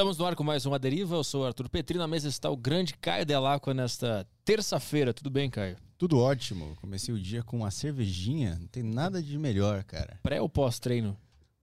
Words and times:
Estamos 0.00 0.16
no 0.16 0.24
ar 0.24 0.34
com 0.34 0.42
mais 0.42 0.64
uma 0.64 0.78
deriva. 0.78 1.14
Eu 1.14 1.22
sou 1.22 1.42
o 1.42 1.46
Arthur 1.46 1.68
Petri. 1.68 1.98
Na 1.98 2.08
mesa 2.08 2.26
está 2.26 2.48
o 2.48 2.56
grande 2.56 2.94
Caio 2.94 3.26
Delacqua 3.26 3.74
nesta 3.74 4.26
terça-feira. 4.46 5.12
Tudo 5.12 5.28
bem, 5.28 5.50
Caio? 5.50 5.76
Tudo 5.98 6.18
ótimo. 6.18 6.74
Comecei 6.80 7.12
o 7.12 7.20
dia 7.20 7.42
com 7.42 7.58
uma 7.58 7.70
cervejinha. 7.70 8.56
Não 8.58 8.66
tem 8.66 8.82
nada 8.82 9.22
de 9.22 9.36
melhor, 9.36 9.84
cara. 9.84 10.18
Pré 10.22 10.40
ou 10.40 10.48
pós-treino? 10.48 11.14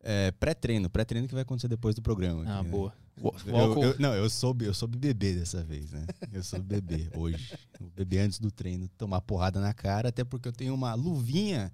É, 0.03 0.29
pré-treino. 0.33 0.87
Pré-treino 0.87 1.27
que 1.27 1.33
vai 1.33 1.41
acontecer 1.41 1.67
depois 1.67 1.95
do 1.95 2.01
programa. 2.03 2.43
Ah, 2.45 2.57
aqui, 2.59 2.65
né? 2.65 2.69
boa. 2.69 2.93
O, 3.19 3.29
o 3.29 3.33
Eu- 3.47 3.55
álcool- 3.57 3.83
eu- 3.83 3.95
não, 3.97 4.13
eu 4.13 4.29
soube, 4.29 4.65
eu 4.65 4.73
soube 4.75 4.99
beber 4.99 5.39
dessa 5.39 5.63
vez, 5.63 5.91
né? 5.91 6.05
Eu 6.31 6.43
soube 6.43 6.63
beber 6.79 7.09
hoje. 7.17 7.57
Eu 7.81 7.89
bebi 7.95 8.19
antes 8.19 8.37
do 8.37 8.51
treino, 8.51 8.87
tomar 8.99 9.19
porrada 9.21 9.59
na 9.59 9.73
cara, 9.73 10.09
até 10.09 10.23
porque 10.23 10.47
eu 10.47 10.53
tenho 10.53 10.75
uma 10.75 10.93
luvinha 10.93 11.73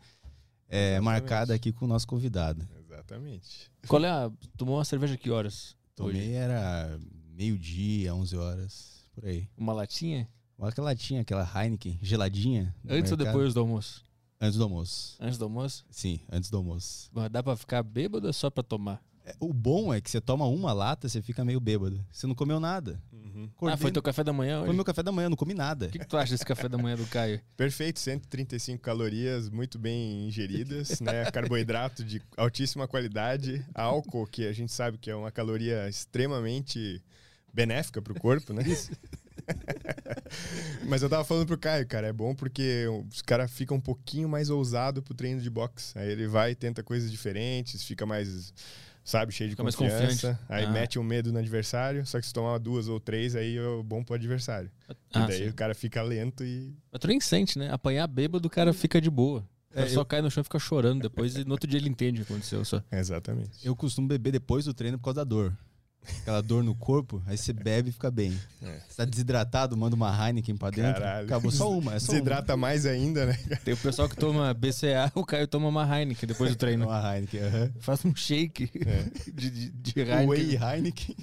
é, 0.70 0.98
marcada 1.02 1.54
aqui 1.54 1.73
com 1.73 1.84
o 1.84 1.88
nosso 1.89 2.07
convidado. 2.07 2.66
Exatamente. 2.86 3.70
Qual 3.86 4.02
é 4.05 4.09
a... 4.09 4.32
Tomou 4.55 4.77
uma 4.77 4.86
cerveja 4.86 5.18
que 5.18 5.30
horas? 5.30 5.75
Tomei 5.96 6.21
Hoje? 6.21 6.32
era 6.34 7.00
meio-dia, 7.36 8.14
11 8.16 8.36
horas, 8.38 9.04
por 9.14 9.25
aí. 9.25 9.47
Uma 9.57 9.74
latinha? 9.74 10.28
Olha 10.57 10.69
aquela 10.69 10.86
latinha, 10.89 11.21
aquela 11.21 11.43
Heineken 11.56 12.00
geladinha. 12.02 12.75
Antes 12.88 13.11
ou 13.11 13.18
depois 13.18 13.54
do 13.54 13.60
almoço? 13.60 14.04
Antes 14.39 14.57
do 14.57 14.64
almoço. 14.64 15.18
Antes 15.19 15.38
do 15.38 15.46
almoço? 15.46 15.86
Sim, 15.89 16.19
antes 16.32 16.50
do 16.50 16.57
almoço. 16.57 17.10
Mas 17.14 17.29
Dá 17.29 17.42
pra 17.43 17.56
ficar 17.56 17.83
bêbado 17.83 18.25
ou 18.25 18.29
é 18.29 18.33
só 18.33 18.50
pra 18.50 18.64
tomar? 18.64 19.04
É, 19.25 19.36
O 19.39 19.54
bom 19.54 19.93
é 19.93 20.02
que 20.02 20.10
você 20.10 20.19
toma 20.19 20.46
uma 20.47 20.74
lata, 20.74 21.07
você 21.07 21.21
fica 21.21 21.46
meio 21.46 21.60
bêbado. 21.60 22.05
Você 22.11 22.28
não 22.28 22.36
comeu 22.36 22.60
nada. 22.60 23.02
Uhum. 23.33 23.46
Ah, 23.46 23.55
Acordei- 23.55 23.78
foi 23.78 23.92
teu 23.92 24.01
café 24.01 24.23
da 24.23 24.32
manhã 24.33 24.60
Foi 24.60 24.68
hoje? 24.69 24.75
meu 24.75 24.86
café 24.86 25.01
da 25.04 25.11
manhã, 25.11 25.29
não 25.29 25.36
comi 25.37 25.54
nada. 25.54 25.87
O 25.87 25.89
que, 25.89 26.00
que 26.00 26.07
tu 26.07 26.18
acha 26.18 26.32
desse 26.32 26.46
café 26.46 26.69
da 26.69 26.78
manhã 26.78 26.96
do 26.96 27.05
Caio? 27.07 27.41
Perfeito, 27.57 28.00
135 28.00 28.82
calorias 28.82 29.50
muito 29.50 29.79
bem 29.79 30.28
ingeridas, 30.28 31.00
né? 31.01 31.29
Carboidrato 31.32 32.03
de 32.03 32.22
altíssima 32.38 32.88
qualidade, 32.88 33.66
álcool, 33.73 34.27
que 34.27 34.47
a 34.47 34.53
gente 34.53 34.72
sabe 34.72 34.97
que 34.97 35.09
é 35.09 35.16
uma 35.16 35.31
caloria 35.31 35.88
extremamente 35.89 37.02
benéfica 37.53 38.02
pro 38.02 38.14
corpo, 38.16 38.53
né? 38.53 38.64
Mas 40.88 41.02
eu 41.02 41.09
tava 41.09 41.23
falando 41.23 41.47
pro 41.47 41.58
Caio, 41.58 41.88
cara, 41.88 42.08
é 42.08 42.13
bom 42.13 42.33
porque 42.36 42.86
os 43.11 43.21
caras 43.21 43.52
ficam 43.52 43.77
um 43.77 43.81
pouquinho 43.81 44.27
mais 44.30 44.49
ousado 44.49 45.02
pro 45.02 45.13
treino 45.13 45.41
de 45.41 45.49
boxe. 45.49 45.97
Aí 45.97 46.09
ele 46.11 46.27
vai, 46.27 46.55
tenta 46.55 46.83
coisas 46.83 47.11
diferentes, 47.11 47.83
fica 47.83 48.05
mais, 48.05 48.53
sabe, 49.03 49.31
cheio 49.31 49.49
de 49.49 49.53
Fica 49.53 49.63
mais 49.63 49.75
confiança. 49.75 50.27
confiante. 50.33 50.39
Aí 50.49 50.65
Ah. 50.65 50.69
mete 50.71 50.97
um 50.99 51.03
medo 51.03 51.31
no 51.31 51.39
adversário, 51.39 52.05
só 52.05 52.19
que 52.19 52.25
se 52.25 52.33
tomar 52.33 52.57
duas 52.57 52.87
ou 52.87 52.99
três, 52.99 53.35
aí 53.35 53.57
é 53.57 53.83
bom 53.83 54.03
pro 54.03 54.15
adversário. 54.15 54.71
Ah, 55.13 55.23
e 55.23 55.27
daí 55.27 55.37
sim. 55.43 55.49
o 55.49 55.53
cara 55.53 55.73
fica 55.75 56.01
lento 56.01 56.43
e 56.43 56.73
Mas 56.91 56.99
tu 57.01 57.07
nem 57.07 57.19
sente, 57.19 57.57
né? 57.59 57.71
Apanhar 57.71 58.07
bêbado, 58.07 58.47
o 58.47 58.49
cara 58.51 58.73
fica 58.73 58.99
de 59.01 59.09
boa. 59.09 59.45
O 59.71 59.73
cara 59.73 59.87
É, 59.87 59.89
só 59.89 60.01
eu- 60.01 60.05
cai 60.05 60.21
no 60.21 60.29
chão 60.29 60.41
e 60.41 60.43
fica 60.43 60.59
chorando 60.59 61.01
depois 61.01 61.35
e 61.35 61.43
no 61.43 61.51
outro 61.51 61.67
dia 61.69 61.79
ele 61.79 61.89
entende 61.89 62.21
o 62.21 62.25
que 62.25 62.31
aconteceu 62.31 62.63
só. 62.63 62.81
Exatamente. 62.91 63.65
Eu 63.65 63.75
costumo 63.75 64.07
beber 64.07 64.31
depois 64.31 64.65
do 64.65 64.73
treino 64.73 64.97
por 64.99 65.05
causa 65.05 65.15
da 65.21 65.23
dor. 65.23 65.57
Aquela 66.21 66.41
dor 66.41 66.63
no 66.63 66.75
corpo, 66.75 67.21
aí 67.25 67.37
você 67.37 67.53
bebe 67.53 67.89
e 67.89 67.91
fica 67.93 68.09
bem. 68.11 68.37
É. 68.61 68.79
Você 68.87 68.97
tá 68.97 69.05
desidratado, 69.05 69.75
manda 69.77 69.95
uma 69.95 70.09
Heineken 70.27 70.55
pra 70.55 70.69
dentro. 70.69 71.01
Caralho. 71.01 71.25
Acabou 71.25 71.51
só 71.51 71.71
uma, 71.71 71.95
é 71.95 71.99
só 71.99 72.11
Desidrata 72.11 72.55
mais 72.57 72.85
ainda, 72.85 73.25
né? 73.25 73.37
Tem 73.63 73.73
o 73.73 73.77
pessoal 73.77 74.09
que 74.09 74.15
toma 74.15 74.53
BCA, 74.53 75.11
o 75.15 75.25
Caio 75.25 75.47
toma 75.47 75.67
uma 75.69 75.83
Heineken 75.85 76.27
depois 76.27 76.49
do 76.49 76.53
uma. 76.53 76.59
treino. 76.59 76.85
Uma 76.87 77.15
Heineken, 77.15 77.39
aham. 77.41 77.71
Faz 77.79 78.03
um 78.05 78.15
shake 78.15 78.69
É. 78.85 79.03
de, 79.31 79.49
de, 79.49 79.69
de 79.69 79.99
Heineken. 79.99 80.27
Whey 80.27 80.57
Heineken. 80.57 81.15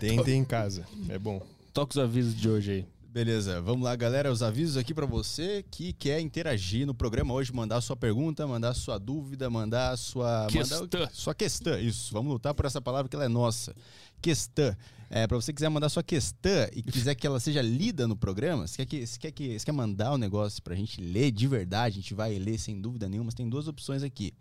Tem, 0.00 0.22
tem 0.22 0.40
em 0.40 0.44
casa. 0.44 0.84
É 1.08 1.18
bom. 1.18 1.40
Toca 1.72 1.92
os 1.92 1.98
avisos 1.98 2.34
de 2.34 2.48
hoje 2.48 2.70
aí. 2.72 2.86
Beleza, 3.16 3.62
vamos 3.62 3.82
lá, 3.82 3.96
galera. 3.96 4.30
Os 4.30 4.42
avisos 4.42 4.76
aqui 4.76 4.92
pra 4.92 5.06
você 5.06 5.64
que 5.70 5.94
quer 5.94 6.20
interagir 6.20 6.86
no 6.86 6.94
programa 6.94 7.32
hoje, 7.32 7.50
mandar 7.50 7.80
sua 7.80 7.96
pergunta, 7.96 8.46
mandar 8.46 8.74
sua 8.74 8.98
dúvida, 8.98 9.48
mandar 9.48 9.96
sua 9.96 10.46
Questão. 10.50 10.80
mandar- 10.82 11.10
sua 11.14 11.34
questão. 11.34 11.78
Isso, 11.78 12.12
vamos 12.12 12.30
lutar 12.30 12.52
por 12.52 12.66
essa 12.66 12.78
palavra 12.78 13.08
que 13.08 13.16
ela 13.16 13.24
é 13.24 13.28
nossa. 13.28 13.74
Questão. 14.20 14.76
É, 15.08 15.26
para 15.26 15.34
você 15.34 15.50
quiser 15.50 15.70
mandar 15.70 15.88
sua 15.88 16.02
questão 16.02 16.68
e 16.74 16.82
quiser 16.82 17.14
que 17.14 17.26
ela 17.26 17.40
seja 17.40 17.62
lida 17.62 18.06
no 18.06 18.14
programa, 18.18 18.66
você 18.66 18.84
quer 18.84 18.86
que 18.86 19.06
você 19.06 19.18
quer 19.18 19.30
que 19.32 19.58
você 19.58 19.64
quer 19.64 19.72
mandar 19.72 20.12
o 20.12 20.18
negócio 20.18 20.62
pra 20.62 20.74
gente 20.74 21.00
ler 21.00 21.30
de 21.30 21.48
verdade, 21.48 21.98
a 21.98 22.02
gente 22.02 22.12
vai 22.12 22.38
ler 22.38 22.58
sem 22.58 22.78
dúvida 22.78 23.08
nenhuma. 23.08 23.32
Tem 23.32 23.48
duas 23.48 23.66
opções 23.66 24.02
aqui, 24.02 24.34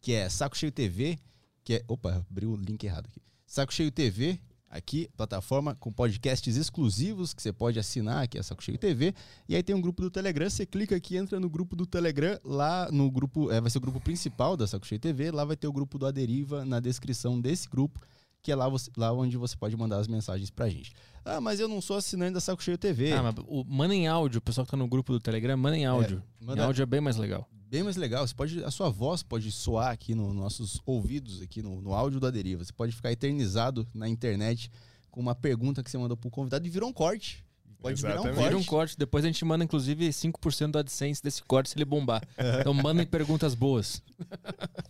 que 0.00 0.12
é 0.12 0.28
Saco 0.28 0.56
Cheio 0.56 0.70
TV, 0.70 1.18
que 1.64 1.74
é, 1.74 1.84
opa, 1.88 2.24
abriu 2.30 2.52
o 2.52 2.56
link 2.56 2.84
errado 2.84 3.08
aqui. 3.08 3.20
Saco 3.44 3.74
Cheio 3.74 3.90
TV, 3.90 4.38
aqui, 4.74 5.08
plataforma 5.16 5.74
com 5.76 5.92
podcasts 5.92 6.56
exclusivos 6.56 7.32
que 7.32 7.40
você 7.40 7.52
pode 7.52 7.78
assinar, 7.78 8.26
que 8.28 8.36
é 8.36 8.42
Saco 8.42 8.62
Cheio 8.62 8.76
TV. 8.76 9.14
E 9.48 9.54
aí 9.54 9.62
tem 9.62 9.74
um 9.74 9.80
grupo 9.80 10.02
do 10.02 10.10
Telegram, 10.10 10.50
você 10.50 10.66
clica 10.66 10.96
aqui, 10.96 11.16
entra 11.16 11.38
no 11.38 11.48
grupo 11.48 11.76
do 11.76 11.86
Telegram, 11.86 12.38
lá 12.44 12.90
no 12.90 13.10
grupo, 13.10 13.50
é, 13.50 13.60
vai 13.60 13.70
ser 13.70 13.78
o 13.78 13.80
grupo 13.80 14.00
principal 14.00 14.56
da 14.56 14.66
Saco 14.66 14.86
Cheio 14.86 14.98
TV, 15.00 15.30
lá 15.30 15.44
vai 15.44 15.56
ter 15.56 15.68
o 15.68 15.72
grupo 15.72 15.98
do 15.98 16.06
Aderiva 16.06 16.64
na 16.64 16.80
descrição 16.80 17.40
desse 17.40 17.68
grupo, 17.68 18.00
que 18.42 18.52
é 18.52 18.54
lá, 18.56 18.68
você- 18.68 18.90
lá 18.96 19.10
onde 19.12 19.36
você 19.38 19.56
pode 19.56 19.74
mandar 19.76 19.98
as 19.98 20.08
mensagens 20.08 20.50
pra 20.50 20.68
gente. 20.68 20.92
Ah, 21.24 21.40
mas 21.40 21.60
eu 21.60 21.66
não 21.68 21.80
sou 21.80 21.96
assinante 21.96 22.34
da 22.34 22.40
Saco 22.40 22.62
Cheio 22.62 22.76
TV. 22.76 23.12
Ah, 23.12 23.22
mas 23.22 23.34
o, 23.46 23.64
manda 23.64 23.94
em 23.94 24.06
áudio, 24.06 24.38
o 24.38 24.42
pessoal 24.42 24.66
que 24.66 24.70
tá 24.72 24.76
no 24.76 24.86
grupo 24.86 25.12
do 25.12 25.20
Telegram, 25.20 25.56
manda 25.56 25.76
em 25.78 25.86
áudio. 25.86 26.22
manda- 26.40 26.60
Em 26.60 26.64
áudio 26.66 26.82
é 26.82 26.86
bem 26.86 27.00
mais 27.00 27.16
legal. 27.16 27.48
Bem 27.70 27.82
mais 27.82 27.96
legal, 27.96 28.26
você 28.26 28.34
pode, 28.34 28.62
a 28.62 28.70
sua 28.70 28.88
voz 28.88 29.22
pode 29.22 29.50
soar 29.50 29.90
aqui 29.90 30.14
nos 30.14 30.34
nossos 30.34 30.80
ouvidos, 30.86 31.42
aqui 31.42 31.60
no, 31.62 31.80
no 31.80 31.92
áudio 31.92 32.20
da 32.20 32.30
Deriva. 32.30 32.64
Você 32.64 32.72
pode 32.72 32.94
ficar 32.94 33.10
eternizado 33.10 33.86
na 33.92 34.08
internet 34.08 34.70
com 35.10 35.20
uma 35.20 35.34
pergunta 35.34 35.82
que 35.82 35.90
você 35.90 35.98
mandou 35.98 36.16
pro 36.16 36.30
convidado 36.30 36.66
e 36.66 36.70
virou 36.70 36.88
um 36.88 36.92
corte. 36.92 37.44
Pode 37.80 38.00
virar 38.00 38.12
um 38.14 38.14
Exatamente. 38.14 38.36
corte. 38.36 38.48
Vira 38.48 38.58
um 38.58 38.64
corte, 38.64 38.98
depois 38.98 39.24
a 39.24 39.26
gente 39.26 39.44
manda 39.44 39.62
inclusive 39.62 40.08
5% 40.08 40.70
do 40.70 40.78
AdSense 40.78 41.22
desse 41.22 41.42
corte 41.42 41.68
se 41.70 41.76
ele 41.76 41.84
bombar. 41.84 42.22
Então 42.60 42.72
mandem 42.72 43.04
perguntas 43.06 43.54
boas. 43.54 44.00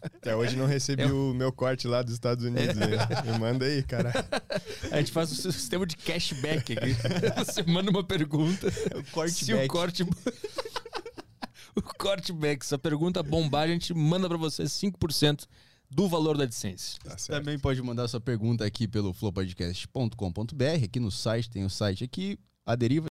Até 0.05 0.37
hoje 0.37 0.55
não 0.55 0.67
recebi 0.67 1.03
É. 1.03 1.07
o 1.13 1.35
meu 1.35 1.51
corte 1.53 1.89
lá 1.89 2.03
dos 2.03 2.13
Estados 2.15 2.45
Unidos. 2.45 2.77
né? 2.77 2.89
Me 3.33 3.39
manda 3.39 3.65
aí, 3.65 3.83
cara. 3.83 4.13
A 4.93 4.99
gente 4.99 5.11
faz 5.11 5.33
o 5.33 5.53
sistema 5.53 5.85
de 5.87 5.97
cashback 5.97 6.73
aqui. 6.73 6.95
Você 7.45 7.63
manda 7.65 7.91
uma 7.91 8.05
pergunta. 8.05 8.69
O 8.97 9.03
corte 9.11 9.45
Se 9.45 9.53
o 9.53 9.57
back. 9.57 9.69
corte. 9.69 10.05
o 11.77 11.83
corte 11.83 12.33
back, 12.33 12.65
se 12.65 12.75
a 12.75 12.79
pergunta 12.79 13.23
bombar, 13.23 13.65
a 13.65 13.69
gente 13.69 13.93
manda 13.93 14.29
pra 14.29 14.39
você 14.39 14.65
5% 14.65 15.47
do 15.91 16.09
valor 16.09 16.37
da 16.37 16.45
AdSense. 16.45 16.99
Tá. 17.01 17.17
Também 17.29 17.59
pode 17.59 17.81
mandar 17.83 18.09
sua 18.09 18.21
pergunta 18.21 18.65
aqui 18.65 18.89
pelo 18.89 19.13
flowpodcast.com.br. 19.13 20.85
Aqui 20.85 21.01
no 21.01 21.11
site 21.11 21.51
tem 21.51 21.65
o 21.65 21.71
site 21.71 22.05
aqui, 22.05 22.39
a 22.65 22.75
Deriva. 22.75 23.07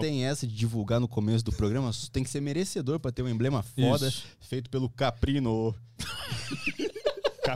Tem 0.00 0.26
essa 0.26 0.46
de 0.46 0.54
divulgar 0.54 1.00
no 1.00 1.08
começo 1.08 1.44
do 1.44 1.50
programa, 1.50 1.90
tem 2.12 2.22
que 2.22 2.30
ser 2.30 2.40
merecedor 2.40 3.00
pra 3.00 3.10
ter 3.10 3.22
um 3.22 3.28
emblema 3.28 3.62
foda 3.62 4.06
Isso. 4.06 4.24
feito 4.38 4.70
pelo 4.70 4.88
Caprino. 4.88 5.74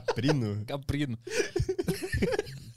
Caprino? 0.00 0.64
Caprino. 0.66 1.18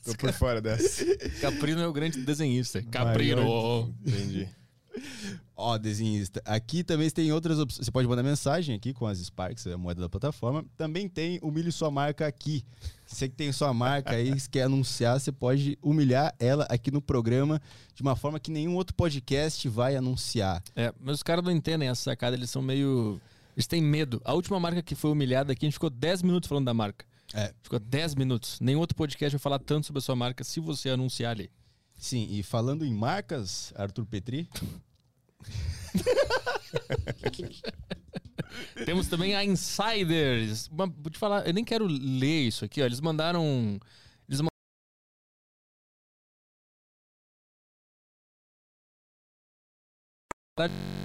Tô 0.04 0.14
por 0.16 0.32
fora 0.34 0.62
dessa. 0.62 1.04
Caprino 1.42 1.82
é 1.82 1.88
o 1.88 1.94
grande 1.94 2.22
desenhista. 2.22 2.82
Caprino. 2.84 3.42
Maior- 3.42 3.90
Entendi. 4.06 4.48
Ó, 5.58 5.78
desenhista. 5.78 6.42
Aqui 6.46 6.84
também 6.84 7.10
tem 7.10 7.32
outras 7.32 7.58
opções. 7.60 7.86
Você 7.86 7.92
pode 7.92 8.08
mandar 8.08 8.22
mensagem 8.24 8.76
aqui 8.76 8.94
com 8.94 9.08
as 9.08 9.20
Sparks, 9.20 9.66
a 9.68 9.78
moeda 9.78 10.02
da 10.02 10.10
plataforma. 10.10 10.66
Também 10.78 11.08
tem 11.08 11.40
humilhe 11.42 11.72
sua 11.72 11.90
marca 11.90 12.28
aqui. 12.28 12.64
Você 13.06 13.30
que 13.30 13.36
tem 13.36 13.52
sua 13.52 13.74
marca 13.74 14.12
aí, 14.12 14.38
se 14.40 14.50
quer 14.50 14.64
anunciar, 14.64 15.20
você 15.20 15.32
pode 15.32 15.78
humilhar 15.82 16.36
ela 16.40 16.66
aqui 16.70 16.92
no 16.92 17.02
programa 17.02 17.62
de 17.94 18.02
uma 18.02 18.16
forma 18.16 18.40
que 18.40 18.52
nenhum 18.52 18.76
outro 18.76 18.96
podcast 18.96 19.68
vai 19.70 19.96
anunciar. 19.96 20.62
É, 20.76 20.94
mas 21.00 21.16
os 21.16 21.24
caras 21.24 21.44
não 21.44 21.52
entendem 21.52 21.88
essa 21.88 22.04
sacada, 22.04 22.36
eles 22.36 22.50
são 22.50 22.62
meio. 22.62 23.20
Eles 23.56 23.68
têm 23.68 23.82
medo. 23.82 24.22
A 24.26 24.34
última 24.34 24.60
marca 24.60 24.82
que 24.84 24.96
foi 24.96 25.12
humilhada 25.12 25.54
aqui, 25.54 25.66
a 25.66 25.68
gente 25.68 25.74
ficou 25.74 25.90
10 25.90 26.22
minutos 26.24 26.48
falando 26.48 26.66
da 26.66 26.74
marca. 26.74 27.06
É. 27.34 27.54
Ficou 27.64 27.80
10 27.80 28.16
minutos. 28.16 28.60
Nenhum 28.60 28.80
outro 28.80 28.96
podcast 28.96 29.36
vai 29.36 29.40
falar 29.42 29.60
tanto 29.60 29.88
sobre 29.88 30.00
a 30.00 30.02
sua 30.02 30.16
marca 30.16 30.44
se 30.44 30.60
você 30.60 30.90
anunciar 30.90 31.32
ali. 31.32 31.50
Sim, 31.98 32.28
e 32.30 32.44
falando 32.44 32.86
em 32.86 32.94
marcas, 32.94 33.74
Arthur 33.76 34.06
Petri, 34.06 34.50
Temos 38.86 39.08
também 39.08 39.36
a 39.36 39.44
Insiders. 39.44 40.68
Uma- 40.68 40.88
Vou 40.88 41.10
te 41.12 41.18
falar, 41.18 41.46
eu 41.48 41.54
nem 41.54 41.64
quero 41.64 41.86
ler 41.88 42.48
isso 42.48 42.66
aqui, 42.66 42.82
ó. 42.82 42.86
Eles 42.86 43.00
mandaram. 43.02 43.80
Eles 44.28 44.42
mandaram. 50.58 51.05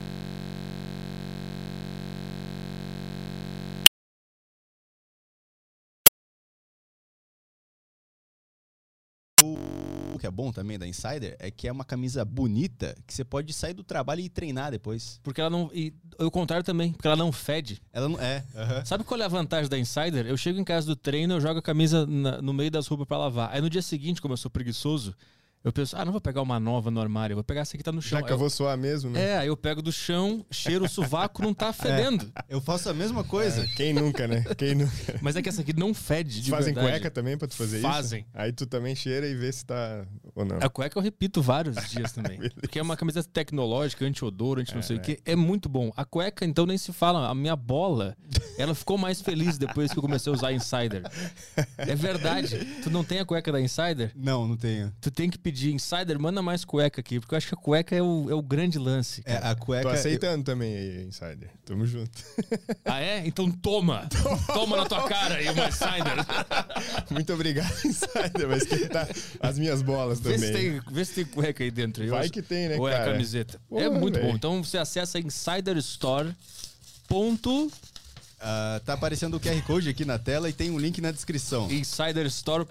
O 10.15 10.19
que 10.19 10.27
é 10.27 10.31
bom 10.31 10.53
também 10.53 10.79
da 10.79 10.87
Insider 10.87 11.37
é 11.39 11.51
que 11.51 11.67
é 11.69 11.73
uma 11.73 11.85
camisa 11.85 12.25
bonita 12.25 12.95
que 13.07 13.15
você 13.15 13.25
pode 13.25 13.53
sair 13.53 13.73
do 13.75 13.83
trabalho 13.83 14.21
e 14.21 14.29
treinar 14.29 14.71
depois. 14.71 15.19
Porque 15.23 15.41
ela 15.41 15.51
não. 15.51 15.71
E 15.73 15.93
o 16.19 16.31
contrário 16.31 16.65
também, 16.65 16.93
porque 16.93 17.07
ela 17.07 17.17
não 17.17 17.33
fede. 17.33 17.81
Ela 17.93 18.09
não 18.09 18.21
é. 18.21 18.45
aham. 18.55 18.85
Sabe 18.85 19.05
qual 19.05 19.21
é 19.21 19.25
a 19.25 19.29
vantagem 19.29 19.69
da 19.71 19.79
Insider? 19.79 20.27
Eu 20.27 20.37
chego 20.37 20.59
em 20.59 20.65
casa 20.65 20.87
do 20.87 20.97
treino, 20.97 21.35
eu 21.35 21.41
jogo 21.41 21.59
a 21.59 21.63
camisa 21.63 22.07
na- 22.07 22.43
no 22.43 22.53
meio 22.53 22.71
das 22.71 22.87
roupas 22.87 23.07
pra 23.07 23.17
lavar. 23.19 23.51
Aí 23.53 23.61
no 23.61 23.71
dia 23.71 23.83
seguinte, 23.83 24.21
como 24.21 24.35
eu 24.35 24.39
sou 24.39 24.51
preguiçoso, 24.51 25.15
Eu 25.63 25.71
penso, 25.73 25.95
ah, 25.95 26.05
não 26.07 26.13
vou 26.13 26.23
pegar 26.23 26.41
uma 26.41 26.59
nova 26.59 26.91
no 26.91 26.99
armário, 27.03 27.35
eu 27.35 27.37
vou 27.37 27.45
pegar 27.45 27.61
essa 27.61 27.77
que 27.77 27.83
tá 27.83 27.93
no 27.93 28.01
chão. 28.01 28.19
Já 28.19 28.25
que 28.27 28.33
eu 28.33 28.39
vou 28.39 28.49
suar 28.49 28.79
mesmo, 28.79 29.11
né? 29.11 29.23
É, 29.23 29.39
aí 29.39 29.49
eu 29.49 29.57
pego 29.57 29.83
do 29.83 29.93
chão, 29.93 30.43
cheiro 30.51 30.87
o 30.87 30.89
sovaco, 30.89 31.43
não 31.43 31.53
tá 31.53 31.71
fedendo. 31.75 32.33
Eu 32.49 32.63
faço 32.63 32.89
a 32.89 32.95
mesma 32.95 33.23
coisa. 33.23 33.63
É, 33.63 33.67
Quem 33.67 33.93
nunca, 33.93 34.27
né? 34.27 34.43
Quem 34.57 34.75
nunca. 34.75 34.91
Mas 35.21 35.37
é 35.37 35.43
que 35.43 35.51
essa 35.51 35.61
aqui 35.61 35.75
não 35.79 35.93
fede 35.93 36.41
de 36.41 36.51
fazem 36.51 36.73
verdade. 36.73 36.95
cueca 36.99 37.11
também 37.11 37.37
pra 37.37 37.47
tu 37.47 37.55
fazer 37.57 37.81
Fazem. 37.81 38.21
isso? 38.21 38.29
Aí 38.33 38.53
tu 38.53 38.65
também 38.67 38.95
cheira 38.97 39.27
e 39.27 39.35
vê 39.35 39.53
se 39.53 39.67
tá 39.67 40.07
ou 40.35 40.47
não. 40.47 40.57
A 40.63 40.69
cueca 40.71 40.99
eu 40.99 41.03
repito 41.03 41.43
vários 41.43 41.77
dias 41.91 42.11
também. 42.13 42.39
porque 42.59 42.79
é 42.79 42.83
uma 42.83 42.97
camiseta 42.97 43.29
tecnológica, 43.31 44.07
anti-odor, 44.07 44.61
anti 44.61 44.75
não 44.75 44.83
sei 44.83 44.97
o 44.97 45.01
quê. 45.01 45.21
É 45.27 45.37
muito 45.37 45.69
bom. 45.69 45.93
A 45.95 46.07
cueca, 46.07 46.47
então, 46.47 46.65
nem 46.65 46.79
se 46.79 46.91
fala. 46.91 47.29
A 47.29 47.35
minha 47.35 47.55
bola, 47.55 48.17
ela 48.57 48.75
ficou 48.75 48.97
mais 48.97 49.21
feliz 49.21 49.59
depois 49.59 49.93
que 49.93 49.99
eu 49.99 50.03
comecei 50.03 50.33
a 50.33 50.35
usar 50.35 50.49
a 50.49 50.53
Insider. 50.55 51.03
É 51.77 51.95
verdade. 51.95 52.65
Tu 52.83 52.89
não 52.89 53.05
tem 53.05 53.19
a 53.21 53.27
cueca 53.27 53.53
da 53.53 53.61
Insider? 53.61 54.11
Não, 54.17 54.49
não 54.49 54.57
tenho. 54.57 54.91
Tu 55.03 55.11
tem 55.11 55.29
que 55.29 55.37
pedir 55.37 55.50
Insider, 55.51 56.19
manda 56.19 56.41
mais 56.43 56.65
cueca 56.65 57.01
aqui. 57.01 57.19
Porque 57.21 57.35
eu 57.35 57.37
acho 57.39 57.49
que 57.49 57.55
a 57.55 57.57
cueca 57.57 57.95
é 57.97 58.03
o, 58.03 58.31
é 58.31 58.35
o 58.35 58.43
grande 58.43 58.79
lance. 58.79 59.23
É, 59.25 59.37
a 59.37 59.55
Tô 59.55 59.65
cueca. 59.67 59.91
aceitando 59.93 60.45
também 60.45 60.75
aí, 60.75 61.05
Insider. 61.05 61.51
Tamo 61.65 61.87
junto. 61.87 62.11
Ah, 62.85 63.01
é? 63.01 63.27
Então 63.27 63.51
toma! 63.51 64.09
toma 64.53 64.77
na 64.77 64.87
tua 64.87 65.09
cara 65.09 65.37
aí 65.37 65.49
uma 65.49 65.69
Insider. 65.69 66.17
Muito 67.11 67.33
obrigado, 67.33 67.73
Insider. 67.85 68.49
Vai 68.49 68.59
esquentar 68.59 69.09
as 69.41 69.59
minhas 69.59 69.83
bolas 69.83 70.21
Vê 70.21 70.39
se, 70.39 70.47
também. 70.53 70.73
tem, 70.81 70.81
vê 70.95 71.05
se 71.05 71.15
tem 71.15 71.25
cueca 71.25 71.63
aí 71.65 71.71
dentro. 71.71 72.03
Eu- 72.05 72.11
Vai 72.11 72.29
que 72.29 72.43
tem, 72.43 72.69
né, 72.69 72.77
Ou 72.79 72.89
é 72.89 72.95
a 72.95 72.99
cara? 72.99 73.13
camiseta. 73.13 73.57
é 73.57 73.59
Porra, 73.69 73.91
muito 73.91 74.15
velho. 74.15 74.29
bom. 74.29 74.35
Então 74.37 74.63
você 74.65 74.79
acessa 74.79 75.19
insiderstore. 75.19 76.35
Ponto 77.09 77.71
Ah, 78.41 78.81
tá 78.87 78.95
aparecendo 78.95 79.37
o 79.37 79.41
QR 79.41 79.61
Code 79.67 79.89
aqui 79.89 80.05
na 80.05 80.19
tela 80.19 80.49
e 80.49 80.53
tem 80.53 80.71
um 80.71 80.79
link 80.79 81.01
na 81.01 81.11
descrição. 81.11 81.71
insiderstore. 81.71 82.65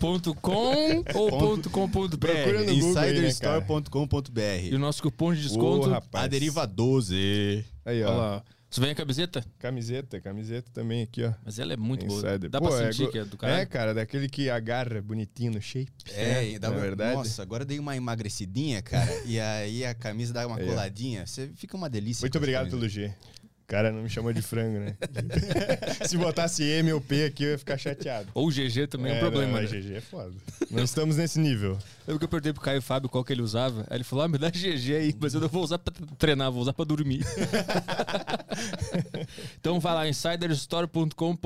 Com 0.00 1.04
ou 1.14 1.28
ponto 1.30 1.70
com 1.70 1.88
ponto 1.88 2.16
br. 2.16 2.26
Procura 2.26 2.52
no 2.54 2.58
aí, 2.60 2.66
né, 2.66 2.72
Insiderstore.com.br. 2.72 4.40
E 4.70 4.74
o 4.74 4.78
nosso 4.78 5.02
cupom 5.02 5.34
de 5.34 5.42
desconto. 5.42 5.88
Ô, 5.88 5.90
rapaz. 5.90 6.24
A 6.24 6.28
deriva 6.28 6.66
12. 6.66 7.64
Aí, 7.84 8.02
Olha 8.02 8.10
ó. 8.10 8.16
lá. 8.16 8.44
Você 8.70 8.80
vem 8.80 8.90
a 8.90 8.94
camiseta? 8.94 9.44
Camiseta, 9.58 10.20
camiseta 10.20 10.70
também 10.72 11.02
aqui, 11.02 11.24
ó. 11.24 11.32
Mas 11.44 11.58
ela 11.58 11.72
é 11.72 11.76
muito 11.76 12.06
boa. 12.06 12.20
Insider. 12.20 12.48
Dá 12.48 12.60
Pô, 12.60 12.68
pra 12.68 12.86
sentir 12.92 13.06
go- 13.06 13.10
que 13.10 13.18
é 13.18 13.24
do 13.24 13.36
caralho. 13.36 13.60
É, 13.62 13.66
cara, 13.66 13.92
daquele 13.92 14.28
que 14.28 14.48
agarra 14.48 15.02
bonitinho 15.02 15.50
no 15.54 15.60
shape. 15.60 15.90
É, 16.14 16.56
dá 16.56 16.68
na 16.68 16.76
uma- 16.76 16.80
verdade. 16.80 17.16
Nossa, 17.16 17.42
agora 17.42 17.64
dei 17.64 17.80
uma 17.80 17.96
emagrecidinha, 17.96 18.80
cara. 18.80 19.10
e 19.26 19.40
aí 19.40 19.84
a 19.84 19.92
camisa 19.92 20.32
dá 20.32 20.46
uma 20.46 20.56
coladinha. 20.56 21.26
Você 21.26 21.50
fica 21.56 21.76
uma 21.76 21.90
delícia. 21.90 22.22
Muito 22.22 22.38
obrigado 22.38 22.70
pelo 22.70 22.88
G. 22.88 23.12
O 23.70 23.72
cara 23.72 23.92
não 23.92 24.02
me 24.02 24.08
chamou 24.08 24.32
de 24.32 24.42
frango, 24.42 24.80
né? 24.80 24.96
Se 26.04 26.18
botasse 26.18 26.64
M 26.64 26.92
ou 26.92 27.00
P 27.00 27.26
aqui, 27.26 27.44
eu 27.44 27.50
ia 27.50 27.58
ficar 27.58 27.78
chateado. 27.78 28.28
Ou 28.34 28.48
GG 28.50 28.88
também 28.90 29.12
é, 29.12 29.16
um 29.16 29.20
problema. 29.20 29.60
Não, 29.60 29.60
né? 29.60 29.80
GG 29.80 29.94
é 29.94 30.00
foda. 30.00 30.32
Não 30.68 30.82
estamos 30.82 31.16
nesse 31.16 31.38
nível. 31.38 31.78
Lembra 32.04 32.18
que 32.18 32.24
eu 32.24 32.28
perguntei 32.28 32.52
pro 32.52 32.62
Caio 32.62 32.82
Fábio 32.82 33.08
qual 33.08 33.22
que 33.22 33.32
ele 33.32 33.42
usava? 33.42 33.86
Aí 33.88 33.98
ele 33.98 34.02
falou: 34.02 34.24
ah, 34.24 34.28
me 34.28 34.38
dá 34.38 34.50
GG 34.50 34.96
aí, 34.96 35.14
mas 35.20 35.34
eu 35.34 35.40
não 35.40 35.46
vou 35.46 35.62
usar 35.62 35.78
pra 35.78 35.94
treinar, 36.18 36.50
vou 36.50 36.62
usar 36.62 36.72
pra 36.72 36.84
dormir. 36.84 37.24
então 39.60 39.78
vai 39.78 39.94
lá, 39.94 40.08
insiderstore.com. 40.08 41.36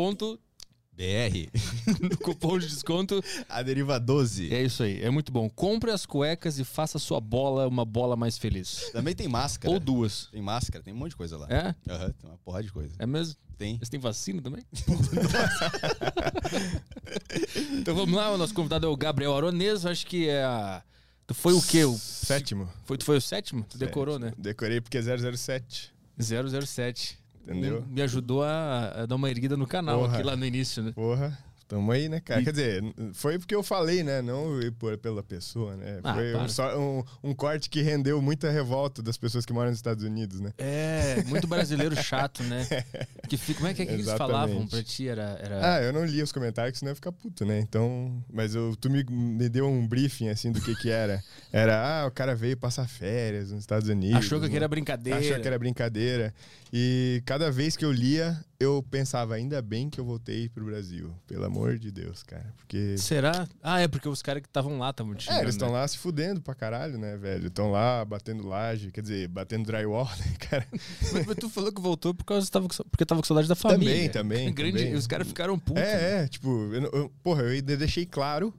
BR. 0.96 1.50
No 2.00 2.16
cupom 2.18 2.58
de 2.58 2.66
desconto. 2.66 3.22
A 3.48 3.62
deriva 3.62 3.98
12. 3.98 4.52
É 4.52 4.62
isso 4.62 4.82
aí, 4.82 5.02
é 5.02 5.08
muito 5.10 5.32
bom. 5.32 5.48
Compre 5.50 5.90
as 5.90 6.06
cuecas 6.06 6.58
e 6.58 6.64
faça 6.64 6.96
a 6.98 7.00
sua 7.00 7.20
bola 7.20 7.66
uma 7.68 7.84
bola 7.84 8.16
mais 8.16 8.38
feliz. 8.38 8.90
Também 8.92 9.14
tem 9.14 9.28
máscara. 9.28 9.72
Ou 9.72 9.80
duas. 9.80 10.28
Tem 10.32 10.42
máscara, 10.42 10.82
tem 10.82 10.94
um 10.94 10.96
monte 10.96 11.10
de 11.10 11.16
coisa 11.16 11.36
lá. 11.36 11.46
É? 11.50 11.74
Aham, 11.90 12.10
tem 12.12 12.30
uma 12.30 12.38
porra 12.38 12.62
de 12.62 12.72
coisa. 12.72 12.94
É 12.98 13.06
mesmo? 13.06 13.36
Tem. 13.58 13.78
Você 13.78 13.90
tem 13.90 14.00
vacina 14.00 14.40
também? 14.42 14.64
então 17.78 17.94
vamos 17.94 18.14
lá, 18.14 18.32
o 18.32 18.38
nosso 18.38 18.54
convidado 18.54 18.86
é 18.86 18.88
o 18.88 18.96
Gabriel 18.96 19.36
Aronês, 19.36 19.86
acho 19.86 20.06
que 20.06 20.28
é 20.28 20.44
a. 20.44 20.82
Tu 21.26 21.34
foi 21.34 21.54
o 21.54 21.62
quê? 21.62 21.84
O... 21.84 21.96
Sétimo. 21.96 22.68
Foi, 22.84 22.98
tu 22.98 23.04
foi 23.04 23.16
o 23.16 23.20
sétimo? 23.20 23.64
Tu 23.68 23.78
decorou, 23.78 24.18
né? 24.18 24.32
Decorei 24.36 24.80
porque 24.80 24.98
é 24.98 25.02
007. 25.02 25.92
007. 26.20 27.18
Entendeu? 27.44 27.84
Me 27.88 28.00
ajudou 28.02 28.42
a, 28.42 29.02
a 29.02 29.06
dar 29.06 29.16
uma 29.16 29.28
erguida 29.30 29.56
no 29.56 29.66
canal 29.66 30.00
Porra. 30.00 30.14
aqui 30.14 30.22
lá 30.22 30.34
no 30.34 30.46
início, 30.46 30.82
né? 30.82 30.92
Porra. 30.92 31.38
Tamo 31.66 31.90
aí, 31.90 32.08
né, 32.08 32.20
cara? 32.20 32.40
E- 32.40 32.44
Quer 32.44 32.50
dizer, 32.52 32.82
foi 33.14 33.38
porque 33.38 33.54
eu 33.54 33.62
falei, 33.62 34.02
né? 34.02 34.20
Não 34.20 34.44
por, 34.78 34.96
pela 34.98 35.22
pessoa, 35.22 35.76
né? 35.76 36.00
Ah, 36.04 36.14
foi 36.14 36.34
um, 36.36 36.48
só 36.48 36.78
um, 36.78 37.02
um 37.22 37.34
corte 37.34 37.70
que 37.70 37.80
rendeu 37.80 38.20
muita 38.20 38.50
revolta 38.50 39.02
das 39.02 39.16
pessoas 39.16 39.46
que 39.46 39.52
moram 39.52 39.70
nos 39.70 39.78
Estados 39.78 40.04
Unidos, 40.04 40.40
né? 40.40 40.52
É, 40.58 41.22
muito 41.26 41.46
brasileiro 41.46 41.96
chato, 41.96 42.42
né? 42.42 42.66
Que 43.26 43.38
fica, 43.38 43.60
como 43.60 43.70
é 43.70 43.74
que, 43.74 43.80
é 43.80 43.86
que 43.86 43.92
eles 43.92 44.10
falavam 44.12 44.66
pra 44.66 44.82
ti? 44.82 45.08
Era. 45.08 45.38
era... 45.40 45.76
Ah, 45.76 45.82
eu 45.82 45.94
não 45.94 46.04
li 46.04 46.22
os 46.22 46.30
comentários, 46.30 46.78
senão 46.78 46.90
eu 46.90 46.92
ia 46.92 46.96
ficar 46.96 47.10
puto, 47.10 47.46
né? 47.46 47.58
Então. 47.58 48.22
Mas 48.30 48.54
eu, 48.54 48.76
tu 48.76 48.90
me, 48.90 49.02
me 49.02 49.48
deu 49.48 49.66
um 49.66 49.86
briefing, 49.86 50.28
assim, 50.28 50.52
do 50.52 50.60
que 50.60 50.74
que 50.76 50.90
era. 50.90 51.22
Era, 51.50 52.02
ah, 52.02 52.06
o 52.06 52.10
cara 52.10 52.34
veio 52.34 52.54
passar 52.56 52.86
férias 52.86 53.50
nos 53.50 53.60
Estados 53.60 53.88
Unidos. 53.88 54.18
achou 54.18 54.38
que 54.38 54.48
né? 54.48 54.56
era 54.56 54.68
brincadeira. 54.68 55.18
Achou 55.18 55.40
que 55.40 55.46
era 55.46 55.58
brincadeira. 55.58 56.34
E 56.72 57.22
cada 57.24 57.50
vez 57.50 57.76
que 57.76 57.84
eu 57.84 57.92
lia, 57.92 58.38
eu 58.60 58.82
pensava, 58.90 59.34
ainda 59.34 59.60
bem 59.60 59.90
que 59.90 59.98
eu 60.00 60.04
voltei 60.04 60.48
pro 60.48 60.64
Brasil. 60.64 61.12
Pelo 61.26 61.44
amor 61.44 61.78
de 61.78 61.90
Deus, 61.90 62.22
cara. 62.22 62.52
Porque. 62.56 62.96
Será? 62.98 63.46
Ah, 63.62 63.80
é 63.80 63.88
porque 63.88 64.08
os 64.08 64.22
caras 64.22 64.42
que 64.42 64.48
estavam 64.48 64.78
lá 64.78 64.90
estavam 64.90 65.14
te 65.14 65.28
É, 65.30 65.40
eles 65.40 65.54
estão 65.54 65.68
né? 65.68 65.74
lá 65.74 65.88
se 65.88 65.98
fudendo 65.98 66.40
pra 66.40 66.54
caralho, 66.54 66.96
né, 66.98 67.16
velho? 67.16 67.48
Estão 67.48 67.70
lá 67.70 68.04
batendo 68.04 68.46
laje, 68.46 68.90
quer 68.92 69.00
dizer, 69.02 69.28
batendo 69.28 69.64
drywall, 69.66 70.08
né, 70.18 70.36
cara? 70.48 70.66
Mas, 70.72 71.26
mas 71.26 71.36
tu 71.36 71.50
falou 71.50 71.72
que 71.72 71.80
voltou 71.80 72.14
por 72.14 72.24
causa 72.24 72.50
tava, 72.50 72.68
porque 72.68 73.04
tava 73.04 73.20
com 73.20 73.26
saudade 73.26 73.48
da 73.48 73.54
família. 73.56 74.10
Também, 74.10 74.44
também, 74.44 74.52
Grande, 74.54 74.78
também. 74.78 74.94
Os 74.94 75.06
caras 75.06 75.26
ficaram 75.26 75.58
putos. 75.58 75.82
né? 75.82 76.20
É, 76.20 76.22
é, 76.24 76.28
tipo, 76.28 76.48
eu, 76.72 76.82
eu- 76.92 77.12
porra, 77.22 77.42
eu 77.42 77.60
deixei 77.62 78.06
claro 78.06 78.54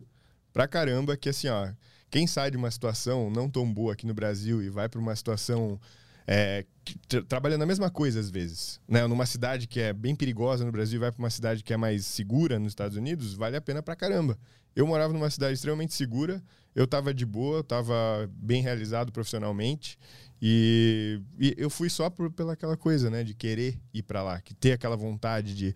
pra 0.53 0.67
caramba 0.67 1.15
que 1.17 1.29
assim, 1.29 1.47
ó, 1.47 1.69
quem 2.09 2.27
sai 2.27 2.51
de 2.51 2.57
uma 2.57 2.69
situação 2.71 3.29
não 3.29 3.49
tão 3.49 3.71
boa 3.73 3.93
aqui 3.93 4.05
no 4.05 4.13
Brasil 4.13 4.61
e 4.61 4.69
vai 4.69 4.87
pra 4.87 4.99
uma 4.99 5.15
situação 5.15 5.79
é, 6.27 6.65
tra- 7.07 7.23
trabalhando 7.23 7.61
a 7.63 7.65
mesma 7.65 7.89
coisa 7.89 8.19
às 8.19 8.29
vezes, 8.29 8.79
né? 8.87 9.05
Numa 9.07 9.25
cidade 9.25 9.67
que 9.67 9.79
é 9.79 9.93
bem 9.93 10.15
perigosa 10.15 10.65
no 10.65 10.71
Brasil 10.71 10.99
vai 10.99 11.11
pra 11.11 11.19
uma 11.23 11.29
cidade 11.29 11.63
que 11.63 11.73
é 11.73 11.77
mais 11.77 12.05
segura 12.05 12.57
nos 12.59 12.71
Estados 12.71 12.97
Unidos, 12.97 13.33
vale 13.33 13.55
a 13.55 13.61
pena 13.61 13.81
pra 13.83 13.95
caramba. 13.95 14.37
Eu 14.75 14.85
morava 14.85 15.13
numa 15.13 15.29
cidade 15.29 15.53
extremamente 15.53 15.93
segura, 15.93 16.43
eu 16.75 16.85
tava 16.85 17.13
de 17.13 17.25
boa, 17.25 17.59
eu 17.59 17.63
tava 17.63 18.29
bem 18.33 18.61
realizado 18.61 19.11
profissionalmente 19.11 19.97
e, 20.41 21.21
e 21.39 21.55
eu 21.57 21.69
fui 21.69 21.89
só 21.89 22.09
por, 22.09 22.29
pela 22.29 22.53
aquela 22.53 22.75
coisa, 22.75 23.09
né, 23.09 23.23
de 23.23 23.33
querer 23.33 23.79
ir 23.93 24.03
pra 24.03 24.21
lá, 24.21 24.41
que 24.41 24.53
ter 24.53 24.73
aquela 24.73 24.97
vontade 24.97 25.55
de 25.55 25.73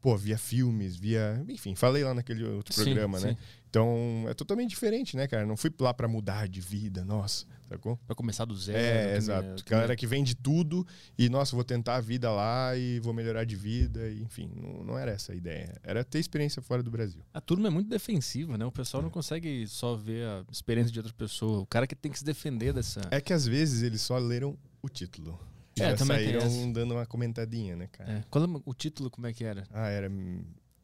pô, 0.00 0.16
via 0.16 0.38
filmes, 0.38 0.96
via. 0.96 1.44
Enfim, 1.48 1.74
falei 1.74 2.02
lá 2.04 2.14
naquele 2.14 2.44
outro 2.44 2.74
Sim, 2.74 2.84
programa, 2.84 3.20
né? 3.20 3.30
sim. 3.32 3.36
Então 3.70 4.24
é 4.28 4.32
totalmente 4.34 4.70
diferente, 4.70 5.16
né, 5.16 5.26
cara? 5.26 5.44
Não 5.44 5.56
fui 5.56 5.70
lá 5.80 5.92
pra 5.92 6.08
mudar 6.08 6.48
de 6.48 6.58
vida, 6.58 7.04
nossa, 7.04 7.44
sacou? 7.68 7.98
Pra 8.06 8.14
começar 8.16 8.46
do 8.46 8.56
zero. 8.56 8.78
É, 8.78 9.06
nem- 9.08 9.16
exato. 9.16 9.62
que 9.62 9.70
Galera 9.70 9.88
nem- 9.88 9.96
que 9.98 10.06
vem 10.06 10.24
de 10.24 10.34
tudo 10.34 10.86
e, 11.18 11.28
nossa, 11.28 11.54
vou 11.54 11.62
tentar 11.62 11.96
a 11.96 12.00
vida 12.00 12.30
lá 12.30 12.74
e 12.76 12.98
vou 13.00 13.12
melhorar 13.12 13.44
de 13.44 13.54
vida, 13.56 14.08
e, 14.08 14.22
enfim, 14.22 14.50
não, 14.56 14.84
não 14.84 14.98
era 14.98 15.10
essa 15.10 15.32
a 15.32 15.34
ideia. 15.34 15.74
Era 15.82 16.02
ter 16.02 16.18
experiência 16.18 16.62
fora 16.62 16.82
do 16.82 16.90
Brasil. 16.90 17.22
A 17.34 17.42
turma 17.42 17.66
é 17.68 17.70
muito 17.70 17.90
defensiva, 17.90 18.56
né? 18.56 18.64
O 18.64 18.72
pessoal 18.72 19.02
É. 19.02 19.04
não 19.04 19.10
consegue 19.10 19.66
só 19.68 19.94
ver 19.94 20.24
a 20.26 20.44
experiência 20.50 20.90
de 20.90 20.98
outra 20.98 21.12
pessoa. 21.12 21.60
O 21.60 21.66
cara 21.66 21.86
que 21.86 21.94
tem 21.94 22.10
que 22.10 22.18
se 22.18 22.24
defender 22.24 22.72
dessa. 22.72 23.02
É 23.10 23.20
que 23.20 23.34
às 23.34 23.46
vezes 23.46 23.82
eles 23.82 24.00
só 24.00 24.16
leram 24.16 24.56
o 24.80 24.88
título. 24.88 25.38
É, 25.80 25.90
já 25.90 25.96
também 25.96 26.16
saíram 26.16 26.72
dando 26.72 26.94
uma 26.94 27.06
comentadinha, 27.06 27.76
né, 27.76 27.88
cara? 27.90 28.12
É. 28.12 28.24
Qual 28.30 28.44
é 28.44 28.48
o 28.64 28.74
título, 28.74 29.10
como 29.10 29.26
é 29.26 29.32
que 29.32 29.44
era? 29.44 29.64
Ah, 29.72 29.88
era. 29.88 30.10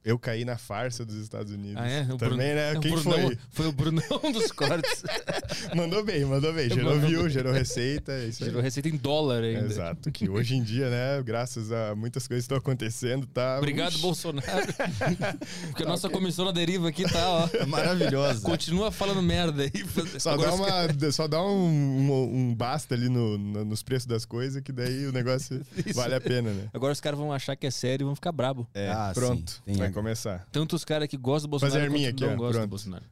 Eu 0.04 0.18
caí 0.18 0.44
na 0.44 0.58
farsa 0.58 1.04
dos 1.04 1.16
Estados 1.16 1.50
Unidos. 1.52 1.78
Ah, 1.82 1.88
é? 1.88 2.02
O 2.02 2.18
Também, 2.18 2.37
Bruno- 2.38 2.54
né? 2.54 2.73
o 2.76 2.80
Quem 2.80 2.92
Brunão- 2.92 3.20
foi? 3.23 3.38
Foi 3.50 3.66
o 3.68 3.73
Brunão 3.73 4.20
dos 4.32 4.52
cortes. 4.52 5.02
Mandou 5.75 6.04
bem, 6.04 6.25
mandou 6.26 6.52
bem. 6.52 6.68
Gerou 6.68 6.99
view, 7.00 7.28
gerou 7.28 7.52
receita. 7.52 8.12
É 8.12 8.26
isso 8.26 8.42
aí. 8.44 8.50
Gerou 8.50 8.62
receita 8.62 8.88
em 8.88 8.96
dólar 8.96 9.42
ainda. 9.42 9.64
Exato, 9.64 10.12
que 10.12 10.28
hoje 10.28 10.56
em 10.56 10.62
dia, 10.62 10.90
né, 10.90 11.23
graças 11.23 11.73
a 11.73 11.94
muitas 11.94 12.28
coisas 12.28 12.42
que 12.42 12.52
estão 12.52 12.58
acontecendo, 12.58 13.26
tá. 13.26 13.56
Obrigado, 13.58 13.92
Ux, 13.94 14.00
Bolsonaro. 14.02 14.46
Porque 15.68 15.82
a 15.82 15.87
nossa 15.87 16.08
comissão 16.11 16.44
na 16.44 16.52
deriva 16.52 16.88
aqui 16.88 17.04
tá, 17.11 17.26
ó. 17.30 17.49
É 17.54 17.64
maravilhosa. 17.66 18.40
Continua 18.42 18.90
falando 18.92 19.23
merda 19.23 19.62
aí. 19.64 19.73
Só 20.20 20.32
Agora 20.32 20.50
dá, 20.50 20.54
uma, 20.56 21.12
só 21.12 21.26
dá 21.28 21.42
um, 21.42 21.49
um, 21.66 22.37
um 22.50 22.54
basta 22.54 22.94
ali 22.94 23.08
no, 23.08 23.38
no- 23.38 23.64
nos 23.64 23.82
preços 23.82 24.06
das 24.06 24.25
coisas, 24.25 24.62
que 24.62 24.73
daí 24.73 25.06
o 25.06 25.12
negócio 25.12 25.62
vale 25.94 26.14
a 26.14 26.20
pena, 26.20 26.50
né? 26.52 26.68
Agora 26.75 26.92
os 26.92 27.00
caras 27.00 27.18
vão 27.18 27.32
achar 27.32 27.56
que 27.56 27.66
é 27.66 27.70
sério 27.70 28.04
e 28.04 28.06
vão 28.06 28.14
ficar 28.14 28.32
brabo. 28.32 28.68
É, 28.75 28.90
Ah, 28.90 29.11
pronto, 29.14 29.50
sim. 29.66 29.75
Tem 29.78 29.82
começar. 29.95 30.47
Tanto 30.53 30.77
os 30.77 30.85
caras 30.85 31.09
que 31.09 31.17
gostam 31.17 31.49
do 31.49 31.51
Bolsonaro 31.53 31.75
Fazer 31.75 31.87
arminha 31.87 32.11
aqui, 32.11 32.25
não 32.25 32.35
ó, 32.35 32.37
gostam 32.37 32.63
do. 32.63 32.69
Bolsonaro. 32.69 33.05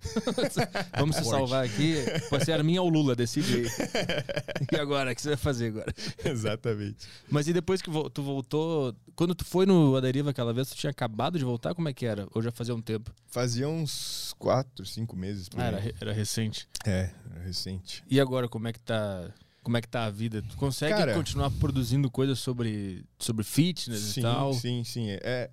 Vamos 0.98 1.16
se 1.16 1.24
salvar 1.24 1.64
aqui. 1.64 1.96
Pode 2.28 2.44
ser 2.44 2.52
arminha 2.52 2.82
ou 2.82 2.88
Lula, 2.88 3.14
decide 3.16 3.54
aí. 3.54 3.66
E 4.72 4.76
agora, 4.76 5.12
o 5.12 5.14
que 5.14 5.20
você 5.22 5.28
vai 5.28 5.36
fazer 5.36 5.68
agora? 5.68 5.92
Exatamente. 6.24 7.06
Mas 7.30 7.48
e 7.48 7.52
depois 7.52 7.80
que 7.82 7.90
tu 8.12 8.22
voltou... 8.22 8.94
Quando 9.14 9.34
tu 9.34 9.44
foi 9.44 9.66
no 9.66 9.94
A 9.96 10.00
Deriva 10.00 10.30
aquela 10.30 10.52
vez, 10.52 10.68
tu 10.68 10.76
tinha 10.76 10.90
acabado 10.90 11.38
de 11.38 11.44
voltar? 11.44 11.74
Como 11.74 11.88
é 11.88 11.92
que 11.92 12.06
era? 12.06 12.26
Ou 12.34 12.42
já 12.42 12.50
fazia 12.50 12.74
um 12.74 12.80
tempo? 12.80 13.12
Fazia 13.28 13.68
uns 13.68 14.34
quatro, 14.38 14.84
cinco 14.86 15.14
meses 15.16 15.48
Ah, 15.56 15.64
era, 15.64 15.94
era 16.00 16.12
recente. 16.12 16.66
É, 16.86 17.10
era 17.30 17.44
recente. 17.44 18.02
E 18.10 18.18
agora, 18.20 18.48
como 18.48 18.68
é 18.68 18.72
que 18.72 18.80
tá... 18.80 19.30
Como 19.62 19.76
é 19.76 19.80
que 19.80 19.86
tá 19.86 20.06
a 20.06 20.10
vida? 20.10 20.42
Tu 20.42 20.56
consegue 20.56 20.92
Cara- 20.92 21.14
continuar 21.14 21.48
produzindo 21.52 22.10
coisas 22.10 22.40
sobre, 22.40 23.04
sobre 23.16 23.44
fitness 23.44 24.00
sim, 24.00 24.18
e 24.18 24.22
tal? 24.24 24.52
sim, 24.54 24.82
sim. 24.82 25.06
É, 25.08 25.48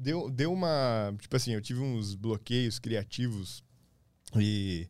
deu, 0.00 0.30
deu 0.30 0.52
uma. 0.52 1.14
Tipo 1.20 1.36
assim, 1.36 1.52
eu 1.52 1.60
tive 1.60 1.80
uns 1.80 2.14
bloqueios 2.14 2.78
criativos 2.78 3.62
E, 4.36 4.88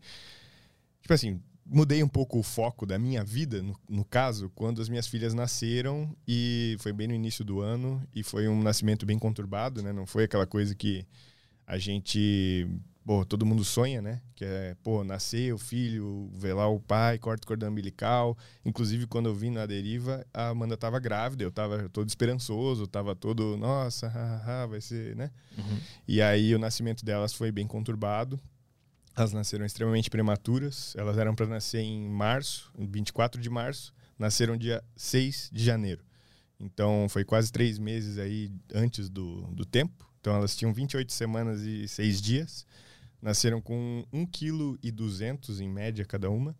tipo 1.00 1.12
assim, 1.12 1.42
mudei 1.64 2.02
um 2.02 2.08
pouco 2.08 2.38
o 2.38 2.42
foco 2.42 2.84
da 2.84 2.98
minha 2.98 3.24
vida, 3.24 3.62
no, 3.62 3.78
no, 3.88 4.04
caso, 4.04 4.50
quando 4.54 4.80
as 4.80 4.88
minhas 4.88 5.06
filhas 5.06 5.34
nasceram 5.34 6.14
e 6.26 6.76
foi 6.80 6.92
bem 6.92 7.08
no 7.08 7.14
início 7.14 7.44
do 7.44 7.60
ano 7.60 8.02
e 8.14 8.22
foi 8.22 8.48
um 8.48 8.62
nascimento 8.62 9.06
bem 9.06 9.18
conturbado, 9.18 9.82
né? 9.82 9.92
Não 9.92 10.06
foi 10.06 10.24
aquela 10.24 10.46
coisa 10.46 10.74
que 10.74 11.06
a 11.66 11.78
gente, 11.78 12.66
pô, 13.10 13.24
todo 13.24 13.44
mundo 13.44 13.64
sonha, 13.64 14.00
né? 14.00 14.22
Que 14.36 14.44
é, 14.44 14.76
pô, 14.84 15.02
nascer 15.02 15.52
o 15.52 15.58
filho, 15.58 16.30
lá 16.54 16.68
o 16.68 16.78
pai, 16.78 17.18
corta 17.18 17.42
o 17.44 17.46
cordão 17.48 17.68
umbilical. 17.68 18.38
Inclusive, 18.64 19.04
quando 19.08 19.28
eu 19.28 19.34
vim 19.34 19.50
na 19.50 19.66
deriva, 19.66 20.24
a 20.32 20.50
Amanda 20.50 20.76
tava 20.76 21.00
grávida, 21.00 21.42
eu 21.42 21.50
tava 21.50 21.88
todo 21.88 22.08
esperançoso, 22.08 22.86
tava 22.86 23.16
todo, 23.16 23.56
nossa, 23.56 24.06
hahaha, 24.06 24.68
vai 24.68 24.80
ser, 24.80 25.16
né? 25.16 25.32
Uhum. 25.58 25.78
E 26.06 26.22
aí 26.22 26.54
o 26.54 26.58
nascimento 26.60 27.04
delas 27.04 27.34
foi 27.34 27.50
bem 27.50 27.66
conturbado 27.66 28.38
elas 29.16 29.32
nasceram 29.32 29.66
extremamente 29.66 30.08
prematuras. 30.08 30.94
Elas 30.96 31.18
eram 31.18 31.34
para 31.34 31.46
nascer 31.46 31.80
em 31.80 32.08
março, 32.08 32.70
24 32.78 33.40
de 33.40 33.50
março. 33.50 33.92
Nasceram 34.16 34.56
dia 34.56 34.84
6 34.96 35.50
de 35.52 35.64
janeiro. 35.64 36.02
Então, 36.60 37.08
foi 37.08 37.24
quase 37.24 37.50
três 37.50 37.76
meses 37.76 38.18
aí 38.18 38.52
antes 38.72 39.10
do, 39.10 39.42
do 39.48 39.64
tempo. 39.66 40.08
Então, 40.20 40.36
elas 40.36 40.54
tinham 40.54 40.72
28 40.72 41.12
semanas 41.12 41.62
e 41.62 41.88
6 41.88 42.22
dias. 42.22 42.66
Nasceram 43.20 43.60
com 43.60 44.04
1,2 44.12 44.78
kg 44.80 45.62
em 45.62 45.68
média 45.68 46.04
cada 46.04 46.30
uma. 46.30 46.56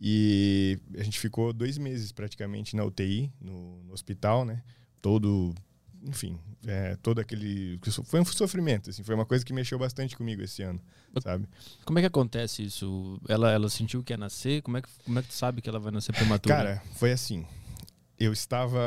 E 0.00 0.78
a 0.98 1.02
gente 1.02 1.18
ficou 1.18 1.52
dois 1.52 1.78
meses 1.78 2.12
praticamente 2.12 2.76
na 2.76 2.84
UTI, 2.84 3.32
no, 3.40 3.82
no 3.84 3.92
hospital, 3.92 4.44
né? 4.44 4.62
Todo 5.00 5.54
enfim, 6.06 6.38
é, 6.66 6.96
todo 6.96 7.18
aquele. 7.18 7.80
Foi 8.04 8.20
um 8.20 8.24
sofrimento, 8.24 8.90
assim, 8.90 9.02
foi 9.02 9.14
uma 9.14 9.24
coisa 9.24 9.44
que 9.44 9.52
mexeu 9.52 9.78
bastante 9.78 10.16
comigo 10.16 10.42
esse 10.42 10.62
ano, 10.62 10.80
sabe? 11.22 11.48
Como 11.84 11.98
é 11.98 12.02
que 12.02 12.06
acontece 12.06 12.62
isso? 12.62 13.18
Ela, 13.28 13.50
ela 13.50 13.68
sentiu 13.70 14.02
que 14.02 14.12
ia 14.12 14.16
nascer? 14.16 14.60
Como 14.62 14.76
é 14.76 14.82
que, 14.82 14.88
como 15.04 15.18
é 15.18 15.22
que 15.22 15.28
tu 15.28 15.34
sabe 15.34 15.62
que 15.62 15.68
ela 15.68 15.80
vai 15.80 15.90
nascer 15.90 16.12
prematura? 16.12 16.54
Cara, 16.54 16.82
foi 16.94 17.12
assim. 17.12 17.46
Eu 18.18 18.32
estava. 18.32 18.80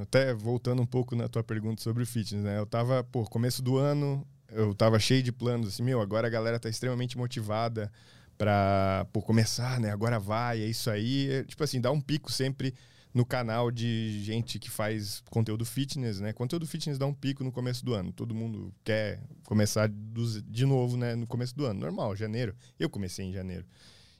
Até 0.00 0.32
voltando 0.32 0.80
um 0.80 0.86
pouco 0.86 1.16
na 1.16 1.28
tua 1.28 1.42
pergunta 1.42 1.82
sobre 1.82 2.02
o 2.02 2.06
fitness, 2.06 2.44
né? 2.44 2.58
Eu 2.58 2.64
estava, 2.64 3.02
por 3.02 3.28
começo 3.28 3.62
do 3.62 3.76
ano, 3.76 4.26
eu 4.52 4.72
estava 4.72 4.98
cheio 4.98 5.22
de 5.22 5.32
planos, 5.32 5.68
assim, 5.68 5.82
meu, 5.82 6.00
agora 6.00 6.26
a 6.26 6.30
galera 6.30 6.58
tá 6.58 6.68
extremamente 6.68 7.16
motivada 7.16 7.90
para 8.36 9.06
começar, 9.24 9.78
né? 9.78 9.90
Agora 9.90 10.18
vai, 10.18 10.62
é 10.62 10.66
isso 10.66 10.90
aí. 10.90 11.30
É, 11.30 11.44
tipo 11.44 11.62
assim, 11.62 11.80
dá 11.80 11.90
um 11.90 12.00
pico 12.00 12.32
sempre 12.32 12.74
no 13.12 13.24
canal 13.24 13.70
de 13.70 14.22
gente 14.22 14.58
que 14.58 14.70
faz 14.70 15.22
conteúdo 15.28 15.64
fitness, 15.64 16.20
né? 16.20 16.32
Conteúdo 16.32 16.66
fitness 16.66 16.96
dá 16.96 17.06
um 17.06 17.12
pico 17.12 17.44
no 17.44 17.52
começo 17.52 17.84
do 17.84 17.92
ano. 17.92 18.12
Todo 18.12 18.34
mundo 18.34 18.72
quer 18.82 19.20
começar 19.44 19.90
de 19.90 20.64
novo, 20.64 20.96
né? 20.96 21.14
No 21.14 21.26
começo 21.26 21.54
do 21.54 21.66
ano. 21.66 21.80
Normal, 21.80 22.16
janeiro. 22.16 22.54
Eu 22.78 22.88
comecei 22.88 23.26
em 23.26 23.32
janeiro. 23.32 23.66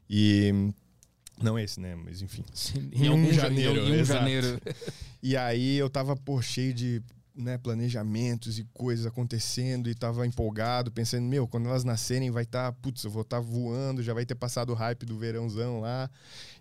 E. 0.08 0.52
Não 1.40 1.58
esse, 1.58 1.80
né? 1.80 1.94
Mas 1.94 2.20
enfim. 2.20 2.44
Sim, 2.52 2.90
em, 2.92 3.06
em 3.06 3.10
um 3.10 3.32
janeiro. 3.32 3.80
Em 3.80 4.00
um 4.00 4.04
janeiro. 4.04 4.60
E 5.22 5.36
aí 5.36 5.76
eu 5.76 5.88
tava, 5.88 6.14
pô, 6.14 6.42
cheio 6.42 6.74
de 6.74 7.02
né, 7.40 7.58
planejamentos 7.58 8.58
e 8.58 8.64
coisas 8.72 9.06
acontecendo 9.06 9.88
e 9.88 9.94
tava 9.94 10.26
empolgado, 10.26 10.90
pensando, 10.90 11.24
meu, 11.24 11.48
quando 11.48 11.68
elas 11.68 11.84
nascerem 11.84 12.30
vai 12.30 12.44
estar, 12.44 12.72
tá, 12.72 12.78
putz, 12.80 13.04
eu 13.04 13.10
vou 13.10 13.22
estar 13.22 13.38
tá 13.38 13.42
voando, 13.42 14.02
já 14.02 14.14
vai 14.14 14.24
ter 14.24 14.34
passado 14.34 14.70
o 14.70 14.74
hype 14.74 15.06
do 15.06 15.18
verãozão 15.18 15.80
lá, 15.80 16.10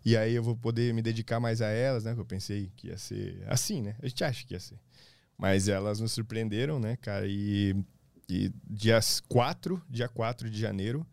e 0.04 0.16
aí 0.18 0.34
eu 0.34 0.44
vou 0.44 0.56
poder 0.56 0.94
me 0.94 1.02
dedicar 1.02 1.40
mais 1.40 1.62
a 1.62 1.68
elas, 1.68 2.04
né? 2.04 2.14
Que 2.14 2.20
eu 2.20 2.26
pensei 2.26 2.72
que 2.76 2.88
ia 2.88 2.98
ser 2.98 3.44
assim, 3.48 3.82
né? 3.82 3.96
A 4.02 4.08
gente 4.08 4.24
acha 4.24 4.46
que 4.46 4.54
ia 4.54 4.60
ser. 4.60 4.80
Mas 5.38 5.68
elas 5.68 6.00
nos 6.00 6.12
surpreenderam, 6.12 6.80
né, 6.80 6.98
cara? 6.98 7.26
E, 7.28 7.76
e 8.30 8.52
dia 8.70 9.00
4, 9.28 9.82
dia 9.90 10.08
4 10.08 10.50
de 10.50 10.60
janeiro, 10.60 11.06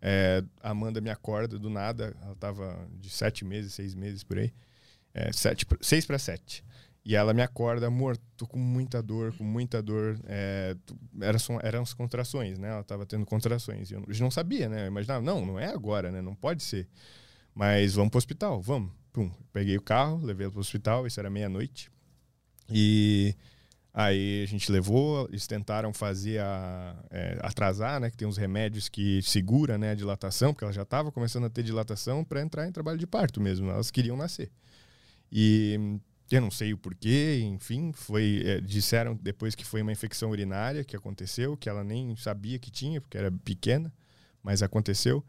é, 0.00 0.42
a 0.62 0.70
Amanda 0.70 1.00
me 1.00 1.10
acorda 1.10 1.58
do 1.58 1.68
nada, 1.68 2.16
ela 2.22 2.34
tava 2.36 2.88
de 3.00 3.10
sete 3.10 3.44
meses, 3.44 3.74
seis 3.74 3.94
meses 3.94 4.22
por 4.22 4.38
aí, 4.38 4.52
é, 5.12 5.32
sete, 5.32 5.66
seis 5.80 6.06
para 6.06 6.18
sete. 6.18 6.64
E 7.06 7.14
ela 7.14 7.32
me 7.32 7.40
acorda, 7.40 7.86
amor, 7.86 8.18
tô 8.36 8.48
com 8.48 8.58
muita 8.58 9.00
dor, 9.00 9.32
com 9.36 9.44
muita 9.44 9.80
dor. 9.80 10.18
É, 10.26 10.74
eram, 11.20 11.38
eram 11.62 11.82
as 11.82 11.94
contrações, 11.94 12.58
né? 12.58 12.68
Ela 12.68 12.82
tava 12.82 13.06
tendo 13.06 13.24
contrações. 13.24 13.92
E 13.92 13.94
eu 13.94 14.02
não 14.18 14.28
sabia, 14.28 14.68
né? 14.68 14.82
Eu 14.82 14.86
imaginava, 14.88 15.24
não, 15.24 15.46
não 15.46 15.56
é 15.56 15.68
agora, 15.68 16.10
né? 16.10 16.20
Não 16.20 16.34
pode 16.34 16.64
ser. 16.64 16.88
Mas 17.54 17.94
vamos 17.94 18.10
pro 18.10 18.18
hospital, 18.18 18.60
vamos. 18.60 18.90
Pum. 19.12 19.30
Peguei 19.52 19.76
o 19.76 19.80
carro, 19.80 20.20
levei 20.20 20.46
ela 20.46 20.50
pro 20.50 20.60
hospital, 20.60 21.06
isso 21.06 21.20
era 21.20 21.30
meia-noite. 21.30 21.92
E 22.68 23.36
aí 23.94 24.42
a 24.42 24.46
gente 24.46 24.72
levou, 24.72 25.28
eles 25.28 25.46
tentaram 25.46 25.92
fazer 25.92 26.40
a. 26.40 26.96
É, 27.08 27.38
atrasar, 27.40 28.00
né? 28.00 28.10
Que 28.10 28.16
tem 28.16 28.26
uns 28.26 28.36
remédios 28.36 28.88
que 28.88 29.22
segura 29.22 29.78
né, 29.78 29.92
a 29.92 29.94
dilatação, 29.94 30.52
porque 30.52 30.64
ela 30.64 30.72
já 30.72 30.82
estava 30.82 31.12
começando 31.12 31.44
a 31.44 31.50
ter 31.50 31.62
dilatação 31.62 32.24
para 32.24 32.42
entrar 32.42 32.66
em 32.66 32.72
trabalho 32.72 32.98
de 32.98 33.06
parto 33.06 33.40
mesmo. 33.40 33.70
Elas 33.70 33.92
queriam 33.92 34.16
nascer. 34.16 34.50
E 35.30 36.00
eu 36.30 36.40
não 36.40 36.50
sei 36.50 36.72
o 36.72 36.78
porquê, 36.78 37.40
enfim, 37.44 37.92
foi 37.92 38.42
é, 38.44 38.60
disseram 38.60 39.14
depois 39.14 39.54
que 39.54 39.64
foi 39.64 39.82
uma 39.82 39.92
infecção 39.92 40.30
urinária 40.30 40.84
que 40.84 40.96
aconteceu, 40.96 41.56
que 41.56 41.68
ela 41.68 41.84
nem 41.84 42.16
sabia 42.16 42.58
que 42.58 42.70
tinha, 42.70 43.00
porque 43.00 43.16
era 43.16 43.30
pequena, 43.30 43.92
mas 44.42 44.62
aconteceu. 44.62 45.24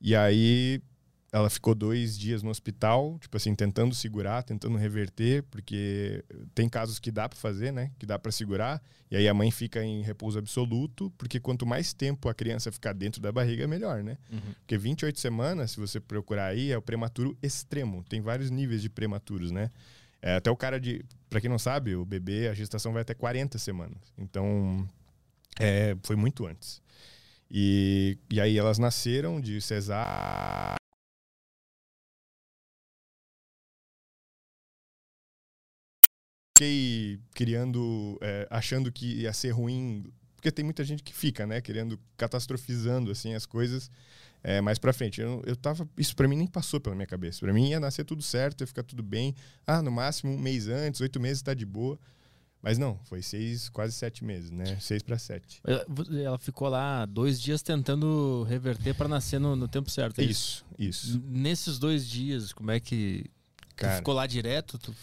E 0.00 0.16
aí 0.16 0.82
ela 1.32 1.48
ficou 1.48 1.74
dois 1.74 2.18
dias 2.18 2.42
no 2.42 2.50
hospital, 2.50 3.16
tipo 3.20 3.36
assim, 3.36 3.54
tentando 3.54 3.94
segurar, 3.94 4.42
tentando 4.42 4.76
reverter, 4.76 5.44
porque 5.44 6.24
tem 6.54 6.68
casos 6.68 6.98
que 6.98 7.10
dá 7.10 7.28
para 7.28 7.38
fazer, 7.38 7.72
né? 7.72 7.92
Que 7.98 8.04
dá 8.04 8.18
para 8.18 8.32
segurar, 8.32 8.82
e 9.10 9.16
aí 9.16 9.28
a 9.28 9.34
mãe 9.34 9.50
fica 9.50 9.84
em 9.84 10.02
repouso 10.02 10.38
absoluto, 10.38 11.12
porque 11.16 11.38
quanto 11.38 11.64
mais 11.64 11.92
tempo 11.92 12.28
a 12.28 12.34
criança 12.34 12.72
ficar 12.72 12.92
dentro 12.92 13.20
da 13.20 13.30
barriga, 13.30 13.66
melhor, 13.68 14.02
né? 14.02 14.18
Uhum. 14.32 14.40
Porque 14.60 14.76
28 14.76 15.20
semanas, 15.20 15.72
se 15.72 15.78
você 15.78 16.00
procurar 16.00 16.46
aí, 16.46 16.72
é 16.72 16.76
o 16.76 16.82
prematuro 16.82 17.36
extremo. 17.40 18.04
Tem 18.08 18.20
vários 18.20 18.50
níveis 18.50 18.82
de 18.82 18.90
prematuros, 18.90 19.52
né? 19.52 19.70
É, 20.22 20.36
até 20.36 20.50
o 20.50 20.56
cara 20.56 20.78
de. 20.80 21.04
Para 21.28 21.40
quem 21.40 21.48
não 21.48 21.58
sabe, 21.58 21.94
o 21.94 22.04
bebê, 22.04 22.48
a 22.48 22.54
gestação 22.54 22.92
vai 22.92 23.02
até 23.02 23.14
40 23.14 23.58
semanas. 23.58 24.12
Então, 24.18 24.88
é, 25.58 25.96
foi 26.02 26.16
muito 26.16 26.46
antes. 26.46 26.82
E, 27.50 28.18
e 28.30 28.40
aí 28.40 28.58
elas 28.58 28.78
nasceram 28.78 29.40
de 29.40 29.60
cesárea. 29.60 30.76
Fiquei 36.56 37.18
criando, 37.34 38.18
é, 38.20 38.46
achando 38.50 38.92
que 38.92 39.22
ia 39.22 39.32
ser 39.32 39.50
ruim, 39.50 40.12
porque 40.36 40.52
tem 40.52 40.64
muita 40.64 40.84
gente 40.84 41.02
que 41.02 41.14
fica, 41.14 41.46
né, 41.46 41.60
querendo, 41.60 41.98
catastrofizando 42.18 43.10
assim 43.10 43.34
as 43.34 43.46
coisas 43.46 43.90
é, 44.42 44.60
mais 44.60 44.78
pra 44.78 44.92
frente. 44.92 45.20
Eu, 45.20 45.42
eu 45.46 45.56
tava. 45.56 45.88
Isso 45.96 46.16
pra 46.16 46.26
mim 46.26 46.36
nem 46.36 46.46
passou 46.46 46.80
pela 46.80 46.94
minha 46.94 47.06
cabeça. 47.06 47.40
Pra 47.40 47.52
mim 47.52 47.68
ia 47.70 47.80
nascer 47.80 48.04
tudo 48.04 48.22
certo, 48.22 48.62
ia 48.62 48.66
ficar 48.66 48.82
tudo 48.82 49.02
bem. 49.02 49.34
Ah, 49.66 49.82
no 49.82 49.90
máximo 49.90 50.32
um 50.32 50.38
mês 50.38 50.68
antes, 50.68 51.00
oito 51.00 51.20
meses 51.20 51.42
tá 51.42 51.54
de 51.54 51.66
boa. 51.66 51.98
Mas 52.62 52.76
não, 52.76 52.98
foi 53.04 53.22
seis, 53.22 53.70
quase 53.70 53.94
sete 53.94 54.22
meses, 54.22 54.50
né? 54.50 54.78
Seis 54.80 55.02
para 55.02 55.18
sete. 55.18 55.62
Ela 56.22 56.38
ficou 56.38 56.68
lá 56.68 57.06
dois 57.06 57.40
dias 57.40 57.62
tentando 57.62 58.42
reverter 58.48 58.94
para 58.94 59.08
nascer 59.08 59.40
no, 59.40 59.56
no, 59.56 59.66
tempo 59.66 59.90
certo. 59.90 60.20
É 60.20 60.24
isso, 60.24 60.64
isso, 60.78 61.06
isso. 61.06 61.22
Nesses 61.26 61.78
dois 61.78 62.06
dias, 62.06 62.52
como 62.52 62.70
é 62.70 62.78
que. 62.78 63.24
Cara, 63.76 63.96
ficou 63.96 64.12
lá 64.12 64.26
direto? 64.26 64.78
Tu... 64.78 64.94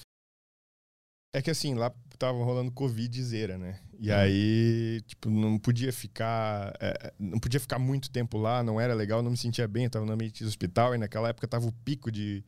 É 1.33 1.41
que 1.41 1.51
assim, 1.51 1.73
lá 1.75 1.91
tava 2.17 2.43
rolando 2.43 2.71
Covid 2.71 3.23
zera, 3.23 3.57
né? 3.57 3.79
E 3.99 4.09
uhum. 4.09 4.17
aí, 4.17 5.01
tipo, 5.07 5.29
não 5.29 5.57
podia 5.57 5.91
ficar. 5.91 6.73
É, 6.79 7.13
não 7.19 7.39
podia 7.39 7.59
ficar 7.59 7.79
muito 7.79 8.09
tempo 8.09 8.37
lá, 8.37 8.63
não 8.63 8.79
era 8.79 8.93
legal, 8.93 9.21
não 9.21 9.31
me 9.31 9.37
sentia 9.37 9.67
bem, 9.67 9.85
eu 9.85 9.89
tava 9.89 10.05
no 10.05 10.13
ambiente 10.13 10.43
do 10.43 10.47
hospital 10.47 10.95
e 10.95 10.97
naquela 10.97 11.29
época 11.29 11.47
tava 11.47 11.67
o 11.67 11.71
pico 11.71 12.11
de. 12.11 12.43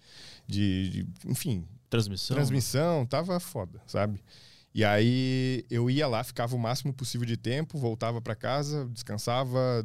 de, 0.48 0.90
de 0.90 1.08
enfim. 1.26 1.68
Transmissão. 1.90 2.36
Transmissão, 2.36 3.06
tava 3.06 3.40
foda, 3.40 3.82
sabe? 3.88 4.22
E 4.74 4.86
aí 4.86 5.66
eu 5.70 5.90
ia 5.90 6.08
lá, 6.08 6.24
ficava 6.24 6.56
o 6.56 6.60
máximo 6.60 6.94
possível 6.94 7.26
de 7.26 7.36
tempo, 7.36 7.78
voltava 7.78 8.22
para 8.22 8.36
casa, 8.36 8.88
descansava, 8.94 9.84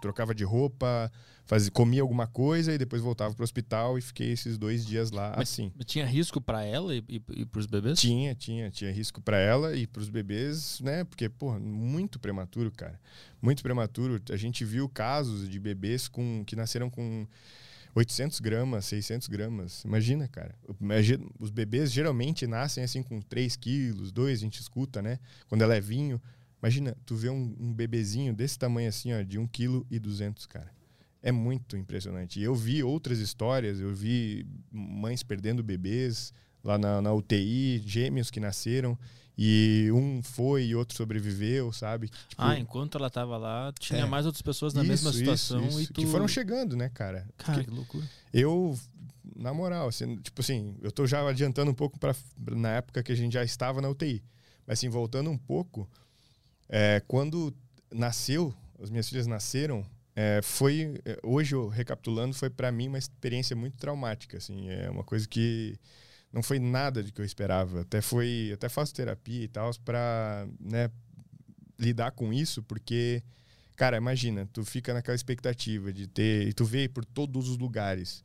trocava 0.00 0.34
de 0.34 0.42
roupa, 0.42 1.10
fazia, 1.46 1.70
comia 1.70 2.02
alguma 2.02 2.26
coisa 2.26 2.74
e 2.74 2.78
depois 2.78 3.00
voltava 3.00 3.32
para 3.32 3.42
o 3.42 3.44
hospital 3.44 3.96
e 3.96 4.02
fiquei 4.02 4.32
esses 4.32 4.58
dois 4.58 4.84
dias 4.84 5.12
lá 5.12 5.34
Mas 5.36 5.50
assim. 5.50 5.72
Tinha 5.86 6.04
risco 6.04 6.40
para 6.40 6.64
ela 6.64 6.94
e, 6.94 7.02
e, 7.08 7.22
e 7.30 7.46
para 7.46 7.60
os 7.60 7.66
bebês? 7.66 8.00
Tinha, 8.00 8.34
tinha, 8.34 8.70
tinha 8.70 8.90
risco 8.90 9.20
para 9.20 9.38
ela 9.38 9.76
e 9.76 9.86
para 9.86 10.02
os 10.02 10.08
bebês, 10.08 10.80
né? 10.80 11.04
Porque, 11.04 11.28
pô, 11.28 11.58
muito 11.58 12.18
prematuro, 12.18 12.72
cara. 12.72 13.00
Muito 13.40 13.62
prematuro. 13.62 14.20
A 14.30 14.36
gente 14.36 14.64
viu 14.64 14.88
casos 14.88 15.48
de 15.48 15.60
bebês 15.60 16.08
com 16.08 16.44
que 16.44 16.56
nasceram 16.56 16.90
com 16.90 17.24
800 17.98 18.38
gramas, 18.40 18.84
600 18.86 19.26
gramas. 19.28 19.82
Imagina, 19.84 20.28
cara. 20.28 20.54
Os 21.38 21.50
bebês 21.50 21.92
geralmente 21.92 22.46
nascem 22.46 22.84
assim 22.84 23.02
com 23.02 23.20
3 23.20 23.56
quilos, 23.56 24.12
2, 24.12 24.38
a 24.38 24.40
gente 24.40 24.60
escuta, 24.60 25.02
né? 25.02 25.18
Quando 25.48 25.62
é 25.62 25.66
levinho. 25.66 26.20
Imagina, 26.62 26.96
tu 27.04 27.16
vê 27.16 27.28
um, 27.28 27.56
um 27.58 27.72
bebezinho 27.72 28.32
desse 28.32 28.58
tamanho 28.58 28.88
assim, 28.88 29.12
ó, 29.12 29.22
de 29.22 29.38
1 29.38 29.46
kg 29.48 29.84
e 29.90 29.98
200, 29.98 30.46
cara. 30.46 30.70
É 31.20 31.32
muito 31.32 31.76
impressionante. 31.76 32.40
Eu 32.40 32.54
vi 32.54 32.82
outras 32.82 33.18
histórias, 33.18 33.80
eu 33.80 33.92
vi 33.92 34.46
mães 34.70 35.24
perdendo 35.24 35.62
bebês 35.62 36.32
lá 36.62 36.78
na, 36.78 37.02
na 37.02 37.12
UTI, 37.12 37.82
gêmeos 37.84 38.30
que 38.30 38.38
nasceram. 38.38 38.96
E 39.40 39.88
um 39.92 40.20
foi 40.20 40.64
e 40.64 40.74
outro 40.74 40.96
sobreviveu, 40.96 41.72
sabe? 41.72 42.08
Tipo, 42.08 42.42
ah, 42.42 42.58
enquanto 42.58 42.98
ela 42.98 43.08
tava 43.08 43.36
lá, 43.36 43.72
tinha 43.78 44.00
É. 44.00 44.04
mais 44.04 44.26
outras 44.26 44.42
pessoas 44.42 44.74
na 44.74 44.80
isso, 44.82 44.88
mesma 44.90 45.12
situação 45.12 45.64
isso, 45.68 45.78
e 45.78 45.82
isso. 45.84 45.92
tu... 45.92 46.00
Que 46.00 46.06
foram 46.08 46.26
chegando, 46.26 46.76
né, 46.76 46.88
cara? 46.88 47.24
Cara, 47.36 47.52
Porque 47.58 47.70
que 47.70 47.76
loucura. 47.76 48.04
eu, 48.32 48.76
na 49.36 49.54
moral, 49.54 49.86
assim, 49.88 50.16
tipo 50.16 50.40
assim, 50.40 50.74
eu 50.82 50.90
tô 50.90 51.06
já 51.06 51.24
adiantando 51.28 51.70
um 51.70 51.74
pouco 51.74 52.00
para 52.00 52.16
na 52.50 52.70
época 52.70 53.00
que 53.00 53.12
a 53.12 53.14
gente 53.14 53.34
já 53.34 53.44
estava 53.44 53.80
na 53.80 53.88
UTI. 53.88 54.24
Mas 54.66 54.80
assim, 54.80 54.88
voltando 54.88 55.30
um 55.30 55.38
pouco, 55.38 55.88
é, 56.68 57.00
quando 57.06 57.54
nasceu, 57.94 58.52
as 58.82 58.90
minhas 58.90 59.08
filhas 59.08 59.28
nasceram, 59.28 59.86
é, 60.16 60.40
foi 60.42 61.00
é, 61.04 61.16
hoje 61.22 61.54
eu 61.54 61.68
recapitulando, 61.68 62.34
foi 62.34 62.50
para 62.50 62.72
mim 62.72 62.88
uma 62.88 62.98
experiência 62.98 63.54
muito 63.54 63.76
traumática, 63.76 64.36
assim, 64.36 64.68
é 64.68 64.90
uma 64.90 65.04
coisa 65.04 65.28
que 65.28 65.78
não 66.32 66.42
foi 66.42 66.58
nada 66.58 67.02
de 67.02 67.12
que 67.12 67.20
eu 67.20 67.24
esperava. 67.24 67.82
Até 67.82 68.00
foi, 68.00 68.50
até 68.54 68.68
faço 68.68 68.94
terapia 68.94 69.44
e 69.44 69.48
tal 69.48 69.70
para, 69.84 70.46
né, 70.60 70.90
lidar 71.78 72.12
com 72.12 72.32
isso, 72.32 72.62
porque 72.62 73.22
cara, 73.78 73.96
imagina, 73.96 74.44
tu 74.52 74.64
fica 74.64 74.92
naquela 74.92 75.14
expectativa 75.14 75.92
de 75.92 76.08
ter, 76.08 76.48
e 76.48 76.52
tu 76.52 76.64
vê 76.64 76.88
por 76.88 77.04
todos 77.04 77.48
os 77.48 77.56
lugares. 77.56 78.24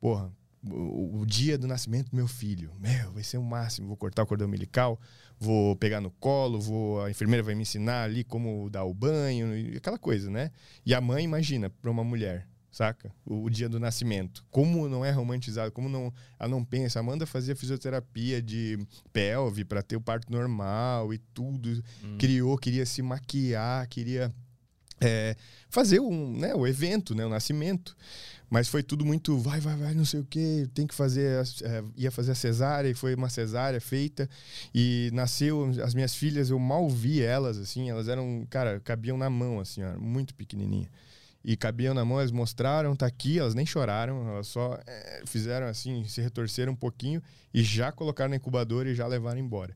Porra, 0.00 0.32
o, 0.68 1.20
o 1.20 1.26
dia 1.26 1.56
do 1.56 1.68
nascimento 1.68 2.10
do 2.10 2.16
meu 2.16 2.26
filho, 2.26 2.72
meu, 2.78 3.12
vai 3.12 3.22
ser 3.22 3.38
o 3.38 3.42
máximo, 3.42 3.86
vou 3.86 3.96
cortar 3.96 4.24
o 4.24 4.26
cordão 4.26 4.48
umbilical, 4.48 5.00
vou 5.38 5.76
pegar 5.76 6.00
no 6.00 6.10
colo, 6.10 6.60
vou 6.60 7.02
a 7.04 7.10
enfermeira 7.10 7.40
vai 7.40 7.54
me 7.54 7.62
ensinar 7.62 8.02
ali 8.02 8.24
como 8.24 8.68
dar 8.68 8.84
o 8.84 8.92
banho, 8.92 9.76
aquela 9.76 9.96
coisa, 9.96 10.28
né? 10.28 10.50
E 10.84 10.92
a 10.92 11.00
mãe, 11.00 11.24
imagina, 11.24 11.70
para 11.70 11.90
uma 11.90 12.02
mulher, 12.02 12.48
saca? 12.70 13.12
O, 13.24 13.44
o 13.44 13.50
dia 13.50 13.68
do 13.68 13.80
nascimento. 13.80 14.44
Como 14.50 14.88
não 14.88 15.04
é 15.04 15.10
romantizado, 15.10 15.72
como 15.72 15.88
não 15.88 16.12
ela 16.38 16.50
não 16.50 16.64
pensa. 16.64 17.00
Amanda 17.00 17.26
fazia 17.26 17.56
fisioterapia 17.56 18.40
de 18.40 18.78
pelve 19.12 19.64
para 19.64 19.82
ter 19.82 19.96
o 19.96 20.00
parto 20.00 20.30
normal 20.30 21.12
e 21.12 21.18
tudo. 21.18 21.82
Hum. 22.02 22.16
Criou, 22.18 22.56
queria 22.56 22.86
se 22.86 23.02
maquiar, 23.02 23.86
queria 23.88 24.32
é, 25.00 25.34
fazer 25.68 26.00
um, 26.00 26.36
né, 26.36 26.54
o 26.54 26.66
evento, 26.66 27.14
né, 27.14 27.24
o 27.24 27.30
nascimento. 27.30 27.96
Mas 28.50 28.68
foi 28.68 28.82
tudo 28.82 29.06
muito 29.06 29.38
vai, 29.38 29.60
vai, 29.60 29.76
vai, 29.76 29.94
não 29.94 30.04
sei 30.04 30.20
o 30.20 30.24
que, 30.24 30.68
tem 30.74 30.84
que 30.84 30.94
fazer, 30.94 31.40
é, 31.62 31.84
ia 31.96 32.10
fazer 32.10 32.32
a 32.32 32.34
cesárea 32.34 32.88
e 32.88 32.94
foi 32.94 33.14
uma 33.14 33.28
cesárea 33.30 33.80
feita 33.80 34.28
e 34.74 35.08
nasceu 35.12 35.70
as 35.84 35.94
minhas 35.94 36.16
filhas, 36.16 36.50
eu 36.50 36.58
mal 36.58 36.90
vi 36.90 37.22
elas 37.22 37.56
assim, 37.58 37.88
elas 37.88 38.08
eram, 38.08 38.44
cara, 38.50 38.80
cabiam 38.80 39.16
na 39.16 39.30
mão 39.30 39.60
assim, 39.60 39.84
ó, 39.84 39.96
muito 40.00 40.34
pequenininha. 40.34 40.90
E 41.42 41.56
cabiam 41.56 41.94
na 41.94 42.04
mão, 42.04 42.18
elas 42.18 42.30
mostraram, 42.30 42.94
tá 42.94 43.06
aqui, 43.06 43.38
elas 43.38 43.54
nem 43.54 43.64
choraram, 43.64 44.28
elas 44.28 44.46
só 44.46 44.78
é, 44.86 45.22
fizeram 45.26 45.66
assim, 45.66 46.04
se 46.04 46.20
retorceram 46.20 46.72
um 46.72 46.76
pouquinho 46.76 47.22
e 47.52 47.62
já 47.62 47.90
colocaram 47.90 48.30
na 48.30 48.36
incubadora 48.36 48.90
e 48.90 48.94
já 48.94 49.06
levaram 49.06 49.40
embora. 49.40 49.74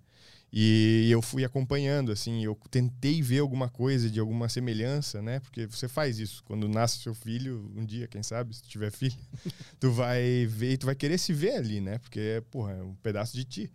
E 0.56 1.10
eu 1.10 1.20
fui 1.20 1.44
acompanhando, 1.44 2.12
assim, 2.12 2.44
eu 2.44 2.56
tentei 2.70 3.20
ver 3.20 3.40
alguma 3.40 3.68
coisa 3.68 4.08
de 4.08 4.20
alguma 4.20 4.48
semelhança, 4.48 5.20
né? 5.20 5.40
Porque 5.40 5.66
você 5.66 5.88
faz 5.88 6.20
isso. 6.20 6.44
Quando 6.44 6.68
nasce 6.68 6.98
seu 6.98 7.12
filho, 7.12 7.68
um 7.74 7.84
dia, 7.84 8.06
quem 8.06 8.22
sabe, 8.22 8.54
se 8.54 8.62
tiver 8.62 8.92
filho, 8.92 9.16
tu 9.80 9.90
vai 9.90 10.46
ver 10.46 10.74
e 10.74 10.76
tu 10.76 10.86
vai 10.86 10.94
querer 10.94 11.18
se 11.18 11.32
ver 11.32 11.56
ali, 11.56 11.80
né? 11.80 11.98
Porque, 11.98 12.40
porra, 12.52 12.70
é 12.74 12.82
um 12.84 12.94
pedaço 12.94 13.34
de 13.34 13.42
ti. 13.42 13.72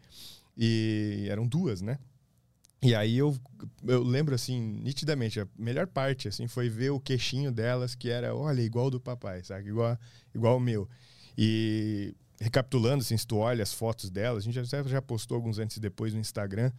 E 0.58 1.28
eram 1.30 1.46
duas, 1.46 1.82
né? 1.82 2.00
E 2.82 2.96
aí 2.96 3.18
eu, 3.18 3.36
eu 3.86 4.02
lembro, 4.02 4.34
assim, 4.34 4.60
nitidamente, 4.60 5.40
a 5.40 5.48
melhor 5.58 5.86
parte, 5.86 6.30
assim, 6.30 6.48
foi 6.48 6.70
ver 6.70 6.92
o 6.92 7.00
queixinho 7.00 7.52
delas, 7.52 7.94
que 7.94 8.10
era, 8.10 8.34
olha, 8.34 8.62
igual 8.62 8.90
do 8.90 9.02
papai, 9.02 9.44
sabe? 9.44 9.70
Igual, 9.70 9.98
igual 10.34 10.58
o 10.58 10.60
meu. 10.62 10.88
E 11.38 12.16
recapitulando, 12.40 13.02
assim, 13.02 13.18
se 13.18 13.28
tu 13.28 13.38
olha 13.38 13.62
as 13.62 13.74
fotos 13.74 14.10
delas, 14.10 14.44
a 14.44 14.46
gente 14.52 14.64
já, 14.64 14.84
já 14.84 15.02
postou 15.02 15.36
alguns 15.36 15.60
antes 15.60 15.76
e 15.76 15.80
depois 15.80 16.14
no 16.14 16.22
Instagram. 16.22 16.72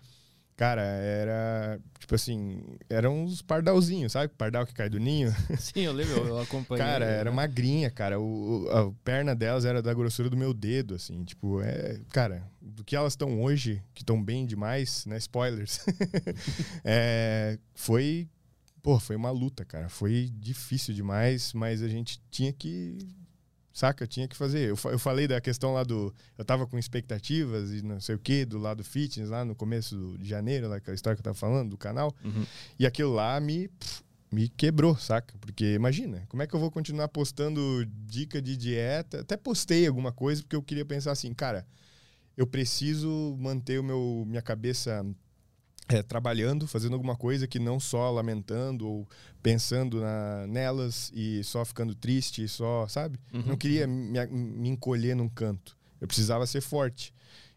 Cara, 0.61 0.83
era, 0.83 1.81
tipo 1.99 2.15
assim, 2.15 2.63
eram 2.91 3.25
uns 3.25 3.41
pardalzinhos, 3.41 4.13
sabe? 4.13 4.31
Pardal 4.37 4.67
que 4.67 4.75
cai 4.75 4.91
do 4.91 5.01
ninho. 5.01 5.35
Sim, 5.59 5.81
eu 5.81 5.93
lembro, 5.95 6.19
eu, 6.19 6.39
acompanhei. 6.39 6.85
Cara, 6.85 7.07
era 7.07 7.31
né? 7.31 7.35
magrinha, 7.35 7.91
cara. 7.91 8.21
O, 8.21 8.65
o- 8.65 8.69
a 8.71 8.93
perna 9.03 9.35
delas 9.35 9.65
era 9.65 9.81
da 9.81 9.95
grossura 9.95 10.29
do 10.29 10.37
meu 10.37 10.53
dedo, 10.53 10.95
assim. 10.97 11.25
Tipo, 11.25 11.63
é. 11.63 12.03
Cara, 12.13 12.47
do 12.61 12.85
que 12.85 12.95
elas 12.95 13.15
estão 13.15 13.41
hoje, 13.41 13.83
que 13.95 14.03
estão 14.03 14.23
bem 14.23 14.45
demais, 14.45 15.07
né? 15.07 15.17
Spoilers. 15.17 15.81
é, 16.85 17.59
foi. 17.75 18.29
Pô, 18.83 19.01
foi 19.01 19.17
uma 19.17 19.31
luta, 19.31 19.65
cara. 19.65 19.89
Foi 19.89 20.31
difícil 20.35 20.93
demais, 20.93 21.55
mas 21.55 21.83
a 21.83 21.89
gente 21.89 22.21
tinha 22.31 22.53
que. 22.53 22.99
Saca? 23.81 24.07
Tinha 24.07 24.29
que 24.29 24.37
fazer. 24.37 24.69
Eu, 24.69 24.79
eu 24.91 24.99
falei 24.99 25.27
da 25.27 25.41
questão 25.41 25.73
lá 25.73 25.83
do. 25.83 26.15
Eu 26.37 26.45
tava 26.45 26.67
com 26.67 26.79
expectativas 26.79 27.73
e 27.73 27.81
não 27.81 27.99
sei 27.99 28.15
o 28.15 28.19
quê, 28.19 28.45
do 28.45 28.59
lado 28.59 28.85
fitness, 28.85 29.31
lá 29.31 29.43
no 29.43 29.55
começo 29.55 30.19
de 30.19 30.29
janeiro, 30.29 30.69
lá, 30.69 30.77
aquela 30.77 30.95
história 30.95 31.17
que 31.17 31.21
eu 31.21 31.25
tava 31.25 31.35
falando, 31.35 31.71
do 31.71 31.79
canal. 31.79 32.15
Uhum. 32.23 32.45
E 32.79 32.85
aquilo 32.85 33.15
lá 33.15 33.41
me, 33.41 33.69
pff, 33.69 34.03
me 34.31 34.51
quebrou, 34.51 34.95
saca? 34.99 35.35
Porque 35.41 35.73
imagina, 35.73 36.27
como 36.29 36.43
é 36.43 36.47
que 36.47 36.55
eu 36.55 36.61
vou 36.61 36.71
continuar 36.71 37.09
postando 37.09 37.87
dica 38.05 38.43
de 38.43 38.55
dieta? 38.55 39.21
Até 39.21 39.35
postei 39.35 39.87
alguma 39.87 40.13
coisa 40.13 40.43
porque 40.43 40.57
eu 40.57 40.63
queria 40.63 40.85
pensar 40.85 41.13
assim, 41.13 41.33
cara, 41.33 41.67
eu 42.37 42.47
preciso 42.47 43.35
manter 43.41 43.81
o 43.81 43.83
meu 43.83 44.25
minha 44.27 44.43
cabeça 44.43 45.03
é, 45.91 46.03
trabalhando, 46.03 46.67
fazendo 46.67 46.95
alguma 46.95 47.17
coisa 47.17 47.47
que 47.47 47.59
não 47.59 47.81
só 47.81 48.11
lamentando 48.11 48.87
ou 48.89 49.09
pensando 49.43 50.01
na, 50.01 50.47
nelas 50.47 51.11
e 51.15 51.43
só 51.43 51.65
ficando 51.65 51.95
triste, 51.95 52.47
só, 52.47 52.87
sabe? 52.87 53.19
Uhum. 53.33 53.43
Não 53.47 53.57
queria 53.57 53.87
me, 53.87 54.27
me 54.27 54.69
encolher 54.69 55.17
num 55.17 55.29
canto. 55.29 55.77
Eu 56.01 56.07
precisava 56.07 56.47
ser 56.47 56.61
forte. 56.61 57.13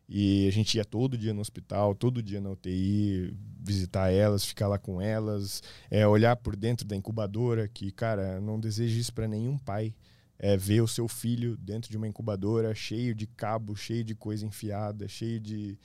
E 0.07 0.47
a 0.47 0.51
gente 0.51 0.75
ia 0.75 0.83
todo 0.83 1.17
dia 1.17 1.33
no 1.33 1.41
hospital, 1.41 1.95
todo 1.95 2.21
dia 2.21 2.41
na 2.41 2.51
UTI, 2.51 3.33
visitar 3.61 4.11
elas, 4.11 4.43
ficar 4.43 4.67
lá 4.67 4.77
com 4.77 5.01
elas, 5.01 5.63
é, 5.89 6.05
olhar 6.05 6.35
por 6.35 6.55
dentro 6.55 6.85
da 6.85 6.95
incubadora, 6.95 7.67
que, 7.67 7.91
cara, 7.91 8.41
não 8.41 8.59
desejo 8.59 8.99
isso 8.99 9.13
para 9.13 9.27
nenhum 9.27 9.57
pai. 9.57 9.93
É 10.37 10.57
ver 10.57 10.81
o 10.81 10.87
seu 10.87 11.07
filho 11.07 11.55
dentro 11.55 11.89
de 11.89 11.95
uma 11.95 12.07
incubadora, 12.07 12.75
cheio 12.75 13.15
de 13.15 13.25
cabo, 13.25 13.75
cheio 13.75 14.03
de 14.03 14.13
coisa 14.13 14.45
enfiada, 14.45 15.07
cheio 15.07 15.39
de. 15.39 15.77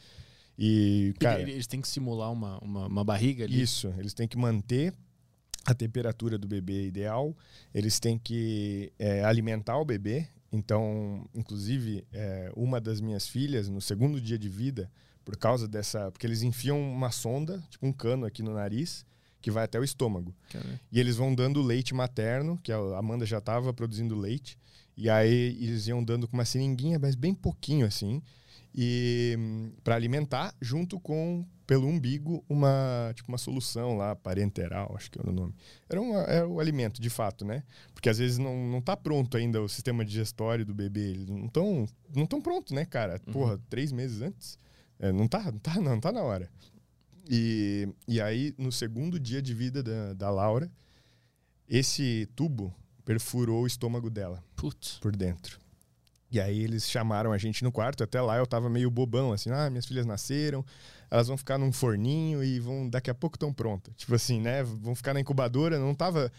E, 0.58 1.14
cara. 1.20 1.40
eles 1.40 1.66
têm 1.66 1.80
que 1.80 1.86
simular 1.86 2.32
uma, 2.32 2.58
uma, 2.58 2.86
uma 2.86 3.04
barriga 3.04 3.44
ali. 3.44 3.62
Isso, 3.62 3.94
eles 3.96 4.12
têm 4.12 4.26
que 4.26 4.36
manter 4.36 4.92
a 5.64 5.74
temperatura 5.74 6.36
do 6.36 6.48
bebê 6.48 6.86
ideal, 6.86 7.36
eles 7.74 8.00
têm 8.00 8.18
que 8.18 8.92
é, 8.98 9.22
alimentar 9.22 9.78
o 9.78 9.84
bebê. 9.84 10.26
Então, 10.50 11.28
inclusive, 11.34 12.04
é, 12.12 12.50
uma 12.56 12.80
das 12.80 13.00
minhas 13.00 13.28
filhas, 13.28 13.68
no 13.68 13.80
segundo 13.80 14.20
dia 14.20 14.38
de 14.38 14.48
vida, 14.48 14.90
por 15.24 15.36
causa 15.36 15.68
dessa. 15.68 16.10
Porque 16.10 16.26
eles 16.26 16.42
enfiam 16.42 16.80
uma 16.80 17.10
sonda, 17.10 17.62
tipo 17.68 17.86
um 17.86 17.92
cano 17.92 18.24
aqui 18.24 18.42
no 18.42 18.54
nariz, 18.54 19.04
que 19.42 19.50
vai 19.50 19.64
até 19.64 19.78
o 19.78 19.84
estômago. 19.84 20.34
E 20.90 20.98
eles 20.98 21.16
vão 21.16 21.34
dando 21.34 21.62
leite 21.62 21.94
materno, 21.94 22.58
que 22.62 22.72
a 22.72 22.78
Amanda 22.96 23.26
já 23.26 23.38
estava 23.38 23.72
produzindo 23.72 24.16
leite. 24.16 24.58
E 24.96 25.08
aí 25.08 25.56
eles 25.60 25.86
iam 25.86 26.02
dando 26.02 26.26
com 26.26 26.36
uma 26.36 26.44
seringuinha, 26.44 26.98
mas 26.98 27.14
bem 27.14 27.34
pouquinho 27.34 27.86
assim. 27.86 28.22
E 28.80 29.36
para 29.82 29.96
alimentar, 29.96 30.54
junto 30.60 31.00
com, 31.00 31.44
pelo 31.66 31.88
umbigo, 31.88 32.44
uma, 32.48 33.10
tipo, 33.12 33.28
uma 33.28 33.36
solução 33.36 33.96
lá, 33.96 34.14
parenteral, 34.14 34.94
acho 34.94 35.10
que 35.10 35.18
era 35.18 35.28
o 35.28 35.32
nome. 35.32 35.52
Era, 35.88 36.00
uma, 36.00 36.20
era 36.20 36.48
o 36.48 36.60
alimento, 36.60 37.02
de 37.02 37.10
fato, 37.10 37.44
né? 37.44 37.64
Porque 37.92 38.08
às 38.08 38.18
vezes 38.18 38.38
não, 38.38 38.68
não 38.68 38.80
tá 38.80 38.96
pronto 38.96 39.36
ainda 39.36 39.60
o 39.60 39.68
sistema 39.68 40.04
digestório 40.04 40.64
do 40.64 40.72
bebê. 40.72 41.10
Eles 41.10 41.26
não 41.26 41.46
estão 41.46 41.88
não 42.14 42.24
tão 42.24 42.40
pronto, 42.40 42.72
né, 42.72 42.84
cara? 42.84 43.18
Porra, 43.32 43.60
três 43.68 43.90
meses 43.90 44.22
antes. 44.22 44.56
É, 45.00 45.10
não 45.10 45.26
tá, 45.26 45.50
não 45.50 45.58
tá, 45.58 45.80
não 45.80 45.98
tá 45.98 46.12
na 46.12 46.22
hora. 46.22 46.48
E, 47.28 47.88
e 48.06 48.20
aí, 48.20 48.54
no 48.56 48.70
segundo 48.70 49.18
dia 49.18 49.42
de 49.42 49.54
vida 49.54 49.82
da, 49.82 50.14
da 50.14 50.30
Laura, 50.30 50.70
esse 51.68 52.28
tubo 52.36 52.72
perfurou 53.04 53.64
o 53.64 53.66
estômago 53.66 54.08
dela 54.08 54.40
Putz. 54.54 54.98
por 55.00 55.16
dentro. 55.16 55.58
E 56.30 56.38
aí 56.40 56.62
eles 56.62 56.88
chamaram 56.88 57.32
a 57.32 57.38
gente 57.38 57.64
no 57.64 57.72
quarto, 57.72 58.04
até 58.04 58.20
lá 58.20 58.36
eu 58.36 58.46
tava 58.46 58.68
meio 58.68 58.90
bobão, 58.90 59.32
assim, 59.32 59.50
ah, 59.50 59.70
minhas 59.70 59.86
filhas 59.86 60.04
nasceram, 60.04 60.64
elas 61.10 61.26
vão 61.28 61.38
ficar 61.38 61.56
num 61.56 61.72
forninho 61.72 62.44
e 62.44 62.60
vão 62.60 62.88
daqui 62.88 63.10
a 63.10 63.14
pouco 63.14 63.36
estão 63.36 63.52
prontas. 63.52 63.94
Tipo 63.96 64.14
assim, 64.14 64.40
né, 64.40 64.62
vão 64.62 64.94
ficar 64.94 65.14
na 65.14 65.20
incubadora, 65.20 65.78
não 65.78 65.94
tava 65.94 66.30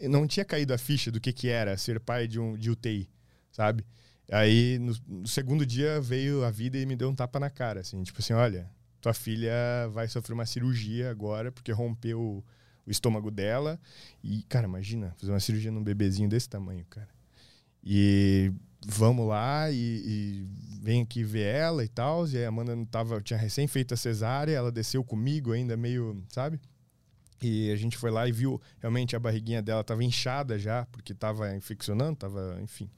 não 0.00 0.26
tinha 0.26 0.44
caído 0.44 0.72
a 0.74 0.78
ficha 0.78 1.10
do 1.10 1.20
que 1.20 1.32
que 1.32 1.48
era 1.48 1.76
ser 1.76 2.00
pai 2.00 2.26
de 2.26 2.38
um 2.40 2.56
de 2.56 2.70
UTI, 2.70 3.08
sabe? 3.50 3.84
Aí 4.30 4.78
no, 4.78 4.94
no 5.06 5.28
segundo 5.28 5.66
dia 5.66 6.00
veio 6.00 6.44
a 6.44 6.50
vida 6.50 6.78
e 6.78 6.86
me 6.86 6.96
deu 6.96 7.08
um 7.08 7.14
tapa 7.14 7.38
na 7.40 7.50
cara, 7.50 7.80
assim, 7.80 8.02
tipo 8.02 8.20
assim, 8.20 8.32
olha, 8.32 8.70
tua 9.00 9.12
filha 9.12 9.52
vai 9.90 10.06
sofrer 10.08 10.32
uma 10.32 10.46
cirurgia 10.46 11.10
agora 11.10 11.50
porque 11.50 11.72
rompeu 11.72 12.20
o, 12.20 12.44
estômago 12.86 13.30
dela 13.30 13.78
e, 14.24 14.42
cara, 14.48 14.66
imagina, 14.66 15.14
fazer 15.18 15.32
uma 15.32 15.40
cirurgia 15.40 15.70
num 15.70 15.82
bebezinho 15.82 16.28
desse 16.28 16.48
tamanho, 16.48 16.84
cara. 16.90 17.08
E 17.84 18.52
vamos 18.86 19.26
lá 19.26 19.70
e, 19.70 19.76
e 19.76 20.46
vem 20.80 21.02
aqui 21.02 21.22
ver 21.22 21.54
ela 21.54 21.84
e 21.84 21.88
tal. 21.88 22.26
E 22.28 22.44
a 22.44 22.48
Amanda 22.48 22.74
não 22.74 22.84
tava, 22.84 23.20
tinha 23.20 23.38
recém 23.38 23.66
feito 23.66 23.94
a 23.94 23.96
cesárea, 23.96 24.54
ela 24.54 24.72
desceu 24.72 25.04
comigo 25.04 25.52
ainda 25.52 25.76
meio, 25.76 26.22
sabe? 26.28 26.60
E 27.40 27.70
a 27.72 27.76
gente 27.76 27.96
foi 27.96 28.10
lá 28.10 28.28
e 28.28 28.32
viu 28.32 28.60
realmente 28.78 29.16
a 29.16 29.18
barriguinha 29.18 29.60
dela 29.60 29.82
tava 29.82 30.04
inchada 30.04 30.58
já, 30.58 30.86
porque 30.86 31.12
tava 31.12 31.54
infeccionando, 31.56 32.16
tava, 32.16 32.58
enfim. 32.62 32.88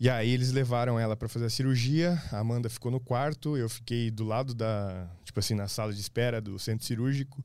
E 0.00 0.10
aí 0.10 0.30
eles 0.30 0.50
levaram 0.50 0.98
ela 0.98 1.16
para 1.16 1.28
fazer 1.28 1.46
a 1.46 1.50
cirurgia, 1.50 2.20
a 2.32 2.38
Amanda 2.38 2.68
ficou 2.68 2.90
no 2.90 2.98
quarto, 2.98 3.56
eu 3.56 3.68
fiquei 3.68 4.10
do 4.10 4.24
lado 4.24 4.52
da, 4.52 5.08
tipo 5.24 5.38
assim, 5.38 5.54
na 5.54 5.68
sala 5.68 5.92
de 5.92 6.00
espera 6.00 6.40
do 6.40 6.58
centro 6.58 6.84
cirúrgico. 6.84 7.42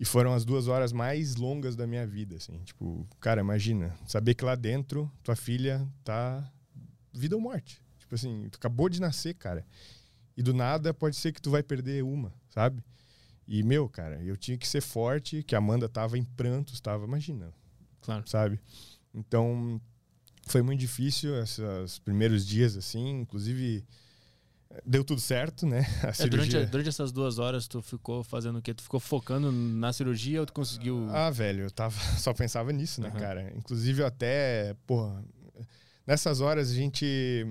E 0.00 0.04
foram 0.04 0.32
as 0.32 0.44
duas 0.44 0.68
horas 0.68 0.92
mais 0.92 1.34
longas 1.34 1.74
da 1.74 1.86
minha 1.86 2.06
vida, 2.06 2.36
assim. 2.36 2.62
Tipo, 2.64 3.06
cara, 3.18 3.40
imagina, 3.40 3.94
saber 4.06 4.34
que 4.34 4.44
lá 4.44 4.54
dentro 4.54 5.10
tua 5.22 5.34
filha 5.34 5.86
tá 6.04 6.48
vida 7.12 7.34
ou 7.34 7.42
morte. 7.42 7.82
Tipo 7.98 8.14
assim, 8.14 8.48
tu 8.50 8.56
acabou 8.56 8.88
de 8.88 9.00
nascer, 9.00 9.34
cara. 9.34 9.66
E 10.36 10.42
do 10.42 10.54
nada 10.54 10.94
pode 10.94 11.16
ser 11.16 11.32
que 11.32 11.42
tu 11.42 11.50
vai 11.50 11.64
perder 11.64 12.04
uma, 12.04 12.32
sabe? 12.48 12.82
E, 13.46 13.62
meu, 13.62 13.88
cara, 13.88 14.22
eu 14.22 14.36
tinha 14.36 14.56
que 14.56 14.68
ser 14.68 14.80
forte, 14.80 15.42
que 15.42 15.54
a 15.54 15.58
Amanda 15.58 15.88
tava 15.88 16.16
em 16.16 16.24
prantos, 16.24 16.74
estava, 16.74 17.04
imagina. 17.04 17.52
Claro. 18.00 18.28
Sabe? 18.28 18.60
Então, 19.12 19.80
foi 20.46 20.62
muito 20.62 20.80
difícil 20.80 21.34
esses 21.42 21.98
primeiros 21.98 22.46
dias, 22.46 22.76
assim. 22.76 23.20
Inclusive, 23.20 23.84
deu 24.84 25.02
tudo 25.02 25.20
certo, 25.20 25.66
né? 25.66 25.86
A 26.02 26.22
é, 26.22 26.28
durante, 26.28 26.66
durante, 26.66 26.88
essas 26.88 27.12
duas 27.12 27.38
horas, 27.38 27.66
tu 27.66 27.80
ficou 27.80 28.22
fazendo 28.22 28.58
o 28.58 28.62
quê? 28.62 28.74
Tu 28.74 28.82
ficou 28.82 29.00
focando 29.00 29.50
na 29.50 29.92
cirurgia 29.92 30.40
ou 30.40 30.46
tu 30.46 30.52
conseguiu. 30.52 31.08
Ah, 31.10 31.30
velho, 31.30 31.64
eu 31.64 31.70
tava, 31.70 31.98
só 32.18 32.32
pensava 32.34 32.72
nisso, 32.72 33.00
né, 33.00 33.08
uhum. 33.08 33.18
cara? 33.18 33.52
Inclusive, 33.56 34.02
até, 34.04 34.74
porra, 34.86 35.24
nessas 36.06 36.40
horas 36.40 36.70
a 36.70 36.74
gente 36.74 37.46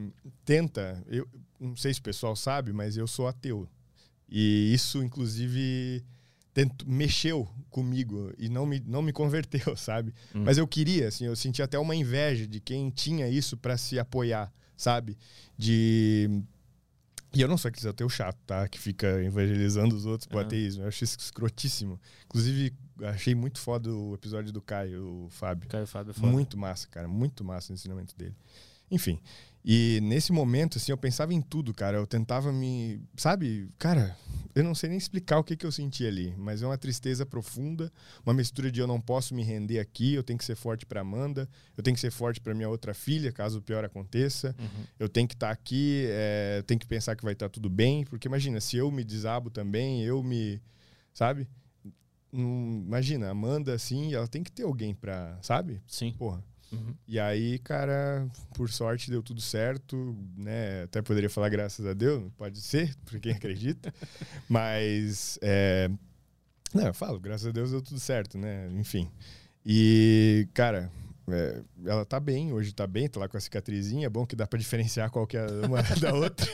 tenta. 0.45 1.03
Eu 1.07 1.27
não 1.59 1.75
sei 1.75 1.93
se 1.93 1.99
o 1.99 2.03
pessoal 2.03 2.35
sabe, 2.35 2.71
mas 2.71 2.97
eu 2.97 3.07
sou 3.07 3.27
ateu. 3.27 3.67
E 4.29 4.73
isso, 4.73 5.01
inclusive, 5.01 6.03
tento, 6.53 6.87
mexeu 6.87 7.47
comigo 7.69 8.31
e 8.37 8.49
não 8.49 8.65
me, 8.65 8.79
não 8.85 9.01
me 9.01 9.11
converteu, 9.13 9.75
sabe? 9.75 10.13
Hum. 10.35 10.43
Mas 10.43 10.57
eu 10.57 10.67
queria, 10.67 11.07
assim, 11.07 11.25
eu 11.25 11.35
senti 11.35 11.61
até 11.61 11.79
uma 11.79 11.95
inveja 11.95 12.45
de 12.45 12.59
quem 12.59 12.89
tinha 12.89 13.27
isso 13.27 13.57
para 13.57 13.77
se 13.77 13.97
apoiar, 13.97 14.53
sabe? 14.75 15.17
De 15.57 16.43
e 17.37 17.41
eu 17.41 17.47
não 17.47 17.57
sou 17.57 17.69
aquele 17.69 17.87
ateu 17.87 18.09
chato, 18.09 18.37
tá? 18.47 18.67
Que 18.67 18.79
fica 18.79 19.07
evangelizando 19.23 19.95
os 19.95 20.07
outros 20.07 20.27
pro 20.27 20.39
uhum. 20.39 20.43
ateísmo. 20.45 20.83
Eu 20.83 20.87
acho 20.87 21.03
isso 21.03 21.17
escrotíssimo. 21.19 21.99
Inclusive, 22.25 22.73
achei 23.03 23.35
muito 23.35 23.59
foda 23.59 23.93
o 23.93 24.15
episódio 24.15 24.51
do 24.51 24.59
Caio, 24.59 25.25
o 25.25 25.29
Fábio. 25.29 25.69
Caio 25.69 25.85
Fábio 25.85 26.11
é 26.11 26.13
foda. 26.13 26.27
Muito 26.27 26.57
massa, 26.57 26.87
cara. 26.87 27.07
Muito 27.07 27.43
massa 27.43 27.71
o 27.71 27.75
ensinamento 27.75 28.15
dele. 28.17 28.35
Enfim. 28.89 29.19
E 29.69 29.99
nesse 30.01 30.31
momento, 30.31 30.77
assim, 30.77 30.93
eu 30.93 30.97
pensava 30.97 31.33
em 31.33 31.41
tudo, 31.41 31.73
cara. 31.73 31.97
Eu 31.97 32.07
tentava 32.07 32.53
me. 32.53 33.01
Sabe, 33.17 33.69
cara, 33.77 34.15
eu 34.55 34.63
não 34.63 34.73
sei 34.73 34.87
nem 34.87 34.97
explicar 34.97 35.39
o 35.39 35.43
que, 35.43 35.57
que 35.57 35.65
eu 35.65 35.71
senti 35.73 36.07
ali, 36.07 36.33
mas 36.37 36.61
é 36.61 36.65
uma 36.65 36.77
tristeza 36.77 37.25
profunda, 37.25 37.91
uma 38.25 38.33
mistura 38.33 38.71
de 38.71 38.79
eu 38.79 38.87
não 38.87 39.01
posso 39.01 39.35
me 39.35 39.43
render 39.43 39.79
aqui, 39.79 40.13
eu 40.13 40.23
tenho 40.23 40.39
que 40.39 40.45
ser 40.45 40.55
forte 40.55 40.85
para 40.85 41.01
Amanda, 41.01 41.49
eu 41.75 41.83
tenho 41.83 41.95
que 41.95 41.99
ser 41.99 42.11
forte 42.11 42.39
para 42.39 42.53
minha 42.53 42.69
outra 42.69 42.93
filha, 42.93 43.29
caso 43.29 43.59
o 43.59 43.61
pior 43.61 43.83
aconteça. 43.83 44.55
Uhum. 44.57 44.83
Eu 44.97 45.09
tenho 45.09 45.27
que 45.27 45.33
estar 45.33 45.47
tá 45.47 45.51
aqui, 45.51 46.05
é, 46.11 46.59
eu 46.59 46.63
tenho 46.63 46.79
que 46.79 46.87
pensar 46.87 47.17
que 47.17 47.23
vai 47.25 47.33
estar 47.33 47.47
tá 47.47 47.49
tudo 47.49 47.69
bem, 47.69 48.05
porque 48.05 48.29
imagina, 48.29 48.61
se 48.61 48.77
eu 48.77 48.89
me 48.89 49.03
desabo 49.03 49.49
também, 49.49 50.01
eu 50.01 50.23
me. 50.23 50.61
Sabe? 51.13 51.45
Hum, 52.31 52.83
imagina, 52.85 53.29
Amanda, 53.29 53.73
assim, 53.73 54.13
ela 54.13 54.29
tem 54.29 54.43
que 54.43 54.51
ter 54.51 54.63
alguém 54.63 54.95
pra. 54.95 55.37
Sabe? 55.41 55.81
Sim. 55.85 56.13
Porra. 56.17 56.41
Uhum. 56.71 56.93
E 57.07 57.19
aí, 57.19 57.59
cara, 57.59 58.27
por 58.53 58.69
sorte 58.69 59.09
deu 59.09 59.23
tudo 59.23 59.39
certo, 59.41 60.17
né? 60.35 60.83
Até 60.83 61.01
poderia 61.01 61.29
falar 61.29 61.49
graças 61.49 61.85
a 61.85 61.93
Deus, 61.93 62.31
pode 62.37 62.61
ser, 62.61 62.93
para 63.05 63.19
quem 63.19 63.31
acredita. 63.31 63.93
Mas, 64.49 65.39
é... 65.41 65.89
não, 66.73 66.87
eu 66.87 66.93
falo, 66.93 67.19
graças 67.19 67.47
a 67.47 67.51
Deus 67.51 67.71
deu 67.71 67.81
tudo 67.81 67.99
certo, 67.99 68.37
né? 68.37 68.69
Enfim. 68.73 69.09
E, 69.65 70.47
cara, 70.53 70.91
é, 71.29 71.61
ela 71.85 72.05
tá 72.05 72.21
bem, 72.21 72.53
hoje 72.53 72.73
tá 72.73 72.87
bem, 72.87 73.09
tá 73.09 73.19
lá 73.19 73.27
com 73.27 73.35
a 73.35 73.39
cicatrizinha, 73.39 74.05
é 74.05 74.09
bom 74.09 74.25
que 74.25 74.35
dá 74.35 74.47
para 74.47 74.57
diferenciar 74.57 75.11
qualquer 75.11 75.49
uma 75.65 75.83
da 75.99 76.13
outra. 76.13 76.47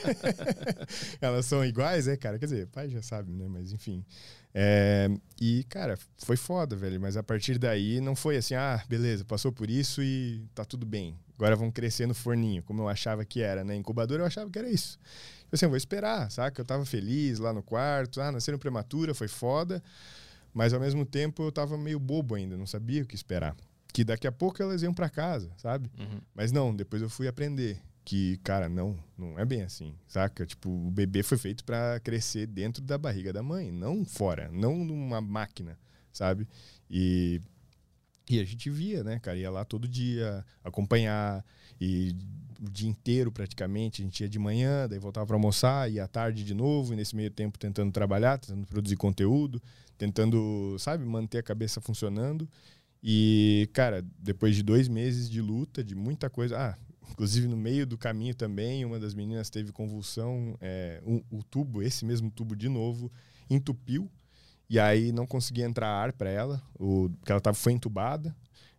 Elas 1.21 1.45
são 1.45 1.63
iguais, 1.63 2.07
né, 2.07 2.17
cara? 2.17 2.39
Quer 2.39 2.45
dizer, 2.45 2.67
pai 2.67 2.89
já 2.89 3.01
sabe, 3.01 3.31
né? 3.31 3.47
Mas 3.47 3.71
enfim. 3.71 4.03
É, 4.55 5.09
e, 5.41 5.63
cara, 5.67 5.97
foi 6.17 6.37
foda, 6.37 6.75
velho. 6.75 7.01
Mas 7.01 7.17
a 7.17 7.23
partir 7.23 7.57
daí 7.57 7.99
não 7.99 8.15
foi 8.15 8.37
assim, 8.37 8.53
ah, 8.53 8.83
beleza, 8.87 9.25
passou 9.25 9.51
por 9.51 9.69
isso 9.69 10.01
e 10.03 10.45
tá 10.53 10.63
tudo 10.63 10.85
bem. 10.85 11.17
Agora 11.35 11.55
vamos 11.55 11.73
crescer 11.73 12.05
no 12.05 12.13
forninho, 12.13 12.61
como 12.63 12.83
eu 12.83 12.87
achava 12.87 13.25
que 13.25 13.41
era, 13.41 13.63
né? 13.63 13.75
Incubador 13.75 14.19
eu 14.19 14.25
achava 14.25 14.49
que 14.49 14.59
era 14.59 14.69
isso. 14.69 14.99
Eu 15.51 15.55
assim, 15.55 15.67
vou 15.67 15.77
esperar, 15.77 16.29
sabe? 16.31 16.59
Eu 16.59 16.65
tava 16.65 16.85
feliz 16.85 17.39
lá 17.39 17.51
no 17.51 17.63
quarto, 17.63 18.21
ah, 18.21 18.31
nasceram 18.31 18.59
prematura, 18.59 19.13
foi 19.13 19.27
foda. 19.27 19.83
Mas 20.53 20.71
ao 20.71 20.79
mesmo 20.79 21.03
tempo 21.03 21.43
eu 21.43 21.51
tava 21.51 21.77
meio 21.77 21.99
bobo 21.99 22.35
ainda, 22.35 22.55
não 22.55 22.67
sabia 22.67 23.01
o 23.01 23.05
que 23.05 23.15
esperar. 23.15 23.55
Que 23.91 24.03
daqui 24.03 24.27
a 24.27 24.31
pouco 24.31 24.61
elas 24.61 24.83
iam 24.83 24.93
para 24.93 25.09
casa, 25.09 25.51
sabe? 25.57 25.89
Uhum. 25.99 26.19
Mas 26.33 26.51
não, 26.51 26.75
depois 26.75 27.01
eu 27.01 27.09
fui 27.09 27.27
aprender 27.27 27.79
que, 28.05 28.37
cara, 28.43 28.67
não, 28.67 28.97
não 29.17 29.39
é 29.39 29.45
bem 29.45 29.61
assim, 29.61 29.95
saca? 30.07 30.45
Tipo, 30.45 30.69
o 30.69 30.91
bebê 30.91 31.23
foi 31.23 31.37
feito 31.37 31.63
para 31.63 31.99
crescer 32.01 32.47
dentro 32.47 32.81
da 32.81 32.97
barriga 32.97 33.31
da 33.31 33.41
mãe, 33.41 33.71
não 33.71 34.03
fora, 34.03 34.49
não 34.51 34.83
numa 34.83 35.21
máquina, 35.21 35.77
sabe? 36.11 36.47
E, 36.89 37.41
e 38.29 38.39
a 38.39 38.43
gente 38.43 38.69
via, 38.69 39.03
né, 39.03 39.19
cara? 39.19 39.37
Ia 39.37 39.49
lá 39.49 39.63
todo 39.63 39.87
dia 39.87 40.45
acompanhar 40.63 41.45
e 41.79 42.15
o 42.61 42.69
dia 42.69 42.89
inteiro 42.89 43.31
praticamente, 43.31 44.01
a 44.01 44.05
gente 44.05 44.21
ia 44.21 44.29
de 44.29 44.39
manhã, 44.39 44.87
daí 44.87 44.99
voltava 44.99 45.25
para 45.25 45.35
almoçar, 45.35 45.91
ia 45.91 46.03
à 46.03 46.07
tarde 46.07 46.43
de 46.43 46.53
novo, 46.53 46.93
e 46.93 46.95
nesse 46.95 47.15
meio 47.15 47.31
tempo 47.31 47.57
tentando 47.57 47.91
trabalhar, 47.91 48.37
tentando 48.37 48.65
produzir 48.67 48.95
conteúdo, 48.95 49.61
tentando, 49.97 50.75
sabe, 50.79 51.05
manter 51.05 51.39
a 51.39 51.43
cabeça 51.43 51.81
funcionando. 51.81 52.47
E, 53.01 53.69
cara, 53.73 54.05
depois 54.17 54.55
de 54.55 54.63
dois 54.63 54.87
meses 54.87 55.29
de 55.29 55.41
luta, 55.41 55.83
de 55.83 55.93
muita 55.93 56.29
coisa. 56.29 56.57
Ah, 56.57 56.77
Inclusive, 57.11 57.47
no 57.47 57.57
meio 57.57 57.85
do 57.85 57.97
caminho 57.97 58.33
também, 58.33 58.85
uma 58.85 58.99
das 58.99 59.13
meninas 59.13 59.49
teve 59.49 59.71
convulsão, 59.71 60.57
é, 60.59 61.01
um, 61.05 61.21
o 61.29 61.43
tubo, 61.43 61.81
esse 61.81 62.05
mesmo 62.05 62.31
tubo 62.31 62.55
de 62.55 62.69
novo, 62.69 63.11
entupiu. 63.49 64.09
E 64.69 64.79
aí 64.79 65.11
não 65.11 65.27
conseguia 65.27 65.65
entrar 65.65 65.87
ar 65.87 66.13
para 66.13 66.29
ela, 66.29 66.61
o, 66.79 67.09
porque 67.19 67.31
ela 67.31 67.41
tava, 67.41 67.55
foi 67.55 67.73
entubada. 67.73 68.35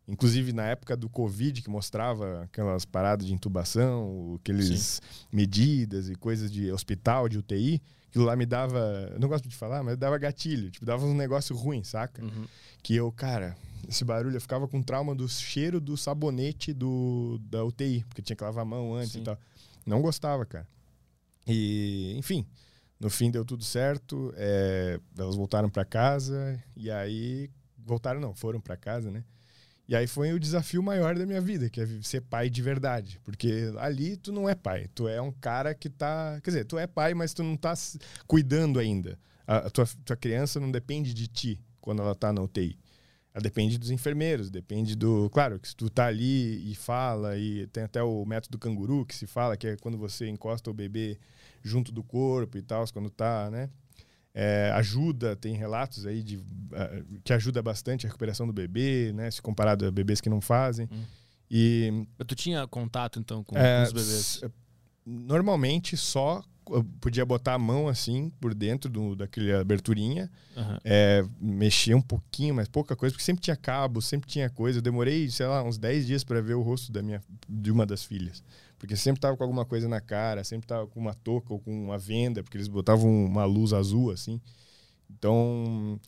Inclusive, 0.07 0.53
na 0.53 0.67
época 0.67 0.97
do 0.97 1.09
Covid, 1.09 1.63
que 1.63 1.71
mostrava 1.71 2.43
aquelas 2.43 2.85
paradas 2.85 3.27
de 3.27 3.33
intubação, 3.33 4.37
aqueles 4.41 5.01
Sim. 5.01 5.01
medidas 5.33 6.11
e 6.11 6.15
coisas 6.15 6.53
de 6.53 6.71
hospital, 6.71 7.29
de 7.29 7.39
UTI, 7.39 7.81
aquilo 8.09 8.25
lá 8.27 8.37
me 8.37 8.45
dava, 8.45 9.15
não 9.19 9.29
gosto 9.29 9.49
de 9.49 9.57
falar, 9.57 9.83
mas 9.83 9.97
dava 9.97 10.19
gatilho, 10.19 10.71
tipo, 10.71 10.85
dava 10.85 11.07
um 11.07 11.15
negócio 11.15 11.57
ruim, 11.57 11.83
saca? 11.83 12.23
Uhum. 12.23 12.47
Que 12.83 12.95
eu, 12.95 13.11
cara, 13.11 13.57
esse 13.89 14.05
barulho, 14.05 14.37
eu 14.37 14.41
ficava 14.41 14.67
com 14.69 14.83
trauma 14.83 15.15
do 15.15 15.29
cheiro 15.29 15.81
do 15.81 15.97
sabonete 15.97 16.73
do, 16.73 17.39
da 17.43 17.65
UTI, 17.65 18.05
porque 18.09 18.23
tinha 18.23 18.37
que 18.37 18.45
lavar 18.45 18.63
a 18.63 18.65
mão 18.67 18.95
antes 18.95 19.13
Sim. 19.13 19.21
e 19.21 19.25
tal. 19.25 19.39
Não 19.87 20.01
gostava, 20.01 20.45
cara. 20.47 20.67
E, 21.47 22.15
enfim, 22.17 22.47
no 22.99 23.11
fim 23.11 23.31
deu 23.31 23.45
tudo 23.45 23.65
certo. 23.65 24.33
É, 24.37 24.99
elas 25.19 25.37
voltaram 25.37 25.69
para 25.69 25.85
casa 25.85 26.63
e 26.77 26.91
aí 26.91 27.51
voltaram 27.79 28.21
não, 28.21 28.35
foram 28.35 28.61
para 28.61 28.77
casa, 28.77 29.11
né? 29.11 29.25
E 29.87 29.95
aí 29.95 30.07
foi 30.07 30.33
o 30.33 30.41
desafio 30.41 30.83
maior 30.83 31.15
da 31.15 31.27
minha 31.27 31.41
vida, 31.41 31.69
que 31.69 31.79
é 31.79 31.87
ser 32.03 32.23
pai 32.23 32.49
de 32.49 32.63
verdade. 32.63 33.21
Porque 33.23 33.71
ali 33.79 34.17
tu 34.17 34.33
não 34.33 34.49
é 34.49 34.55
pai, 34.55 34.89
tu 34.95 35.07
é 35.07 35.21
um 35.21 35.31
cara 35.31 35.75
que 35.75 35.91
tá. 35.91 36.41
Quer 36.43 36.51
dizer, 36.51 36.65
tu 36.65 36.79
é 36.79 36.87
pai, 36.87 37.13
mas 37.13 37.35
tu 37.35 37.43
não 37.43 37.57
tá 37.57 37.75
cuidando 38.27 38.79
ainda. 38.79 39.19
A, 39.47 39.69
tua, 39.69 39.85
tua 40.05 40.17
criança 40.17 40.59
não 40.59 40.71
depende 40.71 41.13
de 41.13 41.27
ti 41.27 41.61
quando 41.83 42.01
ela 42.01 42.15
tá 42.15 42.33
na 42.33 42.41
UTI. 42.41 42.79
Ela 43.35 43.43
depende 43.43 43.77
dos 43.77 43.91
enfermeiros, 43.91 44.49
depende 44.49 44.95
do. 44.95 45.29
Claro, 45.31 45.59
que 45.59 45.67
se 45.67 45.75
tu 45.75 45.91
tá 45.91 46.07
ali 46.07 46.71
e 46.71 46.75
fala, 46.77 47.37
e 47.37 47.67
tem 47.67 47.83
até 47.83 48.01
o 48.01 48.25
método 48.25 48.57
canguru 48.57 49.05
que 49.05 49.15
se 49.15 49.27
fala, 49.27 49.57
que 49.57 49.67
é 49.67 49.77
quando 49.77 49.99
você 49.99 50.29
encosta 50.29 50.71
o 50.71 50.73
bebê 50.73 51.19
junto 51.61 51.91
do 51.91 52.01
corpo 52.05 52.57
e 52.57 52.63
tal, 52.63 52.85
quando 52.93 53.11
tá, 53.11 53.51
né? 53.51 53.69
É, 54.33 54.71
ajuda, 54.75 55.35
tem 55.35 55.55
relatos 55.57 56.07
aí 56.07 56.23
de, 56.23 56.37
uh, 56.37 57.21
que 57.25 57.33
ajuda 57.33 57.61
bastante 57.61 58.07
a 58.07 58.09
recuperação 58.09 58.47
do 58.47 58.53
bebê, 58.53 59.13
né? 59.13 59.29
Se 59.33 59.43
comparado 59.43 59.85
a 59.85 59.91
bebês 59.91 60.21
que 60.21 60.31
não 60.31 60.41
fazem. 60.41 60.89
Hum. 60.93 61.03
E. 61.51 62.07
Tu 62.25 62.37
tinha 62.37 62.65
contato, 62.69 63.19
então, 63.19 63.43
com, 63.43 63.59
é, 63.59 63.79
com 63.79 63.83
os 63.83 63.93
bebês? 63.93 64.41
Normalmente 65.05 65.97
só 65.97 66.41
podia 67.01 67.25
botar 67.25 67.55
a 67.55 67.59
mão 67.59 67.89
assim 67.89 68.31
por 68.41 68.55
dentro 68.55 68.91
do, 68.91 69.15
daquele 69.15 69.53
aberturinha, 69.53 70.31
uhum. 70.57 70.79
é, 70.85 71.25
mexer 71.41 71.95
um 71.95 72.01
pouquinho, 72.01 72.55
mas 72.55 72.69
pouca 72.69 72.97
coisa, 72.97 73.13
porque 73.13 73.25
sempre 73.25 73.43
tinha 73.43 73.57
cabo, 73.57 74.01
sempre 74.01 74.29
tinha 74.29 74.49
coisa. 74.49 74.79
Eu 74.79 74.83
demorei, 74.83 75.29
sei 75.31 75.47
lá, 75.47 75.63
uns 75.63 75.79
10 75.79 76.07
dias 76.07 76.25
para 76.25 76.41
ver 76.41 76.55
o 76.55 76.63
rosto 76.63 76.91
da 76.91 77.03
minha, 77.03 77.23
de 77.49 77.71
uma 77.71 77.85
das 77.85 78.05
filhas. 78.05 78.43
Porque 78.79 78.97
sempre 78.97 79.21
tava 79.21 79.37
com 79.37 79.43
alguma 79.43 79.65
coisa 79.65 79.89
na 79.89 80.01
cara, 80.01 80.43
sempre 80.45 80.67
tava 80.67 80.87
com 80.87 81.01
uma 81.01 81.15
touca 81.15 81.53
ou 81.53 81.61
com 81.61 81.71
uma 81.71 81.99
venda, 81.99 82.43
porque 82.43 82.57
eles 82.57 82.69
botavam 82.69 83.09
uma 83.25 83.45
luz 83.45 83.73
azul 83.73 84.11
assim. 84.11 84.41
Então. 85.11 85.99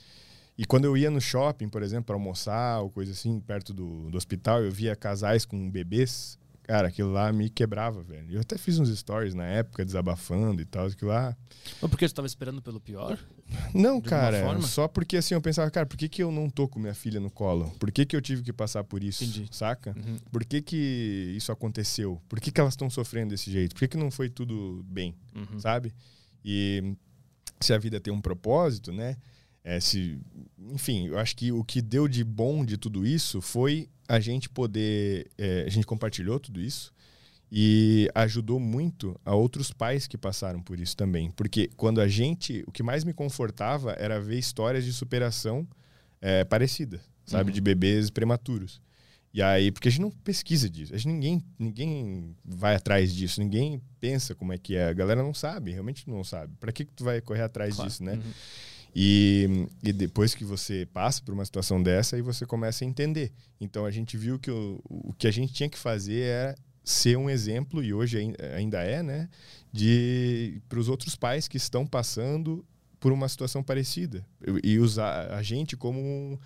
E 0.59 0.65
quando 0.65 0.87
eu 0.87 0.97
ia 0.97 1.11
no 1.11 1.21
shopping, 1.21 1.69
por 1.69 1.83
exemplo, 1.83 2.07
para 2.07 2.17
almoçar 2.17 2.81
ou 2.81 2.91
coisa 2.91 3.13
assim, 3.13 3.39
perto 3.41 3.75
do, 3.75 4.11
do 4.11 4.17
hospital, 4.17 4.63
eu 4.63 4.73
via 4.73 4.97
casais 4.97 5.45
com 5.45 5.71
bebês 5.71 6.39
Cara, 6.67 6.89
aquilo 6.89 7.13
lá 7.13 7.33
me 7.33 7.49
quebrava, 7.49 8.03
velho. 8.03 8.27
Eu 8.29 8.41
até 8.41 8.59
fiz 8.59 8.77
uns 8.81 8.89
stories 8.89 9.35
na 9.35 9.45
época, 9.45 9.85
desabafando 9.85 10.61
e 10.61 10.65
tal, 10.65 10.87
aquilo 10.87 11.13
lá. 11.13 11.37
Mas 11.81 11.89
porque 11.89 12.05
você 12.05 12.11
estava 12.11 12.27
esperando 12.27 12.61
pelo 12.61 12.81
pior? 12.81 13.17
Não, 13.73 14.01
cara, 14.01 14.61
só 14.63 14.89
porque 14.89 15.17
assim, 15.17 15.35
eu 15.35 15.41
pensava, 15.41 15.71
cara, 15.71 15.87
por 15.87 15.97
que, 15.97 16.09
que 16.09 16.21
eu 16.21 16.33
não 16.33 16.51
tô 16.51 16.67
com 16.67 16.81
minha 16.81 16.93
filha 16.93 17.21
no 17.21 17.31
colo? 17.31 17.71
Por 17.79 17.93
que, 17.93 18.05
que 18.05 18.17
eu 18.17 18.21
tive 18.21 18.43
que 18.43 18.53
passar 18.53 18.83
por 18.83 19.05
isso? 19.05 19.23
Entendi. 19.23 19.49
Saca? 19.53 19.95
Uhum. 19.97 20.17
Por 20.33 20.45
que, 20.45 20.61
que 20.61 21.35
isso 21.37 21.53
aconteceu? 21.53 22.21
Por 22.29 22.41
que, 22.41 22.51
que 22.51 22.61
elas 22.61 22.73
estão 22.73 22.91
sofrendo 22.91 23.31
desse 23.31 23.49
jeito? 23.49 23.73
Por 23.73 23.79
que, 23.79 23.89
que 23.89 23.97
não 23.97 24.11
foi 24.11 24.29
tudo 24.29 24.85
bem? 24.89 25.15
Uhum. 25.37 25.61
Sabe? 25.61 25.95
E 26.45 26.97
se 27.61 27.73
a 27.73 27.79
vida 27.79 28.01
tem 28.01 28.13
um 28.13 28.21
propósito, 28.21 28.93
né? 28.93 29.17
É, 29.63 29.79
se, 29.79 30.19
enfim, 30.73 31.07
eu 31.07 31.19
acho 31.19 31.37
que 31.37 31.53
o 31.53 31.63
que 31.63 31.81
deu 31.81 32.09
de 32.09 32.25
bom 32.25 32.65
de 32.65 32.77
tudo 32.77 33.07
isso 33.07 33.41
foi 33.41 33.89
a 34.09 34.21
gente 34.21 34.49
poder. 34.49 35.29
É, 35.37 35.65
a 35.67 35.71
gente 35.71 35.87
compartilhou 35.87 36.39
tudo 36.39 36.61
isso 36.61 36.93
e 37.51 38.09
ajudou 38.15 38.59
muito 38.59 39.19
a 39.25 39.35
outros 39.35 39.73
pais 39.73 40.07
que 40.07 40.19
passaram 40.19 40.61
por 40.61 40.81
isso 40.81 40.97
também. 40.97 41.31
Porque 41.31 41.71
quando 41.77 42.01
a 42.01 42.09
gente. 42.09 42.65
O 42.67 42.73
que 42.73 42.83
mais 42.83 43.05
me 43.05 43.13
confortava 43.13 43.93
era 43.99 44.21
ver 44.21 44.39
histórias 44.39 44.85
de 44.85 44.93
superação 44.93 45.67
é, 46.21 46.45
parecida, 46.45 47.01
sabe? 47.25 47.51
Uhum. 47.51 47.55
De 47.55 47.61
bebês 47.61 48.11
prematuros. 48.11 48.81
E 49.33 49.43
aí, 49.43 49.71
porque 49.71 49.89
a 49.89 49.91
gente 49.91 50.01
não 50.01 50.11
pesquisa 50.11 50.69
disso, 50.69 50.95
a 50.95 50.97
gente, 50.97 51.13
ninguém, 51.13 51.43
ninguém 51.59 52.35
vai 52.43 52.75
atrás 52.75 53.15
disso, 53.15 53.39
ninguém 53.39 53.83
pensa 54.01 54.35
como 54.35 54.51
é 54.51 54.57
que 54.57 54.75
é, 54.75 54.89
a 54.89 54.95
galera 54.95 55.23
não 55.23 55.35
sabe, 55.35 55.73
realmente 55.73 56.09
não 56.09 56.25
sabe. 56.25 56.55
Para 56.59 56.73
que, 56.73 56.87
que 56.87 56.93
tu 56.95 57.05
vai 57.05 57.21
correr 57.21 57.43
atrás 57.43 57.75
Claro. 57.75 57.91
disso, 57.91 58.03
né? 58.03 58.15
Uhum. 58.15 58.33
E, 58.99 59.69
e 59.83 59.93
depois 59.93 60.35
que 60.35 60.43
você 60.43 60.87
passa 60.91 61.21
por 61.23 61.35
uma 61.35 61.45
situação 61.45 61.83
dessa, 61.83 62.17
aí 62.17 62.23
você 62.23 62.47
começa 62.47 62.83
a 62.83 62.89
entender. 62.89 63.31
Então 63.61 63.85
a 63.85 63.91
gente 63.91 64.17
viu 64.17 64.39
que 64.39 64.51
o, 64.51 64.81
o 64.89 65.13
que 65.13 65.27
a 65.27 65.31
gente 65.31 65.53
tinha 65.53 65.69
que 65.69 65.77
fazer 65.77 66.21
era 66.23 66.55
ser 66.83 67.19
um 67.19 67.29
exemplo, 67.29 67.83
e 67.85 67.93
hoje 67.93 68.17
ain- 68.19 68.35
ainda 68.55 68.81
é, 68.83 69.03
né? 69.03 69.29
De 69.71 70.63
para 70.69 70.79
os 70.79 70.89
outros 70.89 71.15
pais 71.15 71.47
que 71.47 71.59
estão 71.59 71.87
passando 71.87 72.65
por 72.99 73.13
uma 73.13 73.29
situação 73.29 73.63
parecida. 73.63 74.25
E 74.65 74.79
usar 74.79 75.31
a 75.35 75.43
gente 75.43 75.77
como 75.77 76.01
um, 76.01 76.39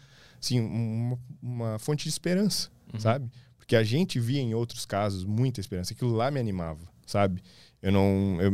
assim, 0.43 0.59
uma, 0.59 1.19
uma 1.41 1.79
fonte 1.79 2.03
de 2.03 2.09
esperança, 2.11 2.69
Uhum. 2.93 2.99
sabe? 2.99 3.31
Porque 3.57 3.77
a 3.77 3.85
gente 3.85 4.19
via 4.19 4.41
em 4.41 4.53
outros 4.55 4.85
casos 4.85 5.25
muita 5.25 5.61
esperança. 5.61 5.93
Aquilo 5.93 6.11
lá 6.17 6.29
me 6.33 6.41
animava, 6.41 6.81
sabe? 7.07 7.41
Eu 7.81 7.93
não. 7.93 8.39
Eu... 8.41 8.53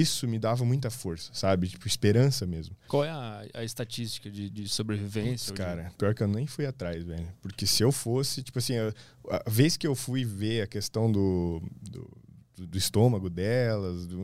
Isso 0.00 0.26
me 0.26 0.38
dava 0.38 0.64
muita 0.64 0.90
força, 0.90 1.30
sabe? 1.34 1.68
Tipo, 1.68 1.86
esperança 1.86 2.46
mesmo. 2.46 2.76
Qual 2.88 3.04
é 3.04 3.10
a, 3.10 3.44
a 3.54 3.64
estatística 3.64 4.30
de, 4.30 4.48
de 4.50 4.68
sobrevivência? 4.68 5.48
Putz, 5.48 5.48
ou 5.50 5.54
de- 5.56 5.62
cara, 5.62 5.92
pior 5.98 6.14
que 6.14 6.22
eu 6.22 6.28
nem 6.28 6.46
fui 6.46 6.66
atrás, 6.66 7.04
velho. 7.04 7.28
Porque 7.42 7.66
se 7.66 7.82
eu 7.82 7.92
fosse, 7.92 8.42
tipo 8.42 8.58
assim, 8.58 8.76
a, 8.78 8.92
a 9.46 9.50
vez 9.50 9.76
que 9.76 9.86
eu 9.86 9.94
fui 9.94 10.24
ver 10.24 10.62
a 10.62 10.66
questão 10.66 11.10
do, 11.10 11.62
do, 11.82 12.66
do- 12.66 12.78
estômago 12.78 13.28
delas, 13.30 14.06
do, 14.06 14.18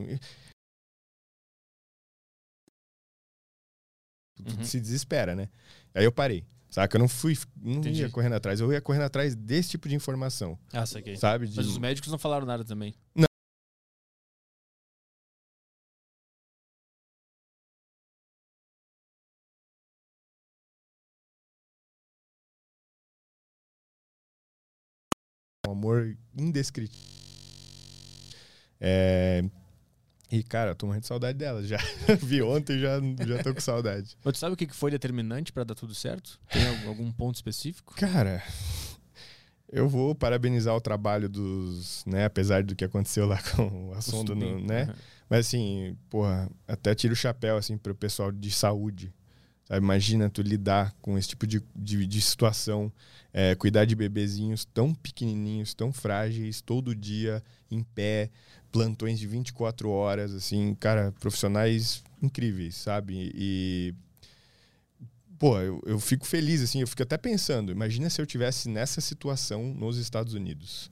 Uhum. 4.39 4.63
se 4.63 4.79
desespera, 4.79 5.35
né? 5.35 5.49
Aí 5.93 6.03
eu 6.03 6.11
parei. 6.11 6.43
Saca? 6.69 6.95
Eu 6.95 6.99
não 6.99 7.07
fui, 7.07 7.37
não 7.61 7.73
Entendi. 7.79 8.01
ia 8.01 8.09
correndo 8.09 8.33
atrás. 8.33 8.59
Eu 8.61 8.71
ia 8.71 8.79
correndo 8.81 9.03
atrás 9.03 9.35
desse 9.35 9.71
tipo 9.71 9.89
de 9.89 9.95
informação, 9.95 10.57
Ah, 10.71 10.85
saquei. 10.85 11.17
sabe? 11.17 11.45
De- 11.47 11.57
Mas 11.57 11.67
os 11.67 11.77
médicos 11.77 12.09
não 12.09 12.17
falaram 12.17 12.45
nada 12.45 12.63
também. 12.63 12.95
um 13.15 13.23
amor 25.91 26.17
indescritível. 26.37 27.11
É... 28.79 29.43
E, 30.31 30.41
cara, 30.43 30.71
eu 30.71 30.75
tô 30.75 30.85
morrendo 30.85 31.01
de 31.01 31.07
saudade 31.07 31.37
dela 31.37 31.61
já. 31.61 31.77
Vi 32.23 32.41
ontem 32.41 32.79
já, 32.79 32.99
já 33.27 33.43
tô 33.43 33.53
com 33.53 33.59
saudade. 33.59 34.15
Mas 34.23 34.33
tu 34.33 34.39
sabe 34.39 34.53
o 34.53 34.57
que 34.57 34.65
foi 34.67 34.89
determinante 34.89 35.51
pra 35.51 35.65
dar 35.65 35.75
tudo 35.75 35.93
certo? 35.93 36.39
Tem 36.49 36.65
algum, 36.87 37.11
ponto 37.11 37.35
específico? 37.35 37.93
Cara, 37.95 38.41
eu 39.69 39.89
vou 39.89 40.15
parabenizar 40.15 40.73
o 40.73 40.79
trabalho 40.79 41.27
dos, 41.27 42.05
né, 42.05 42.23
apesar 42.23 42.63
do 42.63 42.77
que 42.77 42.85
aconteceu 42.85 43.25
lá 43.25 43.41
com 43.55 43.91
a 43.93 43.99
sonda, 43.99 44.33
no, 44.33 44.59
né? 44.61 44.83
Aham. 44.83 44.95
Mas 45.29 45.47
assim, 45.47 45.97
porra, 46.09 46.49
até 46.67 46.93
tiro 46.95 47.13
o 47.13 47.15
chapéu 47.15 47.57
assim 47.57 47.77
pro 47.77 47.95
pessoal 47.95 48.31
de 48.31 48.51
saúde. 48.51 49.13
Sabe? 49.71 49.83
Imagina 49.85 50.29
tu 50.29 50.41
lidar 50.41 50.93
com 51.01 51.17
esse 51.17 51.29
tipo 51.29 51.47
de, 51.47 51.61
de, 51.73 52.05
de 52.05 52.21
situação, 52.21 52.91
é, 53.33 53.55
cuidar 53.55 53.85
de 53.85 53.95
bebezinhos 53.95 54.65
tão 54.65 54.93
pequenininhos, 54.93 55.73
tão 55.73 55.93
frágeis, 55.93 56.59
todo 56.59 56.93
dia 56.93 57.41
em 57.69 57.81
pé, 57.81 58.29
plantões 58.69 59.17
de 59.17 59.27
24 59.27 59.89
horas, 59.89 60.33
assim, 60.33 60.75
cara, 60.75 61.13
profissionais 61.19 62.03
incríveis, 62.21 62.75
sabe? 62.75 63.31
E 63.33 63.93
pô, 65.39 65.57
eu, 65.59 65.81
eu 65.85 65.99
fico 65.99 66.25
feliz 66.25 66.61
assim, 66.61 66.81
eu 66.81 66.87
fico 66.87 67.03
até 67.03 67.17
pensando, 67.17 67.71
imagina 67.71 68.09
se 68.09 68.21
eu 68.21 68.25
tivesse 68.25 68.67
nessa 68.69 68.99
situação 69.01 69.73
nos 69.73 69.97
Estados 69.97 70.33
Unidos. 70.33 70.91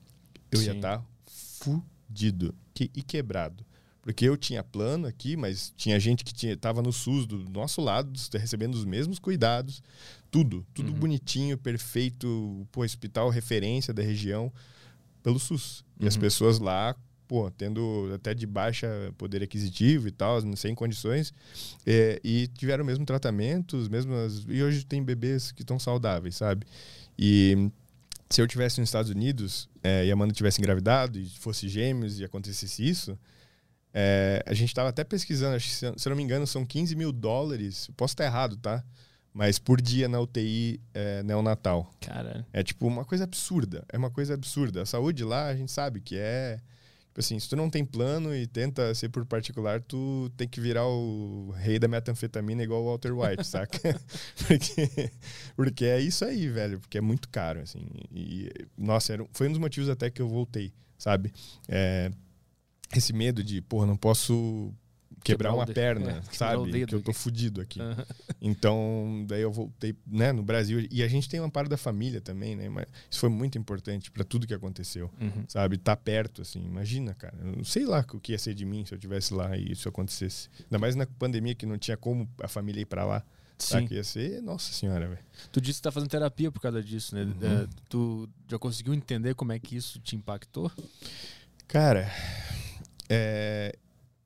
Eu 0.51 0.61
ia 0.63 0.71
Sim. 0.71 0.77
estar 0.77 1.05
fudido 1.27 2.55
que- 2.73 2.89
e 2.95 3.03
quebrado. 3.03 3.65
Porque 4.09 4.25
eu 4.25 4.35
tinha 4.35 4.63
plano 4.63 5.05
aqui, 5.05 5.37
mas 5.37 5.71
tinha 5.77 5.99
gente 5.99 6.23
que 6.25 6.33
tinha, 6.33 6.57
tava 6.57 6.81
no 6.81 6.91
SUS 6.91 7.27
do 7.27 7.47
nosso 7.47 7.79
lado, 7.79 8.11
recebendo 8.33 8.73
os 8.73 8.83
mesmos 8.83 9.19
cuidados, 9.19 9.83
tudo, 10.31 10.65
tudo 10.73 10.91
Uhum. 10.91 10.97
bonitinho, 10.97 11.55
perfeito, 11.59 12.67
pô, 12.71 12.81
hospital 12.83 13.29
referência 13.29 13.93
da 13.93 14.01
região 14.01 14.51
pelo 15.21 15.37
SUS. 15.37 15.83
E 15.99 16.07
as 16.07 16.15
Uhum. 16.15 16.21
pessoas 16.21 16.57
lá, 16.57 16.95
pô, 17.27 17.51
tendo 17.51 18.09
até 18.11 18.33
de 18.33 18.47
baixa 18.47 18.87
poder 19.15 19.43
aquisitivo 19.43 20.07
e 20.07 20.11
tal, 20.11 20.41
sem 20.57 20.73
condições, 20.73 21.31
é, 21.85 22.19
e 22.23 22.47
tiveram 22.57 22.83
o 22.83 22.87
mesmo 22.87 23.05
tratamento, 23.05 23.77
as 23.77 23.87
mesmas. 23.87 24.43
E 24.49 24.63
hoje 24.63 24.83
tem 24.87 25.03
bebês 25.03 25.51
que 25.51 25.61
estão 25.61 25.77
saudáveis, 25.77 26.35
sabe? 26.35 26.65
E 27.15 27.69
se 28.27 28.41
eu 28.41 28.47
tivesse 28.47 28.79
nos 28.79 28.89
Estados 28.89 29.11
Unidos 29.11 29.69
é, 29.83 30.07
e 30.07 30.09
a 30.09 30.13
Amanda 30.15 30.33
tivesse 30.33 30.59
engravidado 30.59 31.19
e 31.19 31.29
fosse 31.29 31.69
gêmeos 31.69 32.19
e 32.19 32.23
acontecesse 32.25 32.83
isso, 32.89 33.15
é, 33.93 34.43
a 34.45 34.53
gente 34.53 34.69
estava 34.69 34.89
até 34.89 35.03
pesquisando, 35.03 35.55
acho 35.55 35.67
que, 35.67 35.73
se, 35.73 35.85
eu 35.85 36.09
não 36.09 36.15
me 36.15 36.23
engano, 36.23 36.45
são 36.45 36.65
15 36.65 36.95
mil 36.95 37.11
dólares, 37.11 37.89
posso 37.97 38.13
estar 38.13 38.25
errado, 38.25 38.57
tá? 38.57 38.83
Mas 39.33 39.59
por 39.59 39.79
dia 39.79 40.07
na 40.07 40.19
UTI 40.19 40.81
é, 40.93 41.23
neonatal. 41.23 41.91
Cara, 42.01 42.45
É 42.51 42.63
tipo 42.63 42.87
uma 42.87 43.05
coisa 43.05 43.23
absurda. 43.23 43.85
É 43.91 43.97
uma 43.97 44.09
coisa 44.09 44.33
absurda. 44.33 44.81
A 44.81 44.85
saúde 44.85 45.23
lá, 45.23 45.47
a 45.47 45.55
gente 45.55 45.71
sabe 45.71 46.01
que 46.01 46.17
é. 46.17 46.59
Tipo 47.07 47.19
assim, 47.19 47.39
se 47.39 47.47
tu 47.49 47.55
não 47.55 47.69
tem 47.69 47.85
plano 47.85 48.35
e 48.35 48.45
tenta 48.47 48.93
ser 48.93 49.09
por 49.09 49.25
particular, 49.25 49.81
tu 49.81 50.31
tem 50.35 50.47
que 50.47 50.59
virar 50.59 50.85
o 50.87 51.51
rei 51.57 51.79
da 51.79 51.87
metanfetamina 51.87 52.63
igual 52.63 52.83
o 52.83 52.85
Walter 52.85 53.13
White, 53.13 53.45
saca? 53.47 53.79
porque, 54.47 55.11
porque 55.55 55.85
é 55.85 55.99
isso 55.99 56.25
aí, 56.25 56.47
velho. 56.47 56.79
Porque 56.79 56.97
é 56.97 57.01
muito 57.01 57.29
caro, 57.29 57.61
assim. 57.61 57.87
E, 58.11 58.51
nossa, 58.77 59.13
era, 59.13 59.25
foi 59.31 59.47
um 59.47 59.51
dos 59.51 59.59
motivos 59.59 59.89
até 59.89 60.09
que 60.09 60.21
eu 60.21 60.27
voltei, 60.27 60.73
sabe? 60.97 61.31
É, 61.67 62.11
esse 62.95 63.13
medo 63.13 63.43
de, 63.43 63.61
porra, 63.61 63.85
não 63.85 63.97
posso 63.97 64.73
quebrar 65.23 65.49
Quebrar 65.49 65.53
uma 65.53 65.65
de- 65.65 65.73
perna, 65.73 66.11
é, 66.11 66.21
sabe? 66.33 66.85
Que 66.85 66.95
eu 66.95 67.01
tô 67.01 67.11
aqui. 67.11 67.19
fudido 67.19 67.59
aqui. 67.61 67.81
aham. 67.81 68.05
Então, 68.41 69.25
daí 69.27 69.41
eu 69.41 69.51
voltei, 69.51 69.93
né, 70.07 70.31
no 70.31 70.41
Brasil. 70.41 70.87
E 70.89 71.03
a 71.03 71.07
gente 71.09 71.27
tem 71.27 71.39
uma 71.41 71.49
parte 71.49 71.67
da 71.69 71.75
família 71.77 72.21
também, 72.21 72.55
né? 72.55 72.69
Mas 72.69 72.85
isso 73.11 73.19
foi 73.19 73.29
muito 73.29 73.57
importante 73.57 74.09
para 74.09 74.23
tudo 74.23 74.47
que 74.47 74.53
aconteceu, 74.53 75.11
Uhum. 75.19 75.43
sabe? 75.47 75.77
Tá 75.77 75.93
perto, 75.95 76.41
assim. 76.41 76.63
Imagina, 76.63 77.13
cara. 77.13 77.35
Eu 77.43 77.57
não 77.57 77.63
sei 77.65 77.85
lá 77.85 78.05
o 78.13 78.19
que 78.19 78.31
ia 78.31 78.39
ser 78.39 78.53
de 78.53 78.63
mim 78.65 78.85
se 78.85 78.93
eu 78.93 78.97
tivesse 78.97 79.33
lá 79.33 79.57
e 79.57 79.73
isso 79.73 79.89
acontecesse. 79.89 80.47
Ainda 80.63 80.79
mais 80.79 80.95
na 80.95 81.05
pandemia 81.05 81.53
que 81.53 81.65
não 81.65 81.77
tinha 81.77 81.97
como 81.97 82.29
a 82.41 82.47
família 82.47 82.81
ir 82.81 82.85
para 82.85 83.03
lá. 83.03 83.19
Sim. 83.57 83.73
Sabe? 83.73 83.95
Ia 83.95 84.03
ser, 84.05 84.41
nossa 84.41 84.71
senhora, 84.71 85.05
velho. 85.05 85.19
Tu 85.51 85.59
disse 85.59 85.79
que 85.79 85.83
tá 85.83 85.91
fazendo 85.91 86.09
terapia 86.09 86.49
por 86.49 86.61
causa 86.61 86.81
disso, 86.81 87.13
né? 87.13 87.23
Uhum. 87.23 87.63
É, 87.63 87.67
tu 87.89 88.29
já 88.47 88.57
conseguiu 88.57 88.93
entender 88.93 89.35
como 89.35 89.51
é 89.51 89.59
que 89.59 89.75
isso 89.75 89.99
te 89.99 90.15
impactou? 90.15 90.71
Cara, 91.67 92.09
é, 93.09 93.75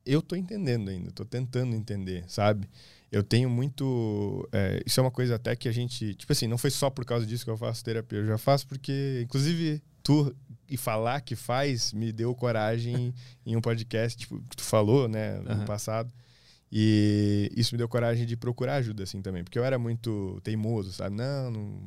eu 0.06 0.22
tô 0.22 0.36
entendendo 0.36 0.90
ainda, 0.90 1.12
tô 1.12 1.24
tentando 1.24 1.76
entender, 1.76 2.26
sabe? 2.28 2.70
Eu 3.12 3.24
tenho 3.24 3.50
muito. 3.50 4.48
é, 4.52 4.82
isso 4.86 5.00
é 5.00 5.04
uma 5.04 5.12
coisa 5.12 5.36
até 5.36 5.56
que 5.56 5.70
a 5.70 5.72
gente. 5.72 6.16
Tipo 6.16 6.34
assim, 6.34 6.48
não 6.48 6.58
foi 6.58 6.72
só 6.72 6.90
por 6.90 7.06
causa 7.06 7.26
disso 7.26 7.46
que 7.46 7.52
eu 7.52 7.58
faço 7.58 7.84
terapia. 7.84 8.20
Eu 8.20 8.26
já 8.26 8.38
faço 8.38 8.68
porque, 8.68 9.22
inclusive, 9.24 9.82
tu 10.02 10.36
e 10.68 10.76
falar 10.76 11.22
que 11.22 11.36
faz 11.36 11.94
me 11.94 12.12
deu 12.12 12.34
coragem 12.34 13.14
em 13.46 13.56
um 13.56 13.62
podcast, 13.62 14.18
tipo, 14.18 14.42
que 14.50 14.58
tu 14.58 14.64
falou, 14.64 15.08
né, 15.08 15.38
no 15.40 15.52
Aham. 15.52 15.66
passado. 15.66 16.12
E 16.72 17.52
isso 17.56 17.76
me 17.76 17.78
deu 17.78 17.88
coragem 17.88 18.26
de 18.26 18.36
procurar 18.36 18.78
ajuda, 18.78 19.04
assim, 19.04 19.22
também. 19.22 19.44
Porque 19.44 19.60
eu 19.60 19.64
era 19.64 19.78
muito 19.78 20.42
teimoso, 20.44 20.92
sabe? 20.92 21.16
Não, 21.16 21.52
não, 21.52 21.80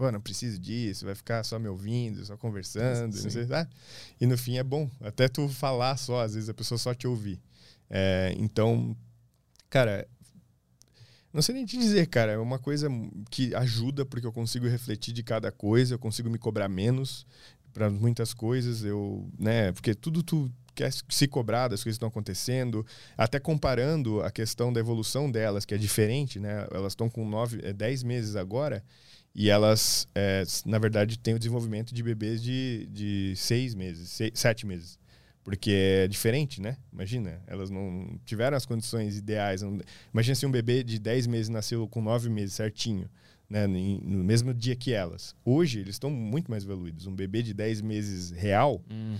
pô, 0.00 0.10
não 0.10 0.18
preciso 0.18 0.58
disso, 0.58 1.04
vai 1.04 1.14
ficar 1.14 1.44
só 1.44 1.58
me 1.58 1.68
ouvindo, 1.68 2.24
só 2.24 2.34
conversando, 2.34 3.14
Sim. 3.14 3.24
não 3.24 3.30
sei, 3.30 3.44
sabe? 3.44 3.70
E 4.18 4.24
no 4.26 4.38
fim 4.38 4.56
é 4.56 4.62
bom. 4.62 4.90
Até 4.98 5.28
tu 5.28 5.46
falar 5.46 5.94
só, 5.98 6.22
às 6.22 6.32
vezes 6.32 6.48
a 6.48 6.54
pessoa 6.54 6.78
só 6.78 6.94
te 6.94 7.06
ouvir. 7.06 7.38
É, 7.90 8.34
então, 8.38 8.96
cara, 9.68 10.08
Não 11.34 11.42
sei 11.42 11.54
nem 11.54 11.66
te 11.66 11.76
dizer, 11.76 12.06
cara. 12.06 12.32
É 12.32 12.38
uma 12.38 12.58
coisa 12.58 12.88
que 13.30 13.54
ajuda 13.54 14.06
porque 14.06 14.26
eu 14.26 14.32
consigo 14.32 14.66
refletir 14.66 15.12
de 15.12 15.22
cada 15.22 15.52
coisa, 15.52 15.94
eu 15.94 15.98
consigo 15.98 16.30
me 16.30 16.38
cobrar 16.38 16.68
menos 16.68 17.26
para 17.74 17.90
muitas 17.90 18.32
coisas. 18.32 18.82
Eu, 18.82 19.28
né? 19.38 19.70
Porque 19.72 19.94
tudo 19.94 20.22
tu 20.22 20.50
quer 20.74 20.90
se 20.90 21.28
cobrar 21.28 21.68
das 21.68 21.84
coisas 21.84 21.96
que 21.96 21.98
estão 21.98 22.08
acontecendo, 22.08 22.86
até 23.18 23.38
comparando 23.38 24.22
a 24.22 24.30
questão 24.30 24.72
da 24.72 24.80
evolução 24.80 25.30
delas, 25.30 25.66
que 25.66 25.74
é 25.74 25.78
diferente, 25.78 26.40
né? 26.40 26.66
Elas 26.72 26.92
estão 26.92 27.10
com 27.10 27.28
nove, 27.28 27.60
é, 27.62 27.72
dez 27.74 28.02
meses 28.02 28.34
agora 28.34 28.82
e 29.34 29.48
elas, 29.48 30.08
é, 30.14 30.42
na 30.66 30.78
verdade, 30.78 31.18
têm 31.18 31.34
o 31.34 31.38
desenvolvimento 31.38 31.94
de 31.94 32.02
bebês 32.02 32.42
de, 32.42 32.88
de 32.90 33.34
seis 33.36 33.74
meses, 33.74 34.08
seis, 34.08 34.32
sete 34.34 34.66
meses. 34.66 34.98
Porque 35.42 35.70
é 35.70 36.08
diferente, 36.08 36.60
né? 36.60 36.76
Imagina, 36.92 37.40
elas 37.46 37.70
não 37.70 38.18
tiveram 38.24 38.56
as 38.56 38.66
condições 38.66 39.16
ideais. 39.16 39.62
Não... 39.62 39.80
Imagina 40.12 40.34
se 40.34 40.46
um 40.46 40.50
bebê 40.50 40.82
de 40.82 40.98
10 40.98 41.26
meses 41.26 41.48
nasceu 41.48 41.88
com 41.88 42.02
9 42.02 42.28
meses 42.28 42.54
certinho, 42.54 43.08
né? 43.48 43.66
no 43.66 44.22
mesmo 44.22 44.52
dia 44.52 44.76
que 44.76 44.92
elas. 44.92 45.34
Hoje, 45.44 45.80
eles 45.80 45.94
estão 45.94 46.10
muito 46.10 46.50
mais 46.50 46.64
evoluídos. 46.64 47.06
Um 47.06 47.14
bebê 47.14 47.42
de 47.42 47.54
10 47.54 47.80
meses 47.80 48.30
real, 48.30 48.84
hum. 48.90 49.16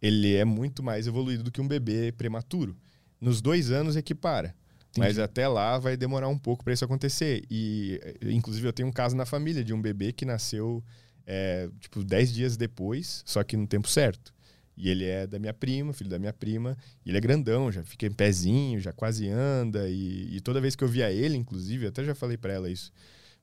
ele 0.00 0.36
é 0.36 0.44
muito 0.44 0.82
mais 0.82 1.06
evoluído 1.06 1.42
do 1.42 1.50
que 1.50 1.60
um 1.60 1.68
bebê 1.68 2.12
prematuro. 2.12 2.76
Nos 3.20 3.40
dois 3.40 3.70
anos 3.72 3.96
equipara. 3.96 4.54
Entendi. 4.96 5.08
Mas 5.08 5.18
até 5.18 5.46
lá 5.46 5.78
vai 5.78 5.96
demorar 5.96 6.28
um 6.28 6.38
pouco 6.38 6.64
para 6.64 6.72
isso 6.72 6.84
acontecer. 6.84 7.44
E, 7.50 8.00
inclusive, 8.22 8.66
eu 8.66 8.72
tenho 8.72 8.88
um 8.88 8.92
caso 8.92 9.16
na 9.16 9.26
família 9.26 9.62
de 9.62 9.72
um 9.72 9.80
bebê 9.80 10.12
que 10.12 10.24
nasceu, 10.24 10.82
é, 11.26 11.68
tipo, 11.80 12.02
10 12.02 12.32
dias 12.32 12.56
depois, 12.56 13.22
só 13.26 13.42
que 13.44 13.56
no 13.56 13.66
tempo 13.66 13.88
certo. 13.88 14.34
E 14.76 14.90
ele 14.90 15.04
é 15.04 15.26
da 15.26 15.38
minha 15.38 15.54
prima, 15.54 15.92
filho 15.92 16.10
da 16.10 16.18
minha 16.18 16.32
prima. 16.32 16.76
E 17.04 17.10
ele 17.10 17.18
é 17.18 17.20
grandão, 17.20 17.72
já 17.72 17.82
fica 17.82 18.06
em 18.06 18.12
pezinho, 18.12 18.78
já 18.78 18.92
quase 18.92 19.28
anda. 19.28 19.88
E, 19.88 20.36
e 20.36 20.40
toda 20.40 20.60
vez 20.60 20.76
que 20.76 20.84
eu 20.84 20.88
via 20.88 21.10
ele, 21.10 21.36
inclusive, 21.36 21.86
até 21.86 22.04
já 22.04 22.14
falei 22.14 22.36
para 22.36 22.52
ela 22.52 22.70
isso, 22.70 22.92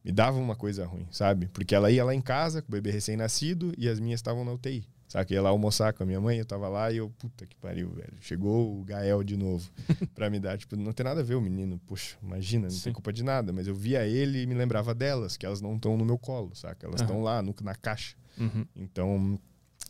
me 0.04 0.12
dava 0.12 0.38
uma 0.38 0.56
coisa 0.56 0.86
ruim, 0.86 1.08
sabe? 1.10 1.48
Porque 1.48 1.74
ela 1.74 1.90
ia 1.90 2.04
lá 2.04 2.14
em 2.14 2.22
casa 2.22 2.62
com 2.62 2.68
o 2.68 2.72
bebê 2.72 2.92
recém-nascido 2.92 3.74
e 3.78 3.90
as 3.90 4.00
minhas 4.00 4.20
estavam 4.20 4.46
na 4.46 4.52
UTI. 4.52 4.86
Sabe? 5.14 5.28
Que 5.28 5.36
ia 5.36 5.44
lá 5.44 5.50
almoçar 5.50 5.94
com 5.94 6.02
a 6.02 6.06
minha 6.08 6.20
mãe, 6.20 6.40
eu 6.40 6.46
tava 6.46 6.68
lá 6.68 6.92
e 6.92 6.98
eu, 6.98 7.08
puta 7.08 7.46
que 7.46 7.56
pariu, 7.58 7.92
velho. 7.92 8.14
Chegou 8.20 8.80
o 8.80 8.84
Gael 8.84 9.24
de 9.24 9.38
novo 9.38 9.70
pra 10.16 10.28
me 10.28 10.40
dar. 10.40 10.58
Tipo, 10.58 10.76
não 10.76 10.92
tem 10.92 11.04
nada 11.04 11.20
a 11.20 11.24
ver 11.24 11.36
o 11.36 11.42
menino. 11.42 11.80
Poxa, 11.86 12.18
imagina, 12.24 12.64
não 12.64 12.72
Sim. 12.72 12.86
tem 12.86 12.94
culpa 12.94 13.14
de 13.14 13.22
nada. 13.22 13.54
Mas 13.54 13.68
eu 13.68 13.76
via 13.76 14.08
ele 14.08 14.42
e 14.42 14.48
me 14.48 14.56
lembrava 14.56 14.92
delas, 14.92 15.38
que 15.38 15.46
elas 15.46 15.62
não 15.62 15.76
estão 15.76 15.96
no 15.96 16.04
meu 16.04 16.18
colo, 16.18 16.56
saca? 16.56 16.88
Elas 16.88 17.00
estão 17.00 17.18
uhum. 17.18 17.22
lá 17.22 17.44
no, 17.44 17.54
na 17.62 17.76
caixa. 17.76 18.16
Uhum. 18.40 18.66
Então, 18.76 19.40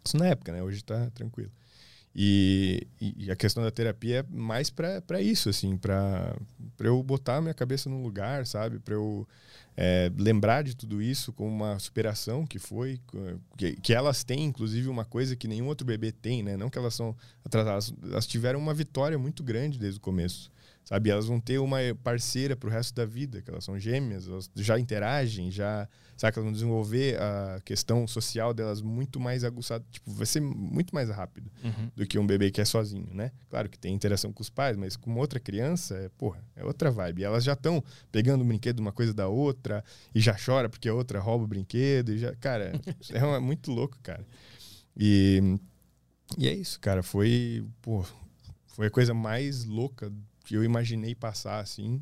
isso 0.03 0.17
na 0.17 0.27
época, 0.27 0.51
né? 0.51 0.61
Hoje 0.61 0.83
tá 0.83 1.09
tranquilo. 1.11 1.51
E, 2.13 2.85
e 2.99 3.31
a 3.31 3.35
questão 3.37 3.63
da 3.63 3.71
terapia 3.71 4.19
é 4.19 4.23
mais 4.37 4.69
para 4.69 5.21
isso, 5.21 5.47
assim, 5.47 5.77
para 5.77 6.35
eu 6.79 7.01
botar 7.01 7.37
a 7.37 7.41
minha 7.41 7.53
cabeça 7.53 7.89
no 7.89 8.03
lugar, 8.03 8.45
sabe? 8.45 8.77
Para 8.77 8.95
eu 8.95 9.25
é, 9.75 10.11
lembrar 10.17 10.63
de 10.63 10.75
tudo 10.75 11.01
isso 11.01 11.33
com 11.33 11.47
uma 11.47 11.79
superação 11.79 12.45
que 12.45 12.59
foi, 12.59 12.99
que, 13.57 13.75
que, 13.77 13.93
elas 13.93 14.23
têm, 14.23 14.45
inclusive, 14.45 14.87
uma 14.87 15.05
coisa 15.05 15.35
que 15.35 15.47
nenhum 15.47 15.67
outro 15.67 15.85
bebê 15.85 16.11
tem, 16.11 16.43
né? 16.43 16.55
Não 16.55 16.69
que 16.69 16.77
elas 16.77 16.93
são 16.93 17.15
atrasadas, 17.43 17.93
elas 18.03 18.27
tiveram 18.27 18.59
uma 18.59 18.73
vitória 18.73 19.17
muito 19.17 19.43
grande 19.43 19.79
desde 19.79 19.97
o 19.97 20.01
começo 20.01 20.51
sabe? 20.83 21.09
Elas 21.09 21.25
vão 21.25 21.39
ter 21.39 21.57
uma 21.59 21.77
parceira 22.03 22.55
para 22.55 22.67
o 22.67 22.71
resto 22.71 22.93
da 22.93 23.05
vida, 23.05 23.41
que 23.41 23.49
elas 23.49 23.63
são 23.63 23.79
gêmeas, 23.79 24.27
elas 24.27 24.49
já 24.55 24.79
interagem, 24.79 25.51
já, 25.51 25.87
sabe? 26.17 26.37
Elas 26.37 26.45
vão 26.45 26.53
desenvolver 26.53 27.19
a 27.21 27.61
questão 27.63 28.07
social 28.07 28.53
delas 28.53 28.81
muito 28.81 29.19
mais 29.19 29.43
aguçada, 29.43 29.83
tipo, 29.91 30.11
vai 30.11 30.25
ser 30.25 30.41
muito 30.41 30.93
mais 30.93 31.09
rápido 31.09 31.51
uhum. 31.63 31.91
do 31.95 32.05
que 32.05 32.19
um 32.19 32.25
bebê 32.25 32.51
que 32.51 32.61
é 32.61 32.65
sozinho, 32.65 33.09
né? 33.13 33.31
Claro 33.49 33.69
que 33.69 33.77
tem 33.77 33.93
interação 33.93 34.31
com 34.31 34.41
os 34.41 34.49
pais, 34.49 34.77
mas 34.77 34.95
com 34.95 35.15
outra 35.15 35.39
criança, 35.39 35.95
é, 35.95 36.09
porra, 36.09 36.43
é 36.55 36.63
outra 36.63 36.91
vibe. 36.91 37.21
E 37.21 37.23
elas 37.23 37.43
já 37.43 37.53
estão 37.53 37.83
pegando 38.11 38.41
o 38.41 38.45
brinquedo 38.45 38.79
uma 38.79 38.91
coisa 38.91 39.13
da 39.13 39.27
outra 39.27 39.83
e 40.13 40.19
já 40.19 40.35
chora 40.37 40.69
porque 40.69 40.89
a 40.89 40.93
outra 40.93 41.19
rouba 41.19 41.45
o 41.45 41.47
brinquedo 41.47 42.13
e 42.13 42.17
já, 42.17 42.35
cara, 42.35 42.73
é, 43.11 43.17
é 43.17 43.39
muito 43.39 43.71
louco, 43.71 43.97
cara. 44.01 44.25
E 44.95 45.57
e 46.37 46.47
é 46.47 46.53
isso, 46.53 46.79
cara, 46.79 47.03
foi, 47.03 47.63
pô, 47.81 48.03
foi 48.67 48.87
a 48.87 48.91
coisa 48.91 49.13
mais 49.13 49.65
louca 49.65 50.11
que 50.43 50.55
eu 50.55 50.63
imaginei 50.63 51.15
passar 51.15 51.59
assim. 51.59 52.01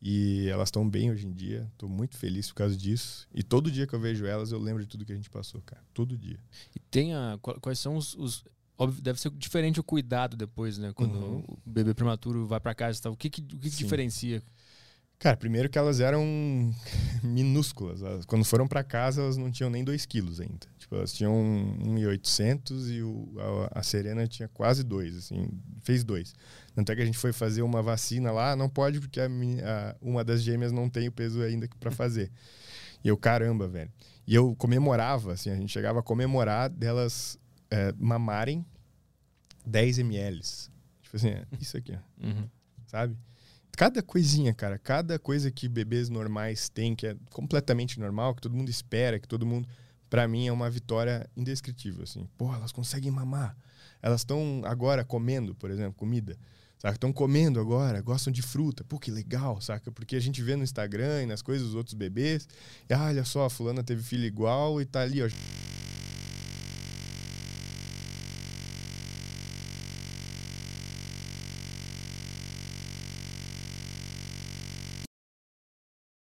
E 0.00 0.48
elas 0.48 0.68
estão 0.68 0.88
bem 0.88 1.10
hoje 1.10 1.26
em 1.26 1.32
dia. 1.32 1.68
Estou 1.72 1.88
muito 1.88 2.16
feliz 2.16 2.48
por 2.48 2.54
causa 2.54 2.76
disso. 2.76 3.26
E 3.34 3.42
todo 3.42 3.70
dia 3.70 3.86
que 3.86 3.94
eu 3.94 4.00
vejo 4.00 4.24
elas, 4.26 4.52
eu 4.52 4.58
lembro 4.58 4.82
de 4.82 4.88
tudo 4.88 5.04
que 5.04 5.12
a 5.12 5.16
gente 5.16 5.28
passou, 5.28 5.60
cara. 5.62 5.82
Todo 5.92 6.16
dia. 6.16 6.38
E 6.74 6.78
tem 6.78 7.14
a. 7.14 7.38
Quais 7.60 7.78
são 7.78 7.96
os. 7.96 8.14
os 8.14 8.44
óbvio, 8.76 9.02
deve 9.02 9.20
ser 9.20 9.30
diferente 9.32 9.80
o 9.80 9.84
cuidado 9.84 10.36
depois, 10.36 10.78
né? 10.78 10.92
Quando 10.94 11.16
uhum. 11.16 11.44
o 11.48 11.58
bebê 11.66 11.94
prematuro 11.94 12.46
vai 12.46 12.60
para 12.60 12.74
casa 12.74 12.98
e 12.98 13.02
tal. 13.02 13.12
O 13.12 13.16
que, 13.16 13.28
que, 13.28 13.40
o 13.40 13.58
que, 13.58 13.70
que 13.70 13.76
diferencia? 13.76 14.42
Cara, 15.18 15.36
primeiro 15.36 15.68
que 15.68 15.76
elas 15.76 15.98
eram 15.98 16.22
minúsculas. 17.24 18.00
quando 18.24 18.44
foram 18.44 18.68
para 18.68 18.84
casa, 18.84 19.22
elas 19.22 19.36
não 19.36 19.50
tinham 19.50 19.68
nem 19.68 19.82
2 19.82 20.06
quilos 20.06 20.40
ainda. 20.40 20.68
Tipo, 20.78 20.94
elas 20.94 21.12
tinham 21.12 21.34
1,800 21.84 22.90
e 22.90 23.02
o, 23.02 23.34
a, 23.72 23.80
a, 23.80 23.82
Serena 23.82 24.28
tinha 24.28 24.46
quase 24.46 24.84
2, 24.84 25.16
assim, 25.16 25.48
fez 25.82 26.04
2. 26.04 26.34
Tanto 26.78 26.92
é 26.92 26.94
que 26.94 27.02
a 27.02 27.04
gente 27.04 27.18
foi 27.18 27.32
fazer 27.32 27.62
uma 27.62 27.82
vacina 27.82 28.30
lá, 28.30 28.54
não 28.54 28.68
pode 28.68 29.00
porque 29.00 29.20
a, 29.20 29.26
a, 29.26 29.96
uma 30.00 30.22
das 30.22 30.44
gêmeas 30.44 30.70
não 30.70 30.88
tem 30.88 31.08
o 31.08 31.12
peso 31.12 31.42
ainda 31.42 31.68
para 31.80 31.90
fazer. 31.90 32.30
E 33.02 33.08
eu, 33.08 33.16
caramba, 33.16 33.66
velho. 33.66 33.90
E 34.24 34.32
eu 34.32 34.54
comemorava, 34.54 35.32
assim, 35.32 35.50
a 35.50 35.56
gente 35.56 35.72
chegava 35.72 35.98
a 35.98 36.04
comemorar 36.04 36.70
delas 36.70 37.36
é, 37.68 37.92
mamarem 37.98 38.64
10 39.66 39.98
ml. 39.98 40.40
Tipo 41.02 41.16
assim, 41.16 41.30
é, 41.30 41.44
isso 41.60 41.76
aqui, 41.76 41.96
ó. 41.96 42.24
Uhum. 42.24 42.48
Sabe? 42.86 43.18
Cada 43.76 44.00
coisinha, 44.00 44.54
cara, 44.54 44.78
cada 44.78 45.18
coisa 45.18 45.50
que 45.50 45.68
bebês 45.68 46.08
normais 46.08 46.68
têm, 46.68 46.94
que 46.94 47.08
é 47.08 47.16
completamente 47.32 47.98
normal, 47.98 48.36
que 48.36 48.42
todo 48.42 48.54
mundo 48.54 48.68
espera, 48.68 49.18
que 49.18 49.26
todo 49.26 49.44
mundo. 49.44 49.68
para 50.08 50.28
mim 50.28 50.46
é 50.46 50.52
uma 50.52 50.70
vitória 50.70 51.28
indescritível, 51.36 52.04
assim. 52.04 52.28
Porra, 52.38 52.58
elas 52.58 52.70
conseguem 52.70 53.10
mamar. 53.10 53.56
Elas 54.00 54.20
estão 54.20 54.62
agora 54.64 55.04
comendo, 55.04 55.56
por 55.56 55.72
exemplo, 55.72 55.94
comida. 55.94 56.38
Saca? 56.78 56.94
Estão 56.94 57.12
comendo 57.12 57.58
agora, 57.58 58.00
gostam 58.00 58.32
de 58.32 58.40
fruta. 58.40 58.84
Pô, 58.84 58.98
que 58.98 59.10
legal, 59.10 59.60
saca? 59.60 59.90
Porque 59.90 60.14
a 60.14 60.20
gente 60.20 60.40
vê 60.42 60.54
no 60.54 60.62
Instagram 60.62 61.24
e 61.24 61.26
nas 61.26 61.42
coisas 61.42 61.66
dos 61.66 61.74
outros 61.74 61.94
bebês. 61.94 62.48
E, 62.88 62.94
ah, 62.94 63.06
olha 63.06 63.24
só, 63.24 63.46
a 63.46 63.50
fulana 63.50 63.82
teve 63.82 64.02
filho 64.02 64.24
igual 64.24 64.80
e 64.80 64.84
tá 64.84 65.02
ali, 65.02 65.20
ó 65.22 65.28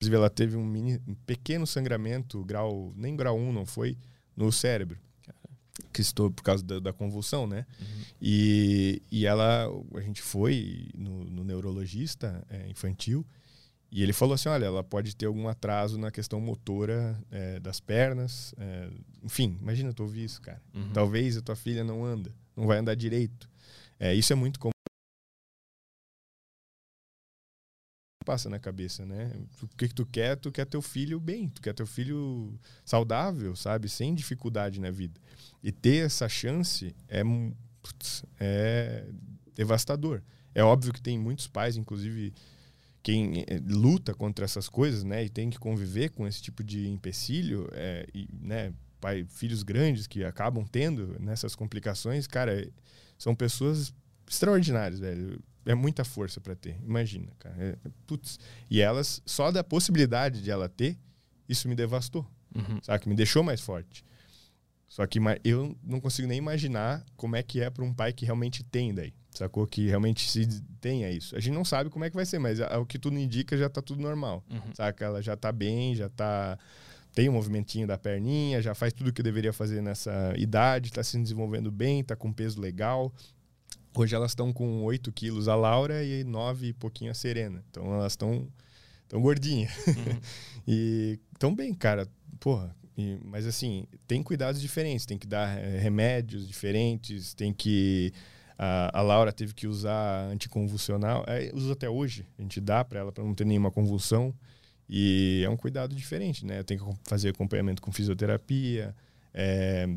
Inclusive, 0.06 0.16
ela 0.16 0.30
teve 0.30 0.56
um, 0.56 0.64
mini, 0.64 1.00
um 1.06 1.14
pequeno 1.14 1.66
sangramento, 1.66 2.44
grau, 2.44 2.92
nem 2.96 3.16
grau 3.16 3.36
1 3.36 3.52
não 3.52 3.66
foi, 3.66 3.98
no 4.36 4.52
cérebro. 4.52 4.98
Que 5.92 6.00
estou 6.00 6.30
por 6.30 6.42
causa 6.42 6.64
da, 6.64 6.78
da 6.78 6.92
convulsão, 6.92 7.46
né? 7.46 7.66
Uhum. 7.80 8.02
E, 8.20 9.02
e 9.10 9.26
ela, 9.26 9.68
a 9.94 10.00
gente 10.00 10.22
foi 10.22 10.88
no, 10.94 11.24
no 11.24 11.44
neurologista 11.44 12.44
é, 12.48 12.68
infantil 12.68 13.26
e 13.90 14.02
ele 14.02 14.12
falou 14.12 14.34
assim: 14.34 14.48
olha, 14.48 14.66
ela 14.66 14.84
pode 14.84 15.14
ter 15.14 15.26
algum 15.26 15.48
atraso 15.48 15.98
na 15.98 16.10
questão 16.10 16.40
motora 16.40 17.18
é, 17.30 17.60
das 17.60 17.80
pernas. 17.80 18.54
É, 18.58 18.90
enfim, 19.22 19.56
imagina 19.60 19.92
tu 19.92 20.02
ouvir 20.02 20.24
isso, 20.24 20.40
cara. 20.40 20.60
Uhum. 20.74 20.92
Talvez 20.92 21.36
a 21.36 21.42
tua 21.42 21.56
filha 21.56 21.84
não 21.84 22.04
anda, 22.04 22.30
não 22.54 22.66
vai 22.66 22.78
andar 22.78 22.94
direito. 22.94 23.48
É, 23.98 24.14
isso 24.14 24.32
é 24.32 24.36
muito 24.36 24.58
comum. 24.58 24.72
passa 28.26 28.50
na 28.50 28.58
cabeça, 28.58 29.06
né? 29.06 29.30
O 29.62 29.68
que, 29.68 29.86
que 29.86 29.94
tu 29.94 30.04
quer? 30.04 30.36
Tu 30.36 30.50
quer 30.50 30.66
teu 30.66 30.82
filho 30.82 31.20
bem, 31.20 31.48
tu 31.48 31.62
quer 31.62 31.72
teu 31.72 31.86
filho 31.86 32.58
saudável, 32.84 33.54
sabe? 33.54 33.88
Sem 33.88 34.12
dificuldade 34.16 34.80
na 34.80 34.90
vida. 34.90 35.20
E 35.66 35.72
ter 35.72 36.06
essa 36.06 36.28
chance 36.28 36.94
é, 37.08 37.24
putz, 37.82 38.24
é 38.38 39.04
devastador. 39.52 40.22
É 40.54 40.62
óbvio 40.62 40.92
que 40.92 41.02
tem 41.02 41.18
muitos 41.18 41.48
pais, 41.48 41.76
inclusive 41.76 42.32
quem 43.02 43.40
eh, 43.48 43.60
luta 43.66 44.14
contra 44.14 44.44
essas 44.44 44.68
coisas, 44.68 45.02
né? 45.02 45.24
E 45.24 45.28
tem 45.28 45.50
que 45.50 45.58
conviver 45.58 46.10
com 46.10 46.24
esse 46.24 46.40
tipo 46.40 46.62
de 46.62 46.86
empecilho, 46.86 47.68
é, 47.72 48.06
e, 48.14 48.28
né? 48.40 48.72
Pai, 49.00 49.26
filhos 49.28 49.64
grandes 49.64 50.06
que 50.06 50.22
acabam 50.22 50.64
tendo 50.64 51.16
nessas 51.18 51.56
complicações, 51.56 52.28
cara, 52.28 52.64
são 53.18 53.34
pessoas 53.34 53.92
extraordinárias, 54.24 55.00
velho 55.00 55.42
é 55.64 55.74
muita 55.74 56.04
força 56.04 56.40
para 56.40 56.54
ter. 56.54 56.76
Imagina, 56.80 57.32
cara. 57.40 57.56
É, 57.58 57.76
putz. 58.06 58.38
E 58.70 58.80
elas, 58.80 59.20
só 59.26 59.50
da 59.50 59.64
possibilidade 59.64 60.40
de 60.40 60.48
ela 60.48 60.68
ter, 60.68 60.96
isso 61.48 61.68
me 61.68 61.74
devastou. 61.74 62.24
Uhum. 62.54 62.78
Sabe? 62.80 63.02
Que 63.02 63.08
me 63.08 63.16
deixou 63.16 63.42
mais 63.42 63.60
forte. 63.60 64.04
Só 64.88 65.06
que 65.06 65.18
eu 65.44 65.76
não 65.82 66.00
consigo 66.00 66.28
nem 66.28 66.38
imaginar 66.38 67.04
como 67.16 67.36
é 67.36 67.42
que 67.42 67.60
é 67.60 67.68
para 67.68 67.84
um 67.84 67.92
pai 67.92 68.12
que 68.12 68.24
realmente 68.24 68.62
tem 68.62 68.94
daí. 68.94 69.12
Sacou? 69.30 69.66
Que 69.66 69.86
realmente 69.86 70.30
se 70.30 70.46
tenha 70.80 71.10
isso. 71.10 71.36
A 71.36 71.40
gente 71.40 71.54
não 71.54 71.64
sabe 71.64 71.90
como 71.90 72.04
é 72.04 72.10
que 72.10 72.16
vai 72.16 72.24
ser, 72.24 72.38
mas 72.38 72.58
o 72.60 72.86
que 72.86 72.98
tudo 72.98 73.18
indica 73.18 73.56
já 73.56 73.68
tá 73.68 73.82
tudo 73.82 74.00
normal. 74.00 74.42
Uhum. 74.50 74.74
Saca? 74.74 75.04
Ela 75.04 75.20
já 75.20 75.36
tá 75.36 75.52
bem, 75.52 75.94
já 75.94 76.08
tá. 76.08 76.58
Tem 77.12 77.28
um 77.28 77.32
movimentinho 77.32 77.86
da 77.86 77.98
perninha, 77.98 78.62
já 78.62 78.74
faz 78.74 78.92
tudo 78.92 79.08
o 79.08 79.12
que 79.12 79.22
deveria 79.22 79.52
fazer 79.52 79.82
nessa 79.82 80.34
idade, 80.36 80.92
tá 80.92 81.02
se 81.02 81.18
desenvolvendo 81.18 81.70
bem, 81.70 82.04
tá 82.04 82.14
com 82.14 82.30
peso 82.30 82.60
legal, 82.60 83.10
Hoje 83.98 84.14
elas 84.14 84.32
estão 84.32 84.52
com 84.52 84.84
8 84.84 85.10
quilos 85.10 85.48
a 85.48 85.54
Laura 85.54 86.04
e 86.04 86.22
9 86.22 86.66
e 86.66 86.72
pouquinho 86.74 87.10
a 87.10 87.14
Serena. 87.14 87.64
Então 87.70 87.94
elas 87.94 88.12
estão 88.12 88.46
tão 89.08 89.22
gordinha. 89.22 89.70
Uhum. 89.88 90.20
e 90.68 91.18
tão 91.38 91.54
bem, 91.54 91.72
cara. 91.72 92.06
Porra, 92.38 92.76
e, 92.96 93.18
mas 93.24 93.46
assim, 93.46 93.86
tem 94.06 94.22
cuidados 94.22 94.60
diferentes, 94.60 95.04
tem 95.04 95.18
que 95.18 95.26
dar 95.26 95.58
é, 95.58 95.78
remédios 95.78 96.48
diferentes, 96.48 97.34
tem 97.34 97.52
que. 97.52 98.12
A, 98.58 99.00
a, 99.00 99.02
Laura 99.02 99.32
teve 99.32 99.52
que 99.52 99.66
usar 99.66 100.28
anticonvulsional, 100.30 101.24
é, 101.26 101.50
usa 101.52 101.74
até 101.74 101.90
hoje, 101.90 102.26
a 102.38 102.42
gente 102.42 102.58
dá 102.58 102.82
para 102.82 103.00
ela 103.00 103.12
para 103.12 103.22
não 103.22 103.34
ter 103.34 103.44
nenhuma 103.44 103.70
convulsão. 103.70 104.34
E 104.88 105.42
é 105.44 105.50
um 105.50 105.56
cuidado 105.56 105.94
diferente, 105.94 106.46
né? 106.46 106.62
Tem 106.62 106.78
que 106.78 106.84
fazer 107.04 107.30
acompanhamento 107.30 107.82
com 107.82 107.90
fisioterapia. 107.90 108.94
É, 109.34 109.88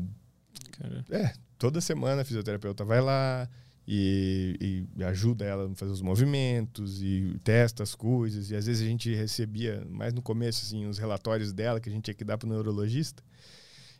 é, 1.10 1.32
toda 1.56 1.80
semana 1.80 2.22
a 2.22 2.24
fisioterapeuta 2.24 2.84
vai 2.84 3.00
lá 3.00 3.48
e, 3.92 4.86
e, 4.96 5.02
ajuda 5.02 5.44
ela 5.44 5.68
a 5.68 5.74
fazer 5.74 5.90
os 5.90 6.00
movimentos 6.00 7.02
e 7.02 7.36
testa 7.42 7.82
as 7.82 7.92
coisas. 7.92 8.48
E 8.48 8.54
às 8.54 8.66
vezes 8.66 8.86
a 8.86 8.88
gente 8.88 9.12
recebia, 9.12 9.84
mais 9.90 10.14
no 10.14 10.22
começo, 10.22 10.64
assim, 10.64 10.86
os 10.86 10.96
relatórios 10.96 11.52
dela 11.52 11.80
que 11.80 11.88
a 11.88 11.92
gente 11.92 12.04
tinha 12.04 12.14
que 12.14 12.22
dar 12.22 12.38
para 12.38 12.46
o 12.46 12.48
neurologista. 12.48 13.20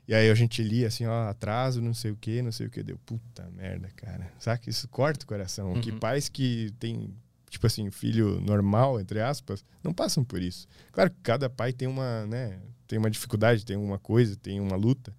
E 0.07 0.14
aí 0.14 0.30
a 0.30 0.34
gente 0.36 0.62
lia 0.62 0.86
assim, 0.86 1.07
ó, 1.07 1.28
atraso, 1.28 1.82
não 1.82 1.93
sei 1.93 2.12
o 2.12 2.16
que, 2.16 2.41
não 2.41 2.53
sei 2.53 2.68
o 2.68 2.70
que. 2.70 2.84
Deu, 2.84 2.99
puta 3.05 3.51
merda, 3.51 3.91
cara. 3.97 4.32
Sabe 4.38 4.61
que 4.61 4.70
isso 4.70 4.86
corta 4.86 5.24
o 5.24 5.26
coração. 5.26 5.72
Uhum. 5.72 5.80
Que 5.80 5.91
pais 5.91 6.28
que 6.28 6.72
têm 6.78 7.12
tipo 7.49 7.66
assim, 7.66 7.91
filho 7.91 8.41
normal, 8.41 9.01
entre 9.01 9.20
aspas, 9.20 9.64
não 9.82 9.93
passam 9.93 10.22
por 10.22 10.41
isso. 10.41 10.68
Claro 10.93 11.11
que 11.11 11.16
cada 11.20 11.51
pai 11.51 11.72
tem 11.72 11.88
uma, 11.88 12.24
né, 12.26 12.61
tem 12.86 12.97
uma 12.97 13.11
dificuldade, 13.11 13.64
tem 13.64 13.76
uma 13.76 13.99
coisa, 13.99 14.36
tem 14.36 14.61
uma 14.61 14.76
luta, 14.76 15.12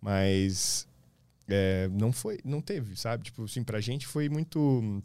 mas 0.00 0.88
é, 1.48 1.88
não 1.88 2.12
foi, 2.12 2.38
não 2.44 2.60
teve, 2.60 2.96
sabe? 2.96 3.24
Tipo 3.24 3.44
assim, 3.44 3.64
pra 3.64 3.80
gente 3.80 4.06
foi 4.06 4.28
muito, 4.28 5.02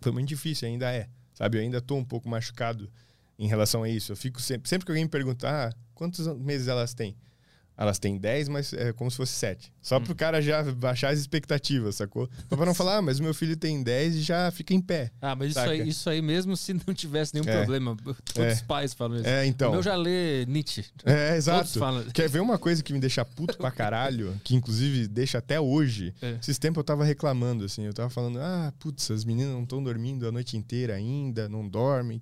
foi 0.00 0.12
muito 0.12 0.28
difícil, 0.28 0.68
ainda 0.68 0.92
é, 0.92 1.08
sabe? 1.34 1.58
Eu 1.58 1.62
ainda 1.62 1.80
tô 1.80 1.96
um 1.96 2.04
pouco 2.04 2.28
machucado 2.28 2.90
em 3.38 3.46
relação 3.48 3.82
a 3.82 3.88
isso. 3.88 4.12
Eu 4.12 4.16
fico 4.16 4.40
sempre, 4.40 4.68
sempre 4.68 4.84
que 4.84 4.92
alguém 4.92 5.04
me 5.04 5.10
perguntar, 5.10 5.70
ah, 5.70 5.76
quantos 5.94 6.26
meses 6.38 6.68
elas 6.68 6.92
têm? 6.92 7.16
Elas 7.80 7.98
têm 7.98 8.18
10, 8.18 8.50
mas 8.50 8.74
é 8.74 8.92
como 8.92 9.10
se 9.10 9.16
fosse 9.16 9.32
7. 9.32 9.72
Só 9.80 9.96
hum. 9.96 10.02
pro 10.02 10.14
cara 10.14 10.42
já 10.42 10.62
baixar 10.62 11.14
as 11.14 11.18
expectativas, 11.18 11.96
sacou? 11.96 12.28
Só 12.46 12.54
pra 12.54 12.66
não 12.66 12.74
falar, 12.74 12.98
ah, 12.98 13.02
mas 13.02 13.18
o 13.18 13.22
meu 13.22 13.32
filho 13.32 13.56
tem 13.56 13.82
10 13.82 14.16
e 14.16 14.20
já 14.20 14.50
fica 14.50 14.74
em 14.74 14.82
pé. 14.82 15.10
Ah, 15.18 15.34
mas 15.34 15.52
isso 15.52 15.58
aí, 15.60 15.88
isso 15.88 16.10
aí, 16.10 16.20
mesmo 16.20 16.54
se 16.58 16.74
não 16.74 16.92
tivesse 16.92 17.32
nenhum 17.32 17.48
é. 17.48 17.56
problema. 17.56 17.96
Todos 18.34 18.50
é. 18.50 18.52
os 18.52 18.60
pais 18.60 18.92
falam 18.92 19.16
isso. 19.16 19.26
É, 19.26 19.46
então. 19.46 19.70
O 19.70 19.72
meu 19.72 19.82
já 19.82 19.96
lê 19.96 20.44
Nietzsche. 20.44 20.84
É, 21.06 21.34
exato. 21.38 21.80
Quer 22.12 22.28
ver 22.28 22.40
uma 22.40 22.58
coisa 22.58 22.82
que 22.82 22.92
me 22.92 23.00
deixa 23.00 23.24
puto 23.24 23.56
pra 23.56 23.70
caralho, 23.70 24.38
que 24.44 24.54
inclusive 24.54 25.08
deixa 25.08 25.38
até 25.38 25.58
hoje? 25.58 26.12
É. 26.20 26.36
Esses 26.38 26.58
tempos 26.58 26.76
eu 26.76 26.84
tava 26.84 27.02
reclamando, 27.02 27.64
assim, 27.64 27.84
eu 27.84 27.94
tava 27.94 28.10
falando, 28.10 28.38
ah, 28.40 28.74
putz, 28.78 29.10
as 29.10 29.24
meninas 29.24 29.54
não 29.54 29.62
estão 29.62 29.82
dormindo 29.82 30.28
a 30.28 30.32
noite 30.32 30.54
inteira 30.54 30.96
ainda, 30.96 31.48
não 31.48 31.66
dormem 31.66 32.20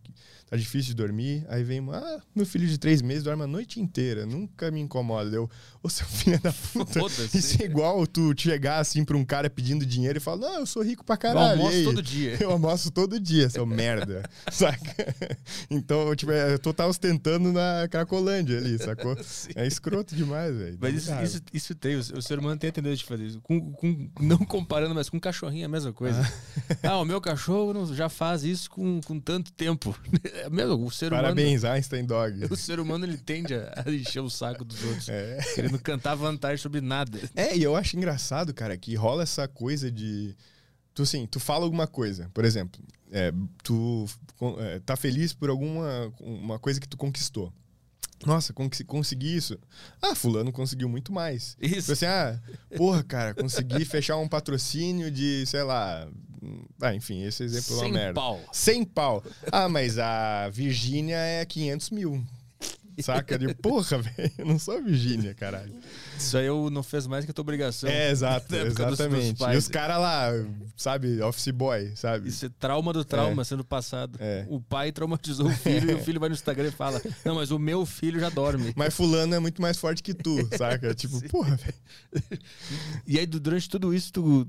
tá 0.48 0.56
difícil 0.56 0.88
de 0.88 0.94
dormir. 0.94 1.44
Aí 1.48 1.62
vem, 1.62 1.86
ah, 1.92 2.20
meu 2.34 2.46
filho 2.46 2.66
de 2.66 2.78
três 2.78 3.02
meses 3.02 3.22
dorme 3.22 3.44
a 3.44 3.46
noite 3.46 3.80
inteira, 3.80 4.24
nunca 4.24 4.70
me 4.70 4.80
incomoda. 4.80 5.34
Eu, 5.34 5.48
ô 5.82 5.88
seu 5.88 6.06
filho 6.06 6.40
da 6.40 6.52
puta, 6.52 7.00
isso 7.36 7.62
é 7.62 7.66
igual 7.66 8.06
tu 8.06 8.34
chegar 8.36 8.78
assim 8.78 9.04
pra 9.04 9.16
um 9.16 9.24
cara 9.24 9.50
pedindo 9.50 9.84
dinheiro 9.84 10.18
e 10.18 10.20
falar, 10.20 10.38
não, 10.38 10.60
eu 10.60 10.66
sou 10.66 10.82
rico 10.82 11.04
pra 11.04 11.16
caralho. 11.16 11.60
Eu 11.60 11.66
almoço 11.66 11.84
todo 11.84 12.02
dia. 12.02 12.38
Eu 12.48 12.52
almoço 12.52 12.90
todo 12.90 13.20
dia, 13.20 13.50
seu 13.50 13.66
merda, 13.66 14.22
saca? 14.50 15.16
Então, 15.70 16.14
tipo, 16.14 16.32
é, 16.32 16.54
eu 16.54 16.58
tô 16.58 16.72
tá 16.72 16.86
ostentando 16.86 17.52
na 17.52 17.88
Cracolândia 17.90 18.58
ali, 18.58 18.78
sacou? 18.78 19.16
Sim. 19.22 19.50
É 19.56 19.66
escroto 19.66 20.14
demais, 20.14 20.56
velho. 20.56 20.78
Mas 20.80 20.94
isso, 20.94 21.12
isso, 21.22 21.42
isso, 21.52 21.74
tem, 21.74 21.96
o, 21.96 21.98
o 21.98 22.22
ser 22.22 22.38
humano 22.38 22.58
tem 22.58 22.70
a 22.70 22.72
tendência 22.72 22.98
de 22.98 23.04
fazer 23.04 23.24
isso. 23.24 23.40
Com, 23.40 23.72
com, 23.72 24.10
não 24.20 24.38
comparando, 24.38 24.94
mas 24.94 25.10
com 25.10 25.18
cachorrinho 25.18 25.62
é 25.62 25.66
a 25.66 25.68
mesma 25.68 25.92
coisa. 25.92 26.20
Ah, 26.82 26.90
ah 26.90 27.00
o 27.00 27.04
meu 27.04 27.20
cachorro 27.20 27.92
já 27.94 28.08
faz 28.08 28.44
isso 28.44 28.70
com, 28.70 29.00
com 29.00 29.18
tanto 29.18 29.52
tempo. 29.52 29.98
É 30.40 30.50
mesmo, 30.50 30.84
o 30.84 30.90
ser 30.90 31.10
Parabéns, 31.10 31.62
humano, 31.62 31.74
Einstein 31.74 32.04
Dog. 32.04 32.46
O 32.50 32.56
ser 32.56 32.80
humano 32.80 33.04
ele 33.04 33.18
tende 33.18 33.54
a, 33.54 33.84
encher 33.86 34.20
o 34.20 34.30
saco 34.30 34.64
dos 34.64 34.82
outros, 34.84 35.08
é. 35.08 35.38
querendo 35.54 35.78
cantar 35.78 36.14
vantagem 36.14 36.58
sobre 36.58 36.80
nada. 36.80 37.18
É, 37.34 37.56
e 37.56 37.62
eu 37.62 37.76
acho 37.76 37.96
engraçado, 37.96 38.52
cara, 38.54 38.76
que 38.76 38.94
rola 38.94 39.22
essa 39.22 39.46
coisa 39.46 39.90
de 39.90 40.34
tu 40.94 41.02
assim, 41.02 41.26
tu 41.26 41.38
fala 41.38 41.64
alguma 41.64 41.86
coisa, 41.86 42.28
por 42.34 42.44
exemplo, 42.44 42.80
é, 43.12 43.32
tu 43.62 44.06
é, 44.58 44.80
tá 44.80 44.96
feliz 44.96 45.32
por 45.32 45.48
alguma 45.48 46.12
uma 46.20 46.58
coisa 46.58 46.80
que 46.80 46.88
tu 46.88 46.96
conquistou. 46.96 47.52
Nossa, 48.26 48.52
consegui 48.52 49.36
isso. 49.36 49.56
Ah, 50.02 50.14
fulano 50.14 50.50
conseguiu 50.50 50.88
muito 50.88 51.12
mais. 51.12 51.56
Isso. 51.60 51.80
Tipo 51.82 51.92
assim, 51.92 52.06
ah, 52.06 52.40
porra, 52.76 53.04
cara, 53.04 53.34
consegui 53.34 53.84
fechar 53.84 54.16
um 54.16 54.28
patrocínio 54.28 55.10
de, 55.10 55.46
sei 55.46 55.62
lá, 55.62 56.08
ah, 56.80 56.94
enfim, 56.94 57.22
esse 57.22 57.42
exemplo 57.42 57.74
é 57.74 57.86
uma 57.86 57.88
merda. 57.88 58.14
pau. 58.14 58.40
100 58.52 58.84
pau. 58.84 59.24
Ah, 59.50 59.68
mas 59.68 59.98
a 59.98 60.48
Virgínia 60.50 61.16
é 61.16 61.44
500 61.44 61.90
mil. 61.90 62.24
Saca? 63.02 63.38
De 63.38 63.54
porra, 63.54 63.98
velho. 64.02 64.32
Eu 64.38 64.46
não 64.46 64.58
sou 64.58 64.76
a 64.76 64.80
Virgínia, 64.80 65.34
caralho. 65.34 65.72
Isso 66.16 66.36
aí 66.36 66.46
eu 66.46 66.68
não 66.70 66.82
fez 66.82 67.06
mais 67.06 67.24
que 67.24 67.30
a 67.30 67.34
tua 67.34 67.42
obrigação. 67.42 67.88
É, 67.88 68.10
exato, 68.10 68.54
exatamente. 68.56 69.38
Dos, 69.38 69.54
e 69.54 69.56
os 69.56 69.68
caras 69.68 69.98
lá, 69.98 70.30
sabe, 70.76 71.20
office 71.22 71.50
boy, 71.50 71.92
sabe? 71.94 72.28
Isso 72.28 72.46
é 72.46 72.48
trauma 72.48 72.92
do 72.92 73.04
trauma 73.04 73.42
é. 73.42 73.44
sendo 73.44 73.64
passado. 73.64 74.18
É. 74.20 74.44
O 74.48 74.60
pai 74.60 74.92
traumatizou 74.92 75.46
o 75.46 75.52
filho 75.52 75.92
e 75.92 75.94
o 75.94 75.98
filho 75.98 76.18
vai 76.18 76.28
no 76.28 76.34
Instagram 76.34 76.68
e 76.68 76.72
fala: 76.72 77.00
Não, 77.24 77.36
mas 77.36 77.50
o 77.50 77.58
meu 77.58 77.86
filho 77.86 78.18
já 78.18 78.28
dorme. 78.28 78.72
Mas 78.76 78.94
fulano 78.94 79.34
é 79.34 79.38
muito 79.38 79.62
mais 79.62 79.76
forte 79.78 80.02
que 80.02 80.14
tu, 80.14 80.36
saca? 80.56 80.94
tipo, 80.94 81.18
Sim. 81.18 81.28
porra, 81.28 81.56
velho. 81.56 82.40
E 83.06 83.18
aí, 83.18 83.26
durante 83.26 83.68
tudo 83.68 83.94
isso, 83.94 84.12
tu 84.12 84.48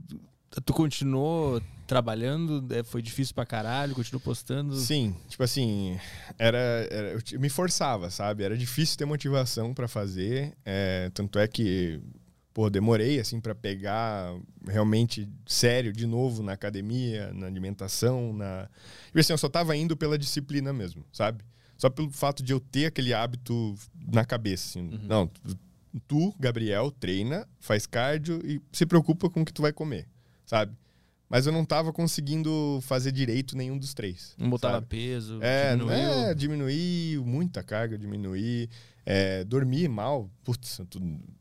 Tu 0.66 0.74
continuou 0.74 1.62
trabalhando? 1.86 2.66
É, 2.74 2.84
foi 2.84 3.02
difícil 3.02 3.36
pra 3.36 3.46
caralho? 3.46 3.94
Continuou 3.94 4.20
postando? 4.20 4.76
Sim, 4.76 5.16
tipo 5.28 5.44
assim, 5.44 5.98
era, 6.38 6.58
era 6.90 7.18
eu 7.32 7.40
me 7.40 7.50
forçava, 7.50 8.10
sabe? 8.10 8.44
Era 8.44 8.58
difícil 8.58 8.98
ter 8.98 9.06
motivação 9.06 9.74
para 9.74 9.88
fazer. 9.88 10.56
É, 10.66 11.12
tanto 11.14 11.38
é 11.38 11.48
que, 11.48 12.02
pô, 12.54 12.70
demorei, 12.70 13.20
assim, 13.20 13.40
para 13.40 13.54
pegar 13.54 14.36
realmente 14.68 15.30
sério 15.46 15.94
de 15.94 16.08
novo 16.08 16.42
na 16.42 16.54
academia, 16.54 17.32
na 17.34 17.46
alimentação, 17.46 18.34
na. 18.34 18.68
E 19.14 19.20
assim, 19.20 19.34
eu 19.34 19.38
só 19.38 19.50
tava 19.50 19.76
indo 19.76 19.96
pela 19.96 20.18
disciplina 20.18 20.74
mesmo, 20.74 21.06
sabe? 21.14 21.44
Só 21.78 21.90
pelo 21.90 22.10
fato 22.12 22.44
de 22.44 22.54
eu 22.54 22.60
ter 22.60 22.88
aquele 22.88 23.14
hábito 23.14 23.76
na 24.12 24.26
cabeça, 24.26 24.80
assim. 24.80 24.90
Uhum. 24.90 25.08
Não, 25.08 25.32
tu, 26.08 26.36
Gabriel, 26.40 26.92
treina, 26.92 27.48
faz 27.60 27.86
cardio 27.86 28.42
e 28.44 28.60
se 28.72 28.86
preocupa 28.86 29.30
com 29.30 29.42
o 29.42 29.46
que 29.46 29.54
tu 29.54 29.62
vai 29.62 29.72
comer 29.72 30.08
sabe? 30.50 30.76
Mas 31.30 31.46
eu 31.46 31.54
não 31.54 31.64
tava 31.64 31.94
conseguindo 31.94 32.80
fazer 32.82 33.12
direito 33.12 33.56
nenhum 33.56 33.78
dos 33.78 33.94
três. 33.94 34.34
Não 34.36 34.50
botava 34.50 34.82
peso, 34.82 35.38
é, 35.44 35.76
diminuiu. 35.76 36.00
É, 36.00 36.34
diminuir, 36.34 37.20
muita 37.20 37.62
carga, 37.62 38.00
diminuir. 38.00 38.68
É, 39.06 39.44
dormir 39.44 39.88
mal, 39.88 40.30
putz, 40.44 40.82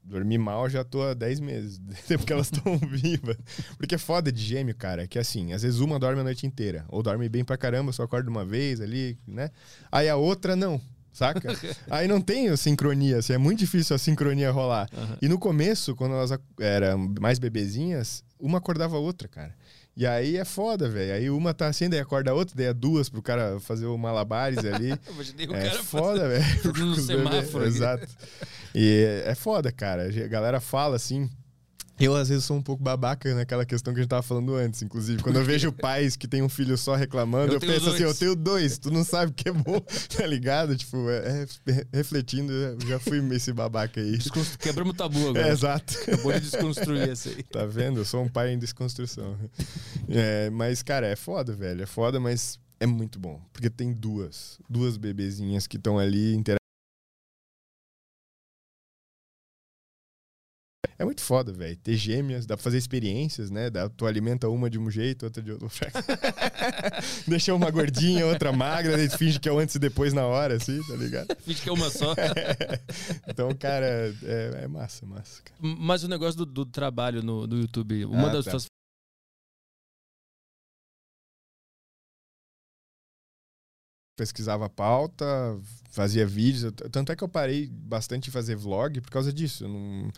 dormir 0.02 0.38
mal 0.38 0.70
já 0.70 0.82
tô 0.84 1.02
há 1.02 1.12
10 1.12 1.40
meses, 1.40 1.80
porque 2.16 2.32
elas 2.32 2.50
estão 2.52 2.78
vivas. 2.88 3.36
Porque 3.76 3.94
é 3.94 3.98
foda 3.98 4.30
de 4.30 4.42
gêmeo, 4.42 4.74
cara, 4.74 5.06
que 5.06 5.18
assim, 5.18 5.52
às 5.52 5.62
vezes 5.62 5.80
uma 5.80 5.98
dorme 5.98 6.20
a 6.20 6.24
noite 6.24 6.46
inteira, 6.46 6.84
ou 6.88 7.02
dorme 7.02 7.28
bem 7.28 7.44
pra 7.44 7.58
caramba, 7.58 7.92
só 7.92 8.04
acorda 8.04 8.30
uma 8.30 8.44
vez 8.44 8.80
ali, 8.80 9.18
né? 9.26 9.50
Aí 9.90 10.08
a 10.08 10.16
outra 10.16 10.56
não, 10.56 10.80
saca? 11.18 11.52
Aí 11.90 12.06
não 12.08 12.20
tem 12.20 12.54
sincronia, 12.56 13.18
assim, 13.18 13.32
é 13.32 13.38
muito 13.38 13.58
difícil 13.58 13.94
a 13.94 13.98
sincronia 13.98 14.50
rolar. 14.50 14.88
Uhum. 14.96 15.16
E 15.20 15.28
no 15.28 15.38
começo, 15.38 15.94
quando 15.94 16.14
elas 16.14 16.30
eram 16.60 17.12
mais 17.20 17.38
bebezinhas, 17.38 18.22
uma 18.38 18.58
acordava 18.58 18.96
a 18.96 19.00
outra, 19.00 19.28
cara. 19.28 19.54
E 19.96 20.06
aí 20.06 20.36
é 20.36 20.44
foda, 20.44 20.88
velho. 20.88 21.12
Aí 21.12 21.28
uma 21.28 21.52
tá 21.52 21.66
assim, 21.66 21.88
daí 21.88 21.98
acorda 21.98 22.30
a 22.30 22.34
outra, 22.34 22.54
daí 22.56 22.66
é 22.66 22.72
duas 22.72 23.08
pro 23.08 23.20
cara 23.20 23.58
fazer 23.58 23.86
o 23.86 23.98
malabares 23.98 24.58
ali. 24.58 24.92
é 25.52 25.70
foda, 25.70 26.28
velho. 26.28 26.72
No 26.86 26.94
semáforo. 27.02 27.66
Exato. 27.66 28.06
E 28.72 29.24
é 29.24 29.34
foda, 29.34 29.72
cara. 29.72 30.04
A 30.04 30.28
galera 30.28 30.60
fala 30.60 30.94
assim, 30.94 31.28
eu, 32.00 32.14
às 32.14 32.28
vezes, 32.28 32.44
sou 32.44 32.56
um 32.56 32.62
pouco 32.62 32.82
babaca 32.82 33.34
naquela 33.34 33.64
questão 33.64 33.92
que 33.92 34.00
a 34.00 34.02
gente 34.02 34.10
tava 34.10 34.22
falando 34.22 34.54
antes, 34.54 34.82
inclusive. 34.82 35.22
Quando 35.22 35.36
eu 35.36 35.44
vejo 35.44 35.72
pais 35.72 36.16
que 36.16 36.28
têm 36.28 36.42
um 36.42 36.48
filho 36.48 36.76
só 36.78 36.94
reclamando, 36.94 37.52
eu, 37.52 37.56
eu 37.56 37.60
penso 37.60 37.86
dois. 37.86 37.94
assim, 37.94 38.04
eu 38.04 38.14
tenho 38.14 38.36
dois, 38.36 38.78
tu 38.78 38.90
não 38.90 39.04
sabe 39.04 39.32
o 39.32 39.34
que 39.34 39.48
é 39.48 39.52
bom, 39.52 39.80
tá 40.16 40.26
ligado? 40.26 40.76
Tipo, 40.76 41.08
é, 41.10 41.46
é, 41.66 41.86
refletindo, 41.92 42.52
eu 42.52 42.78
já 42.86 42.98
fui 42.98 43.18
esse 43.34 43.52
babaca 43.52 44.00
aí. 44.00 44.16
Desconstru... 44.16 44.58
Quebramos 44.58 44.94
o 44.94 44.96
tabu 44.96 45.18
agora. 45.28 45.48
É, 45.48 45.52
exato. 45.52 45.94
Acabou 46.02 46.32
de 46.32 46.40
desconstruir 46.40 47.08
isso 47.10 47.28
aí. 47.28 47.42
Tá 47.42 47.66
vendo? 47.66 48.00
Eu 48.00 48.04
sou 48.04 48.22
um 48.22 48.28
pai 48.28 48.52
em 48.52 48.58
desconstrução. 48.58 49.36
É, 50.08 50.50
mas, 50.50 50.82
cara, 50.82 51.06
é 51.06 51.16
foda, 51.16 51.54
velho. 51.54 51.82
É 51.82 51.86
foda, 51.86 52.20
mas 52.20 52.58
é 52.80 52.86
muito 52.86 53.18
bom. 53.18 53.40
Porque 53.52 53.68
tem 53.68 53.92
duas, 53.92 54.58
duas 54.68 54.96
bebezinhas 54.96 55.66
que 55.66 55.76
estão 55.76 55.98
ali 55.98 56.34
interagindo 56.34 56.57
É 60.98 61.04
muito 61.04 61.20
foda, 61.20 61.52
velho. 61.52 61.76
Ter 61.76 61.94
gêmeas, 61.94 62.44
dá 62.44 62.56
pra 62.56 62.64
fazer 62.64 62.76
experiências, 62.76 63.52
né? 63.52 63.70
Dá, 63.70 63.88
tu 63.88 64.04
alimenta 64.04 64.48
uma 64.48 64.68
de 64.68 64.80
um 64.80 64.90
jeito, 64.90 65.26
outra 65.26 65.40
de 65.40 65.52
outro. 65.52 65.70
Deixa 67.28 67.54
uma 67.54 67.70
gordinha, 67.70 68.26
outra 68.26 68.52
magra, 68.52 68.96
daí 68.96 69.08
finge 69.08 69.38
que 69.38 69.48
é 69.48 69.52
o 69.52 69.60
antes 69.60 69.76
e 69.76 69.78
depois 69.78 70.12
na 70.12 70.26
hora, 70.26 70.56
assim, 70.56 70.82
tá 70.88 70.96
ligado? 70.96 71.28
finge 71.40 71.62
que 71.62 71.68
é 71.68 71.72
uma 71.72 71.88
só. 71.88 72.12
É. 72.14 72.80
Então, 73.28 73.54
cara, 73.54 73.86
é, 74.24 74.64
é, 74.64 74.68
massa, 74.68 75.06
massa. 75.06 75.40
Cara. 75.42 75.56
Mas 75.60 76.02
o 76.02 76.08
negócio 76.08 76.38
do, 76.38 76.46
do 76.46 76.66
trabalho 76.66 77.22
no, 77.22 77.46
no 77.46 77.60
YouTube, 77.60 78.04
uma 78.06 78.28
ah, 78.28 78.32
das 78.32 78.44
tá. 78.46 78.50
suas 78.52 78.66
pesquisava 84.18 84.66
a 84.66 84.68
pauta, 84.68 85.24
fazia 85.90 86.26
vídeos. 86.26 86.72
Tanto 86.90 87.12
é 87.12 87.16
que 87.16 87.22
eu 87.22 87.28
parei 87.28 87.68
bastante 87.68 88.24
de 88.24 88.30
fazer 88.32 88.56
vlog 88.56 89.00
por 89.00 89.10
causa 89.10 89.32
disso. 89.32 89.64
Eu 89.64 89.68
não, 89.68 90.10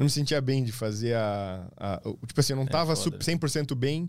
não 0.00 0.06
me 0.06 0.10
sentia 0.10 0.40
bem 0.40 0.64
de 0.64 0.72
fazer 0.72 1.14
a. 1.14 1.70
a 1.76 2.00
tipo 2.26 2.40
assim, 2.40 2.54
eu 2.54 2.56
não 2.56 2.64
é 2.64 2.68
tava 2.68 2.96
foda. 2.96 3.18
100% 3.18 3.74
bem 3.74 4.08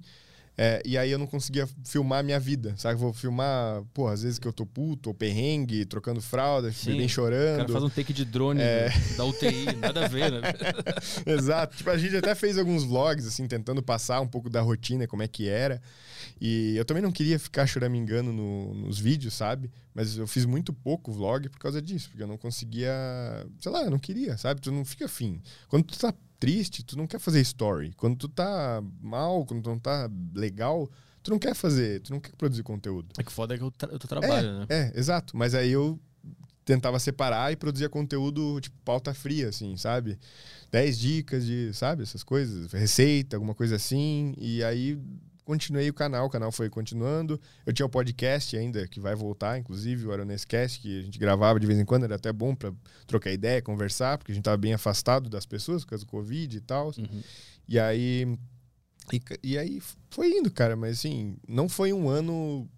é, 0.64 0.80
e 0.86 0.96
aí 0.96 1.10
eu 1.10 1.18
não 1.18 1.26
conseguia 1.26 1.68
filmar 1.84 2.20
a 2.20 2.24
minha 2.24 2.40
vida, 2.40 2.76
sabe? 2.78 2.94
Vou 2.94 3.12
filmar, 3.12 3.82
pô, 3.96 4.08
às 4.08 4.22
vezes 4.22 4.38
que 4.38 4.48
eu 4.48 4.54
tô 4.54 4.64
puto, 4.64 5.10
ou 5.10 5.14
perrengue, 5.16 5.86
trocando 5.86 6.22
fralda, 6.22 6.72
bem 6.86 7.08
chorando. 7.08 7.56
O 7.56 7.58
cara 7.62 7.70
faz 7.70 7.84
um 7.84 7.90
take 7.90 8.14
de 8.14 8.24
drone 8.24 8.62
é... 8.62 8.92
da 9.18 9.26
UTI, 9.26 9.76
nada 9.82 10.06
a 10.06 10.08
ver, 10.08 10.32
né? 10.32 10.42
Exato. 11.26 11.76
Tipo, 11.76 11.90
a 11.90 11.98
gente 11.98 12.16
até 12.16 12.36
fez 12.36 12.60
alguns 12.60 12.84
vlogs, 12.84 13.26
assim, 13.26 13.48
tentando 13.48 13.82
passar 13.82 14.22
um 14.22 14.28
pouco 14.28 14.52
da 14.52 14.62
rotina, 14.62 15.08
como 15.08 15.24
é 15.24 15.28
que 15.28 15.50
era. 15.50 15.82
E 16.40 16.78
eu 16.78 16.86
também 16.86 17.02
não 17.02 17.12
queria 17.12 17.40
ficar 17.40 17.66
choramingando 17.66 18.32
no, 18.32 18.76
nos 18.76 19.00
vídeos, 19.00 19.34
sabe? 19.34 19.72
Mas 19.96 20.16
eu 20.16 20.28
fiz 20.28 20.46
muito 20.46 20.72
pouco 20.72 21.12
vlog 21.12 21.50
por 21.50 21.58
causa 21.58 21.82
disso, 21.82 22.10
porque 22.10 22.22
eu 22.22 22.28
não 22.28 22.38
conseguia, 22.38 22.94
sei 23.60 23.72
lá, 23.72 23.82
eu 23.82 23.90
não 23.90 23.98
queria, 23.98 24.38
sabe? 24.38 24.62
Tu 24.62 24.72
não 24.72 24.86
fica 24.86 25.06
afim. 25.06 25.42
Quando 25.68 25.86
tu 25.86 25.98
tá 25.98 26.14
triste, 26.42 26.84
tu 26.84 26.98
não 26.98 27.06
quer 27.06 27.20
fazer 27.20 27.40
story. 27.42 27.94
Quando 27.96 28.18
tu 28.18 28.28
tá 28.28 28.84
mal, 29.00 29.46
quando 29.46 29.62
tu 29.62 29.70
não 29.70 29.78
tá 29.78 30.10
legal, 30.34 30.90
tu 31.22 31.30
não 31.30 31.38
quer 31.38 31.54
fazer, 31.54 32.02
tu 32.02 32.12
não 32.12 32.20
quer 32.20 32.36
produzir 32.36 32.64
conteúdo. 32.64 33.08
É 33.18 33.24
que 33.24 33.32
foda 33.32 33.54
é 33.54 33.58
que 33.60 33.64
eu, 33.64 33.70
tra 33.70 33.90
eu 33.92 34.00
trabalho, 34.00 34.48
é, 34.48 34.60
né? 34.60 34.66
É, 34.68 35.00
exato. 35.00 35.38
Mas 35.38 35.54
aí 35.54 35.70
eu 35.70 36.00
tentava 36.66 36.98
separar 36.98 37.52
e 37.52 37.56
produzia 37.56 37.88
conteúdo, 37.88 38.60
tipo, 38.60 38.76
pauta 38.84 39.14
fria, 39.14 39.50
assim, 39.50 39.78
sabe? 39.78 40.18
Dez 40.72 40.98
dicas 40.98 41.46
de, 41.46 41.72
sabe, 41.74 42.02
essas 42.02 42.24
coisas, 42.24 42.72
receita, 42.72 43.36
alguma 43.36 43.54
coisa 43.54 43.76
assim. 43.76 44.34
E 44.36 44.64
aí 44.64 44.98
continuei 45.52 45.90
o 45.90 45.94
canal, 45.94 46.28
o 46.28 46.30
canal 46.30 46.50
foi 46.50 46.70
continuando. 46.70 47.40
Eu 47.66 47.74
tinha 47.74 47.86
o 47.86 47.90
podcast 47.90 48.56
ainda, 48.56 48.88
que 48.88 49.02
vai 49.02 49.14
voltar, 49.14 49.60
inclusive, 49.60 50.08
o 50.08 50.12
Aronescast, 50.14 50.80
que 50.80 51.00
a 51.00 51.04
gente 51.04 51.20
gravava 51.20 51.60
de 51.60 51.68
vez 51.68 51.78
em 51.78 51.84
quando, 51.84 52.06
era 52.06 52.16
até 52.16 52.32
bom 52.32 52.56
para 52.56 52.72
trocar 53.06 53.32
ideia, 53.34 53.62
conversar, 53.62 54.18
porque 54.18 54.32
a 54.32 54.36
gente 54.36 54.44
estava 54.44 54.56
bem 54.56 54.74
afastado 54.74 55.30
das 55.30 55.46
pessoas 55.46 55.84
por 55.84 55.90
causa 55.90 56.06
do 56.06 56.10
Covid 56.10 56.56
e 56.56 56.62
tal. 56.62 56.94
Uhum. 56.98 57.22
E 57.68 57.78
aí. 57.78 58.38
E, 59.12 59.22
e, 59.44 59.58
aí 59.58 59.82
foi 60.10 60.30
indo, 60.30 60.50
cara, 60.50 60.78
mas 60.78 61.00
assim, 61.00 61.36
não 61.46 61.68
foi 61.68 61.92
um 61.92 62.08
ano 62.08 62.70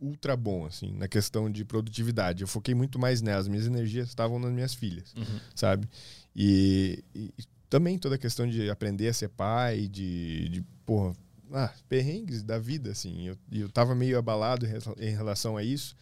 ultra 0.00 0.34
bom, 0.34 0.64
assim, 0.64 0.94
na 0.94 1.06
questão 1.06 1.50
de 1.50 1.66
produtividade. 1.66 2.40
Eu 2.40 2.48
foquei 2.48 2.74
muito 2.74 2.98
mais 2.98 3.20
nelas, 3.20 3.46
minhas 3.46 3.66
energias 3.66 4.08
estavam 4.08 4.38
nas 4.38 4.52
minhas 4.52 4.72
filhas, 4.72 5.12
uhum. 5.14 5.38
sabe? 5.54 5.86
E, 6.34 7.04
e, 7.14 7.30
também 7.68 7.98
toda 7.98 8.14
a 8.14 8.18
questão 8.18 8.46
de 8.46 8.70
aprender 8.70 9.08
a 9.08 9.12
ser 9.12 9.28
pai, 9.28 9.86
de, 9.86 10.48
de 10.48 10.62
porra, 10.86 11.14
ah, 11.52 11.72
perrengues 11.88 12.42
da 12.42 12.58
vida, 12.58 12.90
assim. 12.90 13.28
Eu, 13.28 13.36
eu 13.50 13.68
tava 13.68 13.94
meio 13.94 14.18
abalado 14.18 14.66
em 14.98 15.10
relação 15.10 15.56
a 15.56 15.62
isso, 15.62 15.96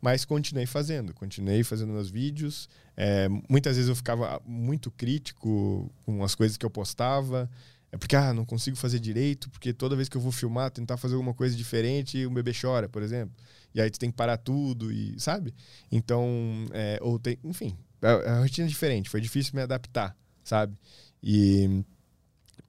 mas 0.00 0.24
continuei 0.24 0.66
fazendo, 0.66 1.14
continuei 1.14 1.62
fazendo 1.64 1.92
meus 1.92 2.10
vídeos. 2.10 2.68
É, 2.96 3.28
muitas 3.48 3.76
vezes 3.76 3.88
eu 3.88 3.96
ficava 3.96 4.40
muito 4.44 4.90
crítico 4.90 5.90
com 6.04 6.22
as 6.22 6.34
coisas 6.34 6.56
que 6.56 6.64
eu 6.64 6.70
postava. 6.70 7.50
É 7.90 7.96
porque, 7.96 8.16
ah, 8.16 8.34
não 8.34 8.44
consigo 8.44 8.76
fazer 8.76 8.98
direito, 8.98 9.48
porque 9.50 9.72
toda 9.72 9.94
vez 9.94 10.08
que 10.08 10.16
eu 10.16 10.20
vou 10.20 10.32
filmar, 10.32 10.68
tentar 10.70 10.96
fazer 10.96 11.14
alguma 11.14 11.32
coisa 11.32 11.54
diferente, 11.54 12.26
o 12.26 12.30
bebê 12.30 12.52
chora, 12.52 12.88
por 12.88 13.02
exemplo. 13.02 13.32
E 13.72 13.80
aí 13.80 13.88
tu 13.88 14.00
tem 14.00 14.10
que 14.10 14.16
parar 14.16 14.36
tudo, 14.36 14.92
e 14.92 15.14
sabe? 15.20 15.54
Então, 15.92 16.28
é, 16.72 16.98
ou 17.00 17.20
tem, 17.20 17.38
enfim, 17.44 17.76
a, 18.02 18.32
a 18.32 18.40
rotina 18.40 18.66
é 18.66 18.68
diferente, 18.68 19.08
foi 19.08 19.20
difícil 19.20 19.52
me 19.54 19.62
adaptar, 19.62 20.16
sabe? 20.42 20.76
E 21.22 21.84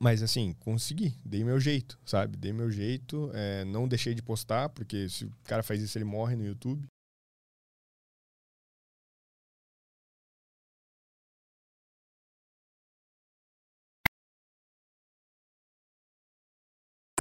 mas 0.05 0.21
assim, 0.21 0.53
consegui, 0.59 1.15
dei 1.25 1.43
meu 1.43 1.59
jeito, 1.59 1.97
sabe? 2.05 2.37
Dei 2.37 2.53
meu 2.53 2.69
jeito, 2.69 3.31
é, 3.33 3.65
não 3.65 3.87
deixei 3.87 4.13
de 4.13 4.21
postar, 4.21 4.69
porque 4.69 5.09
se 5.09 5.25
o 5.25 5.31
cara 5.45 5.63
faz 5.63 5.81
isso, 5.81 5.97
ele 5.97 6.05
morre 6.05 6.35
no 6.35 6.45
YouTube. 6.45 6.87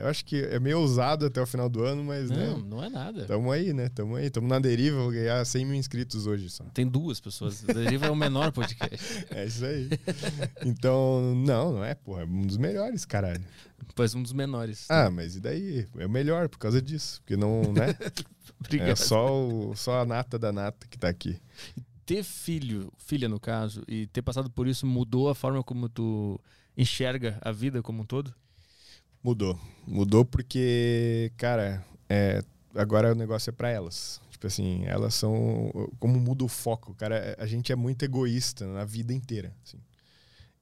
Eu 0.04 0.10
acho 0.10 0.22
que 0.22 0.36
é 0.36 0.60
meio 0.60 0.80
ousado 0.80 1.24
até 1.24 1.40
o 1.40 1.46
final 1.46 1.66
do 1.66 1.82
ano, 1.82 2.04
mas. 2.04 2.28
Não, 2.28 2.58
né, 2.58 2.64
não 2.68 2.84
é 2.84 2.90
nada. 2.90 3.24
Tamo 3.24 3.50
aí, 3.50 3.72
né? 3.72 3.88
Tamo 3.88 4.16
aí. 4.16 4.28
Tamo 4.28 4.46
na 4.46 4.58
deriva, 4.58 4.98
vou 4.98 5.10
ganhar 5.10 5.42
100 5.42 5.64
mil 5.64 5.74
inscritos 5.76 6.26
hoje 6.26 6.50
só. 6.50 6.62
Tem 6.74 6.86
duas 6.86 7.20
pessoas. 7.20 7.64
A 7.66 7.72
deriva 7.72 8.04
é 8.04 8.10
o 8.10 8.14
menor 8.14 8.52
podcast. 8.52 8.98
é 9.34 9.46
isso 9.46 9.64
aí. 9.64 9.88
Então, 10.62 11.34
não, 11.34 11.72
não 11.72 11.82
é, 11.82 11.94
porra. 11.94 12.20
É 12.20 12.26
um 12.26 12.42
dos 12.42 12.58
melhores, 12.58 13.06
caralho. 13.06 13.42
Pois 13.94 14.14
um 14.14 14.22
dos 14.22 14.34
menores. 14.34 14.84
Ah, 14.90 15.08
mas 15.08 15.36
e 15.36 15.40
daí? 15.40 15.88
É 15.96 16.04
o 16.04 16.10
melhor 16.10 16.50
por 16.50 16.58
causa 16.58 16.82
disso. 16.82 17.22
Porque 17.22 17.34
não, 17.34 17.72
né? 17.72 17.96
Obrigado. 18.60 18.90
É 18.90 18.96
só, 18.96 19.34
o, 19.34 19.74
só 19.74 20.02
a 20.02 20.04
nata 20.04 20.38
da 20.38 20.52
nata 20.52 20.86
que 20.86 20.98
tá 20.98 21.08
aqui. 21.08 21.40
Ter 22.04 22.22
filho, 22.22 22.92
filha 22.98 23.26
no 23.26 23.40
caso, 23.40 23.82
e 23.88 24.06
ter 24.08 24.20
passado 24.20 24.50
por 24.50 24.68
isso 24.68 24.86
mudou 24.86 25.30
a 25.30 25.34
forma 25.34 25.64
como 25.64 25.88
tu 25.88 26.38
enxerga 26.76 27.38
a 27.40 27.50
vida 27.50 27.82
como 27.82 28.02
um 28.02 28.04
todo? 28.04 28.34
Mudou. 29.24 29.58
Mudou 29.86 30.22
porque, 30.22 31.32
cara, 31.38 31.82
é, 32.10 32.44
agora 32.74 33.12
o 33.12 33.14
negócio 33.14 33.48
é 33.48 33.52
para 33.52 33.70
elas. 33.70 34.20
Tipo 34.28 34.46
assim, 34.46 34.84
elas 34.84 35.14
são. 35.14 35.70
Como 35.98 36.20
muda 36.20 36.44
o 36.44 36.48
foco, 36.48 36.94
cara. 36.94 37.34
A 37.38 37.46
gente 37.46 37.72
é 37.72 37.76
muito 37.76 38.04
egoísta 38.04 38.66
na 38.66 38.84
vida 38.84 39.14
inteira. 39.14 39.50
Assim. 39.64 39.78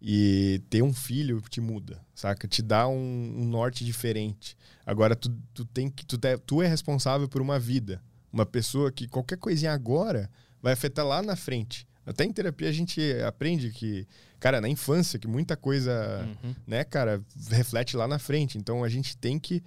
E 0.00 0.62
ter 0.70 0.80
um 0.80 0.92
filho 0.92 1.42
te 1.50 1.60
muda, 1.60 2.00
saca? 2.14 2.46
Te 2.46 2.62
dá 2.62 2.86
um, 2.86 3.34
um 3.36 3.44
norte 3.44 3.84
diferente. 3.84 4.56
Agora, 4.86 5.16
tu, 5.16 5.28
tu, 5.52 5.64
tem 5.64 5.90
que, 5.90 6.06
tu, 6.06 6.16
tu 6.46 6.62
é 6.62 6.68
responsável 6.68 7.28
por 7.28 7.42
uma 7.42 7.58
vida. 7.58 8.00
Uma 8.32 8.46
pessoa 8.46 8.92
que 8.92 9.08
qualquer 9.08 9.38
coisinha 9.38 9.72
agora 9.72 10.30
vai 10.62 10.72
afetar 10.72 11.04
lá 11.04 11.20
na 11.20 11.34
frente. 11.34 11.84
Até 12.04 12.24
em 12.24 12.32
terapia 12.32 12.68
a 12.68 12.72
gente 12.72 13.00
aprende 13.22 13.70
que 13.70 14.06
cara, 14.42 14.60
na 14.60 14.68
infância, 14.68 15.20
que 15.20 15.28
muita 15.28 15.56
coisa, 15.56 16.28
uhum. 16.42 16.52
né, 16.66 16.82
cara, 16.82 17.22
reflete 17.48 17.96
lá 17.96 18.08
na 18.08 18.18
frente. 18.18 18.58
Então 18.58 18.82
a 18.82 18.88
gente 18.88 19.16
tem 19.16 19.38
que. 19.38 19.62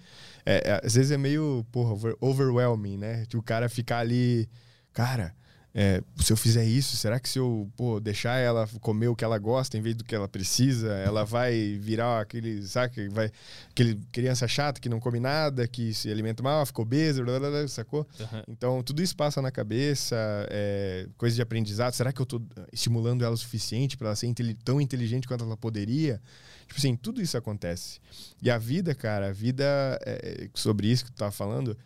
É, 0.45 0.69
é, 0.69 0.81
às 0.85 0.95
vezes 0.95 1.11
é 1.11 1.17
meio, 1.17 1.65
porra, 1.71 2.13
overwhelming, 2.19 2.97
né? 2.97 3.25
Que 3.29 3.37
o 3.37 3.41
cara 3.41 3.69
ficar 3.69 3.99
ali, 3.99 4.49
cara 4.91 5.33
é, 5.77 6.01
se 6.15 6.31
eu 6.31 6.37
fizer 6.37 6.63
isso, 6.63 6.95
será 6.95 7.19
que 7.19 7.27
se 7.27 7.37
eu 7.37 7.69
pô, 7.75 7.99
deixar 7.99 8.37
ela 8.37 8.65
comer 8.79 9.09
o 9.09 9.15
que 9.15 9.25
ela 9.25 9.37
gosta 9.37 9.77
em 9.77 9.81
vez 9.81 9.93
do 9.93 10.05
que 10.05 10.15
ela 10.15 10.25
precisa, 10.25 10.87
ela 10.93 11.25
vai 11.25 11.77
virar 11.77 12.21
aquele, 12.21 12.65
sabe, 12.65 13.09
vai, 13.09 13.29
aquele 13.71 13.99
criança 14.09 14.47
chata 14.47 14.79
que 14.79 14.87
não 14.87 15.01
come 15.01 15.19
nada, 15.19 15.67
que 15.67 15.93
se 15.93 16.09
alimenta 16.09 16.41
mal, 16.41 16.65
ficou 16.65 16.83
obesa, 16.83 17.21
blá, 17.21 17.37
blá, 17.37 17.49
blá, 17.49 17.67
sacou? 17.67 18.07
Uhum. 18.17 18.43
Então, 18.47 18.81
tudo 18.83 19.01
isso 19.01 19.13
passa 19.17 19.41
na 19.41 19.51
cabeça, 19.51 20.15
é, 20.49 21.09
coisa 21.17 21.35
de 21.35 21.41
aprendizado. 21.41 21.91
Será 21.91 22.13
que 22.13 22.21
eu 22.21 22.23
estou 22.23 22.41
estimulando 22.71 23.25
ela 23.25 23.33
o 23.33 23.37
suficiente 23.37 23.97
para 23.97 24.07
ela 24.07 24.15
ser 24.15 24.33
tão 24.63 24.79
inteligente 24.79 25.27
quanto 25.27 25.43
ela 25.43 25.57
poderia? 25.57 26.21
Tipo 26.67 26.79
assim, 26.79 26.95
tudo 26.95 27.21
isso 27.21 27.37
acontece. 27.37 27.99
E 28.41 28.49
a 28.49 28.57
vida, 28.57 28.95
cara, 28.95 29.27
a 29.27 29.33
vida, 29.33 29.65
é, 30.05 30.47
sobre 30.53 30.87
isso 30.87 31.03
que 31.03 31.11
tu 31.11 31.17
tava 31.17 31.33
falando, 31.33 31.77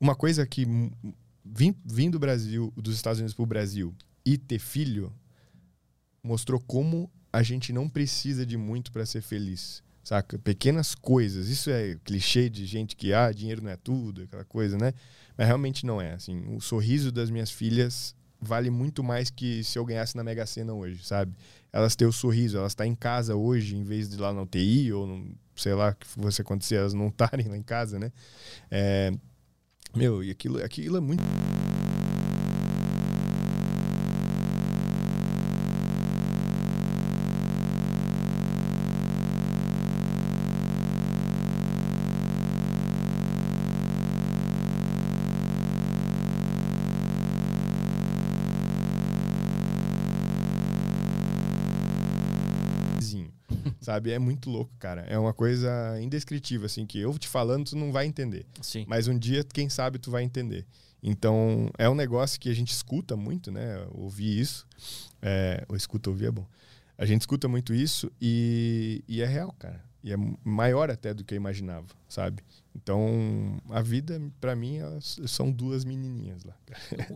uma 0.00 0.16
coisa 0.16 0.44
que 0.44 0.66
vim, 1.52 1.74
vim 1.84 2.10
do 2.10 2.18
Brasil, 2.18 2.72
dos 2.76 2.94
Estados 2.94 3.18
Unidos 3.18 3.34
para 3.34 3.42
o 3.42 3.46
Brasil 3.46 3.94
e 4.24 4.38
ter 4.38 4.58
filho 4.58 5.12
mostrou 6.22 6.60
como 6.60 7.10
a 7.32 7.42
gente 7.42 7.72
não 7.72 7.88
precisa 7.88 8.44
de 8.44 8.56
muito 8.56 8.92
para 8.92 9.06
ser 9.06 9.22
feliz. 9.22 9.82
Saca? 10.02 10.38
Pequenas 10.38 10.94
coisas. 10.94 11.48
Isso 11.48 11.70
é 11.70 11.96
clichê 12.04 12.48
de 12.48 12.66
gente 12.66 12.96
que, 12.96 13.12
ah, 13.12 13.30
dinheiro 13.30 13.62
não 13.62 13.70
é 13.70 13.76
tudo, 13.76 14.22
aquela 14.22 14.44
coisa, 14.44 14.76
né? 14.76 14.92
Mas 15.36 15.46
realmente 15.46 15.86
não 15.86 16.00
é. 16.00 16.12
Assim, 16.12 16.42
o 16.54 16.60
sorriso 16.60 17.12
das 17.12 17.30
minhas 17.30 17.50
filhas 17.50 18.14
vale 18.40 18.70
muito 18.70 19.04
mais 19.04 19.28
que 19.28 19.62
se 19.62 19.78
eu 19.78 19.84
ganhasse 19.84 20.16
na 20.16 20.24
Mega 20.24 20.46
Sena 20.46 20.72
hoje, 20.72 21.04
sabe? 21.04 21.36
Elas 21.72 21.94
têm 21.94 22.08
o 22.08 22.12
sorriso, 22.12 22.56
elas 22.56 22.72
estão 22.72 22.86
tá 22.86 22.88
em 22.90 22.94
casa 22.94 23.36
hoje, 23.36 23.76
em 23.76 23.84
vez 23.84 24.08
de 24.08 24.16
lá 24.16 24.32
na 24.32 24.42
UTI, 24.42 24.92
ou 24.92 25.06
no, 25.06 25.34
sei 25.54 25.74
lá 25.74 25.92
que 25.92 26.06
fosse 26.06 26.40
acontecer, 26.40 26.76
elas 26.76 26.94
não 26.94 27.08
estarem 27.08 27.46
lá 27.46 27.56
em 27.56 27.62
casa, 27.62 27.98
né? 27.98 28.10
É, 28.70 29.12
meu, 29.94 30.22
e 30.22 30.30
aquilo, 30.30 30.62
aquilo 30.62 30.96
é 30.96 31.00
muito. 31.00 31.22
Sabe? 53.90 54.12
É 54.12 54.18
muito 54.20 54.48
louco, 54.48 54.70
cara. 54.78 55.02
É 55.02 55.18
uma 55.18 55.34
coisa 55.34 56.00
indescritível, 56.00 56.66
assim, 56.66 56.86
que 56.86 57.00
eu 57.00 57.18
te 57.18 57.26
falando, 57.26 57.70
tu 57.70 57.76
não 57.76 57.90
vai 57.90 58.06
entender. 58.06 58.46
Sim. 58.62 58.84
Mas 58.86 59.08
um 59.08 59.18
dia, 59.18 59.42
quem 59.42 59.68
sabe, 59.68 59.98
tu 59.98 60.12
vai 60.12 60.22
entender. 60.22 60.64
Então, 61.02 61.68
é 61.76 61.88
um 61.88 61.94
negócio 61.94 62.38
que 62.38 62.48
a 62.48 62.54
gente 62.54 62.70
escuta 62.70 63.16
muito, 63.16 63.50
né? 63.50 63.84
Ouvir 63.90 64.38
isso. 64.38 64.64
É, 65.20 65.64
ou 65.68 65.76
escuta 65.76 66.08
ouvir 66.08 66.26
é 66.26 66.30
bom. 66.30 66.46
A 66.96 67.04
gente 67.04 67.22
escuta 67.22 67.48
muito 67.48 67.74
isso 67.74 68.12
e, 68.20 69.02
e 69.08 69.22
é 69.22 69.26
real, 69.26 69.52
cara. 69.58 69.82
E 70.04 70.12
é 70.12 70.16
maior 70.44 70.88
até 70.88 71.12
do 71.12 71.24
que 71.24 71.34
eu 71.34 71.36
imaginava, 71.36 71.88
sabe? 72.08 72.42
Então, 72.74 73.58
a 73.70 73.82
vida, 73.82 74.20
para 74.40 74.54
mim, 74.54 74.78
são 75.26 75.50
duas 75.50 75.84
menininhas 75.84 76.44
lá. 76.44 76.54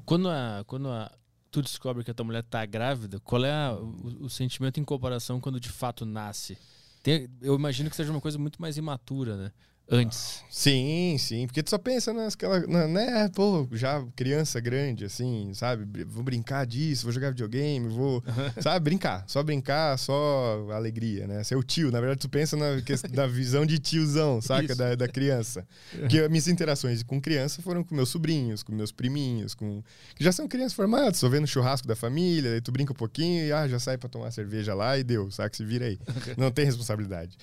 Quando, 0.05 0.29
a, 0.29 0.65
quando 0.67 0.89
a, 0.89 1.11
tu 1.55 1.63
descobre 1.63 2.03
que 2.03 2.11
a 2.11 2.15
tua 2.15 2.27
mulher 2.27 2.43
tá 2.43 2.67
grávida, 2.67 3.21
qual 3.21 3.45
é 3.45 3.53
a, 3.53 3.73
o, 3.75 4.25
o, 4.25 4.31
sentimento 4.31 4.81
em 4.81 4.85
comparação 4.85 5.41
quando 5.41 5.61
de 5.61 5.69
fato 5.69 6.05
nasce? 6.05 6.59
Tem, 7.01 7.29
eu 7.41 7.55
imagino 7.55 7.89
que 7.89 7.95
seja 7.95 8.11
uma 8.11 8.21
coisa 8.21 8.37
muito 8.39 8.61
mais 8.61 8.77
imatura, 8.77 9.37
né? 9.37 9.53
Antes. 9.91 10.43
Sim, 10.51 11.17
sim, 11.19 11.47
porque 11.47 11.63
tu 11.63 11.71
só 11.71 11.79
pensa 11.79 12.13
naquela, 12.13 12.61
na, 12.67 12.87
né, 12.87 13.29
pô, 13.35 13.67
já 13.73 14.05
criança 14.15 14.61
grande, 14.61 15.05
assim, 15.05 15.53
sabe? 15.53 16.05
Vou 16.05 16.23
brincar 16.23 16.65
disso, 16.65 17.05
vou 17.05 17.13
jogar 17.13 17.31
videogame, 17.31 17.89
vou, 17.89 18.23
sabe? 18.63 18.85
Brincar, 18.85 19.25
só 19.27 19.43
brincar, 19.43 19.99
só 19.99 20.69
alegria, 20.71 21.27
né? 21.27 21.43
Ser 21.43 21.57
o 21.57 21.63
tio, 21.63 21.91
na 21.91 22.01
verdade 22.01 22.21
tu 22.21 22.29
pensa 22.29 22.57
na, 22.57 22.67
na 23.13 23.27
visão 23.27 23.67
de 23.67 23.79
tiozão, 23.79 24.41
saca? 24.41 24.75
Da, 24.75 24.95
da, 24.95 25.09
criança. 25.09 25.67
Porque 25.99 26.29
minhas 26.29 26.47
interações 26.47 27.03
com 27.03 27.21
criança 27.21 27.61
foram 27.61 27.83
com 27.83 27.95
meus 27.95 28.09
sobrinhos, 28.09 28.63
com 28.63 28.73
meus 28.73 28.93
priminhos, 28.93 29.55
com... 29.55 29.83
Que 30.15 30.23
já 30.23 30.31
são 30.31 30.47
crianças 30.47 30.73
formadas, 30.73 31.19
só 31.19 31.29
vendo 31.29 31.47
churrasco 31.47 31.87
da 31.87 31.97
família, 31.97 32.53
aí 32.53 32.61
tu 32.61 32.71
brinca 32.71 32.93
um 32.93 32.97
pouquinho 32.97 33.45
e, 33.45 33.53
ah, 33.53 33.67
já 33.67 33.79
sai 33.81 33.99
pra 33.99 34.09
tomar 34.09 34.31
cerveja 34.31 34.73
lá 34.73 34.97
e 34.97 35.03
deu, 35.03 35.31
saca? 35.33 35.57
Se 35.57 35.65
vira 35.65 35.87
aí. 35.87 35.99
Não 36.39 36.51
tem 36.51 36.65
responsabilidade. 36.65 37.37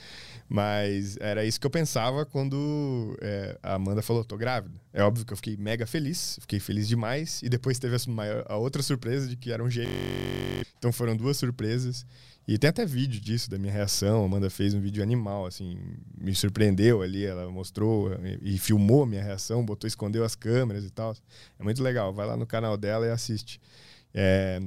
Mas 0.47 1.17
era 1.19 1.45
isso 1.45 1.59
que 1.59 1.65
eu 1.65 1.71
pensava 1.71 2.25
quando 2.31 3.17
é, 3.21 3.57
a 3.61 3.75
Amanda 3.75 4.01
falou, 4.01 4.23
tô 4.23 4.37
grávida. 4.37 4.79
É 4.93 5.03
óbvio 5.03 5.25
que 5.25 5.33
eu 5.33 5.37
fiquei 5.37 5.57
mega 5.57 5.85
feliz, 5.85 6.37
fiquei 6.41 6.59
feliz 6.59 6.87
demais. 6.87 7.41
E 7.43 7.49
depois 7.49 7.77
teve 7.77 7.95
a, 7.95 7.99
maior, 8.11 8.45
a 8.47 8.57
outra 8.57 8.81
surpresa 8.81 9.27
de 9.27 9.35
que 9.35 9.51
era 9.51 9.63
um 9.63 9.69
gêmeo. 9.69 9.91
Então 10.77 10.91
foram 10.91 11.15
duas 11.15 11.37
surpresas. 11.37 12.05
E 12.47 12.57
tem 12.57 12.69
até 12.69 12.85
vídeo 12.85 13.21
disso, 13.21 13.49
da 13.49 13.57
minha 13.57 13.71
reação. 13.71 14.23
A 14.23 14.25
Amanda 14.25 14.49
fez 14.49 14.73
um 14.73 14.81
vídeo 14.81 15.03
animal, 15.03 15.45
assim, 15.45 15.77
me 16.17 16.33
surpreendeu 16.33 17.01
ali. 17.01 17.25
Ela 17.25 17.49
mostrou 17.51 18.11
e, 18.41 18.55
e 18.55 18.57
filmou 18.57 19.03
a 19.03 19.07
minha 19.07 19.23
reação, 19.23 19.63
botou, 19.63 19.87
escondeu 19.87 20.23
as 20.23 20.33
câmeras 20.33 20.83
e 20.83 20.89
tal. 20.89 21.15
É 21.59 21.63
muito 21.63 21.83
legal. 21.83 22.13
Vai 22.13 22.25
lá 22.25 22.35
no 22.35 22.47
canal 22.47 22.77
dela 22.77 23.05
e 23.05 23.11
assiste. 23.11 23.61
É... 24.13 24.61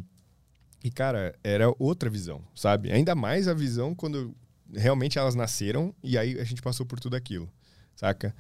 E, 0.85 0.91
cara, 0.91 1.35
era 1.43 1.75
outra 1.79 2.11
visão, 2.11 2.43
sabe? 2.55 2.93
Ainda 2.93 3.15
mais 3.15 3.49
a 3.49 3.55
visão 3.55 3.95
quando 3.95 4.35
realmente 4.77 5.18
elas 5.18 5.35
nasceram 5.35 5.95
e 6.03 6.16
aí 6.18 6.39
a 6.41 6.45
gente 6.45 6.62
passou 6.62 6.85
por 6.87 7.01
tudo 7.01 7.16
aquilo, 7.16 7.51
saca? 7.95 8.35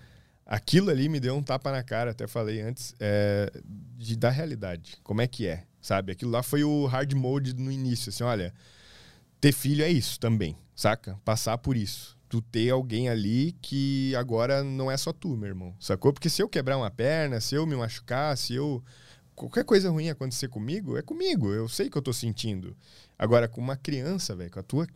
Aquilo 0.46 0.90
ali 0.90 1.08
me 1.08 1.18
deu 1.18 1.34
um 1.34 1.42
tapa 1.42 1.72
na 1.72 1.82
cara, 1.82 2.10
até 2.10 2.26
falei 2.26 2.60
antes, 2.60 2.94
é, 3.00 3.50
de, 3.96 4.14
da 4.16 4.28
realidade. 4.28 4.98
Como 5.02 5.22
é 5.22 5.26
que 5.26 5.46
é, 5.46 5.64
sabe? 5.80 6.12
Aquilo 6.12 6.30
lá 6.30 6.42
foi 6.42 6.62
o 6.62 6.86
hard 6.86 7.12
mode 7.14 7.54
no 7.54 7.72
início, 7.72 8.10
assim, 8.10 8.24
olha, 8.24 8.52
ter 9.40 9.52
filho 9.52 9.82
é 9.82 9.90
isso 9.90 10.20
também, 10.20 10.56
saca? 10.74 11.18
Passar 11.24 11.58
por 11.58 11.76
isso. 11.76 12.16
Tu 12.28 12.42
ter 12.42 12.70
alguém 12.70 13.08
ali 13.08 13.56
que 13.62 14.14
agora 14.16 14.62
não 14.64 14.90
é 14.90 14.96
só 14.96 15.12
tu, 15.12 15.36
meu 15.36 15.48
irmão, 15.48 15.74
sacou? 15.78 16.12
Porque 16.12 16.28
se 16.28 16.42
eu 16.42 16.48
quebrar 16.48 16.76
uma 16.76 16.90
perna, 16.90 17.40
se 17.40 17.54
eu 17.54 17.66
me 17.66 17.76
machucar, 17.76 18.36
se 18.36 18.54
eu 18.54 18.82
qualquer 19.34 19.64
coisa 19.64 19.90
ruim 19.90 20.08
acontecer 20.08 20.48
comigo, 20.48 20.96
é 20.96 21.02
comigo. 21.02 21.52
Eu 21.52 21.68
sei 21.68 21.90
que 21.90 21.96
eu 21.96 22.02
tô 22.02 22.12
sentindo. 22.12 22.76
Agora, 23.18 23.48
com 23.48 23.60
uma 23.60 23.76
criança, 23.76 24.34
velho, 24.34 24.50
com 24.50 24.60
a 24.60 24.62
tua. 24.62 24.86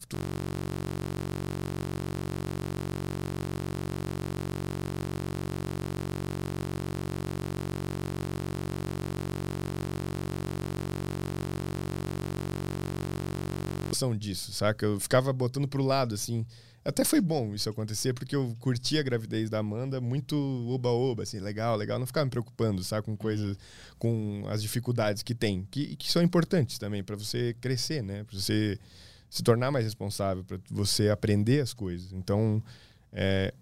Disso, 14.16 14.52
saca? 14.52 14.86
Eu 14.86 15.00
ficava 15.00 15.32
botando 15.32 15.68
pro 15.68 15.82
lado, 15.82 16.14
assim. 16.14 16.44
Até 16.84 17.04
foi 17.04 17.20
bom 17.20 17.54
isso 17.54 17.68
acontecer, 17.68 18.14
porque 18.14 18.34
eu 18.34 18.56
curti 18.60 18.98
a 18.98 19.02
gravidez 19.02 19.50
da 19.50 19.58
Amanda 19.58 20.00
muito 20.00 20.36
oba-oba, 20.68 21.22
assim, 21.24 21.38
legal, 21.38 21.76
legal. 21.76 21.98
Não 21.98 22.06
ficava 22.06 22.24
me 22.24 22.30
preocupando, 22.30 22.82
sabe, 22.82 23.04
com 23.04 23.16
coisas, 23.16 23.58
com 23.98 24.44
as 24.48 24.62
dificuldades 24.62 25.22
que 25.22 25.34
tem, 25.34 25.66
que, 25.70 25.96
que 25.96 26.10
são 26.10 26.22
importantes 26.22 26.78
também 26.78 27.02
para 27.02 27.16
você 27.16 27.54
crescer, 27.60 28.02
né? 28.02 28.24
Para 28.24 28.38
você 28.38 28.78
se 29.28 29.42
tornar 29.42 29.70
mais 29.70 29.84
responsável, 29.84 30.44
para 30.44 30.58
você 30.70 31.10
aprender 31.10 31.60
as 31.60 31.74
coisas. 31.74 32.12
Então, 32.12 32.62
é, 33.12 33.52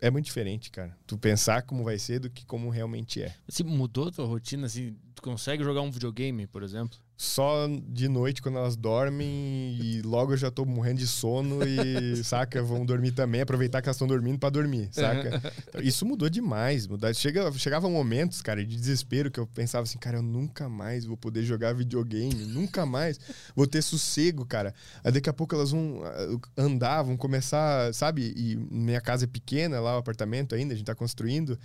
é 0.00 0.10
muito 0.10 0.24
diferente, 0.24 0.70
cara. 0.70 0.96
Tu 1.06 1.16
pensar 1.16 1.62
como 1.62 1.84
vai 1.84 1.98
ser 1.98 2.18
do 2.18 2.28
que 2.28 2.44
como 2.44 2.70
realmente 2.70 3.22
é. 3.22 3.34
Se 3.48 3.62
mudou 3.62 4.10
tua 4.10 4.26
rotina, 4.26 4.66
assim, 4.66 4.96
tu 5.14 5.22
consegue 5.22 5.62
jogar 5.62 5.80
um 5.82 5.90
videogame, 5.90 6.46
por 6.46 6.62
exemplo? 6.62 6.98
Só 7.16 7.68
de 7.88 8.08
noite 8.08 8.42
quando 8.42 8.58
elas 8.58 8.76
dormem 8.76 9.78
e 9.80 10.02
logo 10.02 10.32
eu 10.32 10.36
já 10.36 10.50
tô 10.50 10.64
morrendo 10.64 10.98
de 10.98 11.06
sono 11.06 11.60
e, 11.66 12.16
saca, 12.24 12.62
vão 12.62 12.84
dormir 12.84 13.12
também, 13.12 13.40
aproveitar 13.40 13.80
que 13.80 13.88
elas 13.88 13.96
estão 13.96 14.08
dormindo 14.08 14.38
para 14.38 14.50
dormir, 14.50 14.88
saca? 14.90 15.40
Então, 15.68 15.80
isso 15.82 16.04
mudou 16.04 16.28
demais, 16.28 16.86
mudou. 16.86 17.12
Chega, 17.14 17.52
chegava 17.52 17.88
momentos, 17.88 18.42
cara, 18.42 18.64
de 18.64 18.76
desespero 18.76 19.30
que 19.30 19.38
eu 19.38 19.46
pensava 19.46 19.84
assim, 19.84 19.98
cara, 19.98 20.18
eu 20.18 20.22
nunca 20.22 20.68
mais 20.68 21.04
vou 21.04 21.16
poder 21.16 21.44
jogar 21.44 21.72
videogame, 21.72 22.46
nunca 22.46 22.84
mais 22.84 23.20
vou 23.54 23.66
ter 23.66 23.82
sossego, 23.82 24.44
cara. 24.44 24.74
Aí 25.04 25.12
daqui 25.12 25.30
a 25.30 25.32
pouco 25.32 25.54
elas 25.54 25.70
vão 25.70 26.02
ah, 26.04 26.38
andar, 26.56 27.02
vão 27.02 27.16
começar, 27.16 27.94
sabe? 27.94 28.32
E 28.36 28.56
minha 28.56 29.00
casa 29.00 29.24
é 29.24 29.28
pequena 29.28 29.78
lá, 29.78 29.94
o 29.94 29.98
apartamento 29.98 30.54
ainda, 30.54 30.74
a 30.74 30.76
gente 30.76 30.86
tá 30.86 30.94
construindo. 30.94 31.58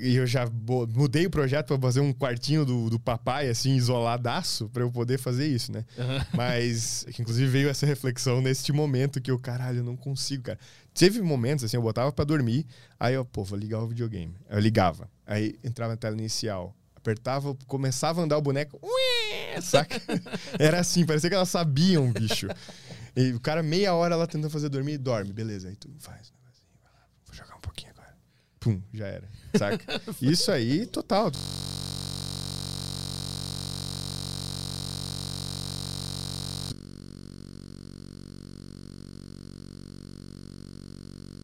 E 0.00 0.14
eu 0.14 0.26
já 0.26 0.46
mudei 0.94 1.26
o 1.26 1.30
projeto 1.30 1.68
para 1.68 1.80
fazer 1.80 2.00
um 2.00 2.12
quartinho 2.12 2.64
do, 2.64 2.88
do 2.88 2.98
papai, 2.98 3.48
assim, 3.48 3.74
isoladaço, 3.74 4.68
para 4.68 4.82
eu 4.82 4.90
poder 4.90 5.18
fazer 5.18 5.48
isso, 5.48 5.72
né? 5.72 5.84
Uhum. 5.98 6.24
Mas, 6.36 7.04
inclusive, 7.18 7.50
veio 7.50 7.68
essa 7.68 7.84
reflexão 7.84 8.40
neste 8.40 8.72
momento 8.72 9.20
que 9.20 9.30
eu, 9.30 9.38
caralho, 9.38 9.78
eu 9.78 9.84
não 9.84 9.96
consigo, 9.96 10.44
cara. 10.44 10.58
Teve 10.94 11.20
momentos, 11.20 11.64
assim, 11.64 11.76
eu 11.76 11.82
botava 11.82 12.12
para 12.12 12.24
dormir, 12.24 12.66
aí 13.00 13.14
eu, 13.14 13.24
pô, 13.24 13.42
vou 13.42 13.58
ligar 13.58 13.80
o 13.80 13.88
videogame. 13.88 14.36
Eu 14.48 14.60
ligava, 14.60 15.10
aí 15.26 15.58
entrava 15.64 15.92
na 15.92 15.96
tela 15.96 16.16
inicial, 16.16 16.72
apertava, 16.94 17.56
começava 17.66 18.20
a 18.20 18.24
andar 18.24 18.38
o 18.38 18.42
boneco, 18.42 18.78
ué, 18.80 19.60
saca? 19.60 20.00
Era 20.58 20.80
assim, 20.80 21.04
parecia 21.04 21.28
que 21.28 21.36
elas 21.36 21.48
sabiam, 21.48 22.10
bicho. 22.12 22.48
E 23.16 23.32
o 23.32 23.40
cara, 23.40 23.62
meia 23.62 23.92
hora 23.92 24.16
lá 24.16 24.26
tentando 24.26 24.50
fazer 24.50 24.68
dormir, 24.68 24.98
dorme, 24.98 25.32
beleza. 25.32 25.68
Aí 25.68 25.76
tu 25.76 25.90
faz, 25.98 26.32
vou 27.26 27.34
jogar 27.34 27.56
um 27.56 27.60
pouquinho 27.60 27.90
agora. 27.90 28.14
Pum, 28.64 28.80
já 28.94 29.06
era. 29.06 29.28
Saca? 29.58 30.00
Isso 30.22 30.50
aí, 30.50 30.86
total. 30.86 31.30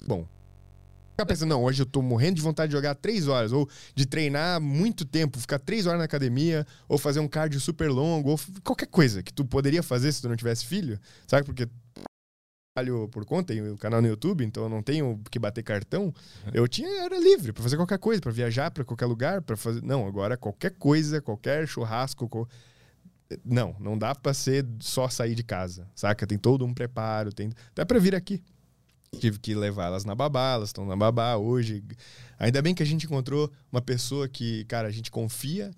Bom, 0.07 0.27
ficar 1.11 1.27
pensando, 1.27 1.51
não, 1.51 1.63
hoje 1.63 1.83
eu 1.83 1.87
tô 1.87 2.01
morrendo 2.01 2.37
de 2.37 2.43
vontade 2.43 2.71
de 2.71 2.77
jogar 2.77 2.95
três 2.95 3.29
horas, 3.29 3.53
ou 3.53 3.69
de 3.95 4.07
treinar 4.07 4.59
muito 4.59 5.05
tempo, 5.05 5.39
ficar 5.39 5.59
três 5.59 5.85
horas 5.85 5.99
na 5.99 6.07
academia, 6.07 6.67
ou 6.89 6.97
fazer 6.97 7.21
um 7.21 7.29
cardio 7.29 7.61
super 7.61 7.91
longo, 7.91 8.31
ou 8.31 8.41
qualquer 8.65 8.87
coisa 8.87 9.23
que 9.23 9.31
tu 9.31 9.45
poderia 9.45 9.83
fazer 9.83 10.11
se 10.11 10.23
tu 10.23 10.29
não 10.31 10.37
tivesse 10.37 10.65
filho, 10.65 10.99
sabe? 11.27 11.45
Porque 11.45 11.69
trabalho 12.75 13.09
por 13.09 13.25
conta, 13.25 13.53
tenho 13.53 13.75
o 13.75 13.79
canal 13.79 14.01
no 14.01 14.09
YouTube, 14.09 14.45
então 14.45 14.65
eu 14.65 14.69
não 14.69 14.83
tenho 14.83 15.21
que 15.31 15.39
bater 15.39 15.63
cartão. 15.63 16.15
Eu 16.53 16.69
tinha 16.69 16.89
era 17.05 17.19
livre 17.19 17.53
para 17.53 17.63
fazer 17.63 17.77
qualquer 17.77 17.99
coisa, 17.99 18.21
para 18.21 18.31
viajar 18.31 18.71
para 18.71 18.85
qualquer 18.85 19.07
lugar, 19.07 19.43
para 19.43 19.57
fazer. 19.57 19.83
Não, 19.83 20.07
agora 20.07 20.37
qualquer 20.37 20.71
coisa, 20.73 21.21
qualquer 21.21 21.67
churrasco, 21.67 22.29
co... 22.29 22.49
não, 23.45 23.75
não 23.81 23.99
dá 23.99 24.15
para 24.15 24.33
ser 24.33 24.65
só 24.79 25.09
sair 25.09 25.35
de 25.35 25.43
casa, 25.43 25.87
saca? 25.95 26.27
Tem 26.27 26.39
todo 26.39 26.65
um 26.65 26.73
preparo, 26.73 27.33
tem 27.33 27.51
até 27.71 27.85
para 27.85 27.99
vir 27.99 28.15
aqui. 28.15 28.43
Tive 29.19 29.41
que 29.41 29.55
levar 29.55 29.87
elas 29.87 30.05
na 30.05 30.15
babá, 30.15 30.53
elas 30.53 30.69
estão 30.69 30.87
na 30.87 30.95
babá 30.95 31.37
hoje. 31.37 31.83
Ainda 32.39 32.63
bem 32.63 32.75
que 32.75 32.83
a 32.83 32.87
gente 32.87 33.07
encontrou 33.07 33.51
uma 33.73 33.83
pessoa 33.83 34.29
que, 34.29 34.65
cara, 34.67 34.87
a 34.87 34.93
gente 34.93 35.11
confia 35.11 35.73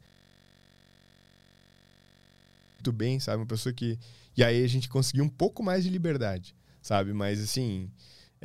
muito 2.74 2.92
bem, 2.92 3.18
sabe? 3.18 3.38
Uma 3.38 3.46
pessoa 3.46 3.72
que. 3.72 3.98
E 4.36 4.44
aí 4.44 4.62
a 4.62 4.68
gente 4.68 4.88
conseguiu 4.88 5.24
um 5.24 5.28
pouco 5.28 5.62
mais 5.62 5.84
de 5.84 5.90
liberdade 5.90 6.54
sabe? 6.82 7.12
Mas 7.12 7.40
assim. 7.40 7.88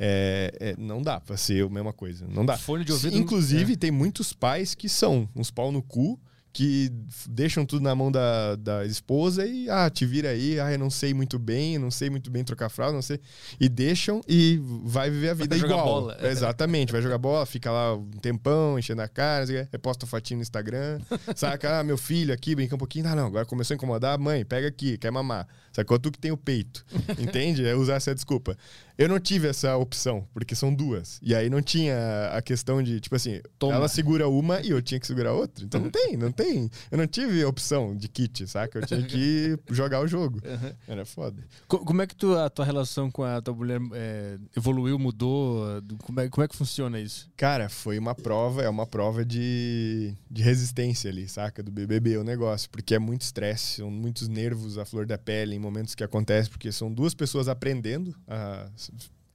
É, 0.00 0.52
é, 0.60 0.76
não 0.78 1.02
dá 1.02 1.18
pra 1.18 1.36
ser 1.36 1.64
a 1.64 1.68
mesma 1.68 1.92
coisa. 1.92 2.24
Não 2.28 2.46
dá. 2.46 2.54
De 2.54 2.92
ouvido. 2.92 3.16
Inclusive, 3.16 3.72
é. 3.72 3.76
tem 3.76 3.90
muitos 3.90 4.32
pais 4.32 4.72
que 4.72 4.88
são 4.88 5.28
uns 5.34 5.50
pau 5.50 5.72
no 5.72 5.82
cu 5.82 6.20
que 6.58 6.90
deixam 7.28 7.64
tudo 7.64 7.82
na 7.82 7.94
mão 7.94 8.10
da, 8.10 8.56
da 8.56 8.84
esposa 8.84 9.46
e, 9.46 9.70
ah, 9.70 9.88
te 9.88 10.04
vira 10.04 10.30
aí, 10.30 10.58
ah, 10.58 10.72
eu 10.72 10.78
não 10.78 10.90
sei 10.90 11.14
muito 11.14 11.38
bem, 11.38 11.78
não 11.78 11.88
sei 11.88 12.10
muito 12.10 12.32
bem 12.32 12.42
trocar 12.42 12.68
fralda, 12.68 12.94
não 12.94 13.02
sei. 13.02 13.20
E 13.60 13.68
deixam 13.68 14.20
e 14.26 14.60
vai 14.82 15.08
viver 15.08 15.30
a 15.30 15.34
vida 15.34 15.56
vai 15.56 15.64
igual. 15.64 15.84
Bola. 15.84 16.18
Exatamente, 16.20 16.90
vai 16.90 17.00
jogar 17.00 17.18
bola, 17.18 17.46
fica 17.46 17.70
lá 17.70 17.94
um 17.94 18.10
tempão, 18.10 18.76
enchendo 18.76 19.02
a 19.02 19.06
cara, 19.06 19.44
reposta 19.70 20.04
fotinho 20.04 20.38
no 20.38 20.42
Instagram, 20.42 21.00
saca? 21.36 21.78
Ah, 21.78 21.84
meu 21.84 21.96
filho 21.96 22.34
aqui, 22.34 22.56
brinca 22.56 22.74
um 22.74 22.78
pouquinho. 22.78 23.06
Ah, 23.06 23.14
não, 23.14 23.26
agora 23.26 23.46
começou 23.46 23.74
a 23.74 23.76
incomodar, 23.76 24.18
mãe, 24.18 24.44
pega 24.44 24.66
aqui, 24.66 24.98
quer 24.98 25.12
mamar. 25.12 25.46
Sacou? 25.78 25.96
Tu 25.96 26.10
que 26.10 26.18
tem 26.18 26.32
o 26.32 26.36
peito, 26.36 26.84
entende? 27.20 27.64
É 27.64 27.72
usar 27.76 27.94
essa 27.94 28.12
desculpa. 28.12 28.56
Eu 28.96 29.08
não 29.08 29.20
tive 29.20 29.46
essa 29.46 29.76
opção, 29.76 30.26
porque 30.34 30.56
são 30.56 30.74
duas. 30.74 31.20
E 31.22 31.32
aí 31.32 31.48
não 31.48 31.62
tinha 31.62 32.30
a 32.32 32.42
questão 32.42 32.82
de, 32.82 32.98
tipo 32.98 33.14
assim, 33.14 33.40
Toma. 33.56 33.74
ela 33.76 33.86
segura 33.86 34.26
uma 34.28 34.60
e 34.60 34.70
eu 34.70 34.82
tinha 34.82 34.98
que 34.98 35.06
segurar 35.06 35.32
outra. 35.34 35.64
Então 35.64 35.80
não 35.80 35.88
tem, 35.88 36.16
não 36.16 36.32
tem. 36.32 36.68
Eu 36.90 36.98
não 36.98 37.06
tive 37.06 37.44
opção 37.44 37.96
de 37.96 38.08
kit, 38.08 38.44
saca? 38.48 38.80
Eu 38.80 38.86
tinha 38.88 39.00
que 39.04 39.56
jogar 39.70 40.00
o 40.00 40.08
jogo. 40.08 40.40
Era 40.88 41.04
foda. 41.06 41.40
Co- 41.68 41.78
Como 41.84 42.02
é 42.02 42.08
que 42.08 42.16
tu, 42.16 42.34
a 42.36 42.50
tua 42.50 42.64
relação 42.64 43.08
com 43.08 43.22
a 43.22 43.40
tua 43.40 43.54
mulher 43.54 43.80
é, 43.92 44.36
evoluiu, 44.56 44.98
mudou? 44.98 45.80
Do- 45.80 45.96
Como 45.98 46.18
é, 46.18 46.28
como 46.28 46.44
é 46.44 46.48
que 46.48 46.56
funciona 46.56 46.98
isso? 46.98 47.30
Cara, 47.36 47.68
foi 47.68 48.00
uma 48.00 48.16
prova, 48.16 48.62
é 48.62 48.68
uma 48.68 48.84
prova 48.84 49.24
de, 49.24 50.12
de 50.28 50.42
resistência 50.42 51.08
ali, 51.08 51.28
saca? 51.28 51.62
Do 51.62 51.70
BBB, 51.70 52.16
o 52.16 52.24
negócio. 52.24 52.68
Porque 52.68 52.96
é 52.96 52.98
muito 52.98 53.20
estresse, 53.22 53.76
são 53.76 53.92
muitos 53.92 54.26
nervos 54.26 54.76
à 54.76 54.84
flor 54.84 55.06
da 55.06 55.16
pele 55.16 55.54
em 55.54 55.58
momentos 55.68 55.94
que 55.94 56.02
acontece, 56.02 56.48
porque 56.48 56.72
são 56.72 56.92
duas 56.92 57.14
pessoas 57.14 57.48
aprendendo 57.48 58.14
a 58.26 58.68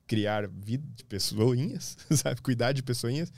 criar 0.07 0.47
vida 0.47 0.85
de 0.95 1.03
pessoinhas, 1.05 1.97
sabe? 2.11 2.41
Cuidar 2.41 2.71
de 2.71 2.83
pessoinhas. 2.83 3.31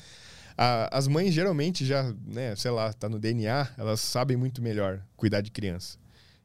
As 0.58 1.08
mães 1.08 1.34
geralmente 1.34 1.86
já, 1.86 2.14
né, 2.26 2.56
sei 2.56 2.72
lá, 2.72 2.94
tá 2.94 3.10
no 3.10 3.20
DNA, 3.20 3.68
elas 3.78 4.00
sabem 4.00 4.38
muito 4.38 4.62
melhor 4.62 5.02
cuidar 5.18 5.42
de 5.42 5.52
criança. 5.52 5.98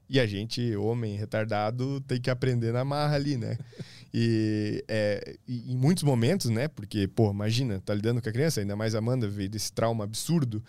E 0.09 0.19
a 0.19 0.27
gente, 0.27 0.75
homem 0.75 1.17
retardado, 1.17 2.01
tem 2.01 2.21
que 2.21 2.29
aprender 2.29 2.73
na 2.73 2.85
marra 2.85 3.15
ali, 3.15 3.37
né? 3.37 3.57
E, 4.13 4.85
é, 4.89 5.37
e 5.47 5.73
em 5.73 5.77
muitos 5.77 6.03
momentos, 6.03 6.51
né? 6.51 6.67
Porque, 6.67 7.07
pô, 7.07 7.31
imagina, 7.31 7.79
tá 7.79 7.95
lidando 7.95 8.21
com 8.21 8.29
a 8.29 8.33
criança, 8.33 8.61
ainda 8.61 8.75
mais 8.75 8.93
a 8.93 8.99
Amanda 8.99 9.29
veio 9.29 9.49
desse 9.49 9.73
trauma 9.73 10.03
absurdo. 10.03 10.61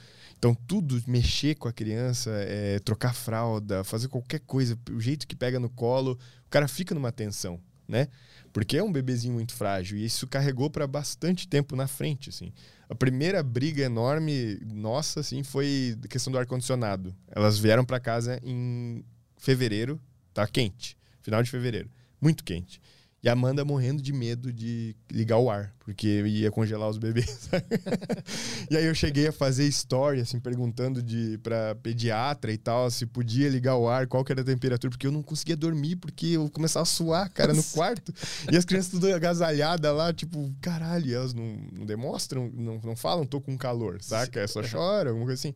Então, 0.42 0.56
tudo, 0.56 1.00
mexer 1.06 1.54
com 1.54 1.68
a 1.68 1.72
criança, 1.72 2.32
é, 2.32 2.80
trocar 2.80 3.14
fralda, 3.14 3.84
fazer 3.84 4.08
qualquer 4.08 4.40
coisa, 4.40 4.76
o 4.90 5.00
jeito 5.00 5.28
que 5.28 5.36
pega 5.36 5.60
no 5.60 5.70
colo, 5.70 6.18
o 6.48 6.50
cara 6.50 6.68
fica 6.68 6.96
numa 6.96 7.12
tensão, 7.12 7.62
né? 7.88 8.08
Porque 8.52 8.76
é 8.76 8.84
um 8.84 8.92
bebezinho 8.92 9.36
muito 9.36 9.54
frágil 9.54 10.00
e 10.00 10.04
isso 10.04 10.26
carregou 10.26 10.68
para 10.68 10.88
bastante 10.88 11.48
tempo 11.48 11.76
na 11.76 11.86
frente, 11.86 12.30
assim. 12.30 12.52
A 12.90 12.96
primeira 12.96 13.44
briga 13.44 13.84
enorme 13.84 14.60
nossa, 14.66 15.20
assim, 15.20 15.44
foi 15.44 15.96
a 16.04 16.08
questão 16.08 16.34
do 16.34 16.40
ar-condicionado. 16.40 17.16
Elas 17.28 17.60
vieram 17.60 17.86
para 17.86 18.00
casa 18.00 18.40
em 18.44 19.06
fevereiro, 19.38 20.02
tá 20.34 20.48
quente, 20.48 20.98
final 21.22 21.44
de 21.44 21.52
fevereiro, 21.52 21.88
muito 22.20 22.44
quente. 22.44 22.82
E 23.24 23.30
a 23.30 23.34
Amanda 23.34 23.64
morrendo 23.64 24.02
de 24.02 24.12
medo 24.12 24.52
de 24.52 24.96
ligar 25.12 25.38
o 25.38 25.48
ar, 25.48 25.72
porque 25.86 26.24
ia 26.26 26.50
congelar 26.50 26.90
os 26.90 26.98
bebês. 26.98 27.50
e 28.70 28.76
aí 28.76 28.86
eu 28.86 28.96
cheguei 28.96 29.28
a 29.28 29.32
fazer 29.32 29.68
story, 29.68 30.22
assim, 30.22 30.40
perguntando 30.40 31.04
de, 31.04 31.38
pra 31.38 31.76
pediatra 31.76 32.52
e 32.52 32.58
tal, 32.58 32.90
se 32.90 33.06
podia 33.06 33.48
ligar 33.48 33.76
o 33.76 33.88
ar, 33.88 34.08
qual 34.08 34.26
que 34.26 34.32
era 34.32 34.42
a 34.42 34.44
temperatura, 34.44 34.90
porque 34.90 35.06
eu 35.06 35.12
não 35.12 35.22
conseguia 35.22 35.56
dormir, 35.56 35.98
porque 35.98 36.30
eu 36.30 36.50
começava 36.50 36.82
a 36.82 36.86
suar, 36.86 37.30
cara, 37.30 37.54
no 37.54 37.64
quarto. 37.64 38.12
E 38.52 38.58
as 38.58 38.66
crianças 38.66 38.90
tudo 38.90 39.14
agasalhadas 39.14 39.96
lá, 39.96 40.12
tipo, 40.12 40.52
caralho, 40.60 41.14
elas 41.14 41.34
não, 41.34 41.58
não 41.72 41.86
demonstram, 41.86 42.50
não, 42.52 42.80
não 42.84 42.96
falam, 42.96 43.24
tô 43.24 43.40
com 43.40 43.56
calor, 43.56 44.02
saca? 44.02 44.40
É 44.40 44.48
só 44.48 44.62
chora, 44.64 45.10
alguma 45.10 45.28
coisa 45.28 45.40
assim. 45.40 45.54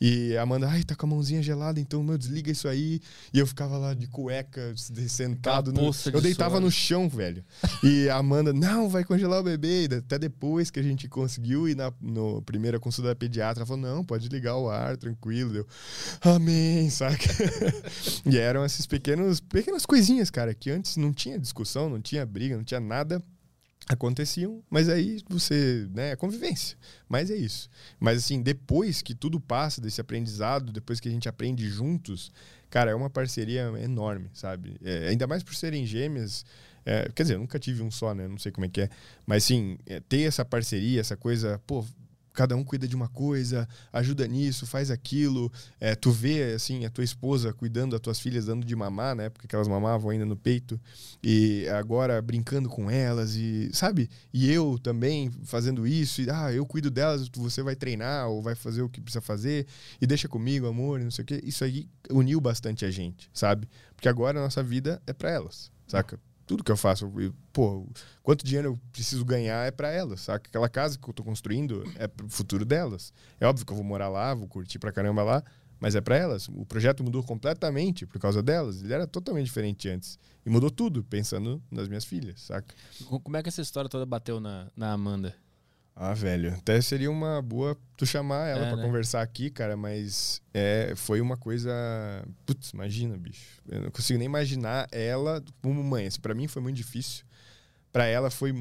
E 0.00 0.36
a 0.36 0.42
Amanda, 0.42 0.68
ai, 0.68 0.82
tá 0.84 0.94
com 0.94 1.04
a 1.04 1.08
mãozinha 1.10 1.42
gelada, 1.42 1.78
então, 1.78 2.02
meu, 2.02 2.16
desliga 2.16 2.50
isso 2.50 2.66
aí. 2.66 3.00
E 3.32 3.38
eu 3.38 3.46
ficava 3.46 3.76
lá 3.76 3.92
de 3.92 4.06
cueca, 4.06 4.72
sentado. 5.08 5.72
No, 5.72 5.90
eu 6.12 6.20
deitava 6.20 6.52
suor. 6.52 6.60
no 6.62 6.70
chão, 6.70 6.93
velho. 7.08 7.44
E 7.82 8.08
a 8.08 8.16
Amanda, 8.16 8.52
não, 8.52 8.88
vai 8.88 9.04
congelar 9.04 9.40
o 9.40 9.44
bebê. 9.44 9.86
E 9.90 9.94
Até 9.96 10.18
depois 10.18 10.70
que 10.70 10.80
a 10.80 10.82
gente 10.82 11.08
conseguiu 11.08 11.68
ir 11.68 11.76
na 11.76 11.92
no 12.00 12.42
primeira 12.42 12.78
consulta 12.78 13.10
da 13.10 13.16
pediatra, 13.16 13.60
ela 13.60 13.66
falou, 13.66 13.82
não, 13.82 14.04
pode 14.04 14.28
ligar 14.28 14.56
o 14.56 14.70
ar, 14.70 14.96
tranquilo. 14.96 15.52
Deu, 15.52 15.66
amém, 16.20 16.88
saca? 16.90 17.24
e 18.24 18.38
eram 18.38 18.64
esses 18.64 18.86
pequenos, 18.86 19.40
pequenas 19.40 19.84
coisinhas, 19.84 20.30
cara, 20.30 20.54
que 20.54 20.70
antes 20.70 20.96
não 20.96 21.12
tinha 21.12 21.38
discussão, 21.38 21.88
não 21.88 22.00
tinha 22.00 22.24
briga, 22.24 22.56
não 22.56 22.64
tinha 22.64 22.80
nada 22.80 23.22
aconteciam, 23.86 24.62
mas 24.70 24.88
aí 24.88 25.22
você, 25.28 25.86
né, 25.92 26.12
é 26.12 26.16
convivência. 26.16 26.76
Mas 27.08 27.30
é 27.30 27.36
isso. 27.36 27.68
Mas 28.00 28.18
assim, 28.18 28.42
depois 28.42 29.02
que 29.02 29.14
tudo 29.14 29.38
passa 29.38 29.80
desse 29.80 30.00
aprendizado, 30.00 30.72
depois 30.72 31.00
que 31.00 31.08
a 31.08 31.12
gente 31.12 31.28
aprende 31.28 31.68
juntos, 31.68 32.32
cara, 32.70 32.90
é 32.90 32.94
uma 32.94 33.10
parceria 33.10 33.72
enorme, 33.82 34.30
sabe? 34.32 34.76
É, 34.82 35.08
ainda 35.08 35.26
mais 35.26 35.42
por 35.42 35.54
serem 35.54 35.84
gêmeas. 35.84 36.44
É, 36.84 37.10
quer 37.14 37.22
dizer, 37.22 37.34
eu 37.34 37.40
nunca 37.40 37.58
tive 37.58 37.82
um 37.82 37.90
só, 37.90 38.14
né? 38.14 38.28
Não 38.28 38.38
sei 38.38 38.52
como 38.52 38.66
é 38.66 38.68
que 38.68 38.82
é. 38.82 38.90
Mas 39.26 39.44
sim, 39.44 39.78
é, 39.86 40.00
ter 40.00 40.22
essa 40.22 40.44
parceria, 40.44 41.00
essa 41.00 41.16
coisa, 41.16 41.60
pô, 41.66 41.84
cada 42.34 42.56
um 42.56 42.64
cuida 42.64 42.86
de 42.86 42.96
uma 42.96 43.08
coisa, 43.08 43.66
ajuda 43.92 44.26
nisso, 44.26 44.66
faz 44.66 44.90
aquilo. 44.90 45.50
É, 45.80 45.94
tu 45.94 46.10
vê, 46.10 46.52
assim, 46.54 46.84
a 46.84 46.90
tua 46.90 47.04
esposa 47.04 47.52
cuidando 47.52 47.92
das 47.92 48.00
tuas 48.00 48.18
filhas, 48.20 48.46
dando 48.46 48.66
de 48.66 48.76
mamar, 48.76 49.14
né? 49.14 49.30
Porque 49.30 49.54
elas 49.54 49.68
mamavam 49.68 50.10
ainda 50.10 50.26
no 50.26 50.36
peito. 50.36 50.78
E 51.22 51.66
agora 51.68 52.20
brincando 52.20 52.68
com 52.68 52.90
elas 52.90 53.36
e, 53.36 53.70
sabe? 53.72 54.10
E 54.32 54.50
eu 54.50 54.78
também 54.82 55.30
fazendo 55.44 55.86
isso. 55.86 56.20
E, 56.20 56.28
ah, 56.28 56.52
eu 56.52 56.66
cuido 56.66 56.90
delas, 56.90 57.28
você 57.34 57.62
vai 57.62 57.76
treinar 57.76 58.28
ou 58.28 58.42
vai 58.42 58.56
fazer 58.56 58.82
o 58.82 58.88
que 58.88 59.00
precisa 59.00 59.22
fazer. 59.22 59.66
E 60.00 60.06
deixa 60.06 60.28
comigo, 60.28 60.66
amor, 60.66 61.00
não 61.00 61.12
sei 61.12 61.22
o 61.22 61.26
quê. 61.26 61.40
Isso 61.44 61.62
aí 61.62 61.88
uniu 62.10 62.40
bastante 62.40 62.84
a 62.84 62.90
gente, 62.90 63.30
sabe? 63.32 63.68
Porque 63.94 64.08
agora 64.08 64.40
a 64.40 64.42
nossa 64.42 64.62
vida 64.62 65.00
é 65.06 65.12
para 65.12 65.30
elas, 65.30 65.70
saca? 65.86 66.18
Tudo 66.46 66.62
que 66.62 66.70
eu 66.70 66.76
faço, 66.76 67.10
eu- 67.18 67.34
pô, 67.52 67.86
quanto 68.22 68.44
dinheiro 68.44 68.68
eu 68.68 68.80
preciso 68.92 69.24
ganhar 69.24 69.66
é 69.66 69.70
para 69.70 69.88
elas, 69.90 70.20
saca? 70.22 70.48
Aquela 70.48 70.68
casa 70.68 70.98
que 70.98 71.08
eu 71.08 71.14
tô 71.14 71.24
construindo 71.24 71.82
é 71.96 72.06
pro 72.06 72.28
futuro 72.28 72.64
delas. 72.64 73.12
É 73.40 73.46
óbvio 73.46 73.64
que 73.64 73.72
eu 73.72 73.76
vou 73.76 73.84
morar 73.84 74.08
lá, 74.08 74.34
vou 74.34 74.46
curtir 74.46 74.78
pra 74.78 74.92
caramba 74.92 75.22
lá, 75.22 75.42
mas 75.80 75.94
é 75.94 76.00
para 76.00 76.16
elas. 76.16 76.48
O 76.48 76.66
projeto 76.66 77.02
mudou 77.02 77.22
completamente 77.22 78.06
por 78.06 78.18
causa 78.18 78.42
delas. 78.42 78.82
Ele 78.82 78.92
era 78.92 79.06
totalmente 79.06 79.46
diferente 79.46 79.88
antes. 79.88 80.18
E 80.44 80.50
mudou 80.50 80.70
tudo, 80.70 81.02
pensando 81.04 81.62
nas 81.70 81.88
minhas 81.88 82.04
filhas, 82.04 82.42
saca? 82.42 82.74
Co- 83.08 83.20
Como 83.20 83.36
é 83.36 83.42
que 83.42 83.48
essa 83.48 83.62
história 83.62 83.88
toda 83.88 84.04
bateu 84.04 84.38
na, 84.40 84.70
na 84.76 84.92
Amanda? 84.92 85.34
Ah, 85.96 86.12
velho, 86.12 86.52
até 86.54 86.80
seria 86.80 87.08
uma 87.10 87.40
boa 87.40 87.78
tu 87.96 88.04
chamar 88.04 88.48
ela 88.48 88.66
É, 88.66 88.68
pra 88.68 88.76
né? 88.78 88.82
conversar 88.82 89.22
aqui, 89.22 89.48
cara, 89.48 89.76
mas 89.76 90.42
é, 90.52 90.92
foi 90.96 91.20
uma 91.20 91.36
coisa. 91.36 91.70
Putz, 92.44 92.70
imagina, 92.70 93.16
bicho. 93.16 93.62
Eu 93.68 93.82
não 93.82 93.90
consigo 93.90 94.18
nem 94.18 94.26
imaginar 94.26 94.88
ela 94.90 95.42
como 95.62 95.82
mãe. 95.84 96.06
Assim, 96.06 96.20
pra 96.20 96.34
mim 96.34 96.48
foi 96.48 96.60
muito 96.60 96.76
difícil. 96.76 97.24
Pra 97.92 98.06
ela 98.06 98.28
foi 98.28 98.52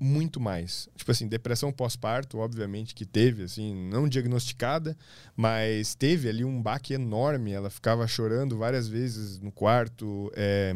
muito 0.00 0.40
mais. 0.40 0.88
Tipo 0.96 1.10
assim, 1.10 1.28
depressão 1.28 1.70
pós-parto, 1.70 2.38
obviamente 2.38 2.94
que 2.94 3.04
teve, 3.04 3.42
assim, 3.42 3.74
não 3.90 4.08
diagnosticada, 4.08 4.96
mas 5.36 5.94
teve 5.94 6.26
ali 6.26 6.42
um 6.42 6.62
baque 6.62 6.94
enorme. 6.94 7.52
Ela 7.52 7.68
ficava 7.68 8.06
chorando 8.06 8.56
várias 8.56 8.88
vezes 8.88 9.38
no 9.40 9.52
quarto. 9.52 10.32
é, 10.34 10.74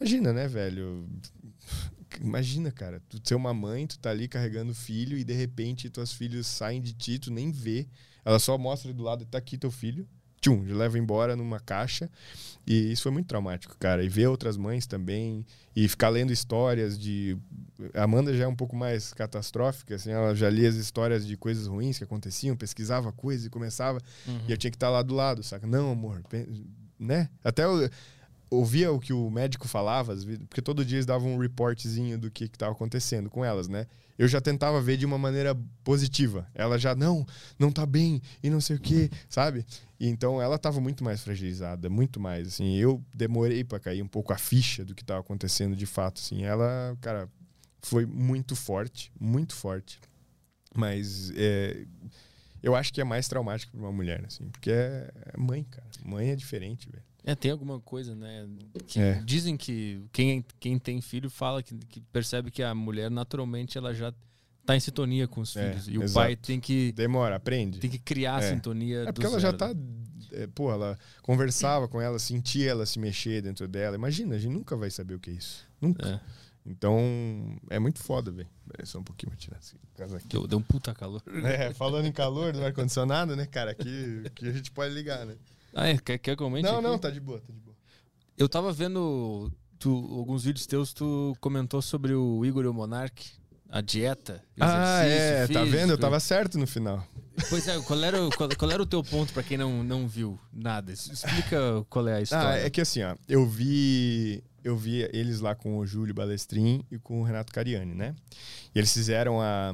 Imagina, 0.00 0.32
né, 0.32 0.48
velho? 0.48 1.06
Imagina, 2.20 2.70
cara, 2.70 3.02
tu 3.08 3.20
ser 3.22 3.34
uma 3.34 3.52
mãe, 3.54 3.86
tu 3.86 3.98
tá 3.98 4.10
ali 4.10 4.28
carregando 4.28 4.72
o 4.72 4.74
filho 4.74 5.16
e 5.18 5.24
de 5.24 5.32
repente 5.32 5.90
tuas 5.90 6.12
filhos 6.12 6.46
saem 6.46 6.80
de 6.80 6.92
ti, 6.92 7.18
tu 7.18 7.30
nem 7.30 7.50
vê. 7.50 7.86
Ela 8.24 8.38
só 8.38 8.56
mostra 8.58 8.92
do 8.92 9.02
lado, 9.02 9.24
tá 9.24 9.38
aqui 9.38 9.56
teu 9.56 9.70
filho. 9.70 10.06
Tchum, 10.40 10.62
leva 10.68 10.98
embora 10.98 11.34
numa 11.34 11.58
caixa. 11.58 12.08
E 12.66 12.92
isso 12.92 13.02
foi 13.02 13.12
muito 13.12 13.26
traumático, 13.26 13.76
cara. 13.78 14.04
E 14.04 14.08
ver 14.08 14.28
outras 14.28 14.56
mães 14.56 14.86
também. 14.86 15.44
E 15.74 15.88
ficar 15.88 16.10
lendo 16.10 16.32
histórias 16.32 16.98
de. 16.98 17.36
A 17.94 18.04
Amanda 18.04 18.32
já 18.32 18.44
é 18.44 18.46
um 18.46 18.54
pouco 18.54 18.76
mais 18.76 19.12
catastrófica, 19.12 19.96
assim. 19.96 20.10
Ela 20.10 20.34
já 20.34 20.48
lia 20.48 20.68
as 20.68 20.76
histórias 20.76 21.26
de 21.26 21.36
coisas 21.36 21.66
ruins 21.66 21.98
que 21.98 22.04
aconteciam, 22.04 22.56
pesquisava 22.56 23.10
coisas 23.10 23.46
e 23.46 23.50
começava. 23.50 24.00
E 24.46 24.52
eu 24.52 24.56
tinha 24.56 24.70
que 24.70 24.76
estar 24.76 24.90
lá 24.90 25.02
do 25.02 25.14
lado, 25.14 25.42
saca? 25.42 25.66
Não, 25.66 25.90
amor, 25.90 26.22
né? 26.98 27.28
Até 27.42 27.64
eu 27.64 27.90
ouvia 28.50 28.90
o 28.92 28.98
que 28.98 29.12
o 29.12 29.30
médico 29.30 29.68
falava, 29.68 30.14
porque 30.48 30.62
todo 30.62 30.84
dia 30.84 30.96
eles 30.96 31.06
davam 31.06 31.34
um 31.34 31.38
reportzinho 31.38 32.18
do 32.18 32.30
que 32.30 32.44
estava 32.44 32.72
acontecendo 32.72 33.28
com 33.28 33.44
elas, 33.44 33.68
né? 33.68 33.86
Eu 34.18 34.26
já 34.26 34.40
tentava 34.40 34.80
ver 34.80 34.96
de 34.96 35.06
uma 35.06 35.16
maneira 35.16 35.56
positiva. 35.84 36.48
Ela 36.52 36.76
já, 36.76 36.94
não, 36.94 37.24
não 37.58 37.70
tá 37.70 37.86
bem, 37.86 38.20
e 38.42 38.50
não 38.50 38.60
sei 38.60 38.76
o 38.76 38.80
quê, 38.80 39.10
sabe? 39.28 39.64
E 40.00 40.08
então 40.08 40.42
ela 40.42 40.56
estava 40.56 40.80
muito 40.80 41.04
mais 41.04 41.22
fragilizada, 41.22 41.88
muito 41.88 42.18
mais, 42.18 42.48
assim. 42.48 42.74
Eu 42.76 43.04
demorei 43.14 43.62
para 43.62 43.78
cair 43.78 44.02
um 44.02 44.08
pouco 44.08 44.32
a 44.32 44.38
ficha 44.38 44.84
do 44.84 44.94
que 44.94 45.02
estava 45.02 45.20
acontecendo 45.20 45.76
de 45.76 45.86
fato, 45.86 46.20
assim. 46.20 46.42
Ela, 46.42 46.96
cara, 47.00 47.28
foi 47.80 48.04
muito 48.06 48.56
forte, 48.56 49.12
muito 49.20 49.54
forte. 49.54 50.00
Mas 50.74 51.30
é, 51.36 51.86
eu 52.62 52.74
acho 52.74 52.92
que 52.92 53.00
é 53.00 53.04
mais 53.04 53.28
traumático 53.28 53.72
para 53.72 53.80
uma 53.80 53.92
mulher, 53.92 54.24
assim, 54.26 54.48
porque 54.48 54.70
é, 54.70 55.10
é 55.32 55.36
mãe, 55.38 55.64
cara. 55.64 55.88
Mãe 56.04 56.30
é 56.30 56.36
diferente, 56.36 56.88
velho. 56.90 57.07
É, 57.30 57.34
tem 57.34 57.50
alguma 57.50 57.78
coisa, 57.80 58.14
né? 58.14 58.48
Que 58.86 58.98
É. 59.00 59.22
Dizem 59.22 59.54
que 59.56 60.02
quem, 60.12 60.42
quem 60.58 60.78
tem 60.78 61.00
filho 61.02 61.28
fala 61.28 61.62
que, 61.62 61.74
que 61.74 62.00
percebe 62.00 62.50
que 62.50 62.62
a 62.62 62.74
mulher 62.74 63.10
naturalmente 63.10 63.76
ela 63.76 63.92
já 63.92 64.14
tá 64.64 64.74
em 64.74 64.80
sintonia 64.80 65.28
com 65.28 65.42
os 65.42 65.54
É, 65.56 65.68
filhos. 65.70 65.88
E 65.88 65.98
o 65.98 66.02
exato. 66.04 66.26
pai 66.26 66.36
tem 66.36 66.58
que, 66.58 66.90
Demora, 66.92 67.36
aprende. 67.36 67.80
tem 67.80 67.90
que 67.90 67.98
criar 67.98 68.36
a 68.36 68.42
É. 68.42 68.50
sintonia. 68.54 69.00
É 69.08 69.12
porque 69.12 69.26
ela 69.26 69.38
já 69.38 69.48
zero. 69.50 69.58
tá. 69.58 69.74
É, 70.32 70.46
pô, 70.46 70.70
ela 70.72 70.98
conversava 71.22 71.86
com 71.86 72.00
ela, 72.00 72.18
sentia 72.18 72.70
ela 72.70 72.86
se 72.86 72.98
mexer 72.98 73.42
dentro 73.42 73.68
dela. 73.68 73.94
Imagina, 73.96 74.34
a 74.36 74.38
gente 74.38 74.52
nunca 74.52 74.74
vai 74.76 74.90
saber 74.90 75.14
o 75.14 75.18
que 75.20 75.28
é 75.30 75.34
isso. 75.34 75.66
Nunca. 75.80 76.08
É. 76.08 76.20
Então, 76.66 77.58
é 77.70 77.78
muito 77.78 77.98
foda, 77.98 78.30
velho. 78.30 78.48
Só 78.84 78.98
um 78.98 79.02
pouquinho, 79.02 79.30
vou 79.32 79.38
tirar 79.38 79.58
esse 79.58 79.74
aqui. 80.16 80.28
Deu, 80.28 80.46
deu 80.46 80.58
um 80.58 80.62
puta 80.62 80.94
calor. 80.94 81.22
É, 81.44 81.72
falando 81.72 82.06
em 82.06 82.12
calor 82.12 82.52
do 82.52 82.62
ar-condicionado, 82.62 83.34
né, 83.36 83.46
cara? 83.46 83.74
Que, 83.74 84.30
que 84.34 84.46
a 84.46 84.52
gente 84.52 84.70
pode 84.70 84.92
ligar, 84.94 85.24
né? 85.26 85.34
Ah, 85.74 85.88
é? 85.88 85.98
Quer, 85.98 86.18
quer 86.18 86.36
que 86.36 86.42
eu 86.42 86.46
aumente 86.46 86.64
Não, 86.64 86.74
aqui? 86.74 86.82
não, 86.82 86.98
tá 86.98 87.10
de 87.10 87.20
boa, 87.20 87.40
tá 87.40 87.52
de 87.52 87.58
boa. 87.60 87.76
Eu 88.36 88.48
tava 88.48 88.72
vendo 88.72 89.50
tu, 89.78 89.90
alguns 90.16 90.44
vídeos 90.44 90.66
teus, 90.66 90.92
tu 90.92 91.36
comentou 91.40 91.82
sobre 91.82 92.14
o 92.14 92.44
Igor 92.44 92.64
e 92.64 92.68
o 92.68 92.74
Monark, 92.74 93.26
a 93.68 93.80
dieta. 93.80 94.42
Ah, 94.58 95.04
exercício 95.06 95.34
é, 95.34 95.40
tá 95.40 95.60
físico. 95.60 95.66
vendo? 95.76 95.90
Eu 95.92 95.98
tava 95.98 96.18
certo 96.20 96.58
no 96.58 96.66
final. 96.66 97.06
Pois 97.48 97.68
é, 97.68 97.78
qual 97.80 98.02
era, 98.02 98.22
o- 98.24 98.30
qual, 98.36 98.48
qual 98.56 98.70
era 98.70 98.82
o 98.82 98.86
teu 98.86 99.02
ponto 99.02 99.32
pra 99.32 99.42
quem 99.42 99.56
não, 99.58 99.84
não 99.84 100.08
viu 100.08 100.38
nada? 100.52 100.92
Explica 100.92 101.84
qual 101.88 102.08
é 102.08 102.14
a 102.14 102.16
Ah, 102.16 102.22
história. 102.22 102.66
é 102.66 102.70
que 102.70 102.80
assim, 102.80 103.02
ó, 103.02 103.14
eu 103.28 103.46
vi, 103.46 104.42
eu 104.64 104.76
vi 104.76 105.02
eles 105.12 105.38
lá 105.40 105.54
com 105.54 105.78
o 105.78 105.86
Júlio 105.86 106.14
Balestrin 106.14 106.84
e 106.90 106.98
com 106.98 107.20
o 107.20 107.24
Renato 107.24 107.52
Cariani, 107.52 107.94
né? 107.94 108.14
E 108.74 108.78
eles 108.78 108.92
fizeram 108.92 109.40
a 109.40 109.72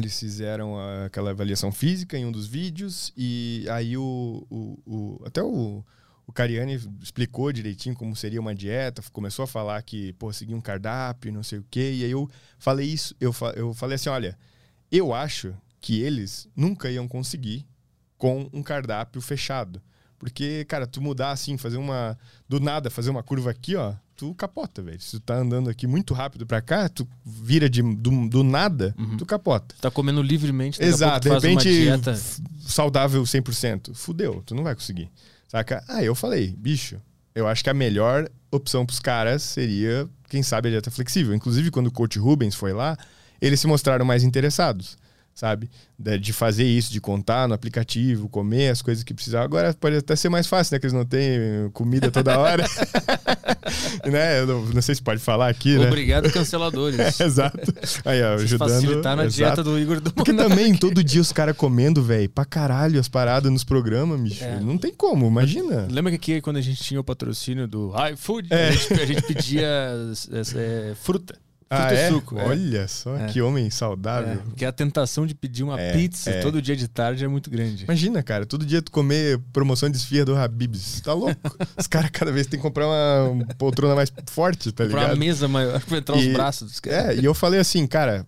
eles 0.00 0.18
fizeram 0.18 0.74
aquela 1.04 1.30
avaliação 1.30 1.70
física 1.72 2.16
em 2.18 2.24
um 2.26 2.32
dos 2.32 2.46
vídeos 2.46 3.12
e 3.16 3.64
aí 3.70 3.96
o, 3.96 4.46
o, 4.50 4.78
o- 4.86 5.22
até 5.24 5.42
o 5.42 5.84
o 6.28 6.32
Cariani 6.32 6.74
explicou 7.00 7.52
direitinho 7.52 7.94
como 7.94 8.16
seria 8.16 8.40
uma 8.40 8.52
dieta, 8.52 9.00
começou 9.12 9.44
a 9.44 9.46
falar 9.46 9.80
que, 9.82 10.12
pô, 10.14 10.32
seguir 10.32 10.54
um 10.56 10.60
cardápio, 10.60 11.32
não 11.32 11.44
sei 11.44 11.60
o 11.60 11.66
quê, 11.70 11.92
e 11.98 12.04
aí 12.04 12.10
eu 12.10 12.28
falei 12.58 12.84
isso, 12.88 13.14
eu, 13.20 13.32
fa- 13.32 13.52
eu 13.54 13.72
falei 13.72 13.94
assim, 13.94 14.08
olha, 14.08 14.36
eu 14.90 15.14
acho 15.14 15.54
que 15.80 16.00
eles 16.02 16.48
nunca 16.56 16.90
iam 16.90 17.06
conseguir 17.06 17.64
com 18.18 18.50
um 18.52 18.60
cardápio 18.60 19.20
fechado. 19.20 19.80
Porque, 20.18 20.64
cara, 20.64 20.84
tu 20.84 21.00
mudar 21.00 21.30
assim, 21.30 21.56
fazer 21.56 21.76
uma. 21.76 22.18
Do 22.48 22.58
nada, 22.58 22.90
fazer 22.90 23.10
uma 23.10 23.22
curva 23.22 23.50
aqui, 23.52 23.76
ó, 23.76 23.94
tu 24.16 24.34
capota, 24.34 24.82
velho. 24.82 25.00
Se 25.00 25.12
tu 25.12 25.20
tá 25.20 25.36
andando 25.36 25.68
aqui 25.68 25.86
muito 25.86 26.14
rápido 26.14 26.46
pra 26.46 26.60
cá, 26.62 26.88
tu 26.88 27.06
vira 27.24 27.68
de, 27.68 27.82
do, 27.82 28.28
do 28.28 28.42
nada, 28.42 28.94
Uhum. 28.98 29.16
tu 29.16 29.26
capota. 29.26 29.74
Tá 29.80 29.90
comendo 29.90 30.22
livremente, 30.22 30.82
Exato, 30.82 31.28
de 31.28 31.34
repente, 31.34 31.68
dieta. 31.70 32.18
saudável 32.66 33.22
100%. 33.22 33.94
Fudeu, 33.94 34.42
tu 34.44 34.54
não 34.54 34.62
vai 34.64 34.74
conseguir. 34.74 35.10
Saca? 35.48 35.84
Ah, 35.88 36.02
eu 36.02 36.14
falei, 36.14 36.54
bicho, 36.58 37.00
eu 37.34 37.46
acho 37.46 37.62
que 37.62 37.70
a 37.70 37.74
melhor 37.74 38.28
opção 38.50 38.84
pros 38.86 38.98
caras 38.98 39.42
seria, 39.42 40.08
quem 40.28 40.42
sabe, 40.42 40.68
a 40.68 40.70
dieta 40.72 40.90
flexível. 40.90 41.34
Inclusive, 41.34 41.70
quando 41.70 41.86
o 41.88 41.92
coach 41.92 42.18
Rubens 42.18 42.54
foi 42.54 42.72
lá, 42.72 42.96
eles 43.40 43.60
se 43.60 43.66
mostraram 43.66 44.04
mais 44.04 44.24
interessados, 44.24 44.96
sabe? 45.36 45.68
De, 45.98 46.18
de 46.18 46.32
fazer 46.32 46.64
isso, 46.64 46.90
de 46.90 46.98
contar 47.00 47.46
no 47.46 47.52
aplicativo, 47.54 48.26
comer 48.28 48.70
as 48.70 48.80
coisas 48.80 49.04
que 49.04 49.12
precisavam. 49.12 49.44
Agora 49.44 49.74
pode 49.74 49.96
até 49.96 50.16
ser 50.16 50.30
mais 50.30 50.46
fácil, 50.46 50.74
né? 50.74 50.78
Que 50.80 50.86
eles 50.86 50.94
não 50.94 51.04
têm 51.04 51.70
comida 51.74 52.10
toda 52.10 52.38
hora. 52.38 52.64
né? 54.10 54.40
Eu 54.40 54.46
não, 54.46 54.64
não 54.66 54.82
sei 54.82 54.94
se 54.94 55.02
pode 55.02 55.20
falar 55.20 55.48
aqui, 55.50 55.76
né? 55.78 55.86
Obrigado, 55.88 56.32
canceladores. 56.32 56.98
Exato. 57.20 57.58
Aí, 58.04 58.22
ó, 58.22 58.32
Vocês 58.32 58.44
ajudando. 58.54 58.68
facilitaram 58.70 59.22
a 59.22 59.26
Exato. 59.26 59.36
dieta 59.36 59.62
do 59.62 59.78
Igor 59.78 60.00
do 60.00 60.10
Porque 60.10 60.32
Monark. 60.32 60.50
também, 60.50 60.74
todo 60.74 61.04
dia 61.04 61.20
os 61.20 61.32
caras 61.32 61.54
comendo, 61.54 62.02
velho, 62.02 62.30
pra 62.30 62.46
caralho 62.46 62.98
as 62.98 63.08
paradas 63.08 63.52
nos 63.52 63.62
programas, 63.62 64.18
bicho. 64.18 64.42
É. 64.42 64.58
Não 64.58 64.78
tem 64.78 64.94
como, 64.94 65.26
imagina. 65.26 65.86
Lembra 65.90 66.12
que 66.12 66.16
aqui, 66.16 66.40
quando 66.40 66.56
a 66.56 66.62
gente 66.62 66.82
tinha 66.82 66.98
o 66.98 67.04
patrocínio 67.04 67.68
do 67.68 67.92
iFood, 68.12 68.48
É. 68.50 68.68
a, 68.68 68.72
gente, 68.72 68.92
a 68.94 69.06
gente 69.06 69.22
pedia 69.22 69.66
é, 70.56 70.94
fruta. 70.94 71.36
Fruta 71.68 71.88
Ah, 71.88 71.92
e 71.94 71.96
é? 71.96 72.08
suco. 72.08 72.38
é. 72.38 72.44
Olha 72.44 72.86
só, 72.88 73.16
É. 73.16 73.26
que 73.26 73.42
homem 73.42 73.66
É, 73.66 73.70
saudável. 73.70 74.38
porque 74.44 74.64
a 74.64 74.70
tentação 74.70 75.26
de 75.26 75.34
pedir 75.34 75.64
uma 75.64 75.80
É, 75.80 75.92
pizza 75.92 76.30
é. 76.30 76.40
todo 76.40 76.62
dia 76.62 76.76
de 76.76 76.86
tarde 76.86 77.24
é 77.24 77.28
muito 77.28 77.50
grande. 77.50 77.84
Imagina, 77.84 78.22
cara, 78.22 78.46
todo 78.46 78.64
dia 78.64 78.80
tu 78.80 78.92
comer 78.92 79.40
promoção 79.52 79.90
de 79.90 79.96
esfirra 79.96 80.24
do 80.26 80.36
Habibs. 80.36 81.00
Tá 81.00 81.12
louco? 81.12 81.34
os 81.76 81.86
caras 81.88 82.10
cada 82.10 82.30
vez 82.30 82.46
tem 82.46 82.58
que 82.58 82.62
comprar 82.62 82.86
uma 82.86 83.44
poltrona 83.58 83.96
mais 83.96 84.12
forte, 84.30 84.70
tá 84.70 84.84
Pra 84.84 84.92
uma 84.94 85.00
ligado? 85.02 85.18
mesa 85.18 85.48
maior, 85.48 85.80
pra 85.80 85.98
entrar 85.98 86.16
os 86.16 86.24
E- 86.24 86.32
braços 86.32 86.70
dos 86.70 86.80
caras. 86.80 87.06
É, 87.08 87.20
e 87.20 87.24
eu 87.24 87.34
falei 87.34 87.58
assim, 87.58 87.84
cara, 87.84 88.24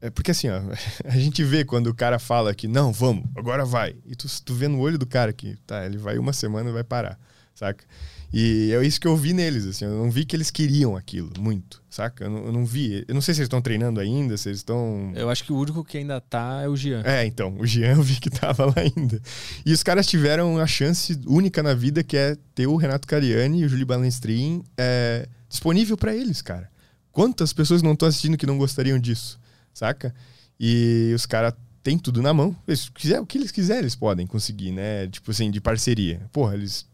é 0.00 0.10
porque 0.10 0.32
assim, 0.32 0.48
ó, 0.48 0.60
a 1.06 1.16
gente 1.16 1.44
vê 1.44 1.64
quando 1.64 1.86
o 1.86 1.94
cara 1.94 2.18
fala 2.18 2.52
que 2.52 2.66
não, 2.66 2.92
vamos, 2.92 3.24
agora 3.36 3.64
vai. 3.64 3.94
E 4.04 4.16
tu, 4.16 4.26
tu 4.44 4.54
vê 4.54 4.66
no 4.66 4.80
olho 4.80 4.98
do 4.98 5.06
cara 5.06 5.32
que, 5.32 5.54
tá, 5.68 5.86
ele 5.86 5.98
vai 5.98 6.18
uma 6.18 6.32
semana 6.32 6.68
e 6.68 6.72
vai 6.72 6.82
parar, 6.82 7.16
saca? 7.54 7.84
E 8.32 8.72
é 8.72 8.82
isso 8.82 8.98
que 8.98 9.06
eu 9.06 9.14
vi 9.14 9.34
neles, 9.34 9.66
assim, 9.66 9.84
eu 9.84 9.98
não 9.98 10.10
vi 10.10 10.24
que 10.24 10.34
eles 10.34 10.50
queriam 10.50 10.96
aquilo 10.96 11.30
muito, 11.38 11.82
saca? 11.90 12.24
Eu 12.24 12.30
não, 12.30 12.46
eu 12.46 12.52
não 12.52 12.64
vi. 12.64 13.04
Eu 13.06 13.14
não 13.14 13.20
sei 13.20 13.34
se 13.34 13.40
eles 13.40 13.46
estão 13.46 13.60
treinando 13.60 14.00
ainda, 14.00 14.38
se 14.38 14.48
eles 14.48 14.60
estão. 14.60 15.12
Eu 15.14 15.28
acho 15.28 15.44
que 15.44 15.52
o 15.52 15.56
único 15.56 15.84
que 15.84 15.98
ainda 15.98 16.18
tá 16.18 16.62
é 16.62 16.68
o 16.68 16.74
Jean. 16.74 17.02
É, 17.04 17.26
então, 17.26 17.54
o 17.58 17.66
Jean 17.66 17.96
eu 17.96 18.02
vi 18.02 18.18
que 18.18 18.30
tava 18.30 18.64
lá 18.64 18.74
ainda. 18.76 19.20
E 19.66 19.72
os 19.72 19.82
caras 19.82 20.06
tiveram 20.06 20.58
a 20.58 20.66
chance 20.66 21.20
única 21.26 21.62
na 21.62 21.74
vida 21.74 22.02
que 22.02 22.16
é 22.16 22.36
ter 22.54 22.66
o 22.66 22.76
Renato 22.76 23.06
Cariani 23.06 23.60
e 23.60 23.64
o 23.66 23.68
Júlio 23.68 23.84
Balenstrin 23.84 24.64
é, 24.78 25.28
disponível 25.46 25.98
pra 25.98 26.14
eles, 26.14 26.40
cara. 26.40 26.70
Quantas 27.10 27.52
pessoas 27.52 27.82
não 27.82 27.92
estão 27.92 28.08
assistindo 28.08 28.38
que 28.38 28.46
não 28.46 28.56
gostariam 28.56 28.98
disso, 28.98 29.38
saca? 29.74 30.14
E 30.58 31.12
os 31.14 31.26
caras 31.26 31.52
têm 31.82 31.98
tudo 31.98 32.22
na 32.22 32.32
mão. 32.32 32.56
Eles 32.66 32.88
quiser, 32.88 33.20
o 33.20 33.26
que 33.26 33.36
eles 33.36 33.50
quiserem, 33.50 33.82
eles 33.82 33.94
podem 33.94 34.26
conseguir, 34.26 34.72
né? 34.72 35.06
Tipo 35.08 35.30
assim, 35.30 35.50
de 35.50 35.60
parceria. 35.60 36.22
Porra, 36.32 36.54
eles. 36.54 36.86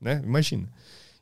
Né? 0.00 0.22
Imagina. 0.24 0.66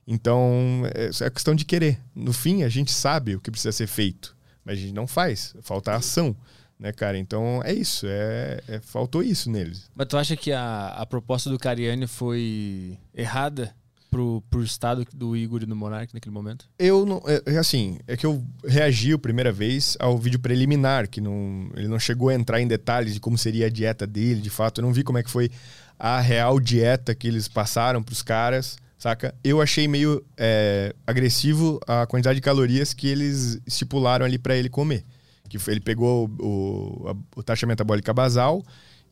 Então, 0.06 0.82
é 0.94 1.24
é 1.24 1.30
questão 1.30 1.54
de 1.54 1.64
querer. 1.64 1.98
No 2.14 2.32
fim, 2.32 2.62
a 2.62 2.68
gente 2.68 2.92
sabe 2.92 3.36
o 3.36 3.40
que 3.40 3.50
precisa 3.50 3.72
ser 3.72 3.86
feito, 3.86 4.36
mas 4.64 4.78
a 4.78 4.80
gente 4.80 4.94
não 4.94 5.06
faz. 5.06 5.54
Falta 5.62 5.94
ação, 5.94 6.36
né, 6.78 6.92
cara? 6.92 7.18
Então, 7.18 7.62
é 7.64 7.72
isso. 7.72 8.06
É, 8.06 8.60
é- 8.68 8.80
faltou 8.80 9.22
isso 9.22 9.50
neles. 9.50 9.88
Mas 9.94 10.06
tu 10.06 10.16
acha 10.16 10.36
que 10.36 10.52
a, 10.52 10.88
a 10.88 11.06
proposta 11.06 11.48
do 11.48 11.58
Cariani 11.58 12.06
foi 12.06 12.98
errada 13.14 13.74
pro, 14.14 14.42
pro 14.48 14.62
estado 14.62 15.04
do 15.12 15.36
Igor 15.36 15.62
e 15.62 15.66
do 15.66 15.74
Monark 15.74 16.14
naquele 16.14 16.32
momento? 16.32 16.68
Eu 16.78 17.04
não. 17.04 17.20
É, 17.26 17.54
é 17.54 17.58
assim, 17.58 17.98
é 18.06 18.16
que 18.16 18.24
eu 18.24 18.44
reagi 18.64 19.12
a 19.12 19.18
primeira 19.18 19.50
vez 19.50 19.96
ao 19.98 20.16
vídeo 20.16 20.38
preliminar, 20.38 21.08
que 21.08 21.20
não, 21.20 21.68
ele 21.74 21.88
não 21.88 21.98
chegou 21.98 22.28
a 22.28 22.34
entrar 22.34 22.60
em 22.60 22.68
detalhes 22.68 23.14
de 23.14 23.20
como 23.20 23.36
seria 23.36 23.66
a 23.66 23.70
dieta 23.70 24.06
dele, 24.06 24.40
de 24.40 24.50
fato. 24.50 24.80
Eu 24.80 24.82
não 24.82 24.92
vi 24.92 25.02
como 25.02 25.18
é 25.18 25.22
que 25.22 25.30
foi 25.30 25.50
a 25.98 26.20
real 26.20 26.60
dieta 26.60 27.12
que 27.14 27.26
eles 27.26 27.48
passaram 27.48 28.02
pros 28.04 28.22
caras, 28.22 28.76
saca? 29.04 29.34
Eu 29.44 29.60
achei 29.60 29.86
meio 29.86 30.24
é, 30.34 30.94
agressivo 31.06 31.78
a 31.86 32.06
quantidade 32.06 32.36
de 32.36 32.40
calorias 32.40 32.94
que 32.94 33.06
eles 33.06 33.60
estipularam 33.66 34.24
ali 34.24 34.38
pra 34.38 34.56
ele 34.56 34.70
comer. 34.70 35.04
Que 35.46 35.58
ele 35.70 35.80
pegou 35.80 36.26
o, 36.40 37.04
o, 37.04 37.08
a- 37.38 37.42
taxa 37.42 37.66
metabólica 37.66 38.14
basal 38.14 38.62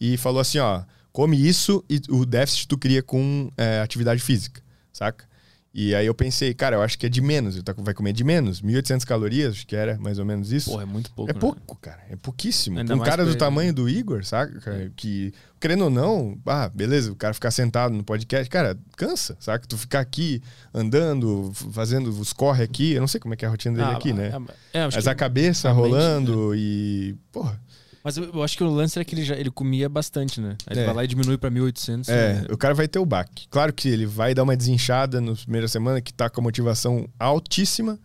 e 0.00 0.16
falou 0.16 0.40
assim: 0.40 0.56
ó, 0.58 0.82
come 1.12 1.36
isso 1.36 1.84
e 1.90 2.00
o 2.08 2.24
déficit 2.24 2.68
tu 2.68 2.78
cria 2.78 3.02
com 3.02 3.50
é, 3.54 3.80
atividade 3.80 4.22
física, 4.22 4.62
saca? 4.90 5.26
E 5.74 5.94
aí 5.94 6.04
eu 6.04 6.14
pensei, 6.14 6.52
cara, 6.52 6.76
eu 6.76 6.82
acho 6.82 6.98
que 6.98 7.06
é 7.06 7.08
de 7.08 7.22
menos. 7.22 7.54
Ele 7.54 7.62
tá- 7.62 7.74
vai 7.78 7.94
comer 7.94 8.12
de 8.12 8.22
menos. 8.22 8.60
1.800 8.60 9.06
calorias, 9.06 9.54
acho 9.54 9.66
que 9.66 9.74
era 9.74 9.98
mais 9.98 10.18
ou 10.18 10.24
menos 10.24 10.52
isso. 10.52 10.70
Porra, 10.70 10.82
é 10.82 10.86
muito 10.86 11.10
pouco. 11.12 11.30
é 11.30 11.34
né? 11.34 11.40
pouco, 11.40 11.76
cara. 11.76 12.00
É 12.10 12.16
pouquíssimo. 12.16 12.78
Ainda 12.78 12.94
um 12.94 12.98
cara 12.98 13.24
do 13.24 13.34
tamanho 13.34 13.68
né? 13.68 13.72
do 13.72 13.88
Igor, 13.88 14.22
saca? 14.22 14.60
cara? 14.60 14.92
Que, 14.94 15.32
querendo 15.58 15.84
ou 15.84 15.90
não, 15.90 16.38
ah, 16.44 16.68
beleza, 16.68 17.10
o 17.10 17.16
cara 17.16 17.32
ficar 17.32 17.50
sentado 17.50 17.94
no 17.94 18.04
podcast, 18.04 18.50
cara, 18.50 18.78
cansa, 18.98 19.34
saca? 19.40 19.66
Tu 19.66 19.78
ficar 19.78 20.00
aqui 20.00 20.42
andando, 20.74 21.50
fazendo 21.72 22.10
os 22.10 22.34
corre 22.34 22.64
aqui. 22.64 22.92
Eu 22.92 23.00
não 23.00 23.08
sei 23.08 23.18
como 23.18 23.32
é 23.32 23.36
que 23.36 23.44
é 23.46 23.48
a 23.48 23.50
rotina 23.50 23.76
dele 23.76 23.92
Ah, 23.92 23.96
aqui, 23.96 24.12
né? 24.12 24.30
É, 24.74 24.80
é, 24.80 24.88
Mas 24.92 25.06
a 25.06 25.14
cabeça 25.14 25.70
a 25.70 25.74
mente, 25.74 25.80
rolando 25.82 26.54
e. 26.54 27.16
Porra. 27.32 27.58
Mas 28.04 28.16
eu, 28.16 28.24
eu 28.32 28.42
acho 28.42 28.56
que 28.56 28.64
o 28.64 28.68
lance 28.70 28.98
era 28.98 29.04
que 29.04 29.14
ele, 29.14 29.24
já, 29.24 29.36
ele 29.36 29.50
comia 29.50 29.88
bastante, 29.88 30.40
né? 30.40 30.56
Aí 30.66 30.74
ele 30.74 30.80
É. 30.80 30.86
vai 30.86 30.94
lá 30.94 31.04
e 31.04 31.06
diminui 31.06 31.38
pra 31.38 31.50
1.800. 31.50 32.08
É, 32.08 32.34
né? 32.34 32.46
o 32.50 32.56
cara 32.56 32.74
vai 32.74 32.88
ter 32.88 32.98
o 32.98 33.06
baque. 33.06 33.46
Claro 33.48 33.72
que 33.72 33.88
ele 33.88 34.06
vai 34.06 34.34
dar 34.34 34.42
uma 34.42 34.56
desinchada 34.56 35.20
na 35.20 35.34
primeira 35.34 35.68
semana, 35.68 36.00
que 36.00 36.12
tá 36.12 36.28
com 36.28 36.40
a 36.40 36.44
motivação 36.44 37.08
altíssima, 37.18 37.98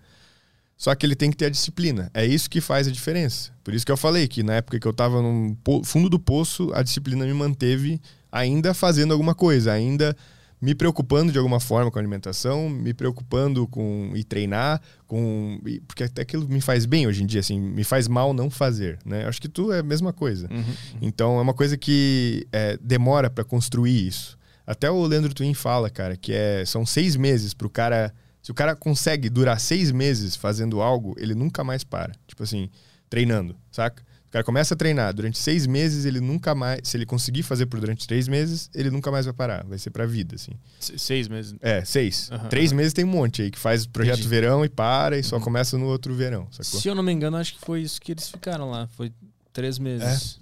só 0.77 0.93
que 0.93 1.05
ele 1.05 1.15
tem 1.15 1.31
que 1.31 1.37
ter 1.37 1.45
a 1.45 1.49
disciplina. 1.49 2.11
É 2.13 2.23
isso 2.25 2.47
que 2.49 2.61
faz 2.61 2.87
a 2.87 2.91
diferença. 2.91 3.51
Por 3.63 3.73
isso 3.73 3.83
que 3.85 3.91
eu 3.91 3.97
falei 3.97 4.27
que 4.27 4.43
na 4.43 4.53
época 4.55 4.79
que 4.79 4.87
eu 4.87 4.93
tava 4.93 5.21
no 5.21 5.57
fundo 5.83 6.07
do 6.09 6.19
poço, 6.19 6.71
a 6.75 6.83
disciplina 6.83 7.25
me 7.25 7.33
manteve 7.33 7.99
ainda 8.31 8.73
fazendo 8.75 9.11
alguma 9.13 9.33
coisa, 9.33 9.71
ainda 9.73 10.15
me 10.61 10.73
preocupando 10.73 11.31
de 11.31 11.37
alguma 11.37 11.59
forma 11.59 11.91
com 11.91 11.99
a 11.99 12.01
alimentação, 12.01 12.69
me 12.69 12.93
preocupando 12.93 13.67
com 13.67 14.11
ir 14.15 14.23
treinar, 14.23 14.81
com 15.05 15.59
e- 15.65 15.79
porque 15.81 16.03
até 16.03 16.21
aquilo 16.23 16.47
me 16.49 16.59
faz 16.61 16.85
bem 16.85 17.05
hoje 17.05 17.21
em 17.23 17.25
dia, 17.25 17.39
assim, 17.41 17.59
me 17.59 17.83
faz 17.83 18.07
mal 18.07 18.33
não 18.33 18.49
fazer, 18.49 18.97
né? 19.05 19.25
Acho 19.27 19.39
que 19.39 19.47
tu 19.47 19.71
é 19.71 19.79
a 19.79 19.83
mesma 19.83 20.11
coisa. 20.11 20.47
Uhum. 20.51 20.63
Então 21.01 21.37
é 21.37 21.41
uma 21.41 21.53
coisa 21.53 21.77
que 21.77 22.47
é, 22.51 22.77
demora 22.81 23.29
pra 23.29 23.43
construir 23.43 24.07
isso. 24.07 24.37
Até 24.65 24.89
o 24.89 25.01
Leandro 25.05 25.33
Twin 25.33 25.53
fala, 25.53 25.89
cara, 25.89 26.17
que 26.17 26.33
é, 26.33 26.63
são 26.65 26.85
seis 26.85 27.15
meses 27.15 27.53
pro 27.53 27.69
cara. 27.69 28.13
Se 28.41 28.51
o 28.51 28.53
cara 28.55 28.75
consegue 28.75 29.29
durar 29.29 29.59
seis 29.59 29.91
meses 29.91 30.35
fazendo 30.35 30.81
algo, 30.81 31.15
ele 31.17 31.35
nunca 31.35 31.63
mais 31.63 31.83
para. 31.83 32.13
Tipo 32.27 32.43
assim, 32.43 32.69
treinando, 33.09 33.55
saca? 33.71 34.03
O 34.27 34.29
cara 34.29 34.43
começa 34.43 34.73
a 34.73 34.77
treinar, 34.77 35.13
durante 35.13 35.37
seis 35.37 35.65
meses 35.65 36.03
ele 36.05 36.19
nunca 36.19 36.53
mais. 36.53 36.81
Se 36.83 36.97
ele 36.97 37.05
conseguir 37.05 37.43
fazer 37.43 37.65
por 37.65 37.79
durante 37.79 38.05
três 38.05 38.27
meses, 38.27 38.69
ele 38.75 38.91
nunca 38.91 39.09
mais 39.09 39.25
vai 39.25 39.33
parar. 39.33 39.63
Vai 39.65 39.77
ser 39.79 39.89
pra 39.89 40.05
vida, 40.05 40.35
assim. 40.35 40.51
Se- 40.79 40.99
Seis 40.99 41.27
meses. 41.29 41.55
É, 41.61 41.83
seis. 41.85 42.29
Aham, 42.31 42.49
três 42.49 42.71
aham. 42.71 42.77
meses 42.77 42.91
tem 42.93 43.05
um 43.05 43.07
monte 43.07 43.41
aí 43.43 43.49
que 43.51 43.57
faz 43.57 43.85
projeto 43.85 44.15
Entendi. 44.15 44.27
verão 44.27 44.65
e 44.65 44.69
para 44.69 45.17
e 45.17 45.23
só 45.23 45.37
Uhum. 45.37 45.41
começa 45.41 45.77
no 45.77 45.85
outro 45.85 46.13
verão, 46.13 46.45
sacou? 46.51 46.79
Se 46.81 46.87
eu 46.89 46.93
não 46.93 47.01
me 47.03 47.11
engano, 47.13 47.37
acho 47.37 47.53
que 47.55 47.61
foi 47.61 47.81
isso 47.81 48.01
que 48.01 48.11
eles 48.11 48.27
ficaram 48.29 48.69
lá. 48.69 48.87
Foi 48.97 49.13
três 49.53 49.79
meses. 49.79 50.39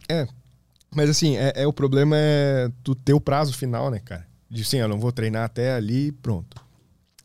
Mas 0.93 1.09
assim, 1.09 1.37
é, 1.37 1.53
é- 1.55 1.67
o 1.67 1.73
problema 1.73 2.15
é 2.17 2.71
tu 2.83 2.95
ter 2.95 3.13
o 3.13 3.21
prazo 3.21 3.53
final, 3.53 3.91
né, 3.91 3.99
cara? 4.03 4.25
De 4.49 4.63
sim, 4.63 4.77
eu 4.77 4.87
não 4.87 4.99
vou 4.99 5.11
treinar 5.11 5.43
até 5.43 5.73
ali 5.73 6.11
pronto. 6.11 6.63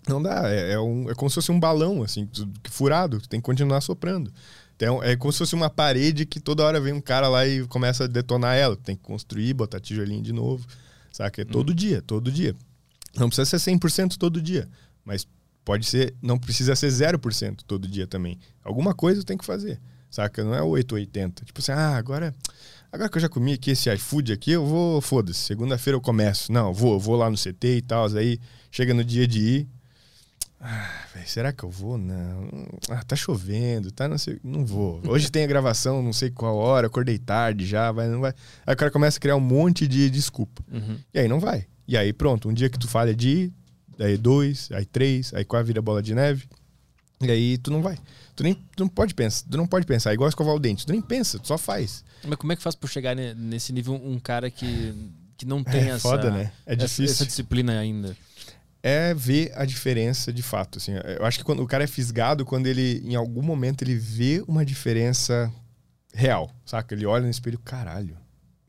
Não 0.08 0.20
dá, 0.20 0.50
é, 0.50 0.72
é 0.72 0.80
um- 0.80 1.08
é 1.11 1.14
como 1.14 1.30
se 1.30 1.34
fosse 1.36 1.52
um 1.52 1.61
balão, 1.61 2.02
assim, 2.02 2.28
furado, 2.68 3.20
tu 3.20 3.28
tem 3.28 3.38
que 3.40 3.44
continuar 3.44 3.80
soprando. 3.80 4.32
Então, 4.81 5.03
é 5.03 5.14
como 5.14 5.31
se 5.31 5.39
fosse 5.39 5.55
uma 5.55 5.68
parede 5.68 6.24
que 6.24 6.41
toda 6.41 6.64
hora 6.64 6.81
vem 6.81 6.95
um 6.95 7.03
cara 7.03 7.28
lá 7.28 7.47
e 7.47 7.66
começa 7.66 8.05
a 8.05 8.07
detonar 8.07 8.57
ela. 8.57 8.74
Tem 8.74 8.97
que 8.97 9.03
construir, 9.03 9.53
botar 9.53 9.78
tijolinho 9.78 10.22
de 10.22 10.33
novo, 10.33 10.66
saca? 11.12 11.43
É 11.43 11.45
todo 11.45 11.74
dia, 11.74 12.01
todo 12.01 12.33
dia. 12.33 12.55
Não 13.14 13.28
precisa 13.28 13.59
ser 13.59 13.72
100% 13.72 14.16
todo 14.16 14.41
dia, 14.41 14.66
mas 15.05 15.26
Pode 15.64 15.87
ser, 15.87 16.14
não 16.22 16.39
precisa 16.39 16.74
ser 16.74 16.89
0% 16.89 17.61
todo 17.66 17.87
dia 17.87 18.07
também. 18.07 18.39
Alguma 18.64 18.95
coisa 18.95 19.22
tem 19.22 19.37
que 19.37 19.45
fazer, 19.45 19.78
saca? 20.11 20.43
Não 20.43 20.55
é 20.55 20.62
8 20.62 20.93
ou 20.93 20.99
80. 20.99 21.45
Tipo 21.45 21.61
assim, 21.61 21.72
ah, 21.72 21.97
agora, 21.97 22.35
agora 22.91 23.09
que 23.09 23.18
eu 23.18 23.22
já 23.22 23.28
comi 23.28 23.53
aqui 23.53 23.72
esse 23.72 23.93
iFood 23.93 24.33
aqui, 24.33 24.53
eu 24.53 24.64
vou, 24.64 25.01
foda-se, 25.01 25.39
segunda-feira 25.41 25.97
eu 25.97 26.01
começo. 26.01 26.51
Não, 26.51 26.68
eu 26.68 26.74
vou, 26.74 26.95
eu 26.95 26.99
vou 26.99 27.14
lá 27.14 27.31
no 27.31 27.37
CT 27.37 27.76
e 27.76 27.83
tal, 27.83 28.07
aí 28.16 28.41
chega 28.70 28.95
no 28.95 29.05
dia 29.05 29.28
de 29.28 29.39
ir, 29.39 29.68
ah, 30.62 31.04
véio, 31.14 31.26
será 31.26 31.52
que 31.54 31.62
eu 31.62 31.70
vou? 31.70 31.96
Não. 31.96 32.50
Ah, 32.90 33.02
tá 33.02 33.16
chovendo, 33.16 33.90
tá 33.90 34.06
não 34.06 34.18
sei, 34.18 34.38
não 34.44 34.66
vou. 34.66 35.00
Hoje 35.06 35.30
tem 35.30 35.42
a 35.42 35.46
gravação, 35.46 36.02
não 36.02 36.12
sei 36.12 36.30
qual 36.30 36.54
hora, 36.54 36.86
acordei 36.86 37.18
tarde 37.18 37.66
já, 37.66 37.90
vai, 37.90 38.08
não 38.08 38.20
vai. 38.20 38.34
Aí 38.66 38.74
o 38.74 38.76
cara 38.76 38.90
começa 38.90 39.16
a 39.16 39.20
criar 39.20 39.36
um 39.36 39.40
monte 39.40 39.88
de 39.88 40.11
desculpa. 40.11 40.62
Uhum. 40.70 40.98
E 41.14 41.18
aí 41.18 41.28
não 41.28 41.40
vai. 41.40 41.66
E 41.88 41.96
aí 41.96 42.12
pronto, 42.12 42.46
um 42.48 42.52
dia 42.52 42.68
que 42.68 42.78
tu 42.78 42.86
falha 42.86 43.14
de 43.14 43.28
ir, 43.28 43.52
aí 43.98 44.18
dois, 44.18 44.68
aí 44.72 44.84
três, 44.84 45.32
aí 45.32 45.46
quase 45.46 45.68
vira 45.68 45.80
bola 45.80 46.02
de 46.02 46.14
neve. 46.14 46.46
E 47.22 47.30
aí 47.30 47.56
tu 47.56 47.70
não 47.70 47.80
vai. 47.80 47.96
Tu 48.36 48.42
nem 48.42 48.52
tu 48.52 48.80
não 48.80 48.88
pode 48.88 49.14
pensar, 49.14 49.46
tu 49.50 49.56
não 49.56 49.66
pode 49.66 49.86
pensar, 49.86 50.11
é 50.11 50.14
igual 50.14 50.28
escovar 50.28 50.54
o 50.54 50.61
dente, 50.61 50.84
tu 50.84 50.92
nem 50.92 51.00
pensa, 51.00 51.38
tu 51.38 51.48
só 51.48 51.56
faz. 51.56 52.04
Mas 52.22 52.36
como 52.36 52.52
é 52.52 52.56
que 52.56 52.62
faz 52.62 52.74
pra 52.74 52.88
chegar 52.88 53.16
nesse 53.16 53.72
nível 53.72 53.94
um 53.94 54.18
cara 54.18 54.50
que, 54.50 54.94
que 55.38 55.46
não 55.46 55.64
tem 55.64 55.88
é, 55.88 55.88
essa, 55.88 56.00
foda, 56.00 56.30
né? 56.30 56.52
é 56.66 56.74
essa, 56.74 57.02
essa 57.02 57.24
disciplina 57.24 57.78
ainda? 57.78 58.14
É 58.83 59.12
ver 59.14 59.53
a 59.55 59.64
diferença 59.64 60.33
de 60.33 60.43
fato. 60.43 60.78
Assim. 60.78 60.93
Eu 61.18 61.24
acho 61.24 61.39
que 61.39 61.45
quando 61.45 61.62
o 61.62 61.66
cara 61.66 61.85
é 61.85 61.87
fisgado 61.87 62.45
quando 62.45 62.66
ele, 62.66 63.03
em 63.05 63.14
algum 63.14 63.43
momento, 63.43 63.83
ele 63.83 63.95
vê 63.95 64.43
uma 64.47 64.64
diferença 64.64 65.53
real, 66.12 66.51
saca? 66.64 66.95
Ele 66.95 67.07
olha 67.07 67.24
no 67.24 67.31
espelho, 67.31 67.59
caralho, 67.59 68.16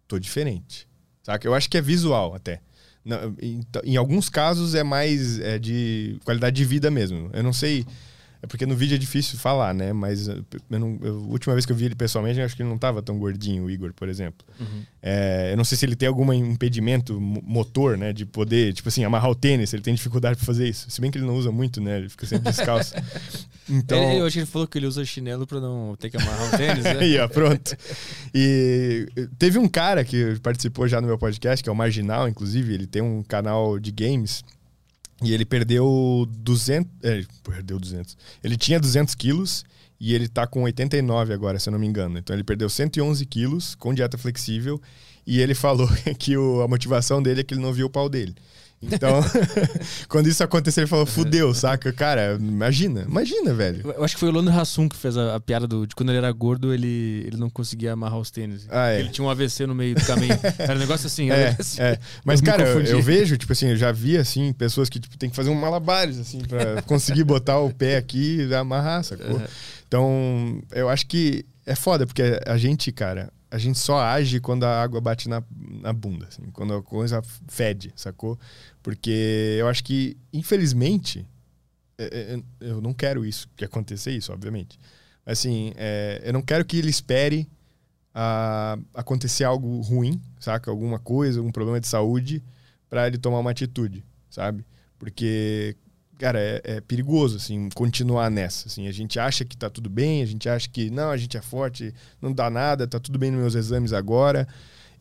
tô 0.07 0.19
diferente, 0.19 0.87
saca? 1.23 1.47
Eu 1.47 1.53
acho 1.53 1.69
que 1.69 1.77
é 1.77 1.81
visual 1.81 2.35
até. 2.35 2.61
Em, 3.41 3.65
em 3.83 3.97
alguns 3.97 4.29
casos 4.29 4.75
é 4.75 4.83
mais 4.83 5.39
é 5.39 5.57
de 5.57 6.19
qualidade 6.23 6.55
de 6.55 6.65
vida 6.65 6.91
mesmo. 6.91 7.29
Eu 7.33 7.41
não 7.41 7.53
sei 7.53 7.85
é 8.43 8.47
porque 8.47 8.65
no 8.65 8.75
vídeo 8.75 8.95
é 8.95 8.97
difícil 8.97 9.37
falar, 9.37 9.71
né? 9.73 9.93
Mas 9.93 10.27
eu 10.27 10.43
não, 10.69 10.97
eu, 11.03 11.15
a 11.15 11.31
última 11.31 11.53
vez 11.53 11.63
que 11.63 11.71
eu 11.71 11.75
vi 11.75 11.85
ele 11.85 11.95
pessoalmente, 11.95 12.39
eu 12.39 12.45
acho 12.45 12.55
que 12.55 12.63
ele 12.63 12.69
não 12.69 12.75
estava 12.75 13.01
tão 13.01 13.19
gordinho, 13.19 13.65
o 13.65 13.69
Igor, 13.69 13.93
por 13.93 14.09
exemplo. 14.09 14.45
Uhum. 14.59 14.81
É, 14.99 15.51
eu 15.51 15.57
não 15.57 15.63
sei 15.63 15.77
se 15.77 15.85
ele 15.85 15.95
tem 15.95 16.07
algum 16.07 16.33
impedimento 16.33 17.21
motor, 17.21 17.97
né? 17.97 18.11
De 18.11 18.25
poder, 18.25 18.73
tipo 18.73 18.89
assim, 18.89 19.03
amarrar 19.03 19.29
o 19.29 19.35
tênis. 19.35 19.71
Ele 19.73 19.83
tem 19.83 19.93
dificuldade 19.93 20.37
para 20.37 20.45
fazer 20.45 20.67
isso. 20.67 20.89
Se 20.89 20.99
bem 20.99 21.11
que 21.11 21.19
ele 21.19 21.25
não 21.25 21.35
usa 21.35 21.51
muito, 21.51 21.79
né? 21.79 21.99
Ele 21.99 22.09
fica 22.09 22.25
sempre 22.25 22.51
descalço. 22.51 22.95
então... 23.69 24.01
Ele, 24.09 24.21
eu 24.21 24.25
acho 24.25 24.33
que 24.33 24.39
ele 24.39 24.47
falou 24.47 24.67
que 24.67 24.77
ele 24.79 24.87
usa 24.87 25.05
chinelo 25.05 25.45
para 25.45 25.59
não 25.59 25.95
ter 25.95 26.09
que 26.09 26.17
amarrar 26.17 26.51
o 26.53 26.57
tênis, 26.57 26.83
né? 26.83 26.97
Aí, 26.99 27.19
ó, 27.19 27.27
pronto. 27.27 27.77
E 28.33 29.07
teve 29.37 29.59
um 29.59 29.67
cara 29.67 30.03
que 30.03 30.39
participou 30.39 30.87
já 30.87 30.99
no 30.99 31.05
meu 31.05 31.17
podcast, 31.17 31.63
que 31.63 31.69
é 31.69 31.71
o 31.71 31.75
Marginal, 31.75 32.27
inclusive. 32.27 32.73
Ele 32.73 32.87
tem 32.87 33.03
um 33.03 33.21
canal 33.21 33.77
de 33.77 33.91
games 33.91 34.43
e 35.21 35.33
ele 35.33 35.45
perdeu 35.45 36.27
200. 36.29 36.91
É, 37.03 37.23
perdeu 37.43 37.79
200. 37.79 38.17
Ele 38.43 38.57
tinha 38.57 38.79
200 38.79 39.13
quilos 39.15 39.63
e 39.99 40.13
ele 40.13 40.27
tá 40.27 40.47
com 40.47 40.63
89 40.63 41.33
agora, 41.33 41.59
se 41.59 41.69
eu 41.69 41.71
não 41.71 41.79
me 41.79 41.87
engano. 41.87 42.17
Então 42.17 42.35
ele 42.35 42.43
perdeu 42.43 42.69
111 42.69 43.25
quilos 43.25 43.75
com 43.75 43.93
dieta 43.93 44.17
flexível. 44.17 44.81
E 45.25 45.39
ele 45.39 45.53
falou 45.53 45.87
que 46.17 46.35
o, 46.35 46.61
a 46.61 46.67
motivação 46.67 47.21
dele 47.21 47.41
é 47.41 47.43
que 47.43 47.53
ele 47.53 47.61
não 47.61 47.71
viu 47.71 47.85
o 47.85 47.89
pau 47.89 48.09
dele. 48.09 48.35
Então, 48.81 49.21
quando 50.09 50.27
isso 50.27 50.43
aconteceu, 50.43 50.81
ele 50.81 50.89
falou, 50.89 51.05
fudeu, 51.05 51.53
saca? 51.53 51.93
Cara, 51.93 52.37
imagina, 52.39 53.03
imagina, 53.07 53.53
velho. 53.53 53.93
Eu 53.95 54.03
acho 54.03 54.15
que 54.15 54.19
foi 54.19 54.29
o 54.29 54.31
Lando 54.31 54.49
Hassum 54.49 54.89
que 54.89 54.95
fez 54.95 55.15
a, 55.15 55.35
a, 55.35 55.39
piada 55.39 55.67
do, 55.67 55.85
de 55.85 55.93
quando 55.93 56.09
ele 56.09 56.17
era 56.17 56.31
gordo, 56.31 56.73
ele, 56.73 57.23
ele 57.27 57.37
não 57.37 57.49
conseguia 57.49 57.93
amarrar 57.93 58.19
os 58.19 58.31
tênis. 58.31 58.65
Ah, 58.69 58.89
é. 58.89 58.99
Ele 58.99 59.09
tinha 59.09 59.23
um 59.23 59.29
AVC 59.29 59.67
no 59.67 59.75
meio 59.75 59.93
do 59.93 60.03
caminho. 60.03 60.37
Era 60.57 60.75
um 60.75 60.79
negócio 60.79 61.05
assim. 61.05 61.29
É, 61.29 61.55
assim. 61.59 61.81
é. 61.81 61.99
Mas, 62.25 62.39
eu 62.39 62.45
cara, 62.45 62.63
eu, 62.63 62.81
eu, 62.81 63.01
vejo, 63.01 63.37
tipo 63.37 63.53
assim, 63.53 63.67
eu 63.67 63.75
já 63.75 63.91
vi, 63.91 64.17
assim, 64.17 64.51
pessoas 64.53 64.89
que 64.89 64.99
tipo, 64.99 65.15
tem 65.17 65.29
que 65.29 65.35
fazer 65.35 65.49
um 65.49 65.55
malabares, 65.55 66.17
assim, 66.17 66.39
pra 66.39 66.81
conseguir 66.83 67.23
botar 67.23 67.59
o 67.59 67.71
pé 67.71 67.97
aqui 67.97 68.47
e 68.49 68.55
amarrar, 68.55 69.03
sacou? 69.03 69.35
Uhum. 69.35 69.45
Então, 69.87 70.63
eu 70.71 70.89
acho 70.89 71.05
que 71.05 71.45
é 71.65 71.75
foda, 71.75 72.07
porque 72.07 72.39
a 72.45 72.57
gente, 72.57 72.91
cara, 72.91 73.31
a 73.51 73.57
gente 73.57 73.77
só 73.77 73.99
age 73.99 74.39
quando 74.39 74.63
a 74.63 74.81
água 74.81 75.01
bate 75.01 75.27
na, 75.27 75.43
na 75.81 75.91
bunda, 75.91 76.25
assim, 76.29 76.43
quando 76.53 76.73
a 76.73 76.81
coisa 76.81 77.21
fede, 77.49 77.91
sacou? 77.97 78.39
Porque 78.81 79.57
eu 79.59 79.67
acho 79.67 79.83
que, 79.83 80.17
infelizmente, 80.33 81.25
é, 81.97 82.35
é, 82.61 82.67
eu 82.67 82.81
não 82.81 82.93
quero 82.93 83.25
isso, 83.25 83.47
que 83.55 83.63
acontecer 83.63 84.11
isso, 84.11 84.33
obviamente. 84.33 84.79
Assim, 85.25 85.71
é, 85.75 86.21
eu 86.25 86.33
não 86.33 86.41
quero 86.41 86.65
que 86.65 86.77
ele 86.77 86.89
espere 86.89 87.47
a, 88.13 88.77
acontecer 88.93 89.43
algo 89.43 89.81
ruim, 89.81 90.19
saca? 90.39 90.71
Alguma 90.71 90.99
coisa, 90.99 91.39
algum 91.39 91.51
problema 91.51 91.79
de 91.79 91.87
saúde, 91.87 92.43
para 92.89 93.07
ele 93.07 93.17
tomar 93.17 93.39
uma 93.39 93.51
atitude, 93.51 94.03
sabe? 94.29 94.65
Porque, 94.97 95.75
cara, 96.17 96.39
é, 96.39 96.61
é, 96.63 96.81
perigoso, 96.81 97.37
assim, 97.37 97.69
continuar 97.75 98.31
nessa. 98.31 98.67
Assim, 98.67 98.87
a 98.87 98.91
gente 98.91 99.19
acha 99.19 99.45
que 99.45 99.55
tá 99.55 99.69
tudo 99.69 99.89
bem, 99.89 100.23
a 100.23 100.25
gente 100.25 100.49
acha 100.49 100.67
que, 100.67 100.89
não, 100.89 101.11
a 101.11 101.17
gente 101.17 101.37
é 101.37 101.41
forte, 101.41 101.93
não 102.19 102.33
dá 102.33 102.49
nada, 102.49 102.87
tá 102.87 102.99
tudo 102.99 103.19
bem 103.19 103.29
nos 103.29 103.39
meus 103.39 103.55
exames 103.55 103.93
agora. 103.93 104.47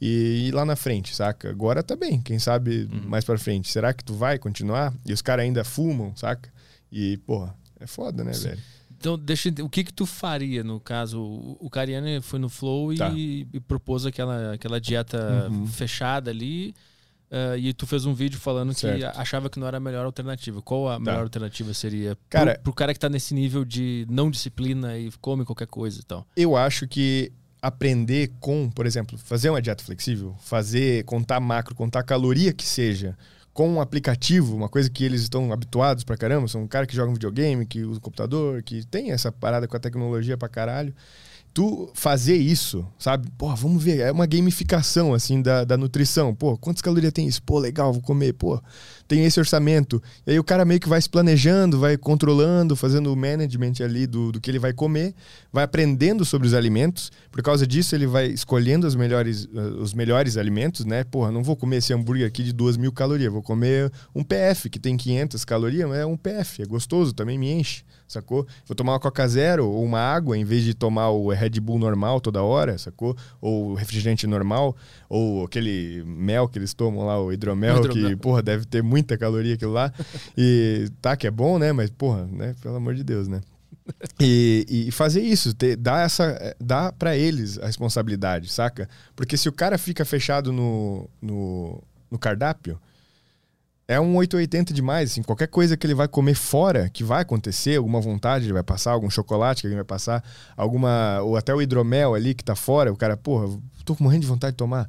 E, 0.01 0.47
e 0.49 0.51
lá 0.51 0.65
na 0.65 0.77
frente, 0.77 1.15
saca? 1.15 1.51
Agora 1.51 1.83
tá 1.83 1.95
bem, 1.95 2.21
quem 2.21 2.39
sabe 2.39 2.89
uhum. 2.91 3.09
mais 3.09 3.25
pra 3.25 3.37
frente. 3.39 3.71
Será 3.71 3.93
que 3.93 4.03
tu 4.03 4.15
vai 4.15 4.39
continuar? 4.39 4.95
E 5.05 5.13
os 5.13 5.21
caras 5.21 5.45
ainda 5.45 5.63
fumam, 5.63 6.17
saca? 6.17 6.51
E, 6.91 7.19
porra, 7.19 7.55
é 7.79 7.87
foda, 7.87 8.25
né, 8.25 8.33
Sim. 8.33 8.49
velho? 8.49 8.61
Então, 8.99 9.19
deixa 9.19 9.49
o 9.63 9.69
que 9.69 9.85
que 9.85 9.93
tu 9.93 10.05
faria 10.05 10.63
no 10.63 10.79
caso? 10.79 11.23
O 11.59 11.71
Cariani 11.71 12.21
foi 12.21 12.39
no 12.39 12.51
Flow 12.51 12.95
tá. 12.95 13.09
e, 13.09 13.47
e, 13.51 13.59
propôs 13.59 14.05
aquela, 14.05 14.53
aquela 14.53 14.79
dieta 14.79 15.49
uhum. 15.51 15.67
fechada 15.67 16.31
ali. 16.31 16.75
Uh, 17.31 17.57
e 17.57 17.73
tu 17.73 17.87
fez 17.87 18.05
um 18.05 18.13
vídeo 18.13 18.41
falando 18.41 18.75
certo. 18.75 18.99
que 18.99 19.05
achava 19.05 19.49
que 19.49 19.59
não 19.59 19.67
era 19.67 19.77
a 19.77 19.81
melhor 19.81 20.05
alternativa. 20.05 20.61
Qual 20.61 20.89
a 20.89 20.95
tá. 20.95 20.99
melhor 20.99 21.23
alternativa 21.23 21.73
seria 21.73 22.19
cara, 22.29 22.55
pro, 22.55 22.65
pro 22.65 22.73
cara 22.75 22.93
que 22.93 22.99
tá 22.99 23.09
nesse 23.09 23.33
nível 23.33 23.65
de 23.65 24.05
não 24.11 24.31
disciplina 24.31 24.99
e 24.99 25.11
come 25.21 25.45
qualquer 25.45 25.69
coisa 25.69 26.01
e 26.01 26.03
tal? 26.03 26.27
Eu 26.37 26.57
acho 26.57 26.89
que 26.89 27.33
aprender 27.63 28.33
com, 28.41 28.71
por 28.71 28.87
exemplo, 28.87 29.19
fazer 29.19 29.51
uma 29.51 29.61
dieta 29.61 29.85
flexível, 29.85 30.35
fazer, 30.41 31.05
contar 31.05 31.41
macro, 31.41 31.75
contar 31.75 32.03
caloria 32.03 32.53
que 32.53 32.65
seja, 32.65 33.17
com 33.53 33.69
um 33.69 33.81
aplicativo, 33.81 34.57
uma 34.57 34.69
coisa 34.69 34.89
que 34.89 35.05
eles 35.05 35.23
estão 35.23 35.53
habituados 35.53 36.05
pra 36.05 36.17
caramba, 36.17 36.49
são 36.49 36.63
um 36.63 36.69
cara 36.69 36.87
que 36.87 36.95
joga 36.95 37.11
um 37.11 37.15
videogame, 37.15 37.67
que 37.67 37.83
usa 37.83 37.99
um 37.99 38.03
computador, 38.03 38.63
que 38.63 38.87
tem 38.87 39.11
essa 39.13 39.31
parada 39.31 39.69
com 39.69 39.77
a 39.77 39.81
tecnologia 39.81 40.37
pra 40.37 40.49
caralho 40.49 40.95
tu 41.53 41.91
fazer 41.95 42.37
isso, 42.37 42.87
sabe? 42.99 43.29
Pô, 43.37 43.55
vamos 43.55 43.83
ver, 43.83 44.01
é 44.01 44.13
uma 44.13 44.27
gamificação, 44.27 45.13
assim, 45.13 45.43
da, 45.43 45.65
da 45.65 45.77
nutrição. 45.77 46.35
Pô, 46.35 46.57
quantas 46.57 46.83
calorias 46.83 47.13
tem 47.13 47.27
isso? 47.27 47.43
Pô, 47.43 47.59
legal, 47.59 47.93
vou 47.93 48.03
comer. 48.03 48.33
Pô, 48.35 48.63
tem 49.11 49.25
esse 49.25 49.41
orçamento. 49.41 50.01
E 50.25 50.31
aí 50.31 50.39
o 50.39 50.45
cara 50.45 50.65
meio 50.65 50.79
que 50.79 50.89
vai 50.89 51.03
se 51.03 51.11
planejando, 51.11 51.81
vai 51.81 51.97
controlando, 51.97 52.77
fazendo 52.77 53.13
o 53.13 53.17
management 53.17 53.73
ali 53.83 54.07
do, 54.07 54.31
do 54.31 54.41
que 54.41 54.49
ele 54.49 54.61
vai 54.61 54.73
comer, 54.73 55.17
vai 55.53 55.65
aprendendo 55.65 56.25
sobre 56.25 56.47
os 56.47 56.55
alimentos. 56.55 57.11
Por 57.29 57.43
causa 57.43 57.67
disso, 57.67 57.93
ele 57.93 58.07
vai 58.07 58.29
escolhendo 58.29 58.87
os 58.87 58.95
melhores, 58.95 59.47
uh, 59.47 59.83
os 59.83 59.93
melhores 59.93 60.37
alimentos, 60.37 60.85
né? 60.85 61.03
Porra, 61.03 61.33
não 61.33 61.43
vou 61.43 61.57
comer 61.57 61.79
esse 61.79 61.93
hambúrguer 61.93 62.25
aqui 62.25 62.45
de 62.45 62.53
2 62.53 62.77
mil 62.77 62.93
calorias, 62.93 63.33
vou 63.33 63.43
comer 63.43 63.91
um 64.15 64.23
PF 64.23 64.71
que 64.71 64.79
tem 64.79 64.97
500 64.97 65.45
calorias, 65.45 65.89
mas 65.89 65.99
é 65.99 66.07
um 66.07 66.17
PF, 66.17 66.63
é 66.63 66.67
gostoso, 66.67 67.13
também 67.13 67.37
me 67.37 67.51
enche 67.51 67.83
sacou? 68.11 68.47
Vou 68.67 68.75
tomar 68.75 68.93
uma 68.93 69.01
Coca 69.01 69.27
Zero 69.29 69.69
ou 69.69 69.85
uma 69.85 70.01
água 70.01 70.37
em 70.37 70.45
vez 70.45 70.65
de 70.65 70.75
tomar 70.75 71.11
o 71.11 71.29
Red 71.31 71.61
Bull 71.61 71.79
normal 71.79 72.21
toda 72.21 72.43
hora, 72.43 72.77
sacou? 72.77 73.17
Ou 73.41 73.75
refrigerante 73.75 74.27
normal, 74.27 74.77
ou 75.11 75.45
aquele 75.45 76.05
mel 76.07 76.49
que 76.49 76.57
eles 76.57 76.73
tomam 76.73 77.05
lá, 77.05 77.21
o 77.21 77.33
hidromel, 77.33 77.75
o 77.75 77.79
hidromel. 77.81 78.11
que, 78.11 78.17
porra, 78.17 78.41
deve 78.41 78.65
ter 78.65 78.81
muita 78.81 79.19
caloria 79.19 79.55
aquilo 79.55 79.73
lá. 79.73 79.93
E 80.39 80.89
tá 81.03 81.17
que 81.17 81.27
é 81.27 81.31
bom, 81.33 81.59
né? 81.59 81.73
Mas, 81.73 81.91
porra, 81.91 82.29
né? 82.31 82.55
Pelo 82.63 82.77
amor 82.77 82.95
de 82.95 83.03
Deus, 83.03 83.27
né? 83.27 83.41
E, 84.21 84.65
e, 84.87 84.93
fazer 84.93 85.21
isso, 85.21 85.53
ter, 85.53 85.75
dar 85.75 86.07
essa, 86.07 86.55
dar 86.61 86.93
para 86.93 87.17
eles 87.17 87.59
a 87.59 87.67
responsabilidade, 87.67 88.53
saca? 88.53 88.89
Porque 89.17 89.37
se 89.37 89.49
o 89.49 89.53
cara 89.53 89.77
fica 89.77 90.05
fechado 90.05 90.53
no, 90.53 91.11
no, 91.21 91.83
no 92.09 92.17
cardápio, 92.17 92.81
é 93.91 93.99
um 93.99 94.14
880 94.14 94.72
demais, 94.72 95.11
assim, 95.11 95.20
qualquer 95.20 95.49
coisa 95.49 95.76
que 95.76 95.84
ele 95.84 95.95
vai 95.95 96.07
comer 96.07 96.34
fora, 96.34 96.88
que 96.88 97.03
vai 97.03 97.22
acontecer, 97.22 97.76
alguma 97.76 98.01
vontade 98.01 98.45
ele 98.45 98.53
vai 98.53 98.62
passar, 98.62 98.93
algum 98.93 99.11
chocolate 99.11 99.62
que 99.62 99.66
ele 99.66 99.74
vai 99.74 99.82
passar, 99.82 100.22
alguma, 100.57 101.20
ou 101.22 101.36
até 101.36 101.53
o 101.53 101.61
hidromel 101.61 102.14
ali 102.14 102.32
que 102.32 102.45
tá 102.45 102.55
fora, 102.55 102.93
o 102.93 102.97
cara, 102.97 103.16
porra, 103.16 103.49
tô 103.84 103.97
morrendo 103.99 104.20
de 104.20 104.28
vontade 104.28 104.53
de 104.53 104.59
tomar. 104.59 104.88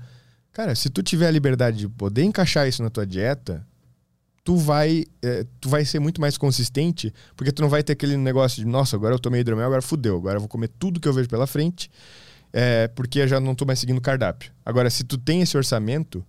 Cara, 0.53 0.75
se 0.75 0.87
tu 0.87 1.01
tiver 1.01 1.25
a 1.25 1.31
liberdade 1.31 1.79
de 1.79 1.89
poder 1.89 2.21
encaixar 2.21 2.67
isso 2.67 2.83
na 2.83 2.91
tua 2.91 3.03
dieta, 3.03 3.65
tu 4.43 4.55
vai, 4.55 5.05
é, 5.23 5.47
tu 5.59 5.67
vai 5.67 5.83
ser 5.83 5.97
muito 5.97 6.21
mais 6.21 6.37
consistente, 6.37 7.11
porque 7.35 7.51
tu 7.51 7.63
não 7.63 7.69
vai 7.69 7.81
ter 7.81 7.93
aquele 7.93 8.15
negócio 8.15 8.63
de, 8.63 8.67
nossa, 8.67 8.95
agora 8.95 9.15
eu 9.15 9.19
tomei 9.19 9.41
hidromel, 9.41 9.65
agora 9.65 9.81
fudeu, 9.81 10.15
agora 10.15 10.35
eu 10.35 10.41
vou 10.41 10.47
comer 10.47 10.67
tudo 10.77 10.99
que 10.99 11.07
eu 11.07 11.13
vejo 11.13 11.27
pela 11.27 11.47
frente, 11.47 11.89
é, 12.53 12.87
porque 12.89 13.17
eu 13.17 13.27
já 13.27 13.39
não 13.39 13.55
tô 13.55 13.65
mais 13.65 13.79
seguindo 13.79 13.97
o 13.97 14.01
cardápio. 14.01 14.51
Agora, 14.63 14.91
se 14.91 15.03
tu 15.03 15.17
tem 15.17 15.41
esse 15.41 15.57
orçamento, 15.57 16.23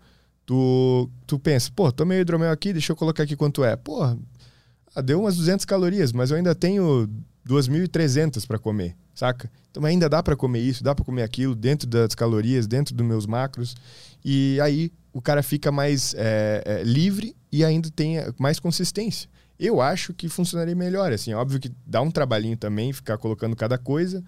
tu, 0.52 1.08
tu 1.26 1.38
pensa, 1.38 1.70
pô, 1.74 1.90
tomei 1.90 2.20
hidromel 2.20 2.50
aqui, 2.50 2.74
deixa 2.74 2.92
eu 2.92 2.96
colocar 2.96 3.22
aqui 3.22 3.34
quanto 3.34 3.64
é. 3.64 3.74
Pô, 3.74 4.02
ah, 4.02 5.00
deu 5.00 5.20
umas 5.20 5.34
200 5.38 5.64
calorias, 5.64 6.12
mas 6.12 6.30
eu 6.30 6.36
ainda 6.36 6.54
tenho 6.54 7.08
2.300 7.48 8.46
para 8.46 8.58
comer, 8.58 8.94
saca? 9.14 9.50
Então 9.70 9.82
ainda 9.82 10.10
dá 10.10 10.22
para 10.22 10.36
comer 10.36 10.60
isso, 10.60 10.84
dá 10.84 10.94
para 10.94 11.06
comer 11.06 11.22
aquilo 11.22 11.54
dentro 11.54 11.88
das 11.88 12.14
calorias, 12.14 12.66
dentro 12.66 12.94
dos 12.94 13.06
meus 13.06 13.24
macros. 13.24 13.74
E 14.22 14.60
aí 14.60 14.92
o 15.10 15.22
cara 15.22 15.42
fica 15.42 15.72
mais 15.72 16.14
é, 16.18 16.62
é, 16.66 16.82
livre 16.82 17.34
e 17.50 17.64
ainda 17.64 17.90
tem 17.90 18.18
mais 18.38 18.60
consistência. 18.60 19.30
Eu 19.58 19.80
acho 19.80 20.12
que 20.12 20.28
funcionaria 20.28 20.76
melhor, 20.76 21.12
assim, 21.14 21.32
óbvio 21.32 21.60
que 21.60 21.72
dá 21.86 22.02
um 22.02 22.10
trabalhinho 22.10 22.58
também 22.58 22.92
ficar 22.92 23.16
colocando 23.16 23.56
cada 23.56 23.78
coisa, 23.78 24.22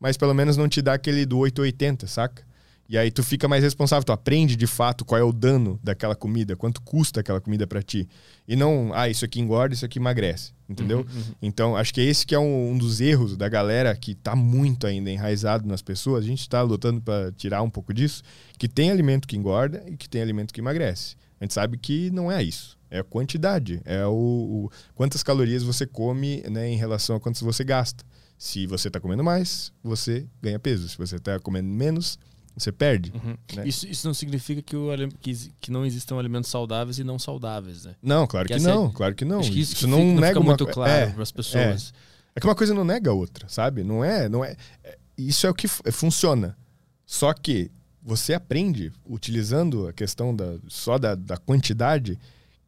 mas 0.00 0.16
pelo 0.16 0.32
menos 0.32 0.56
não 0.56 0.70
te 0.70 0.80
dá 0.80 0.94
aquele 0.94 1.26
do 1.26 1.36
880, 1.36 2.06
saca? 2.06 2.42
E 2.88 2.96
aí 2.96 3.10
tu 3.10 3.22
fica 3.22 3.48
mais 3.48 3.64
responsável, 3.64 4.04
tu 4.04 4.12
aprende 4.12 4.54
de 4.54 4.66
fato 4.66 5.04
qual 5.04 5.20
é 5.20 5.24
o 5.24 5.32
dano 5.32 5.78
daquela 5.82 6.14
comida, 6.14 6.54
quanto 6.54 6.80
custa 6.80 7.20
aquela 7.20 7.40
comida 7.40 7.66
para 7.66 7.82
ti. 7.82 8.08
E 8.46 8.54
não, 8.54 8.92
ah, 8.94 9.08
isso 9.08 9.24
aqui 9.24 9.40
engorda, 9.40 9.74
isso 9.74 9.84
aqui 9.84 9.98
emagrece, 9.98 10.52
entendeu? 10.68 10.98
Uhum, 10.98 11.04
uhum. 11.16 11.34
Então, 11.42 11.76
acho 11.76 11.92
que 11.92 12.00
esse 12.00 12.24
que 12.24 12.34
é 12.34 12.38
um, 12.38 12.72
um, 12.72 12.78
dos 12.78 13.00
erros 13.00 13.36
da 13.36 13.48
galera 13.48 13.94
que 13.96 14.14
tá 14.14 14.36
muito 14.36 14.86
ainda 14.86 15.10
enraizado 15.10 15.66
nas 15.66 15.82
pessoas. 15.82 16.24
A 16.24 16.26
gente 16.28 16.48
tá 16.48 16.62
lutando 16.62 17.00
para 17.00 17.32
tirar 17.32 17.62
um 17.62 17.70
pouco 17.70 17.92
disso, 17.92 18.22
que 18.56 18.68
tem 18.68 18.90
alimento 18.90 19.26
que 19.26 19.36
engorda 19.36 19.82
e 19.88 19.96
que 19.96 20.08
tem 20.08 20.22
alimento 20.22 20.54
que 20.54 20.60
emagrece. 20.60 21.16
A 21.40 21.44
gente 21.44 21.54
sabe 21.54 21.76
que 21.76 22.10
não 22.10 22.30
é 22.30 22.42
isso. 22.42 22.76
É 22.88 23.00
a 23.00 23.04
quantidade, 23.04 23.80
é 23.84 24.06
o, 24.06 24.12
o 24.12 24.70
quantas 24.94 25.20
calorias 25.20 25.64
você 25.64 25.84
come 25.84 26.44
né, 26.48 26.68
em 26.68 26.76
relação 26.76 27.16
a 27.16 27.20
quantas 27.20 27.42
você 27.42 27.64
gasta. 27.64 28.04
Se 28.38 28.64
você 28.66 28.88
está 28.88 29.00
comendo 29.00 29.24
mais, 29.24 29.72
você 29.82 30.26
ganha 30.40 30.58
peso. 30.58 30.88
Se 30.88 30.96
você 30.96 31.16
está 31.16 31.40
comendo 31.40 31.68
menos, 31.68 32.16
você 32.56 32.72
perde. 32.72 33.12
Uhum. 33.14 33.36
Né? 33.54 33.68
Isso, 33.68 33.86
isso 33.86 34.06
não 34.06 34.14
significa 34.14 34.62
que, 34.62 34.74
o, 34.74 34.88
que, 35.20 35.52
que 35.60 35.70
não 35.70 35.84
existam 35.84 36.18
alimentos 36.18 36.50
saudáveis 36.50 36.98
e 36.98 37.04
não 37.04 37.18
saudáveis, 37.18 37.84
né? 37.84 37.94
Não, 38.02 38.26
claro 38.26 38.48
que, 38.48 38.54
que 38.54 38.62
não, 38.62 38.90
claro 38.90 39.14
que 39.14 39.24
não. 39.24 39.42
Que 39.42 39.60
isso, 39.60 39.74
isso 39.74 39.76
que 39.76 39.86
não, 39.86 39.98
fica, 39.98 40.20
nega 40.20 40.34
não 40.40 40.42
muito 40.42 40.66
claro 40.66 40.90
é, 40.90 41.06
para 41.10 41.22
as 41.22 41.30
pessoas. 41.30 41.92
É. 42.34 42.38
é. 42.38 42.40
que 42.40 42.46
uma 42.46 42.54
coisa 42.54 42.72
não 42.72 42.84
nega 42.84 43.10
a 43.10 43.14
outra, 43.14 43.46
sabe? 43.48 43.84
Não 43.84 44.02
é, 44.02 44.28
não 44.28 44.42
é, 44.42 44.56
é. 44.82 44.96
Isso 45.18 45.46
é 45.46 45.50
o 45.50 45.54
que 45.54 45.68
funciona. 45.68 46.56
Só 47.04 47.32
que 47.34 47.70
você 48.02 48.32
aprende 48.32 48.90
utilizando 49.04 49.86
a 49.86 49.92
questão 49.92 50.34
da, 50.34 50.56
só 50.66 50.96
da, 50.96 51.14
da 51.14 51.36
quantidade 51.36 52.18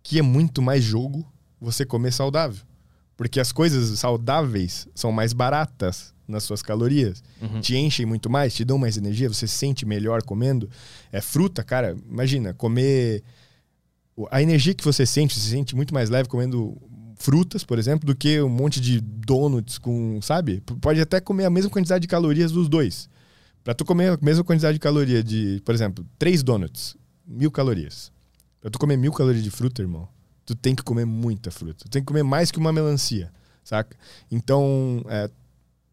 que 0.02 0.18
é 0.18 0.22
muito 0.22 0.60
mais 0.60 0.84
jogo 0.84 1.26
você 1.60 1.84
comer 1.84 2.12
saudável. 2.12 2.62
Porque 3.16 3.40
as 3.40 3.52
coisas 3.52 3.98
saudáveis 3.98 4.86
são 4.94 5.10
mais 5.10 5.32
baratas 5.32 6.14
nas 6.28 6.44
suas 6.44 6.62
calorias, 6.62 7.22
uhum. 7.40 7.60
te 7.60 7.74
enchem 7.74 8.04
muito 8.04 8.28
mais, 8.28 8.54
te 8.54 8.64
dão 8.64 8.76
mais 8.76 8.96
energia, 8.98 9.28
você 9.28 9.46
se 9.46 9.56
sente 9.56 9.86
melhor 9.86 10.22
comendo. 10.22 10.68
É 11.10 11.20
fruta, 11.20 11.64
cara, 11.64 11.96
imagina, 12.08 12.52
comer. 12.52 13.22
A 14.30 14.42
energia 14.42 14.74
que 14.74 14.84
você 14.84 15.06
sente, 15.06 15.34
você 15.34 15.40
se 15.40 15.50
sente 15.50 15.74
muito 15.74 15.94
mais 15.94 16.10
leve 16.10 16.28
comendo 16.28 16.76
frutas, 17.18 17.64
por 17.64 17.78
exemplo, 17.78 18.06
do 18.06 18.14
que 18.14 18.40
um 18.40 18.48
monte 18.48 18.80
de 18.80 19.00
donuts 19.00 19.78
com, 19.78 20.20
sabe? 20.22 20.62
Pode 20.80 21.00
até 21.00 21.20
comer 21.20 21.44
a 21.44 21.50
mesma 21.50 21.70
quantidade 21.70 22.02
de 22.02 22.08
calorias 22.08 22.52
dos 22.52 22.68
dois. 22.68 23.08
Para 23.64 23.74
tu 23.74 23.84
comer 23.84 24.12
a 24.12 24.18
mesma 24.20 24.44
quantidade 24.44 24.74
de 24.74 24.80
caloria 24.80 25.22
de, 25.22 25.60
por 25.64 25.74
exemplo, 25.74 26.06
três 26.18 26.42
donuts, 26.42 26.96
mil 27.26 27.50
calorias. 27.50 28.12
Pra 28.60 28.70
tu 28.70 28.78
comer 28.78 28.96
mil 28.96 29.12
calorias 29.12 29.42
de 29.42 29.50
fruta, 29.50 29.82
irmão, 29.82 30.08
tu 30.46 30.54
tem 30.54 30.74
que 30.74 30.82
comer 30.82 31.04
muita 31.04 31.50
fruta. 31.50 31.84
Tu 31.84 31.90
tem 31.90 32.02
que 32.02 32.06
comer 32.06 32.22
mais 32.22 32.50
que 32.50 32.58
uma 32.58 32.72
melancia, 32.72 33.30
saca? 33.62 33.96
Então, 34.30 35.04
é, 35.08 35.30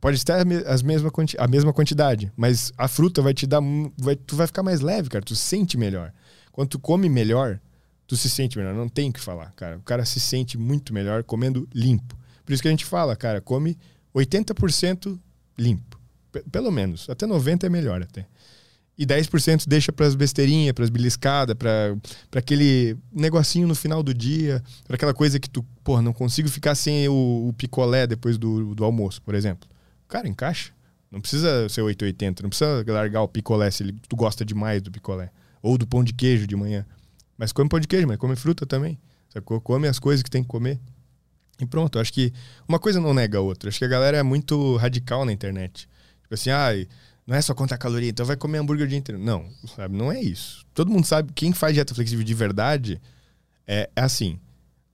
Pode 0.05 0.23
ter 0.23 0.33
as 0.67 0.83
mesma, 0.83 1.11
a 1.39 1.47
mesma 1.47 1.73
quantidade, 1.73 2.31
mas 2.37 2.71
a 2.77 2.87
fruta 2.87 3.23
vai 3.23 3.33
te 3.33 3.47
dar. 3.47 3.59
Vai, 3.97 4.15
tu 4.15 4.35
vai 4.35 4.45
ficar 4.45 4.61
mais 4.61 4.79
leve, 4.79 5.09
cara. 5.09 5.25
Tu 5.25 5.35
se 5.35 5.41
sente 5.41 5.79
melhor. 5.79 6.13
Quando 6.51 6.69
tu 6.69 6.77
come 6.77 7.09
melhor, 7.09 7.59
tu 8.05 8.15
se 8.15 8.29
sente 8.29 8.55
melhor. 8.55 8.75
Não 8.75 8.87
tem 8.87 9.09
o 9.09 9.13
que 9.13 9.19
falar, 9.19 9.51
cara. 9.55 9.77
O 9.77 9.81
cara 9.81 10.05
se 10.05 10.19
sente 10.19 10.59
muito 10.59 10.93
melhor 10.93 11.23
comendo 11.23 11.67
limpo. 11.73 12.15
Por 12.45 12.53
isso 12.53 12.61
que 12.61 12.67
a 12.67 12.71
gente 12.71 12.85
fala, 12.85 13.15
cara, 13.15 13.41
come 13.41 13.79
80% 14.13 15.19
limpo. 15.57 15.99
Pelo 16.51 16.71
menos. 16.71 17.09
Até 17.09 17.25
90% 17.25 17.63
é 17.63 17.69
melhor 17.69 18.03
até. 18.03 18.27
E 18.95 19.07
10% 19.07 19.67
deixa 19.67 19.91
para 19.91 20.05
as 20.05 20.13
besteirinhas, 20.13 20.73
para 20.73 20.83
as 20.83 20.91
beliscadas, 20.91 21.55
para 21.55 21.97
aquele 22.39 22.95
negocinho 23.11 23.67
no 23.67 23.73
final 23.73 24.03
do 24.03 24.13
dia, 24.13 24.63
para 24.85 24.97
aquela 24.97 25.15
coisa 25.15 25.39
que 25.39 25.49
tu, 25.49 25.65
porra, 25.83 26.03
não 26.03 26.13
consigo 26.13 26.47
ficar 26.47 26.75
sem 26.75 27.07
o, 27.07 27.47
o 27.47 27.53
picolé 27.53 28.05
depois 28.05 28.37
do, 28.37 28.75
do 28.75 28.85
almoço, 28.85 29.19
por 29.23 29.33
exemplo. 29.33 29.67
Cara, 30.07 30.27
encaixa. 30.27 30.73
Não 31.11 31.21
precisa 31.21 31.69
ser 31.69 31.81
880, 31.81 32.43
não 32.43 32.49
precisa 32.49 32.83
largar 32.87 33.21
o 33.21 33.27
picolé 33.27 33.71
se 33.71 33.91
tu 34.07 34.15
gosta 34.15 34.43
demais 34.43 34.81
do 34.81 34.91
picolé. 34.91 35.31
Ou 35.61 35.77
do 35.77 35.87
pão 35.87 36.03
de 36.03 36.13
queijo 36.13 36.45
de 36.45 36.55
manhã. 36.55 36.85
Mas 37.37 37.51
come 37.51 37.69
pão 37.69 37.79
de 37.79 37.87
queijo, 37.87 38.07
mas 38.07 38.17
come 38.17 38.35
fruta 38.35 38.65
também. 38.65 38.99
Come 39.63 39.87
as 39.87 39.99
coisas 39.99 40.23
que 40.23 40.29
tem 40.29 40.43
que 40.43 40.47
comer. 40.47 40.79
E 41.59 41.65
pronto, 41.65 41.99
acho 41.99 42.11
que 42.11 42.33
uma 42.67 42.79
coisa 42.79 42.99
não 42.99 43.13
nega 43.13 43.37
a 43.37 43.41
outra. 43.41 43.69
Acho 43.69 43.79
que 43.79 43.85
a 43.85 43.87
galera 43.87 44.17
é 44.17 44.23
muito 44.23 44.75
radical 44.77 45.25
na 45.25 45.31
internet. 45.31 45.87
Tipo 46.21 46.33
assim, 46.33 46.49
ah, 46.49 46.69
não 47.25 47.35
é 47.35 47.41
só 47.41 47.53
contar 47.53 47.77
caloria, 47.77 48.09
então 48.09 48.25
vai 48.25 48.35
comer 48.35 48.59
hambúrguer 48.59 48.85
o 48.85 48.89
dia 48.89 48.97
inteiro. 48.97 49.19
Não, 49.21 49.49
sabe? 49.75 49.95
Não 49.95 50.11
é 50.11 50.21
isso. 50.21 50.65
Todo 50.73 50.91
mundo 50.91 51.05
sabe, 51.05 51.31
quem 51.33 51.53
faz 51.53 51.73
dieta 51.73 51.95
flexível 51.95 52.23
de 52.23 52.33
verdade 52.33 53.01
é, 53.67 53.89
é 53.95 54.01
assim. 54.01 54.39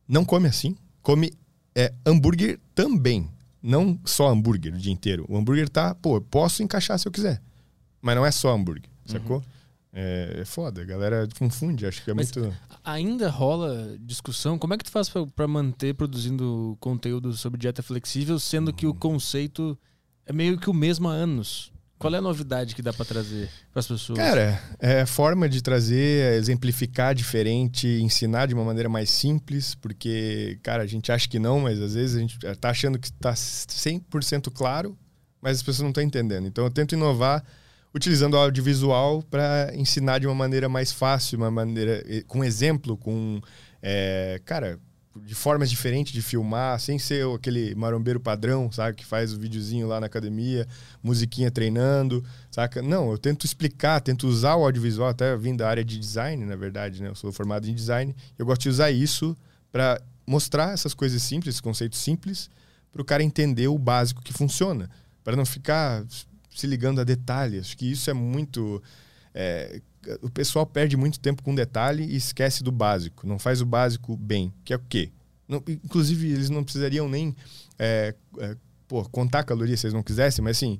Não 0.07 0.23
come 0.23 0.47
assim, 0.47 0.75
come 1.01 1.33
é, 1.75 1.93
hambúrguer 2.05 2.59
também. 2.75 3.29
Não 3.61 3.99
só 4.05 4.29
hambúrguer 4.29 4.73
o 4.73 4.77
dia 4.77 4.91
inteiro. 4.91 5.25
O 5.29 5.37
hambúrguer 5.37 5.69
tá, 5.69 5.93
pô, 5.93 6.17
eu 6.17 6.21
posso 6.21 6.63
encaixar 6.63 6.97
se 6.97 7.07
eu 7.07 7.11
quiser. 7.11 7.41
Mas 8.01 8.15
não 8.15 8.25
é 8.25 8.31
só 8.31 8.51
hambúrguer, 8.53 8.89
uhum. 8.89 9.11
sacou? 9.11 9.43
É, 9.93 10.37
é, 10.39 10.45
foda, 10.45 10.81
a 10.81 10.85
galera 10.85 11.27
confunde, 11.37 11.85
acho 11.85 12.01
que 12.03 12.09
é 12.09 12.13
Mas 12.13 12.31
muito. 12.31 12.55
Ainda 12.83 13.29
rola 13.29 13.97
discussão. 13.99 14.57
Como 14.57 14.73
é 14.73 14.77
que 14.77 14.85
tu 14.85 14.91
faz 14.91 15.09
para 15.09 15.47
manter 15.47 15.93
produzindo 15.93 16.77
conteúdo 16.79 17.33
sobre 17.33 17.59
dieta 17.59 17.83
flexível, 17.83 18.39
sendo 18.39 18.69
uhum. 18.69 18.73
que 18.73 18.87
o 18.87 18.93
conceito 18.93 19.77
é 20.25 20.31
meio 20.31 20.57
que 20.57 20.69
o 20.69 20.73
mesmo 20.73 21.09
há 21.09 21.11
anos? 21.11 21.71
Qual 22.01 22.15
é 22.15 22.17
a 22.17 22.21
novidade 22.21 22.73
que 22.73 22.81
dá 22.81 22.91
para 22.91 23.05
trazer 23.05 23.47
para 23.71 23.79
as 23.79 23.87
pessoas? 23.87 24.17
Cara, 24.17 24.59
é 24.79 25.05
forma 25.05 25.47
de 25.47 25.61
trazer, 25.61 26.33
exemplificar 26.33 27.13
diferente, 27.13 27.87
ensinar 28.01 28.47
de 28.47 28.55
uma 28.55 28.63
maneira 28.63 28.89
mais 28.89 29.11
simples, 29.11 29.75
porque, 29.75 30.57
cara, 30.63 30.81
a 30.81 30.87
gente 30.87 31.11
acha 31.11 31.29
que 31.29 31.37
não, 31.37 31.59
mas 31.59 31.79
às 31.79 31.93
vezes 31.93 32.15
a 32.15 32.19
gente 32.19 32.39
tá 32.57 32.71
achando 32.71 32.97
que 32.97 33.07
está 33.07 33.33
100% 33.33 34.51
claro, 34.51 34.97
mas 35.39 35.57
as 35.57 35.63
pessoas 35.63 35.83
não 35.83 35.89
estão 35.89 36.03
entendendo. 36.03 36.47
Então 36.47 36.63
eu 36.63 36.71
tento 36.71 36.95
inovar 36.95 37.43
utilizando 37.93 38.33
o 38.33 38.37
audiovisual 38.37 39.21
para 39.21 39.71
ensinar 39.75 40.19
de 40.19 40.25
uma 40.25 40.33
maneira 40.33 40.67
mais 40.67 40.91
fácil, 40.91 41.37
uma 41.37 41.51
maneira 41.51 42.03
com 42.27 42.43
exemplo, 42.43 42.97
com 42.97 43.39
é, 43.81 44.41
cara, 44.43 44.79
de 45.15 45.35
formas 45.35 45.69
diferentes 45.69 46.13
de 46.13 46.21
filmar, 46.21 46.79
sem 46.79 46.97
ser 46.97 47.25
aquele 47.27 47.75
marombeiro 47.75 48.19
padrão, 48.19 48.71
sabe? 48.71 48.95
Que 48.95 49.05
faz 49.05 49.33
o 49.33 49.39
videozinho 49.39 49.87
lá 49.87 49.99
na 49.99 50.05
academia, 50.05 50.65
musiquinha 51.03 51.51
treinando, 51.51 52.23
saca? 52.49 52.81
Não, 52.81 53.11
eu 53.11 53.17
tento 53.17 53.45
explicar, 53.45 53.99
tento 53.99 54.27
usar 54.27 54.55
o 54.55 54.63
audiovisual, 54.63 55.09
até 55.09 55.35
vim 55.35 55.55
da 55.55 55.67
área 55.67 55.83
de 55.83 55.99
design, 55.99 56.45
na 56.45 56.55
verdade, 56.55 57.01
né? 57.01 57.09
Eu 57.09 57.15
sou 57.15 57.31
formado 57.31 57.67
em 57.67 57.75
design. 57.75 58.15
Eu 58.39 58.45
gosto 58.45 58.61
de 58.61 58.69
usar 58.69 58.91
isso 58.91 59.35
para 59.71 60.01
mostrar 60.25 60.73
essas 60.73 60.93
coisas 60.93 61.21
simples, 61.21 61.55
esses 61.55 61.61
conceitos 61.61 61.99
simples, 61.99 62.49
para 62.91 63.01
o 63.01 63.05
cara 63.05 63.21
entender 63.21 63.67
o 63.67 63.77
básico 63.77 64.21
que 64.21 64.31
funciona, 64.31 64.89
para 65.23 65.35
não 65.35 65.45
ficar 65.45 66.05
se 66.55 66.67
ligando 66.67 67.01
a 67.01 67.03
detalhes. 67.03 67.65
Acho 67.67 67.77
que 67.77 67.91
isso 67.91 68.09
é 68.09 68.13
muito. 68.13 68.81
É, 69.33 69.81
o 70.21 70.29
pessoal 70.29 70.65
perde 70.65 70.97
muito 70.97 71.19
tempo 71.19 71.43
com 71.43 71.53
detalhe 71.53 72.03
e 72.03 72.15
esquece 72.15 72.63
do 72.63 72.71
básico. 72.71 73.27
Não 73.27 73.37
faz 73.37 73.61
o 73.61 73.65
básico 73.65 74.15
bem, 74.17 74.53
que 74.63 74.73
é 74.73 74.75
o 74.75 74.79
quê? 74.79 75.11
Não, 75.47 75.61
inclusive, 75.67 76.31
eles 76.31 76.49
não 76.49 76.63
precisariam 76.63 77.07
nem 77.09 77.35
é, 77.77 78.15
é, 78.39 78.55
pô, 78.87 79.03
contar 79.05 79.43
calorias 79.43 79.79
se 79.79 79.87
eles 79.87 79.93
não 79.93 80.03
quisessem, 80.03 80.43
mas 80.43 80.57
assim, 80.57 80.79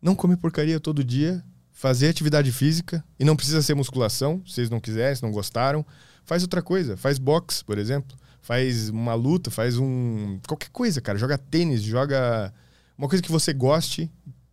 não 0.00 0.14
comer 0.14 0.36
porcaria 0.36 0.80
todo 0.80 1.04
dia, 1.04 1.44
fazer 1.70 2.08
atividade 2.08 2.50
física, 2.50 3.04
e 3.18 3.24
não 3.24 3.36
precisa 3.36 3.62
ser 3.62 3.74
musculação, 3.74 4.42
se 4.46 4.60
eles 4.60 4.70
não 4.70 4.80
quiserem, 4.80 5.14
se 5.14 5.22
não 5.22 5.30
gostaram. 5.30 5.84
Faz 6.24 6.42
outra 6.42 6.62
coisa, 6.62 6.96
faz 6.96 7.18
boxe, 7.18 7.64
por 7.64 7.78
exemplo. 7.78 8.16
Faz 8.42 8.88
uma 8.88 9.14
luta, 9.14 9.50
faz 9.50 9.76
um. 9.76 10.38
qualquer 10.46 10.70
coisa, 10.70 11.00
cara. 11.00 11.18
Joga 11.18 11.36
tênis, 11.36 11.82
joga. 11.82 12.52
Uma 12.96 13.08
coisa 13.08 13.22
que 13.22 13.30
você 13.30 13.52
goste, 13.52 14.10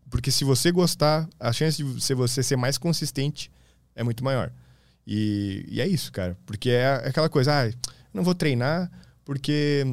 porque 0.10 0.32
se 0.32 0.44
você 0.44 0.72
gostar, 0.72 1.28
a 1.40 1.54
chance 1.54 1.84
de 1.84 2.14
você 2.14 2.44
ser 2.44 2.58
mais 2.58 2.78
consistente 2.78 3.50
é 3.98 4.04
muito 4.04 4.24
maior. 4.24 4.52
E, 5.06 5.66
e 5.68 5.82
é 5.82 5.88
isso, 5.88 6.12
cara. 6.12 6.38
Porque 6.46 6.70
é, 6.70 6.88
aquela 7.06 7.28
coisa, 7.28 7.52
ah, 7.52 7.74
não 8.14 8.24
vou 8.24 8.34
treinar 8.34 8.90
porque. 9.26 9.84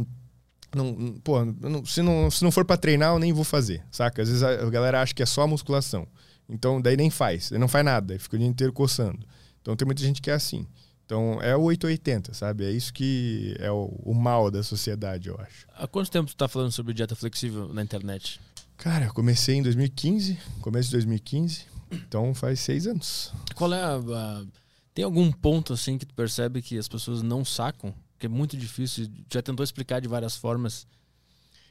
Não, 0.74 1.20
pô, 1.22 1.44
não, 1.44 1.84
se, 1.86 2.02
não, 2.02 2.30
se 2.30 2.42
não 2.42 2.50
for 2.50 2.64
para 2.64 2.76
treinar, 2.76 3.14
eu 3.14 3.18
nem 3.18 3.32
vou 3.32 3.44
fazer, 3.44 3.84
saca? 3.92 4.22
Às 4.22 4.28
vezes 4.28 4.42
a, 4.42 4.50
a 4.50 4.70
galera 4.70 5.00
acha 5.00 5.14
que 5.14 5.22
é 5.22 5.26
só 5.26 5.46
musculação. 5.46 6.06
Então, 6.48 6.80
daí 6.80 6.96
nem 6.96 7.10
faz, 7.10 7.52
não 7.52 7.68
faz 7.68 7.84
nada, 7.84 8.18
fica 8.18 8.34
o 8.34 8.38
dia 8.38 8.48
inteiro 8.48 8.72
coçando. 8.72 9.24
Então, 9.62 9.76
tem 9.76 9.86
muita 9.86 10.02
gente 10.02 10.20
que 10.20 10.30
é 10.30 10.34
assim. 10.34 10.66
Então, 11.06 11.40
é 11.40 11.56
o 11.56 11.62
880, 11.62 12.34
sabe? 12.34 12.64
É 12.64 12.70
isso 12.72 12.92
que 12.92 13.54
é 13.60 13.70
o, 13.70 13.94
o 14.02 14.12
mal 14.14 14.50
da 14.50 14.62
sociedade, 14.62 15.28
eu 15.28 15.38
acho. 15.38 15.66
Há 15.76 15.86
quanto 15.86 16.10
tempo 16.10 16.28
tu 16.28 16.36
tá 16.36 16.48
falando 16.48 16.72
sobre 16.72 16.92
dieta 16.92 17.14
flexível 17.14 17.72
na 17.72 17.82
internet? 17.82 18.40
Cara, 18.76 19.06
eu 19.06 19.14
comecei 19.14 19.56
em 19.56 19.62
2015, 19.62 20.36
começo 20.60 20.88
de 20.88 20.96
2015. 20.96 21.66
Então 21.94 22.34
faz 22.34 22.60
seis 22.60 22.86
anos. 22.86 23.32
Qual 23.54 23.72
é 23.72 23.82
a, 23.82 23.96
a, 23.96 24.44
Tem 24.92 25.04
algum 25.04 25.30
ponto 25.30 25.72
assim 25.72 25.98
que 25.98 26.06
tu 26.06 26.14
percebe 26.14 26.62
que 26.62 26.78
as 26.78 26.88
pessoas 26.88 27.22
não 27.22 27.44
sacam? 27.44 27.94
Que 28.18 28.26
é 28.26 28.28
muito 28.28 28.56
difícil. 28.56 29.08
Já 29.32 29.42
tentou 29.42 29.64
explicar 29.64 30.00
de 30.00 30.08
várias 30.08 30.36
formas. 30.36 30.86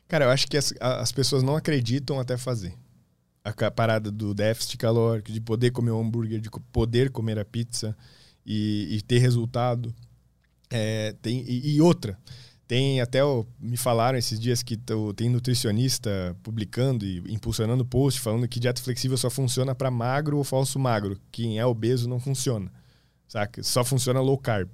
Cara, 0.07 0.25
eu 0.25 0.29
acho 0.29 0.47
que 0.47 0.57
as, 0.57 0.73
as 0.79 1.11
pessoas 1.11 1.43
não 1.43 1.55
acreditam 1.55 2.19
até 2.19 2.37
fazer. 2.37 2.73
A 3.43 3.71
parada 3.71 4.09
do 4.09 4.33
déficit 4.33 4.77
calórico, 4.77 5.31
de 5.31 5.41
poder 5.41 5.71
comer 5.71 5.91
um 5.91 6.01
hambúrguer, 6.01 6.39
de 6.39 6.49
poder 6.71 7.09
comer 7.09 7.37
a 7.37 7.43
pizza 7.43 7.95
e, 8.45 8.87
e 8.91 9.01
ter 9.01 9.19
resultado. 9.19 9.93
É, 10.69 11.13
tem, 11.21 11.43
e, 11.45 11.75
e 11.75 11.81
outra, 11.81 12.17
Tem 12.68 13.02
até, 13.02 13.19
me 13.60 13.76
falaram 13.76 14.18
esses 14.18 14.40
dias 14.40 14.64
que 14.64 14.80
tem 15.15 15.30
nutricionista 15.30 16.35
publicando 16.41 17.06
e 17.06 17.19
impulsionando 17.27 17.85
post 17.85 18.19
falando 18.19 18.48
que 18.48 18.60
dieta 18.60 18.81
flexível 18.81 19.18
só 19.18 19.30
funciona 19.30 19.76
para 19.76 19.91
magro 19.91 20.38
ou 20.38 20.44
falso 20.44 20.80
magro. 20.80 21.19
Quem 21.31 21.60
é 21.60 21.65
obeso 21.65 22.07
não 22.07 22.19
funciona, 22.19 22.72
saca? 23.27 23.61
Só 23.61 23.84
funciona 23.84 24.22
low 24.22 24.38
carb. 24.38 24.69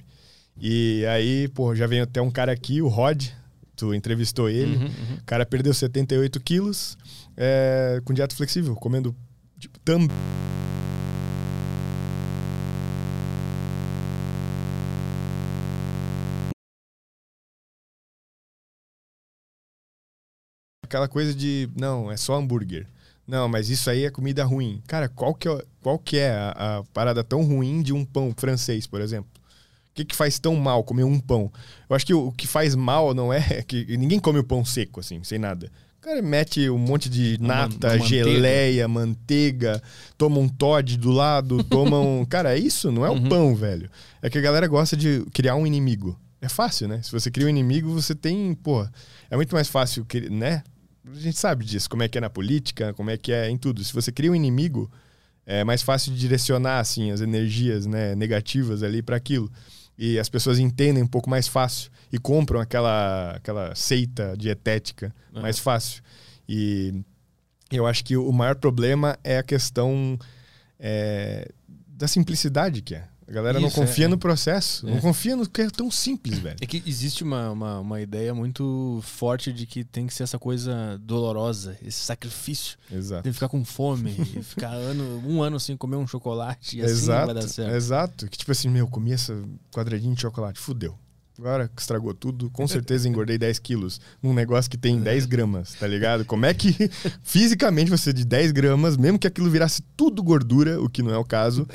E 0.61 1.05
aí, 1.07 1.47
pô, 1.49 1.73
já 1.73 1.87
vem 1.87 2.01
até 2.01 2.21
um 2.21 2.29
cara 2.29 2.51
aqui, 2.51 2.81
o 2.81 2.87
Rod, 2.87 3.27
tu 3.75 3.93
entrevistou 3.93 4.49
ele. 4.49 4.75
Uhum, 4.75 4.83
uhum. 4.83 5.15
O 5.19 5.23
cara 5.25 5.45
perdeu 5.45 5.73
78 5.73 6.39
quilos 6.41 6.97
é, 7.35 8.01
com 8.03 8.13
dieta 8.13 8.35
flexível, 8.35 8.75
comendo 8.75 9.15
tipo, 9.57 9.79
também. 9.79 10.09
Aquela 20.89 21.07
coisa 21.07 21.35
de, 21.35 21.69
não, 21.75 22.11
é 22.11 22.17
só 22.17 22.35
hambúrguer. 22.35 22.87
Não, 23.27 23.47
mas 23.47 23.69
isso 23.69 23.91
aí 23.91 24.05
é 24.05 24.09
comida 24.09 24.43
ruim. 24.43 24.81
Cara, 24.87 25.07
qual 25.07 25.35
que 25.35 25.47
é, 25.47 25.63
qual 25.83 25.99
que 25.99 26.17
é 26.17 26.31
a, 26.31 26.79
a 26.79 26.83
parada 26.91 27.23
tão 27.23 27.43
ruim 27.43 27.83
de 27.83 27.93
um 27.93 28.03
pão 28.03 28.33
francês, 28.35 28.87
por 28.87 28.99
exemplo? 28.99 29.29
O 29.91 29.93
que, 29.93 30.03
que 30.03 30.15
faz 30.15 30.39
tão 30.39 30.55
mal 30.55 30.83
comer 30.83 31.03
um 31.03 31.19
pão? 31.19 31.51
Eu 31.87 31.95
acho 31.95 32.07
que 32.07 32.13
o, 32.13 32.29
o 32.29 32.31
que 32.31 32.47
faz 32.47 32.73
mal 32.73 33.13
não 33.13 33.31
é 33.31 33.61
que 33.61 33.95
ninguém 33.97 34.19
come 34.19 34.39
o 34.39 34.43
pão 34.43 34.65
seco, 34.65 34.99
assim, 34.99 35.23
sem 35.23 35.37
nada. 35.37 35.71
O 35.99 36.01
cara 36.01 36.23
mete 36.23 36.67
um 36.71 36.79
monte 36.79 37.07
de 37.07 37.37
nata, 37.39 37.97
uma, 37.97 37.99
geleia, 38.07 38.87
manteiga, 38.87 39.79
toma 40.17 40.39
um 40.39 40.49
Todd 40.49 40.97
do 40.97 41.11
lado, 41.11 41.63
toma 41.65 41.99
um. 41.99 42.25
Cara, 42.27 42.57
é 42.57 42.59
isso, 42.59 42.91
não 42.91 43.05
é 43.05 43.11
uhum. 43.11 43.27
o 43.27 43.29
pão, 43.29 43.55
velho. 43.55 43.91
É 44.23 44.29
que 44.29 44.39
a 44.39 44.41
galera 44.41 44.65
gosta 44.65 44.97
de 44.97 45.23
criar 45.31 45.55
um 45.55 45.67
inimigo. 45.67 46.19
É 46.41 46.49
fácil, 46.49 46.87
né? 46.87 46.99
Se 47.03 47.11
você 47.11 47.29
cria 47.29 47.45
um 47.45 47.49
inimigo, 47.49 47.91
você 47.91 48.15
tem. 48.15 48.55
Pô, 48.55 48.87
é 49.29 49.35
muito 49.35 49.53
mais 49.53 49.67
fácil, 49.67 50.03
né? 50.31 50.63
A 51.11 51.19
gente 51.19 51.37
sabe 51.37 51.65
disso, 51.65 51.89
como 51.89 52.03
é 52.03 52.07
que 52.07 52.17
é 52.17 52.21
na 52.21 52.29
política, 52.29 52.93
como 52.93 53.09
é 53.09 53.17
que 53.17 53.31
é 53.31 53.49
em 53.49 53.57
tudo. 53.57 53.83
Se 53.83 53.93
você 53.93 54.11
cria 54.11 54.31
um 54.31 54.35
inimigo, 54.35 54.89
é 55.45 55.63
mais 55.63 55.81
fácil 55.81 56.13
de 56.13 56.19
direcionar, 56.19 56.79
assim, 56.79 57.11
as 57.11 57.21
energias 57.21 57.85
né, 57.85 58.15
negativas 58.15 58.83
ali 58.83 59.01
para 59.01 59.15
aquilo 59.15 59.51
e 59.99 60.17
as 60.17 60.29
pessoas 60.29 60.59
entendem 60.59 61.03
um 61.03 61.07
pouco 61.07 61.29
mais 61.29 61.45
fácil 61.45 61.91
e 62.09 62.17
compram 62.17 62.61
aquela, 62.61 63.31
aquela 63.31 63.75
seita 63.75 64.33
dietética 64.37 65.13
uhum. 65.35 65.41
mais 65.41 65.59
fácil. 65.59 66.01
E 66.47 67.03
eu 67.69 67.85
acho 67.85 68.05
que 68.05 68.15
o 68.15 68.31
maior 68.31 68.55
problema 68.55 69.19
é 69.25 69.37
a 69.37 69.43
questão 69.43 70.17
é, 70.79 71.51
da 71.85 72.07
simplicidade 72.07 72.81
que 72.81 72.95
é. 72.95 73.08
A 73.29 73.31
galera 73.31 73.59
Isso, 73.59 73.67
não 73.67 73.85
confia 73.85 74.05
é, 74.05 74.07
no 74.07 74.17
processo, 74.17 74.87
é. 74.87 74.91
não 74.91 74.99
confia 74.99 75.35
no 75.35 75.47
que 75.47 75.61
é 75.61 75.69
tão 75.69 75.91
simples, 75.91 76.39
velho. 76.39 76.57
É 76.59 76.65
que 76.65 76.81
existe 76.83 77.23
uma, 77.23 77.51
uma, 77.51 77.79
uma, 77.79 78.01
ideia 78.01 78.33
muito 78.33 78.99
forte 79.03 79.53
de 79.53 79.67
que 79.67 79.83
tem 79.83 80.07
que 80.07 80.13
ser 80.13 80.23
essa 80.23 80.39
coisa 80.39 80.99
dolorosa, 81.03 81.77
esse 81.83 81.99
sacrifício. 81.99 82.75
Exato. 82.91 83.21
Tem 83.21 83.31
que 83.31 83.35
ficar 83.35 83.49
com 83.49 83.63
fome, 83.63 84.15
e 84.35 84.41
ficar 84.41 84.73
ano, 84.73 85.23
um 85.27 85.43
ano 85.43 85.59
sem 85.59 85.77
comer 85.77 85.97
um 85.97 86.07
chocolate 86.07 86.77
e 86.77 86.81
assim 86.81 86.93
exato, 86.93 87.25
vai 87.27 87.35
dar 87.35 87.47
certo. 87.47 87.75
Exato. 87.75 88.27
Que 88.27 88.37
tipo 88.37 88.51
assim, 88.51 88.67
meu, 88.67 88.87
comi 88.87 89.11
essa 89.13 89.39
quadradinho 89.71 90.15
de 90.15 90.21
chocolate, 90.21 90.59
fudeu 90.59 90.97
agora 91.39 91.69
que 91.73 91.81
estragou 91.81 92.13
tudo, 92.13 92.49
com 92.49 92.67
certeza 92.67 93.07
engordei 93.07 93.37
10 93.37 93.59
quilos 93.59 94.01
num 94.21 94.33
negócio 94.33 94.69
que 94.69 94.77
tem 94.77 94.99
10 94.99 95.25
gramas, 95.25 95.73
tá 95.73 95.87
ligado? 95.87 96.25
Como 96.25 96.45
é 96.45 96.53
que 96.53 96.75
fisicamente 97.23 97.89
você 97.89 98.11
de 98.11 98.25
10 98.25 98.51
gramas, 98.51 98.97
mesmo 98.97 99.17
que 99.17 99.25
aquilo 99.25 99.49
virasse 99.49 99.81
tudo 99.95 100.21
gordura, 100.21 100.81
o 100.81 100.89
que 100.89 101.01
não 101.01 101.13
é 101.13 101.17
o 101.17 101.23
caso, 101.23 101.65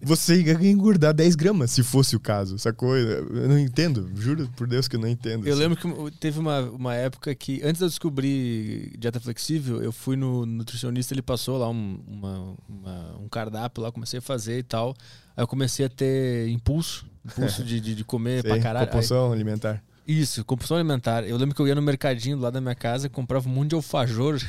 você 0.00 0.42
ia 0.42 0.70
engordar 0.70 1.14
10 1.14 1.34
gramas, 1.36 1.70
se 1.70 1.82
fosse 1.82 2.14
o 2.14 2.20
caso, 2.20 2.58
sacou? 2.58 2.96
Eu 2.96 3.48
não 3.48 3.58
entendo, 3.58 4.10
juro 4.14 4.48
por 4.56 4.66
Deus 4.66 4.86
que 4.86 4.96
eu 4.96 5.00
não 5.00 5.08
entendo. 5.08 5.46
Eu 5.46 5.54
assim. 5.54 5.62
lembro 5.62 5.78
que 5.78 6.18
teve 6.18 6.38
uma, 6.38 6.60
uma 6.60 6.94
época 6.94 7.34
que, 7.34 7.62
antes 7.64 7.78
de 7.78 7.84
eu 7.84 7.88
descobrir 7.88 8.92
dieta 8.98 9.18
flexível, 9.18 9.82
eu 9.82 9.92
fui 9.92 10.16
no 10.16 10.44
nutricionista, 10.44 11.14
ele 11.14 11.22
passou 11.22 11.56
lá 11.56 11.68
um, 11.70 11.98
uma, 12.06 12.54
uma, 12.68 13.16
um 13.22 13.28
cardápio 13.28 13.82
lá, 13.82 13.90
comecei 13.90 14.18
a 14.18 14.22
fazer 14.22 14.58
e 14.58 14.62
tal. 14.62 14.94
Aí 15.36 15.42
eu 15.42 15.48
comecei 15.48 15.86
a 15.86 15.88
ter 15.88 16.48
impulso, 16.48 17.06
impulso 17.24 17.64
de, 17.64 17.80
de, 17.80 17.94
de 17.94 18.04
comer 18.04 18.42
Sei, 18.42 18.50
pra 18.50 18.60
caralho. 18.60 18.86
Compulsão 18.86 19.28
aí, 19.28 19.32
alimentar. 19.32 19.82
Isso, 20.06 20.44
compulsão 20.44 20.76
alimentar. 20.76 21.24
Eu 21.24 21.36
lembro 21.36 21.54
que 21.54 21.62
eu 21.62 21.66
ia 21.66 21.74
no 21.74 21.82
mercadinho 21.82 22.38
lá 22.38 22.50
da 22.50 22.60
minha 22.60 22.74
casa, 22.74 23.08
comprava 23.08 23.48
um 23.48 23.52
monte 23.52 23.70
de 23.70 23.74
alfajor. 23.74 24.40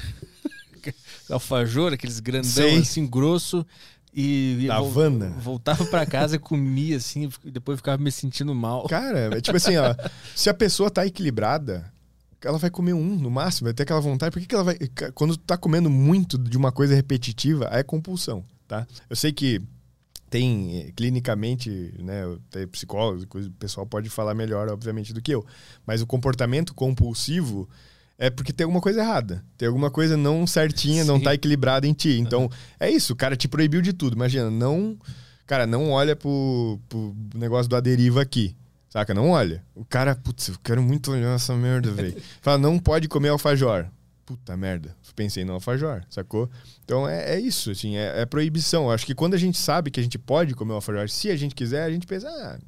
alfajor, 1.29 1.93
aqueles 1.93 2.19
grandão 2.19 2.51
Sei. 2.51 2.77
assim, 2.77 3.07
grosso. 3.07 3.65
E, 4.17 4.65
da 4.67 4.77
Havana. 4.77 5.27
voltava 5.41 5.83
para 5.85 6.05
casa, 6.05 6.39
comia 6.39 6.95
assim, 6.95 7.29
depois 7.43 7.77
ficava 7.77 8.01
me 8.01 8.09
sentindo 8.09 8.55
mal. 8.55 8.87
Cara, 8.87 9.37
é 9.37 9.41
tipo 9.41 9.57
assim, 9.57 9.75
ó, 9.75 9.93
se 10.33 10.49
a 10.49 10.53
pessoa 10.53 10.89
tá 10.89 11.05
equilibrada, 11.05 11.91
ela 12.41 12.57
vai 12.57 12.69
comer 12.69 12.93
um 12.93 13.15
no 13.17 13.29
máximo, 13.29 13.65
vai 13.65 13.73
ter 13.73 13.83
aquela 13.83 13.99
vontade. 13.99 14.31
Por 14.31 14.39
que, 14.39 14.45
que 14.45 14.55
ela 14.55 14.63
vai. 14.63 14.77
Quando 15.13 15.35
tu 15.35 15.43
tá 15.43 15.57
comendo 15.57 15.89
muito 15.89 16.37
de 16.37 16.55
uma 16.55 16.71
coisa 16.71 16.95
repetitiva, 16.95 17.67
é 17.71 17.83
compulsão, 17.83 18.45
tá? 18.67 18.87
Eu 19.09 19.17
sei 19.17 19.33
que 19.33 19.61
tem 20.29 20.79
eh, 20.79 20.91
clinicamente, 20.95 21.93
né, 21.99 22.23
tem 22.49 22.67
psicólogos, 22.67 23.23
o 23.23 23.51
pessoal 23.51 23.85
pode 23.85 24.09
falar 24.09 24.33
melhor, 24.33 24.69
obviamente, 24.69 25.13
do 25.13 25.21
que 25.21 25.33
eu. 25.33 25.45
Mas 25.85 26.01
o 26.01 26.07
comportamento 26.07 26.73
compulsivo 26.73 27.69
é 28.17 28.29
porque 28.29 28.53
tem 28.53 28.63
alguma 28.63 28.81
coisa 28.81 29.01
errada. 29.01 29.43
Tem 29.57 29.67
alguma 29.67 29.91
coisa 29.91 30.15
não 30.15 30.47
certinha, 30.47 31.03
Sim. 31.03 31.07
não 31.07 31.19
tá 31.19 31.33
equilibrada 31.33 31.87
em 31.87 31.93
ti. 31.93 32.17
Então, 32.19 32.43
uhum. 32.43 32.49
é 32.79 32.89
isso, 32.89 33.13
o 33.13 33.15
cara 33.15 33.35
te 33.35 33.47
proibiu 33.47 33.81
de 33.81 33.93
tudo. 33.93 34.15
Imagina, 34.15 34.49
não. 34.49 34.97
Cara, 35.45 35.67
não 35.67 35.91
olha 35.91 36.15
pro, 36.15 36.79
pro 36.89 37.15
negócio 37.35 37.69
do 37.69 37.75
aderiva 37.75 38.21
aqui. 38.21 38.55
Saca? 38.89 39.13
Não 39.13 39.31
olha. 39.31 39.63
O 39.75 39.83
cara, 39.83 40.15
putz, 40.15 40.47
eu 40.47 40.55
quero 40.63 40.81
muito 40.81 41.11
olhar 41.11 41.35
essa 41.35 41.53
merda, 41.55 41.91
velho. 41.91 42.15
Fala, 42.41 42.57
não 42.57 42.79
pode 42.79 43.07
comer 43.07 43.29
alfajor. 43.29 43.85
Puta 44.25 44.57
merda 44.57 44.95
pensei 45.15 45.45
no 45.45 45.53
alfajor, 45.53 46.03
sacou? 46.09 46.49
Então 46.83 47.07
é, 47.07 47.35
é 47.35 47.39
isso, 47.39 47.71
assim, 47.71 47.95
é, 47.95 48.21
é, 48.21 48.25
proibição. 48.25 48.85
Eu 48.85 48.91
acho 48.91 49.05
que 49.05 49.15
quando 49.15 49.33
a 49.33 49.37
gente 49.37 49.57
sabe 49.57 49.89
que 49.89 49.99
a 49.99 50.03
gente 50.03 50.19
pode 50.19 50.53
comer 50.53 50.73
o 50.73 50.75
alfajor, 50.75 51.09
se 51.09 51.29
a 51.29 51.35
gente 51.35 51.55
quiser, 51.55 51.83
a 51.83 51.91
gente 51.91 52.05
pensa, 52.05 52.27
ah, 52.27 52.59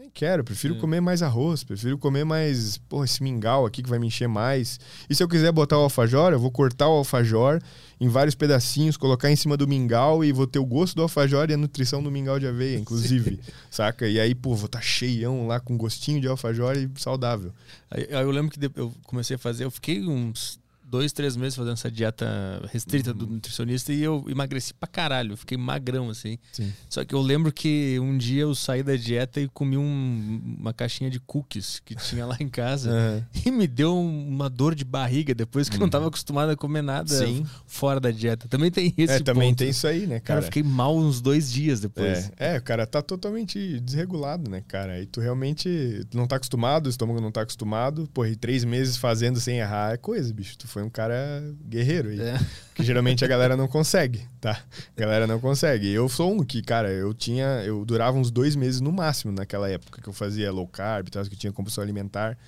nem 0.00 0.08
quero, 0.08 0.42
prefiro 0.42 0.74
Sim. 0.74 0.80
comer 0.80 1.00
mais 1.02 1.22
arroz, 1.22 1.62
prefiro 1.62 1.98
comer 1.98 2.24
mais, 2.24 2.78
porra, 2.78 3.04
esse 3.04 3.22
mingau 3.22 3.66
aqui 3.66 3.82
que 3.82 3.90
vai 3.90 3.98
me 3.98 4.06
encher 4.06 4.26
mais. 4.26 4.80
E 5.10 5.14
se 5.14 5.22
eu 5.22 5.28
quiser 5.28 5.52
botar 5.52 5.78
o 5.78 5.82
alfajor, 5.82 6.32
eu 6.32 6.40
vou 6.40 6.50
cortar 6.50 6.88
o 6.88 6.92
alfajor 6.92 7.60
em 8.00 8.08
vários 8.08 8.34
pedacinhos, 8.34 8.96
colocar 8.96 9.30
em 9.30 9.36
cima 9.36 9.58
do 9.58 9.68
mingau 9.68 10.24
e 10.24 10.32
vou 10.32 10.46
ter 10.46 10.58
o 10.58 10.64
gosto 10.64 10.96
do 10.96 11.02
alfajor 11.02 11.50
e 11.50 11.52
a 11.52 11.56
nutrição 11.58 12.02
do 12.02 12.10
mingau 12.10 12.40
de 12.40 12.46
aveia, 12.46 12.78
inclusive, 12.80 13.32
Sim. 13.32 13.52
saca? 13.70 14.08
E 14.08 14.18
aí, 14.18 14.34
pô, 14.34 14.54
vou 14.54 14.64
estar 14.66 14.78
tá 14.78 14.84
cheião 14.84 15.46
lá 15.46 15.60
com 15.60 15.76
gostinho 15.76 16.18
de 16.18 16.26
alfajor 16.26 16.78
e 16.78 16.90
saudável. 16.96 17.52
Aí 17.90 18.06
eu 18.08 18.30
lembro 18.30 18.50
que 18.50 18.70
eu 18.74 18.94
comecei 19.04 19.36
a 19.36 19.38
fazer, 19.38 19.64
eu 19.64 19.70
fiquei 19.70 20.02
uns 20.02 20.58
dois, 20.90 21.12
três 21.12 21.36
meses 21.36 21.54
fazendo 21.54 21.74
essa 21.74 21.90
dieta 21.90 22.26
restrita 22.72 23.12
uhum. 23.12 23.16
do 23.16 23.26
nutricionista 23.28 23.92
e 23.92 24.02
eu 24.02 24.24
emagreci 24.28 24.74
pra 24.74 24.88
caralho. 24.88 25.36
Fiquei 25.36 25.56
magrão, 25.56 26.10
assim. 26.10 26.36
Sim. 26.52 26.72
Só 26.88 27.04
que 27.04 27.14
eu 27.14 27.20
lembro 27.20 27.52
que 27.52 27.98
um 28.00 28.18
dia 28.18 28.42
eu 28.42 28.54
saí 28.54 28.82
da 28.82 28.96
dieta 28.96 29.40
e 29.40 29.48
comi 29.48 29.76
um, 29.76 30.56
uma 30.58 30.74
caixinha 30.74 31.08
de 31.08 31.20
cookies 31.20 31.80
que 31.84 31.94
tinha 31.94 32.26
lá 32.26 32.36
em 32.40 32.48
casa 32.48 32.90
uhum. 32.90 33.22
e 33.46 33.50
me 33.52 33.68
deu 33.68 33.96
uma 33.96 34.50
dor 34.50 34.74
de 34.74 34.84
barriga 34.84 35.34
depois 35.34 35.68
que 35.68 35.76
uhum. 35.76 35.78
eu 35.78 35.80
não 35.80 35.86
estava 35.86 36.08
acostumado 36.08 36.50
a 36.50 36.56
comer 36.56 36.82
nada 36.82 37.08
Sim. 37.08 37.46
fora 37.66 38.00
da 38.00 38.10
dieta. 38.10 38.48
Também 38.48 38.70
tem 38.70 38.92
esse 38.96 39.14
É, 39.14 39.20
também 39.20 39.54
tem 39.54 39.68
isso 39.68 39.86
aí, 39.86 40.06
né, 40.06 40.18
cara? 40.18 40.40
Cara, 40.40 40.42
fiquei 40.42 40.62
mal 40.62 40.96
uns 40.96 41.20
dois 41.20 41.52
dias 41.52 41.80
depois. 41.80 42.30
É, 42.36 42.54
é, 42.54 42.58
o 42.58 42.62
cara 42.62 42.86
tá 42.86 43.00
totalmente 43.00 43.78
desregulado, 43.80 44.50
né, 44.50 44.62
cara? 44.66 45.00
E 45.00 45.06
tu 45.06 45.20
realmente 45.20 46.04
não 46.12 46.26
tá 46.26 46.36
acostumado, 46.36 46.86
o 46.86 46.90
estômago 46.90 47.20
não 47.20 47.30
tá 47.30 47.42
acostumado. 47.42 48.08
Pô, 48.12 48.26
e 48.26 48.34
três 48.34 48.64
meses 48.64 48.96
fazendo 48.96 49.38
sem 49.38 49.58
errar 49.58 49.92
é 49.92 49.96
coisa, 49.96 50.32
bicho. 50.32 50.56
Tu 50.58 50.66
foi 50.66 50.79
foi 50.80 50.82
um 50.82 50.90
cara 50.90 51.42
guerreiro 51.68 52.08
aí. 52.08 52.20
É. 52.20 52.38
Que 52.74 52.82
geralmente 52.82 53.24
a 53.24 53.28
galera 53.28 53.56
não 53.56 53.68
consegue, 53.68 54.26
tá? 54.40 54.62
A 54.96 55.00
galera 55.00 55.26
não 55.26 55.38
consegue. 55.38 55.88
Eu 55.88 56.08
sou 56.08 56.32
um 56.32 56.42
que, 56.42 56.62
cara, 56.62 56.90
eu 56.90 57.12
tinha. 57.12 57.62
Eu 57.64 57.84
durava 57.84 58.16
uns 58.16 58.30
dois 58.30 58.56
meses 58.56 58.80
no 58.80 58.90
máximo 58.90 59.32
naquela 59.32 59.68
época 59.68 60.00
que 60.00 60.08
eu 60.08 60.12
fazia 60.12 60.50
low 60.50 60.66
carb, 60.66 61.08
tal, 61.08 61.22
que 61.24 61.34
eu 61.34 61.38
tinha 61.38 61.52
compulsão 61.52 61.82
alimentar. 61.84 62.38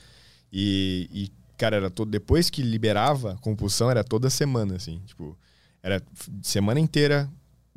E, 0.52 1.08
e, 1.12 1.32
cara, 1.58 1.76
era 1.76 1.90
todo. 1.90 2.10
Depois 2.10 2.48
que 2.48 2.62
liberava 2.62 3.36
compulsão, 3.42 3.90
era 3.90 4.02
toda 4.02 4.30
semana, 4.30 4.76
assim. 4.76 5.00
Tipo, 5.06 5.36
era 5.82 6.02
semana 6.42 6.80
inteira 6.80 7.28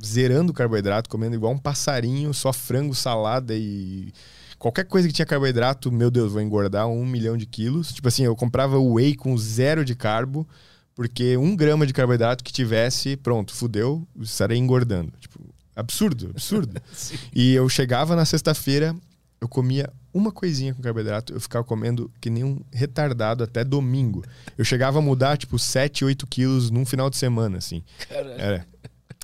zerando 0.03 0.53
carboidrato, 0.53 1.09
comendo 1.09 1.35
igual 1.35 1.53
um 1.53 1.57
passarinho, 1.57 2.33
só 2.33 2.51
frango, 2.51 2.93
salada 2.93 3.53
e 3.55 4.13
Qualquer 4.57 4.85
coisa 4.85 5.07
que 5.07 5.13
tinha 5.13 5.25
carboidrato, 5.25 5.91
meu 5.91 6.09
Deus, 6.09 6.31
vou 6.31 6.41
engordar 6.41 6.87
um 6.87 7.05
milhão 7.05 7.37
de 7.37 7.45
quilos. 7.45 7.93
Tipo 7.93 8.07
assim, 8.07 8.23
eu 8.23 8.35
comprava 8.35 8.79
whey 8.79 9.15
com 9.15 9.37
zero 9.37 9.83
de 9.83 9.95
carbo, 9.95 10.47
porque 10.95 11.37
um 11.37 11.55
grama 11.55 11.85
de 11.85 11.93
carboidrato 11.93 12.43
que 12.43 12.53
tivesse, 12.53 13.17
pronto, 13.17 13.53
fudeu, 13.53 14.07
estarei 14.19 14.57
engordando. 14.57 15.11
Tipo, 15.19 15.39
absurdo, 15.75 16.29
absurdo. 16.31 16.81
e 17.35 17.53
eu 17.53 17.67
chegava 17.67 18.15
na 18.15 18.25
sexta-feira, 18.25 18.95
eu 19.41 19.47
comia 19.47 19.91
uma 20.13 20.31
coisinha 20.31 20.73
com 20.73 20.81
carboidrato, 20.81 21.33
eu 21.33 21.41
ficava 21.41 21.65
comendo 21.65 22.09
que 22.21 22.29
nem 22.29 22.43
um 22.43 22.61
retardado 22.71 23.43
até 23.43 23.65
domingo. 23.65 24.23
Eu 24.57 24.63
chegava 24.63 24.99
a 24.99 25.01
mudar, 25.01 25.37
tipo, 25.37 25.59
7, 25.59 26.05
8 26.05 26.25
quilos 26.25 26.71
num 26.71 26.85
final 26.85 27.09
de 27.09 27.17
semana, 27.17 27.57
assim. 27.57 27.83
Caralho. 28.07 28.41
Era. 28.41 28.67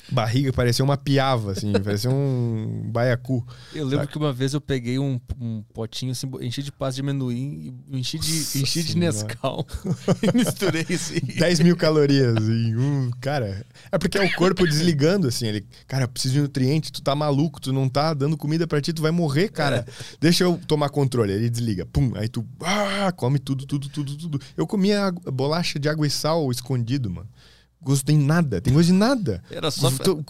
Barriga 0.10 0.52
parecia 0.53 0.84
uma 0.84 0.98
piava, 0.98 1.52
assim, 1.52 1.72
parecia 1.84 2.10
um 2.10 2.90
baiacu. 2.91 3.45
Eu 3.73 3.86
lembro 3.86 4.07
que 4.07 4.18
uma 4.18 4.34
vez 4.34 4.53
eu 4.53 4.61
peguei 4.61 4.99
um, 4.99 5.19
um 5.40 5.64
potinho, 5.73 6.11
assim, 6.11 6.30
enchi 6.41 6.64
de 6.64 6.72
pasta 6.72 6.95
de 6.95 7.02
amendoim, 7.02 7.73
enchi 7.91 8.18
de, 8.18 8.60
enchi 8.60 8.84
de 8.84 8.98
Nescau 8.98 9.65
e 10.22 10.38
misturei 10.38 10.86
assim. 10.90 11.19
10 11.19 11.60
mil 11.61 11.76
calorias 11.76 12.38
em 12.38 12.76
um. 12.76 13.11
Cara, 13.19 13.65
é 13.91 13.98
porque 13.98 14.18
é 14.18 14.26
o 14.26 14.34
corpo 14.36 14.65
desligando, 14.65 15.28
assim. 15.28 15.48
Ele, 15.48 15.65
cara, 15.88 16.07
preciso 16.07 16.36
de 16.36 16.41
nutriente, 16.41 16.91
tu 16.91 17.02
tá 17.02 17.15
maluco, 17.15 17.60
tu 17.60 17.72
não 17.72 17.88
tá 17.88 18.14
dando 18.14 18.38
comida 18.38 18.68
pra 18.68 18.82
ti, 18.82 18.94
tu 18.94 19.02
vai 19.02 19.11
morrer, 19.11 19.49
cara. 19.49 19.86
É. 19.88 19.91
Deixa 20.19 20.44
eu 20.44 20.60
tomar 20.68 20.90
controle. 20.90 21.34
Ele 21.34 21.49
desliga, 21.49 21.86
pum, 21.86 22.11
aí 22.15 22.28
tu 22.28 22.45
ah, 22.61 23.11
come 23.11 23.40
tudo, 23.40 23.65
tudo, 23.65 23.90
tudo, 23.90 24.18
tudo. 24.18 24.41
Eu 24.56 24.68
comia 24.68 25.11
bolacha 25.34 25.80
de 25.80 25.90
água 25.90 26.06
e 26.06 26.10
sal 26.10 26.52
escondido, 26.52 27.10
mano 27.10 27.30
gosto 27.82 28.06
tem 28.06 28.18
nada, 28.18 28.62
tem 28.62 28.74
gosto 28.74 28.88
de 28.88 28.94
nada. 28.94 29.44
Era 29.49 29.72
só. 29.72 29.90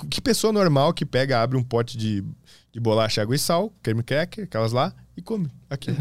Que 0.10 0.22
pessoa 0.22 0.53
normal 0.53 0.94
que 0.94 1.06
pega, 1.06 1.41
abre 1.41 1.57
um 1.57 1.64
pote 1.64 1.98
de, 1.98 2.23
de 2.72 2.80
bolacha, 2.80 3.22
água 3.22 3.36
e 3.36 3.40
sal, 3.40 3.73
creme 3.82 4.03
cracker, 4.03 4.45
aquelas 4.45 4.72
lá, 4.72 4.94
e 5.15 5.22
come. 5.22 5.52
Aqui. 5.69 5.91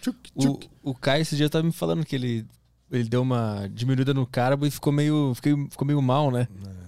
tchuc, 0.00 0.32
tchuc. 0.38 0.70
O, 0.82 0.90
o 0.90 0.94
Kai 0.94 1.20
esse 1.20 1.36
dia 1.36 1.50
tava 1.50 1.64
me 1.64 1.72
falando 1.72 2.04
que 2.04 2.14
ele, 2.14 2.46
ele 2.90 3.08
deu 3.08 3.22
uma 3.22 3.68
diminuída 3.72 4.14
no 4.14 4.26
carbo 4.26 4.66
e 4.66 4.70
ficou 4.70 4.92
meio, 4.92 5.32
ficou, 5.34 5.68
ficou 5.70 5.86
meio 5.86 6.00
mal, 6.00 6.30
né? 6.30 6.46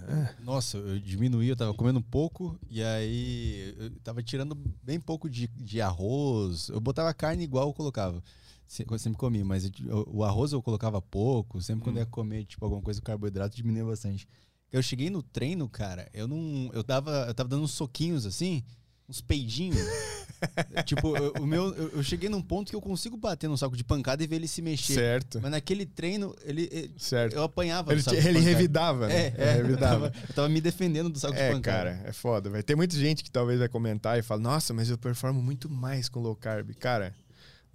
É. 0.08 0.42
Nossa, 0.42 0.78
eu 0.78 0.98
diminuí, 0.98 1.48
eu 1.48 1.56
tava 1.56 1.74
comendo 1.74 2.00
pouco 2.00 2.58
e 2.70 2.82
aí 2.82 3.74
eu 3.78 3.90
tava 4.02 4.22
tirando 4.22 4.56
bem 4.82 4.98
pouco 4.98 5.28
de, 5.28 5.48
de 5.56 5.80
arroz. 5.80 6.68
Eu 6.70 6.80
botava 6.80 7.12
carne 7.12 7.44
igual 7.44 7.68
eu 7.68 7.74
colocava 7.74 8.22
sempre 8.68 9.18
comi, 9.18 9.42
mas 9.42 9.70
o 10.06 10.22
arroz 10.22 10.52
eu 10.52 10.62
colocava 10.62 11.00
pouco, 11.00 11.60
sempre 11.60 11.84
quando 11.84 11.96
hum. 11.96 12.00
ia 12.00 12.06
comer 12.06 12.44
tipo 12.44 12.64
alguma 12.64 12.82
coisa 12.82 13.00
com 13.00 13.06
carboidrato 13.06 13.56
diminuía 13.56 13.84
bastante. 13.84 14.28
Eu 14.70 14.82
cheguei 14.82 15.08
no 15.08 15.22
treino, 15.22 15.66
cara, 15.68 16.08
eu 16.12 16.28
não, 16.28 16.70
eu 16.74 16.84
tava, 16.84 17.24
eu 17.26 17.34
tava 17.34 17.48
dando 17.48 17.62
uns 17.64 17.72
soquinhos 17.72 18.26
assim, 18.26 18.62
uns 19.08 19.22
peidinhos. 19.22 19.78
tipo, 20.84 21.16
eu, 21.16 21.32
o 21.40 21.46
meu, 21.46 21.74
eu, 21.74 21.88
eu, 21.94 22.02
cheguei 22.02 22.28
num 22.28 22.42
ponto 22.42 22.68
que 22.68 22.76
eu 22.76 22.80
consigo 22.80 23.16
bater 23.16 23.48
no 23.48 23.56
saco 23.56 23.74
de 23.74 23.82
pancada 23.82 24.22
e 24.22 24.26
ver 24.26 24.36
ele 24.36 24.46
se 24.46 24.60
mexer. 24.60 24.94
Certo. 24.94 25.40
Mas 25.40 25.50
naquele 25.50 25.86
treino, 25.86 26.36
ele, 26.44 26.68
ele 26.70 26.94
certo. 26.98 27.34
eu 27.34 27.42
apanhava 27.42 27.92
ele, 27.92 28.02
ele 28.12 28.40
revidava, 28.40 29.08
né? 29.08 29.14
É, 29.14 29.34
é, 29.38 29.52
revidava. 29.54 30.06
Eu 30.06 30.10
tava, 30.10 30.26
eu 30.28 30.34
tava, 30.34 30.48
me 30.50 30.60
defendendo 30.60 31.08
do 31.08 31.18
saco 31.18 31.34
é, 31.34 31.48
de 31.48 31.54
pancada. 31.54 31.90
cara, 31.94 32.08
é 32.08 32.12
foda. 32.12 32.50
Vai 32.50 32.62
ter 32.62 32.76
muita 32.76 32.94
gente 32.96 33.24
que 33.24 33.30
talvez 33.30 33.58
vai 33.58 33.68
comentar 33.68 34.18
e 34.18 34.22
fala: 34.22 34.42
"Nossa, 34.42 34.74
mas 34.74 34.90
eu 34.90 34.98
performo 34.98 35.42
muito 35.42 35.70
mais 35.70 36.08
com 36.10 36.20
low 36.20 36.36
carb". 36.36 36.74
Cara, 36.74 37.14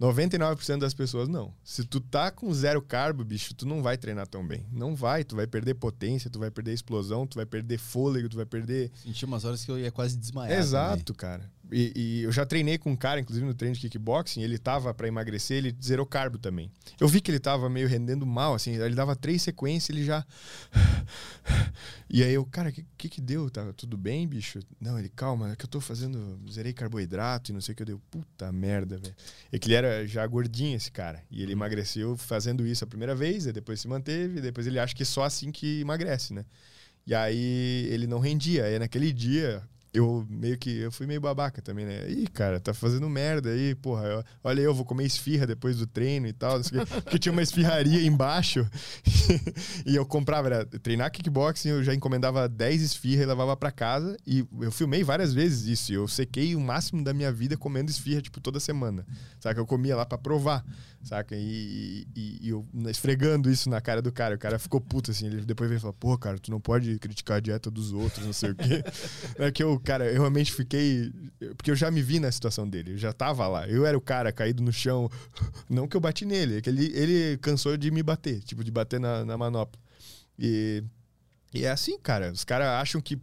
99% 0.04 0.78
das 0.78 0.92
pessoas 0.94 1.28
não. 1.28 1.54
Se 1.62 1.84
tu 1.84 2.00
tá 2.00 2.30
com 2.30 2.52
zero 2.52 2.82
carbo, 2.82 3.24
bicho, 3.24 3.54
tu 3.54 3.66
não 3.66 3.82
vai 3.82 3.96
treinar 3.96 4.26
tão 4.26 4.46
bem. 4.46 4.66
Não 4.72 4.94
vai, 4.94 5.24
tu 5.24 5.36
vai 5.36 5.46
perder 5.46 5.74
potência, 5.74 6.30
tu 6.30 6.38
vai 6.38 6.50
perder 6.50 6.72
explosão, 6.72 7.26
tu 7.26 7.36
vai 7.36 7.46
perder 7.46 7.78
fôlego, 7.78 8.28
tu 8.28 8.36
vai 8.36 8.46
perder. 8.46 8.90
Senti 9.02 9.24
umas 9.24 9.44
horas 9.44 9.64
que 9.64 9.70
eu 9.70 9.78
ia 9.78 9.90
quase 9.90 10.16
desmaiar. 10.16 10.58
Exato, 10.58 11.12
também. 11.12 11.16
cara. 11.16 11.52
E, 11.72 11.92
e, 11.96 12.22
eu 12.22 12.32
já 12.32 12.44
treinei 12.44 12.78
com 12.78 12.90
um 12.90 12.96
cara, 12.96 13.20
inclusive 13.20 13.46
no 13.46 13.54
treino 13.54 13.74
de 13.74 13.80
kickboxing, 13.80 14.42
ele 14.42 14.58
tava 14.58 14.92
para 14.92 15.08
emagrecer, 15.08 15.58
ele 15.58 15.76
zerou 15.82 16.04
carbo 16.06 16.38
também. 16.38 16.70
Eu 17.00 17.08
vi 17.08 17.20
que 17.20 17.30
ele 17.30 17.40
tava 17.40 17.68
meio 17.70 17.88
rendendo 17.88 18.26
mal, 18.26 18.54
assim, 18.54 18.76
ele 18.76 18.94
dava 18.94 19.16
três 19.16 19.42
sequências, 19.42 19.90
ele 19.90 20.04
já. 20.04 20.24
E 22.08 22.22
aí 22.22 22.32
eu, 22.32 22.44
cara, 22.46 22.68
o 22.68 22.72
que, 22.72 22.86
que, 22.96 23.08
que 23.08 23.20
deu? 23.20 23.50
Tá 23.50 23.72
tudo 23.72 23.96
bem, 23.96 24.28
bicho? 24.28 24.60
Não, 24.80 24.96
ele, 24.96 25.08
calma, 25.08 25.50
é 25.50 25.56
que 25.56 25.64
eu 25.64 25.68
tô 25.68 25.80
fazendo. 25.80 26.38
Zerei 26.48 26.72
carboidrato 26.72 27.50
e 27.50 27.54
não 27.54 27.60
sei 27.60 27.72
o 27.72 27.76
que 27.76 27.82
eu 27.82 27.86
dei. 27.86 27.96
Puta 28.08 28.52
merda, 28.52 28.98
velho. 28.98 29.14
É 29.50 29.58
que 29.58 29.66
ele 29.66 29.74
era 29.74 30.06
já 30.06 30.24
gordinho, 30.24 30.76
esse 30.76 30.92
cara. 30.92 31.20
E 31.28 31.42
ele 31.42 31.52
emagreceu 31.52 32.16
fazendo 32.16 32.64
isso 32.64 32.84
a 32.84 32.86
primeira 32.86 33.16
vez, 33.16 33.46
depois 33.46 33.80
se 33.80 33.88
manteve, 33.88 34.40
depois 34.40 34.66
ele 34.66 34.78
acha 34.78 34.94
que 34.94 35.02
é 35.02 35.06
só 35.06 35.24
assim 35.24 35.50
que 35.50 35.80
emagrece, 35.80 36.32
né? 36.32 36.44
E 37.06 37.14
aí 37.14 37.88
ele 37.90 38.06
não 38.06 38.20
rendia. 38.20 38.64
Aí 38.64 38.78
naquele 38.78 39.12
dia, 39.12 39.62
eu 39.94 40.26
meio 40.28 40.58
que 40.58 40.80
eu 40.80 40.90
fui 40.90 41.06
meio 41.06 41.20
babaca 41.20 41.62
também, 41.62 41.86
né? 41.86 42.10
Ih, 42.10 42.26
cara, 42.26 42.58
tá 42.58 42.74
fazendo 42.74 43.08
merda 43.08 43.50
aí, 43.50 43.76
porra. 43.76 44.04
Eu, 44.04 44.24
olha, 44.42 44.60
eu 44.60 44.74
vou 44.74 44.84
comer 44.84 45.06
esfirra 45.06 45.46
depois 45.46 45.76
do 45.76 45.86
treino 45.86 46.26
e 46.26 46.32
tal. 46.32 46.58
Porque 47.04 47.16
tinha 47.16 47.30
uma 47.32 47.42
esfirraria 47.42 48.04
embaixo. 48.04 48.68
e 49.86 49.94
eu 49.94 50.04
comprava, 50.04 50.48
era, 50.48 50.64
treinar 50.64 51.12
kickboxing, 51.12 51.68
eu 51.68 51.84
já 51.84 51.94
encomendava 51.94 52.48
10 52.48 52.82
esfirras 52.82 53.22
e 53.22 53.26
levava 53.26 53.56
para 53.56 53.70
casa. 53.70 54.16
E 54.26 54.44
eu 54.60 54.72
filmei 54.72 55.04
várias 55.04 55.32
vezes 55.32 55.68
isso. 55.68 55.92
Eu 55.92 56.08
sequei 56.08 56.56
o 56.56 56.60
máximo 56.60 57.04
da 57.04 57.14
minha 57.14 57.30
vida 57.30 57.56
comendo 57.56 57.88
esfirra, 57.88 58.20
tipo, 58.20 58.40
toda 58.40 58.58
semana. 58.58 59.06
Sabe? 59.38 59.60
Eu 59.60 59.66
comia 59.66 59.94
lá 59.94 60.04
para 60.04 60.18
provar 60.18 60.64
saca? 61.04 61.36
E, 61.36 62.06
e, 62.16 62.38
e, 62.42 62.48
eu 62.48 62.66
esfregando 62.88 63.50
isso 63.50 63.68
na 63.68 63.80
cara 63.80 64.00
do 64.00 64.10
cara. 64.10 64.34
O 64.34 64.38
cara 64.38 64.58
ficou 64.58 64.80
puto, 64.80 65.10
assim. 65.10 65.26
Ele 65.26 65.42
depois 65.42 65.68
veio 65.68 65.80
falar, 65.80 65.92
pô, 65.92 66.16
cara, 66.16 66.38
tu 66.38 66.50
não 66.50 66.60
pode 66.60 66.98
criticar 66.98 67.36
a 67.36 67.40
dieta 67.40 67.70
dos 67.70 67.92
outros, 67.92 68.24
não 68.24 68.32
sei 68.32 68.50
o 68.50 68.54
quê. 68.54 68.82
É 69.36 69.50
que 69.50 69.62
eu, 69.62 69.78
cara, 69.80 70.06
eu 70.06 70.20
realmente 70.20 70.52
fiquei... 70.52 71.12
Porque 71.56 71.70
eu 71.70 71.76
já 71.76 71.90
me 71.90 72.00
vi 72.00 72.20
na 72.20 72.30
situação 72.30 72.68
dele. 72.68 72.92
Eu 72.92 72.98
já 72.98 73.12
tava 73.12 73.46
lá. 73.46 73.68
Eu 73.68 73.84
era 73.84 73.96
o 73.96 74.00
cara 74.00 74.32
caído 74.32 74.62
no 74.62 74.72
chão. 74.72 75.10
Não 75.68 75.88
que 75.88 75.96
eu 75.96 76.00
bati 76.00 76.24
nele. 76.24 76.58
É 76.58 76.60
que 76.60 76.70
ele, 76.70 76.92
ele 76.94 77.36
cansou 77.38 77.76
de 77.76 77.90
me 77.90 78.02
bater. 78.02 78.40
Tipo, 78.42 78.62
de 78.62 78.70
bater 78.70 79.00
na, 79.00 79.24
na 79.24 79.36
manopla. 79.36 79.80
E... 80.38 80.82
E 81.54 81.64
é 81.64 81.70
assim, 81.70 81.96
cara. 81.96 82.32
Os 82.32 82.44
caras 82.44 82.66
acham 82.66 83.00
que, 83.00 83.16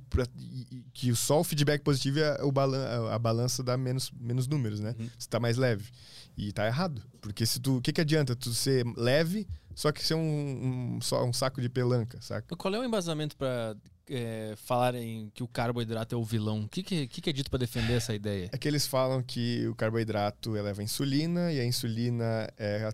que 0.93 1.13
só 1.13 1.41
o 1.41 1.43
feedback 1.43 1.81
positivo 1.81 2.19
é 2.19 2.41
o 2.41 2.51
balan 2.51 3.11
a 3.11 3.19
balança 3.19 3.61
dá 3.61 3.75
menos, 3.75 4.09
menos 4.17 4.47
números, 4.47 4.79
né? 4.79 4.95
Uhum. 4.97 5.09
Você 5.19 5.27
tá 5.27 5.37
mais 5.37 5.57
leve. 5.57 5.91
E 6.37 6.51
tá 6.51 6.65
errado. 6.65 7.01
Porque 7.19 7.45
se 7.45 7.59
tu. 7.59 7.77
O 7.77 7.81
que, 7.81 7.93
que 7.93 8.01
adianta 8.01 8.35
tu 8.35 8.53
ser 8.53 8.85
leve, 8.97 9.47
só 9.75 9.91
que 9.91 10.03
ser 10.03 10.15
um, 10.15 10.95
um 10.97 11.01
só 11.01 11.23
um 11.25 11.33
saco 11.33 11.61
de 11.61 11.69
pelanca, 11.69 12.19
saca? 12.21 12.55
Qual 12.55 12.73
é 12.73 12.79
o 12.79 12.83
embasamento 12.83 13.35
para 13.37 13.75
é, 14.09 14.53
falarem 14.57 15.31
que 15.33 15.43
o 15.43 15.47
carboidrato 15.47 16.15
é 16.15 16.17
o 16.17 16.23
vilão? 16.23 16.61
O 16.61 16.67
que, 16.67 16.83
que, 16.83 17.07
que 17.07 17.29
é 17.29 17.33
dito 17.33 17.49
para 17.49 17.59
defender 17.59 17.93
essa 17.93 18.13
ideia? 18.13 18.49
É 18.51 18.57
que 18.57 18.67
eles 18.67 18.87
falam 18.87 19.21
que 19.21 19.67
o 19.67 19.75
carboidrato 19.75 20.55
eleva 20.55 20.81
a 20.81 20.83
insulina 20.83 21.51
e 21.51 21.59
a 21.59 21.65
insulina 21.65 22.49
é 22.57 22.89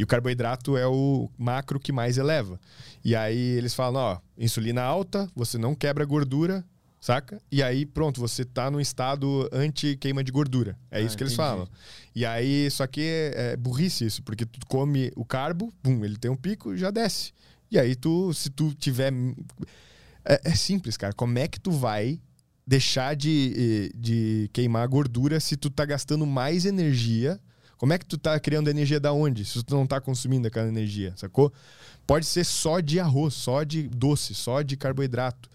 E 0.00 0.02
o 0.02 0.06
carboidrato 0.06 0.78
é 0.78 0.86
o 0.86 1.30
macro 1.36 1.78
que 1.78 1.92
mais 1.92 2.16
eleva. 2.16 2.58
E 3.04 3.14
aí 3.14 3.36
eles 3.36 3.74
falam, 3.74 4.00
ó, 4.00 4.18
insulina 4.38 4.80
alta, 4.80 5.30
você 5.36 5.58
não 5.58 5.74
quebra 5.74 6.06
gordura, 6.06 6.64
saca? 6.98 7.38
E 7.52 7.62
aí 7.62 7.84
pronto, 7.84 8.18
você 8.18 8.42
tá 8.42 8.70
no 8.70 8.80
estado 8.80 9.46
anti-queima 9.52 10.24
de 10.24 10.32
gordura. 10.32 10.74
É 10.90 10.96
ah, 10.96 11.00
isso 11.02 11.18
que 11.18 11.22
eles 11.22 11.34
falam. 11.34 11.68
E 12.14 12.24
aí, 12.24 12.70
só 12.70 12.86
que 12.86 13.02
é, 13.02 13.52
é 13.52 13.56
burrice 13.58 14.06
isso, 14.06 14.22
porque 14.22 14.46
tu 14.46 14.58
come 14.66 15.12
o 15.14 15.22
carbo, 15.22 15.70
bum, 15.84 16.02
ele 16.02 16.16
tem 16.16 16.30
um 16.30 16.36
pico, 16.36 16.74
já 16.74 16.90
desce. 16.90 17.34
E 17.70 17.78
aí 17.78 17.94
tu, 17.94 18.32
se 18.32 18.48
tu 18.48 18.72
tiver... 18.72 19.12
É, 20.24 20.40
é 20.44 20.54
simples, 20.54 20.96
cara. 20.96 21.12
Como 21.12 21.38
é 21.38 21.46
que 21.46 21.60
tu 21.60 21.72
vai 21.72 22.18
deixar 22.66 23.14
de, 23.14 23.92
de 23.94 24.48
queimar 24.54 24.88
gordura 24.88 25.38
se 25.40 25.58
tu 25.58 25.68
tá 25.68 25.84
gastando 25.84 26.24
mais 26.24 26.64
energia 26.64 27.38
como 27.80 27.94
é 27.94 27.98
que 27.98 28.04
tu 28.04 28.18
tá 28.18 28.38
criando 28.38 28.68
energia 28.68 29.00
da 29.00 29.10
onde? 29.10 29.42
Se 29.42 29.64
tu 29.64 29.74
não 29.74 29.86
tá 29.86 29.98
consumindo 30.02 30.46
aquela 30.46 30.68
energia, 30.68 31.14
sacou? 31.16 31.50
Pode 32.06 32.26
ser 32.26 32.44
só 32.44 32.78
de 32.78 33.00
arroz, 33.00 33.32
só 33.32 33.62
de 33.64 33.84
doce, 33.88 34.34
só 34.34 34.60
de 34.60 34.76
carboidrato. 34.76 35.48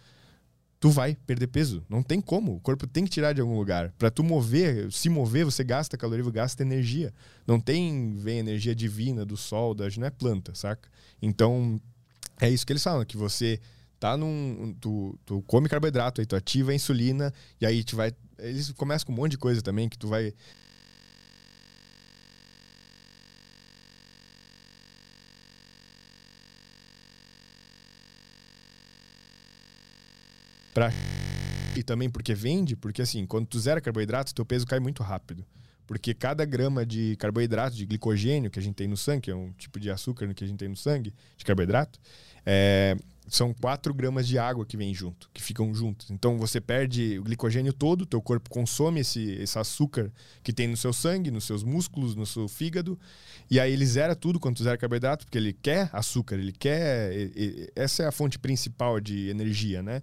Tu 0.79 0.89
vai 0.89 1.15
perder 1.27 1.45
peso. 1.45 1.85
Não 1.87 2.01
tem 2.01 2.19
como. 2.19 2.55
O 2.55 2.59
corpo 2.59 2.87
tem 2.87 3.03
que 3.03 3.11
tirar 3.11 3.33
de 3.33 3.41
algum 3.41 3.55
lugar. 3.55 3.93
Para 3.99 4.09
tu 4.09 4.23
mover, 4.23 4.91
se 4.91 5.07
mover, 5.07 5.45
você 5.45 5.63
gasta 5.63 5.95
caloria, 5.99 6.27
gasta 6.31 6.63
energia. 6.63 7.13
Não 7.45 7.59
tem 7.59 8.15
vem 8.17 8.39
energia 8.39 8.73
divina 8.73 9.23
do 9.23 9.37
sol, 9.37 9.75
da, 9.75 9.85
não 9.95 10.07
é 10.07 10.09
planta, 10.09 10.55
saca? 10.55 10.89
Então, 11.21 11.79
é 12.41 12.49
isso 12.49 12.65
que 12.65 12.73
eles 12.73 12.81
falam, 12.81 13.05
que 13.05 13.15
você 13.15 13.59
tá 13.99 14.17
num. 14.17 14.75
Tu, 14.81 15.19
tu 15.27 15.43
come 15.43 15.69
carboidrato, 15.69 16.21
aí 16.21 16.25
tu 16.25 16.35
ativa 16.35 16.71
a 16.71 16.75
insulina, 16.75 17.31
e 17.61 17.67
aí 17.67 17.83
tu 17.83 17.95
vai. 17.95 18.11
Eles 18.39 18.71
começam 18.71 19.05
com 19.05 19.13
um 19.13 19.15
monte 19.15 19.33
de 19.33 19.37
coisa 19.37 19.61
também, 19.61 19.87
que 19.87 19.97
tu 19.97 20.07
vai 20.07 20.33
E 31.75 31.83
também 31.83 32.09
porque 32.09 32.33
vende, 32.33 32.75
porque 32.75 33.01
assim, 33.01 33.25
quando 33.25 33.47
tu 33.47 33.59
zera 33.59 33.81
carboidrato, 33.81 34.35
teu 34.35 34.45
peso 34.45 34.65
cai 34.67 34.79
muito 34.79 35.01
rápido. 35.01 35.45
Porque 35.87 36.13
cada 36.13 36.43
grama 36.45 36.85
de 36.85 37.15
carboidrato, 37.17 37.75
de 37.75 37.85
glicogênio 37.85 38.49
que 38.49 38.59
a 38.59 38.61
gente 38.61 38.75
tem 38.75 38.87
no 38.87 38.97
sangue, 38.97 39.21
que 39.21 39.31
é 39.31 39.35
um 39.35 39.51
tipo 39.53 39.79
de 39.79 39.89
açúcar 39.91 40.33
que 40.33 40.43
a 40.43 40.47
gente 40.47 40.57
tem 40.57 40.69
no 40.69 40.75
sangue, 40.75 41.13
de 41.37 41.45
carboidrato, 41.45 41.99
é, 42.45 42.97
são 43.27 43.53
4 43.53 43.93
gramas 43.93 44.27
de 44.27 44.37
água 44.37 44.65
que 44.65 44.77
vem 44.77 44.93
junto, 44.93 45.29
que 45.33 45.41
ficam 45.41 45.73
juntos. 45.73 46.09
Então 46.11 46.37
você 46.37 46.61
perde 46.61 47.19
o 47.19 47.23
glicogênio 47.23 47.73
todo, 47.73 48.05
teu 48.05 48.21
corpo 48.21 48.49
consome 48.49 48.99
esse, 49.01 49.31
esse 49.33 49.57
açúcar 49.57 50.11
que 50.43 50.53
tem 50.53 50.67
no 50.67 50.77
seu 50.77 50.93
sangue, 50.93 51.31
nos 51.31 51.43
seus 51.43 51.63
músculos, 51.63 52.15
no 52.15 52.25
seu 52.25 52.47
fígado, 52.47 52.99
e 53.49 53.59
aí 53.59 53.71
ele 53.71 53.85
zera 53.85 54.15
tudo 54.15 54.39
quando 54.39 54.57
tu 54.57 54.63
zera 54.63 54.77
carboidrato, 54.77 55.25
porque 55.25 55.37
ele 55.37 55.53
quer 55.53 55.89
açúcar, 55.91 56.35
ele 56.35 56.51
quer. 56.51 57.11
Essa 57.75 58.03
é 58.03 58.07
a 58.07 58.11
fonte 58.11 58.39
principal 58.39 58.99
de 58.99 59.29
energia, 59.29 59.81
né? 59.81 60.01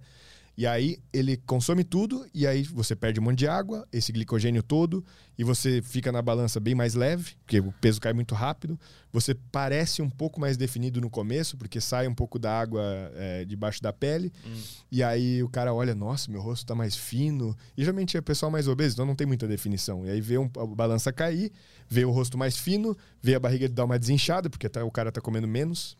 E 0.55 0.67
aí 0.67 0.99
ele 1.11 1.35
consome 1.37 1.83
tudo, 1.83 2.27
e 2.33 2.45
aí 2.45 2.61
você 2.63 2.95
perde 2.95 3.19
um 3.19 3.23
monte 3.23 3.39
de 3.39 3.47
água, 3.47 3.87
esse 3.91 4.11
glicogênio 4.11 4.61
todo, 4.61 5.03
e 5.35 5.43
você 5.43 5.81
fica 5.81 6.11
na 6.11 6.21
balança 6.21 6.59
bem 6.59 6.75
mais 6.75 6.93
leve, 6.93 7.35
porque 7.43 7.59
o 7.59 7.71
peso 7.81 7.99
cai 7.99 8.13
muito 8.13 8.35
rápido. 8.35 8.79
Você 9.11 9.33
parece 9.33 10.01
um 10.01 10.09
pouco 10.09 10.39
mais 10.39 10.55
definido 10.55 11.01
no 11.01 11.09
começo, 11.09 11.57
porque 11.57 11.81
sai 11.81 12.07
um 12.07 12.13
pouco 12.13 12.37
da 12.37 12.59
água 12.59 12.83
é, 13.15 13.45
debaixo 13.45 13.81
da 13.81 13.91
pele. 13.91 14.31
Hum. 14.45 14.61
E 14.91 15.01
aí 15.01 15.41
o 15.41 15.49
cara 15.49 15.73
olha, 15.73 15.95
nossa, 15.95 16.29
meu 16.29 16.41
rosto 16.41 16.67
tá 16.67 16.75
mais 16.75 16.95
fino. 16.95 17.57
E 17.75 17.81
geralmente 17.81 18.15
é 18.15 18.21
pessoal 18.21 18.51
mais 18.51 18.67
obeso, 18.67 18.93
então 18.93 19.05
não 19.07 19.15
tem 19.15 19.25
muita 19.25 19.47
definição. 19.47 20.05
E 20.05 20.11
aí 20.11 20.21
vê 20.21 20.37
um, 20.37 20.49
a 20.57 20.65
balança 20.67 21.11
cair, 21.11 21.51
vê 21.89 22.05
o 22.05 22.11
rosto 22.11 22.37
mais 22.37 22.57
fino, 22.57 22.95
vê 23.21 23.33
a 23.33 23.39
barriga 23.39 23.67
dar 23.67 23.85
uma 23.85 23.97
desinchada, 23.97 24.51
porque 24.51 24.69
tá, 24.69 24.83
o 24.83 24.91
cara 24.91 25.11
tá 25.11 25.19
comendo 25.19 25.47
menos 25.47 25.97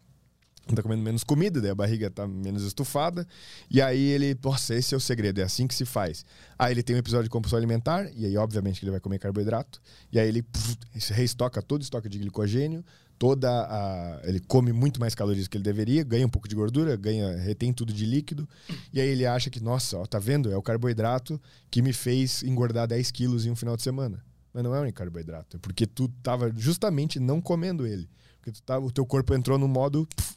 tá 0.67 0.81
comendo 0.81 1.03
menos 1.03 1.23
comida, 1.23 1.59
daí 1.59 1.71
a 1.71 1.75
barriga 1.75 2.09
tá 2.09 2.27
menos 2.27 2.63
estufada. 2.63 3.27
E 3.69 3.81
aí 3.81 3.99
ele, 3.99 4.37
nossa, 4.41 4.73
esse 4.75 4.93
é 4.93 4.97
o 4.97 4.99
segredo, 4.99 5.41
é 5.41 5.43
assim 5.43 5.67
que 5.67 5.75
se 5.75 5.85
faz. 5.85 6.25
Aí 6.57 6.73
ele 6.73 6.83
tem 6.83 6.95
um 6.95 6.99
episódio 6.99 7.25
de 7.25 7.29
compulsão 7.29 7.57
alimentar, 7.57 8.09
e 8.15 8.25
aí 8.25 8.37
obviamente 8.37 8.79
que 8.79 8.85
ele 8.85 8.91
vai 8.91 8.99
comer 8.99 9.19
carboidrato. 9.19 9.81
E 10.11 10.19
aí 10.19 10.27
ele 10.27 10.41
puf, 10.41 10.77
reestoca 11.11 11.61
todo 11.61 11.81
o 11.81 11.83
estoque 11.83 12.07
de 12.07 12.17
glicogênio, 12.17 12.83
toda 13.19 13.49
a, 13.49 14.21
ele 14.23 14.39
come 14.39 14.71
muito 14.71 14.99
mais 14.99 15.15
calorias 15.15 15.47
que 15.47 15.57
ele 15.57 15.63
deveria, 15.63 16.03
ganha 16.03 16.25
um 16.25 16.29
pouco 16.29 16.47
de 16.47 16.55
gordura, 16.55 16.95
ganha, 16.95 17.37
retém 17.37 17.71
tudo 17.71 17.93
de 17.93 18.05
líquido. 18.05 18.47
E 18.91 18.99
aí 18.99 19.07
ele 19.07 19.25
acha 19.25 19.49
que, 19.49 19.61
nossa, 19.61 19.97
ó, 19.97 20.05
tá 20.05 20.19
vendo? 20.19 20.51
É 20.51 20.57
o 20.57 20.61
carboidrato 20.61 21.39
que 21.69 21.81
me 21.81 21.93
fez 21.93 22.43
engordar 22.43 22.87
10 22.87 23.11
quilos 23.11 23.45
em 23.45 23.51
um 23.51 23.55
final 23.55 23.75
de 23.75 23.83
semana. 23.83 24.23
Mas 24.53 24.63
não 24.63 24.75
é 24.75 24.81
um 24.81 24.91
carboidrato, 24.91 25.57
é 25.57 25.59
porque 25.59 25.87
tu 25.87 26.07
tava 26.21 26.51
justamente 26.55 27.19
não 27.19 27.41
comendo 27.41 27.87
ele. 27.87 28.07
Porque 28.37 28.51
tu 28.51 28.61
tava, 28.61 28.85
o 28.85 28.91
teu 28.91 29.05
corpo 29.05 29.33
entrou 29.33 29.57
no 29.57 29.67
modo 29.67 30.07
puf, 30.15 30.35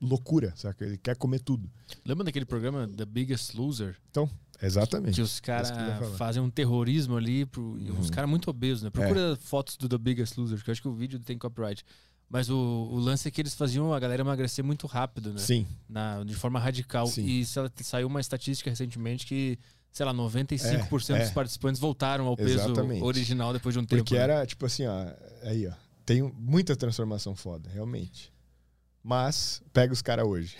loucura, 0.00 0.52
saca? 0.56 0.84
Ele 0.84 0.96
quer 0.96 1.16
comer 1.16 1.40
tudo. 1.40 1.70
Lembra 2.04 2.24
daquele 2.24 2.44
programa 2.44 2.88
The 2.88 3.04
Biggest 3.04 3.54
Loser? 3.54 3.96
Então, 4.10 4.30
exatamente. 4.62 5.14
Que 5.14 5.22
os 5.22 5.40
caras 5.40 5.70
fazem 6.16 6.42
um 6.42 6.50
terrorismo 6.50 7.16
ali, 7.16 7.46
pro, 7.46 7.62
uhum. 7.62 7.98
os 7.98 8.10
caras 8.10 8.28
muito 8.28 8.48
obesos, 8.48 8.82
né? 8.82 8.90
Procura 8.90 9.32
é. 9.32 9.36
fotos 9.36 9.76
do 9.76 9.88
The 9.88 9.98
Biggest 9.98 10.36
Loser, 10.36 10.62
que 10.62 10.70
eu 10.70 10.72
acho 10.72 10.82
que 10.82 10.88
o 10.88 10.94
vídeo 10.94 11.18
tem 11.18 11.38
copyright. 11.38 11.84
Mas 12.28 12.50
o, 12.50 12.56
o, 12.56 12.98
lance 12.98 13.28
é 13.28 13.30
que 13.30 13.40
eles 13.40 13.54
faziam 13.54 13.92
a 13.92 14.00
galera 14.00 14.22
emagrecer 14.22 14.64
muito 14.64 14.86
rápido, 14.86 15.32
né? 15.32 15.38
Sim. 15.38 15.66
Na, 15.88 16.24
de 16.24 16.34
forma 16.34 16.58
radical. 16.58 17.06
Sim. 17.06 17.24
E 17.24 17.44
saiu 17.44 18.08
uma 18.08 18.20
estatística 18.20 18.68
recentemente 18.68 19.24
que, 19.24 19.56
sei 19.92 20.04
lá, 20.04 20.12
95% 20.12 21.14
é, 21.14 21.18
é. 21.18 21.22
dos 21.22 21.30
participantes 21.30 21.80
voltaram 21.80 22.26
ao 22.26 22.36
peso 22.36 22.54
Exatamente. 22.54 23.02
original 23.02 23.52
depois 23.52 23.74
de 23.74 23.78
um 23.78 23.84
tempo. 23.84 24.02
Porque 24.02 24.16
né? 24.16 24.22
era, 24.22 24.44
tipo 24.44 24.66
assim, 24.66 24.86
ó, 24.86 25.06
aí, 25.42 25.68
ó. 25.68 25.72
Tem 26.04 26.22
muita 26.22 26.76
transformação 26.76 27.34
foda, 27.34 27.68
realmente. 27.68 28.32
Mas 29.06 29.62
pega 29.72 29.92
os 29.92 30.02
caras 30.02 30.26
hoje. 30.26 30.56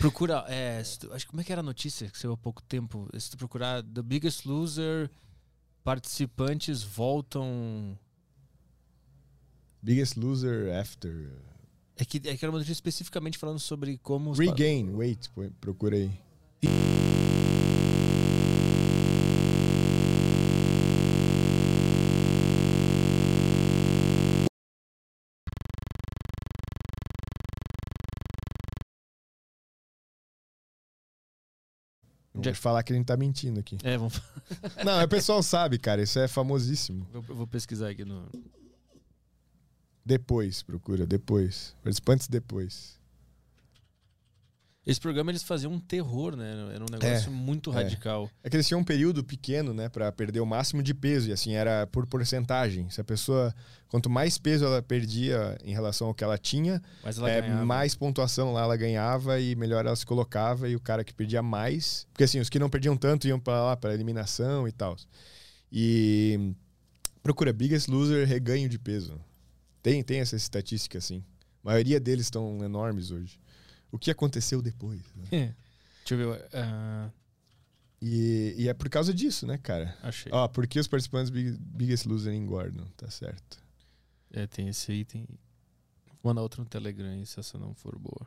Procura, 0.00 0.44
é, 0.48 0.82
tu, 0.98 1.12
acho 1.12 1.28
como 1.28 1.40
é 1.40 1.44
que 1.44 1.52
era 1.52 1.60
a 1.60 1.62
notícia 1.62 2.08
que 2.08 2.18
saiu 2.18 2.32
há 2.32 2.36
pouco 2.36 2.60
tempo? 2.60 3.08
Se 3.16 3.30
tu 3.30 3.36
procurar 3.36 3.84
The 3.84 4.02
Biggest 4.02 4.44
Loser, 4.44 5.08
participantes 5.84 6.82
voltam. 6.82 7.96
Biggest 9.80 10.16
Loser 10.16 10.76
After. 10.76 11.30
É 11.96 12.04
que, 12.04 12.16
é 12.28 12.36
que 12.36 12.44
era 12.44 12.50
uma 12.50 12.58
notícia 12.58 12.72
especificamente 12.72 13.38
falando 13.38 13.60
sobre 13.60 13.96
como. 13.98 14.32
Regain, 14.32 14.90
wait, 14.90 15.30
procura 15.60 15.96
aí. 15.96 16.10
Vamos 32.42 32.58
falar 32.58 32.82
que 32.82 32.92
a 32.92 32.96
gente 32.96 33.06
tá 33.06 33.16
mentindo 33.16 33.60
aqui. 33.60 33.78
É, 33.82 33.96
vamos 33.96 34.20
Não, 34.84 35.02
o 35.02 35.08
pessoal 35.08 35.42
sabe, 35.42 35.78
cara. 35.78 36.02
Isso 36.02 36.18
é 36.18 36.28
famosíssimo. 36.28 37.06
Eu 37.12 37.22
vou 37.22 37.46
pesquisar 37.46 37.90
aqui 37.90 38.04
no. 38.04 38.28
Depois, 40.04 40.62
procura, 40.62 41.06
depois. 41.06 41.74
Participantes 41.82 42.28
depois. 42.28 42.97
Esse 44.88 44.98
programa 44.98 45.30
eles 45.30 45.42
faziam 45.42 45.70
um 45.70 45.78
terror, 45.78 46.34
né? 46.34 46.50
Era 46.74 46.82
um 46.82 46.86
negócio 46.90 47.28
é, 47.28 47.30
muito 47.30 47.70
radical. 47.70 48.30
É. 48.42 48.46
é 48.46 48.50
que 48.50 48.56
eles 48.56 48.66
tinham 48.66 48.80
um 48.80 48.84
período 48.84 49.22
pequeno, 49.22 49.74
né, 49.74 49.90
para 49.90 50.10
perder 50.10 50.40
o 50.40 50.46
máximo 50.46 50.82
de 50.82 50.94
peso 50.94 51.28
e 51.28 51.32
assim 51.32 51.52
era 51.52 51.86
por 51.88 52.06
porcentagem. 52.06 52.88
Se 52.88 52.98
a 52.98 53.04
pessoa 53.04 53.54
quanto 53.88 54.08
mais 54.08 54.38
peso 54.38 54.64
ela 54.64 54.80
perdia 54.80 55.58
em 55.62 55.74
relação 55.74 56.06
ao 56.08 56.14
que 56.14 56.24
ela 56.24 56.38
tinha, 56.38 56.82
mais, 57.04 57.18
ela 57.18 57.30
é, 57.30 57.50
mais 57.62 57.94
pontuação 57.94 58.50
lá 58.50 58.62
ela 58.62 58.78
ganhava 58.78 59.38
e 59.38 59.54
melhor 59.56 59.84
ela 59.84 59.94
se 59.94 60.06
colocava 60.06 60.66
e 60.70 60.74
o 60.74 60.80
cara 60.80 61.04
que 61.04 61.12
perdia 61.12 61.42
mais, 61.42 62.06
porque 62.10 62.24
assim 62.24 62.40
os 62.40 62.48
que 62.48 62.58
não 62.58 62.70
perdiam 62.70 62.96
tanto 62.96 63.28
iam 63.28 63.38
para 63.38 63.62
lá 63.62 63.76
para 63.76 63.92
eliminação 63.92 64.66
e 64.66 64.72
tal. 64.72 64.96
E 65.70 66.54
procura 67.22 67.52
Biggest 67.52 67.88
Loser 67.88 68.26
reganho 68.26 68.70
de 68.70 68.78
peso. 68.78 69.20
Tem 69.82 70.02
tem 70.02 70.20
essa 70.20 70.34
estatística 70.34 70.96
assim. 70.96 71.22
A 71.62 71.72
maioria 71.72 72.00
deles 72.00 72.24
estão 72.24 72.64
enormes 72.64 73.10
hoje 73.10 73.38
o 73.90 73.98
que 73.98 74.10
aconteceu 74.10 74.60
depois. 74.62 75.00
Né? 75.14 75.24
É. 75.32 75.54
Deixa 76.04 76.14
eu 76.14 76.18
ver. 76.18 76.40
Uh... 76.46 77.12
E, 78.00 78.54
e, 78.56 78.68
é 78.68 78.74
por 78.74 78.88
causa 78.88 79.12
disso, 79.12 79.44
né, 79.44 79.58
cara? 79.58 79.96
Achei. 80.02 80.30
Ó, 80.32 80.46
por 80.46 80.66
que 80.68 80.78
os 80.78 80.86
participantes 80.86 81.30
Big, 81.30 81.58
Biggest 81.58 82.06
Loser 82.06 82.32
engordam? 82.32 82.86
Tá 82.96 83.10
certo. 83.10 83.58
É, 84.30 84.46
tem 84.46 84.68
esse 84.68 84.92
aí, 84.92 85.04
tem. 85.04 85.26
Vou 86.22 86.30
mandar 86.30 86.42
outro 86.42 86.62
no 86.62 86.68
Telegram 86.68 87.24
se 87.24 87.40
essa 87.40 87.58
não 87.58 87.74
for 87.74 87.98
boa. 87.98 88.26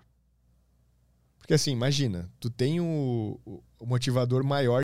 Porque 1.37 1.53
assim, 1.53 1.71
imagina, 1.71 2.29
tu 2.39 2.49
tem 2.49 2.79
o, 2.81 3.39
o 3.79 3.85
motivador 3.85 4.43
maior. 4.43 4.83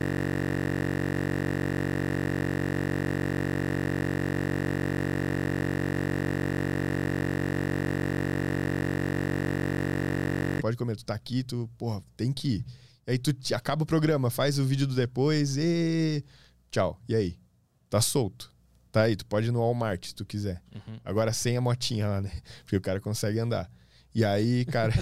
Tá 11.08 11.14
aqui, 11.14 11.42
tu, 11.42 11.68
porra, 11.78 12.02
tem 12.16 12.32
que 12.32 12.56
ir. 12.56 12.66
E 13.06 13.12
aí 13.12 13.18
tu 13.18 13.32
te, 13.32 13.54
acaba 13.54 13.82
o 13.82 13.86
programa, 13.86 14.30
faz 14.30 14.58
o 14.58 14.64
vídeo 14.64 14.86
do 14.86 14.94
depois 14.94 15.56
e. 15.56 16.22
Tchau. 16.70 17.00
E 17.08 17.14
aí? 17.14 17.38
Tá 17.88 18.00
solto. 18.00 18.52
Tá 18.92 19.02
aí, 19.02 19.16
tu 19.16 19.24
pode 19.24 19.48
ir 19.48 19.50
no 19.50 19.60
Walmart 19.60 20.06
se 20.06 20.14
tu 20.14 20.24
quiser. 20.24 20.62
Uhum. 20.74 20.98
Agora 21.04 21.32
sem 21.32 21.56
a 21.56 21.60
motinha 21.60 22.06
lá, 22.06 22.20
né? 22.20 22.30
Porque 22.64 22.76
o 22.76 22.80
cara 22.80 23.00
consegue 23.00 23.38
andar. 23.38 23.70
E 24.18 24.24
aí, 24.24 24.64
cara. 24.64 24.92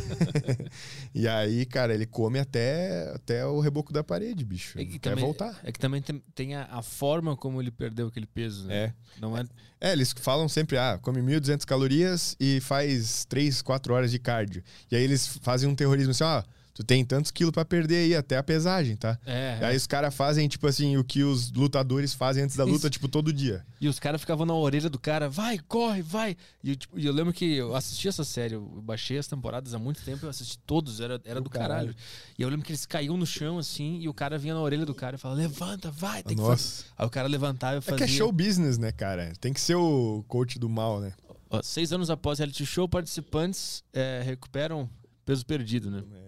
e 1.14 1.26
aí, 1.26 1.64
cara, 1.64 1.94
ele 1.94 2.04
come 2.04 2.38
até, 2.38 3.14
até 3.14 3.46
o 3.46 3.60
reboco 3.60 3.90
da 3.90 4.04
parede, 4.04 4.44
bicho. 4.44 4.78
É 4.78 4.84
que 4.84 4.98
Quer 4.98 5.08
também, 5.08 5.24
voltar. 5.24 5.58
É 5.64 5.72
que 5.72 5.78
também 5.78 6.02
tem, 6.02 6.22
tem 6.34 6.54
a, 6.54 6.64
a, 6.70 6.82
forma 6.82 7.34
como 7.34 7.62
ele 7.62 7.70
perdeu 7.70 8.08
aquele 8.08 8.26
peso, 8.26 8.66
né? 8.66 8.74
É. 8.76 8.92
Não 9.18 9.34
é... 9.34 9.46
é, 9.80 9.92
eles 9.92 10.12
falam 10.18 10.50
sempre, 10.50 10.76
ah, 10.76 10.98
come 11.00 11.22
1.200 11.22 11.64
calorias 11.64 12.36
e 12.38 12.60
faz 12.60 13.24
3, 13.24 13.62
4 13.62 13.94
horas 13.94 14.10
de 14.10 14.18
cardio. 14.18 14.62
E 14.90 14.96
aí 14.96 15.02
eles 15.02 15.38
fazem 15.40 15.66
um 15.66 15.74
terrorismo 15.74 16.10
assim, 16.10 16.22
ó. 16.22 16.40
Ah, 16.40 16.44
tu 16.76 16.84
tem 16.84 17.02
tantos 17.02 17.30
quilos 17.30 17.52
para 17.52 17.64
perder 17.64 17.96
aí, 17.96 18.14
até 18.14 18.36
a 18.36 18.42
pesagem, 18.42 18.96
tá? 18.96 19.18
É, 19.24 19.58
aí 19.62 19.74
os 19.74 19.86
caras 19.86 20.14
fazem, 20.14 20.46
tipo 20.46 20.66
assim, 20.66 20.98
o 20.98 21.02
que 21.02 21.22
os 21.22 21.50
lutadores 21.50 22.12
fazem 22.12 22.44
antes 22.44 22.54
da 22.54 22.64
luta, 22.64 22.80
Isso. 22.80 22.90
tipo, 22.90 23.08
todo 23.08 23.32
dia. 23.32 23.64
E 23.80 23.88
os 23.88 23.98
caras 23.98 24.20
ficavam 24.20 24.44
na 24.44 24.52
orelha 24.52 24.90
do 24.90 24.98
cara, 24.98 25.26
vai, 25.26 25.58
corre, 25.58 26.02
vai. 26.02 26.36
E 26.62 26.70
eu, 26.70 26.76
tipo, 26.76 26.98
eu 26.98 27.14
lembro 27.14 27.32
que 27.32 27.46
eu 27.46 27.74
assisti 27.74 28.08
essa 28.08 28.24
série, 28.24 28.56
eu 28.56 28.60
baixei 28.82 29.16
as 29.16 29.26
temporadas 29.26 29.72
há 29.72 29.78
muito 29.78 30.02
tempo, 30.02 30.26
eu 30.26 30.28
assisti 30.28 30.58
todos, 30.66 31.00
era, 31.00 31.18
era 31.24 31.40
do 31.40 31.48
caralho. 31.48 31.94
caralho. 31.94 31.96
E 32.38 32.42
eu 32.42 32.48
lembro 32.50 32.66
que 32.66 32.72
eles 32.72 32.84
caíam 32.84 33.16
no 33.16 33.24
chão, 33.24 33.56
assim, 33.56 33.98
e 34.00 34.06
o 34.06 34.12
cara 34.12 34.36
vinha 34.36 34.52
na 34.52 34.60
orelha 34.60 34.84
do 34.84 34.94
cara 34.94 35.16
e 35.16 35.18
falava, 35.18 35.40
levanta, 35.40 35.90
vai, 35.90 36.22
tem 36.22 36.36
Nossa. 36.36 36.56
que 36.56 36.82
fazer. 36.82 36.94
Aí 36.98 37.06
o 37.06 37.10
cara 37.10 37.26
levantava 37.26 37.78
e 37.78 37.80
fazia... 37.80 38.04
É 38.04 38.06
que 38.06 38.12
é 38.12 38.16
show 38.18 38.30
business, 38.30 38.76
né, 38.76 38.92
cara? 38.92 39.32
Tem 39.40 39.50
que 39.50 39.62
ser 39.62 39.76
o 39.76 40.22
coach 40.28 40.58
do 40.58 40.68
mal, 40.68 41.00
né? 41.00 41.14
Ó, 41.48 41.62
seis 41.62 41.90
anos 41.90 42.10
após 42.10 42.38
reality 42.38 42.66
show, 42.66 42.86
participantes 42.86 43.82
é, 43.94 44.20
recuperam 44.22 44.90
peso 45.24 45.46
perdido, 45.46 45.90
né? 45.90 46.02
É. 46.12 46.25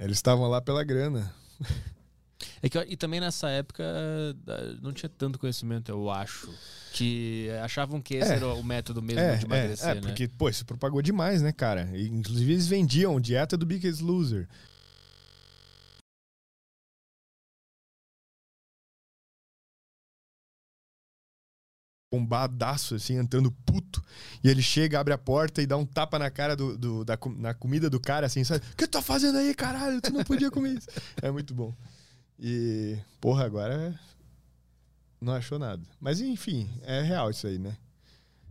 Eles 0.00 0.16
estavam 0.16 0.48
lá 0.48 0.60
pela 0.60 0.82
grana. 0.82 1.32
É 2.62 2.68
que, 2.68 2.78
e 2.88 2.96
também 2.96 3.20
nessa 3.20 3.48
época 3.50 3.84
não 4.82 4.92
tinha 4.92 5.08
tanto 5.08 5.38
conhecimento, 5.38 5.90
eu 5.90 6.10
acho. 6.10 6.50
Que 6.92 7.48
achavam 7.62 8.00
que 8.00 8.14
esse 8.14 8.32
é, 8.32 8.36
era 8.36 8.46
o 8.48 8.62
método 8.62 9.02
mesmo 9.02 9.20
é, 9.20 9.36
de 9.36 9.44
emagrecer, 9.44 9.88
é, 9.88 9.90
é, 9.92 9.94
né? 9.94 10.00
porque, 10.00 10.26
pô, 10.26 10.48
isso 10.48 10.64
propagou 10.64 11.00
demais, 11.00 11.42
né, 11.42 11.52
cara? 11.52 11.88
E, 11.94 12.08
inclusive 12.08 12.52
eles 12.52 12.66
vendiam 12.66 13.20
dieta 13.20 13.56
do 13.56 13.66
Biggest 13.66 14.00
Loser. 14.00 14.48
Bombadaço, 22.10 22.96
assim, 22.96 23.16
entrando 23.16 23.52
puto. 23.64 24.02
E 24.42 24.48
ele 24.48 24.62
chega, 24.62 24.98
abre 24.98 25.14
a 25.14 25.18
porta 25.18 25.62
e 25.62 25.66
dá 25.66 25.76
um 25.76 25.86
tapa 25.86 26.18
na 26.18 26.30
cara 26.30 26.56
do, 26.56 26.76
do 26.76 27.04
da, 27.04 27.16
na 27.36 27.54
comida 27.54 27.88
do 27.88 28.00
cara, 28.00 28.26
assim, 28.26 28.42
sabe? 28.42 28.64
O 28.72 28.76
que 28.76 28.86
tu 28.86 28.90
tá 28.90 29.02
fazendo 29.02 29.38
aí, 29.38 29.54
caralho? 29.54 30.00
Tu 30.00 30.12
não 30.12 30.24
podia 30.24 30.50
comer 30.50 30.78
isso. 30.78 30.88
É 31.22 31.30
muito 31.30 31.54
bom. 31.54 31.74
E, 32.38 32.98
porra, 33.20 33.44
agora 33.44 33.98
não 35.20 35.32
achou 35.34 35.58
nada. 35.58 35.82
Mas, 36.00 36.20
enfim, 36.20 36.68
é 36.82 37.00
real 37.02 37.30
isso 37.30 37.46
aí, 37.46 37.58
né? 37.58 37.76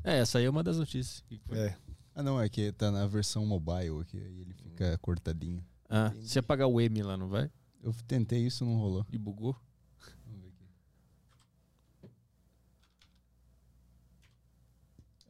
É, 0.04 0.20
essa 0.20 0.38
aí 0.38 0.46
é 0.46 0.50
uma 0.50 0.64
das 0.64 0.78
notícias. 0.78 1.24
É. 1.52 1.76
Ah, 2.16 2.24
não, 2.24 2.42
é 2.42 2.48
que 2.48 2.72
tá 2.72 2.92
na 2.92 3.06
versão 3.08 3.46
mobile 3.46 4.02
aqui, 4.02 4.18
aí 4.18 4.42
ele 4.42 4.54
fica 4.54 4.98
cortadinho. 5.00 5.64
Ah, 5.90 6.14
você 6.22 6.40
ia 6.40 6.44
pagar 6.44 6.68
o 6.68 6.80
M 6.80 7.02
lá, 7.02 7.18
não 7.18 7.28
vai? 7.28 7.50
Eu 7.82 7.94
tentei 8.08 8.46
isso, 8.46 8.64
não 8.66 8.76
rolou. 8.78 9.06
E 9.12 9.18
bugou? 9.18 9.56
É, 10.28 12.10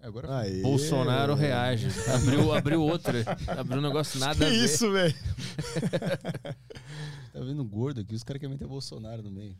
Agora 0.02 0.40
Aê, 0.40 0.62
Bolsonaro 0.62 1.36
reage. 1.36 1.88
Abriu, 2.14 2.54
abriu 2.54 2.82
outra. 2.82 3.24
Abriu 3.48 3.80
um 3.80 3.82
negócio 3.82 4.20
nada 4.20 4.36
Que 4.36 4.44
a 4.46 4.50
ver. 4.50 4.66
isso, 4.66 4.92
velho? 4.92 5.14
tá 7.34 7.40
vendo 7.42 7.64
gordo 7.66 8.02
aqui, 8.02 8.16
os 8.16 8.24
caras 8.24 8.40
querem 8.40 8.54
meter 8.56 8.68
Bolsonaro 8.68 9.22
no 9.22 9.32
meio. 9.32 9.56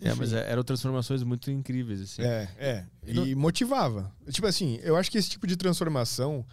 É, 0.00 0.14
mas 0.14 0.32
é- 0.32 0.50
eram 0.50 0.62
transformações 0.62 1.22
muito 1.22 1.50
incríveis, 1.50 2.00
assim. 2.00 2.22
É, 2.22 2.48
é. 2.58 2.84
Eu 3.06 3.26
E 3.26 3.34
motivava. 3.34 4.12
Tipo 4.30 4.46
assim, 4.46 4.78
eu 4.82 4.96
acho 4.96 5.10
que 5.10 5.18
esse 5.18 5.30
tipo 5.30 5.46
de 5.46 5.56
transformação 5.56 6.44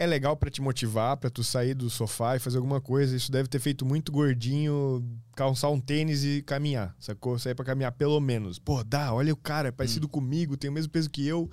é 0.00 0.06
legal 0.06 0.34
pra 0.34 0.50
te 0.50 0.62
motivar, 0.62 1.18
pra 1.18 1.28
tu 1.28 1.44
sair 1.44 1.74
do 1.74 1.90
sofá 1.90 2.34
e 2.34 2.38
fazer 2.38 2.56
alguma 2.56 2.80
coisa. 2.80 3.14
Isso 3.14 3.30
deve 3.30 3.50
ter 3.50 3.58
feito 3.58 3.84
muito 3.84 4.10
gordinho 4.10 5.04
calçar 5.36 5.68
um 5.68 5.78
tênis 5.78 6.24
e 6.24 6.40
caminhar, 6.40 6.96
sacou? 6.98 7.38
Sair 7.38 7.54
pra 7.54 7.66
caminhar 7.66 7.92
pelo 7.92 8.18
menos. 8.18 8.58
Pô, 8.58 8.82
dá, 8.82 9.12
olha 9.12 9.30
o 9.30 9.36
cara, 9.36 9.68
é 9.68 9.70
parecido 9.70 10.08
comigo, 10.08 10.56
tem 10.56 10.70
o 10.70 10.72
mesmo 10.72 10.90
peso 10.90 11.10
que 11.10 11.26
eu. 11.26 11.50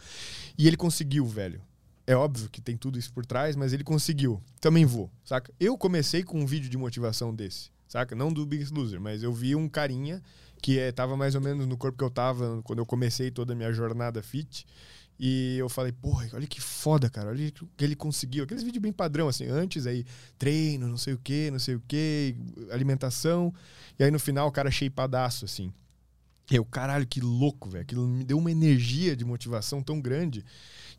E 0.57 0.65
ele 0.65 0.77
conseguiu, 0.77 1.25
velho. 1.25 1.61
É 2.07 2.15
óbvio 2.15 2.49
que 2.49 2.61
tem 2.61 2.77
tudo 2.77 2.97
isso 2.97 3.11
por 3.11 3.25
trás, 3.25 3.53
mas 3.57 3.73
ele 3.73 3.83
conseguiu. 3.83 4.41
Também 4.61 4.85
vou, 4.85 5.11
saca? 5.25 5.53
Eu 5.59 5.77
comecei 5.77 6.23
com 6.23 6.39
um 6.39 6.45
vídeo 6.45 6.69
de 6.69 6.77
motivação 6.77 7.35
desse, 7.35 7.69
saca? 7.85 8.15
Não 8.15 8.31
do 8.31 8.45
Biggest 8.45 8.71
Loser, 8.71 9.01
mas 9.01 9.23
eu 9.23 9.33
vi 9.33 9.57
um 9.57 9.67
carinha 9.67 10.23
que 10.61 10.79
é, 10.79 10.89
tava 10.93 11.17
mais 11.17 11.35
ou 11.35 11.41
menos 11.41 11.67
no 11.67 11.75
corpo 11.75 11.97
que 11.97 12.03
eu 12.03 12.09
tava 12.09 12.61
quando 12.63 12.79
eu 12.79 12.85
comecei 12.85 13.29
toda 13.29 13.51
a 13.51 13.55
minha 13.57 13.73
jornada 13.73 14.23
fit. 14.23 14.65
E 15.19 15.57
eu 15.57 15.67
falei, 15.67 15.91
porra, 15.91 16.27
olha 16.33 16.45
que 16.45 16.61
foda, 16.61 17.09
cara. 17.09 17.29
Olha 17.29 17.47
o 17.47 17.67
que 17.75 17.83
ele 17.83 17.95
conseguiu. 17.95 18.43
Aqueles 18.43 18.63
vídeos 18.63 18.81
bem 18.81 18.93
padrão, 18.93 19.27
assim, 19.27 19.45
antes 19.47 19.87
aí, 19.87 20.05
treino, 20.37 20.87
não 20.87 20.97
sei 20.97 21.13
o 21.13 21.17
que, 21.17 21.49
não 21.49 21.59
sei 21.59 21.75
o 21.75 21.83
que, 21.87 22.35
alimentação. 22.71 23.53
E 23.97 24.03
aí 24.03 24.11
no 24.11 24.19
final 24.19 24.47
o 24.47 24.51
cara 24.51 24.69
shapeadaço, 24.69 25.45
assim. 25.45 25.73
Eu, 26.49 26.63
caralho, 26.63 27.05
que 27.05 27.19
louco, 27.19 27.69
velho. 27.69 27.81
Aquilo 27.81 28.07
me 28.07 28.23
deu 28.23 28.37
uma 28.37 28.51
energia 28.51 29.15
de 29.15 29.25
motivação 29.25 29.81
tão 29.81 29.99
grande. 29.99 30.45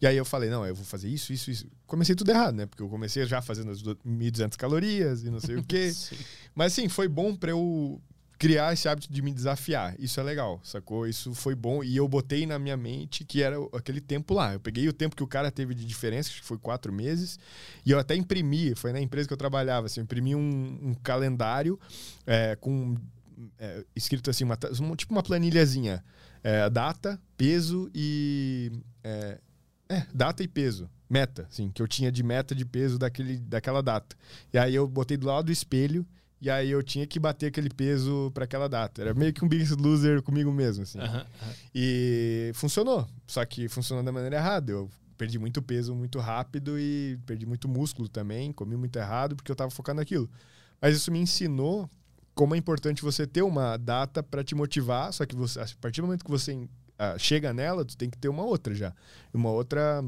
E 0.00 0.06
aí 0.06 0.16
eu 0.16 0.24
falei, 0.24 0.50
não, 0.50 0.66
eu 0.66 0.74
vou 0.74 0.84
fazer 0.84 1.08
isso, 1.08 1.32
isso, 1.32 1.50
isso. 1.50 1.66
Comecei 1.86 2.14
tudo 2.14 2.30
errado, 2.30 2.54
né? 2.54 2.66
Porque 2.66 2.82
eu 2.82 2.88
comecei 2.88 3.24
já 3.24 3.40
fazendo 3.40 3.70
as 3.70 3.82
1.200 3.82 4.56
calorias 4.56 5.24
e 5.24 5.30
não 5.30 5.40
sei 5.40 5.56
o 5.56 5.64
quê. 5.64 5.92
Mas 6.54 6.72
assim, 6.72 6.88
foi 6.88 7.08
bom 7.08 7.34
pra 7.34 7.50
eu 7.50 8.00
criar 8.38 8.72
esse 8.72 8.88
hábito 8.88 9.12
de 9.12 9.20
me 9.20 9.32
desafiar. 9.32 9.94
Isso 9.98 10.20
é 10.20 10.22
legal, 10.22 10.60
sacou? 10.62 11.06
Isso 11.06 11.34
foi 11.34 11.54
bom. 11.54 11.82
E 11.82 11.96
eu 11.96 12.06
botei 12.06 12.46
na 12.46 12.58
minha 12.58 12.76
mente 12.76 13.24
que 13.24 13.42
era 13.42 13.56
aquele 13.72 14.00
tempo 14.00 14.32
lá. 14.32 14.52
Eu 14.54 14.60
peguei 14.60 14.88
o 14.88 14.92
tempo 14.92 15.16
que 15.16 15.22
o 15.22 15.26
cara 15.26 15.50
teve 15.50 15.74
de 15.74 15.84
diferença, 15.84 16.30
que 16.30 16.44
foi 16.44 16.56
quatro 16.56 16.92
meses, 16.92 17.38
e 17.84 17.90
eu 17.90 17.98
até 17.98 18.14
imprimi, 18.14 18.74
foi 18.76 18.92
na 18.92 19.00
empresa 19.00 19.26
que 19.26 19.32
eu 19.34 19.38
trabalhava, 19.38 19.86
assim, 19.86 20.00
eu 20.00 20.04
imprimi 20.04 20.34
um, 20.34 20.78
um 20.82 20.94
calendário 20.94 21.78
é, 22.26 22.54
com 22.56 22.96
é, 23.58 23.84
escrito 23.94 24.30
assim, 24.30 24.44
uma, 24.44 24.58
um- 24.80 24.94
tipo 24.96 25.12
uma 25.12 25.22
planilhazinha. 25.22 26.04
É, 26.42 26.70
data, 26.70 27.20
peso 27.36 27.90
e. 27.92 28.70
É, 29.02 29.38
é, 29.88 30.06
data 30.14 30.42
e 30.42 30.48
peso. 30.48 30.88
Meta, 31.10 31.46
assim, 31.50 31.70
que 31.70 31.80
eu 31.80 31.88
tinha 31.88 32.12
de 32.12 32.22
meta 32.22 32.54
de 32.54 32.64
peso 32.64 32.98
daquele, 32.98 33.38
daquela 33.38 33.82
data. 33.82 34.14
E 34.52 34.58
aí 34.58 34.74
eu 34.74 34.86
botei 34.86 35.16
do 35.16 35.26
lado 35.26 35.46
do 35.46 35.52
espelho 35.52 36.06
e 36.40 36.48
aí 36.48 36.70
eu 36.70 36.82
tinha 36.82 37.06
que 37.06 37.18
bater 37.18 37.46
aquele 37.46 37.68
peso 37.68 38.30
para 38.32 38.44
aquela 38.44 38.68
data. 38.68 39.02
Era 39.02 39.14
meio 39.14 39.32
que 39.32 39.44
um 39.44 39.48
Biggest 39.48 39.72
Loser 39.72 40.22
comigo 40.22 40.52
mesmo, 40.52 40.84
assim. 40.84 40.98
Aham, 40.98 41.26
aham. 41.42 41.54
E 41.74 42.52
funcionou. 42.54 43.08
Só 43.26 43.44
que 43.44 43.68
funcionou 43.68 44.04
da 44.04 44.12
maneira 44.12 44.36
errada. 44.36 44.70
Eu 44.70 44.90
perdi 45.16 45.38
muito 45.38 45.60
peso 45.60 45.94
muito 45.94 46.20
rápido 46.20 46.78
e 46.78 47.18
perdi 47.26 47.44
muito 47.44 47.68
músculo 47.68 48.08
também. 48.08 48.52
Comi 48.52 48.76
muito 48.76 48.96
errado 48.96 49.34
porque 49.34 49.50
eu 49.50 49.56
tava 49.56 49.70
focado 49.70 49.96
naquilo. 49.96 50.30
Mas 50.80 50.96
isso 50.96 51.10
me 51.10 51.18
ensinou 51.18 51.90
como 52.34 52.54
é 52.54 52.58
importante 52.58 53.02
você 53.02 53.26
ter 53.26 53.42
uma 53.42 53.76
data 53.76 54.22
para 54.22 54.44
te 54.44 54.54
motivar. 54.54 55.12
Só 55.12 55.26
que 55.26 55.34
você, 55.34 55.58
a 55.58 55.66
partir 55.80 56.00
do 56.00 56.06
momento 56.06 56.24
que 56.24 56.30
você 56.30 56.68
ah, 56.96 57.16
chega 57.18 57.52
nela, 57.52 57.84
tu 57.84 57.96
tem 57.96 58.08
que 58.08 58.16
ter 58.16 58.28
uma 58.28 58.44
outra 58.44 58.72
já. 58.74 58.94
Uma 59.34 59.50
outra 59.50 60.04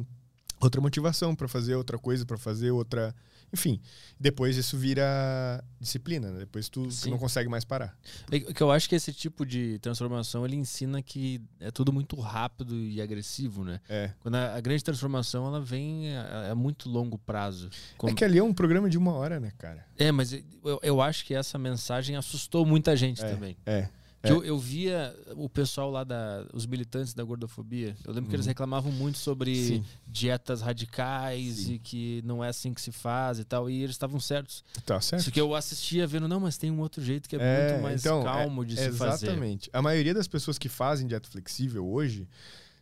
outra 0.61 0.81
motivação 0.81 1.35
para 1.35 1.49
fazer 1.49 1.75
outra 1.75 1.99
coisa, 1.99 2.25
para 2.25 2.39
fazer 2.39 2.71
outra. 2.71 3.15
Enfim, 3.53 3.81
depois 4.19 4.57
isso 4.57 4.79
vira 4.79 5.63
disciplina, 5.81 6.31
né? 6.31 6.39
Depois 6.41 6.69
tu, 6.69 6.87
tu 6.87 7.11
não 7.11 7.19
consegue 7.19 7.49
mais 7.49 7.65
parar. 7.65 7.97
É 8.31 8.39
que 8.39 8.63
eu 8.63 8.71
acho 8.71 8.89
que 8.89 8.95
esse 8.95 9.13
tipo 9.13 9.45
de 9.45 9.79
transformação 9.81 10.45
ele 10.45 10.55
ensina 10.57 11.03
que 11.03 11.41
é 11.59 11.71
tudo 11.71 11.93
muito 11.93 12.15
rápido 12.21 12.77
e 12.77 13.01
agressivo, 13.03 13.65
né? 13.65 13.81
É. 13.89 14.13
Quando 14.21 14.37
a, 14.37 14.55
a 14.55 14.61
grande 14.61 14.85
transformação 14.85 15.47
ela 15.47 15.61
vem 15.61 16.17
a, 16.17 16.53
a 16.53 16.55
muito 16.55 16.89
longo 16.89 17.19
prazo. 17.19 17.71
Como- 17.97 18.13
É 18.13 18.15
que 18.15 18.25
ali 18.25 18.39
é 18.39 18.43
um 18.45 18.55
programa 18.55 18.89
de 18.89 18.97
uma 18.97 19.13
hora, 19.15 19.41
né, 19.41 19.53
cara? 19.59 19.85
É, 19.99 20.13
mas 20.13 20.33
eu, 20.33 20.81
eu 20.83 21.01
acho 21.01 21.25
que 21.25 21.35
essa 21.35 21.59
mensagem 21.59 22.15
assustou 22.17 22.65
muita 22.65 22.95
gente 22.95 23.23
É, 23.25 23.33
também. 23.35 23.57
É. 23.67 23.89
Que 24.23 24.29
É. 24.29 24.33
eu, 24.33 24.45
eu 24.45 24.59
via 24.59 25.17
o 25.35 25.49
pessoal 25.49 25.91
lá, 25.91 26.05
da, 26.05 26.45
os 26.53 26.67
militantes 26.67 27.15
da 27.15 27.25
gordofobia, 27.25 27.97
eu 28.05 28.13
lembro 28.13 28.29
que 28.29 28.37
eles 28.37 28.45
reclamavam 28.45 28.93
muito 28.93 29.17
sobre 29.17 29.51
Uhum. 29.51 29.67
Sim. 29.67 29.85
dietas 30.07 30.61
radicais 30.61 31.55
Sim. 31.57 31.73
e 31.75 31.79
que 31.79 32.23
não 32.25 32.45
é 32.45 32.49
assim 32.49 32.75
que 32.75 32.83
se 32.83 32.93
faz 32.93 33.39
e 33.39 33.45
tal, 33.45 33.71
e 33.71 33.83
eles 33.83 33.95
estavam 33.95 34.21
certos. 34.21 34.63
Tá 34.85 35.01
certo. 35.01 35.23
Só 35.25 35.31
que 35.31 35.41
eu 35.41 35.55
assistia 35.55 36.07
vendo, 36.07 36.29
não, 36.29 36.39
mas 36.41 36.59
tem 36.59 36.71
um 36.71 36.81
outro 36.81 37.03
jeito 37.03 37.29
que 37.29 37.37
é, 37.37 37.39
É, 37.41 37.71
muito 37.73 37.83
mais 37.83 38.01
então, 38.01 38.23
calmo 38.23 38.63
de 38.65 38.77
se 38.77 38.93
fazer. 38.93 39.27
Exatamente. 39.29 39.71
A 39.73 39.81
maioria 39.81 40.13
das 40.13 40.29
pessoas 40.29 40.59
que 40.59 40.69
fazem 40.69 41.07
dieta 41.07 41.29
flexível 41.29 41.87
hoje 41.89 42.29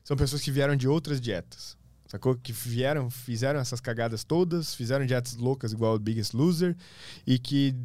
são 0.03 0.17
pessoas 0.17 0.43
que 0.43 0.51
vieram 0.51 0.75
de 0.75 0.89
outras 0.89 1.21
dietas. 1.21 1.77
Sacou? 2.09 2.35
Que 2.35 2.53
vieram, 2.53 3.11
fizeram 3.11 3.61
essas 3.61 3.81
cagadas 3.81 4.25
todas, 4.25 4.75
fizeram 4.75 5.05
dietas 5.07 5.37
loucas 5.37 5.73
igual 5.73 5.95
o 5.95 5.99
Biggest 5.99 6.33
Loser 6.35 6.75
e 7.27 7.39
que 7.39 7.77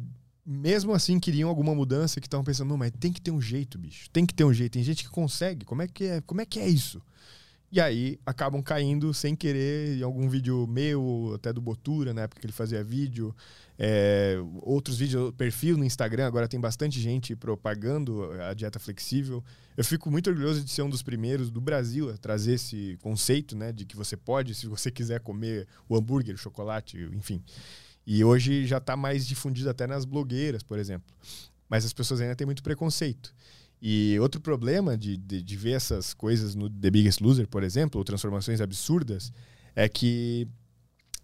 mesmo 0.46 0.92
assim 0.92 1.18
queriam 1.18 1.48
alguma 1.48 1.74
mudança 1.74 2.20
que 2.20 2.26
estavam 2.26 2.44
pensando, 2.44 2.68
não, 2.68 2.76
mas 2.76 2.92
tem 2.98 3.12
que 3.12 3.20
ter 3.20 3.30
um 3.30 3.40
jeito, 3.40 3.78
bicho. 3.78 4.10
Tem 4.10 4.26
que 4.26 4.34
ter 4.34 4.44
um 4.44 4.52
jeito. 4.52 4.72
Tem 4.72 4.82
gente 4.82 5.02
que 5.04 5.10
consegue. 5.10 5.64
Como 5.64 5.82
é 5.82 5.88
que 5.88 6.04
é, 6.04 6.20
como 6.20 6.40
é, 6.40 6.46
que 6.46 6.58
é 6.58 6.68
isso? 6.68 7.00
E 7.72 7.80
aí 7.80 8.20
acabam 8.24 8.62
caindo 8.62 9.12
sem 9.12 9.34
querer 9.34 9.98
em 9.98 10.02
algum 10.02 10.28
vídeo 10.28 10.66
meu, 10.66 11.32
até 11.34 11.52
do 11.52 11.60
Botura, 11.60 12.14
na 12.14 12.22
época 12.22 12.40
que 12.40 12.46
ele 12.46 12.52
fazia 12.52 12.84
vídeo. 12.84 13.34
É, 13.76 14.36
outros 14.62 14.98
vídeos, 14.98 15.32
perfil 15.34 15.76
no 15.76 15.84
Instagram, 15.84 16.26
agora 16.26 16.46
tem 16.46 16.60
bastante 16.60 17.00
gente 17.00 17.34
propagando 17.34 18.30
a 18.42 18.54
dieta 18.54 18.78
flexível. 18.78 19.42
Eu 19.76 19.84
fico 19.84 20.08
muito 20.08 20.30
orgulhoso 20.30 20.62
de 20.62 20.70
ser 20.70 20.82
um 20.82 20.88
dos 20.88 21.02
primeiros 21.02 21.50
do 21.50 21.60
Brasil 21.60 22.10
a 22.10 22.16
trazer 22.16 22.52
esse 22.52 22.96
conceito, 23.02 23.56
né, 23.56 23.72
de 23.72 23.84
que 23.84 23.96
você 23.96 24.16
pode, 24.16 24.54
se 24.54 24.68
você 24.68 24.88
quiser 24.88 25.18
comer 25.18 25.66
o 25.88 25.96
hambúrguer, 25.96 26.36
o 26.36 26.38
chocolate, 26.38 26.96
enfim. 27.12 27.42
E 28.06 28.24
hoje 28.24 28.66
já 28.66 28.78
está 28.78 28.96
mais 28.96 29.26
difundido 29.26 29.70
até 29.70 29.86
nas 29.86 30.04
blogueiras, 30.04 30.62
por 30.62 30.78
exemplo. 30.78 31.14
Mas 31.68 31.84
as 31.84 31.92
pessoas 31.92 32.20
ainda 32.20 32.36
têm 32.36 32.46
muito 32.46 32.62
preconceito. 32.62 33.34
E 33.80 34.18
outro 34.20 34.40
problema 34.40 34.96
de, 34.96 35.16
de, 35.16 35.42
de 35.42 35.56
ver 35.56 35.72
essas 35.72 36.14
coisas 36.14 36.54
no 36.54 36.70
The 36.70 36.90
Biggest 36.90 37.20
Loser, 37.20 37.46
por 37.46 37.62
exemplo, 37.62 37.98
ou 37.98 38.04
transformações 38.04 38.60
absurdas, 38.60 39.32
é 39.74 39.88
que 39.88 40.48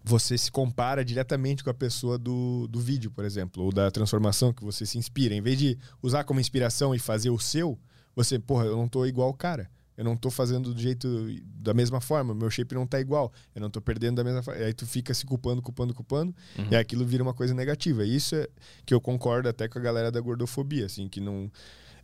você 0.03 0.37
se 0.37 0.51
compara 0.51 1.05
diretamente 1.05 1.63
com 1.63 1.69
a 1.69 1.73
pessoa 1.73 2.17
do, 2.17 2.67
do 2.67 2.79
vídeo, 2.79 3.11
por 3.11 3.23
exemplo, 3.23 3.63
ou 3.63 3.71
da 3.71 3.89
transformação 3.91 4.51
que 4.51 4.63
você 4.63 4.85
se 4.85 4.97
inspira. 4.97 5.33
Em 5.33 5.41
vez 5.41 5.57
de 5.57 5.77
usar 6.01 6.23
como 6.23 6.39
inspiração 6.39 6.93
e 6.93 6.99
fazer 6.99 7.29
o 7.29 7.39
seu, 7.39 7.79
você, 8.15 8.39
porra, 8.39 8.65
eu 8.65 8.75
não 8.75 8.87
tô 8.87 9.05
igual 9.05 9.29
o 9.29 9.33
cara. 9.33 9.69
Eu 10.01 10.05
não 10.05 10.17
tô 10.17 10.31
fazendo 10.31 10.73
do 10.73 10.81
jeito 10.81 11.07
da 11.43 11.75
mesma 11.75 12.01
forma, 12.01 12.33
meu 12.33 12.49
shape 12.49 12.73
não 12.73 12.87
tá 12.87 12.99
igual, 12.99 13.31
eu 13.53 13.61
não 13.61 13.69
tô 13.69 13.79
perdendo 13.79 14.15
da 14.15 14.23
mesma 14.23 14.41
forma. 14.41 14.59
E 14.59 14.63
aí 14.63 14.73
tu 14.73 14.87
fica 14.87 15.13
se 15.13 15.27
culpando, 15.27 15.61
culpando, 15.61 15.93
culpando, 15.93 16.33
Uhum. 16.57 16.65
e 16.71 16.75
aquilo 16.75 17.05
vira 17.05 17.21
uma 17.21 17.35
coisa 17.35 17.53
negativa. 17.53 18.03
E 18.03 18.15
Isso 18.15 18.35
é 18.35 18.47
que 18.83 18.95
eu 18.95 18.99
concordo 18.99 19.47
até 19.47 19.67
com 19.67 19.77
a 19.77 19.81
galera 19.81 20.11
da 20.11 20.19
gordofobia, 20.19 20.87
assim, 20.87 21.07
que 21.07 21.21
não. 21.21 21.51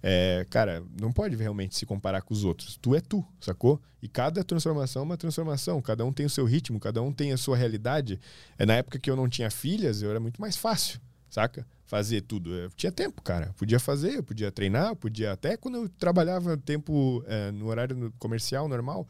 É, 0.04 0.46
cara, 0.52 0.84
não 1.02 1.12
pode 1.12 1.36
realmente 1.36 1.76
se 1.76 1.84
comparar 1.88 2.22
com 2.22 2.32
os 2.32 2.44
outros. 2.44 2.78
Tu 2.80 2.94
é 2.94 3.02
tu, 3.02 3.26
sacou? 3.42 3.82
E 4.00 4.08
cada 4.08 4.44
transformação 4.44 5.02
é 5.02 5.06
uma 5.06 5.18
transformação. 5.18 5.82
Cada 5.82 6.06
um 6.06 6.14
tem 6.14 6.24
o 6.24 6.30
seu 6.30 6.46
ritmo, 6.46 6.80
cada 6.80 7.02
um 7.02 7.12
tem 7.12 7.32
a 7.34 7.38
sua 7.38 7.58
realidade. 7.58 8.20
É, 8.60 8.66
na 8.68 8.76
época 8.76 9.00
que 9.00 9.10
eu 9.10 9.16
não 9.16 9.28
tinha 9.28 9.50
filhas, 9.50 10.04
eu 10.04 10.12
era 10.12 10.20
muito 10.20 10.40
mais 10.40 10.56
fácil, 10.56 11.00
saca? 11.30 11.66
Fazer 11.86 12.22
tudo. 12.22 12.54
Eu 12.54 12.70
tinha 12.72 12.92
tempo, 12.92 13.22
cara. 13.22 13.54
Podia 13.58 13.80
fazer, 13.80 14.16
eu 14.18 14.24
podia 14.24 14.52
treinar, 14.52 14.90
eu 14.90 14.96
podia. 14.96 15.32
Até 15.32 15.56
quando 15.56 15.76
eu 15.76 15.90
trabalhava 15.90 16.58
tempo 16.58 17.24
é, 17.28 17.52
no 17.52 17.68
horário 17.68 18.14
comercial 18.20 18.68
normal, 18.68 19.08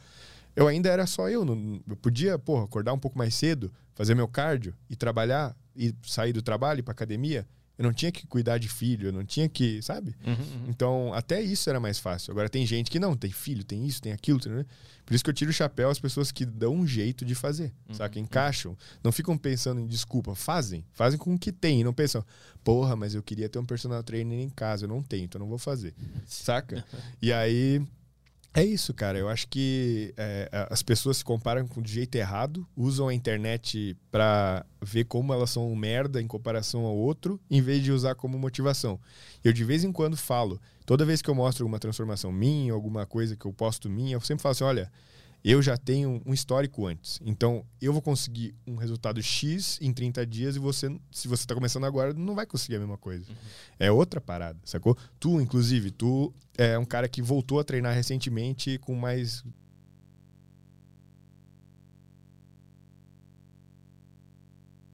eu 0.56 0.68
ainda 0.68 0.90
era 0.90 1.06
só 1.08 1.30
eu. 1.30 1.44
não- 1.44 1.82
Eu 1.88 1.96
podia, 1.96 2.38
porra, 2.38 2.66
acordar 2.66 2.94
um 2.94 3.00
pouco 3.00 3.18
mais 3.18 3.34
cedo, 3.34 3.72
fazer 3.96 4.14
meu 4.14 4.28
cardio 4.28 4.76
e 4.90 4.96
trabalhar, 4.96 5.56
e 5.76 5.94
sair 6.04 6.34
do 6.34 6.42
trabalho, 6.42 6.84
pra 6.84 6.92
academia. 6.92 7.48
Eu 7.78 7.84
não 7.84 7.94
tinha 7.94 8.12
que 8.12 8.26
cuidar 8.26 8.58
de 8.58 8.68
filho, 8.68 9.10
eu 9.10 9.14
não 9.14 9.24
tinha 9.24 9.48
que, 9.48 9.82
sabe? 9.84 10.16
Uhum, 10.26 10.34
uhum. 10.34 10.66
Então, 10.68 11.14
até 11.14 11.42
isso 11.42 11.70
era 11.70 11.80
mais 11.80 12.00
fácil. 12.00 12.32
Agora, 12.32 12.50
tem 12.50 12.66
gente 12.66 12.90
que 12.90 13.00
não, 13.00 13.16
tem 13.16 13.30
filho, 13.30 13.64
tem 13.64 13.86
isso, 13.86 14.02
tem 14.02 14.12
aquilo, 14.12 14.40
né? 14.48 14.66
Por 15.06 15.14
isso 15.14 15.24
que 15.24 15.30
eu 15.30 15.34
tiro 15.34 15.52
o 15.52 15.54
chapéu 15.54 15.90
às 15.90 16.00
pessoas 16.00 16.32
que 16.32 16.44
dão 16.44 16.74
um 16.74 16.86
jeito 16.88 17.24
de 17.24 17.36
fazer, 17.36 17.72
saca? 17.94 18.20
Encaixam. 18.20 18.76
Não 19.04 19.12
ficam 19.12 19.38
pensando 19.38 19.80
em 19.80 19.88
desculpa, 19.88 20.36
fazem. 20.36 20.84
Fazem 20.92 21.18
com 21.18 21.34
o 21.34 21.40
que 21.40 21.52
tem. 21.52 21.80
E 21.80 21.84
não 21.84 21.94
pensam, 21.94 22.26
porra, 22.64 22.96
mas 22.96 23.16
eu 23.16 23.24
queria 23.24 23.48
ter 23.48 23.60
um 23.60 23.66
personal 23.66 24.04
trainer 24.04 24.40
em 24.40 24.50
casa, 24.50 24.86
eu 24.86 24.90
não 24.90 25.02
tenho, 25.02 25.26
então 25.26 25.40
eu 25.40 25.44
não 25.44 25.50
vou 25.50 25.60
fazer. 25.60 25.94
Saca? 26.26 26.84
E 27.22 27.32
aí, 27.32 27.82
É 28.54 28.64
isso, 28.64 28.94
cara. 28.94 29.20
Eu 29.20 29.30
acho 29.30 29.48
que 29.48 30.14
é, 30.18 30.50
as 30.72 30.82
pessoas 30.82 31.18
se 31.18 31.24
comparam 31.24 31.68
com 31.68 31.80
o 31.80 31.86
jeito 31.88 32.16
errado, 32.16 32.66
usam 32.76 33.08
a 33.08 33.14
internet 33.14 33.96
para 34.12 34.66
ver 34.82 35.06
como 35.06 35.32
elas 35.32 35.52
são 35.52 35.74
merda 35.76 36.20
em 36.20 36.26
comparação 36.26 36.84
ao 36.86 36.96
outro, 36.96 37.40
em 37.52 37.62
vez 37.62 37.84
de 37.84 37.92
usar 37.92 38.16
como 38.16 38.40
motivação. 38.40 39.00
Eu 39.44 39.54
de 39.54 39.64
vez 39.64 39.84
em 39.84 39.92
quando 39.92 40.18
falo, 40.18 40.60
toda 40.88 41.06
vez 41.06 41.22
que 41.22 41.30
eu 41.30 41.36
mostro 41.36 41.64
alguma 41.64 41.78
transformação 41.78 42.32
minha, 42.32 42.74
alguma 42.74 43.06
coisa 43.06 43.36
que 43.36 43.46
eu 43.46 43.54
posto 43.54 43.90
minha, 43.90 44.16
eu 44.16 44.22
sempre 44.22 44.42
falo 44.42 44.54
assim: 44.54 44.64
olha, 44.64 44.92
eu 45.44 45.62
já 45.62 45.78
tenho 45.78 46.22
um 46.26 46.34
histórico 46.34 46.86
antes. 46.86 47.20
Então, 47.24 47.66
eu 47.82 47.94
vou 47.94 48.02
conseguir 48.02 48.56
um 48.66 48.76
resultado 48.76 49.22
X 49.22 49.78
em 49.82 49.94
30 49.94 50.26
dias 50.26 50.56
e 50.56 50.60
você, 50.60 50.90
se 51.12 51.28
você 51.28 51.44
está 51.44 51.56
começando 51.56 51.86
agora, 51.86 52.14
não 52.14 52.36
vai 52.36 52.46
conseguir 52.46 52.76
a 52.76 52.80
mesma 52.80 52.98
coisa. 52.98 53.26
Uhum. 53.30 53.36
É 53.80 53.92
outra 53.92 54.20
parada, 54.20 54.60
sacou? 54.66 54.98
Tu, 55.20 55.40
inclusive, 55.40 55.92
tu 55.92 56.34
é 56.58 56.78
um 56.78 56.86
cara 56.86 57.08
que 57.08 57.22
voltou 57.22 57.60
a 57.60 57.64
treinar 57.64 57.94
recentemente 57.94 58.78
com 58.80 58.96
mais. 58.96 59.44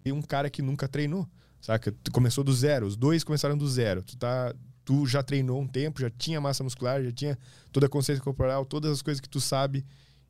E 0.05 0.11
um 0.11 0.21
cara 0.21 0.49
que 0.49 0.61
nunca 0.61 0.87
treinou, 0.87 1.27
saca? 1.61 1.91
Tu 2.03 2.11
começou 2.11 2.43
do 2.43 2.53
zero, 2.53 2.85
os 2.85 2.97
dois 2.97 3.23
começaram 3.23 3.57
do 3.57 3.67
zero. 3.67 4.03
Tu 4.03 4.17
tá 4.17 4.53
tu 4.85 5.05
já 5.05 5.23
treinou 5.23 5.61
um 5.61 5.67
tempo, 5.67 6.01
já 6.01 6.09
tinha 6.09 6.41
massa 6.41 6.63
muscular, 6.63 7.01
já 7.01 7.11
tinha 7.11 7.39
toda 7.71 7.85
a 7.85 7.89
consciência 7.89 8.23
corporal, 8.23 8.65
todas 8.65 8.91
as 8.91 9.01
coisas 9.01 9.21
que 9.21 9.29
tu 9.29 9.39
sabe 9.39 9.85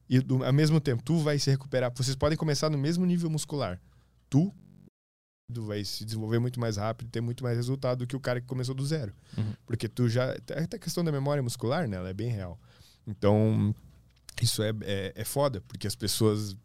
e 0.09 0.19
do, 0.19 0.43
ao 0.43 0.53
mesmo 0.53 0.79
tempo 0.79 1.03
tu 1.03 1.17
vai 1.19 1.39
se 1.39 1.49
recuperar. 1.49 1.91
Vocês 1.95 2.15
podem 2.15 2.37
começar 2.37 2.69
no 2.69 2.77
mesmo 2.77 3.05
nível 3.05 3.29
muscular. 3.29 3.79
Tu 4.29 4.53
vai 5.49 5.83
se 5.83 6.03
desenvolver 6.05 6.39
muito 6.39 6.59
mais 6.59 6.77
rápido, 6.77 7.09
ter 7.09 7.21
muito 7.21 7.43
mais 7.43 7.55
resultado 7.57 7.99
do 7.99 8.07
que 8.07 8.15
o 8.15 8.19
cara 8.19 8.41
que 8.41 8.47
começou 8.47 8.73
do 8.73 8.85
zero. 8.85 9.13
Uhum. 9.37 9.53
Porque 9.65 9.87
tu 9.87 10.09
já. 10.09 10.31
Até 10.31 10.77
a 10.77 10.79
questão 10.79 11.03
da 11.03 11.11
memória 11.11 11.43
muscular, 11.43 11.87
né? 11.87 11.97
Ela 11.97 12.09
é 12.09 12.13
bem 12.13 12.29
real. 12.29 12.59
Então, 13.05 13.75
isso 14.41 14.63
é, 14.63 14.71
é, 14.81 15.13
é 15.15 15.23
foda, 15.23 15.61
porque 15.67 15.85
as 15.85 15.95
pessoas 15.95 16.55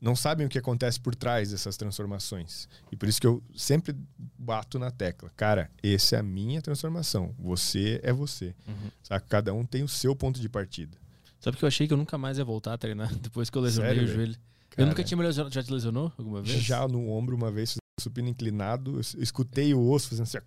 não 0.00 0.14
sabem 0.14 0.46
o 0.46 0.50
que 0.50 0.58
acontece 0.58 1.00
por 1.00 1.14
trás 1.14 1.50
dessas 1.50 1.76
transformações. 1.76 2.68
E 2.92 2.96
por 2.96 3.08
isso 3.08 3.20
que 3.20 3.26
eu 3.26 3.42
sempre 3.56 3.96
bato 4.38 4.78
na 4.78 4.90
tecla. 4.90 5.30
Cara, 5.34 5.70
essa 5.82 6.16
é 6.16 6.18
a 6.18 6.22
minha 6.22 6.60
transformação. 6.60 7.34
Você 7.38 8.00
é 8.02 8.12
você. 8.12 8.54
Uhum. 8.68 9.20
Cada 9.28 9.54
um 9.54 9.64
tem 9.64 9.82
o 9.82 9.88
seu 9.88 10.14
ponto 10.14 10.38
de 10.38 10.48
partida. 10.48 10.98
Sabe 11.44 11.58
que 11.58 11.64
eu 11.64 11.66
achei 11.66 11.86
que 11.86 11.92
eu 11.92 11.98
nunca 11.98 12.16
mais 12.16 12.38
ia 12.38 12.44
voltar 12.44 12.72
a 12.72 12.78
treinar 12.78 13.14
depois 13.20 13.50
que 13.50 13.58
eu 13.58 13.60
lesionei 13.60 13.96
Sério, 13.96 14.08
o 14.08 14.14
joelho. 14.14 14.34
Cara, 14.70 14.82
eu 14.82 14.86
nunca 14.86 15.04
tinha 15.04 15.18
me 15.18 15.22
lesionado. 15.22 15.54
Já 15.54 15.62
te 15.62 15.70
lesionou 15.70 16.10
alguma 16.16 16.40
vez? 16.40 16.62
Já 16.62 16.88
no 16.88 17.10
ombro 17.10 17.36
uma 17.36 17.50
vez, 17.50 17.76
supino 18.00 18.28
inclinado. 18.30 18.94
Eu 18.94 19.22
escutei 19.22 19.74
o 19.74 19.90
osso 19.90 20.08
fazendo 20.08 20.24
assim. 20.24 20.38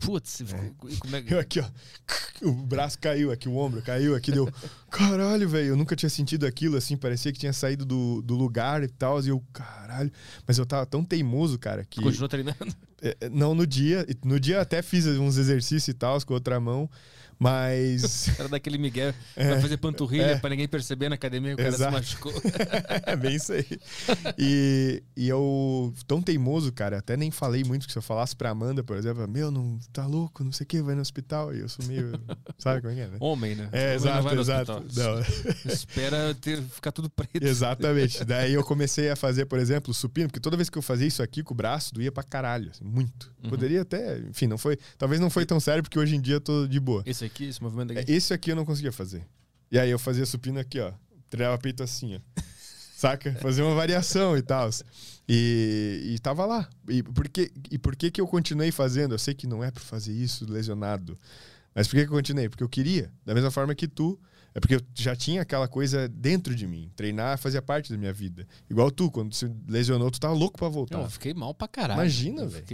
Putz, 0.00 0.40
é. 0.40 0.72
como 0.98 1.14
é 1.14 1.22
que. 1.22 1.32
Eu 1.32 1.38
aqui, 1.38 1.60
ó. 1.60 1.64
O 2.42 2.52
braço 2.52 2.98
caiu 2.98 3.30
aqui, 3.30 3.48
o 3.48 3.56
ombro 3.56 3.82
caiu 3.82 4.16
aqui, 4.16 4.32
deu. 4.32 4.50
Caralho, 4.90 5.48
velho. 5.48 5.68
Eu 5.68 5.76
nunca 5.76 5.94
tinha 5.94 6.10
sentido 6.10 6.44
aquilo 6.44 6.76
assim. 6.76 6.96
Parecia 6.96 7.32
que 7.32 7.38
tinha 7.38 7.52
saído 7.52 7.84
do, 7.84 8.20
do 8.20 8.34
lugar 8.34 8.82
e 8.82 8.88
tal. 8.88 9.22
E 9.22 9.28
eu, 9.28 9.40
caralho. 9.52 10.10
Mas 10.44 10.58
eu 10.58 10.66
tava 10.66 10.84
tão 10.86 11.04
teimoso, 11.04 11.56
cara, 11.56 11.84
que. 11.84 12.02
Continuou 12.02 12.28
treinando? 12.28 12.74
É, 13.00 13.16
é, 13.20 13.28
não, 13.28 13.54
no 13.54 13.64
dia. 13.64 14.04
No 14.24 14.40
dia 14.40 14.60
até 14.60 14.82
fiz 14.82 15.06
uns 15.06 15.36
exercícios 15.36 15.86
e 15.86 15.94
tal 15.94 16.20
com 16.26 16.34
outra 16.34 16.58
mão. 16.58 16.90
Mas. 17.40 18.28
Cara 18.36 18.50
daquele 18.50 18.76
Miguel 18.76 19.14
é, 19.34 19.48
vai 19.48 19.62
fazer 19.62 19.78
panturrilha 19.78 20.32
é, 20.32 20.38
pra 20.38 20.50
ninguém 20.50 20.68
perceber 20.68 21.08
na 21.08 21.14
academia, 21.14 21.54
o 21.54 21.56
cara 21.56 21.72
se 21.72 21.90
machucou. 21.90 22.32
é 23.06 23.16
bem 23.16 23.36
isso 23.36 23.52
aí. 23.54 23.66
E, 24.36 25.02
e 25.16 25.26
eu, 25.26 25.94
tão 26.06 26.20
teimoso, 26.20 26.70
cara, 26.70 26.98
até 26.98 27.16
nem 27.16 27.30
falei 27.30 27.64
muito 27.64 27.86
que 27.86 27.92
se 27.92 27.98
eu 27.98 28.02
falasse 28.02 28.36
pra 28.36 28.50
Amanda, 28.50 28.84
por 28.84 28.96
exemplo, 28.96 29.26
meu, 29.26 29.50
não 29.50 29.78
tá 29.90 30.06
louco, 30.06 30.44
não 30.44 30.52
sei 30.52 30.64
o 30.64 30.66
que, 30.66 30.82
vai 30.82 30.94
no 30.94 31.00
hospital. 31.00 31.54
E 31.54 31.60
eu 31.60 31.68
sou 31.68 31.84
meio. 31.86 32.12
Sabe 32.58 32.82
como 32.82 32.92
é 32.92 32.96
que 32.96 33.00
é, 33.00 33.06
né? 33.06 33.16
Homem, 33.20 33.54
né? 33.54 33.70
É, 33.72 33.94
exato, 33.94 34.38
exato. 34.38 34.84
Não. 34.94 35.72
Espera 35.72 36.34
ter, 36.34 36.60
ficar 36.62 36.92
tudo 36.92 37.08
preto. 37.08 37.42
Exatamente. 37.42 38.22
Daí 38.22 38.52
eu 38.52 38.62
comecei 38.62 39.08
a 39.08 39.16
fazer, 39.16 39.46
por 39.46 39.58
exemplo, 39.58 39.94
supino, 39.94 40.28
porque 40.28 40.40
toda 40.40 40.58
vez 40.58 40.68
que 40.68 40.76
eu 40.76 40.82
fazia 40.82 41.06
isso 41.06 41.22
aqui 41.22 41.42
com 41.42 41.54
o 41.54 41.56
braço, 41.56 41.94
doía 41.94 42.12
pra 42.12 42.22
caralho. 42.22 42.70
Assim, 42.70 42.84
muito. 42.84 43.32
Uhum. 43.42 43.48
Poderia 43.48 43.80
até. 43.80 44.18
Enfim, 44.18 44.46
não 44.46 44.58
foi. 44.58 44.76
Talvez 44.98 45.20
não 45.20 45.30
foi 45.30 45.46
tão 45.46 45.58
sério, 45.58 45.82
porque 45.82 45.98
hoje 45.98 46.16
em 46.16 46.20
dia 46.20 46.34
eu 46.34 46.40
tô 46.40 46.66
de 46.66 46.78
boa. 46.78 47.02
Isso 47.06 47.24
aqui, 47.24 47.29
esse 47.44 47.62
movimento 47.62 47.92
aqui? 47.92 48.12
É, 48.12 48.14
esse 48.14 48.32
aqui 48.32 48.50
eu 48.52 48.56
não 48.56 48.64
conseguia 48.64 48.92
fazer. 48.92 49.26
E 49.70 49.78
aí 49.78 49.90
eu 49.90 49.98
fazia 49.98 50.26
supino 50.26 50.58
aqui, 50.58 50.80
ó. 50.80 50.92
Treinava 51.28 51.58
peito 51.58 51.82
assim, 51.82 52.16
ó. 52.16 52.20
Saca? 52.96 53.32
Fazia 53.40 53.64
uma 53.64 53.74
variação 53.74 54.36
e 54.36 54.42
tal. 54.42 54.68
E, 55.28 56.12
e 56.14 56.18
tava 56.18 56.44
lá. 56.44 56.68
E 56.88 57.02
por, 57.02 57.28
que, 57.28 57.50
e 57.70 57.78
por 57.78 57.96
que 57.96 58.10
que 58.10 58.20
eu 58.20 58.26
continuei 58.26 58.70
fazendo? 58.70 59.14
Eu 59.14 59.18
sei 59.18 59.32
que 59.32 59.46
não 59.46 59.64
é 59.64 59.70
pra 59.70 59.82
fazer 59.82 60.12
isso 60.12 60.44
lesionado. 60.50 61.18
Mas 61.74 61.86
por 61.86 61.96
que, 61.96 62.04
que 62.04 62.10
eu 62.10 62.16
continuei? 62.16 62.48
Porque 62.48 62.62
eu 62.62 62.68
queria. 62.68 63.10
Da 63.24 63.32
mesma 63.32 63.50
forma 63.50 63.74
que 63.74 63.88
tu 63.88 64.18
é 64.54 64.60
porque 64.60 64.76
eu 64.76 64.80
já 64.94 65.14
tinha 65.14 65.42
aquela 65.42 65.68
coisa 65.68 66.08
dentro 66.08 66.54
de 66.54 66.66
mim. 66.66 66.90
Treinar 66.96 67.38
fazia 67.38 67.62
parte 67.62 67.92
da 67.92 67.98
minha 67.98 68.12
vida. 68.12 68.46
Igual 68.68 68.90
tu, 68.90 69.10
quando 69.10 69.32
se 69.34 69.50
lesionou, 69.68 70.10
tu 70.10 70.18
tava 70.18 70.34
louco 70.34 70.58
pra 70.58 70.68
voltar. 70.68 71.00
Eu 71.00 71.10
fiquei 71.10 71.32
mal 71.32 71.54
pra 71.54 71.68
caralho. 71.68 72.00
Imagina, 72.00 72.46
velho. 72.46 72.66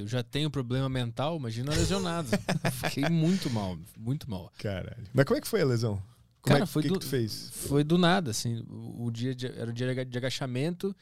Eu 0.00 0.08
já 0.08 0.22
tenho 0.22 0.50
problema 0.50 0.88
mental, 0.88 1.36
imagina 1.36 1.72
lesionado. 1.72 2.28
fiquei 2.84 3.08
muito 3.08 3.50
mal, 3.50 3.78
muito 3.98 4.30
mal. 4.30 4.50
Caralho. 4.58 5.04
Mas 5.12 5.24
como 5.26 5.38
é 5.38 5.40
que 5.40 5.48
foi 5.48 5.60
a 5.60 5.66
lesão? 5.66 6.02
Como 6.40 6.54
Cara, 6.54 6.64
é, 6.64 6.66
foi 6.66 6.82
que 6.82 6.88
do, 6.88 6.94
que 6.94 7.00
tu 7.00 7.06
fez? 7.06 7.50
Foi 7.52 7.84
do 7.84 7.98
nada, 7.98 8.30
assim. 8.30 8.64
O 8.68 9.10
dia 9.10 9.34
de, 9.34 9.46
era 9.46 9.70
o 9.70 9.72
dia 9.72 10.04
de 10.04 10.18
agachamento. 10.18 10.96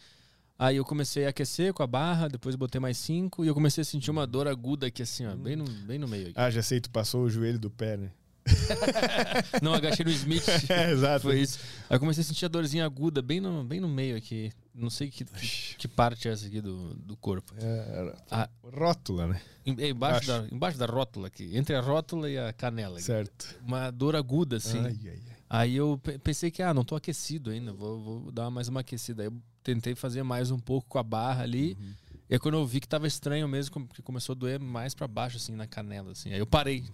Aí 0.59 0.77
eu 0.77 0.85
comecei 0.85 1.25
a 1.25 1.29
aquecer 1.29 1.73
com 1.73 1.85
a 1.85 1.87
barra, 1.87 2.27
depois 2.27 2.57
botei 2.57 2.81
mais 2.81 2.99
cinco 2.99 3.45
e 3.45 3.49
eu 3.49 3.55
comecei 3.55 3.83
a 3.83 3.85
sentir 3.85 4.11
uma 4.11 4.27
dor 4.27 4.49
aguda 4.49 4.89
aqui, 4.89 5.03
assim, 5.03 5.25
ó, 5.25 5.37
bem 5.37 5.55
no, 5.55 5.65
bem 5.65 6.01
no 6.01 6.09
meio. 6.09 6.31
Aqui. 6.31 6.35
Ah, 6.35 6.51
já 6.51 6.61
sei, 6.63 6.81
tu 6.81 6.91
passou 6.91 7.23
o 7.23 7.31
joelho 7.31 7.61
do 7.61 7.71
pé, 7.71 7.97
né? 7.97 8.11
não, 9.63 9.75
agachei 9.75 10.05
no 10.05 10.11
Smith. 10.11 10.45
É, 10.69 10.91
exato. 10.91 11.23
Foi 11.23 11.41
isso. 11.41 11.59
Aí 11.89 11.97
eu 11.97 12.01
comecei 12.01 12.23
a 12.23 12.25
sentir 12.25 12.45
a 12.45 12.49
dorzinha 12.49 12.85
aguda 12.85 13.23
bem 13.23 13.41
no, 13.41 13.65
bem 13.65 13.81
no 13.81 13.89
meio 13.89 14.17
aqui. 14.17 14.51
Não 14.75 14.91
sei 14.91 15.11
que, 15.11 15.25
que, 15.25 15.77
que 15.77 15.89
parte 15.89 16.29
é 16.29 16.33
essa 16.33 16.47
aqui 16.47 16.61
do, 16.61 16.95
do 16.95 17.17
corpo. 17.17 17.53
É, 17.59 18.15
a, 18.31 18.49
rótula, 18.63 19.27
né? 19.27 19.41
Embaixo 19.67 20.27
da, 20.27 20.47
embaixo 20.53 20.79
da 20.79 20.87
rótula 20.87 21.27
aqui. 21.27 21.57
Entre 21.57 21.75
a 21.75 21.81
rótula 21.81 22.31
e 22.31 22.39
a 22.39 22.53
canela. 22.53 23.01
Certo. 23.01 23.49
Aqui. 23.51 23.67
Uma 23.67 23.91
dor 23.91 24.15
aguda, 24.15 24.57
assim. 24.57 24.79
Ai, 24.79 24.99
ai, 25.05 25.21
ai. 25.29 25.39
Aí 25.51 25.77
eu 25.77 26.01
pensei 26.23 26.51
que, 26.51 26.63
ah, 26.63 26.75
não 26.75 26.85
tô 26.85 26.95
aquecido 26.95 27.51
ainda. 27.51 27.73
Vou, 27.73 28.01
vou 28.01 28.33
dar 28.33 28.51
mais 28.51 28.69
uma 28.69 28.81
aquecida. 28.81 29.23
Aí 29.23 29.29
eu 29.29 29.43
tentei 29.63 29.95
fazer 29.95 30.23
mais 30.23 30.51
um 30.51 30.59
pouco 30.59 30.87
com 30.89 30.99
a 30.99 31.03
barra 31.03 31.43
ali. 31.43 31.77
Uhum. 31.81 31.95
E 32.29 32.35
aí 32.35 32.39
quando 32.39 32.57
eu 32.57 32.67
vi 32.67 32.81
que 32.81 32.89
tava 32.89 33.07
estranho 33.07 33.49
mesmo, 33.49 33.87
que 33.89 34.03
começou 34.03 34.35
a 34.35 34.37
doer 34.37 34.61
mais 34.61 34.95
para 34.95 35.09
baixo, 35.09 35.39
assim, 35.39 35.55
na 35.55 35.67
canela, 35.67 36.13
assim. 36.13 36.31
Aí 36.33 36.39
eu 36.39 36.47
parei. 36.47 36.85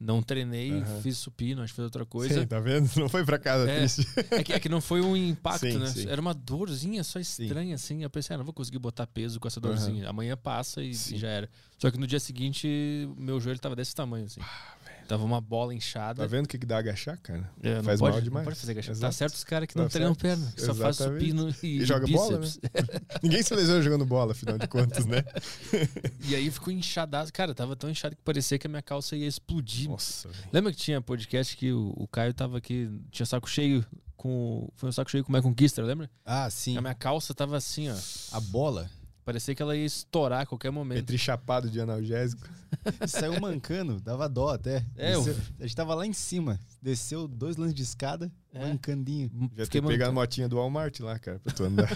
Não 0.00 0.22
treinei, 0.22 0.72
uhum. 0.74 1.02
fiz 1.02 1.18
supino, 1.18 1.60
acho 1.60 1.72
que 1.72 1.76
fiz 1.76 1.84
outra 1.84 2.06
coisa. 2.06 2.40
Sim, 2.40 2.46
tá 2.46 2.60
vendo? 2.60 2.88
Não 2.94 3.08
foi 3.08 3.24
pra 3.24 3.36
casa 3.36 3.68
é, 3.68 3.78
triste. 3.78 4.06
É 4.30 4.44
que, 4.44 4.52
é 4.52 4.60
que 4.60 4.68
não 4.68 4.80
foi 4.80 5.00
um 5.00 5.16
impacto, 5.16 5.66
sim, 5.66 5.76
né? 5.76 5.86
Sim. 5.86 6.08
Era 6.08 6.20
uma 6.20 6.32
dorzinha 6.32 7.02
só 7.02 7.18
estranha, 7.18 7.76
sim. 7.76 7.94
assim. 7.96 8.02
Eu 8.04 8.10
pensei, 8.10 8.34
ah, 8.34 8.38
não 8.38 8.44
vou 8.44 8.54
conseguir 8.54 8.78
botar 8.78 9.08
peso 9.08 9.40
com 9.40 9.48
essa 9.48 9.60
dorzinha. 9.60 10.04
Uhum. 10.04 10.10
Amanhã 10.10 10.36
passa 10.36 10.84
e, 10.84 10.90
e, 10.90 10.94
já 10.94 11.26
era. 11.26 11.50
Só 11.78 11.90
que 11.90 11.98
no 11.98 12.06
dia 12.06 12.20
seguinte, 12.20 12.68
meu 13.16 13.40
joelho 13.40 13.58
tava 13.58 13.74
desse 13.74 13.92
tamanho, 13.92 14.26
assim. 14.26 14.40
Ah, 14.40 14.76
Tava 15.08 15.24
uma 15.24 15.40
bola 15.40 15.74
inchada. 15.74 16.20
Tá 16.20 16.26
vendo 16.26 16.44
o 16.44 16.48
que, 16.48 16.58
que 16.58 16.66
dá 16.66 16.76
agachar, 16.76 17.18
cara? 17.22 17.50
É, 17.62 17.82
faz 17.82 17.98
pode, 17.98 18.12
mal 18.12 18.20
demais. 18.20 18.44
Não 18.44 18.50
pode 18.52 18.60
fazer 18.60 18.72
agachar. 18.72 18.90
Tá 18.90 18.98
Exato. 18.98 19.10
Tá 19.10 19.16
certo 19.16 19.34
os 19.36 19.44
caras 19.44 19.66
que 19.66 19.74
não 19.74 19.84
tá 19.84 19.90
treinam 19.90 20.14
perna, 20.14 20.52
que 20.54 20.60
só 20.60 20.74
faz 20.74 20.96
supino 20.96 21.48
e, 21.62 21.78
e 21.78 21.84
joga 21.86 22.04
bíceps. 22.04 22.28
bola, 22.28 22.38
né? 22.38 23.00
Ninguém 23.22 23.42
se 23.42 23.54
lesiona 23.54 23.80
jogando 23.80 24.04
bola, 24.04 24.32
afinal 24.32 24.58
de 24.58 24.68
contas, 24.68 25.06
né? 25.06 25.24
e 26.28 26.34
aí 26.34 26.50
ficou 26.50 26.70
inchadaço. 26.70 27.32
Cara, 27.32 27.54
tava 27.54 27.74
tão 27.74 27.88
inchado 27.88 28.14
que 28.14 28.22
parecia 28.22 28.58
que 28.58 28.66
a 28.66 28.70
minha 28.70 28.82
calça 28.82 29.16
ia 29.16 29.26
explodir. 29.26 29.88
Nossa, 29.88 30.28
Lembra 30.52 30.72
que 30.72 30.76
tinha 30.76 31.00
podcast 31.00 31.56
que 31.56 31.72
o, 31.72 31.94
o 31.96 32.06
Caio 32.06 32.34
tava 32.34 32.58
aqui, 32.58 32.90
tinha 33.10 33.24
saco 33.24 33.48
cheio 33.48 33.82
com. 34.14 34.68
Foi 34.74 34.90
um 34.90 34.92
saco 34.92 35.10
cheio 35.10 35.24
com 35.24 35.32
o 35.32 35.34
My 35.34 35.40
Conquista, 35.40 35.80
lembra? 35.82 36.10
Ah, 36.22 36.50
sim. 36.50 36.76
A 36.76 36.82
minha 36.82 36.94
calça 36.94 37.32
tava 37.32 37.56
assim, 37.56 37.88
ó. 37.88 37.96
A 38.32 38.40
bola? 38.40 38.90
Parecia 39.28 39.54
que 39.54 39.60
ela 39.60 39.76
ia 39.76 39.84
estourar 39.84 40.40
a 40.40 40.46
qualquer 40.46 40.70
momento. 40.70 41.00
Petri 41.00 41.18
chapado 41.18 41.68
de 41.68 41.78
analgésico. 41.78 42.48
Saiu 43.06 43.38
mancando, 43.38 44.00
dava 44.00 44.26
dó 44.26 44.48
até. 44.48 44.82
É, 44.96 45.12
Desceu, 45.12 45.34
eu... 45.34 45.40
A 45.60 45.62
gente 45.64 45.76
tava 45.76 45.94
lá 45.94 46.06
em 46.06 46.14
cima. 46.14 46.58
Desceu 46.80 47.28
dois 47.28 47.58
lances 47.58 47.74
de 47.74 47.82
escada, 47.82 48.32
é. 48.54 48.66
mancandinho. 48.66 49.30
Já 49.54 49.66
Fiquei 49.66 49.82
ter 49.82 49.86
pegado 49.86 50.12
a 50.12 50.14
motinha 50.14 50.48
do 50.48 50.56
Walmart 50.56 50.98
lá, 51.00 51.18
cara, 51.18 51.38
pra 51.40 51.52
tu 51.52 51.62
andar. 51.62 51.90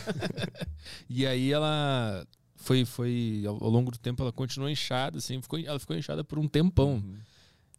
e 1.09 1.27
aí 1.27 1.51
ela 1.51 2.27
foi, 2.57 2.85
foi 2.85 3.45
ao, 3.47 3.71
longo 3.71 3.91
do 3.91 3.97
tempo, 3.97 4.23
ela 4.23 4.31
continuou 4.31 4.69
inchada, 4.69 5.17
assim, 5.17 5.41
ficou, 5.41 5.59
ela 5.59 5.79
ficou 5.79 5.97
inchada 5.97 6.23
por 6.23 6.39
um 6.39 6.47
tempão. 6.47 6.97
Uhum. 6.97 7.15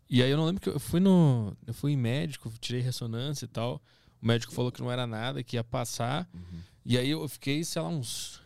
E 0.10 0.24
aí 0.24 0.32
eu 0.32 0.38
não 0.38 0.48
lembro 0.48 0.62
que 0.64 0.70
eu 0.70 0.80
fui 0.80 1.00
no. 1.00 1.56
Eu 1.68 1.76
fui 1.76 1.92
em 1.92 1.98
médico, 1.98 2.52
tirei 2.60 2.82
ressonância 2.82 3.46
e 3.46 3.50
tal. 3.50 3.80
O 4.20 4.26
médico 4.26 4.52
falou 4.52 4.72
que 4.72 4.82
não 4.82 4.92
era 4.92 5.06
nada, 5.06 5.44
que 5.44 5.58
ia 5.58 5.64
passar. 5.64 6.28
Uhum. 6.34 6.60
E 6.84 6.98
aí 6.98 7.12
eu 7.12 7.28
fiquei, 7.30 7.64
sei 7.64 7.80
lá, 7.84 7.88
uns 7.88 8.42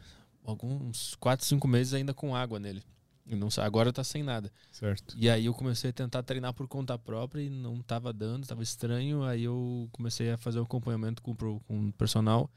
alguns 0.47 1.13
4, 1.15 1.45
5 1.45 1.67
meses 1.67 1.93
ainda 1.93 2.13
com 2.13 2.35
água 2.35 2.59
nele. 2.59 2.81
E 3.25 3.35
não, 3.35 3.49
agora 3.57 3.91
tá 3.91 4.03
sem 4.05 4.23
nada. 4.23 4.49
Certo. 4.71 5.13
E 5.17 5.29
aí 5.29 5.45
eu 5.47 5.53
comecei 5.53 5.89
a 5.89 5.93
tentar 5.93 6.23
treinar 6.23 6.53
por 6.53 6.65
conta 6.65 6.97
própria 6.97 7.41
e 7.41 7.49
não 7.49 7.81
tava 7.81 8.13
dando, 8.13 8.47
tava 8.47 8.63
estranho. 8.63 9.23
Aí 9.23 9.43
eu 9.43 9.89
comecei 9.91 10.31
a 10.31 10.37
fazer 10.37 10.59
o 10.59 10.61
um 10.61 10.63
acompanhamento 10.63 11.21
com, 11.21 11.35
com 11.35 11.87
o 11.89 11.91
personal, 11.91 12.49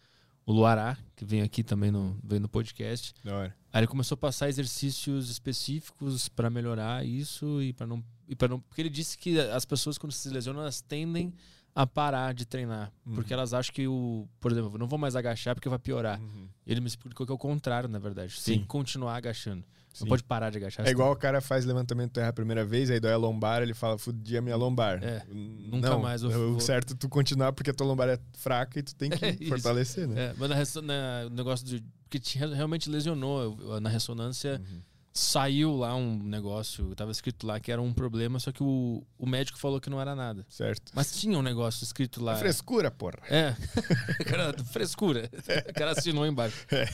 o 0.47 0.53
Luará, 0.53 0.97
que 1.17 1.25
vem 1.25 1.43
aqui 1.43 1.65
também 1.65 1.91
no, 1.91 2.17
vem 2.23 2.39
no 2.39 2.49
podcast. 2.49 3.13
Da 3.25 3.37
hora. 3.37 3.57
Aí 3.73 3.81
ele 3.81 3.89
começou 3.89 4.15
a 4.15 4.19
passar 4.19 4.49
exercícios 4.49 5.29
específicos 5.29 6.29
para 6.29 6.49
melhorar 6.49 7.05
isso 7.05 7.61
e 7.61 7.73
para 7.73 7.89
não, 7.89 8.05
e 8.29 8.37
não. 8.49 8.61
Porque 8.61 8.81
ele 8.81 8.91
disse 8.91 9.19
que 9.19 9.41
as 9.41 9.65
pessoas, 9.65 9.99
quando 9.99 10.13
se 10.13 10.29
lesionam, 10.29 10.63
elas 10.63 10.81
tendem 10.81 11.35
a 11.75 11.87
parar 11.87 12.35
de 12.35 12.45
treinar. 12.47 12.93
Uhum. 13.07 13.15
Porque 13.15 13.33
elas 13.33 13.53
acham 13.55 13.75
que 13.75 13.87
o. 13.87 14.29
Por 14.41 14.51
exemplo, 14.53 14.77
não 14.79 14.87
vou 14.89 14.99
mais 14.99 15.15
agachar 15.17 15.55
porque 15.55 15.69
vai 15.69 15.79
piorar. 15.79 16.21
Uhum. 16.21 16.49
Ele 16.67 16.81
me 16.81 16.87
explicou 16.89 17.25
que 17.27 17.33
é 17.33 17.35
o 17.35 17.39
contrário, 17.39 17.89
na 17.89 17.99
verdade. 17.99 18.33
Sim. 18.39 18.53
tem 18.53 18.61
que 18.61 18.67
continuar 18.67 19.17
agachando. 19.17 19.65
Sim. 19.93 20.05
Não 20.05 20.09
pode 20.09 20.23
parar 20.23 20.51
de 20.51 20.59
agachar. 20.59 20.87
É 20.87 20.91
igual 20.91 21.11
o 21.11 21.17
cara 21.17 21.41
faz 21.41 21.65
levantamento 21.65 22.13
terra 22.13 22.29
a 22.29 22.33
primeira 22.33 22.65
vez, 22.65 22.91
aí 22.91 23.01
dói 23.01 23.13
a 23.13 23.17
lombar, 23.17 23.61
ele 23.61 23.75
fala, 23.75 23.99
fudi 23.99 24.37
a 24.37 24.41
minha 24.41 24.55
lombar. 24.55 25.03
É, 25.03 25.25
nunca 25.29 25.91
não, 25.91 26.01
mais 26.01 26.23
eu 26.23 26.29
O 26.31 26.51
vou- 26.53 26.61
certo 26.61 26.93
é 26.93 26.97
tu 26.97 27.09
continuar 27.09 27.53
porque 27.53 27.71
a 27.71 27.75
tua 27.75 27.87
lombar 27.89 28.09
é 28.09 28.17
fraca 28.35 28.79
e 28.79 28.83
tu 28.85 28.95
tem 28.95 29.11
que 29.11 29.19
É 29.25 29.31
isso. 29.33 29.49
fortalecer, 29.49 30.07
né? 30.07 30.27
É, 30.27 30.35
mas 30.39 30.75
na, 30.77 30.83
na- 30.83 31.27
o 31.27 31.31
negócio 31.31 31.67
de. 31.67 31.83
Porque 32.05 32.21
te- 32.21 32.39
realmente 32.39 32.89
lesionou. 32.89 33.57
Eu- 33.61 33.81
Na 33.81 33.89
ressonância 33.91 34.61
Uhum. 34.65 34.81
Saiu 35.21 35.77
lá 35.77 35.95
um 35.95 36.17
negócio, 36.23 36.95
tava 36.95 37.11
escrito 37.11 37.47
lá 37.47 37.61
que 37.61 37.71
era 37.71 37.81
um 37.81 37.93
problema, 37.93 38.39
só 38.39 38.51
que 38.51 38.63
o, 38.63 39.05
o 39.19 39.27
médico 39.27 39.59
falou 39.59 39.81
que 39.81 39.91
não 39.91 40.01
era 40.01 40.15
nada. 40.15 40.47
Certo. 40.49 40.93
Mas 40.95 41.13
tinha 41.21 41.39
um 41.39 41.43
negócio 41.43 41.85
escrito 41.85 42.23
lá. 42.23 42.33
É 42.35 42.37
frescura, 42.37 42.91
porra. 42.91 43.19
É, 43.29 43.55
cara, 44.25 44.55
frescura. 44.65 45.31
O 45.69 45.75
cara 45.75 45.93
assinou 45.93 46.27
embaixo. 46.27 46.67
É. 46.71 46.87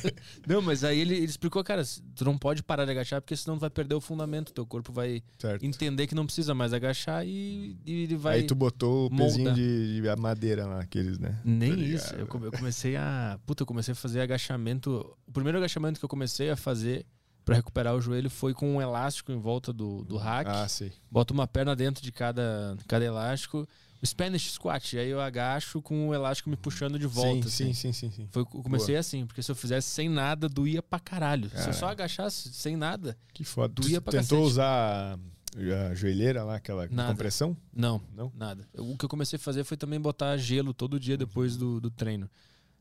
Não, 0.47 0.61
mas 0.61 0.83
aí 0.83 0.99
ele, 0.99 1.15
ele 1.15 1.25
explicou, 1.25 1.63
cara, 1.63 1.83
tu 2.15 2.25
não 2.25 2.37
pode 2.37 2.63
parar 2.63 2.85
de 2.85 2.91
agachar 2.91 3.21
porque 3.21 3.37
senão 3.37 3.57
tu 3.57 3.61
vai 3.61 3.71
perder 3.71 3.95
o 3.95 4.01
fundamento. 4.01 4.53
Teu 4.53 4.67
corpo 4.67 4.93
vai 4.93 5.23
Certo. 5.39 5.65
entender 5.65 6.07
que 6.07 6.15
não 6.15 6.27
precisa 6.27 6.55
mais 6.55 6.73
agachar 6.73 7.25
e, 7.27 7.79
e 7.87 8.03
ele 8.03 8.17
vai. 8.17 8.37
Aí 8.39 8.43
tu 8.43 8.55
botou 8.55 9.07
o 9.07 9.17
pezinho 9.17 9.55
de, 9.55 10.01
de 10.01 10.17
madeira 10.17 10.67
lá, 10.67 10.81
aqueles, 10.81 11.19
né? 11.19 11.39
Nem 11.45 11.75
Tá 11.77 11.83
isso. 11.83 12.15
Eu, 12.15 12.29
eu 12.43 12.53
comecei 12.53 12.97
a. 12.97 13.39
Puta, 13.47 13.63
eu 13.63 13.67
comecei 13.67 13.93
a 13.93 13.95
fazer 13.95 14.21
agachamento. 14.21 15.17
O 15.27 15.33
primeiro 15.33 15.59
agachamento 15.59 15.99
que 15.99 16.05
eu 16.05 16.09
comecei 16.09 16.51
a 16.51 16.57
fazer 16.57 17.07
pra 17.47 17.55
recuperar 17.57 17.95
o 17.95 18.01
joelho 18.01 18.29
foi 18.29 18.53
com 18.53 18.75
um 18.77 18.83
elástico 18.83 19.31
em 19.33 19.39
volta 19.39 19.73
do, 19.73 20.05
do 20.05 20.17
rack. 20.17 20.51
Ah, 20.51 20.67
sei. 20.69 20.93
Boto 21.11 21.33
uma 21.33 21.47
perna 21.47 21.75
dentro 21.77 22.03
de 22.03 22.11
cada, 22.11 22.77
cada 22.89 23.05
elástico. 23.05 23.67
O 24.03 24.07
Spanish 24.07 24.53
squat. 24.53 24.99
Aí 24.99 25.09
eu 25.09 25.21
agacho 25.21 25.81
com 25.81 26.09
o 26.09 26.15
elástico 26.15 26.51
me 26.51 26.57
puxando 26.57 26.99
de 26.99 27.07
volta. 27.07 27.49
sim, 27.49 27.71
assim. 27.71 27.73
sim, 27.73 27.93
sim, 27.93 28.11
sim, 28.11 28.17
sim. 28.25 28.29
Foi, 28.33 28.45
comecei 28.45 28.97
assim, 28.97 29.25
porque 29.25 29.43
se 29.43 29.51
eu 29.51 29.55
fizesse 29.55 29.89
sem 29.89 30.09
nada, 30.09 30.49
doía 30.49 30.83
pra 30.83 30.99
caralho. 30.99 31.49
Se 31.49 31.69
eu 31.69 31.73
só 31.73 31.87
agachasse 31.89 32.53
sem 32.53 32.77
nada, 32.77 33.17
Que 33.33 33.45
foda. 33.45 33.73
Tu 33.75 33.83
Doía 33.83 34.01
pra 34.01 34.11
tentou 34.11 34.39
cacete. 34.41 34.51
usar 34.53 35.19
a, 35.57 35.95
joelheira 35.95 36.43
lá, 36.43 36.57
aquela 36.57 36.87
Nada. 36.89 37.11
compressão? 37.13 37.57
não, 37.73 38.03
Não? 38.15 38.31
nada. 38.37 38.69
O 38.77 38.97
que 38.99 39.05
eu 39.05 39.09
comecei 39.09 39.37
a 39.39 39.41
fazer 39.41 39.63
foi 39.65 39.77
também 39.77 39.99
botar 40.01 40.37
gelo 40.37 40.75
todo 40.75 41.01
dia 41.01 41.17
depois 41.17 41.57
do, 41.57 41.81
do 41.81 41.91
treino. 41.91 42.29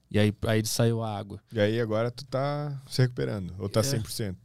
E 0.09 0.19
aí, 0.19 0.33
aí 0.47 0.65
saiu 0.65 1.01
a 1.01 1.17
água. 1.17 1.39
E 1.51 1.59
aí 1.59 1.79
agora 1.79 2.11
tu 2.11 2.25
tá 2.25 2.81
se 2.87 3.01
recuperando? 3.01 3.53
Ou 3.59 3.67
tá 3.67 3.79
É. 3.79 3.83
100%? 3.83 4.35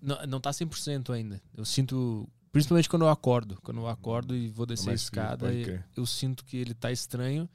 Não, 0.00 0.26
não 0.26 0.40
tá 0.40 0.50
100% 0.50 1.10
ainda. 1.12 1.40
Eu 1.56 1.64
sinto, 1.64 2.28
principalmente 2.52 2.88
quando 2.88 3.02
eu 3.02 3.08
acordo. 3.08 3.58
Quando 3.62 3.80
eu 3.80 3.88
acordo 3.88 4.36
e 4.36 4.48
vou 4.48 4.66
descer 4.66 4.84
a 4.84 4.86
mais 4.88 5.02
escada, 5.02 5.48
eu 5.96 6.06
sinto 6.06 6.44
que 6.44 6.56
ele 6.56 6.74
tá 6.74 6.92
estranho. 6.92 7.48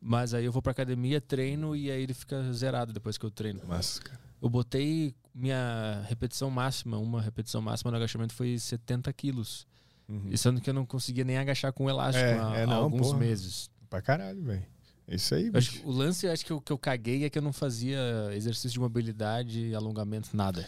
Mas 0.00 0.34
aí 0.34 0.44
eu 0.44 0.52
vou 0.52 0.60
pra 0.62 0.72
academia, 0.72 1.20
treino 1.20 1.74
e 1.74 1.90
aí 1.90 2.02
ele 2.02 2.14
fica 2.14 2.52
zerado 2.52 2.92
depois 2.92 3.16
que 3.18 3.24
eu 3.24 3.30
treino. 3.30 3.60
Mas, 3.66 3.98
cara. 3.98 4.20
Eu 4.40 4.48
botei 4.48 5.14
minha 5.34 6.04
repetição 6.08 6.50
máxima, 6.50 6.98
uma 6.98 7.20
repetição 7.20 7.60
máxima 7.60 7.90
no 7.90 7.96
agachamento 7.96 8.34
foi 8.34 8.58
70 8.58 9.12
quilos. 9.14 9.66
Uhum. 10.08 10.28
E 10.30 10.38
sendo 10.38 10.60
que 10.60 10.70
eu 10.70 10.74
não 10.74 10.86
conseguia 10.86 11.24
nem 11.24 11.38
agachar 11.38 11.72
com 11.72 11.90
elástico 11.90 12.24
É, 12.24 12.38
há, 12.38 12.56
é, 12.56 12.62
há 12.62 12.66
não, 12.66 12.84
alguns 12.84 13.08
porra. 13.08 13.18
meses. 13.18 13.70
Pra 13.90 14.00
caralho, 14.00 14.40
velho. 14.44 14.64
É 15.08 15.14
isso 15.14 15.34
aí, 15.34 15.50
acho 15.54 15.70
bicho. 15.70 15.82
que 15.82 15.88
o 15.88 15.90
lance 15.90 16.26
acho 16.26 16.44
que 16.44 16.52
eu, 16.52 16.60
que 16.60 16.72
eu 16.72 16.78
caguei 16.78 17.24
é 17.24 17.30
que 17.30 17.38
eu 17.38 17.42
não 17.42 17.52
fazia 17.52 17.98
exercício 18.32 18.70
de 18.70 18.80
mobilidade, 18.80 19.74
alongamento, 19.74 20.30
nada. 20.36 20.66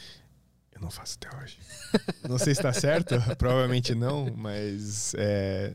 Eu 0.78 0.82
não 0.84 0.90
faço 0.90 1.18
até 1.20 1.36
hoje. 1.42 1.58
não 2.28 2.38
sei 2.38 2.54
se 2.54 2.62
tá 2.62 2.72
certo, 2.72 3.14
provavelmente 3.36 3.94
não, 3.94 4.32
mas 4.36 5.12
é, 5.16 5.74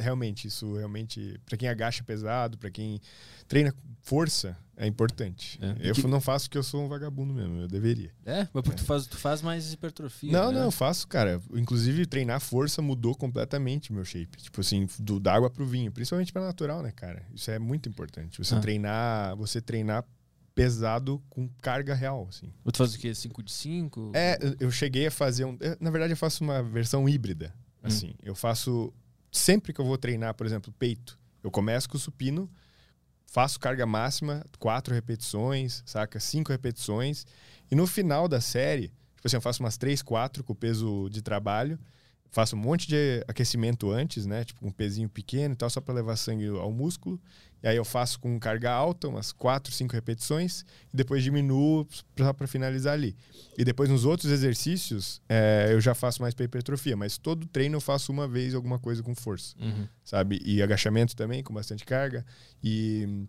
realmente, 0.00 0.48
isso 0.48 0.74
realmente, 0.76 1.38
pra 1.44 1.56
quem 1.56 1.68
agacha 1.68 2.02
pesado, 2.02 2.56
pra 2.56 2.70
quem 2.70 3.00
treina 3.46 3.74
força, 4.02 4.56
é 4.76 4.86
importante. 4.86 5.58
É. 5.60 5.88
Eu 5.90 5.94
Que- 5.94 6.06
não 6.06 6.20
faço 6.20 6.46
porque 6.46 6.56
eu 6.56 6.62
sou 6.62 6.82
um 6.84 6.88
vagabundo 6.88 7.34
mesmo, 7.34 7.60
eu 7.60 7.68
deveria. 7.68 8.10
É, 8.24 8.48
mas 8.52 8.62
porque 8.62 8.76
tu 8.76 8.84
faz, 8.84 9.06
tu 9.06 9.16
faz 9.18 9.42
mais 9.42 9.70
hipertrofia. 9.72 10.32
Não, 10.32 10.50
né? 10.50 10.58
não, 10.58 10.66
eu 10.66 10.70
faço, 10.70 11.06
cara. 11.08 11.40
Inclusive, 11.52 12.06
treinar 12.06 12.40
força 12.40 12.80
mudou 12.80 13.14
completamente 13.14 13.92
meu 13.92 14.04
shape. 14.04 14.38
Tipo 14.38 14.60
assim, 14.60 14.88
do 14.98 15.18
da 15.20 15.34
água 15.34 15.50
pro 15.50 15.66
vinho, 15.66 15.90
principalmente 15.92 16.32
pra 16.32 16.42
natural, 16.42 16.82
né, 16.82 16.92
cara? 16.92 17.22
Isso 17.34 17.50
é 17.50 17.58
muito 17.58 17.88
importante. 17.88 18.38
Você 18.42 18.54
Ah. 18.54 18.60
treinar, 18.60 19.36
você 19.36 19.60
treinar 19.60 20.04
pesado 20.62 21.22
com 21.30 21.48
carga 21.62 21.94
real, 21.94 22.26
assim. 22.28 22.52
Ou 22.64 22.72
tu 22.72 22.78
faz 22.78 22.94
o 22.94 22.98
quê? 22.98 23.14
5 23.14 23.42
de 23.42 23.52
5? 23.52 24.12
É, 24.14 24.38
eu- 24.60 24.70
cheguei 24.70 25.06
a 25.06 25.10
fazer 25.10 25.44
um. 25.44 25.56
Na 25.80 25.90
verdade, 25.90 26.12
eu 26.12 26.16
faço 26.16 26.42
uma 26.44 26.62
versão 26.62 27.08
híbrida. 27.08 27.54
Assim, 27.82 28.14
eu 28.22 28.34
faço. 28.34 28.92
Sempre 29.30 29.72
que 29.72 29.80
eu 29.80 29.84
vou 29.84 29.96
treinar, 29.96 30.34
por 30.34 30.46
exemplo, 30.46 30.72
peito, 30.78 31.18
eu 31.44 31.50
começo 31.50 31.88
com 31.88 31.96
o 31.96 32.00
supino, 32.00 32.50
faço 33.26 33.60
carga 33.60 33.86
máxima, 33.86 34.44
quatro 34.58 34.94
repetições, 34.94 35.82
saca? 35.86 36.18
Cinco 36.18 36.50
repetições. 36.50 37.26
E 37.70 37.74
no 37.74 37.86
final 37.86 38.26
da 38.26 38.40
série, 38.40 38.88
tipo 39.14 39.26
assim, 39.26 39.36
eu 39.36 39.40
faço 39.42 39.62
umas 39.62 39.76
três, 39.76 40.02
quatro 40.02 40.42
com 40.42 40.52
o 40.52 40.56
peso 40.56 41.08
de 41.10 41.22
trabalho. 41.22 41.78
Faço 42.30 42.54
um 42.54 42.58
monte 42.58 42.86
de 42.86 43.24
aquecimento 43.26 43.90
antes, 43.90 44.26
né? 44.26 44.44
Tipo, 44.44 44.66
um 44.66 44.70
pezinho 44.70 45.08
pequeno 45.08 45.54
e 45.54 45.56
tal, 45.56 45.70
só 45.70 45.80
para 45.80 45.94
levar 45.94 46.16
sangue 46.16 46.46
ao 46.48 46.70
músculo. 46.70 47.18
E 47.62 47.66
aí 47.66 47.76
eu 47.76 47.84
faço 47.84 48.20
com 48.20 48.38
carga 48.38 48.70
alta, 48.70 49.08
umas 49.08 49.32
quatro, 49.32 49.72
cinco 49.72 49.94
repetições. 49.94 50.60
E 50.92 50.96
depois 50.96 51.24
diminuo 51.24 51.86
só 52.16 52.32
para 52.32 52.46
finalizar 52.46 52.92
ali. 52.92 53.16
E 53.56 53.64
depois 53.64 53.88
nos 53.90 54.04
outros 54.04 54.30
exercícios, 54.30 55.20
é, 55.28 55.68
eu 55.72 55.80
já 55.80 55.94
faço 55.94 56.20
mais 56.22 56.34
pra 56.34 56.44
hipertrofia. 56.44 56.96
Mas 56.96 57.16
todo 57.18 57.46
treino 57.46 57.76
eu 57.76 57.80
faço 57.80 58.12
uma 58.12 58.28
vez 58.28 58.54
alguma 58.54 58.78
coisa 58.78 59.02
com 59.02 59.14
força, 59.14 59.56
Uhum. 59.58 59.88
sabe? 60.04 60.40
E 60.44 60.62
agachamento 60.62 61.16
também, 61.16 61.42
com 61.42 61.52
bastante 61.52 61.84
carga. 61.84 62.24
E 62.62 63.26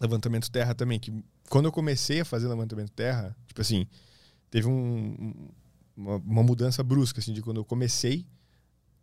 levantamento 0.00 0.50
terra 0.50 0.74
também. 0.74 0.98
Que 0.98 1.12
quando 1.50 1.66
eu 1.66 1.72
comecei 1.72 2.20
a 2.20 2.24
fazer 2.24 2.46
levantamento 2.48 2.90
terra, 2.92 3.36
tipo 3.46 3.60
assim, 3.60 3.86
teve 4.50 4.66
um- 4.68 5.48
uma, 5.98 6.16
uma 6.16 6.42
mudança 6.42 6.82
brusca, 6.82 7.20
assim, 7.20 7.32
de 7.32 7.42
quando 7.42 7.58
eu 7.58 7.64
comecei. 7.64 8.24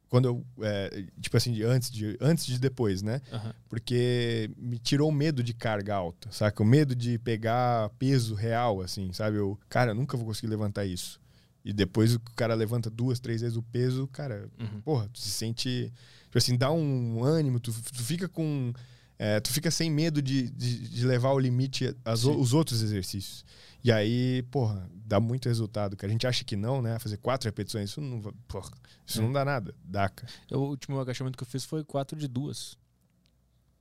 Quando 0.07 0.25
eu, 0.27 0.45
é, 0.61 1.05
tipo 1.19 1.35
assim, 1.35 1.51
de 1.51 1.63
antes 1.63 1.89
de, 1.91 2.15
antes 2.21 2.45
de 2.45 2.57
depois, 2.59 3.01
né? 3.01 3.21
Aham. 3.31 3.53
porque 3.67 4.49
me 4.55 4.77
tirou 4.77 5.09
o 5.09 5.11
medo 5.11 5.43
de 5.43 5.53
carga 5.53 5.95
alta, 5.95 6.31
saca? 6.31 6.61
O 6.61 6.65
medo 6.65 6.95
de 6.95 7.17
pegar 7.19 7.89
peso 7.99 8.33
real, 8.35 8.81
assim, 8.81 9.11
sabe? 9.11 9.37
Eu, 9.37 9.59
cara, 9.67 9.91
eu 9.91 9.95
nunca 9.95 10.15
vou 10.15 10.25
conseguir 10.27 10.47
levantar 10.47 10.85
isso. 10.85 11.19
E 11.65 11.73
depois 11.73 12.13
o 12.13 12.19
cara 12.35 12.53
levanta 12.53 12.89
duas, 12.89 13.19
três 13.19 13.41
vezes 13.41 13.57
o 13.57 13.63
peso, 13.63 14.07
cara, 14.07 14.47
Uhum. 14.59 14.79
porra, 14.81 15.09
tu 15.11 15.19
se 15.19 15.29
sente, 15.29 15.91
tipo 16.25 16.37
assim, 16.37 16.55
dá 16.55 16.71
um 16.71 17.23
ânimo, 17.23 17.59
tu, 17.59 17.71
tu 17.73 18.03
fica 18.03 18.29
com, 18.29 18.71
é, 19.17 19.39
tu 19.39 19.51
fica 19.51 19.71
sem 19.71 19.89
medo 19.89 20.21
de, 20.21 20.49
de, 20.49 20.89
de 20.89 21.05
levar 21.05 21.29
ao 21.29 21.39
limite 21.39 21.95
as 22.03 22.23
os 22.25 22.53
outros 22.53 22.81
exercícios. 22.81 23.45
E 23.83 23.91
aí, 23.91 24.41
porra, 24.49 24.89
dá 24.93 25.19
muito 25.19 25.47
resultado, 25.47 25.95
que 25.95 26.05
a 26.05 26.09
gente 26.09 26.25
acha 26.25 26.43
que 26.43 26.55
não, 26.55 26.81
né? 26.81 26.97
Fazer 26.99 27.17
quatro 27.17 27.47
repetições, 27.47 27.91
isso 27.91 28.01
não, 28.01 28.19
porra, 28.47 28.71
isso 29.05 29.19
É. 29.19 29.21
não 29.21 29.31
dá 29.31 29.45
nada, 29.45 29.75
dá, 29.83 30.09
cara. 30.09 30.31
O 30.51 30.57
último 30.57 30.99
agachamento 30.99 31.37
que 31.37 31.43
eu 31.43 31.47
fiz 31.47 31.63
foi 31.65 31.83
4 31.83 32.17
de 32.17 32.27
2. 32.27 32.77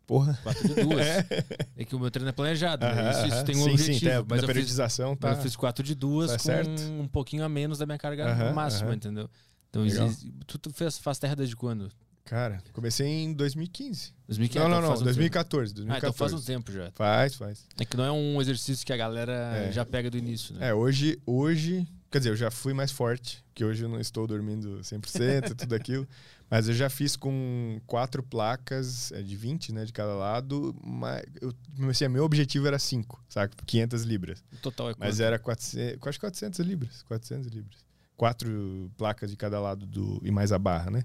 Porra. 0.06 0.39
4 0.43 0.69
de 0.69 0.74
2. 0.74 1.01
é. 1.78 1.85
que 1.86 1.97
o 1.97 1.98
meu 1.98 2.11
treino 2.11 2.28
é 2.28 2.32
planejado, 2.32 2.85
né? 2.85 3.11
Isso, 3.12 3.27
isso 3.35 3.44
tem 3.47 3.56
um 3.56 3.65
sim, 3.65 3.70
objetivo. 3.70 3.98
Sim, 3.98 4.05
tem 4.05 4.15
a- 4.15 4.20
mas, 4.23 4.31
eu 4.31 4.36
fiz, 4.40 4.47
periodização 4.47 5.16
tá. 5.16 5.28
mas 5.28 5.36
eu 5.39 5.43
fiz 5.43 5.56
4 5.56 5.82
de 5.82 5.94
2 5.94 6.31
Tá 6.32 6.36
com 6.36 6.44
certo. 6.44 6.82
um 6.82 7.09
pouquinho 7.09 7.43
a 7.43 7.48
menos 7.48 7.78
da 7.78 7.86
minha 7.86 7.97
carga 7.98 8.31
Aham, 8.31 8.52
máxima, 8.52 8.89
aham. 8.89 8.97
entendeu? 8.97 9.31
Então, 9.70 9.86
existe- 9.86 10.31
tu, 10.47 10.59
tu 10.59 10.70
fez, 10.70 10.98
faz 10.98 11.19
terra 11.19 11.35
desde 11.35 11.56
quando? 11.56 11.90
Cara, 12.24 12.62
comecei 12.72 13.06
em 13.06 13.34
2015. 13.34 14.14
2015? 14.26 14.59
não, 14.59 14.68
não, 14.70 14.76
então 14.78 14.80
não, 14.80 14.88
faz 14.88 15.01
um 15.02 15.05
2014, 15.05 15.74
tempo. 15.74 15.82
Ah, 15.82 16.01
2014. 16.01 16.06
então 16.06 16.12
faz 16.28 16.32
um 16.32 16.44
tempo 16.46 16.72
já. 16.72 16.90
Faz, 16.92 17.34
faz. 17.34 17.66
É 17.78 17.84
que 17.84 17.96
não 17.98 18.05
é 18.05 18.10
um 18.12 18.40
exercício 18.40 18.84
que 18.86 18.92
a 18.92 18.96
galera 18.96 19.32
É. 19.68 19.72
já 19.72 19.84
pega 19.84 20.10
do 20.10 20.16
início, 20.16 20.55
né? 20.55 20.68
É, 20.70 20.74
hoje, 20.74 21.20
hoje, 21.26 21.86
quer 22.10 22.18
dizer, 22.18 22.30
eu 22.30 22.36
já 22.36 22.51
fui 22.51 22.72
mais 22.72 22.90
forte, 22.90 23.44
que 23.55 23.62
hoje 23.62 23.84
eu 23.84 23.90
não 23.90 24.01
estou 24.01 24.26
dormindo 24.26 24.80
100% 24.82 25.51
e 25.51 25.55
tudo 25.55 25.74
aquilo, 25.74 26.09
mas 26.51 26.66
eu 26.66 26.74
já 26.74 26.88
fiz 26.88 27.14
com 27.14 27.78
quatro 27.86 28.22
placas 28.22 29.12
é, 29.12 29.20
de 29.20 29.36
20, 29.36 29.72
né, 29.74 29.84
de 29.84 29.92
cada 29.92 30.14
lado, 30.14 30.74
mas 30.82 31.22
eu, 31.42 31.52
assim, 31.90 32.09
meu 32.09 32.24
objetivo 32.24 32.66
era 32.66 32.78
5, 32.78 33.22
saca? 33.28 33.55
500 33.66 34.02
libras. 34.02 34.42
O 34.51 34.56
total 34.56 34.88
é 34.90 34.94
Mas 34.98 35.16
quanto? 35.16 35.26
era 35.26 35.38
400, 35.38 35.98
quase 36.01 36.18
400 36.18 36.60
libras, 36.60 37.02
400 37.02 37.48
libras. 37.52 37.84
Quatro 38.16 38.90
placas 38.96 39.30
de 39.30 39.36
cada 39.36 39.60
lado 39.60 39.84
do 39.84 40.22
e 40.24 40.30
mais 40.30 40.52
a 40.52 40.59
barra, 40.59 40.90
né? 40.90 41.02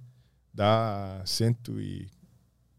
Dá 0.53 1.21
100 1.25 1.55
e 1.77 2.07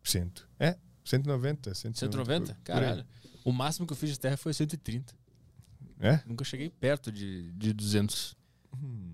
100. 0.05 0.33
É, 0.59 0.77
190, 1.05 1.75
190. 1.75 1.99
190? 1.99 2.47
por- 2.47 2.47
por 2.47 2.73
aí. 2.73 2.81
Caralho. 2.81 3.05
O 3.45 3.53
máximo 3.53 3.87
que 3.87 3.93
eu 3.93 3.97
fiz 3.97 4.11
de 4.11 4.21
terra 4.21 4.37
foi 4.37 4.53
130. 4.53 5.15
É? 5.99 6.21
Nunca 6.27 6.45
cheguei 6.45 6.69
perto 6.71 7.11
de, 7.13 7.53
de 7.53 7.73
200. 7.73 8.35
Hum, 8.83 9.11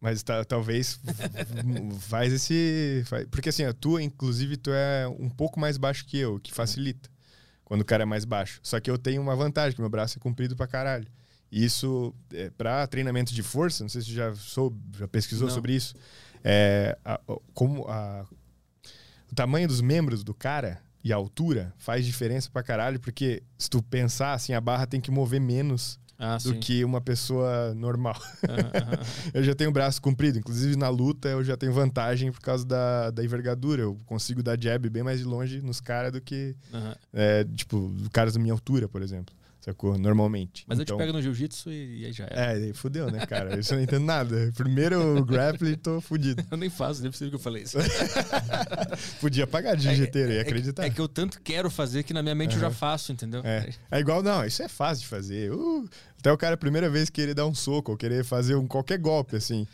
Mas 0.00 0.22
ta- 0.22 0.44
talvez 0.44 0.98
faz 2.00 2.32
esse. 2.32 3.02
faz- 3.06 3.26
porque 3.30 3.48
assim, 3.48 3.64
a 3.64 3.72
tua, 3.72 4.02
inclusive, 4.02 4.56
tu 4.56 4.70
é 4.72 5.06
um 5.08 5.28
pouco 5.28 5.58
mais 5.60 5.76
baixo 5.76 6.04
que 6.04 6.16
eu, 6.18 6.38
que 6.40 6.52
facilita. 6.52 7.08
Quando 7.64 7.80
o 7.80 7.84
cara 7.84 8.02
é 8.04 8.06
mais 8.06 8.24
baixo. 8.24 8.60
Só 8.62 8.78
que 8.78 8.88
eu 8.90 8.96
tenho 8.96 9.20
uma 9.20 9.34
vantagem, 9.34 9.74
que 9.74 9.80
meu 9.80 9.90
braço 9.90 10.18
é 10.18 10.20
comprido 10.20 10.54
pra 10.54 10.66
caralho. 10.68 11.06
E 11.50 11.64
isso, 11.64 12.14
é, 12.32 12.50
para 12.50 12.86
treinamento 12.86 13.32
de 13.34 13.42
força, 13.42 13.82
não 13.82 13.88
sei 13.88 14.00
se 14.02 14.08
tu 14.08 14.12
já 14.14 14.34
soube, 14.34 14.78
já 14.98 15.08
pesquisou 15.08 15.48
Não. 15.48 15.54
sobre 15.54 15.74
isso. 15.74 15.94
É, 16.44 16.96
a- 17.04 17.20
o- 17.26 17.40
como 17.54 17.86
a- 17.88 18.24
o 19.30 19.34
tamanho 19.34 19.66
dos 19.68 19.80
membros 19.80 20.22
do 20.24 20.34
cara 20.34 20.80
e 21.02 21.12
a 21.12 21.16
altura 21.16 21.72
faz 21.78 22.04
diferença 22.04 22.50
pra 22.50 22.62
caralho, 22.62 22.98
porque 23.00 23.42
se 23.58 23.68
tu 23.70 23.82
pensar 23.82 24.32
assim, 24.34 24.52
a 24.54 24.60
barra 24.60 24.86
tem 24.86 25.00
que 25.00 25.10
mover 25.10 25.40
menos 25.40 25.98
Ah, 26.18 26.36
do 26.38 26.54
sim. 26.54 26.60
que 26.60 26.82
uma 26.84 27.00
pessoa 27.00 27.74
normal. 27.74 28.16
Aham. 28.48 29.02
Eu 29.34 29.42
já 29.44 29.54
tenho 29.54 29.70
braço 29.70 30.00
comprido, 30.00 30.38
inclusive 30.38 30.74
na 30.74 30.88
luta 30.88 31.28
eu 31.28 31.44
já 31.44 31.56
tenho 31.58 31.72
vantagem 31.74 32.32
por 32.32 32.40
causa 32.40 32.64
da, 32.64 33.10
da 33.10 33.22
envergadura. 33.22 33.82
Eu 33.82 34.00
consigo 34.06 34.42
dar 34.42 34.58
jab 34.58 34.88
bem 34.88 35.02
mais 35.02 35.18
de 35.18 35.24
longe 35.26 35.60
nos 35.60 35.78
caras 35.80 36.10
do 36.12 36.20
que, 36.20 36.56
Aham. 36.72 36.96
é, 37.12 37.44
tipo, 37.54 37.94
caras 38.12 38.32
da 38.32 38.40
minha 38.40 38.54
altura, 38.54 38.88
por 38.88 39.02
exemplo. 39.02 39.34
Sacou? 39.66 39.98
Normalmente. 39.98 40.64
Mas 40.68 40.78
então, 40.78 40.94
eu 40.94 40.98
te 40.98 41.02
pego 41.04 41.12
no 41.12 41.20
jiu-jitsu 41.20 41.72
e, 41.72 42.02
e 42.02 42.06
aí 42.06 42.12
já 42.12 42.24
era. 42.26 42.40
É, 42.40 42.54
aí 42.54 42.72
fudeu, 42.72 43.10
né, 43.10 43.26
cara? 43.26 43.58
Isso 43.58 43.74
eu 43.74 43.78
não 43.78 43.82
entendo 43.82 44.04
nada. 44.04 44.52
Primeiro 44.56 45.24
grappling, 45.24 45.74
tô 45.74 46.00
fudido. 46.00 46.40
Eu 46.48 46.56
nem 46.56 46.70
faço, 46.70 47.02
nem 47.02 47.10
preciso 47.10 47.30
que 47.30 47.34
eu 47.34 47.40
falei 47.40 47.64
isso. 47.64 47.76
Podia 49.20 49.44
pagar 49.44 49.74
de 49.74 49.82
jiu-jiteiro 49.82 50.32
e 50.32 50.38
acreditar. 50.38 50.84
É 50.84 50.90
que 50.90 51.00
eu 51.00 51.08
tanto 51.08 51.40
quero 51.40 51.68
fazer 51.68 52.04
que 52.04 52.14
na 52.14 52.22
minha 52.22 52.34
mente 52.34 52.54
eu 52.54 52.60
já 52.60 52.70
faço, 52.70 53.10
entendeu? 53.10 53.40
É. 53.44 53.68
É 53.90 53.98
igual, 53.98 54.22
não, 54.22 54.44
isso 54.44 54.62
é 54.62 54.68
fácil 54.68 55.02
de 55.02 55.08
fazer. 55.08 55.50
Uh, 55.52 55.88
até 56.18 56.32
o 56.32 56.38
cara, 56.38 56.54
a 56.54 56.58
primeira 56.58 56.88
vez, 56.88 57.10
querer 57.10 57.34
dar 57.34 57.46
um 57.46 57.54
soco 57.54 57.92
ou 57.92 57.98
querer 57.98 58.24
fazer 58.24 58.54
um, 58.54 58.66
qualquer 58.66 58.98
golpe, 58.98 59.34
assim. 59.36 59.66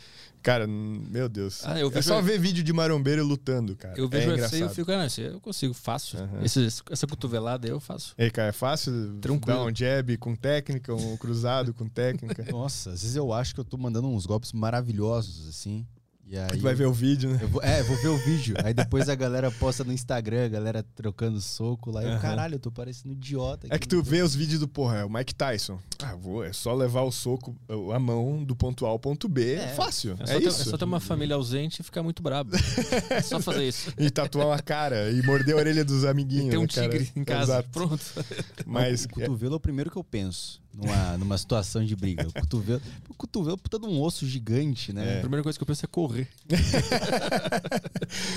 Cara, 0.43 0.67
meu 0.67 1.29
Deus. 1.29 1.61
Ah, 1.65 1.79
eu 1.79 1.87
é 1.87 1.89
vejo- 1.89 2.07
só 2.09 2.21
ver 2.21 2.37
vídeo 2.37 2.61
de 2.63 2.73
marombeiro 2.73 3.23
lutando, 3.25 3.75
cara. 3.77 3.93
Eu 3.97 4.09
vejo 4.09 4.23
é 4.29 4.33
UFC 4.33 4.35
engraçado. 4.57 4.59
e 4.59 4.63
eu 4.63 4.69
fico, 4.69 4.91
ah, 4.91 5.05
isso 5.05 5.21
eu 5.21 5.39
consigo, 5.39 5.73
fácil. 5.73 6.19
Aham. 6.19 6.43
Esse- 6.43 6.67
essa 6.91 7.07
cotovelada 7.07 7.65
aí 7.65 7.71
eu 7.71 7.79
faço. 7.79 8.13
E 8.17 8.23
aí, 8.23 8.29
cara, 8.29 8.49
é 8.49 8.51
fácil 8.51 8.91
Tranquilo. 9.21 9.57
dar 9.57 9.63
um 9.63 9.73
jab 9.73 10.17
com 10.17 10.35
técnica, 10.35 10.93
um 10.93 11.15
cruzado 11.15 11.73
com 11.73 11.87
técnica. 11.87 12.43
Nossa, 12.51 12.91
às 12.91 13.01
vezes 13.01 13.15
eu 13.15 13.31
acho 13.31 13.53
que 13.53 13.59
eu 13.61 13.65
tô 13.65 13.77
mandando 13.77 14.07
uns 14.09 14.25
golpes 14.25 14.51
maravilhosos, 14.51 15.47
assim. 15.47 15.87
E 16.33 16.37
aí. 16.39 16.47
Tu 16.57 16.61
vai 16.61 16.73
ver 16.73 16.87
o 16.87 16.91
vídeo, 16.91 17.29
né? 17.29 17.37
Eu 17.43 17.47
vou, 17.47 17.61
é, 17.61 17.83
vou 17.83 17.95
ver 17.97 18.07
o 18.07 18.17
vídeo. 18.17 18.55
Aí 18.63 18.73
depois 18.73 19.07
a 19.07 19.13
galera 19.13 19.51
posta 19.51 19.83
no 19.83 19.93
Instagram, 19.93 20.45
a 20.45 20.49
galera 20.49 20.81
trocando 20.95 21.39
soco 21.39 21.91
lá. 21.91 22.03
E 22.03 22.11
eu, 22.11 22.19
caralho, 22.19 22.55
eu 22.55 22.59
tô 22.59 22.71
parecendo 22.71 23.13
idiota. 23.13 23.67
É 23.67 23.75
aqui 23.75 23.81
que 23.81 23.87
tu 23.87 23.97
no- 23.97 24.03
vê 24.03 24.23
os 24.23 24.33
vídeos 24.33 24.59
do, 24.59 24.67
porra, 24.67 24.97
é 25.01 25.05
o 25.05 25.09
Mike 25.11 25.35
Tyson. 25.35 25.77
Ah, 26.01 26.15
vou, 26.15 26.43
é 26.43 26.51
só 26.51 26.73
levar 26.73 27.03
o 27.03 27.11
soco, 27.11 27.55
a 27.93 27.99
mão 27.99 28.43
do 28.43 28.55
ponto 28.55 28.83
A 28.87 28.89
ao 28.89 28.97
ponto 28.97 29.29
B. 29.29 29.53
É, 29.53 29.63
É. 29.65 29.67
fácil. 29.75 30.15
É 30.21 30.23
É, 30.23 30.25
só, 30.25 30.39
ter, 30.39 30.45
é 30.45 30.47
isso. 30.47 30.69
só 30.71 30.75
ter 30.75 30.85
uma 30.85 30.99
família 30.99 31.35
ausente 31.35 31.81
e 31.81 31.83
ficar 31.83 32.01
muito 32.01 32.23
brabo. 32.23 32.55
É 33.11 33.21
só 33.21 33.39
fazer 33.39 33.67
isso. 33.67 33.93
E 34.03 34.09
tatuar 34.09 34.47
uma 34.47 34.59
cara 34.59 35.11
e 35.11 35.21
morder 35.21 35.53
a 35.53 35.57
orelha 35.59 35.85
dos 35.85 36.03
amiguinhos. 36.03 36.47
E 36.47 36.49
ter 36.49 36.57
um 36.57 36.61
né, 36.63 36.67
cara? 36.67 36.89
tigre 36.89 37.11
em 37.15 37.23
casa. 37.23 37.43
Exato. 37.53 37.69
Pronto. 37.69 38.03
Mas 38.65 39.05
o 39.05 39.09
cotovelo 39.09 39.53
é 39.53 39.57
o 39.57 39.59
primeiro 39.59 39.91
que 39.91 39.97
eu 39.97 40.03
penso 40.03 40.62
numa, 40.73 41.17
numa 41.17 41.37
situação 41.37 41.83
de 41.85 41.95
briga. 41.95 42.27
O 42.27 42.33
cotovelo, 42.33 42.81
o 43.09 43.13
cotovelo 43.13 43.55
é 43.55 43.57
puta 43.57 43.79
de 43.79 43.85
um 43.85 44.01
osso 44.01 44.25
gigante, 44.27 44.91
A 44.91 44.95
né? 44.95 45.19
primeira 45.19 45.43
coisa 45.43 45.57
que 45.57 45.63
eu 45.63 45.67
penso 45.67 45.85
é 45.85 45.87
correr. 45.87 46.27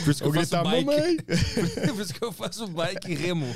Por 0.04 0.10
isso 0.10 0.22
que 0.22 0.28
eu 0.28 0.32
faço 0.32 0.50
gritar, 0.50 0.62
bike. 0.64 0.84
mamãe. 0.84 1.16
Por 1.94 2.00
isso 2.02 2.14
que 2.14 2.24
eu 2.24 2.32
faço 2.32 2.66
bike 2.68 3.10
e 3.10 3.14
remo. 3.14 3.46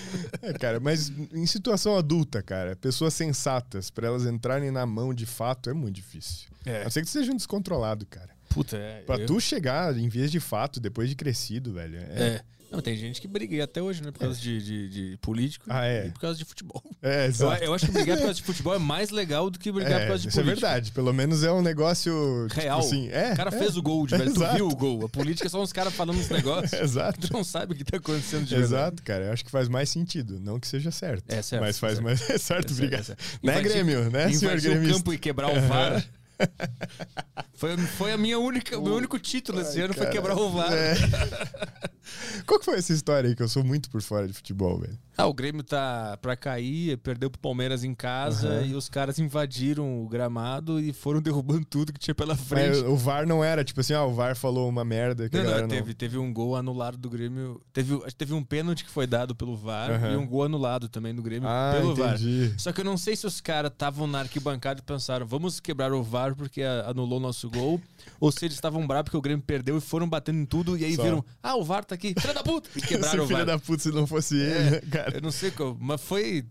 É, 0.43 0.53
cara, 0.55 0.81
mas 0.81 1.11
em 1.33 1.47
situação 1.47 1.97
adulta, 1.97 2.43
cara, 2.43 2.77
pessoas 2.77 3.15
sensatas, 3.15 3.91
pra 3.91 4.07
elas 4.09 4.25
entrarem 4.27 4.71
na 4.71 4.85
mão 4.87 5.13
de 5.15 5.27
fato, 5.27 5.71
é 5.71 5.73
muito 5.75 5.95
difícil. 5.97 6.49
A 6.67 6.71
É. 6.71 6.85
não 6.85 6.91
ser 6.91 7.01
que 7.01 7.07
tu 7.07 7.11
seja 7.13 7.33
um 7.33 7.37
descontrolado, 7.37 8.07
cara. 8.07 8.31
Puta, 8.49 8.77
é. 8.77 9.03
Pra 9.03 9.17
eu- 9.17 9.27
tu 9.27 9.41
chegar 9.41 9.97
em 9.97 10.09
vias 10.09 10.31
de 10.31 10.41
fato, 10.41 10.81
depois 10.81 11.09
de 11.09 11.15
crescido, 11.15 11.73
velho. 11.73 11.97
É, 11.99 12.23
É. 12.23 12.41
Não, 12.71 12.81
tem 12.81 12.97
gente 12.97 13.21
que 13.21 13.27
briga 13.27 13.65
até 13.65 13.83
hoje, 13.83 14.01
né? 14.03 14.11
Por 14.13 14.21
causa 14.21 14.41
de, 14.41 14.63
de, 14.63 14.89
de 15.11 15.17
político 15.19 15.65
Ah, 15.69 15.87
é. 15.87 16.07
e 16.07 16.11
por 16.13 16.21
causa 16.21 16.39
de 16.39 16.45
futebol. 16.45 16.83
é 17.03 17.25
Eu, 17.25 17.29
exato. 17.29 17.65
eu 17.65 17.75
acho 17.75 17.87
que 17.87 17.93
brigar 17.93 18.17
por 18.17 18.23
causa 18.25 18.35
de 18.35 18.43
futebol 18.45 18.75
é 18.75 18.79
mais 18.79 19.11
legal 19.11 19.51
do 19.51 19.59
que 19.59 19.73
brigar 19.73 19.93
por 19.99 20.03
É, 20.05 20.07
causa 20.07 20.23
de 20.23 20.29
isso 20.29 20.39
é 20.41 20.43
política. 20.45 20.67
verdade. 20.69 20.93
Pelo 20.93 21.13
menos 21.13 21.43
é 21.43 21.51
um 21.53 21.63
negócio. 21.63 22.47
Real. 22.53 22.81
Tipo 22.81 22.89
assim, 22.95 23.09
é, 23.09 23.33
O 23.33 23.37
cara 23.37 23.55
é. 23.55 23.59
fez 23.59 23.77
o 23.77 23.83
gol 23.83 24.07
de 24.07 24.17
velho, 24.17 24.33
tu 24.33 24.47
viu 24.55 24.69
o 24.69 24.77
gol. 24.77 25.05
A 25.05 25.09
política 25.09 25.47
é 25.49 25.51
só 25.51 25.61
uns 25.61 25.73
caras 25.73 25.93
falando 25.93 26.19
uns 26.19 26.29
negócios. 26.31 26.73
Exato. 26.81 27.27
Tu 27.27 27.33
não 27.33 27.43
sabe 27.43 27.73
o 27.73 27.77
que 27.77 27.85
tá 27.85 27.97
acontecendo 27.97 28.45
de 28.45 28.55
verdade. 28.55 28.73
Exato, 28.75 29.03
cara. 29.03 29.25
Eu 29.27 29.33
acho 29.33 29.45
que 29.45 29.51
faz 29.51 29.69
mais 29.69 29.91
sentido. 29.91 30.39
Não 30.39 30.61
que 30.61 30.69
seja 30.69 30.91
certo. 30.93 31.25
É 31.29 31.43
certo, 31.43 31.63
Mas 31.63 31.79
faz 31.79 31.95
certo. 31.95 32.05
mais 32.05 32.31
é 32.31 32.39
certo 32.39 32.73
É 32.73 32.77
brigar. 32.77 33.05
certo, 33.05 33.19
é 33.21 33.25
certo. 33.25 33.45
Né, 33.47 33.63
Grêmio? 33.63 34.11
Né, 34.11 34.33
senhor 34.33 34.53
Invadir 34.57 34.79
o 34.81 34.93
campo 34.95 35.13
e 35.13 35.19
quebrar 35.19 35.51
o 35.51 35.61
VAR. 35.69 36.05
Foi, 37.55 37.77
foi 37.77 38.11
a 38.13 38.17
minha 38.17 38.39
única, 38.39 38.79
o 38.79 38.83
meu 38.83 38.95
único 38.95 39.19
título 39.19 39.61
esse 39.61 39.79
ano 39.83 39.93
foi 39.93 40.05
cara. 40.07 40.13
quebrar 40.17 40.35
o 40.35 40.51
VAR. 40.51 40.73
É. 40.73 40.95
Qual 42.47 42.59
que 42.59 42.65
foi 42.65 42.79
essa 42.79 42.93
história 42.93 43.29
aí 43.29 43.37
que 43.37 43.43
eu 43.43 43.49
sou 43.49 43.63
muito 43.63 43.91
por 43.91 44.01
fora 44.01 44.27
de 44.27 44.33
futebol, 44.33 44.79
velho? 44.81 44.99
Ah, 45.17 45.27
o 45.27 45.35
Grêmio 45.35 45.63
tá 45.63 46.17
pra 46.23 46.35
cair, 46.35 46.97
perdeu 46.99 47.31
pro 47.31 47.39
Palmeiras 47.39 47.85
em 47.85 47.95
casa 47.95 48.49
Aham. 48.49 48.67
e 48.67 48.75
os 48.75 48.89
caras 48.89 49.19
invadiram 49.19 50.03
o 50.03 50.09
gramado 50.09 50.81
e 50.81 50.91
foram 50.95 51.21
derrubando 51.23 51.65
tudo 51.67 51.93
que 51.93 51.99
tinha 52.01 52.15
pela 52.15 52.35
frente. 52.35 52.79
Mas 52.79 52.83
o 52.83 52.97
VAR 52.97 53.27
não 53.27 53.45
era 53.45 53.63
tipo 53.63 53.81
assim, 53.81 53.93
ah, 53.93 54.05
o 54.05 54.15
VAR 54.15 54.35
falou 54.35 54.67
uma 54.67 54.83
merda 54.85 55.29
que 55.29 55.37
a 55.37 55.41
Não, 55.41 55.45
galera 55.45 55.67
não, 55.67 55.69
não... 55.69 55.77
teve, 55.83 55.93
teve 55.95 56.17
um 56.17 56.33
gol 56.33 56.57
anulado 56.57 56.97
do 56.97 57.11
Grêmio. 57.11 57.61
Teve, 57.75 57.99
teve 58.17 58.33
um 58.33 58.43
pênalti 58.43 58.85
que 58.85 58.91
foi 58.91 59.07
dado 59.07 59.35
pelo 59.37 59.55
VAR 59.55 59.91
Aham. 59.91 60.13
e 60.15 60.17
um 60.17 60.27
gol 60.27 60.45
anulado 60.45 60.89
também 60.89 61.15
do 61.15 61.23
Grêmio 61.23 61.47
Ah, 61.47 61.75
pelo 61.77 61.95
VAR. 61.95 62.15
entendi. 62.15 62.55
Só 62.57 62.73
que 62.73 62.81
eu 62.81 62.85
não 62.87 62.97
sei 62.97 63.15
se 63.15 63.27
os 63.27 63.41
caras 63.43 63.71
estavam 63.71 64.07
na 64.07 64.21
arquibancada 64.21 64.81
e 64.81 64.83
pensaram, 64.83 65.27
vamos 65.27 65.61
quebrar 65.61 65.93
o 65.93 66.03
VAR 66.03 66.30
porque 66.37 66.63
a- 66.63 66.89
anulou 66.91 67.19
o 67.19 67.23
nosso 67.23 67.49
gol, 67.51 67.81
ou 68.19 68.31
se 68.33 68.45
eles 68.45 68.55
estavam 68.57 68.87
bravos 68.87 69.05
porque 69.05 69.17
o 69.17 69.21
Grêmio 69.21 69.45
perdeu 69.47 69.77
e 69.77 69.81
foram 69.81 70.09
batendo 70.09 70.39
em 70.41 70.45
tudo 70.47 70.77
e 70.77 70.85
aí 70.85 70.95
Só. 70.97 71.03
viram, 71.03 71.25
ah, 71.43 71.57
o 71.57 71.65
VAR 71.65 71.85
tá 71.85 71.95
aqui, 71.95 72.15
filha 72.19 72.35
da 72.35 72.43
puta! 72.43 72.69
E 72.77 72.81
quebraram 72.83 73.15
Esse 73.25 73.25
o 73.25 73.27
filho 73.27 73.37
VAR. 73.39 73.47
da 73.47 73.59
puta 73.59 73.83
se 73.83 73.91
não 73.91 74.07
fosse 74.07 74.37
ele, 74.37 74.71
né, 74.71 74.81
cara. 74.91 75.17
Eu 75.17 75.23
não 75.23 75.31
sei 75.33 75.51
como, 75.51 75.77
mas 75.81 76.01
foi. 76.01 76.45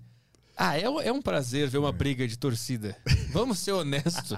Ah, 0.61 0.77
é, 0.77 0.81
é 0.84 1.11
um 1.14 1.22
prazer 1.22 1.69
ver 1.69 1.77
uma 1.77 1.91
briga 1.94 2.27
de 2.27 2.38
torcida. 2.38 2.94
Vamos 3.31 3.60
ser 3.60 3.72
honestos. 3.72 4.34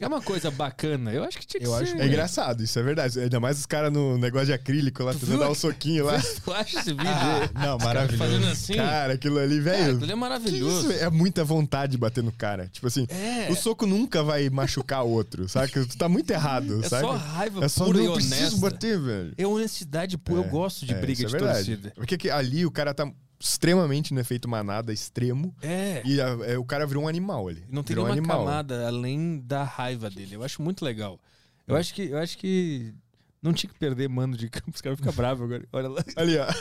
É 0.00 0.06
uma 0.08 0.22
coisa 0.22 0.50
bacana. 0.50 1.12
Eu 1.12 1.22
acho 1.22 1.38
que 1.38 1.46
tinha 1.46 1.60
que 1.60 1.66
Eu 1.66 1.76
ser. 1.76 1.82
acho 1.84 1.96
É 1.98 2.06
engraçado, 2.06 2.62
isso 2.62 2.78
é 2.78 2.82
verdade. 2.82 3.20
Ainda 3.20 3.38
mais 3.38 3.58
os 3.58 3.66
caras 3.66 3.92
no 3.92 4.16
negócio 4.16 4.46
de 4.46 4.52
acrílico 4.54 5.02
lá, 5.04 5.12
tentando 5.12 5.38
dar 5.38 5.50
um 5.50 5.54
soquinho 5.54 6.06
lá. 6.06 6.14
Tu 6.42 6.50
acha 6.52 6.80
esse 6.80 6.92
vídeo? 6.94 7.04
Ah, 7.06 7.50
não, 7.66 7.76
maravilhoso. 7.78 8.16
Fazendo 8.24 8.46
assim. 8.46 8.74
Cara, 8.76 9.12
aquilo 9.12 9.38
ali, 9.38 9.62
Cara, 9.62 9.76
velho. 9.76 9.96
aquilo 9.96 10.12
é 10.12 10.14
maravilhoso. 10.14 10.90
isso, 10.92 11.04
é 11.04 11.10
muita 11.10 11.44
vontade 11.44 11.92
de 11.92 11.98
bater 11.98 12.24
no 12.24 12.32
cara. 12.32 12.66
Tipo 12.68 12.86
assim, 12.86 13.06
É. 13.10 13.48
o 13.50 13.54
soco 13.54 13.86
nunca 13.86 14.22
vai 14.22 14.48
machucar 14.48 15.04
o 15.04 15.10
outro, 15.10 15.46
saca? 15.46 15.84
Tu 15.84 15.98
tá 15.98 16.08
muito 16.08 16.30
errado, 16.30 16.82
É 16.82 16.88
saca? 16.88 17.06
só 17.06 17.12
raiva 17.12 17.62
É 17.64 17.68
só, 17.68 17.84
pura 17.84 17.98
não 17.98 18.04
e 18.04 18.08
eu 18.08 18.14
preciso 18.14 18.36
honesta. 18.56 18.60
bater, 18.60 18.98
velho. 18.98 19.34
É 19.36 19.46
honestidade 19.46 20.16
pura. 20.16 20.40
Eu 20.40 20.44
É, 20.46 20.48
gosto 20.48 20.86
de 20.86 20.94
É, 20.94 20.98
briga 20.98 21.12
isso 21.22 21.26
de 21.28 21.36
é 21.36 21.38
verdade. 21.38 21.56
torcida. 21.66 21.92
Porque 21.96 22.16
que 22.16 22.30
ali 22.30 22.64
o 22.64 22.70
cara 22.70 22.94
tá 22.94 23.06
extremamente 23.44 24.14
no 24.14 24.20
efeito 24.20 24.48
manada, 24.48 24.90
extremo. 24.92 25.54
É. 25.60 26.00
E 26.04 26.18
a- 26.20 26.38
é, 26.46 26.56
o 26.58 26.64
cara 26.64 26.86
virou 26.86 27.04
um 27.04 27.08
animal 27.08 27.46
ali. 27.46 27.62
Não 27.68 27.82
tem 27.82 27.94
virou 27.94 28.06
um 28.06 28.12
nenhuma 28.12 28.32
animal. 28.34 28.46
camada 28.46 28.86
além 28.86 29.38
da 29.40 29.62
raiva 29.62 30.08
dele. 30.08 30.34
Eu 30.36 30.42
acho 30.42 30.62
muito 30.62 30.82
legal. 30.82 31.20
Eu 31.66 31.76
acho 31.76 31.92
que, 31.94 32.02
eu 32.08 32.18
acho 32.18 32.38
que 32.38 32.94
não 33.42 33.52
tinha 33.52 33.70
que 33.70 33.78
perder 33.78 34.08
mando 34.08 34.36
de 34.36 34.48
campo. 34.48 34.70
Os 34.74 34.80
caras 34.80 34.98
ficam 34.98 35.12
bravos 35.12 35.44
agora. 35.44 35.68
Olha 35.72 35.88
lá. 35.88 36.02
Ali, 36.16 36.38
ó. 36.38 36.46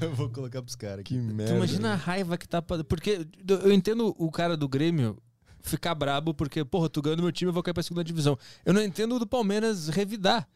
Eu 0.00 0.12
vou 0.14 0.28
colocar 0.30 0.62
pros 0.62 0.76
caras 0.76 1.00
aqui. 1.00 1.14
Que 1.14 1.20
merda. 1.20 1.52
Tu 1.52 1.56
imagina 1.56 1.92
a 1.92 1.96
raiva 1.96 2.38
que 2.38 2.46
tá. 2.48 2.62
pra- 2.62 2.84
Porque 2.84 3.26
eu 3.48 3.72
entendo 3.72 4.14
o 4.18 4.30
cara 4.30 4.56
do 4.56 4.68
Grêmio 4.68 5.18
ficar 5.60 5.94
brabo 5.94 6.32
porque, 6.32 6.64
porra, 6.64 6.88
tu 6.88 7.02
ganhando 7.02 7.22
meu 7.22 7.32
time, 7.32 7.48
eu 7.48 7.52
vou 7.52 7.62
cair 7.62 7.74
pra 7.74 7.82
segunda 7.82 8.04
divisão. 8.04 8.38
Eu 8.64 8.72
não 8.72 8.82
entendo 8.82 9.16
o 9.16 9.18
do 9.18 9.26
Palmeiras 9.26 9.88
revidar. 9.88 10.48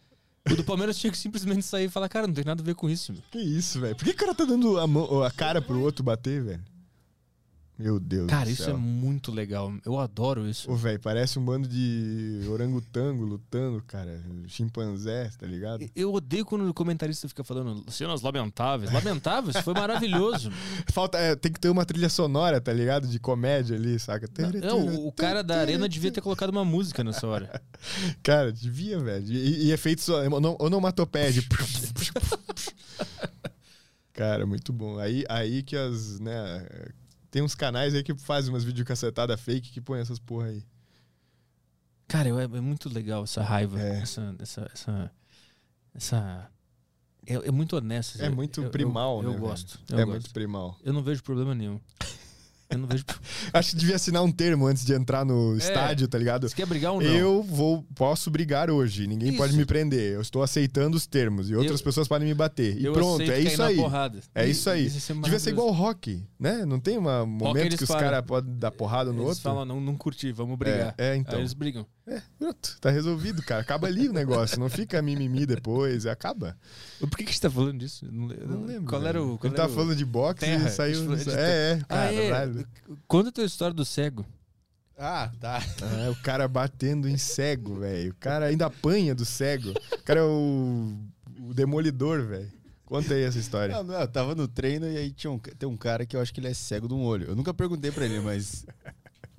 O 0.50 0.56
do 0.56 0.64
Palmeiras 0.64 0.96
tinha 0.98 1.10
que 1.10 1.18
simplesmente 1.18 1.62
sair 1.62 1.86
e 1.86 1.88
falar, 1.88 2.08
cara, 2.08 2.26
não 2.26 2.34
tem 2.34 2.44
nada 2.44 2.62
a 2.62 2.64
ver 2.64 2.74
com 2.74 2.88
isso, 2.88 3.12
meu. 3.12 3.22
Que 3.30 3.38
isso, 3.38 3.80
velho? 3.80 3.94
Por 3.94 4.04
que 4.04 4.10
o 4.10 4.16
cara 4.16 4.34
tá 4.34 4.44
dando 4.44 4.78
a, 4.78 4.86
mão, 4.86 5.22
a 5.22 5.30
cara 5.30 5.60
pro 5.60 5.80
outro 5.80 6.02
bater, 6.02 6.42
velho? 6.42 6.64
Meu 7.78 8.00
Deus 8.00 8.26
Cara, 8.26 8.50
isso 8.50 8.64
céu. 8.64 8.74
é 8.74 8.76
muito 8.76 9.30
legal. 9.30 9.72
Eu 9.84 10.00
adoro 10.00 10.48
isso. 10.48 10.68
Ô, 10.68 10.74
velho, 10.74 10.98
parece 10.98 11.38
um 11.38 11.44
bando 11.44 11.68
de 11.68 12.40
orangotango 12.50 13.24
lutando, 13.24 13.80
cara. 13.86 14.20
Chimpanzé, 14.48 15.30
tá 15.38 15.46
ligado? 15.46 15.88
Eu 15.94 16.12
odeio 16.12 16.44
quando 16.44 16.68
o 16.68 16.74
comentarista 16.74 17.28
fica 17.28 17.44
falando 17.44 17.88
cenas 17.88 18.20
lamentáveis. 18.20 18.92
Lamentáveis? 18.92 19.58
Foi 19.58 19.74
maravilhoso. 19.74 20.50
Falta, 20.92 21.18
é, 21.18 21.36
tem 21.36 21.52
que 21.52 21.60
ter 21.60 21.68
uma 21.68 21.84
trilha 21.84 22.08
sonora, 22.08 22.60
tá 22.60 22.72
ligado? 22.72 23.06
De 23.06 23.20
comédia 23.20 23.76
ali, 23.76 23.96
saca? 24.00 24.28
Não, 24.60 24.80
o, 24.80 25.06
o 25.06 25.12
cara 25.12 25.44
da 25.44 25.60
arena 25.60 25.88
devia 25.88 26.10
ter 26.10 26.20
colocado 26.20 26.50
uma 26.50 26.64
música 26.64 27.04
nessa 27.04 27.28
hora. 27.28 27.62
Cara, 28.24 28.52
devia, 28.52 28.98
velho. 28.98 29.24
E, 29.32 29.66
e 29.66 29.72
efeitos 29.72 30.08
onomatopeia 30.58 31.32
de... 31.32 31.46
Cara, 34.12 34.44
muito 34.44 34.72
bom. 34.72 34.98
Aí, 34.98 35.24
aí 35.28 35.62
que 35.62 35.76
as, 35.76 36.18
né... 36.18 36.66
Tem 37.30 37.42
uns 37.42 37.54
canais 37.54 37.94
aí 37.94 38.02
que 38.02 38.14
fazem 38.14 38.52
umas 38.52 38.64
videocassetadas 38.64 39.40
fake 39.40 39.70
que 39.70 39.80
põem 39.80 40.00
essas 40.00 40.18
porra 40.18 40.46
aí. 40.46 40.64
Cara, 42.06 42.28
eu- 42.28 42.38
é, 42.38 42.44
é 42.44 42.60
muito 42.60 42.88
legal 42.88 43.24
essa 43.24 43.42
raiva. 43.42 43.78
É. 43.80 44.00
Essa. 44.00 44.34
Essa. 44.38 44.70
Essa. 44.72 45.12
essa- 45.94 46.50
É, 47.26 47.34
é 47.34 47.50
muito 47.50 47.76
honesto. 47.76 48.22
É 48.22 48.28
Eu- 48.28 48.34
muito 48.34 48.60
eu- 48.60 48.64
eu- 48.64 48.70
primal, 48.70 49.22
eu, 49.22 49.32
né, 49.32 49.38
gosto. 49.38 49.78
é 49.90 49.92
Eu 49.92 49.96
gosto. 49.98 50.08
muito 50.10 50.30
primal. 50.32 50.78
Eu 50.82 50.92
não 50.94 51.02
vejo 51.02 51.22
problema 51.22 51.54
nenhum. 51.54 51.78
Eu 52.70 52.78
não 52.78 52.86
vejo. 52.86 53.04
Acho 53.52 53.70
que 53.70 53.76
devia 53.76 53.96
assinar 53.96 54.22
um 54.22 54.30
termo 54.30 54.66
antes 54.66 54.84
de 54.84 54.92
entrar 54.92 55.24
no 55.24 55.54
É. 55.54 55.58
estádio, 55.58 56.06
tá 56.06 56.18
ligado? 56.18 56.48
Você 56.48 56.54
quer 56.54 56.66
brigar 56.66 56.92
ou 56.92 57.00
não? 57.00 57.08
Eu 57.10 57.42
vou, 57.42 57.82
posso 57.94 58.30
brigar 58.30 58.70
hoje, 58.70 59.06
ninguém 59.06 59.30
Isso. 59.30 59.38
pode 59.38 59.56
me 59.56 59.64
prender. 59.64 60.12
Eu 60.14 60.20
estou 60.20 60.42
aceitando 60.42 60.94
os 60.96 61.06
termos 61.06 61.48
e 61.48 61.54
outras 61.54 61.80
Eu- 61.80 61.84
pessoas 61.84 62.06
podem 62.06 62.28
me 62.28 62.34
bater. 62.34 62.76
E 62.78 62.90
pronto, 62.92 63.22
é 63.22 63.40
isso 63.40 63.62
aí. 63.62 63.78
É 64.34 64.46
E- 64.46 64.50
isso 64.50 64.68
aí. 64.68 64.84
ia 64.84 64.90
ser 64.90 65.14
Devia 65.14 65.38
ser 65.38 65.50
igual 65.50 65.70
rock, 65.70 66.22
né? 66.38 66.66
Não 66.66 66.78
tem 66.78 66.98
um 66.98 67.26
momento 67.26 67.56
eles 67.64 67.76
que 67.78 67.84
os 67.84 67.90
caras 67.90 68.22
podem 68.26 68.54
dar 68.56 68.70
porrada 68.70 69.10
no 69.12 69.18
Eles 69.20 69.28
outro? 69.28 69.42
falam, 69.42 69.64
não, 69.64 69.80
não 69.80 69.96
curti, 69.96 70.30
vamos 70.30 70.58
brigar. 70.58 70.94
É, 70.98 71.08
é, 71.08 71.12
Aí 71.12 71.18
então. 71.18 71.38
eles 71.38 71.54
brigam. 71.54 71.86
É, 72.10 72.22
pronto, 72.38 72.78
tá 72.80 72.90
resolvido, 72.90 73.42
cara. 73.42 73.60
Acaba 73.60 73.86
ali 73.86 74.08
o 74.08 74.12
negócio, 74.12 74.58
não 74.58 74.70
fica 74.70 75.02
mimimi 75.02 75.44
depois, 75.44 76.06
acaba. 76.06 76.56
Por 76.98 77.10
que, 77.18 77.24
que 77.24 77.34
você 77.34 77.40
tá 77.42 77.50
falando 77.50 77.78
disso? 77.78 78.06
Eu 78.06 78.12
Não, 78.12 78.30
Eu 78.32 78.48
não 78.48 78.64
lembro. 78.64 78.88
Qual 78.88 79.06
era 79.06 79.22
o. 79.22 79.36
Qual 79.38 79.50
Ele 79.50 79.56
tá 79.56 79.64
era 79.64 79.70
o- 79.72 79.74
falando 79.74 79.94
de 79.94 80.04
boxe 80.04 80.40
Terra, 80.40 80.68
e 80.68 80.72
saiu. 80.72 81.16
de- 81.16 81.30
É, 81.30 81.32
é, 81.34 81.78
Ah, 81.82 81.84
cara. 81.86 82.14
é. 82.14 82.30
caralho. 82.30 82.68
Conta 83.06 83.28
a 83.28 83.32
tua 83.32 83.44
história 83.44 83.74
do 83.74 83.84
cego. 83.84 84.24
Ah, 84.96 85.30
tá. 85.38 85.62
Ah, 85.82 86.10
o 86.10 86.16
cara 86.22 86.48
batendo 86.48 87.08
em 87.08 87.16
cego, 87.18 87.76
velho. 87.80 88.10
O 88.10 88.14
cara 88.16 88.46
ainda 88.46 88.66
apanha 88.66 89.14
do 89.14 89.24
cego. 89.24 89.70
O 89.92 90.02
cara 90.02 90.20
é 90.20 90.24
o, 90.24 90.92
o 91.40 91.54
demolidor, 91.54 92.22
velho. 92.26 92.50
Conta 92.84 93.12
aí 93.14 93.22
essa 93.22 93.38
história. 93.38 93.76
Não, 93.76 93.84
não, 93.84 94.00
eu 94.00 94.08
tava 94.08 94.34
no 94.34 94.48
treino 94.48 94.86
e 94.90 94.96
aí 94.96 95.12
tinha 95.12 95.30
um, 95.30 95.38
tem 95.38 95.68
um 95.68 95.76
cara 95.76 96.06
que 96.06 96.16
eu 96.16 96.20
acho 96.22 96.32
que 96.32 96.40
ele 96.40 96.48
é 96.48 96.54
cego 96.54 96.88
de 96.88 96.94
um 96.94 97.04
olho. 97.04 97.26
Eu 97.28 97.36
nunca 97.36 97.52
perguntei 97.52 97.92
pra 97.92 98.06
ele, 98.06 98.18
mas. 98.20 98.64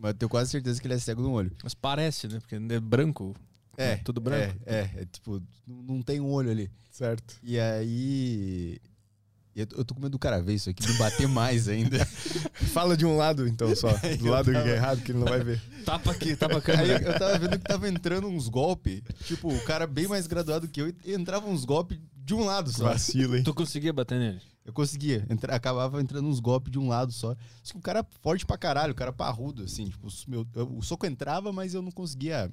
Mas 0.02 0.12
eu 0.12 0.18
tenho 0.18 0.30
quase 0.30 0.50
certeza 0.50 0.80
que 0.80 0.88
ele 0.88 0.94
é 0.94 1.00
cego 1.00 1.22
de 1.22 1.28
um 1.28 1.32
olho. 1.34 1.52
Mas 1.62 1.74
parece, 1.74 2.28
né? 2.28 2.40
Porque 2.40 2.56
é 2.56 2.80
branco. 2.80 3.36
É. 3.78 3.98
Tudo 3.98 4.22
branco. 4.22 4.56
É, 4.66 4.76
é, 4.76 4.90
é 5.02 5.06
tipo, 5.06 5.42
não 5.68 6.02
tem 6.02 6.20
um 6.22 6.32
olho 6.32 6.50
ali. 6.50 6.72
Certo. 6.90 7.36
E 7.44 7.60
aí. 7.60 8.80
Eu 9.56 9.66
tô, 9.84 9.94
com 9.94 10.00
medo 10.00 10.12
do 10.12 10.20
cara 10.20 10.42
ver 10.42 10.54
isso 10.54 10.70
aqui, 10.70 10.88
me 10.88 10.94
bater 10.98 11.28
mais 11.28 11.68
ainda. 11.68 12.06
Fala 12.72 12.96
de 12.96 13.06
um 13.06 13.18
lado, 13.18 13.46
então, 13.46 13.76
só. 13.76 13.90
Do 14.20 14.28
Eu 14.28 14.32
lado 14.32 14.46
que 14.46 14.54
tava- 14.54 14.70
é 14.70 14.74
errado, 14.76 15.02
que 15.02 15.12
ele 15.12 15.20
não 15.20 15.28
vai 15.28 15.44
ver. 15.44 15.62
Tapa 15.84 16.12
aqui, 16.12 16.34
tapa 16.36 16.56
a 16.56 16.58
Aí 16.58 16.62
câmera. 16.62 17.04
eu 17.04 17.20
tava 17.20 17.38
vendo 17.40 17.52
que 17.60 17.66
tava 17.66 17.90
entrando 17.90 18.28
uns 18.28 18.48
golpes. 18.48 19.02
Tipo, 19.26 19.54
o 19.54 19.60
cara 19.66 19.86
bem 19.86 20.08
mais 20.08 20.28
graduado 20.28 20.68
que 20.68 20.82
eu 20.82 20.88
e 21.04 21.14
entrava 21.14 21.46
uns 21.50 21.66
golpes 21.66 22.00
de 22.16 22.34
um 22.34 22.46
lado 22.46 22.72
só. 22.72 22.86
Vacilo, 22.86 23.36
hein? 23.36 23.44
Tu 23.44 23.54
conseguia 23.54 23.92
bater 23.92 24.18
nele? 24.18 24.40
Eu 24.70 24.74
conseguia. 24.74 25.26
Entra- 25.30 25.56
acabava 25.56 26.00
entrando 26.00 26.28
uns 26.28 26.40
golpes 26.40 26.72
de 26.72 26.78
um 26.78 26.88
lado 26.88 27.12
só. 27.12 27.36
Só 27.64 27.74
que 27.74 27.80
o 27.80 27.82
cara 27.82 28.06
forte 28.22 28.46
pra 28.46 28.56
caralho, 28.58 28.91
o 28.91 28.96
cara 28.96 29.12
parrudo, 29.12 29.64
assim. 29.64 29.86
Tipo, 29.90 30.08
o, 30.08 30.12
meu- 30.28 30.48
eu- 30.54 30.78
o 30.78 30.82
soco 30.84 31.06
entrava, 31.08 31.52
mas 31.52 31.74
eu 31.74 31.82
não 31.82 31.91
conseguia 31.91 32.52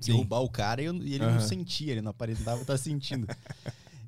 Sim. 0.00 0.12
derrubar 0.12 0.40
o 0.40 0.48
cara 0.48 0.80
e, 0.80 0.86
eu- 0.86 0.96
e 0.96 1.14
ele 1.14 1.24
não 1.26 1.32
Aham. 1.34 1.40
sentia, 1.40 1.92
ele 1.92 2.00
não 2.02 2.10
aparentava 2.10 2.62
estar 2.62 2.78
sentindo. 2.78 3.26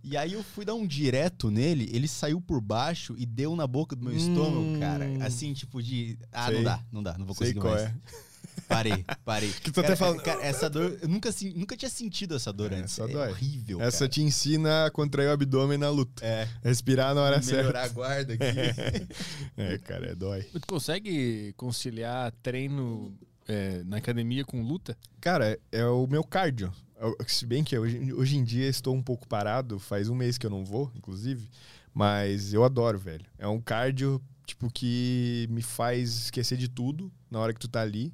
E 0.03 0.17
aí 0.17 0.33
eu 0.35 0.43
fui 0.43 0.65
dar 0.65 0.75
um 0.75 0.87
direto 0.87 1.51
nele, 1.51 1.89
ele 1.93 2.07
saiu 2.09 2.41
por 2.41 2.61
baixo 2.61 3.15
e 3.19 3.25
deu 3.27 3.55
na 3.57 3.67
boca 3.67 3.95
do 3.97 4.05
meu 4.05 4.15
estômago, 4.17 4.61
Hum. 4.77 4.81
cara. 4.81 5.07
Assim, 5.25 5.53
tipo 5.55 5.83
de. 5.83 6.19
Ah, 6.33 6.47
Sei. 6.47 6.57
não 6.57 6.63
dá, 6.65 6.81
não 6.93 7.03
dá, 7.03 7.19
não 7.19 7.27
vou 7.27 7.35
conseguir 7.35 7.61
mais. 7.61 7.83
é. 7.83 7.95
Parei, 8.69 9.05
parei. 9.25 9.51
Que 9.63 9.71
tu 9.71 9.75
cara, 9.83 9.89
até 9.89 9.97
falando- 9.97 10.23
cara, 10.23 10.43
essa 10.43 10.69
dor, 10.71 10.99
eu 11.03 11.09
nunca, 11.09 11.31
nunca 11.55 11.77
tinha 11.77 11.89
sentido 11.91 12.35
essa 12.35 12.53
dor 12.53 12.73
É, 12.73 12.77
antes. 12.77 12.99
essa 12.99 13.09
É 13.09 13.13
dói. 13.13 13.31
horrível. 13.31 13.81
Essa 13.81 13.99
cara. 14.01 14.09
te 14.11 14.23
ensina 14.23 14.87
a 14.87 14.91
contrair 14.91 15.29
o 15.29 15.33
abdômen 15.33 15.79
na 15.79 15.91
luta. 15.91 16.25
É, 16.25 16.49
Respirar 16.63 17.15
na 17.15 17.23
hora 17.23 17.41
melhorar 17.41 17.63
certa. 17.65 17.83
a 17.83 17.89
guarda 17.89 18.35
aqui. 18.35 18.45
É, 19.57 19.79
cara, 19.79 20.07
é 20.11 20.15
dói. 20.15 20.43
Tu 20.45 20.67
consegue 20.67 21.53
conciliar 21.57 22.33
treino 22.43 23.17
é, 23.47 23.83
na 23.85 23.99
academia 23.99 24.45
com 24.45 24.63
luta? 24.63 24.97
Cara, 25.21 25.59
é 25.71 25.85
o 25.87 26.07
meu 26.07 26.25
cardio. 26.25 26.73
Eu- 27.01 27.17
Se 27.27 27.45
bem 27.47 27.63
que 27.63 27.77
hoje, 27.79 28.13
hoje 28.13 28.37
em 28.37 28.45
dia 28.45 28.67
estou 28.69 28.95
um 28.95 29.03
pouco 29.03 29.27
parado, 29.29 29.79
faz 29.79 30.09
um 30.09 30.15
mês 30.15 30.39
que 30.39 30.47
eu 30.47 30.51
não 30.51 30.65
vou, 30.65 30.91
inclusive, 30.97 31.49
mas 31.93 32.53
eu 32.55 32.65
adoro, 32.65 32.99
velho. 32.99 33.25
É 33.39 33.47
um 33.47 33.61
cardio, 33.61 34.21
tipo, 34.47 34.71
que 34.73 35.47
me 35.51 35.61
faz 35.63 36.25
esquecer 36.25 36.57
de 36.57 36.69
tudo 36.69 37.13
na 37.31 37.39
hora 37.39 37.53
que 37.53 37.61
tu 37.61 37.69
tá 37.69 37.81
ali, 37.83 38.13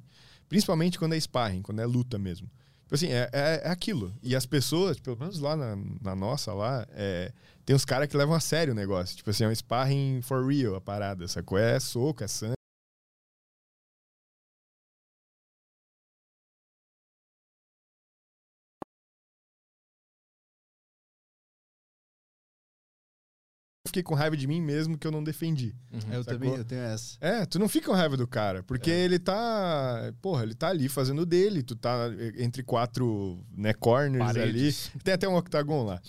principalmente 0.51 0.99
quando 0.99 1.15
é 1.15 1.17
sparring, 1.17 1.61
quando 1.61 1.79
é 1.79 1.85
luta 1.85 2.19
mesmo. 2.19 2.45
Tipo 2.81 2.95
assim, 2.95 3.07
é, 3.07 3.29
é, 3.31 3.61
é 3.63 3.69
aquilo. 3.69 4.13
E 4.21 4.35
as 4.35 4.45
pessoas, 4.45 4.99
pelo 4.99 5.17
menos 5.17 5.39
lá 5.39 5.55
na, 5.55 5.77
na 6.01 6.13
nossa, 6.13 6.53
lá, 6.53 6.85
é, 6.91 7.31
tem 7.65 7.73
os 7.73 7.85
caras 7.85 8.09
que 8.09 8.17
levam 8.17 8.35
a 8.35 8.39
sério 8.41 8.73
o 8.73 8.75
negócio. 8.75 9.15
Tipo 9.15 9.29
assim, 9.29 9.45
é 9.45 9.47
um 9.47 9.55
sparring 9.55 10.21
for 10.21 10.45
real 10.45 10.75
a 10.75 10.81
parada, 10.81 11.25
sacou? 11.25 11.57
É 11.57 11.79
soco, 11.79 12.21
é 12.21 12.27
sangue. 12.27 12.60
Fiquei 23.91 24.01
com 24.03 24.15
raiva 24.15 24.35
de 24.37 24.47
mim 24.47 24.61
mesmo 24.61 24.97
que 24.97 25.05
eu 25.05 25.11
não 25.11 25.23
defendi. 25.23 25.75
Uhum. 25.91 25.99
Eu 26.13 26.23
Sacou? 26.23 26.39
também 26.39 26.55
eu 26.55 26.65
tenho 26.65 26.81
essa. 26.81 27.17
É, 27.21 27.45
tu 27.45 27.59
não 27.59 27.67
fica 27.69 27.87
com 27.87 27.93
raiva 27.93 28.15
do 28.17 28.25
cara, 28.27 28.63
porque 28.63 28.89
É. 28.89 28.99
ele 28.99 29.19
tá. 29.19 30.13
Porra, 30.21 30.43
ele 30.43 30.55
tá 30.55 30.69
ali 30.69 30.87
fazendo 30.89 31.25
dele, 31.25 31.61
tu 31.61 31.75
tá 31.75 32.09
entre 32.37 32.63
quatro 32.63 33.39
né, 33.55 33.73
corners 33.73 34.25
Paredes. 34.25 34.89
ali. 34.93 35.03
Tem 35.03 35.13
até 35.13 35.27
um 35.27 35.35
octagon 35.35 35.83
lá. 35.83 36.01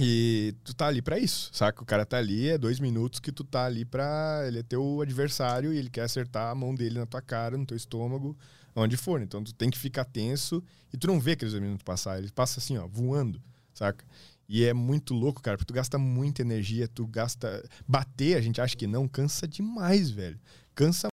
E 0.00 0.54
tu 0.62 0.74
tá 0.76 0.86
ali 0.86 1.02
pra 1.02 1.18
isso, 1.18 1.50
saca? 1.52 1.82
O 1.82 1.86
cara 1.86 2.06
tá 2.06 2.18
ali, 2.18 2.48
é 2.48 2.56
dois 2.56 2.78
minutos 2.78 3.18
que 3.18 3.32
tu 3.32 3.42
tá 3.42 3.64
ali 3.64 3.84
pra. 3.84 4.44
Ele 4.46 4.60
é 4.60 4.62
teu 4.62 5.00
adversário 5.00 5.72
e 5.72 5.76
ele 5.78 5.90
quer 5.90 6.02
acertar 6.02 6.50
a 6.52 6.54
mão 6.54 6.72
dele 6.74 6.98
na 7.00 7.06
tua 7.06 7.20
cara, 7.20 7.56
no 7.58 7.66
teu 7.66 7.76
estômago, 7.76 8.36
onde 8.76 8.96
for. 8.96 9.20
Então 9.20 9.42
tu 9.42 9.52
tem 9.52 9.68
que 9.70 9.78
ficar 9.78 10.04
tenso 10.04 10.62
e 10.92 10.96
tu 10.96 11.08
não 11.08 11.18
vê 11.18 11.32
aqueles 11.32 11.52
dois 11.52 11.62
minutos 11.62 11.82
passar. 11.82 12.18
Ele 12.18 12.30
passa 12.30 12.60
assim, 12.60 12.78
ó, 12.78 12.86
voando, 12.86 13.42
saca? 13.74 14.04
E 14.48 14.64
é 14.64 14.72
muito 14.72 15.12
louco, 15.12 15.42
cara, 15.42 15.58
porque 15.58 15.70
tu 15.70 15.74
gasta 15.74 15.98
muita 15.98 16.40
energia, 16.40 16.88
tu 16.88 17.06
gasta. 17.06 17.62
Bater, 17.86 18.36
a 18.36 18.40
gente 18.40 18.60
acha 18.60 18.74
que 18.76 18.86
não, 18.86 19.06
cansa 19.06 19.46
demais, 19.46 20.10
velho. 20.10 20.40
Cansa 20.74 21.08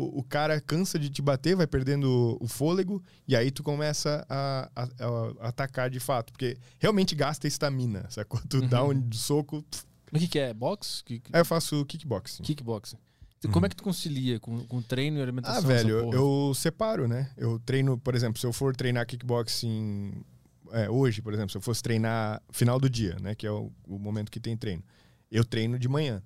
o 0.00 0.22
cara 0.24 0.60
cansa 0.60 0.98
de 0.98 1.10
te 1.10 1.20
bater, 1.22 1.54
vai 1.54 1.66
perdendo 1.66 2.36
o 2.40 2.48
fôlego, 2.48 3.02
e 3.28 3.36
aí 3.36 3.50
tu 3.50 3.62
começa 3.62 4.26
a, 4.28 4.70
a- 4.74 4.88
a 5.44 5.48
atacar 5.48 5.90
de 5.90 6.00
fato. 6.00 6.32
Porque 6.32 6.56
realmente 6.78 7.14
gasta 7.14 7.46
estamina, 7.46 8.08
sacou? 8.10 8.40
Tu 8.48 8.66
dá 8.66 8.82
Uhum. 8.82 8.90
um 9.08 9.12
soco. 9.12 9.64
O 10.12 10.18
que, 10.18 10.28
que 10.28 10.38
é? 10.38 10.52
Box? 10.52 11.02
Que, 11.04 11.22
eu 11.32 11.44
faço 11.44 11.84
kickboxing. 11.86 12.42
Kickboxing. 12.42 12.98
Uhum. 13.44 13.52
Como 13.52 13.66
é 13.66 13.68
que 13.68 13.76
tu 13.76 13.82
concilia 13.82 14.38
com, 14.38 14.64
com 14.66 14.80
treino 14.80 15.16
e 15.18 15.20
Ah, 15.20 15.24
alimentação? 15.24 15.62
velho, 15.62 15.96
essa 15.98 16.04
porra? 16.04 16.16
eu 16.16 16.52
separo, 16.54 17.08
né? 17.08 17.30
Eu 17.36 17.58
treino, 17.58 17.98
por 17.98 18.14
exemplo, 18.14 18.38
se 18.40 18.46
eu 18.46 18.52
for 18.52 18.74
treinar 18.76 19.06
kickboxing 19.06 20.12
é, 20.72 20.88
hoje, 20.88 21.20
por 21.20 21.32
exemplo, 21.34 21.50
se 21.50 21.56
eu 21.56 21.60
fosse 21.60 21.82
treinar 21.82 22.40
final 22.50 22.78
do 22.80 22.88
dia, 22.88 23.16
né? 23.20 23.34
Que 23.34 23.46
é 23.46 23.50
o, 23.50 23.70
o 23.86 23.98
momento 23.98 24.30
que 24.30 24.40
tem 24.40 24.56
treino. 24.56 24.82
Eu 25.30 25.44
treino 25.44 25.78
de 25.78 25.88
manhã, 25.88 26.22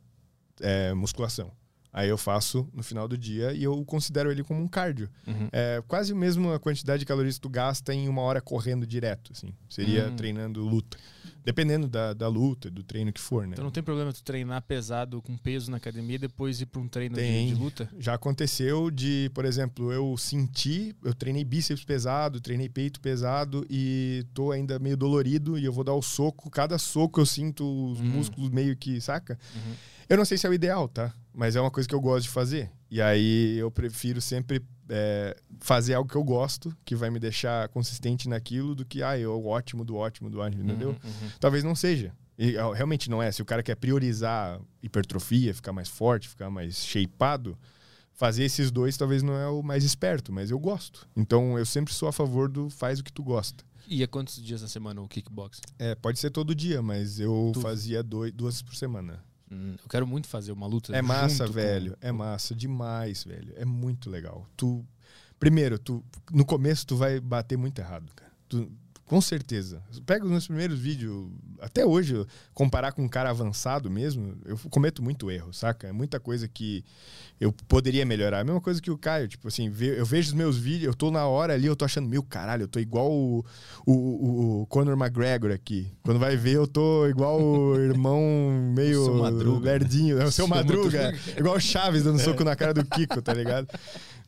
é, 0.60 0.93
musculação. 0.94 1.51
Aí 1.97 2.10
eu 2.10 2.18
faço 2.18 2.68
no 2.74 2.82
final 2.82 3.09
do 3.09 3.16
dia 3.16 3.55
e 3.55 3.64
eu 3.64 3.82
considero 3.86 4.31
ele 4.31 4.44
como 4.44 4.60
um 4.62 4.68
cardio. 4.68 5.09
Uhum. 5.27 5.48
É 5.51 5.82
quase 5.89 6.12
a 6.12 6.14
mesma 6.14 6.59
quantidade 6.59 7.01
de 7.01 7.06
calorias 7.06 7.36
que 7.36 7.40
tu 7.40 7.48
gasta 7.48 7.94
em 7.94 8.06
uma 8.06 8.20
hora 8.20 8.39
correndo 8.39 8.86
direto, 8.86 9.32
assim. 9.35 9.55
Seria 9.66 10.09
Hum. 10.09 10.14
treinando 10.16 10.62
luta. 10.62 10.98
Dependendo 11.43 11.89
da, 11.89 12.12
da 12.12 12.28
luta, 12.28 12.68
do 12.70 12.82
treino 12.82 13.10
que 13.12 13.20
for, 13.20 13.47
né? 13.47 13.52
Então 13.52 13.64
não 13.64 13.70
tem 13.70 13.82
problema 13.82 14.12
tu 14.12 14.23
treinar 14.23 14.60
pesado 14.62 15.23
com 15.23 15.39
peso 15.39 15.70
na 15.70 15.78
academia 15.78 16.16
e 16.16 16.18
depois 16.18 16.60
ir 16.60 16.66
pra 16.66 16.81
um 16.82 16.89
treino 16.89 17.14
de, 17.14 17.23
Tem. 17.23 17.47
de 17.47 17.55
luta? 17.55 17.89
Já 17.98 18.12
aconteceu 18.14 18.90
de, 18.90 19.31
por 19.32 19.44
exemplo, 19.47 19.90
eu 19.90 20.16
senti, 20.18 20.94
eu 21.02 21.14
treinei 21.14 21.44
bíceps 21.44 21.82
pesado, 21.85 22.40
treinei 22.43 22.68
peito 22.68 23.01
pesado 23.01 23.64
e 23.70 24.27
tô 24.35 24.51
ainda 24.52 24.78
meio 24.78 24.97
dolorido 24.98 25.56
e 25.59 25.64
eu 25.64 25.73
vou 25.73 25.85
dar 25.85 25.94
o 25.94 26.02
soco, 26.02 26.51
cada 26.51 26.77
soco 26.78 27.20
eu 27.20 27.27
sinto 27.27 27.64
os 27.93 28.01
Hum. 28.01 28.05
músculos 28.05 28.51
meio 28.51 28.77
que, 28.77 29.01
saca? 29.01 29.39
Uhum. 29.55 29.74
Eu 30.08 30.16
não 30.16 30.24
sei 30.24 30.38
se 30.38 30.46
é 30.46 30.50
o 30.50 30.54
ideal, 30.54 30.88
tá? 30.88 31.12
Mas 31.34 31.56
é 31.56 31.60
uma 31.60 31.70
coisa 31.70 31.88
que 31.88 31.94
eu 31.94 32.00
gosto 32.00 32.24
de 32.24 32.30
fazer. 32.30 32.70
E 32.90 33.00
aí 33.02 33.56
eu 33.58 33.70
prefiro 33.70 34.20
sempre 34.20 34.62
é, 34.88 35.36
fazer 35.60 35.94
algo 35.94 36.08
que 36.08 36.16
eu 36.16 36.22
gosto, 36.24 36.74
que 36.84 36.94
vai 36.94 37.10
me 37.10 37.18
deixar 37.18 37.68
consistente 37.68 38.28
naquilo, 38.28 38.74
do 38.74 38.84
que, 38.84 39.02
ah, 39.02 39.18
eu 39.18 39.44
ótimo 39.46 39.84
do 39.84 39.96
ótimo 39.96 40.30
do 40.30 40.38
ótimo, 40.38 40.62
entendeu? 40.64 40.90
Uhum, 40.90 40.94
uhum. 41.04 41.30
Talvez 41.40 41.64
não 41.64 41.74
seja. 41.74 42.12
E 42.38 42.56
ó, 42.56 42.72
realmente 42.72 43.10
não 43.10 43.22
é. 43.22 43.32
Se 43.32 43.42
o 43.42 43.44
cara 43.44 43.62
quer 43.62 43.74
priorizar 43.76 44.60
hipertrofia, 44.82 45.52
ficar 45.54 45.72
mais 45.72 45.88
forte, 45.88 46.28
ficar 46.28 46.50
mais 46.50 46.84
shapeado, 46.84 47.58
fazer 48.12 48.44
esses 48.44 48.70
dois 48.70 48.96
talvez 48.96 49.22
não 49.22 49.34
é 49.34 49.48
o 49.48 49.62
mais 49.62 49.82
esperto, 49.84 50.32
mas 50.32 50.50
eu 50.50 50.58
gosto. 50.58 51.06
Então 51.16 51.58
eu 51.58 51.66
sempre 51.66 51.92
sou 51.92 52.08
a 52.08 52.12
favor 52.12 52.48
do 52.48 52.70
faz 52.70 53.00
o 53.00 53.04
que 53.04 53.12
tu 53.12 53.22
gosta. 53.22 53.64
E 53.88 54.02
é 54.02 54.06
quantos 54.06 54.42
dias 54.42 54.62
na 54.62 54.68
semana 54.68 55.00
o 55.00 55.08
kickboxing? 55.08 55.62
É, 55.78 55.94
pode 55.94 56.18
ser 56.18 56.30
todo 56.30 56.54
dia, 56.54 56.82
mas 56.82 57.20
eu 57.20 57.50
Tu- 57.54 57.60
fazia 57.60 58.02
dois, 58.02 58.32
duas 58.32 58.60
por 58.62 58.74
semana. 58.74 59.22
Hum, 59.51 59.77
eu 59.82 59.89
quero 59.89 60.06
muito 60.06 60.27
fazer 60.28 60.52
uma 60.52 60.66
luta. 60.66 60.94
É 60.97 61.01
massa, 61.02 61.47
junto 61.47 61.48
com- 61.48 61.52
velho. 61.55 61.97
É 62.01 62.10
massa 62.12 62.55
demais, 62.55 63.24
velho. 63.24 63.52
É 63.56 63.64
muito 63.64 64.10
legal. 64.10 64.47
Tu 64.56 64.85
primeiro, 65.39 65.78
tu 65.78 66.02
no 66.32 66.44
começo 66.44 66.86
tu 66.86 66.97
vai 66.97 67.20
bater 67.20 67.56
muito 67.56 67.78
errado, 67.78 68.10
cara. 68.14 68.32
Tu- 68.48 68.70
com 69.06 69.20
certeza. 69.20 69.80
Pega 70.04 70.24
os 70.24 70.30
meus 70.30 70.46
primeiros 70.46 70.78
vídeos, 70.78 71.28
até 71.60 71.86
hoje, 71.86 72.26
comparar 72.52 72.92
com 72.92 73.02
um 73.04 73.08
cara 73.08 73.30
avançado 73.30 73.88
mesmo, 73.90 74.36
eu 74.44 74.58
cometo 74.70 75.02
muito 75.02 75.30
erro, 75.30 75.52
saca? 75.52 75.86
É 75.88 75.92
muita 75.92 76.18
coisa 76.18 76.48
que 76.48 76.84
eu 77.40 77.52
poderia 77.68 78.04
melhorar. 78.04 78.40
A 78.40 78.44
mesma 78.44 78.60
coisa 78.60 78.80
que 78.82 78.90
o 78.90 78.98
Caio, 78.98 79.28
tipo 79.28 79.46
assim, 79.46 79.66
eu 79.96 80.04
vejo 80.04 80.28
os 80.28 80.34
meus 80.34 80.58
vídeos, 80.58 80.88
eu 80.88 80.94
tô 80.94 81.10
na 81.10 81.26
hora 81.26 81.54
ali, 81.54 81.66
eu 81.66 81.76
tô 81.76 81.84
achando, 81.84 82.08
meu 82.08 82.22
caralho, 82.22 82.62
eu 82.64 82.68
tô 82.68 82.80
igual 82.80 83.10
o, 83.12 83.44
o, 83.86 84.62
o- 84.62 84.66
Conor 84.66 84.96
McGregor 84.98 85.52
aqui. 85.52 85.92
Quando 86.02 86.18
vai 86.18 86.36
ver, 86.36 86.54
eu 86.56 86.66
tô 86.66 87.06
igual 87.06 87.40
o 87.40 87.76
irmão 87.80 88.20
meio 88.74 89.02
O 89.02 89.04
seu 89.04 89.14
Madruga, 89.18 89.64
lerdinho. 89.70 90.16
É 90.18 90.24
o 90.24 90.32
seu 90.32 90.46
Seu 90.46 90.48
Madruga. 90.48 91.12
Madruga. 91.12 91.38
Igual 91.38 91.56
o 91.56 91.60
Chaves 91.60 92.02
dando 92.02 92.18
soco 92.22 92.42
na 92.42 92.56
cara 92.56 92.74
do 92.74 92.84
Kiko, 92.84 93.22
tá 93.22 93.32
ligado? 93.32 93.68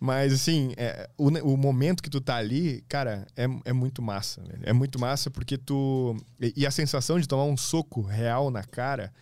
Mas, 0.00 0.32
assim, 0.32 0.72
é, 0.76 1.10
o, 1.18 1.28
ne- 1.28 1.40
o 1.42 1.56
momento 1.56 2.02
que 2.02 2.10
tu 2.10 2.20
tá 2.20 2.36
ali, 2.36 2.84
cara, 2.88 3.26
é, 3.36 3.46
é 3.64 3.72
muito 3.72 4.00
massa, 4.00 4.40
velho. 4.42 4.60
É 4.62 4.72
muito 4.72 4.98
massa 4.98 5.28
porque 5.30 5.58
tu... 5.58 6.16
E, 6.40 6.52
e 6.58 6.66
a 6.66 6.70
sensação 6.70 7.18
de 7.18 7.26
tomar 7.26 7.44
um 7.44 7.56
soco 7.56 8.00
real 8.00 8.50
na 8.50 8.62
cara 8.62 9.12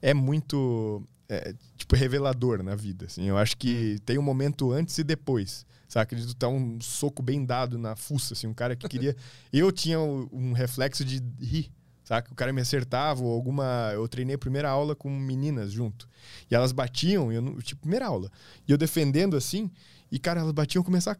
é 0.00 0.14
muito... 0.14 1.02
é, 1.28 1.54
tipo, 1.76 1.94
revelador 1.94 2.62
na 2.62 2.74
vida, 2.74 3.04
assim. 3.06 3.24
Eu 3.24 3.36
acho 3.36 3.56
que 3.58 3.98
tem 4.06 4.16
um 4.16 4.22
momento 4.22 4.72
antes 4.72 4.96
e 4.96 5.04
depois, 5.04 5.66
saca? 5.86 6.16
De 6.16 6.26
tu 6.26 6.34
dar 6.34 6.48
um 6.48 6.80
soco 6.80 7.22
bem 7.22 7.44
dado 7.44 7.76
na 7.76 7.94
fuça, 7.94 8.32
assim. 8.32 8.46
Um 8.46 8.54
cara 8.54 8.74
que 8.74 8.88
queria... 8.88 9.14
eu 9.52 9.70
tinha 9.70 10.00
um 10.00 10.54
reflexo 10.54 11.04
de 11.04 11.22
rir, 11.38 11.70
saca? 12.04 12.32
O 12.32 12.34
cara 12.34 12.54
me 12.54 12.62
acertava 12.62 13.22
ou 13.22 13.34
alguma... 13.34 13.90
Eu 13.92 14.08
treinei 14.08 14.36
a 14.36 14.38
primeira 14.38 14.70
aula 14.70 14.96
com 14.96 15.10
meninas 15.10 15.72
junto. 15.72 16.08
E 16.50 16.54
elas 16.54 16.72
batiam, 16.72 17.30
eu, 17.30 17.60
tipo, 17.60 17.82
primeira 17.82 18.06
aula. 18.06 18.30
E 18.66 18.72
eu 18.72 18.78
defendendo, 18.78 19.36
assim... 19.36 19.70
E, 20.12 20.18
cara, 20.18 20.40
elas 20.40 20.52
batiam 20.52 20.82
e 20.82 20.84
começavam 20.84 21.18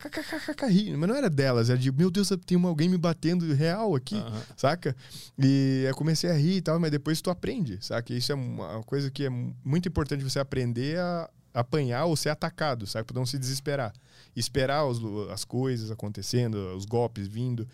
a 0.63 0.67
rir. 0.67 0.95
Mas 0.99 1.09
não 1.09 1.17
era 1.17 1.31
delas, 1.31 1.71
era 1.71 1.79
de, 1.79 1.91
meu 1.91 2.11
Deus, 2.11 2.31
tem 2.45 2.63
alguém 2.63 2.91
me 2.91 2.99
batendo 2.99 3.51
real 3.55 3.95
aqui 3.95 4.17
Aham. 4.17 4.43
saca? 4.55 4.95
E 5.39 5.85
eu 5.89 5.95
comecei 5.95 6.29
a 6.31 6.35
rir 6.35 6.57
e 6.57 6.61
tal, 6.61 6.79
mas 6.79 6.91
depois 6.91 7.23
tu 7.23 7.31
aprende, 7.31 7.79
saca? 7.81 8.13
Isso 8.13 8.31
é 8.31 8.35
uma 8.35 8.83
coisa 8.83 9.11
que 9.11 9.25
é 9.25 9.31
muito 9.65 9.89
importante 9.89 10.23
você 10.23 10.39
aprender 10.39 10.99
a 10.99 11.31
apanhar 11.55 12.05
ou 12.05 12.17
ser 12.17 12.29
atacado, 12.29 12.87
sabe? 12.87 13.07
Pra 13.07 13.19
não 13.19 13.25
se 13.25 13.39
desesperar. 13.39 13.95
Esperar 14.37 14.85
os 14.85 15.01
as 15.31 15.43
coisas 15.43 15.91
acontecendo, 15.91 16.57
os 16.77 16.85
golpes 16.85 17.27
vindo. 17.27 17.67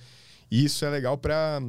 E 0.49 0.65
isso 0.65 0.85
é 0.85 0.91
legal 0.91 1.19
pra 1.19 1.61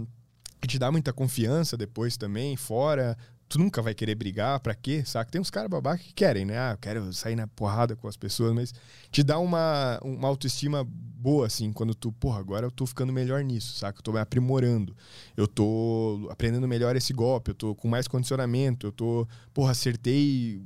te 0.67 0.77
dar 0.77 0.91
muita 0.91 1.11
confiança 1.11 1.75
depois 1.75 2.17
também, 2.17 2.55
fora. 2.55 3.17
Tu 3.49 3.57
nunca 3.57 3.81
vai 3.81 3.95
querer 3.95 4.13
brigar, 4.13 4.59
pra 4.59 4.75
quê? 4.75 5.03
Saca? 5.03 5.31
Tem 5.31 5.41
uns 5.41 5.49
caras 5.49 5.71
babaca 5.71 5.97
que 5.97 6.13
querem, 6.13 6.45
né? 6.45 6.57
Ah, 6.59 6.71
eu 6.73 6.77
quero 6.77 7.11
sair 7.11 7.35
na 7.35 7.47
porrada 7.47 7.95
com 7.95 8.07
as 8.07 8.15
pessoas, 8.15 8.53
mas 8.53 8.73
te 9.11 9.23
dá 9.23 9.39
uma, 9.39 9.99
uma 10.03 10.27
autoestima 10.27 10.85
boa, 10.87 11.47
assim, 11.47 11.73
quando 11.73 11.95
tu, 11.95 12.11
porra, 12.11 12.39
agora 12.39 12.67
eu 12.67 12.71
tô 12.71 12.85
ficando 12.85 13.11
melhor 13.11 13.43
nisso, 13.43 13.75
saca? 13.79 13.99
Eu 13.99 14.03
tô 14.03 14.11
me 14.11 14.19
aprimorando, 14.19 14.95
eu 15.35 15.47
tô 15.47 16.27
aprendendo 16.29 16.67
melhor 16.67 16.95
esse 16.95 17.11
golpe, 17.11 17.49
eu 17.49 17.55
tô 17.55 17.73
com 17.73 17.87
mais 17.87 18.07
condicionamento, 18.07 18.85
eu 18.85 18.91
tô, 18.91 19.27
porra, 19.51 19.71
acertei, 19.71 20.61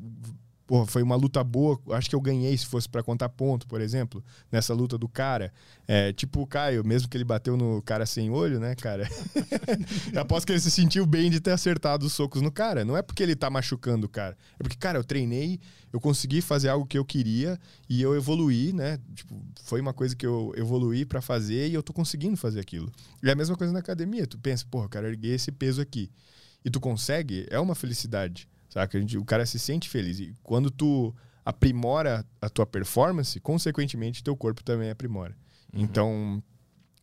porra, 0.74 0.88
foi 0.88 1.04
uma 1.04 1.16
luta 1.16 1.44
boa, 1.44 1.80
acho 1.92 2.10
que 2.10 2.16
eu 2.16 2.20
ganhei 2.20 2.58
se 2.58 2.66
fosse 2.66 2.90
pra 2.90 3.04
contar 3.04 3.30
ponto, 3.30 3.68
por 3.68 3.80
exemplo, 3.80 4.24
nessa 4.52 4.74
luta 4.74 4.98
do 4.98 5.08
cara. 5.08 5.54
É, 5.88 6.12
tipo 6.12 6.42
o 6.42 6.48
Caio, 6.48 6.84
mesmo 6.84 7.08
que 7.08 7.16
ele 7.16 7.24
bateu 7.24 7.56
no 7.56 7.80
cara 7.84 8.08
sem 8.08 8.32
olho, 8.32 8.60
né, 8.60 8.74
cara? 8.74 9.08
aposto 10.20 10.48
que 10.48 10.52
ele 10.52 10.60
se 10.60 10.72
sentiu 10.72 11.06
bem 11.06 11.30
de 11.30 11.40
ter 11.40 11.52
acertado 11.52 12.08
os 12.08 12.14
socos 12.14 12.42
no 12.42 12.52
cara. 12.52 12.84
Não 12.84 12.98
é 12.98 13.04
porque 13.04 13.22
ele 13.22 13.36
tá 13.36 13.52
machucando 13.52 14.08
o 14.08 14.10
cara. 14.10 14.36
É 14.60 14.64
porque, 14.64 14.76
cara, 14.76 14.98
eu 14.98 15.04
treinei, 15.04 15.60
eu 15.92 16.00
consegui 16.00 16.42
fazer 16.42 16.70
algo 16.70 16.88
que 16.88 16.98
eu 16.98 17.06
queria 17.06 17.60
e 17.88 18.02
eu 18.02 18.16
evoluí, 18.16 18.74
né? 18.74 18.98
Tipo, 19.14 19.40
foi 19.62 19.80
uma 19.80 19.94
coisa 19.94 20.16
que 20.16 20.26
eu 20.26 20.56
evoluí 20.58 21.06
pra 21.06 21.22
fazer 21.22 21.68
e 21.68 21.76
eu 21.76 21.84
tô 21.84 21.94
conseguindo 21.94 22.36
fazer 22.36 22.60
aquilo. 22.60 22.92
E 23.22 23.30
é 23.30 23.32
a 23.32 23.36
mesma 23.36 23.56
coisa 23.56 23.72
na 23.72 23.78
academia. 23.78 24.26
Tu 24.26 24.40
pensa, 24.40 24.66
porra, 24.72 24.86
eu 24.86 24.90
quero 24.90 25.06
erguer 25.06 25.36
esse 25.36 25.52
peso 25.52 25.80
aqui. 25.80 26.10
E 26.66 26.72
tu 26.72 26.80
consegue, 26.80 27.46
é 27.52 27.60
uma 27.60 27.76
felicidade, 27.76 28.48
saca? 28.74 28.98
A 28.98 29.02
gente, 29.02 29.18
o 29.18 29.24
cara 29.24 29.46
se 29.46 29.60
sente 29.60 29.88
feliz. 29.88 30.20
E 30.20 30.34
quando 30.42 30.72
tu 30.72 31.14
aprimora 31.46 32.26
a 32.42 32.50
tua 32.50 32.66
performance, 32.66 33.40
consequentemente, 33.40 34.24
teu 34.24 34.36
corpo 34.36 34.64
também 34.64 34.90
aprimora. 34.90 35.36
Então, 35.72 36.42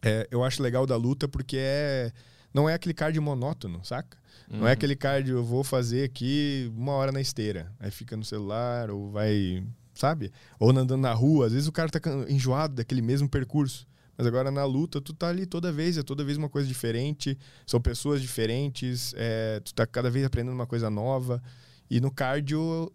é, 0.03 0.27
eu 0.31 0.43
acho 0.43 0.63
legal 0.63 0.87
da 0.87 0.97
luta 0.97 1.29
porque 1.29 1.57
é 1.59 2.13
não 2.53 2.69
é 2.69 2.75
aquele 2.75 2.95
cardio 2.95 3.23
monótono, 3.23 3.85
saca? 3.85 4.19
Não 4.49 4.67
é 4.67 4.73
aquele 4.73 4.97
cardio, 4.97 5.37
eu 5.37 5.45
vou 5.45 5.63
fazer 5.63 6.03
aqui 6.03 6.73
uma 6.77 6.93
hora 6.93 7.13
na 7.13 7.21
esteira. 7.21 7.73
Aí 7.79 7.89
fica 7.93 8.17
no 8.17 8.25
celular, 8.25 8.91
ou 8.91 9.09
vai, 9.13 9.63
sabe? 9.95 10.33
Ou 10.59 10.71
andando 10.71 10.97
na 10.97 11.13
rua. 11.13 11.47
Às 11.47 11.53
vezes 11.53 11.69
o 11.69 11.73
cara 11.73 11.89
tá 11.89 12.01
enjoado 12.29 12.75
daquele 12.75 13.01
mesmo 13.01 13.29
percurso. 13.29 13.87
Mas 14.21 14.27
agora 14.27 14.51
na 14.51 14.67
luta, 14.67 15.01
tu 15.01 15.15
tá 15.15 15.29
ali 15.31 15.47
toda 15.47 15.73
vez, 15.73 15.97
é 15.97 16.03
toda 16.03 16.23
vez 16.23 16.37
uma 16.37 16.51
coisa 16.51 16.69
diferente. 16.69 17.39
São 17.67 17.81
pessoas 17.81 18.21
diferentes, 18.21 19.15
é, 19.17 19.61
tu 19.61 19.73
tá 19.73 19.87
cada 19.87 20.11
vez 20.11 20.27
aprendendo 20.27 20.53
uma 20.53 20.67
coisa 20.67 20.91
nova. 20.91 21.43
E 21.91 22.03
no 22.03 22.11
cardio, 22.11 22.93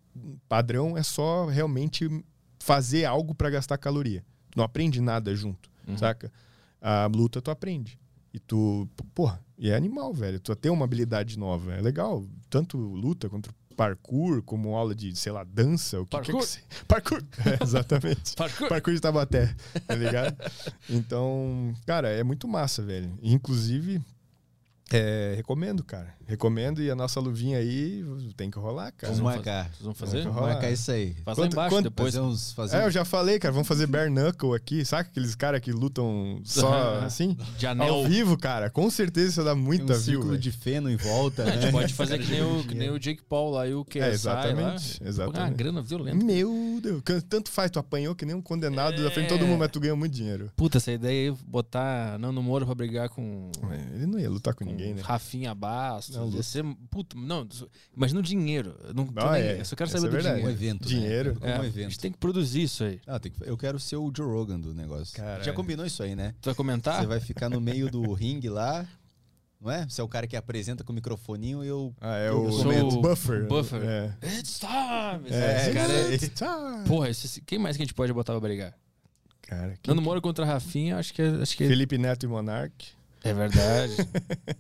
padrão 0.47 0.95
é 0.95 1.02
só 1.02 1.47
realmente 1.47 2.07
fazer 2.60 3.06
algo 3.06 3.34
para 3.34 3.49
gastar 3.49 3.76
caloria. 3.80 4.23
Tu 4.52 4.57
não 4.57 4.64
aprende 4.64 5.02
nada 5.02 5.34
junto, 5.35 5.68
Uhum. 5.88 5.97
saca? 5.97 6.31
A 6.80 7.07
luta 7.11 7.41
tu 7.41 7.49
aprende. 7.49 7.97
E 8.31 8.38
tu, 8.39 8.88
porra, 9.15 9.43
e 9.57 9.72
é 9.72 9.76
animal, 9.76 10.14
velho. 10.14 10.39
Tu 10.39 10.56
tem 10.56 10.72
uma 10.72 10.85
habilidade 10.85 11.39
nova. 11.39 11.73
É 11.73 11.81
legal. 11.81 12.23
Tanto 12.52 12.77
luta 12.77 13.27
quanto 13.30 13.49
parkour, 13.76 14.41
como 14.43 14.76
aula 14.76 14.95
de, 14.95 15.15
sei 15.15 15.31
lá, 15.31 15.43
dança. 15.43 15.99
O 15.99 16.06
que 16.06 16.11
Parkour. 16.11 16.45
Que 16.45 16.57
é 16.57 16.85
parkour. 16.88 17.23
É, 17.45 17.64
exatamente. 17.64 18.35
Parkour. 18.35 18.69
parkour 18.69 18.93
de 18.93 18.99
Tabaté, 18.99 19.56
tá 19.85 19.95
ligado? 19.95 20.35
Então, 20.89 21.73
cara, 21.85 22.10
é 22.10 22.23
muito 22.23 22.47
massa, 22.47 22.81
velho. 22.81 23.11
Inclusive, 23.22 24.02
é, 24.91 25.34
recomendo, 25.35 25.84
cara. 25.84 26.15
Recomendo 26.27 26.81
e 26.81 26.89
a 26.89 26.95
nossa 26.95 27.19
luvinha 27.19 27.57
aí 27.60 28.03
tem 28.35 28.49
que 28.49 28.57
rolar, 28.57 28.91
cara. 28.91 29.14
Vamos 29.14 29.34
marcar. 29.34 29.65
Vocês 29.69 29.81
vão 29.84 29.93
fazer? 29.93 30.23
Vamos 30.23 30.41
marcar 30.41 30.72
isso 30.72 30.91
aí. 30.91 31.14
Faz 31.23 31.38
Quanto- 31.38 31.56
lá 31.56 31.64
embaixo 31.64 31.76
quanto- 31.76 31.84
depois. 31.84 32.14
Fazer 32.15 32.26
uns. 32.26 32.52
Fazer 32.53 32.77
É, 32.77 32.85
eu 32.85 32.91
já 32.91 33.06
falei, 33.06 33.38
cara, 33.39 33.52
vamos 33.52 33.68
fazer 33.68 33.88
bare 33.88 34.10
knuckle 34.10 34.53
aqui. 34.56 34.84
Sabe 34.84 35.10
aqueles 35.10 35.35
caras 35.35 35.61
que 35.61 35.72
lutam 35.72 36.41
só 36.43 36.99
assim? 37.06 37.38
De 37.57 37.65
Ao 37.68 37.72
anel. 37.73 38.03
vivo, 38.07 38.38
cara. 38.38 38.69
Com 38.69 38.89
certeza 38.89 39.30
isso 39.30 39.43
dá 39.43 39.53
tem 39.53 39.61
muita 39.64 39.84
um 39.84 39.88
view. 39.88 39.99
círculo 39.99 40.38
de 40.38 40.52
feno 40.52 40.89
em 40.89 40.95
volta, 40.97 41.43
A 41.43 41.52
gente 41.52 41.65
né? 41.65 41.72
pode 41.72 41.93
fazer 41.93 42.18
que 42.19 42.31
nem, 42.31 42.41
o, 42.43 42.64
que 42.64 42.73
nem 42.76 42.89
o 42.89 42.99
Jake 42.99 43.22
Paul 43.23 43.52
lá 43.52 43.68
e 43.68 43.73
o 43.76 43.85
que 43.85 43.99
É, 43.99 44.07
lá. 44.07 44.10
exatamente, 44.10 44.99
Pô, 44.99 45.06
exatamente. 45.07 45.39
uma 45.41 45.49
grana 45.57 45.81
violenta. 45.81 46.26
Meu 46.26 46.80
Deus, 46.81 47.02
tanto 47.30 47.49
faz, 47.52 47.69
tu 47.69 47.77
apanhou 47.80 48.15
que 48.15 48.26
nem 48.26 48.35
um 48.35 48.41
condenado 48.41 49.02
da 49.03 49.11
frente 49.11 49.27
de 49.27 49.34
todo 49.34 49.43
É. 49.45 49.47
mundo, 49.47 49.60
mas 49.60 49.69
tu 49.72 49.80
ganhou 49.80 49.95
muito 49.97 50.14
dinheiro. 50.14 50.49
Puta, 50.56 50.77
essa 50.77 50.91
ideia 50.91 51.31
aí, 51.31 51.38
botar 51.47 52.18
Nando 52.18 52.41
Moura 52.41 52.65
pra 52.65 52.73
brigar 52.76 53.10
com, 53.10 53.52
Ele 53.93 54.06
não 54.07 54.18
ia 54.19 54.30
lutar 54.30 54.53
com 54.53 54.65
com 54.65 54.72
ninguém, 54.72 54.93
né? 54.93 55.02
Rafinha 55.03 55.53
Bastos. 55.53 56.14
Não, 56.19 56.25
ia 56.25 56.31
luta. 56.31 56.43
ser, 56.43 56.63
puta, 56.89 57.15
não, 57.17 57.47
imagina 57.95 58.19
o 58.19 58.23
dinheiro. 58.23 58.75
Eu, 58.83 58.93
não 58.93 59.09
Ah, 59.17 59.39
é. 59.39 59.59
eu 59.59 59.65
só 59.65 59.75
quero 59.75 59.89
Essa 59.89 59.99
saber 59.99 60.07
é 60.07 60.09
do 60.09 60.23
verdade. 60.23 60.35
Um 60.35 60.39
dinheiro. 60.41 60.59
evento. 60.59 60.87
Dinheiro. 60.87 61.37
Né? 61.41 61.51
É, 61.51 61.57
um 61.57 61.61
a 61.61 61.65
evento. 61.67 61.89
gente 61.89 61.99
tem 61.99 62.11
que 62.11 62.17
produzir 62.17 62.63
isso 62.63 62.83
aí. 62.83 62.99
Ah, 63.07 63.19
tem 63.19 63.31
que- 63.31 63.47
eu 63.47 63.57
quero 63.57 63.79
ser 63.79 63.95
o 63.97 64.11
Joe 64.15 64.27
Rogan 64.27 64.59
do 64.59 64.73
negócio. 64.73 65.15
Caralho. 65.15 65.43
Já 65.43 65.53
combinou 65.53 65.85
isso 65.85 66.01
aí, 66.03 66.15
né? 66.15 66.33
Tu 66.41 66.45
vai 66.45 66.55
comentar? 66.55 67.01
Você 67.01 67.07
vai 67.07 67.19
ficar 67.19 67.49
no 67.49 67.59
meio 67.61 67.89
do 67.91 68.13
ringue 68.13 68.49
lá, 68.49 68.87
não 69.61 69.71
é? 69.71 69.87
Você 69.87 70.01
é 70.01 70.03
o 70.03 70.07
cara 70.07 70.27
que 70.27 70.35
apresenta 70.35 70.83
com 70.83 70.91
o 70.91 70.95
microfoninho 70.95 71.63
e 71.63 71.67
eu. 71.67 71.93
Ah, 72.01 72.17
é 72.17 72.29
Eu 72.29 72.43
o, 72.45 72.51
sou 72.51 72.71
o 72.71 72.87
o 72.97 73.01
buffer. 73.01 73.47
buffer. 73.47 73.81
É. 73.83 74.13
It's 74.37 74.59
time! 74.59 75.27
Esse, 75.27 75.35
É, 75.35 75.61
esse 75.61 75.73
cara 75.73 75.93
é... 75.93 76.13
it's 76.13 76.29
time. 76.35 76.87
Porra, 76.87 77.09
esse- 77.09 77.41
quem 77.41 77.57
mais 77.59 77.75
que 77.77 77.83
a 77.83 77.85
gente 77.85 77.93
pode 77.95 78.11
botar 78.13 78.33
pra 78.33 78.39
brigar? 78.41 78.73
Cara, 79.41 79.75
que- 79.81 79.87
Nando 79.89 80.01
Moura 80.01 80.19
contra 80.21 80.43
Rafinha, 80.45 80.97
acho 80.97 81.13
que 81.13 81.21
é, 81.21 81.27
acho 81.41 81.55
que 81.55 81.67
Felipe 81.67 81.97
Neto 81.99 82.25
e 82.25 82.27
Monark. 82.27 82.73
É 83.26 83.34
verdade. 83.34 83.95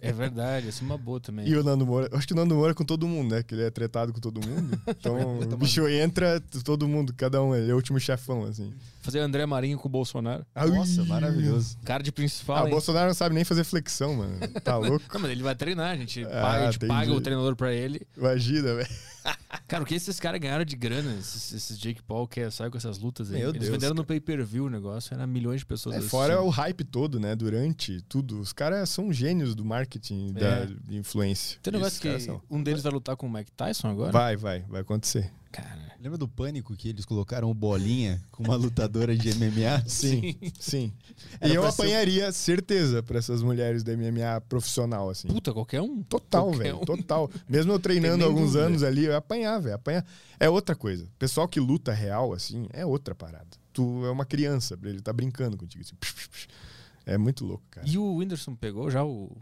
é 0.01 0.11
verdade, 0.11 0.67
essa 0.69 0.83
é 0.83 0.85
uma 0.85 0.97
boa 0.97 1.19
também. 1.19 1.47
E 1.47 1.55
o 1.55 1.63
Nando 1.63 1.85
Moura. 1.85 2.09
eu 2.11 2.17
Acho 2.17 2.27
que 2.27 2.33
o 2.33 2.35
Nando 2.35 2.55
Moura 2.55 2.71
é 2.71 2.73
com 2.73 2.83
todo 2.83 3.07
mundo, 3.07 3.35
né? 3.35 3.43
Que 3.43 3.53
ele 3.53 3.63
é 3.63 3.69
tretado 3.69 4.11
com 4.11 4.19
todo 4.19 4.45
mundo. 4.45 4.77
Então, 4.87 5.39
o 5.39 5.57
bicho 5.57 5.87
entra, 5.87 6.41
todo 6.63 6.87
mundo, 6.87 7.13
cada 7.13 7.41
um. 7.41 7.55
Ele 7.55 7.69
é 7.69 7.73
o 7.73 7.77
último 7.77 7.99
chefão, 7.99 8.43
assim. 8.43 8.73
Fazer 9.05 9.19
André 9.19 9.45
Marinho 9.45 9.77
com 9.77 9.87
o 9.87 9.91
Bolsonaro. 9.91 10.45
Nossa, 10.55 11.01
Ai, 11.01 11.07
maravilhoso. 11.07 11.77
Cara 11.85 12.01
de 12.03 12.09
Ah, 12.09 12.13
principal, 12.13 12.63
o 12.63 12.67
hein? 12.67 12.71
Bolsonaro 12.71 13.07
não 13.07 13.13
sabe 13.13 13.35
nem 13.35 13.43
fazer 13.43 13.63
flexão, 13.63 14.15
mano. 14.15 14.39
Tá 14.63 14.75
louco? 14.77 15.05
Não, 15.13 15.21
mas 15.21 15.31
ele 15.31 15.43
vai 15.43 15.55
treinar, 15.55 15.91
a 15.91 15.95
gente, 15.95 16.23
Ah, 16.23 16.29
paga, 16.29 16.67
a 16.67 16.71
gente 16.71 16.87
paga 16.87 17.11
o 17.13 17.21
treinador 17.21 17.55
pra 17.55 17.71
ele. 17.73 18.01
Imagina, 18.17 18.73
velho. 18.75 18.89
Cara, 19.67 19.81
o 19.81 19.85
que 19.87 19.95
esses 19.95 20.19
caras 20.19 20.39
ganharam 20.39 20.63
de 20.63 20.75
grana? 20.75 21.11
Esses, 21.19 21.51
esses 21.53 21.79
Jake 21.79 22.01
Paul 22.03 22.27
que 22.27 22.49
sai 22.51 22.69
com 22.69 22.77
essas 22.77 22.99
lutas 22.99 23.31
aí. 23.31 23.39
Meu 23.39 23.49
Eles 23.49 23.61
Deus, 23.61 23.71
venderam 23.71 23.95
no 23.95 24.05
pay-per-view 24.05 24.65
o 24.65 24.69
negócio, 24.69 25.13
era 25.15 25.25
milhões 25.25 25.61
de 25.61 25.65
pessoas 25.65 25.95
É, 25.95 25.97
assistindo. 25.97 26.19
fora 26.19 26.41
o 26.41 26.49
hype 26.49 26.83
todo, 26.83 27.19
né? 27.19 27.35
Durante 27.35 28.01
tudo. 28.07 28.39
Os 28.39 28.53
caras 28.53 28.87
são 28.89 29.11
gênios 29.11 29.55
do 29.55 29.65
marketing, 29.65 30.33
da 30.33 30.45
É. 30.45 30.65
de 30.67 30.97
influência. 30.97 31.57
Tem 31.63 31.73
um 31.73 31.77
negócio 31.77 31.99
que 31.99 32.19
são. 32.19 32.39
um 32.51 32.61
deles 32.61 32.83
vai 32.83 32.91
lutar 32.91 33.15
com 33.15 33.25
o 33.25 33.31
Mike 33.31 33.51
Tyson 33.53 33.87
agora? 33.87 34.11
Vai, 34.11 34.35
vai, 34.35 34.61
vai 34.69 34.81
acontecer. 34.81 35.31
Cara, 35.55 35.85
Lembra 35.99 36.17
do 36.19 36.27
pânico 36.27 36.75
que 36.75 36.89
eles 36.89 37.03
colocaram 37.03 37.49
o 37.49 37.53
bolinha 37.53 38.21
com 38.31 38.43
uma 38.43 38.55
lutadora 38.55 39.17
de 39.17 39.33
MMA? 39.33 39.83
Sim, 39.87 40.35
sim. 40.59 40.93
Era 41.39 41.51
e 41.51 41.55
eu 41.55 41.63
pra 41.63 41.71
ser- 41.71 41.81
apanharia, 41.81 42.31
certeza, 42.31 43.01
pra 43.01 43.17
essas 43.17 43.41
mulheres 43.41 43.83
da 43.83 43.91
MMA 43.97 44.39
profissional, 44.47 45.09
assim. 45.09 45.27
puta, 45.27 45.51
qualquer 45.51 45.81
um. 45.81 46.03
Total, 46.03 46.51
velho. 46.51 46.77
um. 46.77 46.85
Total. 46.85 47.29
Mesmo 47.49 47.71
eu 47.71 47.79
treinando 47.81 48.23
alguns 48.23 48.51
dúvida. 48.51 48.65
anos 48.65 48.83
ali, 48.83 49.05
eu 49.05 49.11
ia 49.13 49.17
apanhar, 49.17 49.57
velho. 49.59 49.75
Apanhar. 49.75 50.05
É 50.39 50.47
outra 50.47 50.75
coisa. 50.75 51.07
Pessoal 51.17 51.47
que 51.47 51.59
luta 51.59 51.91
real, 51.91 52.33
assim, 52.33 52.67
é 52.71 52.85
outra 52.85 53.15
parada. 53.15 53.47
Tu 53.73 54.05
é 54.05 54.11
uma 54.11 54.25
criança, 54.25 54.77
ele 54.83 55.01
tá 55.01 55.11
brincando 55.11 55.57
contigo. 55.57 55.83
assim, 55.83 55.95
psh, 55.95 56.13
psh, 56.13 56.27
psh. 56.27 56.47
É 57.07 57.17
muito 57.17 57.43
louco, 57.45 57.63
cara. 57.71 57.87
E 57.87 57.97
o 57.97 58.15
Whindersson 58.17 58.55
pegou 58.55 58.91
já 58.91 59.03
o, 59.03 59.35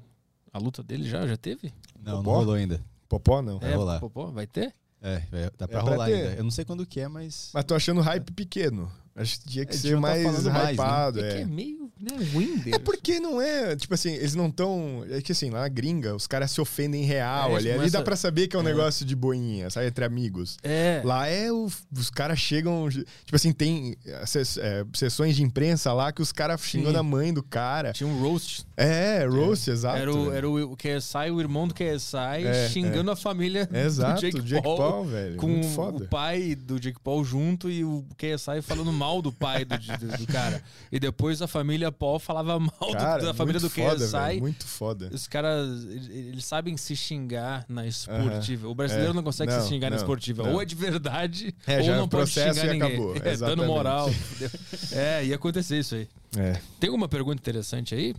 a 0.52 0.58
luta 0.60 0.82
dele? 0.82 1.10
Já, 1.10 1.28
já 1.28 1.36
teve? 1.36 1.74
Não, 2.02 2.14
não 2.18 2.24
Popó? 2.24 2.38
rolou 2.38 2.54
ainda. 2.56 2.82
Popó, 3.10 3.42
não. 3.42 3.60
Vai 3.60 3.72
é, 3.74 3.76
rolar. 3.76 4.00
Popó, 4.00 4.28
vai 4.32 4.48
ter? 4.48 4.74
É, 5.04 5.22
vai- 5.30 5.52
dá 5.58 5.68
pra 5.68 5.80
É 5.80 5.82
pra 5.84 5.92
rolar 5.92 6.06
ter. 6.06 6.14
ainda. 6.14 6.34
Eu 6.36 6.44
não 6.46 6.52
sei 6.52 6.64
quando 6.66 6.86
que 6.86 7.00
é, 7.02 7.08
mas. 7.10 7.50
Mas 7.54 7.66
tô 7.66 7.76
achando 7.76 8.00
hype 8.02 8.32
pequeno. 8.32 8.90
Acho 9.16 9.40
que 9.42 9.50
tinha 9.50 9.66
que 9.66 9.76
É, 9.76 9.78
ser 9.78 9.94
tá 9.96 10.00
mais 10.00 10.24
falando 10.24 10.52
mais, 10.52 10.66
né? 10.66 10.72
hypado. 10.74 11.20
É, 11.20 11.30
que 11.30 11.38
é. 11.38 11.42
é 11.42 11.46
meio, 11.46 11.83
É 12.12 12.38
Winder. 12.38 12.76
É 12.76 12.80
porque 12.80 13.20
não 13.20 13.42
é, 13.42 13.76
tipo 13.76 13.94
assim, 13.94 14.14
eles 14.14 14.36
não 14.36 14.48
estão. 14.48 15.06
É 15.10 15.22
que 15.22 15.32
assim, 15.32 15.50
lá 15.50 15.62
na 15.62 15.68
gringa, 15.68 16.16
os 16.16 16.28
caras 16.28 16.52
se 16.52 16.60
ofendem 16.62 17.04
real 17.04 17.52
É, 17.52 17.56
ali. 17.58 17.70
Ali 17.70 17.78
começa- 17.80 17.98
dá 17.98 18.04
pra 18.04 18.16
saber 18.16 18.48
que 18.48 18.56
é 18.56 18.60
um 18.60 18.64
É. 18.64 18.66
negócio 18.66 19.06
de 19.06 19.16
boinha, 19.16 19.70
sabe? 19.70 19.88
Entre 19.88 20.04
amigos. 20.04 20.58
É. 20.64 21.02
Lá 21.04 21.28
é 21.28 21.52
o- 21.52 21.68
os 21.98 22.10
caras 22.10 22.40
chegam. 22.40 22.90
Tipo 22.90 23.36
assim, 23.36 23.52
tem 23.52 23.96
é, 24.06 24.24
é, 24.24 24.86
sessões 24.94 25.36
de 25.36 25.44
imprensa 25.44 25.94
lá 25.94 26.12
que 26.12 26.22
os 26.22 26.32
caras 26.32 26.62
xingando 26.62 26.92
Sim. 26.94 26.98
a 27.00 27.04
mãe 27.04 27.34
do 27.34 27.44
cara. 27.44 27.94
Tinha 27.94 28.08
um 28.10 28.20
roast. 28.22 28.66
É, 28.76 29.26
roast, 29.26 29.70
exato. 29.70 29.98
Era, 29.98 30.14
o, 30.14 30.32
era 30.34 30.50
o, 30.50 30.72
o 30.74 30.76
KSI, 30.78 31.30
o 31.32 31.40
irmão 31.40 31.68
do 31.68 31.74
KSI, 31.74 32.46
É, 32.46 32.70
xingando 32.70 33.12
a 33.12 33.16
família 33.16 33.70
Exato, 33.72 34.16
do 34.16 34.22
Jake, 34.22 34.42
Jake 34.42 34.64
Paul. 34.64 34.78
Paul, 34.78 35.06
velho. 35.06 35.36
Com 35.38 35.62
o 35.62 36.08
pai 36.08 36.56
do 36.56 36.80
Jake 36.80 37.00
Paul 37.00 37.24
junto 37.24 37.70
e 37.70 37.84
o 37.84 38.04
KSI 38.18 38.62
falando 38.62 38.92
mal 38.92 39.22
do 39.22 39.32
pai 39.32 39.64
do, 39.66 39.78
do- 39.78 40.18
do 40.18 40.28
cara. 40.28 40.62
E 40.92 41.00
depois 41.00 41.42
a 41.42 41.48
família 41.48 41.92
Paul 41.94 42.20
falava 42.20 42.58
mal 42.60 42.70
do- 42.80 42.92
Cara, 42.94 43.24
da 43.24 43.34
família 43.34 43.60
do 43.62 43.70
foda, 43.70 44.06
KSI. 44.06 44.12
velho, 44.12 44.42
Muito 44.42 44.66
foda. 44.66 45.10
Os 45.14 45.28
caras, 45.28 45.84
eles 45.86 46.10
eles 46.10 46.46
sabem 46.46 46.76
se 46.76 46.96
xingar 46.96 47.66
na 47.70 47.86
esportiva. 47.88 48.68
O 48.68 48.76
brasileiro 48.76 49.12
É. 49.12 49.14
não 49.14 49.24
consegue 49.24 49.52
Não, 49.52 49.62
se 49.62 49.70
xingar 49.70 49.90
na 49.90 49.96
não, 49.98 50.04
esportiva. 50.04 50.44
não. 50.44 50.54
Ou 50.54 50.62
é 50.62 50.66
de 50.66 50.76
verdade, 50.76 51.56
É, 51.68 51.78
ou 51.78 51.84
já 51.84 51.96
não 51.98 52.08
pode 52.10 52.32
processo 52.32 52.60
xingar 52.60 52.74
e 52.76 52.80
ninguém. 52.80 52.94
acabou. 52.98 53.16
É, 53.16 53.20
dando 53.20 53.30
Exatamente. 53.30 53.68
moral. 53.68 54.10
entendeu? 54.10 54.50
É, 54.92 55.26
ia 55.26 55.36
acontecer 55.36 55.80
isso 55.80 55.96
aí. 55.96 56.08
É. 56.38 56.60
Tem 56.80 56.90
alguma 56.90 57.08
pergunta 57.08 57.40
interessante 57.42 57.94
aí? 57.96 58.16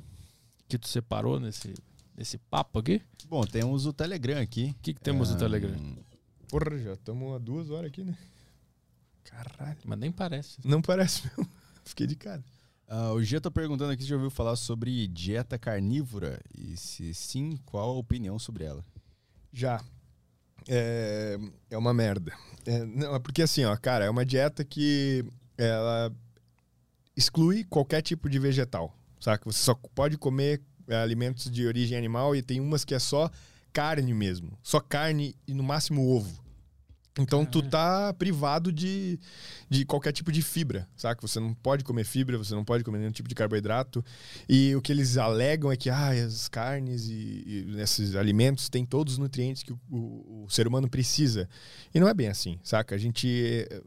Que 0.69 0.79
tu 0.79 0.89
separou 0.89 1.39
nesse, 1.39 1.75
nesse 2.17 2.39
papo 2.39 2.79
aqui? 2.79 3.03
Bom, 3.29 3.43
temos 3.45 3.85
o 3.87 3.93
Telegram 3.93 4.41
aqui. 4.41 4.75
O 4.79 4.83
que, 4.83 4.95
que 4.95 5.01
temos 5.01 5.29
no 5.31 5.37
Ah, 5.37 5.39
Telegram? 5.39 5.75
Porra, 6.49 6.79
já 6.79 6.93
estamos 6.95 7.35
há 7.35 7.39
duas 7.39 7.71
horas 7.71 7.89
aqui, 7.91 8.03
né? 8.05 8.17
Caralho. 9.25 9.79
Mas 9.85 9.99
nem 9.99 10.13
parece. 10.13 10.59
Não 10.65 10.81
parece 10.81 11.23
mesmo. 11.27 11.51
Fiquei 11.85 12.07
de 12.07 12.15
cara. 12.17 12.43
Ah, 12.89 13.13
o 13.13 13.23
Gia 13.23 13.41
tá 13.41 13.51
perguntando 13.51 13.93
aqui 13.93 14.03
se 14.03 14.09
já 14.09 14.17
ouviu 14.17 14.31
falar 14.31 14.57
sobre 14.57 15.09
dieta 15.09 15.59
carnívora 15.59 16.41
e 16.57 16.77
se 16.77 17.15
sim, 17.15 17.59
qual 17.65 17.91
a 17.91 17.99
opinião 17.99 18.39
sobre 18.39 18.65
ela? 18.65 18.85
Já. 19.53 19.83
É, 20.69 21.39
é 21.71 21.79
uma 21.79 21.95
merda. 21.95 22.33
É, 22.67 22.85
não, 22.85 23.15
é 23.15 23.19
porque 23.19 23.43
assim, 23.43 23.65
ó, 23.65 23.77
cara, 23.77 24.05
é 24.05 24.11
uma 24.11 24.25
dieta 24.25 24.65
que 24.65 25.25
ela 25.57 26.13
exclui 27.17 27.65
qualquer 27.65 28.03
tipo 28.03 28.29
de 28.29 28.39
vegetal, 28.39 28.97
saca? 29.21 29.45
Você 29.51 29.63
só 29.63 29.75
pode 29.95 30.19
comer 30.19 30.61
é, 30.89 30.97
alimentos 30.97 31.51
de 31.51 31.67
origem 31.67 31.97
animal 31.97 32.35
e 32.37 32.43
tem 32.43 32.61
umas 32.61 32.85
que 32.85 32.95
é 32.95 32.99
só 32.99 33.31
carne 33.73 34.13
mesmo. 34.13 34.59
Só 34.63 34.81
carne 34.81 35.35
e 35.47 35.55
no 35.55 35.63
máximo 35.63 36.07
ovo. 36.09 36.44
Então 37.17 37.47
tu 37.47 37.63
tá 37.63 38.13
privado 38.15 38.73
de, 38.73 39.21
de 39.71 39.85
qualquer 39.85 40.13
tipo 40.13 40.33
de 40.33 40.43
fibra, 40.43 40.89
saca? 40.97 41.21
Você 41.27 41.39
não 41.39 41.55
pode 41.55 41.85
comer 41.85 42.03
fibra, 42.05 42.37
você 42.37 42.55
não 42.57 42.65
pode 42.65 42.83
comer 42.83 42.99
nenhum 42.99 43.13
tipo 43.13 43.29
de 43.29 43.37
carboidrato. 43.37 44.05
E 44.49 44.75
o 44.75 44.83
que 44.83 44.91
eles 44.91 45.17
alegam 45.17 45.71
é 45.71 45.77
que 45.77 45.89
ah, 45.89 46.09
as 46.11 46.49
carnes 46.49 47.07
e, 47.09 47.67
e 47.75 47.81
esses 47.81 48.17
alimentos 48.17 48.69
têm 48.69 48.85
todos 48.85 49.13
os 49.15 49.19
nutrientes 49.19 49.63
que 49.63 49.73
o, 49.73 49.79
o- 49.89 50.45
o 50.47 50.51
ser 50.51 50.67
humano 50.67 50.89
precisa. 50.89 51.49
E 51.95 52.01
não 52.01 52.09
é 52.09 52.15
bem 52.15 52.27
assim, 52.29 52.59
saca? 52.65 52.95
A 52.97 52.99
gente. 52.99 53.29
eh, 53.71 53.81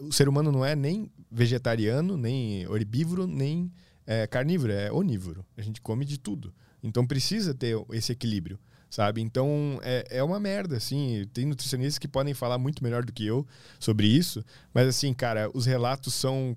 O 0.00 0.12
ser 0.12 0.28
humano 0.28 0.52
não 0.52 0.62
é 0.64 0.76
nem 0.76 1.10
vegetariano, 1.30 2.16
nem 2.18 2.62
herbívoro, 2.64 3.26
nem 3.26 3.72
eh, 4.06 4.26
carnívoro, 4.26 4.72
é 4.72 4.92
onívoro. 4.92 5.44
A 5.56 5.62
gente 5.62 5.80
come 5.80 6.04
de 6.04 6.18
tudo. 6.18 6.52
Então 6.82 7.06
precisa 7.06 7.54
ter 7.54 7.76
esse 7.92 8.12
equilíbrio, 8.12 8.58
sabe? 8.94 9.20
Então 9.20 9.80
é, 9.82 10.06
é 10.10 10.22
uma 10.22 10.38
merda, 10.38 10.76
assim. 10.76 11.26
Tem 11.32 11.44
nutricionistas 11.44 11.98
que 11.98 12.06
podem 12.06 12.32
falar 12.32 12.58
muito 12.58 12.82
melhor 12.82 13.04
do 13.04 13.12
que 13.12 13.26
eu 13.26 13.46
sobre 13.80 14.06
isso, 14.06 14.44
mas 14.72 14.86
assim, 14.86 15.12
cara, 15.12 15.50
os 15.52 15.66
relatos 15.66 16.14
são 16.14 16.56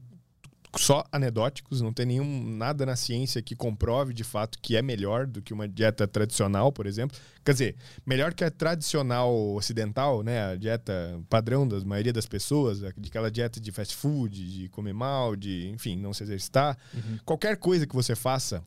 só 0.76 1.03
anedóticos, 1.11 1.81
não 1.81 1.91
tem 1.91 2.05
nenhum 2.05 2.55
nada 2.55 2.85
na 2.85 2.95
ciência 2.95 3.41
que 3.41 3.55
comprove 3.55 4.14
de 4.14 4.23
fato 4.23 4.59
que 4.61 4.76
é 4.76 4.81
melhor 4.81 5.26
do 5.26 5.41
que 5.41 5.53
uma 5.53 5.68
dieta 5.68 6.07
tradicional, 6.07 6.72
por 6.72 6.85
exemplo. 6.85 7.18
Quer 7.43 7.53
dizer, 7.53 7.76
melhor 8.05 8.34
que 8.34 8.43
a 8.43 8.51
tradicional 8.51 9.34
ocidental, 9.55 10.22
né, 10.22 10.51
a 10.51 10.55
dieta 10.55 11.19
padrão 11.30 11.68
da 11.68 11.80
maioria 11.80 12.14
das 12.14 12.27
pessoas, 12.27 12.84
aquela 12.84 13.31
dieta 13.31 13.59
de 13.59 13.72
fast 13.72 13.95
food, 13.95 14.61
de 14.61 14.69
comer 14.69 14.93
mal, 14.93 15.35
de, 15.35 15.69
enfim, 15.69 15.95
não 15.97 16.14
se 16.14 16.22
exercitar. 16.22 16.77
Qualquer 17.26 17.57
coisa 17.57 17.88
que 17.88 17.95
você 17.95 18.15
faça 18.15 18.64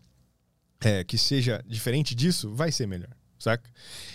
é, 0.80 1.04
que 1.04 1.18
seja 1.18 1.62
diferente 1.66 2.14
disso, 2.14 2.52
vai 2.54 2.72
ser 2.72 2.86
melhor, 2.86 3.10
saca? 3.40 3.68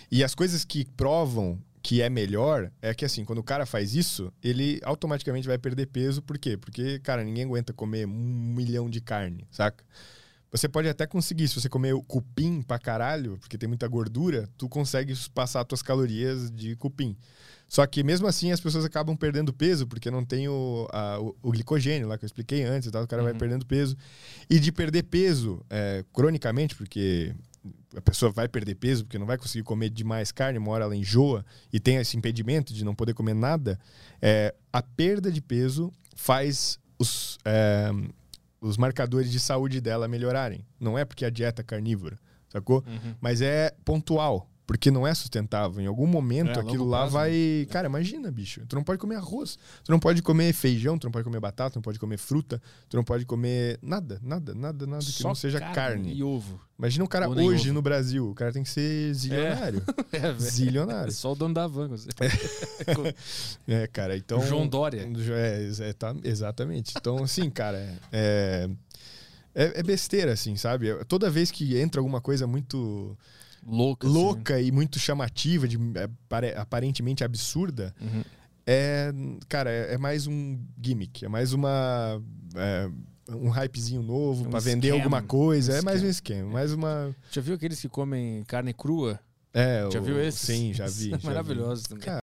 E 0.10 0.24
as 0.24 0.34
coisas 0.34 0.64
que 0.64 0.86
provam 0.96 1.60
que 1.84 2.02
é 2.02 2.10
melhor 2.10 2.72
é 2.82 2.94
que, 2.94 3.04
assim, 3.06 3.24
quando 3.26 3.40
o 3.40 3.44
cara 3.44 3.66
faz 3.66 3.94
isso, 3.94 4.32
ele 4.42 4.80
automaticamente 4.84 5.48
vai 5.48 5.58
perder 5.58 5.88
peso. 5.88 6.22
Por 6.22 6.38
quê? 6.38 6.56
Porque, 6.58 6.98
cara, 7.00 7.24
ninguém 7.24 7.44
aguenta 7.44 7.74
comer 7.74 8.08
um 8.08 8.54
milhão 8.56 8.90
de 8.90 9.00
carne, 9.02 9.46
saca? 9.52 9.84
Você 10.52 10.70
pode 10.70 10.88
até 10.88 11.06
conseguir, 11.06 11.48
se 11.50 11.54
você 11.60 11.68
comer 11.68 11.94
o 11.94 12.02
cupim 12.02 12.62
pra 12.62 12.80
caralho, 12.80 13.38
porque 13.40 13.58
tem 13.58 13.68
muita 13.68 13.88
gordura, 13.88 14.48
tu 14.58 14.70
consegue 14.70 15.14
passar 15.34 15.62
as 15.62 15.68
tuas 15.68 15.82
calorias 15.82 16.50
de 16.50 16.76
cupim. 16.78 17.16
Só 17.68 17.86
que 17.86 18.04
mesmo 18.04 18.26
assim 18.26 18.52
as 18.52 18.60
pessoas 18.62 18.86
acabam 18.86 19.18
perdendo 19.18 19.52
peso, 19.52 19.86
porque 19.86 20.10
não 20.10 20.24
tem 20.24 20.48
o, 20.48 20.88
a- 20.94 21.20
o, 21.20 21.36
o 21.44 21.52
glicogênio 21.52 22.08
lá 22.08 22.18
que 22.18 22.24
eu 22.24 22.28
expliquei 22.28 22.64
antes 22.64 22.90
tal, 22.90 23.04
o 23.04 23.08
cara 23.08 23.22
vai 23.22 23.34
Uhum. 23.34 23.38
perdendo 23.40 23.66
peso. 23.66 23.98
E 24.50 24.58
de 24.60 24.72
perder 24.72 25.04
peso 25.04 25.62
é, 25.70 26.06
cronicamente, 26.14 26.74
porque 26.76 27.36
a 27.96 28.02
pessoa 28.02 28.32
vai 28.32 28.48
perder 28.48 28.76
peso, 28.76 29.06
porque 29.06 29.18
não 29.18 29.26
vai 29.26 29.38
conseguir 29.38 29.64
comer 29.64 29.90
demais 29.90 30.32
carne, 30.32 30.60
uma 30.60 30.72
hora 30.72 30.86
ela 30.86 30.96
enjoa 30.96 31.46
e 31.72 31.80
tem 31.80 31.98
esse 31.98 32.18
impedimento 32.18 32.74
de 32.74 32.84
não 32.84 32.96
poder 32.96 33.14
comer 33.14 33.34
nada, 33.34 33.80
é, 34.22 34.54
a 34.72 34.82
perda 34.82 35.32
de 35.32 35.42
peso 35.42 35.92
faz 36.16 36.80
os, 37.00 37.38
é, 37.46 37.92
os 38.62 38.78
marcadores 38.78 39.32
de 39.32 39.40
saúde 39.40 39.80
dela 39.82 40.08
melhorarem. 40.08 40.66
Não 40.80 40.98
é 40.98 41.06
porque 41.06 41.26
a 41.26 41.30
dieta 41.30 41.62
é 41.62 41.66
carnívora, 41.66 42.18
sacou? 42.50 42.84
Uhum. 42.88 43.16
Mas 43.20 43.42
é 43.42 43.74
pontual. 43.84 44.50
Porque 44.68 44.90
não 44.90 45.06
é 45.06 45.14
sustentável. 45.14 45.80
Em 45.80 45.86
algum 45.86 46.08
momento, 46.08 46.58
É, 46.58 46.62
aquilo 46.62 46.86
lá 46.88 47.00
prazo, 47.02 47.14
vai. 47.14 47.68
Cara, 47.70 47.88
imagina, 47.88 48.32
bicho. 48.32 48.66
Tu 48.68 48.76
não 48.76 48.84
pode 48.84 48.98
comer 49.00 49.16
arroz. 49.16 49.60
Tu 49.84 49.92
não 49.92 50.00
pode 50.00 50.24
comer 50.24 50.52
feijão, 50.54 50.98
tu 50.98 51.04
não 51.06 51.12
pode 51.12 51.24
comer 51.24 51.40
batata, 51.40 51.72
tu 51.74 51.76
não 51.76 51.84
pode 51.84 52.00
comer 52.00 52.18
fruta, 52.18 52.60
tu 52.90 52.98
não 52.98 53.04
pode 53.04 53.26
comer 53.26 53.78
nada, 53.82 54.20
nada, 54.24 54.56
nada, 54.56 54.88
nada 54.88 55.06
que 55.06 55.12
Só 55.12 55.28
não 55.28 55.36
seja 55.36 55.60
carne. 55.60 56.14
E 56.16 56.24
ovo. 56.24 56.60
Imagina 56.80 57.04
um 57.04 57.08
cara 57.08 57.30
Ou 57.30 57.36
hoje 57.36 57.72
no 57.72 57.82
Brasil. 57.82 58.30
O 58.32 58.34
cara 58.34 58.52
tem 58.52 58.64
que 58.64 58.70
ser 58.70 59.14
zilionário. 59.14 59.84
É. 60.12 60.18
É 60.26 60.34
Zilionário. 60.34 61.12
só 61.12 61.34
o 61.34 61.36
dono 61.36 61.54
da 61.54 61.68
van. 61.68 61.88
você. 61.90 62.10
É, 63.68 63.88
cara, 63.94 64.18
então. 64.18 64.42
João 64.42 64.68
Dória. 64.68 65.08
É, 65.32 65.90
é, 65.90 65.94
tá- 65.94 66.16
exatamente. 66.24 66.94
Então, 66.98 67.24
assim, 67.24 67.50
cara, 67.50 67.78
é, 68.12 68.70
é, 69.54 69.80
é 69.80 69.84
besteira, 69.84 70.34
assim, 70.34 70.56
sabe? 70.56 70.88
Toda 71.06 71.30
vez 71.30 71.52
que 71.52 71.78
entra 71.78 72.00
alguma 72.02 72.20
coisa 72.22 72.48
muito 72.48 73.18
Louca. 73.66 74.08
assim. 74.08 74.16
louca 74.16 74.62
e 74.62 74.72
muito 74.72 75.00
chamativa, 75.00 75.68
de, 75.68 75.78
é, 75.96 76.08
pare- 76.30 76.54
aparentemente 76.56 77.24
absurda, 77.24 77.94
Uhum. 78.00 78.24
é, 78.66 79.12
cara, 79.50 79.70
é, 79.72 79.94
é 79.94 79.98
mais 79.98 80.28
um 80.28 80.60
gimmick, 80.82 81.26
é 81.26 81.28
mais 81.28 81.52
uma. 81.54 82.22
é, 82.56 82.90
um 83.28 83.50
hypezinho 83.50 84.04
novo 84.04 84.46
Um 84.46 84.50
pra 84.52 84.60
vender 84.60 84.92
alguma 84.92 85.20
coisa. 85.22 85.74
Um 85.74 85.78
é 85.78 85.82
mais 85.82 86.04
um 86.04 86.08
esquema, 86.08 86.52
mais 86.52 86.72
uma. 86.72 87.16
Já 87.32 87.42
viu 87.42 87.56
aqueles 87.56 87.80
que 87.82 87.90
comem 87.90 88.44
carne 88.44 88.72
crua? 88.74 89.20
É, 89.52 89.88
Já 89.92 90.00
o- 90.00 90.04
viu 90.04 90.22
esses? 90.22 90.42
Sim, 90.42 90.74
já 90.74 90.86
vi. 90.86 91.10
já 91.12 91.18
vi. 91.18 91.26
Maravilhosos 91.26 91.86
também. 91.86 92.04
Cara, 92.06 92.20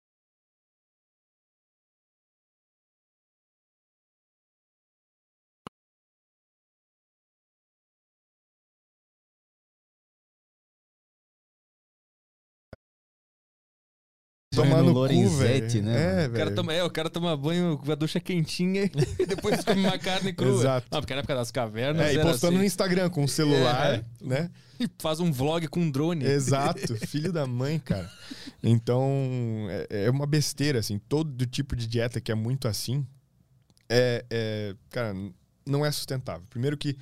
Tomar 14.62 14.70
Banho 14.77 14.82
no 14.82 14.89
no 14.89 14.93
cu, 14.95 14.99
Lorenzetti, 15.01 15.81
velho. 15.81 15.85
né, 15.87 16.24
É? 16.24 16.27
O 16.27 16.31
cara, 16.32 16.45
velho. 16.45 16.55
toma, 16.57 16.73
é, 16.74 16.85
o 16.85 16.91
cara 16.91 17.11
toma 17.11 17.37
banho 17.37 17.78
com 17.78 17.91
a 17.91 17.95
ducha 17.95 18.20
quentinha 18.20 18.91
e 19.19 19.27
depois 19.27 19.65
come 19.65 19.81
uma 19.85 19.99
carne 19.99 20.32
crua. 20.32 20.61
Exato. 20.61 20.87
Não, 20.91 21.01
porque 21.01 21.15
na 21.15 21.20
época 21.20 21.35
das 21.35 21.51
cavernas 21.51 22.07
É, 22.07 22.15
e 22.15 22.19
postando 22.23 22.53
no 22.53 22.59
assim. 22.59 22.66
Instagram 22.66 23.11
com 23.11 23.24
o 23.24 23.28
celular, 23.28 23.95
É. 23.95 24.05
né? 24.20 24.51
E 24.78 24.89
faz 24.99 25.20
um 25.20 25.31
vlog 25.31 25.66
com 25.69 25.81
um 25.81 25.91
drone. 25.91 26.24
Exato, 26.24 26.95
filho 27.07 27.32
da 27.32 27.47
mãe, 27.47 27.78
cara. 27.78 28.11
Então, 28.62 29.66
é, 29.91 30.05
é 30.07 30.11
uma 30.11 30.27
besteira, 30.27 30.78
assim. 30.78 30.99
Todo 30.99 31.45
tipo 31.47 31.77
de 31.77 31.87
dieta 31.87 32.20
que 32.20 32.32
é 32.32 32.35
muito 32.35 32.66
assim, 32.69 33.07
é, 33.89 34.24
é, 34.31 34.74
cara, 34.91 35.15
não 35.66 35.85
é 35.85 35.91
sustentável. 35.91 36.47
Primeiro 36.49 36.77
que 36.77 36.97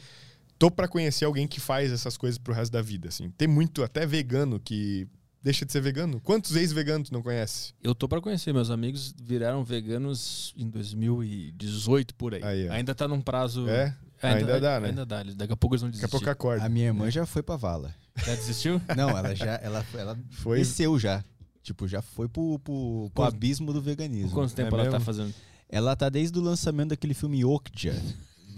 tô 0.58 0.70
pra 0.70 0.88
conhecer 0.88 1.24
alguém 1.24 1.46
que 1.46 1.60
faz 1.60 1.92
essas 1.92 2.16
coisas 2.16 2.36
pro 2.38 2.52
resto 2.52 2.72
da 2.72 2.82
vida, 2.82 3.08
assim. 3.08 3.30
Tem 3.38 3.46
muito, 3.46 3.82
até 3.84 4.04
vegano, 4.04 4.58
que 4.58 5.06
deixa 5.42 5.64
de 5.64 5.72
ser 5.72 5.80
vegano. 5.80 6.20
Quantos 6.20 6.54
ex-veganos 6.56 7.08
tu 7.08 7.12
não 7.12 7.22
conhece? 7.22 7.72
Eu 7.82 7.94
tô 7.94 8.08
pra 8.08 8.20
conhecer, 8.20 8.52
meus 8.52 8.70
amigos 8.70 9.14
viraram 9.20 9.64
veganos 9.64 10.52
em 10.56 10.68
2018 10.68 12.14
por 12.14 12.34
aí. 12.34 12.42
Aí, 12.42 12.68
ainda 12.68 12.94
tá 12.94 13.06
num 13.08 13.20
prazo. 13.20 13.68
É? 13.68 13.96
Ainda 14.22 14.60
dá, 14.60 14.80
né? 14.80 14.88
Ainda 14.88 15.06
dá. 15.06 15.22
Daqui 15.22 15.52
a 15.52 15.56
pouco 15.56 15.74
eles 15.74 15.82
vão 15.82 15.90
Daqui 15.90 16.00
desistir. 16.00 16.04
a 16.16 16.18
pouco 16.18 16.30
acorda. 16.30 16.64
A 16.64 16.68
minha 16.68 16.86
irmã 16.86 17.10
já 17.10 17.24
foi 17.24 17.42
pra 17.42 17.56
vala. 17.56 17.94
Já 18.16 18.34
desistiu? 18.34 18.80
Não, 18.96 19.10
ela 19.10 19.34
já 19.34 19.54
ela, 19.62 19.86
ela 19.94 20.18
Foi. 20.30 20.58
desceu 20.58 20.98
já. 20.98 21.24
Tipo, 21.62 21.86
já 21.86 22.00
foi 22.02 22.28
pro, 22.28 22.58
pro, 22.58 23.10
pro 23.14 23.24
abismo 23.24 23.72
do 23.72 23.80
veganismo. 23.80 24.30
Quanto 24.32 24.54
tempo 24.54 24.74
É 24.74 24.80
ela 24.80 24.84
tá 24.86 24.92
mesmo? 24.98 25.04
fazendo? 25.04 25.34
Ela 25.68 25.94
tá 25.94 26.08
desde 26.08 26.38
o 26.38 26.42
lançamento 26.42 26.88
daquele 26.90 27.14
filme 27.14 27.44
Okja. 27.44 27.94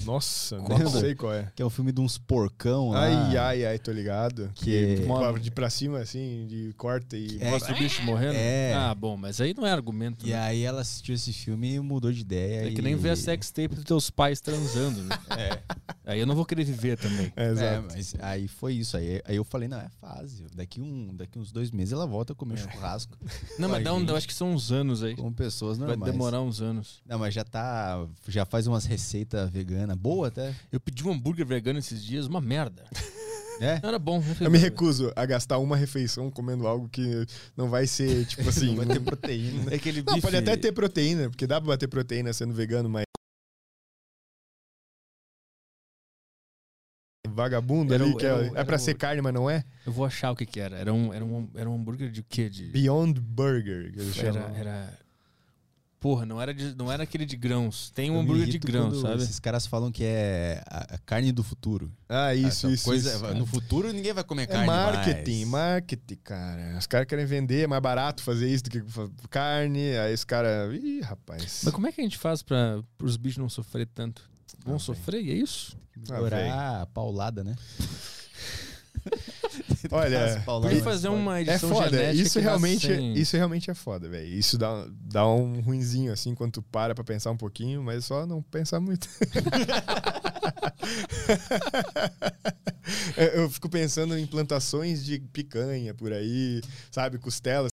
Nossa, 0.04 0.56
Qual? 0.58 0.78
não 0.78 0.90
sei 0.90 1.14
qual 1.14 1.32
é. 1.34 1.50
Que 1.54 1.62
é 1.62 1.64
o 1.64 1.70
filme 1.70 1.92
de 1.92 2.00
uns 2.00 2.16
porcão 2.18 2.90
lá. 2.90 3.02
Ai, 3.04 3.36
ai, 3.36 3.64
ai, 3.66 3.78
tô 3.78 3.92
ligado. 3.92 4.50
Que- 4.54 4.96
Que 5.00 5.06
pô, 5.06 5.38
de 5.38 5.50
pra 5.50 5.68
cima, 5.70 5.98
assim, 6.00 6.46
de 6.48 6.72
corta 6.76 7.16
e. 7.16 7.38
É, 7.40 7.50
Mostra 7.50 7.74
o 7.74 7.78
bicho 7.78 8.02
morrendo? 8.02 8.34
É. 8.34 8.72
Ah, 8.74 8.94
bom, 8.94 9.16
mas 9.16 9.40
aí 9.40 9.54
não 9.54 9.66
é 9.66 9.72
argumento. 9.72 10.26
E 10.26 10.30
né? 10.30 10.38
aí 10.40 10.62
ela 10.62 10.80
assistiu 10.80 11.14
esse 11.14 11.32
filme 11.32 11.74
e 11.74 11.80
mudou 11.80 12.12
de 12.12 12.20
ideia. 12.20 12.66
É 12.68 12.70
que 12.72 12.80
e- 12.80 12.82
nem 12.82 12.96
ver 12.96 13.10
a 13.10 13.16
sex 13.16 13.50
tape 13.50 13.74
dos 13.74 13.84
teus 13.84 14.10
pais 14.10 14.40
transando, 14.40 15.02
né? 15.02 15.18
É, 15.38 16.12
Aí 16.12 16.18
eu 16.20 16.26
não 16.26 16.34
vou 16.34 16.44
querer 16.44 16.64
viver 16.64 16.98
também. 16.98 17.32
é, 17.36 17.44
É, 17.46 17.50
exato. 17.50 17.86
mas 17.92 18.14
aí 18.20 18.48
foi 18.48 18.74
isso. 18.74 18.96
Aí, 18.96 19.22
aí 19.24 19.36
eu 19.36 19.44
falei, 19.44 19.68
não, 19.68 19.78
é 19.78 19.88
fase. 20.00 20.46
Daqui, 20.54 20.80
um, 20.80 21.14
daqui 21.14 21.38
uns 21.38 21.52
dois 21.52 21.70
meses 21.70 21.92
ela 21.92 22.06
volta 22.06 22.32
a 22.32 22.36
comer 22.36 22.58
churrasco 22.58 23.16
Não, 23.58 23.68
mas 23.68 23.76
Vai, 23.76 23.82
dá 23.84 23.94
um, 23.94 24.04
eu 24.04 24.16
acho 24.16 24.26
que 24.26 24.34
são 24.34 24.52
uns 24.52 24.72
anos 24.72 25.02
aí. 25.04 25.14
com 25.14 25.32
pessoas 25.32 25.78
Vai 25.78 25.88
normais. 25.88 26.12
demorar 26.12 26.40
uns 26.42 26.60
anos. 26.60 27.00
Não, 27.06 27.18
mas 27.18 27.32
já 27.32 27.44
tá. 27.44 28.04
Já 28.26 28.44
faz 28.44 28.66
umas 28.66 28.84
receitas 28.86 29.48
veganas. 29.50 29.89
Boa 29.96 30.28
até. 30.28 30.54
Eu 30.72 30.80
pedi 30.80 31.06
um 31.06 31.12
hambúrguer 31.12 31.46
vegano 31.46 31.78
esses 31.78 32.02
dias, 32.04 32.26
uma 32.26 32.40
merda. 32.40 32.84
É? 33.62 33.78
Não 33.82 33.90
era 33.90 33.98
bom. 33.98 34.20
né? 34.20 34.36
Eu 34.40 34.50
me 34.50 34.56
recuso 34.56 35.12
a 35.14 35.26
gastar 35.26 35.58
uma 35.58 35.76
refeição 35.76 36.30
comendo 36.30 36.66
algo 36.66 36.88
que 36.88 37.26
não 37.54 37.68
vai 37.68 37.86
ser, 37.86 38.24
tipo 38.24 38.48
assim. 38.48 38.68
Não 38.68 38.76
vai 38.76 38.86
não- 38.86 38.94
ter 38.94 39.00
proteína. 39.02 39.68
É 39.70 39.74
aquele 39.74 39.98
Não, 40.02 40.14
bife... 40.14 40.22
pode 40.22 40.36
até 40.38 40.56
ter 40.56 40.72
proteína, 40.72 41.28
porque 41.28 41.46
dá 41.46 41.60
pra 41.60 41.68
bater 41.68 41.86
proteína 41.86 42.32
sendo 42.32 42.54
vegano, 42.54 42.88
mas. 42.88 43.04
Vagabundo 47.28 47.92
Era 47.94 48.04
ali, 48.04 48.16
que 48.16 48.24
é, 48.26 48.28
era 48.30 48.42
é 48.44 48.46
era 48.48 48.64
pra 48.64 48.76
o- 48.76 48.78
ser 48.78 48.94
carne, 48.94 49.20
mas 49.22 49.32
não 49.34 49.48
é? 49.48 49.62
Eu 49.86 49.92
vou 49.92 50.04
achar 50.04 50.30
o 50.32 50.36
que 50.36 50.46
que 50.46 50.58
era. 50.58 50.76
Era 50.76 50.92
um, 50.92 51.12
era 51.12 51.24
um, 51.24 51.48
era 51.54 51.68
um 51.70 51.74
hambúrguer 51.74 52.10
de 52.10 52.22
quê? 52.22 52.48
De... 52.48 52.64
Beyond 52.70 53.20
Burger, 53.20 53.92
que 53.92 54.00
eles 54.00 54.18
Era, 54.18 54.32
chamam. 54.32 54.56
era... 54.56 54.98
Porra, 56.00 56.24
não 56.24 56.40
era, 56.40 56.54
de, 56.54 56.74
não 56.74 56.90
era 56.90 57.02
aquele 57.02 57.26
de 57.26 57.36
grãos. 57.36 57.90
Tem 57.90 58.10
um 58.10 58.18
hambúrguer 58.18 58.48
de 58.48 58.58
grãos, 58.58 59.02
sabe? 59.02 59.22
Esses 59.22 59.38
caras 59.38 59.66
falam 59.66 59.92
que 59.92 60.02
é 60.02 60.62
a, 60.66 60.94
a 60.94 60.98
carne 60.98 61.30
do 61.30 61.44
futuro. 61.44 61.92
Ah, 62.08 62.34
isso, 62.34 62.46
Essa 62.66 62.70
isso, 62.70 62.84
coisa, 62.86 63.14
isso. 63.14 63.34
No 63.34 63.44
futuro 63.44 63.92
ninguém 63.92 64.14
vai 64.14 64.24
comer 64.24 64.44
É 64.44 64.46
carne 64.46 64.66
marketing, 64.66 65.44
mais. 65.44 65.72
marketing, 65.74 66.16
cara. 66.24 66.78
Os 66.78 66.86
caras 66.86 67.06
querem 67.06 67.26
vender, 67.26 67.64
é 67.64 67.66
mais 67.66 67.82
barato 67.82 68.22
fazer 68.22 68.50
isso 68.50 68.64
do 68.64 68.70
que 68.70 68.82
carne. 69.28 69.94
Aí 69.98 70.14
os 70.14 70.24
caras. 70.24 70.74
Ih, 70.74 71.02
rapaz. 71.02 71.60
Mas 71.64 71.74
como 71.74 71.86
é 71.86 71.92
que 71.92 72.00
a 72.00 72.04
gente 72.04 72.16
faz 72.16 72.42
pra 72.42 72.82
os 73.02 73.18
bichos 73.18 73.36
não 73.36 73.50
sofrer 73.50 73.86
tanto? 73.86 74.22
Vão 74.64 74.76
Ah, 74.76 74.78
sofrer, 74.78 75.22
e 75.22 75.30
é 75.30 75.34
isso? 75.34 75.76
Ah, 76.08 76.14
Melhorar 76.14 76.80
a 76.80 76.86
paulada, 76.86 77.44
né? 77.44 77.54
Olha, 79.90 80.42
mais 80.62 80.82
fazer 80.82 81.08
uma 81.08 81.38
É 81.38 81.42
edição 81.42 81.68
foda, 81.70 81.90
genética 81.90 82.22
isso 82.22 82.38
que 82.38 82.44
realmente, 82.44 82.86
sem- 82.86 83.12
isso 83.14 83.36
realmente 83.36 83.70
é 83.70 83.74
foda, 83.74 84.08
velho. 84.08 84.26
Isso 84.28 84.58
dá, 84.58 84.86
dá 84.90 85.26
um 85.26 85.60
ruinzinho 85.60 86.12
assim 86.12 86.34
quando 86.34 86.52
tu 86.52 86.62
para 86.62 86.94
pra 86.94 87.04
pensar 87.04 87.30
um 87.30 87.36
pouquinho, 87.36 87.82
mas 87.82 88.04
só 88.04 88.26
não 88.26 88.42
pensar 88.42 88.80
muito. 88.80 89.08
eu, 93.16 93.50
fico 93.50 93.68
pensando 93.68 94.16
em 94.18 94.26
plantações 94.26 95.04
de 95.04 95.18
picanha 95.18 95.94
por 95.94 96.12
aí, 96.12 96.60
sabe, 96.90 97.18
costelas. 97.18 97.70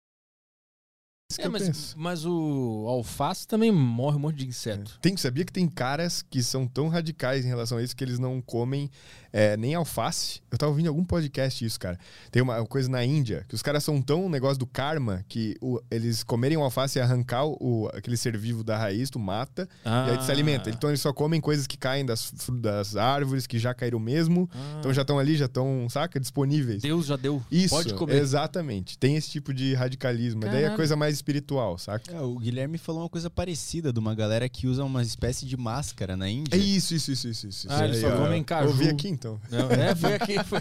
Que 1.34 1.42
É, 1.42 1.48
mas, 1.48 1.94
mas 1.96 2.24
o 2.24 2.84
alface 2.86 3.46
também 3.46 3.72
morre 3.72 4.16
um 4.16 4.20
monte 4.20 4.36
de 4.36 4.46
inseto. 4.46 4.98
Tem, 5.00 5.16
sabia 5.16 5.44
que 5.44 5.52
tem 5.52 5.66
caras 5.68 6.22
que 6.22 6.40
são 6.42 6.66
tão 6.66 6.88
radicais 6.88 7.44
em 7.44 7.48
relação 7.48 7.78
a 7.78 7.82
isso 7.82 7.96
que 7.96 8.04
eles 8.04 8.18
não 8.20 8.40
comem 8.40 8.88
é, 9.36 9.56
nem 9.56 9.74
alface? 9.74 10.40
Eu 10.48 10.56
tava 10.56 10.70
ouvindo 10.70 10.86
em 10.86 10.88
algum 10.88 11.04
podcast 11.04 11.64
isso, 11.64 11.80
cara. 11.80 11.98
Tem 12.30 12.40
uma 12.40 12.64
coisa 12.64 12.88
na 12.88 13.04
Índia, 13.04 13.44
que 13.48 13.54
os 13.56 13.62
caras 13.62 13.82
são 13.82 14.00
tão 14.00 14.26
um 14.26 14.28
negócio 14.28 14.56
do 14.58 14.66
karma 14.66 15.24
que 15.28 15.56
o- 15.60 15.80
eles 15.90 16.22
comerem 16.22 16.56
o 16.56 16.62
alface 16.62 16.98
e 16.98 17.02
arrancar 17.02 17.44
o, 17.44 17.90
aquele 17.92 18.16
ser 18.16 18.38
vivo 18.38 18.62
da 18.62 18.78
raiz, 18.78 19.10
tu 19.10 19.18
mata, 19.18 19.68
e 19.84 20.10
aí 20.10 20.16
tu 20.18 20.22
se 20.24 20.30
Ah. 20.30 20.34
alimenta. 20.34 20.70
Então 20.70 20.88
eles 20.88 21.00
só 21.00 21.12
comem 21.12 21.40
coisas 21.40 21.66
que 21.66 21.76
caem 21.76 22.06
das, 22.06 22.32
das 22.60 22.94
árvores, 22.94 23.44
que 23.44 23.58
já 23.58 23.74
caíram 23.74 23.98
mesmo. 23.98 24.48
Ah. 24.54 24.76
Então 24.78 24.94
já 24.94 25.02
estão 25.02 25.18
ali, 25.18 25.36
já 25.36 25.46
estão, 25.46 25.88
saca, 25.90 26.20
disponíveis. 26.20 26.80
Deus 26.82 27.06
já 27.06 27.16
deu. 27.16 27.42
Isso, 27.50 27.74
Pode 27.74 27.92
comer. 27.94 28.14
exatamente. 28.22 28.96
Tem 28.96 29.16
esse 29.16 29.28
tipo 29.30 29.52
de 29.52 29.74
radicalismo. 29.74 30.42
Mas 30.44 30.52
Daí 30.52 30.64
é 30.64 30.70
coisa 30.76 30.94
mais 30.94 31.14
espiritual, 31.16 31.76
saca? 31.78 32.12
É, 32.12 32.20
o 32.20 32.38
Guilherme 32.38 32.78
falou 32.78 33.02
uma 33.02 33.08
coisa 33.08 33.28
parecida 33.28 33.92
de 33.92 33.98
uma 33.98 34.14
galera 34.14 34.48
que 34.48 34.68
usa 34.68 34.84
uma 34.84 35.02
espécie 35.02 35.44
de 35.44 35.56
máscara 35.56 36.16
na 36.16 36.28
Índia. 36.28 36.54
É 36.54 36.58
isso, 36.58 36.94
isso, 36.94 37.10
isso, 37.10 37.28
isso. 37.28 37.46
isso. 37.48 37.66
Ah, 37.68 37.84
eles 37.84 37.98
só 38.00 38.16
comem 38.16 38.42
caju. 38.44 38.68
Ouvi 38.68 38.88
aqui 38.88 39.08
então. 39.08 39.23
Não, 39.50 39.70
é, 39.70 39.94
foi 39.94 40.14
aqui. 40.16 40.34
Foi. 40.44 40.60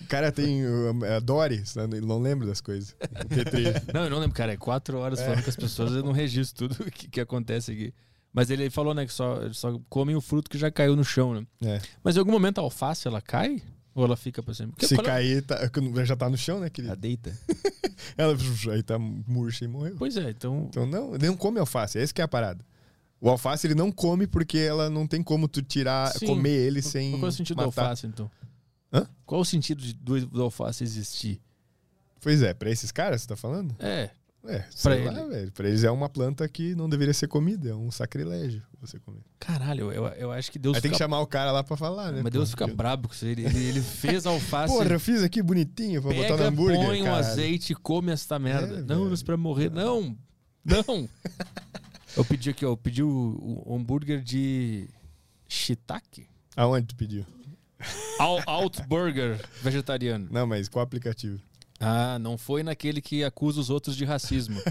O 0.00 0.06
cara 0.06 0.30
tem 0.32 0.64
uh, 0.64 1.16
a 1.16 1.20
Dory, 1.20 1.62
ele 1.92 2.06
não 2.06 2.18
lembra 2.20 2.46
das 2.46 2.60
coisas. 2.60 2.94
Não, 3.92 4.04
eu 4.04 4.10
não 4.10 4.18
lembro, 4.18 4.34
cara. 4.36 4.52
É 4.52 4.56
quatro 4.56 4.98
horas 4.98 5.20
falando 5.20 5.42
com 5.42 5.50
as 5.50 5.56
pessoas, 5.56 5.92
eu 5.92 6.02
não 6.02 6.12
registro 6.12 6.68
tudo 6.68 6.82
o 6.86 6.90
que, 6.92 7.08
que 7.08 7.20
acontece 7.20 7.72
aqui. 7.72 7.92
Mas 8.32 8.50
ele 8.50 8.68
falou, 8.70 8.94
né, 8.94 9.06
que 9.06 9.12
só, 9.12 9.50
só 9.52 9.80
comem 9.88 10.14
o 10.14 10.20
fruto 10.20 10.50
que 10.50 10.58
já 10.58 10.70
caiu 10.70 10.94
no 10.94 11.04
chão, 11.04 11.34
né? 11.34 11.46
É. 11.62 11.80
Mas 12.04 12.16
em 12.16 12.18
algum 12.18 12.30
momento 12.32 12.58
a 12.58 12.62
alface, 12.62 13.08
ela 13.08 13.20
cai? 13.22 13.60
Ou 13.94 14.04
ela 14.04 14.16
fica 14.16 14.42
pra 14.42 14.54
sempre? 14.54 14.72
Porque 14.72 14.86
Se 14.86 14.94
é- 14.94 15.02
cair, 15.02 15.42
tá- 15.42 15.58
já 16.04 16.14
tá 16.14 16.28
no 16.28 16.36
chão, 16.36 16.60
né, 16.60 16.66
A 16.66 16.70
querido? 16.70 16.94
deita. 16.96 17.36
Ela 18.16 18.36
aí 18.72 18.82
tá 18.82 18.96
murcha 18.98 19.64
e 19.64 19.68
morreu. 19.68 19.96
Pois 19.98 20.16
é, 20.16 20.30
então... 20.30 20.66
Então 20.68 20.86
não, 20.86 21.12
não 21.12 21.36
come 21.36 21.58
alface, 21.58 21.98
é 21.98 22.02
esse 22.02 22.14
que 22.14 22.20
é 22.20 22.24
a 22.24 22.28
parada. 22.28 22.64
O 23.20 23.28
alface 23.28 23.66
ele 23.66 23.74
não 23.74 23.90
come 23.90 24.26
porque 24.26 24.58
ela 24.58 24.88
não 24.88 25.06
tem 25.06 25.22
como 25.22 25.48
tu 25.48 25.60
tirar, 25.62 26.12
Sim. 26.12 26.26
comer 26.26 26.50
ele 26.56 26.80
sem 26.80 27.12
Qual 27.12 27.24
é 27.24 27.28
o 27.28 27.32
sentido 27.32 27.56
do 27.56 27.66
matar. 27.66 27.82
alface, 27.82 28.06
então? 28.06 28.30
Hã? 28.92 29.06
Qual 29.26 29.40
o 29.40 29.44
sentido 29.44 29.82
de- 29.82 29.92
do, 29.94 30.26
do 30.26 30.42
alface 30.42 30.84
existir? 30.84 31.40
Pois 32.20 32.42
é, 32.42 32.54
pra 32.54 32.70
esses 32.70 32.90
caras 32.92 33.22
você 33.22 33.28
tá 33.28 33.36
falando? 33.36 33.74
É, 33.78 34.10
É, 34.46 34.58
Pra 34.60 34.66
sei 34.70 35.04
lá, 35.04 35.20
ele. 35.20 35.28
velho. 35.30 35.52
Pra 35.52 35.68
eles 35.68 35.82
é 35.84 35.90
uma 35.90 36.08
planta 36.08 36.48
que 36.48 36.74
não 36.76 36.88
deveria 36.88 37.12
ser 37.12 37.26
comida, 37.26 37.70
é 37.70 37.74
um 37.74 37.90
sacrilégio 37.90 38.62
você 38.80 38.98
comer. 39.00 39.20
caralho, 39.40 39.90
eu, 39.92 40.06
eu 40.06 40.30
acho 40.32 40.50
que 40.52 40.58
Deus 40.60 40.76
Aí 40.76 40.80
tem 40.80 40.90
que 40.92 40.96
fica... 40.96 41.04
chamar 41.04 41.20
o 41.20 41.26
cara 41.26 41.50
lá 41.50 41.64
pra 41.64 41.76
falar, 41.76 42.12
né? 42.12 42.20
Mas 42.22 42.32
Deus 42.32 42.50
fica 42.50 42.66
brabo 42.68 43.08
com 43.08 43.14
isso. 43.14 43.26
Ele, 43.26 43.44
ele, 43.44 43.58
ele 43.64 43.82
fez 43.82 44.24
alface... 44.26 44.72
Porra, 44.72 44.88
eu 44.88 45.00
fiz 45.00 45.22
aqui 45.24 45.42
bonitinho 45.42 46.00
pra 46.00 46.14
botar 46.14 46.36
no 46.36 46.44
hambúrguer. 46.44 46.86
põe 46.86 47.00
um 47.02 47.04
caralho. 47.06 47.26
azeite 47.26 47.72
e 47.72 47.76
come 47.76 48.12
esta 48.12 48.38
merda. 48.38 48.78
É, 48.78 48.82
não, 48.82 49.04
velho. 49.08 49.24
pra 49.24 49.36
morrer. 49.36 49.70
Não, 49.70 50.16
não. 50.64 51.08
eu 52.18 52.24
pedi 52.24 52.50
aqui, 52.50 52.66
ó. 52.66 52.70
Eu 52.70 52.76
pedi 52.76 53.02
o, 53.02 53.62
o 53.66 53.74
hambúrguer 53.74 54.22
de 54.22 54.88
shiitake. 55.48 56.26
Aonde 56.56 56.88
tu 56.88 56.96
pediu? 56.96 57.24
Alt 58.46 58.80
Burger 58.88 59.40
vegetariano. 59.62 60.28
Não, 60.30 60.46
mas 60.46 60.68
qual 60.68 60.82
aplicativo? 60.82 61.40
Ah, 61.80 62.18
não 62.18 62.36
foi 62.36 62.64
naquele 62.64 63.00
que 63.00 63.22
acusa 63.22 63.60
os 63.60 63.70
outros 63.70 63.96
de 63.96 64.04
racismo. 64.04 64.60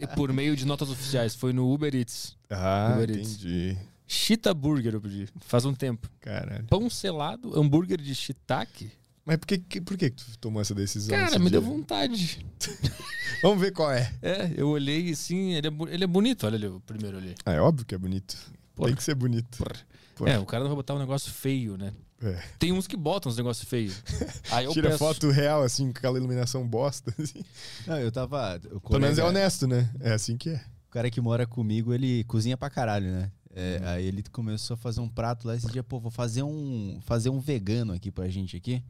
E 0.00 0.06
por 0.06 0.32
meio 0.32 0.56
de 0.56 0.64
notas 0.66 0.90
oficiais. 0.90 1.34
Foi 1.34 1.52
no 1.52 1.70
Uber 1.72 1.94
Eats. 1.94 2.36
Ah, 2.48 2.92
Uber 2.94 3.10
Eats. 3.10 3.32
entendi. 3.34 3.76
Cheetah 4.06 4.54
Burger 4.54 4.94
eu 4.94 5.00
pedi. 5.00 5.28
Faz 5.40 5.64
um 5.64 5.74
tempo. 5.74 6.10
Caralho. 6.20 6.64
Pão 6.64 6.88
selado, 6.90 7.56
hambúrguer 7.58 8.00
de 8.00 8.14
shiitake. 8.14 8.90
Mas 9.24 9.36
por 9.36 9.46
que, 9.46 9.58
que- 9.58 9.80
por 9.80 9.96
que 9.96 10.10
tu 10.10 10.24
tomou 10.38 10.60
essa 10.62 10.74
decisão? 10.74 11.16
Cara, 11.16 11.38
me 11.38 11.50
deu 11.50 11.60
dia? 11.60 11.70
vontade. 11.70 12.46
Vamos 13.42 13.60
ver 13.60 13.72
qual 13.72 13.90
é. 13.92 14.12
É, 14.20 14.52
eu 14.56 14.68
olhei 14.68 15.10
assim, 15.12 15.52
ele 15.54 15.68
é, 15.68 15.72
ele 15.90 16.04
é 16.04 16.06
bonito. 16.06 16.44
Olha 16.46 16.56
ali, 16.56 16.66
o 16.66 16.80
primeiro 16.80 17.16
ali. 17.18 17.34
Ah, 17.44 17.52
é 17.52 17.60
óbvio 17.60 17.86
que 17.86 17.94
é 17.94 17.98
bonito. 17.98 18.36
Porra. 18.74 18.88
Tem 18.88 18.96
que 18.96 19.04
ser 19.04 19.14
bonito. 19.14 19.58
Porra. 19.58 19.80
Porra. 20.16 20.30
É, 20.32 20.38
o 20.38 20.44
cara 20.44 20.62
não 20.64 20.68
vai 20.70 20.76
botar 20.76 20.94
um 20.94 20.98
negócio 20.98 21.32
feio, 21.32 21.76
né? 21.76 21.92
É. 22.22 22.38
Tem 22.58 22.70
uns 22.72 22.86
que 22.86 22.96
botam 22.96 23.30
uns 23.30 23.36
negócios 23.38 23.66
feios. 23.66 24.02
Aí 24.50 24.66
eu 24.66 24.72
Tira 24.72 24.88
peço, 24.90 24.98
foto 24.98 25.30
real, 25.30 25.62
assim, 25.62 25.90
com 25.92 25.98
aquela 25.98 26.18
iluminação 26.18 26.66
bosta. 26.66 27.14
assim. 27.18 27.42
Não, 27.86 27.98
eu 27.98 28.12
tava. 28.12 28.60
O 28.72 28.80
Pelo 28.80 29.00
menos 29.00 29.18
é 29.18 29.22
colega- 29.22 29.26
honesto, 29.40 29.66
né? 29.66 29.90
É 30.00 30.12
assim 30.12 30.36
que 30.36 30.50
é. 30.50 30.62
O 30.88 30.90
cara 30.90 31.10
que 31.10 31.20
mora 31.20 31.46
comigo, 31.46 31.94
ele 31.94 32.24
cozinha 32.24 32.56
pra 32.58 32.68
caralho, 32.68 33.06
né? 33.10 33.30
É, 33.54 33.78
Uhum. 33.80 33.88
Aí 33.88 34.06
ele 34.06 34.22
começou 34.30 34.74
a 34.74 34.76
fazer 34.76 35.00
um 35.00 35.08
prato 35.08 35.46
lá 35.48 35.56
esse 35.56 35.66
dia, 35.68 35.82
pô, 35.82 35.98
vou 35.98 36.10
fazer 36.10 36.42
um, 36.42 37.00
fazer 37.02 37.30
um 37.30 37.40
vegano 37.40 37.92
aqui 37.92 38.10
pra 38.10 38.28
gente 38.28 38.56
aqui. 38.56 38.82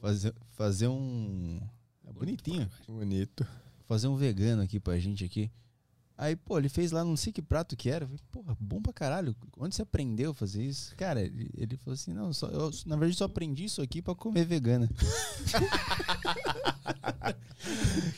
Fazer, 0.00 0.34
fazer 0.52 0.88
um. 0.88 1.60
É 2.06 2.12
bonitinho. 2.12 2.68
Bonito. 2.88 3.46
Fazer 3.86 4.08
um 4.08 4.16
vegano 4.16 4.62
aqui 4.62 4.80
pra 4.80 4.98
gente 4.98 5.24
aqui. 5.24 5.50
Aí, 6.16 6.36
pô, 6.36 6.58
ele 6.58 6.68
fez 6.68 6.92
lá, 6.92 7.02
não 7.02 7.16
sei 7.16 7.32
que 7.32 7.40
prato 7.40 7.74
que 7.76 7.88
era. 7.88 8.04
Eu 8.04 8.08
falei, 8.08 8.22
Porra, 8.30 8.56
bom 8.60 8.80
pra 8.82 8.92
caralho. 8.92 9.34
Onde 9.56 9.74
você 9.74 9.82
aprendeu 9.82 10.32
a 10.32 10.34
fazer 10.34 10.62
isso? 10.62 10.94
Cara, 10.96 11.22
ele, 11.22 11.50
ele 11.56 11.76
falou 11.78 11.94
assim: 11.94 12.12
não, 12.12 12.30
só, 12.32 12.46
eu, 12.48 12.70
na 12.86 12.96
verdade 12.96 13.16
só 13.16 13.24
aprendi 13.24 13.64
isso 13.64 13.80
aqui 13.80 14.02
pra 14.02 14.14
comer 14.14 14.44
vegana. 14.44 14.88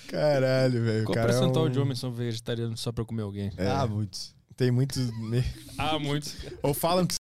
Caralho, 0.08 0.82
velho. 0.84 1.02
o 1.02 1.06
Qual 1.06 1.12
o 1.12 1.14
cara 1.14 1.30
é 1.32 1.32
percentual 1.38 1.66
um- 1.66 1.70
de 1.70 1.78
homens 1.78 1.98
são 1.98 2.12
vegetarianos 2.12 2.80
só 2.80 2.92
pra 2.92 3.04
comer 3.04 3.22
alguém? 3.22 3.52
É, 3.56 3.68
Ah, 3.70 3.86
muitos. 3.86 4.34
tem 4.56 4.70
muitos. 4.70 5.10
me- 5.18 5.44
Ah, 5.78 5.98
muitos. 5.98 6.34
Ou 6.62 6.74
falam 6.74 7.06
que. 7.06 7.14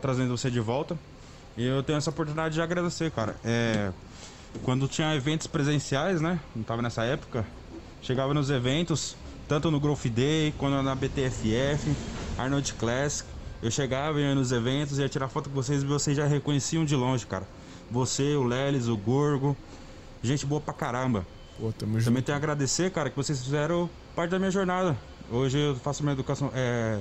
Trazendo 0.00 0.36
você 0.36 0.48
de 0.48 0.60
volta. 0.60 0.96
E 1.56 1.66
eu 1.66 1.82
tenho 1.82 1.96
essa 1.96 2.10
oportunidade 2.10 2.54
de 2.54 2.62
agradecer, 2.62 3.10
cara. 3.10 3.34
É, 3.44 3.90
quando 4.62 4.86
tinha 4.86 5.12
eventos 5.16 5.48
presenciais, 5.48 6.20
né? 6.20 6.38
Não 6.54 6.62
tava 6.62 6.80
nessa 6.80 7.02
época. 7.02 7.44
Chegava 8.00 8.32
nos 8.32 8.48
eventos, 8.48 9.16
tanto 9.48 9.72
no 9.72 9.80
Growth 9.80 10.06
Day, 10.06 10.54
quanto 10.56 10.80
na 10.84 10.94
BTFF, 10.94 11.96
Arnold 12.38 12.74
Classic. 12.74 13.28
Eu 13.60 13.72
chegava, 13.72 14.20
ia 14.20 14.36
nos 14.36 14.52
eventos, 14.52 15.00
ia 15.00 15.08
tirar 15.08 15.26
foto 15.26 15.50
com 15.50 15.56
vocês 15.56 15.82
e 15.82 15.86
vocês 15.86 16.16
já 16.16 16.26
reconheciam 16.26 16.84
de 16.84 16.94
longe, 16.94 17.26
cara. 17.26 17.48
Você, 17.90 18.36
o 18.36 18.44
Lelis, 18.44 18.86
o 18.86 18.96
Gorgo. 18.96 19.56
Gente 20.22 20.46
boa 20.46 20.60
pra 20.60 20.72
caramba. 20.74 21.26
Pô, 21.58 21.72
tamo 21.72 21.94
Também 21.94 22.00
junto. 22.02 22.22
tenho 22.22 22.36
a 22.36 22.38
agradecer, 22.38 22.92
cara, 22.92 23.10
que 23.10 23.16
vocês 23.16 23.42
fizeram 23.42 23.90
parte 24.14 24.30
da 24.30 24.38
minha 24.38 24.52
jornada. 24.52 24.96
Hoje 25.28 25.58
eu 25.58 25.74
faço 25.74 26.04
minha 26.04 26.12
educação, 26.12 26.52
é, 26.54 27.00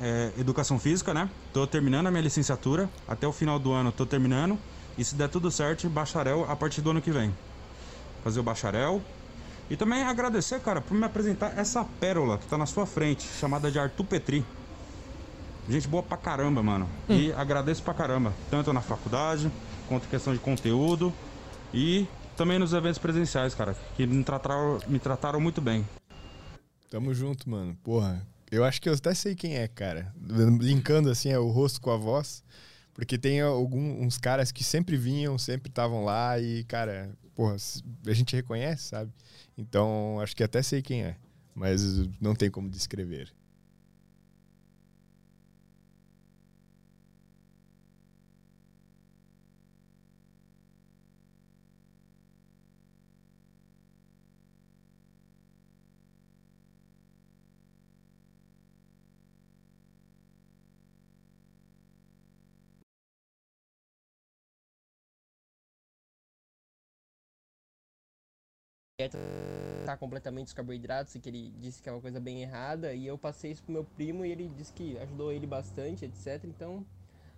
é, 0.00 0.32
educação 0.38 0.78
física, 0.78 1.12
né? 1.14 1.28
Tô 1.52 1.66
terminando 1.66 2.06
a 2.06 2.10
minha 2.10 2.22
licenciatura. 2.22 2.88
Até 3.06 3.26
o 3.26 3.32
final 3.32 3.58
do 3.58 3.72
ano 3.72 3.92
tô 3.92 4.04
terminando. 4.06 4.58
E 4.98 5.04
se 5.04 5.14
der 5.14 5.28
tudo 5.28 5.50
certo, 5.50 5.88
bacharel 5.88 6.50
a 6.50 6.56
partir 6.56 6.80
do 6.80 6.90
ano 6.90 7.02
que 7.02 7.10
vem. 7.10 7.34
Fazer 8.24 8.40
o 8.40 8.42
bacharel. 8.42 9.02
E 9.68 9.76
também 9.76 10.02
agradecer, 10.02 10.60
cara, 10.60 10.80
por 10.80 10.96
me 10.96 11.04
apresentar 11.04 11.58
essa 11.58 11.84
pérola 11.84 12.38
que 12.38 12.46
tá 12.46 12.56
na 12.56 12.66
sua 12.66 12.86
frente, 12.86 13.24
chamada 13.40 13.70
de 13.70 13.78
Arthur 13.78 14.04
Petri. 14.04 14.44
Gente 15.68 15.88
boa 15.88 16.02
pra 16.02 16.16
caramba, 16.16 16.62
mano. 16.62 16.88
E 17.08 17.32
agradeço 17.32 17.82
pra 17.82 17.92
caramba. 17.92 18.32
Tanto 18.48 18.72
na 18.72 18.80
faculdade, 18.80 19.50
quanto 19.88 20.06
questão 20.08 20.32
de 20.32 20.38
conteúdo. 20.38 21.12
E 21.74 22.06
também 22.36 22.58
nos 22.58 22.72
eventos 22.72 22.98
presenciais, 22.98 23.54
cara. 23.54 23.76
Que 23.96 24.06
me 24.06 24.22
trataram, 24.22 24.78
me 24.86 24.98
trataram 25.00 25.40
muito 25.40 25.60
bem. 25.60 25.86
Tamo 26.88 27.12
junto, 27.12 27.50
mano. 27.50 27.76
Porra, 27.82 28.24
eu 28.50 28.64
acho 28.64 28.80
que 28.80 28.88
eu 28.88 28.94
até 28.94 29.14
sei 29.14 29.34
quem 29.34 29.56
é, 29.56 29.68
cara. 29.68 30.14
Linkando 30.60 31.10
assim 31.10 31.30
é 31.30 31.38
o 31.38 31.50
rosto 31.50 31.80
com 31.80 31.90
a 31.90 31.96
voz. 31.96 32.44
Porque 32.94 33.18
tem 33.18 33.42
alguns 33.42 34.00
uns 34.06 34.18
caras 34.18 34.50
que 34.50 34.64
sempre 34.64 34.96
vinham, 34.96 35.36
sempre 35.36 35.68
estavam 35.68 36.04
lá 36.04 36.40
e, 36.40 36.64
cara, 36.64 37.10
porra, 37.34 37.56
a 38.06 38.12
gente 38.14 38.34
reconhece, 38.34 38.84
sabe? 38.84 39.12
Então, 39.56 40.18
acho 40.20 40.34
que 40.34 40.42
até 40.42 40.62
sei 40.62 40.80
quem 40.80 41.02
é. 41.02 41.16
Mas 41.54 41.82
não 42.20 42.34
tem 42.34 42.50
como 42.50 42.70
descrever. 42.70 43.30
Tá 69.84 69.94
completamente 69.98 70.46
os 70.46 70.52
carboidratos 70.54 71.14
e 71.14 71.20
que 71.20 71.28
ele 71.28 71.52
disse 71.58 71.82
que 71.82 71.88
é 71.88 71.92
uma 71.92 72.00
coisa 72.00 72.18
bem 72.18 72.40
errada 72.40 72.94
e 72.94 73.06
eu 73.06 73.18
passei 73.18 73.52
isso 73.52 73.62
pro 73.62 73.72
meu 73.72 73.84
primo 73.84 74.24
e 74.24 74.32
ele 74.32 74.48
disse 74.56 74.72
que 74.72 74.96
ajudou 74.98 75.30
ele 75.30 75.46
bastante, 75.46 76.06
etc. 76.06 76.44
Então, 76.44 76.84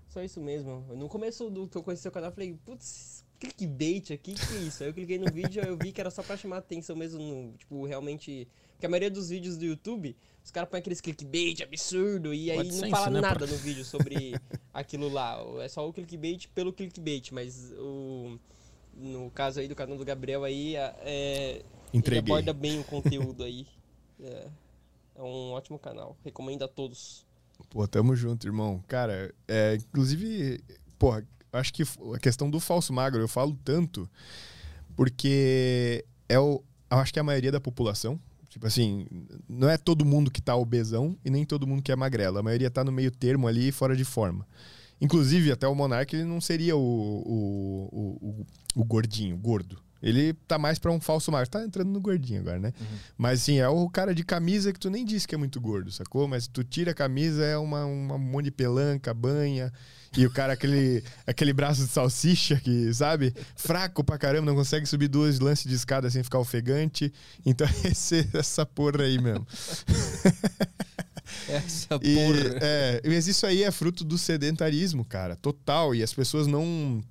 só 0.09 0.23
isso 0.23 0.41
mesmo. 0.41 0.85
No 0.95 1.09
começo 1.09 1.51
do 1.51 1.67
que 1.67 1.77
eu 1.77 1.83
conheci 1.83 2.07
o 2.07 2.13
canal, 2.13 2.31
eu 2.31 2.35
falei, 2.35 2.57
putz, 2.65 3.25
clickbait 3.41 4.13
aqui, 4.13 4.35
que 4.35 4.57
é 4.57 4.61
isso? 4.61 4.85
Aí 4.85 4.91
eu 4.91 4.95
cliquei 4.95 5.19
no 5.19 5.33
vídeo 5.33 5.61
eu 5.65 5.77
vi 5.77 5.91
que 5.91 6.01
era 6.01 6.13
só 6.13 6.23
pra 6.23 6.37
chamar 6.37 6.59
atenção 6.59 6.95
mesmo, 6.95 7.19
no, 7.21 7.53
tipo, 7.57 7.85
realmente... 7.85 8.47
Porque 8.75 8.87
a 8.87 8.89
maioria 8.89 9.11
dos 9.11 9.29
vídeos 9.29 9.59
do 9.59 9.65
YouTube, 9.65 10.17
os 10.45 10.53
caras 10.53 10.71
põem 10.71 10.79
aqueles 10.79 11.01
clickbait 11.01 11.61
absurdo 11.61 12.33
e 12.33 12.53
aí 12.53 12.61
AdSense, 12.61 12.83
não 12.83 12.91
fala 12.91 13.11
né, 13.11 13.21
nada 13.21 13.39
pra- 13.41 13.47
no 13.49 13.57
vídeo 13.57 13.85
sobre 13.85 14.37
aquilo 14.73 15.09
lá. 15.09 15.37
É 15.61 15.69
só 15.69 15.89
o 15.89 15.93
clickbait 15.93 16.47
pelo 16.55 16.73
clickbait, 16.73 17.33
mas 17.33 17.73
o... 17.73 18.39
No 18.99 19.31
caso 19.31 19.61
aí 19.61 19.69
do 19.69 19.75
canal 19.77 19.97
do 19.97 20.05
Gabriel 20.05 20.43
aí, 20.45 20.77
a- 20.77 20.95
é, 21.01 21.63
ele 21.93 22.19
aborda 22.19 22.53
bem 22.53 22.79
o 22.81 22.85
conteúdo 22.85 23.45
aí. 23.45 23.67
É, 24.21 24.49
é 25.15 25.23
um 25.23 25.53
ótimo 25.53 25.79
canal. 25.79 26.17
Recomendo 26.25 26.65
a 26.65 26.69
todos. 26.69 27.25
Pô, 27.71 27.87
tamo 27.87 28.17
junto, 28.17 28.49
irmão. 28.49 28.83
Cara, 28.89 29.33
é, 29.47 29.77
inclusive, 29.77 30.61
porra, 30.99 31.25
acho 31.53 31.73
que 31.73 31.85
a 32.13 32.19
questão 32.19 32.51
do 32.51 32.59
falso 32.59 32.93
magro 32.93 33.21
eu 33.21 33.29
falo 33.29 33.57
tanto 33.65 34.11
porque 34.97 36.05
é 36.29 36.37
o, 36.39 36.63
eu 36.91 36.99
acho 36.99 37.13
que 37.13 37.19
é 37.19 37.23
a 37.23 37.25
maioria 37.25 37.53
da 37.53 37.61
população. 37.61 38.19
Tipo 38.49 38.67
assim, 38.67 39.07
não 39.49 39.69
é 39.69 39.77
todo 39.79 40.05
mundo 40.05 40.31
que 40.33 40.43
tá 40.43 40.57
obesão 40.57 41.17
e 41.25 41.31
nem 41.31 41.45
todo 41.45 41.65
mundo 41.67 41.81
que 41.83 41.93
é 41.93 41.97
magrelo. 41.97 42.39
A 42.39 42.43
maioria 42.43 42.71
tá 42.71 42.83
no 42.83 42.91
meio 42.91 43.11
termo 43.13 43.47
ali, 43.47 43.71
fora 43.71 43.95
de 43.95 44.05
forma. 44.05 44.45
Inclusive, 45.01 45.53
até 45.53 45.67
o 45.67 45.75
Monark, 45.75 46.15
ele 46.15 46.25
não 46.25 46.41
seria 46.41 46.77
o, 46.77 46.81
o, 46.81 47.89
o, 47.93 48.29
o, 48.29 48.47
o 48.81 48.85
gordinho, 48.85 49.37
o 49.37 49.39
gordo. 49.39 49.79
Ele 50.03 50.33
tá 50.47 50.59
mais 50.59 50.79
pra 50.79 50.93
um 50.93 51.01
falso 51.01 51.31
magro. 51.33 51.51
Tá 51.51 51.65
entrando 51.65 51.91
no 51.91 52.01
gordinho 52.01 52.41
agora, 52.41 52.59
né? 52.59 52.73
Mas 53.17 53.43
assim, 53.43 53.59
é 53.59 53.69
o 53.69 53.89
cara 53.91 54.15
de 54.15 54.25
camisa 54.25 54.73
que 54.73 54.79
tu 54.79 54.91
nem 54.91 55.05
disse 55.05 55.27
que 55.27 55.35
é 55.35 55.39
muito 55.39 55.61
gordo, 55.61 55.91
sacou? 55.91 56.29
Mas 56.29 56.47
tu 56.47 56.63
tira 56.63 56.93
a 56.93 56.95
camisa, 56.95 57.45
é 57.45 57.59
uma, 57.59 57.85
uma 57.85 58.15
um 58.15 58.19
monte 58.19 58.47
de 58.47 58.51
pelanca, 58.53 59.13
banha. 59.13 59.73
E 60.17 60.25
o 60.25 60.31
cara, 60.31 60.53
aquele, 60.53 61.03
aquele 61.27 61.53
braço 61.53 61.83
de 61.85 61.89
salsicha 61.89 62.57
que, 62.61 62.93
sabe? 62.95 63.35
Fraco 63.57 64.05
pra 64.05 64.17
caramba, 64.17 64.47
não 64.47 64.55
consegue 64.55 64.87
subir 64.87 65.09
duas 65.09 65.41
lances 65.41 65.69
de 65.69 65.75
escada 65.75 66.09
sem 66.09 66.23
ficar 66.23 66.39
ofegante. 66.39 67.13
Então, 67.45 67.67
esse, 67.85 68.29
essa 68.33 68.65
porra 68.65 69.03
aí 69.03 69.21
mesmo. 69.21 69.47
Essa 71.49 71.99
E, 72.03 72.15
porra. 72.15 72.59
é, 72.61 73.03
mas 73.07 73.27
isso 73.29 73.47
aí 73.47 73.63
é 73.63 73.71
fruto 73.71 74.05
do 74.05 74.17
sedentarismo, 74.19 75.05
cara, 75.05 75.37
total. 75.37 75.95
E 75.95 76.03
as 76.03 76.13
pessoas 76.13 76.47
não. 76.47 77.03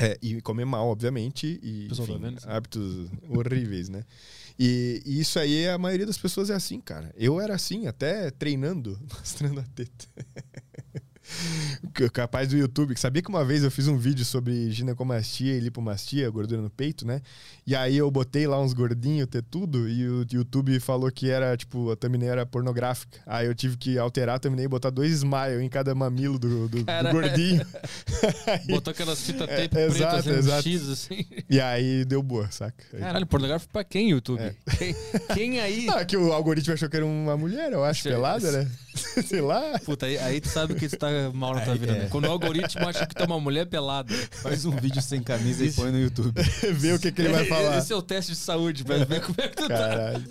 É, 0.00 0.18
e 0.22 0.40
comer 0.40 0.64
mal, 0.64 0.88
obviamente, 0.88 1.60
e 1.62 1.88
tá 1.94 2.02
enfim, 2.02 2.36
hábitos 2.46 3.10
horríveis, 3.28 3.88
né? 3.90 4.04
E, 4.58 5.02
e 5.04 5.20
isso 5.20 5.38
aí, 5.38 5.68
a 5.68 5.76
maioria 5.76 6.06
das 6.06 6.16
pessoas 6.16 6.48
é 6.50 6.54
assim, 6.54 6.80
cara. 6.80 7.12
Eu 7.16 7.40
era 7.40 7.54
assim, 7.54 7.86
até 7.86 8.30
treinando, 8.30 8.98
mostrando 9.18 9.60
a 9.60 9.64
teta. 9.74 10.06
Capaz 12.12 12.48
do 12.48 12.56
YouTube. 12.56 12.98
Sabia 12.98 13.22
que 13.22 13.28
uma 13.28 13.44
vez 13.44 13.62
eu 13.64 13.70
fiz 13.70 13.88
um 13.88 13.96
vídeo 13.96 14.24
sobre 14.24 14.70
ginecomastia 14.70 15.54
e 15.54 15.60
lipomastia, 15.60 16.28
gordura 16.30 16.60
no 16.62 16.70
peito, 16.70 17.06
né? 17.06 17.20
E 17.66 17.74
aí 17.76 17.96
eu 17.96 18.10
botei 18.10 18.46
lá 18.46 18.60
uns 18.60 18.72
gordinhos, 18.72 19.26
ter 19.28 19.42
tudo, 19.42 19.88
e 19.88 20.08
o 20.08 20.26
YouTube 20.30 20.78
falou 20.80 21.10
que 21.10 21.28
era, 21.30 21.56
tipo, 21.56 21.90
a 21.90 21.96
thumbnail 21.96 22.32
era 22.32 22.46
pornográfica. 22.46 23.20
Aí 23.26 23.46
eu 23.46 23.54
tive 23.54 23.76
que 23.76 23.98
alterar 23.98 24.36
a 24.36 24.38
thumbnail 24.38 24.66
e 24.66 24.68
botar 24.68 24.90
dois 24.90 25.12
smile 25.12 25.62
em 25.62 25.68
cada 25.68 25.94
mamilo 25.94 26.38
do, 26.38 26.68
do, 26.68 26.78
do 26.82 27.10
gordinho. 27.12 27.64
Aí- 28.46 28.66
Botou 28.72 28.90
aquelas 28.92 29.20
fitas 29.20 29.48
É, 29.48 29.56
tape 29.56 29.68
pretas, 29.68 29.96
exato, 29.96 30.16
assim, 30.16 30.30
exato. 30.38 30.62
X, 30.68 30.88
assim. 30.88 31.26
e 31.48 31.60
aí 31.60 32.04
deu 32.04 32.22
boa, 32.22 32.50
saca? 32.50 32.84
Aí- 32.92 33.00
Caralho, 33.00 33.26
pornográfico 33.26 33.72
pra 33.72 33.84
quem, 33.84 34.10
YouTube? 34.10 34.40
Quem, 34.78 34.94
quem 35.34 35.60
aí? 35.60 35.86
Não, 35.86 35.98
é 35.98 36.04
que 36.04 36.16
o 36.16 36.32
algoritmo 36.32 36.72
achou 36.74 36.88
que 36.88 36.96
era 36.96 37.06
uma 37.06 37.36
mulher, 37.36 37.72
eu 37.72 37.84
acho, 37.84 38.02
Sei- 38.02 38.12
pelada, 38.12 38.50
né? 38.52 38.70
Sei 39.26 39.40
lá. 39.40 39.78
Puta, 39.84 40.06
aí, 40.06 40.18
aí 40.18 40.40
tu 40.40 40.48
sabe 40.48 40.74
que 40.74 40.88
tu 40.88 40.96
tá 40.98 41.08
mal 41.30 41.54
na 41.54 41.60
vida, 41.74 41.92
é. 41.92 41.98
né? 42.00 42.08
Quando 42.10 42.24
o 42.26 42.30
algoritmo 42.30 42.88
acha 42.88 43.06
que 43.06 43.14
tu 43.14 43.22
é 43.22 43.26
uma 43.26 43.40
mulher 43.40 43.66
pelada. 43.66 44.12
Faz 44.30 44.64
um 44.64 44.70
vídeo 44.76 45.00
sem 45.02 45.22
camisa 45.22 45.64
e 45.64 45.72
põe 45.72 45.90
no 45.92 45.98
YouTube. 46.00 46.32
Vê 46.74 46.92
o 46.92 46.98
que, 46.98 47.10
que 47.12 47.22
ele 47.22 47.28
vai 47.30 47.44
falar. 47.46 47.78
Esse 47.78 47.92
é 47.92 47.96
o 47.96 48.02
teste 48.02 48.32
de 48.32 48.38
saúde, 48.38 48.84
pra 48.84 48.98
ver 49.04 49.20
como 49.20 49.34
é 49.38 49.48
que 49.48 49.56
tu 49.56 49.68
tá. 49.68 49.68
Caralho. 49.68 50.24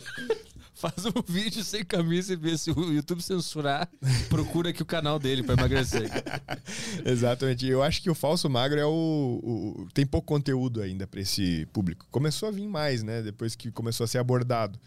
Faz 0.73 1.05
um 1.05 1.21
vídeo 1.31 1.63
sem 1.63 1.85
camisa 1.85 2.33
e 2.33 2.35
vê 2.35 2.57
se 2.57 2.71
o 2.71 2.91
YouTube 2.91 3.21
censurar. 3.21 3.87
Procura 4.29 4.71
aqui 4.71 4.81
o 4.81 4.85
canal 4.85 5.19
dele 5.19 5.43
pra 5.43 5.53
emagrecer. 5.53 6.09
Exatamente. 7.05 7.67
Eu 7.67 7.83
acho 7.83 8.01
que 8.01 8.09
o 8.09 8.15
falso 8.15 8.49
magro 8.49 8.79
é 8.79 8.85
o, 8.85 8.89
o- 8.89 9.87
Tem 9.93 10.07
pouco 10.07 10.25
conteúdo 10.27 10.81
ainda 10.81 11.05
pra 11.05 11.21
esse 11.21 11.67
público. 11.71 12.07
Começou 12.09 12.49
a 12.49 12.51
vir 12.51 12.67
mais, 12.67 13.03
né? 13.03 13.21
Depois 13.21 13.53
que 13.55 13.69
começou 13.71 14.05
a 14.05 14.07
ser 14.07 14.17
abordado. 14.17 14.79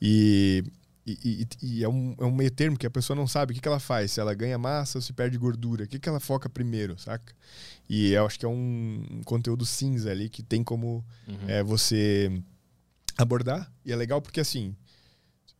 E. 0.00 0.62
E, 1.24 1.46
e- 1.62 1.66
e 1.78 1.84
é, 1.84 1.88
um, 1.88 2.14
é 2.18 2.24
um 2.24 2.34
meio 2.34 2.50
termo 2.50 2.76
que 2.76 2.86
a 2.86 2.90
pessoa 2.90 3.16
não 3.16 3.26
sabe 3.26 3.52
o 3.52 3.54
que, 3.54 3.60
que 3.60 3.68
ela 3.68 3.80
faz, 3.80 4.12
se 4.12 4.20
ela 4.20 4.34
ganha 4.34 4.58
massa 4.58 4.98
ou 4.98 5.02
se 5.02 5.12
perde 5.12 5.36
gordura, 5.38 5.84
o 5.84 5.86
que, 5.88 5.98
que 5.98 6.08
ela 6.08 6.20
foca 6.20 6.48
primeiro, 6.48 6.98
saca? 6.98 7.34
E 7.88 8.12
eu 8.12 8.26
acho 8.26 8.38
que 8.38 8.44
é 8.44 8.48
um, 8.48 9.20
conteúdo 9.24 9.64
cinza 9.66 10.10
ali 10.10 10.28
que 10.28 10.42
tem 10.42 10.62
como 10.62 11.04
é, 11.48 11.62
você 11.62 12.30
abordar. 13.16 13.70
E 13.84 13.92
é 13.92 13.96
legal 13.96 14.20
porque 14.22 14.40
assim, 14.40 14.74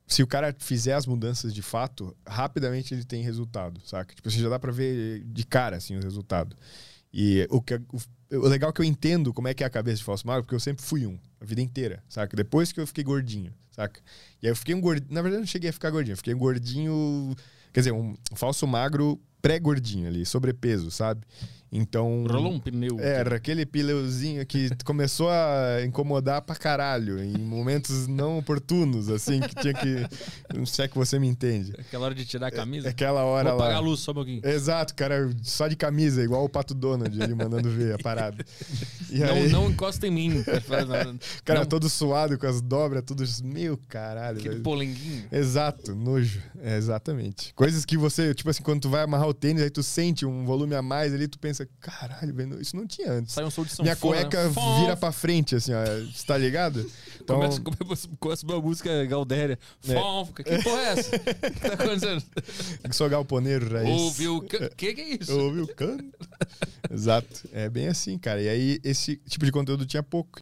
se 0.07 0.23
o 0.23 0.27
cara 0.27 0.55
fizer 0.59 0.95
as 0.95 1.07
mudanças 1.07 1.53
de 1.55 1.63
fato, 1.63 2.17
rapidamente 2.27 2.95
ele 2.95 3.05
tem 3.05 3.23
resultado, 3.23 3.81
saca? 3.85 4.15
Tipo, 4.15 4.31
você 4.31 4.39
já 4.39 4.49
dá 4.49 4.59
pra 4.59 4.73
ver 4.73 5.23
de 5.25 5.45
cara, 5.45 5.77
assim, 5.77 5.97
o 5.97 6.03
resultado. 6.03 6.57
E 7.13 7.47
o, 7.51 7.61
que, 7.61 7.75
o, 7.75 8.37
o 8.39 8.49
legal 8.49 8.71
é 8.71 8.73
que 8.73 8.81
eu 8.81 8.85
entendo 8.85 9.33
como 9.35 9.49
é 9.49 9.55
que 9.55 9.63
é 9.65 9.67
a 9.67 9.71
cabeça 9.71 9.99
de 9.99 10.05
falso 10.05 10.27
magro, 10.27 10.45
porque 10.45 10.55
eu 10.55 10.61
sempre 10.61 10.85
fui 10.85 11.07
um, 11.07 11.19
a 11.41 11.45
vida 11.45 11.61
inteira, 11.61 12.03
saca? 12.09 12.37
Depois 12.37 12.73
que 12.73 12.81
eu 12.81 12.87
fiquei 12.87 13.03
gordinho, 13.03 13.53
saca? 13.71 14.01
E 14.43 14.47
aí 14.47 14.53
eu 14.53 14.57
fiquei 14.57 14.75
um 14.75 14.81
gordinho, 14.81 15.13
na 15.13 15.23
verdade 15.23 15.39
eu 15.39 15.41
não 15.41 15.47
cheguei 15.47 15.71
a 15.71 15.73
ficar 15.73 15.91
gordinho, 15.91 16.13
eu 16.13 16.17
fiquei 16.19 16.35
um 16.35 16.39
gordinho, 16.39 17.35
quer 17.73 17.81
dizer, 17.81 17.93
um 17.93 18.15
falso 18.35 18.67
magro 18.67 19.21
pré-gordinho 19.41 20.07
ali, 20.07 20.27
sobrepeso, 20.27 20.91
sabe? 20.91 21.27
Então. 21.73 22.25
Rolou 22.29 22.53
um 22.53 22.59
pneu. 22.61 22.99
Era 22.99 23.37
aquele 23.37 23.65
pneuzinho 23.65 24.45
que 24.45 24.71
começou 24.85 25.31
a 25.31 25.83
incomodar 25.85 26.43
pra 26.43 26.57
caralho, 26.57 27.23
em 27.23 27.39
momentos 27.39 28.07
não 28.09 28.39
oportunos, 28.39 29.09
assim, 29.09 29.41
que 29.41 29.55
tinha 29.55 29.75
que. 29.75 30.07
Não 30.55 30.67
sei 30.67 30.89
que 30.89 30.97
você 30.97 31.19
me 31.19 31.29
entende. 31.29 31.73
Aquela 31.79 32.07
hora 32.07 32.15
de 32.15 32.25
tirar 32.25 32.49
a 32.49 32.51
camisa. 32.51 32.89
Aquela 32.89 33.23
hora 33.25 33.51
Vou 33.51 33.59
lá. 33.59 33.65
apagar 33.67 33.83
a 33.83 33.85
luz 33.85 34.01
só 34.01 34.11
um 34.11 34.15
pouquinho. 34.15 34.41
Exato, 34.45 34.95
cara, 34.95 35.31
só 35.43 35.69
de 35.69 35.77
camisa, 35.77 36.23
igual 36.23 36.45
o 36.45 36.49
Pato 36.49 36.75
Donald 36.75 37.23
ali 37.23 37.35
mandando 37.35 37.71
ver 37.71 37.95
a 37.95 37.99
parada. 37.99 38.45
E 39.09 39.19
Não, 39.21 39.35
aí, 39.35 39.49
não 39.49 39.71
encosta 39.71 40.07
em 40.07 40.11
mim. 40.11 40.45
cara, 41.45 41.61
não. 41.61 41.67
todo 41.67 41.89
suado 41.89 42.39
com 42.39 42.47
as 42.47 42.61
dobras, 42.61 43.03
tudo. 43.05 43.25
Meu 43.45 43.79
caralho. 43.89 44.39
Aquele 44.39 44.55
velho. 44.55 44.63
polenguinho. 44.63 45.25
Exato, 45.31 45.95
nojo. 45.95 46.43
É, 46.61 46.77
exatamente. 46.77 47.53
Coisas 47.55 47.85
que 47.85 47.97
você, 47.97 48.35
tipo 48.35 48.51
assim, 48.51 48.63
quando 48.63 48.81
tu 48.83 48.89
vai 48.89 49.03
amarrar 49.03 49.29
o 49.29 49.35
tênis, 49.35 49.63
aí 49.63 49.71
tu 49.71 49.83
sente 49.83 50.25
um 50.27 50.45
volume 50.45 50.75
a 50.75 50.83
mais 50.83 51.13
ali, 51.15 51.29
tu 51.29 51.39
pensa, 51.39 51.60
caralho, 51.81 52.61
isso 52.61 52.77
não 52.77 52.87
tinha 52.87 53.13
antes. 53.13 53.35
Sai 53.35 53.45
um 53.45 53.51
som 53.51 53.65
de 53.65 53.71
sanfona. 53.71 53.85
Minha 53.85 53.97
cueca 53.97 54.49
né? 54.49 54.55
Vira 54.81 54.97
pra 54.97 55.13
frente, 55.13 55.57
assim, 55.57 55.73
ó. 55.73 55.85
Você 56.13 56.27
tá 56.27 56.37
ligado? 56.37 56.89
Então, 57.21 57.37
Começa, 57.37 57.61
começa, 57.61 58.09
começa 58.19 58.47
uma 58.47 58.61
música 58.61 59.05
Galdéria. 59.05 59.59
É. 59.87 59.95
Fom, 59.95 60.27
que 60.27 60.43
porra 60.43 60.81
é 60.81 60.85
essa? 60.87 61.17
O 61.17 61.21
que 61.21 61.61
tá 61.61 61.75
acontecendo? 61.75 62.25
sou 62.93 63.09
galponeiro 63.11 63.71
raiz. 63.73 63.89
Ouviu 63.89 64.37
o 64.37 64.41
que, 64.41 64.71
que 64.71 64.95
que 64.95 65.01
é 65.01 65.15
isso? 65.17 65.39
Ouviu 65.39 65.65
o 65.65 65.69
canto. 65.69 66.19
Exato. 66.91 67.49
É 67.53 67.69
bem 67.69 67.89
assim, 67.89 68.19
cara. 68.19 68.41
E 68.41 68.49
aí, 68.49 68.81
esse 68.83 69.17
tipo 69.29 69.45
de 69.45 69.53
conteúdo 69.53 69.85
tinha 69.85 70.03
pouco. 70.03 70.41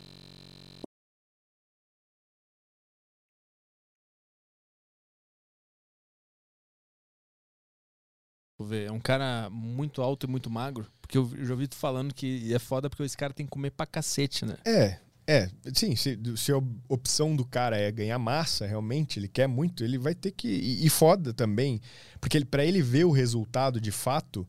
Vou 8.58 8.66
ver, 8.66 8.88
é 8.88 8.92
um 8.92 8.98
cara 8.98 9.48
muito 9.50 10.02
alto 10.02 10.26
e 10.26 10.28
muito 10.28 10.50
magro. 10.50 10.84
Porque 11.08 11.16
eu 11.16 11.46
já 11.46 11.54
ouvi 11.54 11.66
tu 11.66 11.74
falando 11.74 12.12
que 12.12 12.52
é 12.52 12.58
foda 12.58 12.90
porque 12.90 13.02
esse 13.02 13.16
cara 13.16 13.32
tem 13.32 13.46
que 13.46 13.50
comer 13.50 13.70
pra 13.70 13.86
cacete, 13.86 14.44
né? 14.44 14.56
É, 14.62 14.98
é. 15.26 15.48
Sim, 15.72 15.96
se, 15.96 16.18
se 16.36 16.52
a 16.52 16.60
opção 16.86 17.34
do 17.34 17.46
cara 17.46 17.78
é 17.78 17.90
ganhar 17.90 18.18
massa, 18.18 18.66
realmente, 18.66 19.18
ele 19.18 19.26
quer 19.26 19.48
muito, 19.48 19.82
ele 19.82 19.96
vai 19.96 20.14
ter 20.14 20.32
que. 20.32 20.46
E, 20.46 20.84
e 20.84 20.90
foda 20.90 21.32
também. 21.32 21.80
Porque 22.20 22.36
ele, 22.36 22.44
pra 22.44 22.62
ele 22.62 22.82
ver 22.82 23.04
o 23.04 23.10
resultado 23.10 23.80
de 23.80 23.90
fato, 23.90 24.46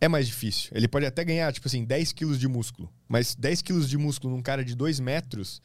é 0.00 0.08
mais 0.08 0.26
difícil. 0.26 0.72
Ele 0.74 0.88
pode 0.88 1.06
até 1.06 1.24
ganhar, 1.24 1.52
tipo 1.52 1.68
assim, 1.68 1.84
10 1.84 2.12
quilos 2.12 2.40
de 2.40 2.48
músculo. 2.48 2.90
Mas 3.08 3.36
10 3.36 3.62
quilos 3.62 3.88
de 3.88 3.96
músculo 3.96 4.34
num 4.34 4.42
cara 4.42 4.64
de 4.64 4.74
2 4.74 4.98
metros 4.98 5.62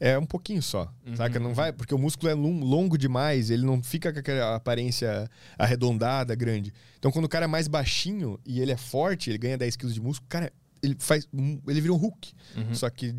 é 0.00 0.18
um 0.18 0.26
pouquinho 0.26 0.62
só. 0.62 0.92
Uhum. 1.06 1.16
Saca? 1.16 1.38
Não 1.40 1.54
vai. 1.54 1.72
Porque 1.72 1.94
o 1.94 1.98
músculo 1.98 2.30
é 2.30 2.34
lon- 2.34 2.60
longo 2.60 2.96
demais, 2.98 3.50
ele 3.50 3.64
não 3.64 3.82
fica 3.82 4.12
com 4.12 4.18
aquela 4.18 4.54
aparência 4.56 5.28
arredondada, 5.58 6.34
grande. 6.34 6.72
Então, 6.98 7.10
quando 7.10 7.24
o 7.24 7.28
cara 7.28 7.44
é 7.44 7.48
mais 7.48 7.68
baixinho 7.68 8.38
e 8.46 8.60
ele 8.60 8.72
é 8.72 8.76
forte, 8.76 9.30
ele 9.30 9.38
ganha 9.38 9.58
10 9.58 9.76
quilos 9.76 9.94
de 9.94 10.00
músculo, 10.00 10.28
cara. 10.28 10.52
Ele 10.80 10.94
faz. 10.98 11.26
Ele 11.66 11.80
vira 11.80 11.92
um 11.92 11.96
Hulk. 11.96 12.32
Uhum. 12.56 12.74
Só 12.74 12.88
que 12.88 13.12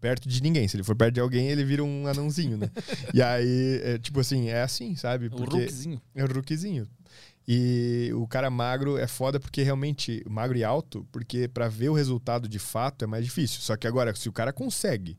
perto 0.00 0.28
de 0.28 0.42
ninguém. 0.42 0.68
Se 0.68 0.76
ele 0.76 0.84
for 0.84 0.94
perto 0.94 1.14
de 1.14 1.20
alguém, 1.20 1.48
ele 1.48 1.64
vira 1.64 1.82
um 1.82 2.06
anãozinho, 2.06 2.58
né? 2.58 2.70
e 3.14 3.22
aí, 3.22 3.80
é, 3.82 3.98
tipo 3.98 4.20
assim, 4.20 4.48
é 4.50 4.60
assim, 4.60 4.94
sabe? 4.94 5.28
O 5.28 5.30
Porque 5.30 5.60
Rookzinho. 5.60 6.00
é 6.14 6.22
o 6.22 6.26
rookzinho. 6.30 6.86
E 7.46 8.10
o 8.14 8.26
cara 8.26 8.48
magro 8.50 8.96
é 8.98 9.06
foda 9.06 9.38
porque 9.38 9.62
realmente, 9.62 10.22
magro 10.28 10.56
e 10.56 10.64
alto, 10.64 11.06
porque 11.12 11.46
pra 11.48 11.68
ver 11.68 11.90
o 11.90 11.94
resultado 11.94 12.48
de 12.48 12.58
fato 12.58 13.04
é 13.04 13.06
mais 13.06 13.24
difícil. 13.24 13.60
Só 13.60 13.76
que 13.76 13.86
agora, 13.86 14.14
se 14.14 14.28
o 14.28 14.32
cara 14.32 14.52
consegue, 14.52 15.18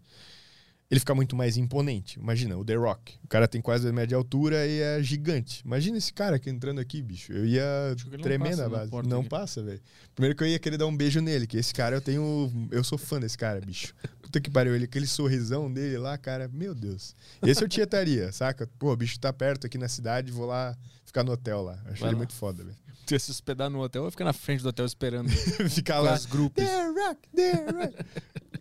ele 0.90 1.00
fica 1.00 1.16
muito 1.16 1.36
mais 1.36 1.58
imponente. 1.58 2.20
Imagina, 2.20 2.56
o 2.58 2.64
The 2.64 2.76
Rock. 2.76 3.16
O 3.24 3.28
cara 3.28 3.48
tem 3.48 3.60
quase 3.62 3.88
a 3.88 3.92
média 3.92 4.16
altura 4.16 4.68
e 4.68 4.80
é 4.80 5.02
gigante. 5.02 5.62
Imagina 5.66 5.98
esse 5.98 6.14
cara 6.14 6.36
aqui 6.36 6.50
entrando 6.50 6.80
aqui, 6.80 7.02
bicho. 7.02 7.34
Eu 7.34 7.46
ia 7.46 7.64
na 8.12 8.56
na 8.56 8.70
base. 8.70 8.92
Não 9.08 9.22
aqui. 9.22 9.30
passa, 9.30 9.64
velho. 9.64 9.82
Primeiro 10.14 10.36
que 10.36 10.44
eu 10.44 10.48
ia 10.48 10.60
querer 10.60 10.78
dar 10.78 10.86
um 10.86 10.96
beijo 10.96 11.20
nele, 11.22 11.48
que 11.48 11.58
esse 11.58 11.74
cara 11.74 11.96
eu 11.96 12.02
tenho. 12.02 12.52
Eu 12.72 12.84
sou 12.84 12.98
fã 12.98 13.20
desse 13.20 13.38
cara, 13.38 13.60
bicho. 13.60 13.94
Puta 14.22 14.40
que 14.40 14.50
pariu, 14.50 14.76
ele, 14.76 14.86
aquele 14.86 15.08
sorrisão 15.08 15.72
dele 15.72 15.98
lá, 15.98 16.18
cara, 16.18 16.48
meu 16.48 16.76
Deus. 16.76 17.16
Esse 17.42 17.64
eu 17.64 17.68
tietaria, 17.68 18.32
saca? 18.32 18.70
Pô, 18.78 18.92
o 18.92 18.96
bicho 18.96 19.20
tá 19.20 19.34
perto 19.34 19.66
aqui 19.66 19.78
na 19.78 19.88
cidade, 19.88 20.32
vou 20.32 20.46
lá 20.46 20.78
ficar 21.04 21.24
no 21.24 21.32
hotel 21.32 21.64
lá. 21.64 21.80
Acho 21.86 22.02
Vai 22.02 22.10
ele 22.10 22.16
lá. 22.16 22.18
muito 22.18 22.34
foda, 22.34 22.64
velho. 22.64 22.78
Tu 23.06 23.14
ia 23.14 23.20
se 23.20 23.30
hospedar 23.30 23.70
no 23.70 23.82
hotel 23.82 24.04
ou 24.04 24.10
ficar 24.12 24.26
na 24.26 24.34
frente 24.34 24.64
do 24.64 24.70
hotel 24.70 24.86
esperando 24.86 25.30
Ficar 25.70 26.00
lá. 26.00 26.14
as 26.14 26.26
grupos? 26.26 26.64
The 26.64 26.88
Rock, 26.88 27.30
The 27.36 27.52
Rock. 27.72 27.96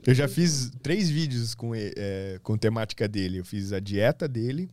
Eu 0.06 0.14
já 0.14 0.28
fiz 0.28 0.70
três 0.82 1.08
vídeos 1.08 1.54
com, 1.54 1.72
é, 1.74 2.38
com 2.42 2.56
temática 2.58 3.08
dele. 3.08 3.38
Eu 3.38 3.44
fiz 3.44 3.72
a 3.72 3.80
dieta 3.80 4.28
dele 4.28 4.70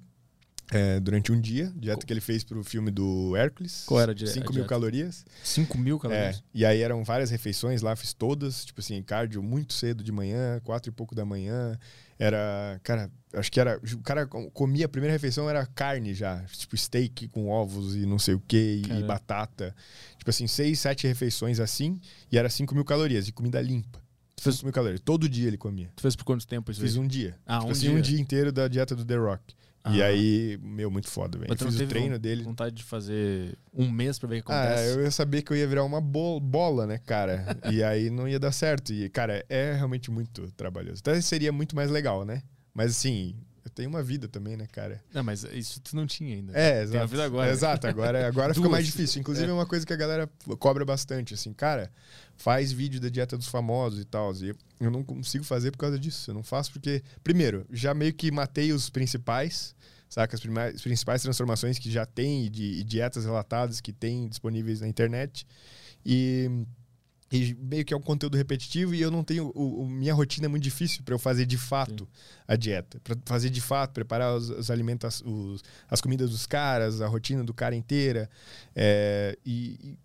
é, 0.72 1.00
durante 1.00 1.32
um 1.32 1.40
dia, 1.40 1.72
dieta 1.76 2.06
que 2.06 2.12
ele 2.14 2.22
fez 2.22 2.44
pro 2.44 2.64
filme 2.64 2.92
do 2.92 3.36
Hércules. 3.36 3.84
Qual 3.86 4.00
era 4.00 4.12
a 4.12 4.16
di- 4.16 4.28
5 4.28 4.40
a 4.40 4.44
mil 4.46 4.54
dieta? 4.54 4.68
calorias. 4.70 5.26
5 5.44 5.78
mil 5.78 5.96
É, 5.98 6.00
calorias. 6.00 6.44
e 6.54 6.66
aí 6.66 6.82
eram 6.82 7.04
várias 7.04 7.30
refeições 7.30 7.82
lá, 7.82 7.96
fiz 7.96 8.14
todas, 8.14 8.66
tipo 8.66 8.80
assim, 8.82 9.02
cardio 9.04 9.42
muito 9.42 9.74
cedo 9.74 10.04
de 10.04 10.12
manhã, 10.12 10.60
quatro 10.64 10.90
e 10.90 10.94
pouco 10.94 11.14
da 11.16 11.26
manhã. 11.26 11.78
Era, 12.20 12.80
cara, 12.84 13.10
acho 13.34 13.52
que 13.52 13.60
era. 13.60 13.80
O 13.96 13.98
cara 14.04 14.28
comia 14.28 14.86
a 14.86 14.90
primeira 14.90 15.12
refeição 15.14 15.50
era 15.50 15.66
carne 15.66 16.14
já, 16.14 16.42
tipo 16.52 16.78
steak 16.78 17.28
com 17.30 17.50
ovos 17.50 17.96
e 17.96 18.06
não 18.06 18.20
sei 18.20 18.36
o 18.36 18.40
que, 18.40 18.82
e 18.86 19.04
batata. 19.04 19.76
Tipo 20.18 20.30
assim, 20.30 20.46
seis, 20.46 20.80
sete 20.80 21.08
refeições 21.08 21.60
assim, 21.60 22.00
e 22.32 22.38
era 22.38 22.50
5 22.50 22.76
mil 22.76 22.86
calorias, 22.86 23.26
de 23.26 23.32
comida 23.34 23.60
limpa. 23.62 24.01
Tu 24.42 24.44
fez, 24.46 24.56
5 24.56 24.66
mil 24.66 24.74
calorias. 24.74 25.00
Todo 25.00 25.30
dia 25.30 25.48
ele 25.48 25.58
comia. 25.58 25.90
tu 25.96 26.02
fez 26.02 26.16
por 26.16 26.24
quanto 26.24 26.48
tempo 26.48 26.72
isso 26.72 26.82
Fiz 26.82 26.96
aí? 26.96 27.00
um 27.00 27.08
dia. 27.08 27.38
Ah, 27.46 27.58
tipo 27.60 27.68
um 27.70 27.72
assim, 27.72 27.82
dia. 27.90 27.92
um 27.98 28.02
dia 28.02 28.20
inteiro 28.20 28.52
da 28.52 28.68
dieta 28.68 28.96
do 28.96 29.06
The 29.06 29.16
Rock. 29.18 29.54
E 29.92 30.02
Ah. 30.02 30.06
aí, 30.08 30.60
meu, 30.62 30.92
muito 30.92 31.08
foda, 31.08 31.38
velho. 31.40 31.56
Fiz 31.58 31.80
o 31.80 31.88
treino 31.88 32.18
dele. 32.20 32.44
vontade 32.44 32.76
de 32.76 32.84
fazer 32.84 33.58
um 33.74 33.90
mês 33.90 34.18
pra 34.20 34.28
ver 34.30 34.40
o 34.42 34.44
que 34.44 34.52
Ah, 34.52 34.64
acontece? 34.64 34.94
eu 34.96 35.02
ia 35.04 35.12
saber 35.12 35.42
que 35.42 35.52
eu 35.54 35.58
ia 35.58 35.68
virar 35.68 35.84
uma 35.84 36.00
bol- 36.02 36.40
bola, 36.40 36.86
né, 36.86 36.98
cara? 37.00 37.58
e 37.72 37.82
aí 37.84 38.10
não 38.12 38.28
ia 38.28 38.40
dar 38.40 38.52
certo. 38.52 38.94
E, 38.94 39.10
cara, 39.10 39.44
é 39.50 39.74
realmente 39.74 40.10
muito 40.12 40.52
trabalhoso. 40.52 41.00
Até 41.02 41.20
seria 41.22 41.52
muito 41.52 41.76
mais 41.76 41.90
legal, 41.90 42.24
né? 42.26 42.44
Mas 42.76 42.92
assim, 42.92 43.36
eu 43.66 43.72
tenho 43.72 43.90
uma 43.90 44.04
vida 44.04 44.28
também, 44.28 44.56
né, 44.56 44.68
cara? 44.72 45.04
Não, 45.14 45.24
mas 45.24 45.44
isso 45.46 45.80
tu 45.82 45.96
não 45.96 46.06
tinha 46.06 46.36
ainda. 46.36 46.54
É, 46.56 46.74
Tem 46.74 46.82
exato. 46.84 47.04
a 47.04 47.06
vida 47.08 47.24
agora. 47.26 47.52
Exato, 47.52 47.88
agora, 47.88 48.28
agora 48.28 48.54
fica 48.56 48.70
mais 48.70 48.86
difícil. 48.86 49.20
Inclusive, 49.20 49.50
é. 49.50 49.54
uma 49.54 49.66
coisa 49.66 49.84
que 49.86 49.94
a 49.94 49.98
galera 49.98 50.30
cobra 50.60 50.86
bastante, 50.86 51.34
assim, 51.34 51.54
cara, 51.54 51.92
faz 52.42 52.72
vídeo 52.72 53.00
da 53.00 53.10
dieta 53.10 53.38
dos 53.38 53.48
famosos 53.48 54.00
e 54.02 54.06
tal. 54.06 54.34
E 54.36 54.54
eu 54.80 54.90
não 54.92 55.04
consigo 55.04 55.44
fazer 55.44 55.72
por 55.72 55.78
causa 55.78 56.00
disso. 56.00 56.32
Eu 56.32 56.36
não 56.36 56.44
faço 56.44 56.72
porque, 56.72 57.04
primeiro, 57.24 57.66
já 57.72 57.94
meio 57.94 58.14
que 58.14 58.32
matei 58.32 58.74
os 58.74 58.90
principais, 58.90 59.76
saca? 60.10 60.36
As, 60.36 60.42
as 60.76 60.82
principais 60.82 61.22
transformações 61.22 61.78
que 61.78 61.90
já 61.92 62.06
tem 62.06 62.50
de, 62.50 62.64
e 62.80 62.84
dietas 62.84 63.26
relatadas 63.26 63.80
que 63.80 63.94
tem 63.94 64.28
disponíveis 64.28 64.82
na 64.82 64.88
internet. 64.88 65.46
E. 66.06 66.50
E 67.34 67.54
meio 67.62 67.86
que 67.86 67.94
é 67.94 67.98
um 67.98 68.02
conteúdo 68.02 68.36
repetitivo 68.36 68.94
e 68.94 69.02
eu 69.02 69.10
não 69.10 69.24
tenho. 69.24 69.54
O, 69.56 69.84
o- 69.84 69.88
minha 69.90 70.14
rotina 70.14 70.48
é 70.48 70.50
muito 70.50 70.64
difícil 70.64 71.02
para 71.02 71.14
eu 71.16 71.20
fazer 71.20 71.46
de 71.46 71.58
fato 71.58 72.06
a 72.46 72.58
dieta. 72.58 73.00
Para 73.02 73.16
fazer 73.26 73.50
de 73.50 73.62
fato, 73.62 73.94
preparar 73.94 74.36
os, 74.36 74.50
os 74.50 74.70
alimentos, 74.70 75.24
os, 75.26 75.62
as 75.90 76.02
comidas 76.02 76.30
dos 76.32 76.46
caras, 76.46 77.00
a 77.00 77.08
rotina 77.08 77.42
do 77.42 77.54
cara 77.54 77.74
inteira. 77.74 78.30
É, 78.76 79.38
e, 79.46 79.80
e 79.82 79.98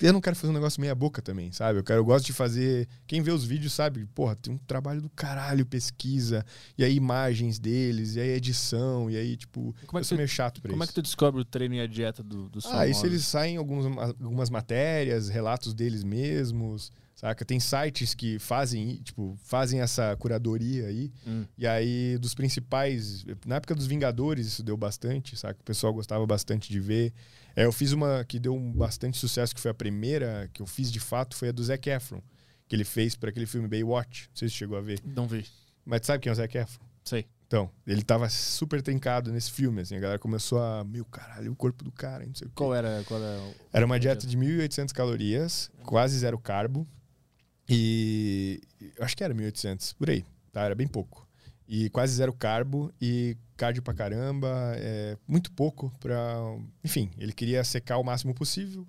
eu 0.00 0.12
não 0.12 0.20
quero 0.20 0.36
fazer 0.36 0.50
um 0.50 0.54
negócio 0.54 0.80
meia 0.80 0.94
boca 0.94 1.22
também, 1.22 1.50
sabe? 1.52 1.78
Eu, 1.78 1.84
quero, 1.84 2.00
eu 2.00 2.04
gosto 2.04 2.26
de 2.26 2.32
fazer. 2.32 2.86
Quem 3.06 3.22
vê 3.22 3.30
os 3.30 3.44
vídeos 3.44 3.72
sabe, 3.72 4.04
porra, 4.14 4.36
tem 4.36 4.52
um 4.54 4.58
trabalho 4.58 5.00
do 5.00 5.08
caralho, 5.10 5.64
pesquisa, 5.64 6.44
e 6.76 6.84
aí 6.84 6.94
imagens 6.94 7.58
deles, 7.58 8.16
e 8.16 8.20
aí 8.20 8.28
edição, 8.30 9.10
e 9.10 9.16
aí, 9.16 9.36
tipo, 9.36 9.74
Como 9.86 9.98
é 9.98 10.00
eu 10.00 10.02
que 10.02 10.06
sou 10.08 10.16
tu- 10.16 10.18
meio 10.18 10.28
chato 10.28 10.60
pra 10.60 10.70
Como 10.70 10.82
é 10.82 10.84
isso. 10.84 10.92
que 10.92 11.00
tu 11.00 11.02
descobre 11.02 11.40
o 11.40 11.44
treino 11.44 11.74
e 11.74 11.80
a 11.80 11.86
dieta 11.86 12.22
do, 12.22 12.48
dos 12.48 12.66
Ah, 12.66 12.86
isso 12.86 13.06
eles 13.06 13.24
saem 13.24 13.56
alguns, 13.56 13.86
algumas 14.22 14.50
matérias, 14.50 15.28
relatos 15.28 15.72
deles 15.72 16.04
mesmos, 16.04 16.90
saca? 17.14 17.44
Tem 17.44 17.58
sites 17.58 18.12
que 18.14 18.38
fazem, 18.38 18.96
tipo, 19.02 19.38
fazem 19.42 19.80
essa 19.80 20.14
curadoria 20.16 20.86
aí. 20.88 21.10
Hum. 21.26 21.44
E 21.56 21.66
aí, 21.66 22.18
dos 22.18 22.34
principais, 22.34 23.24
na 23.46 23.56
época 23.56 23.74
dos 23.74 23.86
Vingadores, 23.86 24.46
isso 24.46 24.62
deu 24.62 24.76
bastante, 24.76 25.36
saca? 25.38 25.58
O 25.60 25.64
pessoal 25.64 25.94
gostava 25.94 26.26
bastante 26.26 26.70
de 26.70 26.78
ver. 26.80 27.12
É, 27.56 27.64
eu 27.64 27.72
fiz 27.72 27.92
uma 27.92 28.22
que 28.22 28.38
deu 28.38 28.54
um 28.54 28.70
bastante 28.70 29.16
sucesso, 29.16 29.54
que 29.54 29.60
foi 29.60 29.70
a 29.70 29.74
primeira 29.74 30.48
que 30.52 30.60
eu 30.60 30.66
fiz 30.66 30.92
de 30.92 31.00
fato, 31.00 31.34
foi 31.34 31.48
a 31.48 31.52
do 31.52 31.64
Zac 31.64 31.88
Efron, 31.88 32.20
que 32.68 32.76
ele 32.76 32.84
fez 32.84 33.16
para 33.16 33.30
aquele 33.30 33.46
filme 33.46 33.66
Baywatch. 33.66 34.28
Não 34.28 34.36
sei 34.36 34.48
se 34.48 34.54
você 34.54 34.58
chegou 34.58 34.76
a 34.76 34.82
ver. 34.82 35.00
Não 35.02 35.26
vi. 35.26 35.46
Mas 35.84 36.02
sabe 36.04 36.22
quem 36.22 36.28
é 36.28 36.32
o 36.34 36.36
Zac 36.36 36.56
Efron? 36.56 36.84
Sei. 37.02 37.26
Então, 37.46 37.70
ele 37.86 38.02
tava 38.02 38.28
super 38.28 38.82
trincado 38.82 39.32
nesse 39.32 39.52
filme, 39.52 39.80
assim. 39.80 39.96
A 39.96 40.00
galera 40.00 40.18
começou 40.18 40.60
a, 40.60 40.84
meu 40.84 41.04
caralho, 41.04 41.50
o 41.50 41.56
corpo 41.56 41.82
do 41.82 41.92
cara, 41.92 42.26
não 42.26 42.34
sei 42.34 42.46
o 42.46 42.50
quê. 42.50 42.56
Qual 42.56 42.74
era, 42.74 43.02
qual 43.06 43.22
era 43.22 43.40
o... 43.40 43.54
Era 43.72 43.86
uma 43.86 43.98
dieta 43.98 44.26
de 44.26 44.36
1.800 44.36 44.92
calorias, 44.92 45.70
quase 45.84 46.18
zero 46.18 46.38
carbo. 46.38 46.86
E 47.68 48.60
acho 49.00 49.16
que 49.16 49.24
era 49.24 49.34
1.800, 49.34 49.94
por 49.96 50.10
aí, 50.10 50.24
tá? 50.52 50.62
Era 50.62 50.74
bem 50.74 50.86
pouco. 50.86 51.26
E 51.68 51.88
quase 51.90 52.14
zero 52.14 52.32
carbo 52.32 52.92
e 53.00 53.36
cardio 53.56 53.82
pra 53.82 53.94
caramba, 53.94 54.48
é, 54.76 55.16
muito 55.26 55.50
pouco 55.52 55.92
pra... 56.00 56.36
Enfim, 56.84 57.10
ele 57.18 57.32
queria 57.32 57.62
secar 57.64 57.98
o 57.98 58.04
máximo 58.04 58.34
possível 58.34 58.86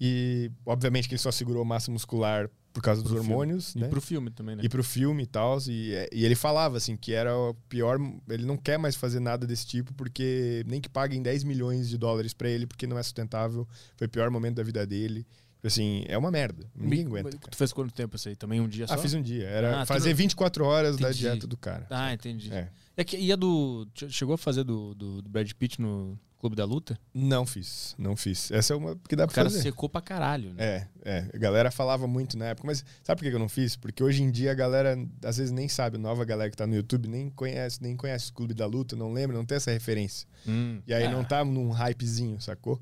e, 0.00 0.50
obviamente, 0.66 1.08
que 1.08 1.14
ele 1.14 1.20
só 1.22 1.30
segurou 1.30 1.64
massa 1.64 1.90
muscular 1.90 2.48
por 2.72 2.82
causa 2.82 3.02
dos 3.02 3.10
Pro 3.10 3.20
filme. 3.20 3.32
hormônios, 3.34 3.74
E 3.74 3.78
né? 3.80 3.88
pro 3.88 4.00
filme 4.00 4.30
também, 4.30 4.54
né? 4.54 4.62
E 4.64 4.68
pro 4.68 4.84
filme 4.84 5.24
e 5.24 5.26
tal. 5.26 5.58
E, 5.66 5.92
e 6.12 6.24
ele 6.24 6.36
falava, 6.36 6.76
assim, 6.76 6.96
que 6.96 7.12
era 7.12 7.36
o 7.36 7.54
pior. 7.68 7.98
Ele 8.28 8.44
não 8.44 8.56
quer 8.56 8.78
mais 8.78 8.94
fazer 8.94 9.18
nada 9.18 9.46
desse 9.46 9.66
tipo, 9.66 9.92
porque 9.94 10.62
nem 10.66 10.80
que 10.80 10.88
paguem 10.88 11.20
10 11.20 11.42
milhões 11.44 11.88
de 11.88 11.98
dólares 11.98 12.32
pra 12.32 12.48
ele, 12.48 12.66
porque 12.66 12.86
não 12.86 12.96
é 12.98 13.02
sustentável. 13.02 13.66
Foi 13.96 14.06
o 14.06 14.10
pior 14.10 14.30
momento 14.30 14.56
da 14.56 14.62
vida 14.62 14.86
dele. 14.86 15.26
Assim, 15.62 16.04
é 16.06 16.16
uma 16.16 16.30
merda. 16.30 16.64
Ninguém 16.74 17.06
aguenta. 17.06 17.36
Tu 17.36 17.56
fez 17.56 17.72
quanto 17.72 17.92
tempo 17.92 18.14
isso 18.16 18.28
aí? 18.28 18.36
Também 18.36 18.60
um 18.60 18.68
dia 18.68 18.86
só? 18.86 18.94
Ah, 18.94 18.98
fiz 18.98 19.12
um 19.14 19.22
dia. 19.22 19.46
Era 19.48 19.80
Ah, 19.82 19.86
fazer 19.86 20.10
não- 20.10 20.16
24 20.16 20.64
horas 20.64 20.96
da 20.96 21.08
Entendi. 21.08 21.18
dieta 21.20 21.46
do 21.46 21.56
cara. 21.56 21.86
Ah, 21.90 22.12
entendi. 22.12 22.52
É. 22.52 22.68
É 22.96 23.04
que, 23.04 23.16
e 23.16 23.32
a 23.32 23.36
do. 23.36 23.86
che- 23.94 24.08
Chegou 24.10 24.34
a 24.34 24.38
fazer 24.38 24.64
do, 24.64 24.94
do, 24.94 25.22
do 25.22 25.28
Brad 25.28 25.50
Pitt 25.52 25.80
no 25.80 26.18
Clube 26.38 26.54
da 26.54 26.64
Luta? 26.64 26.96
Não 27.12 27.44
fiz, 27.44 27.94
não 27.98 28.16
fiz. 28.16 28.50
Essa 28.52 28.72
é 28.72 28.76
uma 28.76 28.96
que 29.08 29.16
dá 29.16 29.24
O 29.24 29.26
pra 29.26 29.34
cara 29.34 29.50
fazer. 29.50 29.62
secou 29.62 29.88
pra 29.88 30.00
caralho, 30.00 30.52
né? 30.54 30.64
É, 30.64 30.88
é. 31.04 31.30
A 31.34 31.38
galera 31.38 31.70
falava 31.72 32.06
muito 32.06 32.38
na 32.38 32.46
época, 32.46 32.66
mas 32.66 32.84
sabe 33.02 33.20
por 33.20 33.28
que 33.28 33.34
eu 33.34 33.38
não 33.40 33.48
fiz? 33.48 33.74
Porque 33.74 34.02
hoje 34.02 34.22
em 34.22 34.30
dia 34.30 34.52
a 34.52 34.54
galera, 34.54 34.96
às 35.24 35.36
vezes, 35.38 35.50
nem 35.52 35.68
sabe, 35.68 35.96
a 35.96 35.98
nova 36.00 36.24
galera 36.24 36.48
que 36.50 36.56
tá 36.56 36.66
no 36.68 36.76
YouTube 36.76 37.08
nem 37.08 37.28
conhece, 37.30 37.82
nem 37.82 37.96
conhece 37.96 38.30
o 38.30 38.34
Clube 38.34 38.54
da 38.54 38.66
Luta, 38.66 38.94
não 38.94 39.12
lembra, 39.12 39.36
não 39.36 39.44
tem 39.44 39.56
essa 39.56 39.72
referência. 39.72 40.28
Hum. 40.46 40.80
E 40.86 40.94
aí 40.94 41.04
Ah. 41.04 41.10
não 41.10 41.24
tá 41.24 41.44
num 41.44 41.70
hypezinho, 41.70 42.40
sacou? 42.40 42.80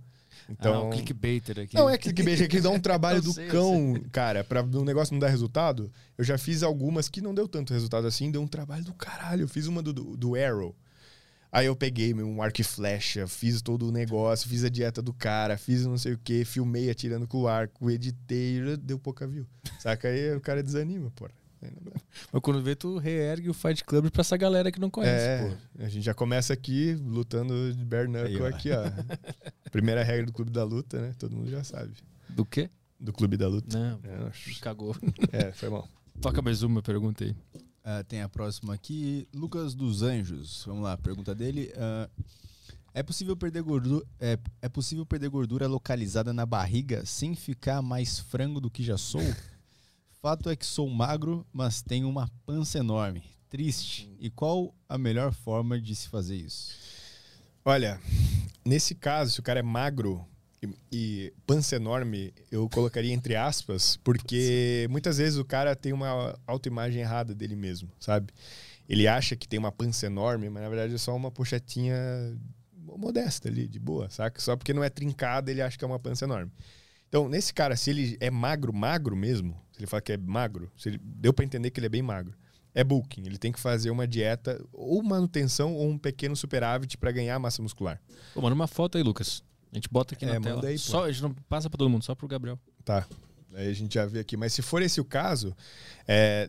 Então. 0.49 0.75
Ah, 0.75 0.83
o 0.85 0.91
clickbaiter 0.91 1.59
aqui. 1.61 1.75
Não, 1.75 1.89
é 1.89 1.99
clickbait, 1.99 2.41
é 2.43 2.49
que 2.49 2.61
dá 2.61 2.71
um 2.71 2.79
trabalho 2.81 3.21
do 3.23 3.33
sei, 3.33 3.49
cão, 3.49 3.95
cara, 4.13 4.45
pra 4.45 4.63
um 4.63 4.85
negócio 4.85 5.13
não 5.13 5.21
dar 5.21 5.29
resultado. 5.29 5.91
Eu 6.17 6.25
já 6.25 6.39
fiz 6.39 6.63
algumas 6.63 7.09
que 7.09 7.21
não 7.21 7.35
deu 7.35 7.49
tanto 7.49 7.73
resultado 7.73 8.07
assim, 8.07 8.31
deu 8.31 8.43
um 8.43 8.47
trabalho 8.47 8.85
do 8.85 8.95
caralho. 8.95 9.43
Eu 9.43 9.49
fiz 9.49 9.67
uma 9.67 9.83
do, 9.83 9.93
do, 9.93 10.35
Arrow. 10.35 10.75
Aí 11.51 11.67
eu 11.67 11.77
peguei 11.77 12.13
meu, 12.13 12.27
um 12.27 12.43
arco 12.43 12.61
e 12.61 12.65
flecha, 12.65 13.27
fiz 13.27 13.63
todo 13.63 13.89
o 13.89 13.93
negócio, 13.93 14.49
fiz 14.49 14.65
a 14.65 14.69
dieta 14.69 15.01
do 15.01 15.13
cara, 15.13 15.57
fiz 15.57 15.87
não 15.87 15.97
sei 15.97 16.13
o 16.13 16.19
que, 16.19 16.45
filmei 16.45 16.91
atirando 16.91 17.27
com 17.27 17.43
o 17.43 17.49
arco, 17.49 17.91
editei, 17.91 18.77
deu 18.77 18.99
pouca 18.99 19.27
view. 19.27 19.47
Saca? 19.79 20.09
Aí 20.09 20.35
o 20.35 20.41
cara 20.41 20.63
desanima, 20.63 21.11
porra. 21.13 21.33
Mas 22.33 22.43
quando 22.43 22.63
vê, 22.63 22.75
tu 22.75 22.99
reergue 22.99 23.49
o 23.51 23.55
Fight 23.55 23.85
Club 23.85 24.11
pra 24.11 24.21
essa 24.21 24.37
galera 24.37 24.71
que 24.73 24.81
não 24.81 24.91
conhece, 24.91 25.25
É, 25.27 25.49
pô. 25.77 25.83
a 25.85 25.89
gente 25.89 26.05
já 26.05 26.15
começa 26.15 26.53
aqui 26.53 26.95
lutando 26.95 27.73
de 27.75 27.85
bare 27.85 28.09
knuckle 28.09 28.37
Aí, 28.37 28.43
ó. 28.43 28.47
aqui, 28.47 28.71
ó. 28.73 28.83
Primeira 29.71 30.03
regra 30.03 30.27
do 30.27 30.33
clube 30.33 30.51
da 30.51 30.65
luta, 30.65 31.01
né? 31.01 31.15
Todo 31.19 31.35
mundo 31.37 31.51
já 31.51 31.63
sabe. 31.65 31.93
Do 32.29 32.45
quê? 32.45 32.71
Do 32.99 33.13
clube 33.13 33.37
da 33.37 33.47
luta. 33.49 33.79
Não, 33.79 34.01
É, 34.03 34.31
cagou. 34.61 34.97
é 35.33 35.53
foi 35.53 35.69
mal. 35.69 35.89
Toca 36.21 36.41
mais 36.41 36.63
uma 36.63 36.83
pergunta 36.83 37.25
aí. 37.25 37.35
Ah, 37.85 38.03
tem 38.03 38.23
a 38.23 38.29
próxima 38.29 38.73
aqui, 38.75 39.29
Lucas 39.35 39.75
dos 39.75 40.03
Anjos. 40.03 40.65
Vamos 40.67 40.83
lá, 40.83 40.97
pergunta 40.97 41.35
dele. 41.35 41.71
Ah, 41.77 42.09
é 42.95 43.03
possível 43.03 43.37
perder 43.37 43.63
gordura? 43.63 44.05
É, 44.19 44.39
é 44.63 44.69
possível 44.69 45.05
perder 45.05 45.29
gordura 45.29 45.67
localizada 45.69 46.33
na 46.33 46.47
barriga 46.47 47.05
sem 47.05 47.35
ficar 47.35 47.83
mais 47.83 48.19
frango 48.19 48.61
do 48.61 48.71
que 48.71 48.83
já 48.83 48.97
sou? 48.97 49.21
Fato 50.27 50.51
é 50.51 50.57
que 50.57 50.67
sou 50.67 50.91
magro, 50.91 51.47
mas 51.53 51.83
tenho 51.83 52.09
uma 52.09 52.29
pança 52.45 52.81
enorme. 52.81 53.23
Triste. 53.49 54.13
E 54.19 54.29
qual 54.29 54.75
a 54.89 54.99
melhor 54.99 55.33
forma 55.33 55.81
de 55.81 55.95
se 55.95 56.09
fazer 56.09 56.35
isso? 56.35 56.75
Olha, 57.65 58.01
nesse 58.65 58.93
caso, 58.93 59.31
se 59.31 59.39
o 59.39 59.43
cara 59.45 59.61
é 59.61 59.63
magro 59.63 60.27
e, 60.61 60.69
e 60.91 61.33
pança 61.47 61.77
enorme, 61.77 62.35
eu 62.51 62.69
colocaria 62.69 63.13
entre 63.13 63.37
aspas, 63.37 63.99
porque 63.99 64.89
muitas 64.91 65.19
vezes 65.19 65.39
o 65.39 65.45
cara 65.45 65.77
tem 65.77 65.93
uma 65.93 66.37
autoimagem 66.45 67.03
errada 67.03 67.33
dele 67.33 67.55
mesmo, 67.55 67.89
sabe? 68.01 68.33
Ele 68.89 69.07
acha 69.07 69.37
que 69.37 69.47
tem 69.47 69.61
uma 69.61 69.71
pança 69.71 70.07
enorme, 70.07 70.51
mas 70.51 70.61
na 70.61 70.69
verdade 70.69 70.93
é 70.93 70.99
só 70.99 71.15
uma 71.15 71.31
pochetinha 71.31 71.95
modesta 72.75 73.47
ali, 73.49 73.69
de 73.69 73.79
boa, 73.79 74.11
saca? 74.11 74.41
Só 74.41 74.57
porque 74.57 74.75
não 74.75 74.83
é 74.83 74.91
trincada, 74.91 75.53
ele 75.53 75.63
acha 75.63 75.79
que 75.79 75.85
é 75.85 75.87
uma 75.87 76.01
pança 76.01 76.25
enorme. 76.25 76.51
Então, 77.09 77.29
nesse 77.29 77.55
cara, 77.55 77.77
se 77.77 77.91
ele 77.91 78.17
é 78.19 78.29
magro, 78.29 78.73
magro 78.73 79.15
mesmo, 79.15 79.65
se 79.77 79.81
ele 79.83 79.87
fala 79.87 80.01
que 80.01 80.13
é 80.13 80.17
magro, 80.17 80.73
se 80.77 80.89
ele, 80.89 80.99
deu 81.03 81.35
pra 81.35 81.45
entender 81.45 81.71
que 81.71 81.79
ele 81.79 81.87
é 81.87 81.91
bem 81.91 82.01
magro, 82.01 82.35
é 82.75 82.83
bulking. 82.83 83.25
Ele 83.27 83.37
tem 83.37 83.53
que 83.53 83.61
fazer 83.61 83.91
uma 83.91 84.07
dieta, 84.07 84.59
ou 84.73 85.03
manutenção, 85.03 85.75
ou 85.75 85.89
um 85.91 85.99
pequeno 85.99 86.35
superávit 86.35 86.97
pra 86.97 87.13
ganhar 87.13 87.39
massa 87.39 87.61
muscular. 87.63 88.01
Pô, 88.33 88.41
manda 88.41 88.55
uma 88.55 88.67
foto 88.67 88.97
aí, 88.97 89.05
Lucas. 89.05 89.43
A 89.71 89.75
gente 89.75 89.89
bota 89.91 90.15
aqui 90.15 90.25
É, 90.25 90.29
na 90.35 90.41
tela. 90.41 90.55
manda 90.57 90.69
aí, 90.69 90.79
só, 90.79 91.05
a 91.05 91.13
gente 91.13 91.23
não 91.23 91.35
passa 91.49 91.69
pra 91.69 91.77
todo 91.77 91.91
mundo, 91.91 92.03
só 92.05 92.15
pro 92.15 92.27
Gabriel. 92.27 92.59
Tá. 92.85 93.07
Aí 93.55 93.69
a 93.69 93.73
gente 93.75 93.95
já 93.95 94.07
vê 94.07 94.21
aqui. 94.21 94.37
Mas 94.37 94.55
se 94.55 94.63
for 94.63 94.81
esse 94.83 94.99
o 95.01 95.05
caso, 95.05 95.55
é, 96.09 96.49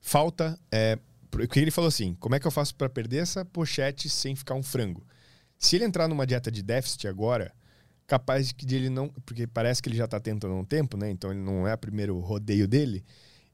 falta. 0.00 0.58
É, 0.70 0.98
porque 1.30 1.60
ele 1.60 1.70
falou 1.70 1.88
assim: 1.88 2.14
como 2.14 2.34
é 2.34 2.40
que 2.40 2.46
eu 2.46 2.50
faço 2.50 2.74
pra 2.74 2.88
perder 2.88 3.18
essa 3.18 3.44
pochete 3.44 4.08
sem 4.08 4.34
ficar 4.36 4.54
um 4.54 4.62
frango? 4.62 5.06
Se 5.58 5.76
ele 5.76 5.84
entrar 5.84 6.08
numa 6.08 6.26
dieta 6.26 6.50
de 6.50 6.62
déficit 6.62 7.06
agora, 7.08 7.52
capaz 8.08 8.52
de 8.52 8.74
ele 8.74 8.90
não. 8.90 9.08
Porque 9.24 9.46
parece 9.46 9.80
que 9.80 9.88
ele 9.88 9.96
já 9.96 10.08
tá 10.08 10.18
tentando 10.18 10.54
há 10.54 10.56
um 10.56 10.64
tempo, 10.64 10.96
né? 10.96 11.08
Então 11.08 11.30
ele 11.30 11.40
não 11.40 11.68
é 11.68 11.74
o 11.74 11.78
primeiro 11.78 12.18
rodeio 12.18 12.66
dele. 12.66 13.04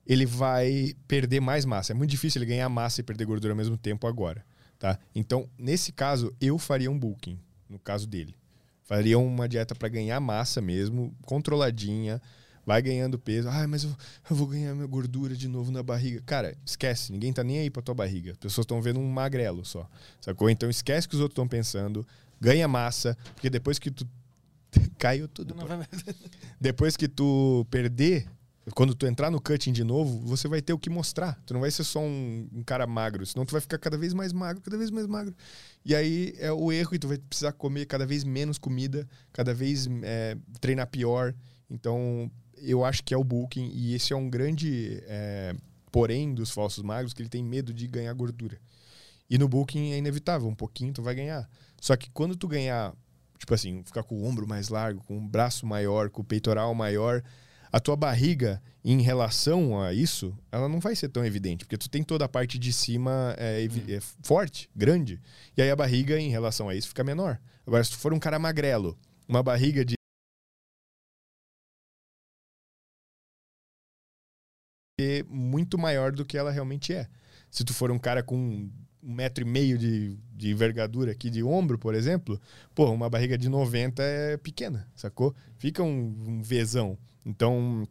Ele 0.06 0.24
vai 0.24 0.94
perder 1.06 1.40
mais 1.40 1.66
massa. 1.66 1.92
É 1.92 1.94
muito 1.94 2.10
difícil 2.10 2.40
ele 2.40 2.48
ganhar 2.48 2.68
massa 2.70 3.02
e 3.02 3.04
perder 3.04 3.26
gordura 3.26 3.52
ao 3.52 3.56
mesmo 3.56 3.76
tempo 3.76 4.06
agora. 4.06 4.42
Tá? 4.78 4.98
Então, 5.14 5.48
nesse 5.58 5.92
caso, 5.92 6.34
eu 6.40 6.58
faria 6.58 6.90
um 6.90 6.98
bulking, 6.98 7.38
no 7.68 7.78
caso 7.78 8.06
dele. 8.06 8.34
Faria 8.84 9.18
uma 9.18 9.48
dieta 9.48 9.74
para 9.74 9.88
ganhar 9.88 10.20
massa 10.20 10.60
mesmo, 10.60 11.14
controladinha, 11.22 12.20
vai 12.66 12.82
ganhando 12.82 13.18
peso. 13.18 13.48
Ai, 13.48 13.66
mas 13.66 13.84
eu, 13.84 13.96
eu 14.28 14.36
vou 14.36 14.46
ganhar 14.46 14.74
minha 14.74 14.86
gordura 14.86 15.34
de 15.34 15.48
novo 15.48 15.72
na 15.72 15.82
barriga. 15.82 16.22
Cara, 16.26 16.54
esquece, 16.64 17.12
ninguém 17.12 17.32
tá 17.32 17.42
nem 17.42 17.60
aí 17.60 17.70
pra 17.70 17.82
tua 17.82 17.94
barriga. 17.94 18.32
As 18.32 18.36
pessoas 18.36 18.64
estão 18.64 18.82
vendo 18.82 19.00
um 19.00 19.10
magrelo 19.10 19.64
só. 19.64 19.88
Sacou? 20.20 20.50
Então 20.50 20.68
esquece 20.68 21.06
o 21.06 21.10
que 21.10 21.16
os 21.16 21.20
outros 21.22 21.32
estão 21.32 21.48
pensando, 21.48 22.06
ganha 22.40 22.68
massa, 22.68 23.16
porque 23.34 23.48
depois 23.48 23.78
que 23.78 23.90
tu. 23.90 24.06
Caiu 24.98 25.28
tudo. 25.28 25.54
pô. 25.54 25.62
Depois 26.60 26.96
que 26.96 27.08
tu 27.08 27.66
perder, 27.70 28.26
quando 28.74 28.94
tu 28.94 29.06
entrar 29.06 29.30
no 29.30 29.40
cutting 29.40 29.72
de 29.72 29.84
novo, 29.84 30.20
você 30.20 30.48
vai 30.48 30.62
ter 30.62 30.72
o 30.72 30.78
que 30.78 30.88
mostrar. 30.88 31.40
Tu 31.44 31.52
não 31.52 31.60
vai 31.60 31.70
ser 31.70 31.84
só 31.84 32.00
um, 32.00 32.48
um 32.52 32.62
cara 32.62 32.86
magro, 32.86 33.26
senão 33.26 33.44
tu 33.44 33.52
vai 33.52 33.60
ficar 33.60 33.78
cada 33.78 33.98
vez 33.98 34.14
mais 34.14 34.32
magro, 34.32 34.62
cada 34.62 34.78
vez 34.78 34.90
mais 34.90 35.06
magro. 35.06 35.34
E 35.84 35.94
aí 35.94 36.34
é 36.38 36.50
o 36.50 36.72
erro 36.72 36.94
e 36.94 36.98
tu 36.98 37.08
vai 37.08 37.18
precisar 37.18 37.52
comer 37.52 37.86
cada 37.86 38.06
vez 38.06 38.24
menos 38.24 38.58
comida, 38.58 39.06
cada 39.32 39.52
vez 39.52 39.88
é, 40.02 40.36
treinar 40.60 40.86
pior. 40.86 41.34
Então, 41.68 42.30
eu 42.56 42.84
acho 42.84 43.02
que 43.04 43.12
é 43.12 43.16
o 43.16 43.24
bulking 43.24 43.70
e 43.74 43.94
esse 43.94 44.12
é 44.12 44.16
um 44.16 44.30
grande 44.30 45.02
é, 45.06 45.54
porém 45.92 46.34
dos 46.34 46.50
falsos 46.50 46.82
magros, 46.82 47.12
que 47.12 47.22
ele 47.22 47.28
tem 47.28 47.44
medo 47.44 47.72
de 47.72 47.86
ganhar 47.86 48.12
gordura. 48.14 48.58
E 49.28 49.38
no 49.38 49.48
bulking 49.48 49.92
é 49.92 49.98
inevitável, 49.98 50.48
um 50.48 50.54
pouquinho 50.54 50.92
tu 50.92 51.02
vai 51.02 51.14
ganhar. 51.14 51.48
Só 51.80 51.96
que 51.96 52.10
quando 52.10 52.36
tu 52.36 52.48
ganhar, 52.48 52.94
tipo 53.44 53.54
assim, 53.54 53.82
ficar 53.84 54.02
com 54.02 54.16
o 54.16 54.24
ombro 54.24 54.48
mais 54.48 54.70
largo, 54.70 55.04
com 55.04 55.18
o 55.18 55.20
braço 55.20 55.66
maior, 55.66 56.08
com 56.08 56.22
o 56.22 56.24
peitoral 56.24 56.74
maior, 56.74 57.22
a 57.70 57.78
tua 57.78 57.94
barriga, 57.94 58.62
em 58.82 59.02
relação 59.02 59.80
a 59.80 59.92
isso, 59.92 60.36
ela 60.50 60.68
não 60.68 60.80
vai 60.80 60.96
ser 60.96 61.08
tão 61.08 61.24
evidente, 61.24 61.64
porque 61.64 61.76
tu 61.76 61.90
tem 61.90 62.02
toda 62.02 62.24
a 62.24 62.28
parte 62.28 62.58
de 62.58 62.72
cima 62.72 63.34
é, 63.36 63.60
evi- 63.60 63.94
é 63.94 64.00
forte, 64.22 64.70
grande, 64.74 65.20
e 65.56 65.62
aí 65.62 65.70
a 65.70 65.76
barriga, 65.76 66.18
em 66.18 66.30
relação 66.30 66.68
a 66.68 66.74
isso, 66.74 66.88
fica 66.88 67.04
menor. 67.04 67.38
Agora, 67.66 67.84
se 67.84 67.90
tu 67.90 67.98
for 67.98 68.14
um 68.14 68.18
cara 68.18 68.38
magrelo, 68.38 68.98
uma 69.28 69.42
barriga 69.42 69.84
de 69.84 69.94
muito 75.28 75.76
maior 75.76 76.12
do 76.12 76.24
que 76.24 76.38
ela 76.38 76.50
realmente 76.50 76.94
é. 76.94 77.08
Se 77.50 77.64
tu 77.64 77.74
for 77.74 77.90
um 77.90 77.98
cara 77.98 78.22
com 78.22 78.70
um 79.04 79.12
metro 79.12 79.44
e 79.44 79.46
meio 79.46 79.76
de, 79.76 80.16
de 80.32 80.50
envergadura 80.50 81.12
aqui 81.12 81.28
de 81.28 81.42
ombro, 81.42 81.78
por 81.78 81.94
exemplo, 81.94 82.40
pô, 82.74 82.90
uma 82.90 83.10
barriga 83.10 83.36
de 83.36 83.48
90 83.48 84.02
é 84.02 84.36
pequena, 84.36 84.88
sacou? 84.94 85.34
Fica 85.58 85.82
um, 85.82 86.42
um. 86.42 86.96
Então, 87.26 87.86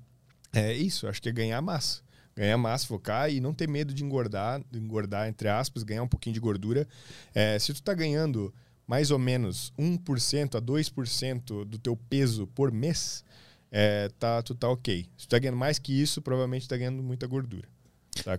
é 0.51 0.73
isso, 0.73 1.07
acho 1.07 1.21
que 1.21 1.29
é 1.29 1.31
ganhar 1.31 1.61
massa. 1.61 2.01
Ganhar 2.35 2.57
massa, 2.57 2.87
focar 2.87 3.31
e 3.31 3.39
não 3.39 3.53
ter 3.53 3.67
medo 3.67 3.93
de 3.93 4.03
engordar, 4.03 4.61
de 4.71 4.79
engordar, 4.79 5.27
entre 5.27 5.47
aspas, 5.47 5.83
ganhar 5.83 6.01
um 6.01 6.07
pouquinho 6.07 6.33
de 6.33 6.39
gordura. 6.39 6.87
É, 7.33 7.59
se 7.59 7.73
tu 7.73 7.83
tá 7.83 7.93
ganhando 7.93 8.51
mais 8.87 9.11
ou 9.11 9.19
menos 9.19 9.71
1% 9.77 10.55
a 10.55 10.61
2% 10.61 11.65
do 11.65 11.77
teu 11.77 11.95
peso 11.95 12.47
por 12.47 12.71
mês, 12.71 13.23
é, 13.71 14.09
tá, 14.19 14.41
tu 14.41 14.55
tá 14.55 14.67
ok. 14.67 15.05
Se 15.15 15.27
tu 15.27 15.29
tá 15.29 15.39
ganhando 15.39 15.57
mais 15.57 15.77
que 15.77 15.93
isso, 15.93 16.21
provavelmente 16.21 16.67
tá 16.67 16.75
ganhando 16.75 17.03
muita 17.03 17.27
gordura. 17.27 17.67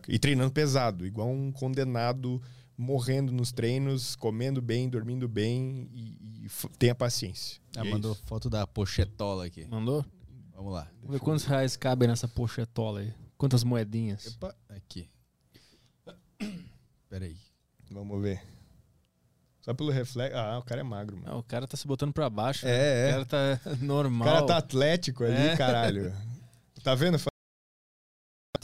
E 0.08 0.18
treinando 0.18 0.52
pesado, 0.52 1.06
igual 1.06 1.28
um 1.28 1.50
condenado 1.50 2.40
morrendo 2.76 3.32
nos 3.32 3.52
treinos, 3.52 4.16
comendo 4.16 4.60
bem, 4.60 4.88
dormindo 4.88 5.28
bem 5.28 5.88
e, 5.92 6.44
e 6.46 6.68
tenha 6.78 6.94
paciência. 6.94 7.60
Ah, 7.76 7.86
é 7.86 7.90
mandou 7.90 8.12
isso. 8.12 8.22
foto 8.26 8.50
da 8.50 8.66
pochetola 8.66 9.46
aqui. 9.46 9.66
Mandou? 9.66 10.04
Vamos 10.54 10.72
lá. 10.72 10.88
Vamos 11.00 11.12
ver 11.12 11.20
quantos 11.20 11.44
reais 11.44 11.76
cabem 11.76 12.08
nessa 12.08 12.26
pochetola 12.28 13.00
aí. 13.00 13.12
Quantas 13.36 13.64
moedinhas? 13.64 14.26
Epa, 14.26 14.54
aqui. 14.68 15.08
Peraí. 17.08 17.36
Vamos 17.90 18.22
ver. 18.22 18.40
Só 19.62 19.72
pelo 19.72 19.90
reflexo. 19.90 20.36
Ah, 20.36 20.58
o 20.58 20.62
cara 20.62 20.80
é 20.80 20.84
magro, 20.84 21.16
mano. 21.16 21.28
Ah, 21.30 21.36
o 21.38 21.42
cara 21.42 21.66
tá 21.66 21.76
se 21.76 21.86
botando 21.86 22.12
pra 22.12 22.28
baixo. 22.28 22.66
É, 22.66 22.70
né? 22.70 23.10
é. 23.10 23.18
O 23.18 23.26
cara 23.26 23.56
tá 23.56 23.70
O 23.80 23.84
normal. 23.84 24.28
cara 24.28 24.46
tá 24.46 24.56
atlético 24.58 25.24
ali, 25.24 25.34
É. 25.34 25.56
caralho. 25.56 26.12
Tá 26.82 26.94
vendo? 26.94 27.16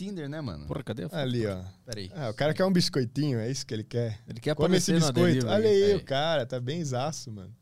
Tinder, 0.01 0.31
né, 0.31 0.41
mano? 0.41 0.65
Porra, 0.65 0.83
cadê 0.83 1.05
a 1.05 1.09
foto? 1.11 1.19
Ali, 1.19 1.47
ó. 1.47 1.63
Peraí. 1.85 2.11
Ah, 2.15 2.31
o 2.31 2.35
cara 2.35 2.55
quer 2.55 2.65
um 2.65 2.73
biscoitinho, 2.73 3.39
é 3.39 3.51
isso 3.51 3.67
que 3.67 3.75
ele 3.75 3.85
quer. 3.85 4.19
Ele 4.27 4.41
quer 4.41 4.55
Come 4.55 4.79
esse 4.79 4.95
biscoito. 4.95 5.47
Olha 5.47 5.69
aí. 5.69 5.83
aí, 5.83 5.91
Aí. 5.93 5.97
o 5.97 6.03
cara, 6.03 6.47
tá 6.47 6.59
bem 6.59 6.83
zaço, 6.83 7.31
mano. 7.31 7.55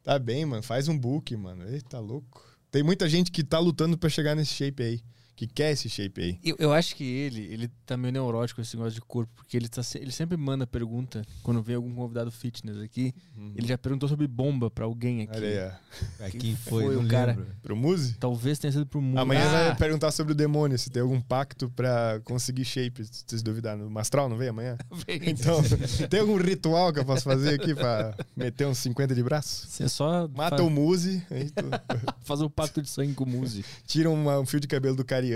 Tá 0.00 0.16
bem, 0.16 0.44
mano. 0.46 0.62
Faz 0.62 0.86
um 0.86 0.96
book, 0.96 1.36
mano. 1.36 1.68
Eita, 1.68 1.98
louco. 1.98 2.44
Tem 2.70 2.84
muita 2.84 3.08
gente 3.08 3.32
que 3.32 3.42
tá 3.42 3.58
lutando 3.58 3.98
pra 3.98 4.08
chegar 4.08 4.36
nesse 4.36 4.54
shape 4.54 4.80
aí. 4.84 5.00
Que 5.40 5.46
quer 5.46 5.72
esse 5.72 5.88
shape 5.88 6.20
aí. 6.20 6.38
Eu, 6.44 6.54
eu 6.58 6.70
acho 6.72 6.94
que 6.94 7.02
ele, 7.02 7.40
ele 7.50 7.70
tá 7.86 7.96
meio 7.96 8.12
neurótico 8.12 8.56
com 8.56 8.62
esse 8.62 8.76
negócio 8.76 8.94
de 8.94 9.00
corpo, 9.00 9.32
porque 9.34 9.56
ele, 9.56 9.68
tá, 9.68 9.80
ele 9.94 10.12
sempre 10.12 10.36
manda 10.36 10.66
pergunta 10.66 11.22
quando 11.42 11.62
vem 11.62 11.76
algum 11.76 11.94
convidado 11.94 12.30
fitness 12.30 12.76
aqui. 12.78 13.14
Ele 13.56 13.66
já 13.66 13.78
perguntou 13.78 14.06
sobre 14.06 14.26
bomba 14.26 14.70
pra 14.70 14.84
alguém 14.84 15.22
aqui. 15.22 15.36
Olha 15.38 15.48
aí, 15.48 15.72
ó. 16.20 16.24
É, 16.26 16.30
Quem 16.30 16.54
foi, 16.54 16.84
foi 16.84 16.96
o 16.96 17.08
cara? 17.08 17.32
lembro. 17.32 17.46
Pro 17.62 17.74
Muse? 17.74 18.16
Talvez 18.20 18.58
tenha 18.58 18.70
sido 18.70 18.84
pro 18.84 19.00
mundo. 19.00 19.16
Amanhã 19.18 19.40
Ah, 19.48 19.68
vai 19.68 19.76
perguntar 19.76 20.10
sobre 20.12 20.32
o 20.32 20.36
demônio, 20.36 20.78
se 20.78 20.90
tem 20.90 21.00
algum 21.00 21.20
pacto 21.22 21.70
pra 21.70 22.20
conseguir 22.24 22.66
shape, 22.66 23.02
se 23.06 23.24
vocês 23.26 23.42
duvidarem. 23.42 23.82
O 23.82 23.90
Mastral 23.90 24.28
não 24.28 24.36
vem 24.36 24.48
amanhã? 24.48 24.76
vem. 25.06 25.20
Então, 25.30 25.62
tem 26.10 26.20
algum 26.20 26.36
ritual 26.36 26.92
que 26.92 26.98
eu 26.98 27.04
posso 27.06 27.24
fazer 27.24 27.54
aqui 27.54 27.74
pra 27.74 28.14
meter 28.36 28.66
uns 28.66 28.76
50 28.76 29.14
de 29.14 29.22
braço? 29.22 29.66
Você 29.66 29.88
só 29.88 30.28
Mata 30.28 30.58
fa- 30.58 30.62
o 30.62 30.68
Muse, 30.68 31.22
aí 31.30 31.48
tu 31.50 31.64
faz 32.24 32.42
um 32.42 32.48
pacto 32.50 32.82
de 32.82 32.90
sangue 32.90 33.14
com 33.14 33.24
o 33.24 33.26
Muzi. 33.26 33.64
tira 33.86 34.10
uma- 34.10 34.38
um 34.38 34.44
fio 34.44 34.60
de 34.60 34.68
cabelo 34.68 34.94
do 34.96 35.04
Cariano, 35.04 35.29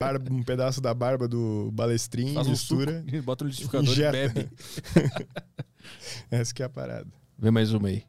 barba- 0.00 0.32
um 0.32 0.42
pedaço 0.42 0.80
da 0.80 0.94
barba 0.94 1.28
do 1.28 1.70
Balestrin, 1.72 2.32
Faz 2.32 2.46
um 2.46 2.50
mistura. 2.50 3.04
suco, 3.04 3.22
bota 3.22 3.44
no 3.44 3.50
liquidificador 3.50 3.94
e 3.98 4.10
bebe. 4.10 4.50
Essa 6.30 6.54
que 6.54 6.62
é 6.62 6.66
a 6.66 6.70
parada. 6.70 7.10
Vê 7.38 7.50
mais 7.50 7.72
uma 7.72 7.88
aí. 7.88 8.04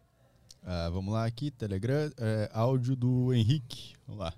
Ah, 0.64 0.90
vamos 0.90 1.14
lá 1.14 1.26
aqui, 1.26 1.52
Telegram. 1.52 2.10
é, 2.18 2.50
áudio 2.54 2.96
do 2.96 3.34
Henrique. 3.34 3.96
Vamos 4.08 4.22
lá. 4.22 4.34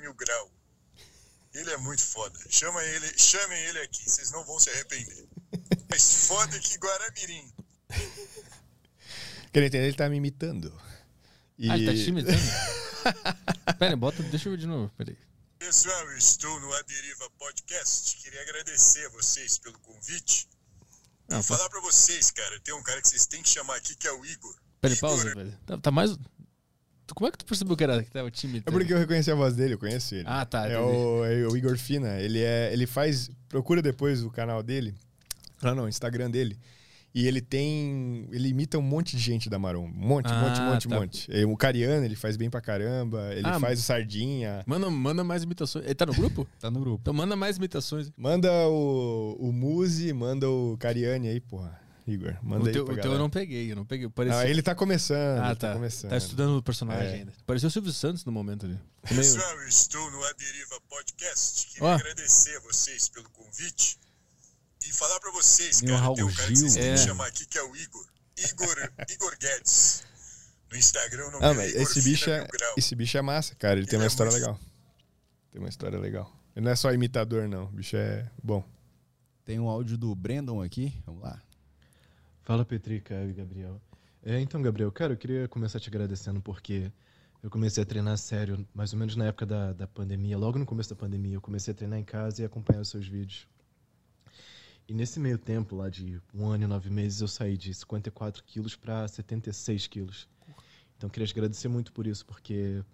Mil 0.00 0.14
Grau. 0.14 0.50
Ele 1.54 1.70
é 1.70 1.76
muito 1.78 2.02
foda. 2.02 2.38
Chama 2.48 2.82
ele, 2.82 3.18
chamem 3.18 3.58
ele 3.64 3.78
aqui, 3.80 4.08
vocês 4.08 4.30
não 4.30 4.44
vão 4.44 4.58
se 4.58 4.70
arrepender. 4.70 5.28
Mais 5.90 6.26
foda 6.26 6.58
que 6.58 6.78
Guaramirim. 6.78 7.52
Quer 9.52 9.64
entender? 9.64 9.84
Ele 9.84 9.96
tá 9.96 10.08
me 10.08 10.16
imitando. 10.16 10.72
E... 11.58 11.70
Ah, 11.70 11.76
ele 11.76 11.86
tá 11.86 11.92
te 11.92 12.08
imitando? 12.08 12.38
Pera, 13.78 13.96
bota, 13.96 14.22
deixa 14.22 14.48
eu 14.48 14.52
ver 14.52 14.58
de 14.58 14.66
novo. 14.66 14.90
Peraí. 14.96 15.16
Pessoal, 15.58 16.10
eu 16.10 16.16
estou 16.16 16.58
no 16.60 16.72
A 16.72 16.82
Deriva 16.82 17.30
Podcast. 17.38 18.16
Queria 18.16 18.40
agradecer 18.40 19.06
a 19.06 19.10
vocês 19.10 19.58
pelo 19.58 19.78
convite. 19.80 20.48
Ah, 21.30 21.40
e 21.40 21.42
falar 21.42 21.68
pra 21.68 21.80
vocês, 21.82 22.30
cara, 22.30 22.58
tem 22.60 22.74
um 22.74 22.82
cara 22.82 23.00
que 23.02 23.08
vocês 23.08 23.26
têm 23.26 23.42
que 23.42 23.48
chamar 23.48 23.76
aqui 23.76 23.94
que 23.94 24.08
é 24.08 24.12
o 24.12 24.24
Igor. 24.24 24.54
Peraí, 24.80 24.96
Igor, 24.96 25.10
pausa, 25.10 25.34
velho. 25.34 25.58
Tá, 25.66 25.76
tá 25.78 25.90
mais. 25.90 26.16
Como 27.14 27.28
é 27.28 27.30
que 27.30 27.38
tu 27.38 27.44
percebeu 27.44 27.76
que 27.76 27.84
era 27.84 28.02
que 28.02 28.10
tava 28.10 28.30
time? 28.30 28.62
É 28.64 28.70
porque 28.70 28.92
eu 28.92 28.98
reconheci 28.98 29.30
a 29.30 29.34
voz 29.34 29.54
dele, 29.54 29.74
eu 29.74 29.78
conheço 29.78 30.14
ele. 30.14 30.24
Ah, 30.26 30.46
tá. 30.46 30.66
É 30.66 30.78
o, 30.78 31.24
é 31.24 31.46
o 31.46 31.56
Igor 31.56 31.76
Fina. 31.76 32.18
Ele, 32.20 32.40
é, 32.40 32.72
ele 32.72 32.86
faz. 32.86 33.30
Procura 33.48 33.82
depois 33.82 34.22
o 34.22 34.30
canal 34.30 34.62
dele. 34.62 34.94
Ah, 35.60 35.74
não, 35.74 35.84
o 35.84 35.88
Instagram 35.88 36.30
dele. 36.30 36.58
E 37.14 37.26
ele 37.28 37.40
tem. 37.42 38.26
Ele 38.32 38.48
imita 38.48 38.78
um 38.78 38.82
monte 38.82 39.16
de 39.16 39.22
gente 39.22 39.50
da 39.50 39.58
Marom. 39.58 39.84
Um 39.84 39.88
monte, 39.88 40.26
Ah, 40.30 40.40
monte, 40.40 40.60
monte, 40.60 40.88
tá. 40.88 40.98
monte. 40.98 41.30
O 41.44 41.56
Cariano, 41.56 42.04
ele 42.06 42.16
faz 42.16 42.36
bem 42.38 42.48
pra 42.48 42.60
caramba. 42.60 43.34
Ele 43.34 43.42
Ah, 43.46 43.60
faz 43.60 43.78
o 43.80 43.82
Sardinha. 43.82 44.62
Manda, 44.66 44.88
manda 44.88 45.22
mais 45.22 45.42
imitações. 45.42 45.84
Ele 45.84 45.94
tá 45.94 46.06
no 46.06 46.14
grupo? 46.14 46.48
Tá 46.58 46.70
no 46.70 46.80
grupo. 46.80 46.98
Então 47.02 47.12
manda 47.12 47.36
mais 47.36 47.56
imitações. 47.58 48.10
Manda 48.16 48.50
o, 48.68 49.36
o 49.38 49.52
Muzi, 49.52 50.12
manda 50.12 50.48
o 50.48 50.76
Cariani 50.78 51.28
aí, 51.28 51.40
porra. 51.40 51.80
Igor, 52.04 52.34
manda 52.42 52.64
o 52.64 52.66
aí 52.66 52.72
teu, 52.72 52.84
pra 52.84 52.94
o 52.94 52.96
teu 53.00 53.12
eu 53.12 53.18
não 53.18 53.30
peguei, 53.30 53.70
eu 53.70 53.76
não 53.76 53.84
peguei. 53.84 54.08
Parecia... 54.08 54.40
Ah, 54.40 54.48
ele 54.48 54.60
tá 54.60 54.74
começando. 54.74 55.38
Ah, 55.40 55.46
ele 55.50 55.54
tá. 55.56 55.68
tá 55.68 55.74
começando. 55.74 56.10
Tá 56.10 56.16
estudando 56.16 56.56
o 56.56 56.62
personagem 56.62 57.06
É. 57.06 57.14
ainda. 57.14 57.32
Pareceu 57.46 57.68
o 57.68 57.70
Silvio 57.70 57.92
Santos 57.92 58.24
no 58.24 58.32
momento 58.32 58.66
ali. 58.66 58.76
Pessoal, 59.06 59.52
eu 59.60 59.68
estou 59.68 60.10
no 60.10 60.24
A 60.24 60.32
Deriva 60.32 60.80
Podcast. 60.88 61.66
Queria 61.68 61.88
Ó. 61.88 61.92
agradecer 61.92 62.56
a 62.56 62.60
vocês 62.60 63.08
pelo 63.08 63.28
convite. 63.30 63.98
E 64.92 64.94
falar 64.94 65.18
pra 65.20 65.30
vocês, 65.30 65.80
Meio 65.80 65.94
cara, 65.94 66.04
Raul 66.04 66.16
tem 66.16 66.24
um 66.24 66.32
cara 66.34 66.48
que 66.48 66.56
vocês 66.56 66.72
Gil. 66.74 66.82
têm 66.82 66.90
É. 66.92 66.94
que 66.94 67.00
chamar 67.00 67.26
aqui 67.26 67.46
que 67.46 67.56
é 67.56 67.62
o 67.62 67.74
Igor. 67.74 68.06
Igor, 68.38 68.92
Igor 69.08 69.36
Guedes. 69.38 70.04
No 70.70 70.76
Instagram, 70.76 71.28
o 71.28 71.30
nome 71.30 71.44
Ah, 71.46 71.50
é 71.50 71.54
mas 71.54 71.70
Igor 71.70 71.82
esse 71.82 72.02
bicho, 72.02 72.30
é, 72.30 72.46
esse 72.76 72.94
bicho 72.94 73.16
é 73.16 73.22
massa, 73.22 73.54
cara. 73.54 73.78
Ele 73.78 73.86
tem 73.86 73.96
Ele 73.96 74.02
uma 74.02 74.06
é 74.06 74.08
história 74.08 74.30
muito- 74.30 74.42
legal. 74.42 74.60
Tem 75.50 75.60
uma 75.60 75.68
história 75.68 75.98
legal. 75.98 76.30
Ele 76.54 76.64
não 76.66 76.72
é 76.72 76.76
só 76.76 76.92
imitador, 76.92 77.48
não. 77.48 77.64
O 77.64 77.68
bicho 77.68 77.96
é 77.96 78.30
bom. 78.42 78.62
Tem 79.44 79.58
um 79.58 79.68
áudio 79.68 79.96
do 79.96 80.14
Brandon 80.14 80.62
aqui. 80.62 81.02
Vamos 81.06 81.22
lá. 81.22 81.40
Fala 82.42 82.64
Petri, 82.64 83.00
Caio 83.00 83.30
e 83.30 83.32
Gabriel. 83.32 83.80
É, 84.22 84.38
então, 84.40 84.60
Gabriel, 84.60 84.92
cara, 84.92 85.14
eu 85.14 85.16
queria 85.16 85.48
começar 85.48 85.80
te 85.80 85.88
agradecendo 85.88 86.40
porque 86.42 86.92
eu 87.42 87.50
comecei 87.50 87.82
a 87.82 87.86
treinar 87.86 88.16
sério, 88.18 88.66
mais 88.74 88.92
ou 88.92 88.98
menos 88.98 89.16
na 89.16 89.26
época 89.26 89.46
da, 89.46 89.72
da 89.72 89.86
pandemia, 89.86 90.36
logo 90.38 90.58
no 90.58 90.66
começo 90.66 90.90
da 90.90 90.96
pandemia, 90.96 91.34
eu 91.34 91.40
comecei 91.40 91.72
a 91.72 91.74
treinar 91.74 91.98
em 91.98 92.04
casa 92.04 92.42
e 92.42 92.44
acompanhar 92.44 92.80
os 92.80 92.88
seus 92.88 93.06
vídeos. 93.06 93.46
E 94.92 94.94
nesse 94.94 95.18
meio 95.18 95.38
tempo, 95.38 95.74
lá 95.74 95.88
de 95.88 96.20
um 96.34 96.46
ano 96.46 96.64
e 96.64 96.66
nove 96.66 96.90
meses, 96.90 97.22
eu 97.22 97.26
saí 97.26 97.56
de 97.56 97.72
54 97.72 98.44
quilos 98.44 98.76
para 98.76 99.08
76 99.08 99.86
quilos. 99.86 100.28
Então, 100.98 101.08
queria 101.08 101.26
te 101.26 101.32
agradecer 101.32 101.66
muito 101.66 101.90
por 101.94 102.06
isso, 102.06 102.26
porque 102.26 102.84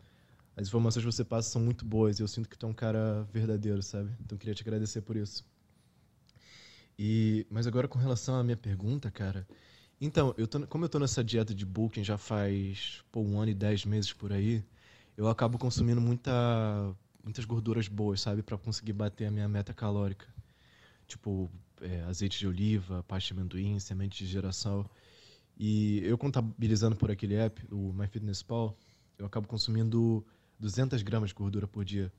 as 0.57 0.69
informações 0.69 1.05
que 1.05 1.11
você 1.11 1.25
passa 1.25 1.51
são 1.51 1.61
muito 1.61 1.85
boas 1.85 2.21
e 2.21 2.23
eu 2.23 2.29
sinto 2.29 2.49
que 2.49 2.57
tu 2.57 2.67
é 2.67 2.69
um 2.69 2.73
cara 2.73 3.27
verdadeiro, 3.33 3.83
sabe? 3.83 4.13
Então, 4.21 4.39
queria 4.39 4.55
te 4.55 4.63
agradecer 4.63 5.01
por 5.01 5.17
isso. 5.17 5.45
E, 6.97 7.45
mas 7.51 7.67
agora 7.67 7.89
com 7.89 7.99
relação 7.99 8.37
à 8.37 8.45
minha 8.45 8.57
pergunta, 8.57 9.11
cara. 9.11 9.45
Então, 10.01 10.33
eu 10.39 10.47
tô, 10.47 10.65
como 10.69 10.85
eu 10.85 10.89
tô 10.89 11.01
nessa 11.01 11.25
dieta 11.25 11.53
de 11.53 11.67
bulking 11.67 12.05
já 12.05 12.17
faz 12.17 13.03
pô, 13.11 13.23
um 13.23 13.41
ano 13.41 13.51
e 13.51 13.55
dez 13.55 13.85
meses 13.85 14.13
por 14.13 14.33
aí, 14.33 14.65
eu 15.17 15.27
acabo 15.27 15.59
consumindo 15.59 16.01
muita, 16.01 16.33
muitas 17.25 17.45
gorduras 17.45 17.89
boas, 17.89 18.21
sabe? 18.21 18.41
Pra 18.41 18.57
conseguir 18.57 18.93
bater 18.93 19.27
a 19.27 19.33
minha 19.33 19.49
meta 19.49 19.75
calórica. 19.75 20.29
Tipo, 21.09 21.51
é, 21.83 22.03
azeite 22.03 22.39
de 22.39 22.47
oliva, 22.47 23.03
pasta 23.05 23.35
de 23.35 23.41
amendoim, 23.41 23.79
semente 23.79 24.25
de 24.25 24.31
girassol. 24.31 24.91
E 25.59 26.01
eu 26.05 26.17
contabilizando 26.17 26.97
por 26.97 27.11
aquele 27.11 27.35
app, 27.35 27.67
o 27.71 27.93
MyFitnessPal, 27.93 28.77
eu 29.19 29.27
acabo 29.27 29.49
consumindo 29.49 30.25
200 30.59 31.03
gramas 31.03 31.31
de 31.31 31.35
gordura 31.35 31.67
por 31.67 31.85
dia. 31.85 32.13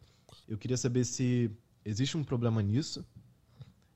Eu 0.47 0.57
queria 0.57 0.77
saber 0.77 1.05
se 1.05 1.49
existe 1.85 2.17
um 2.17 2.23
problema 2.23 2.61
nisso, 2.61 3.05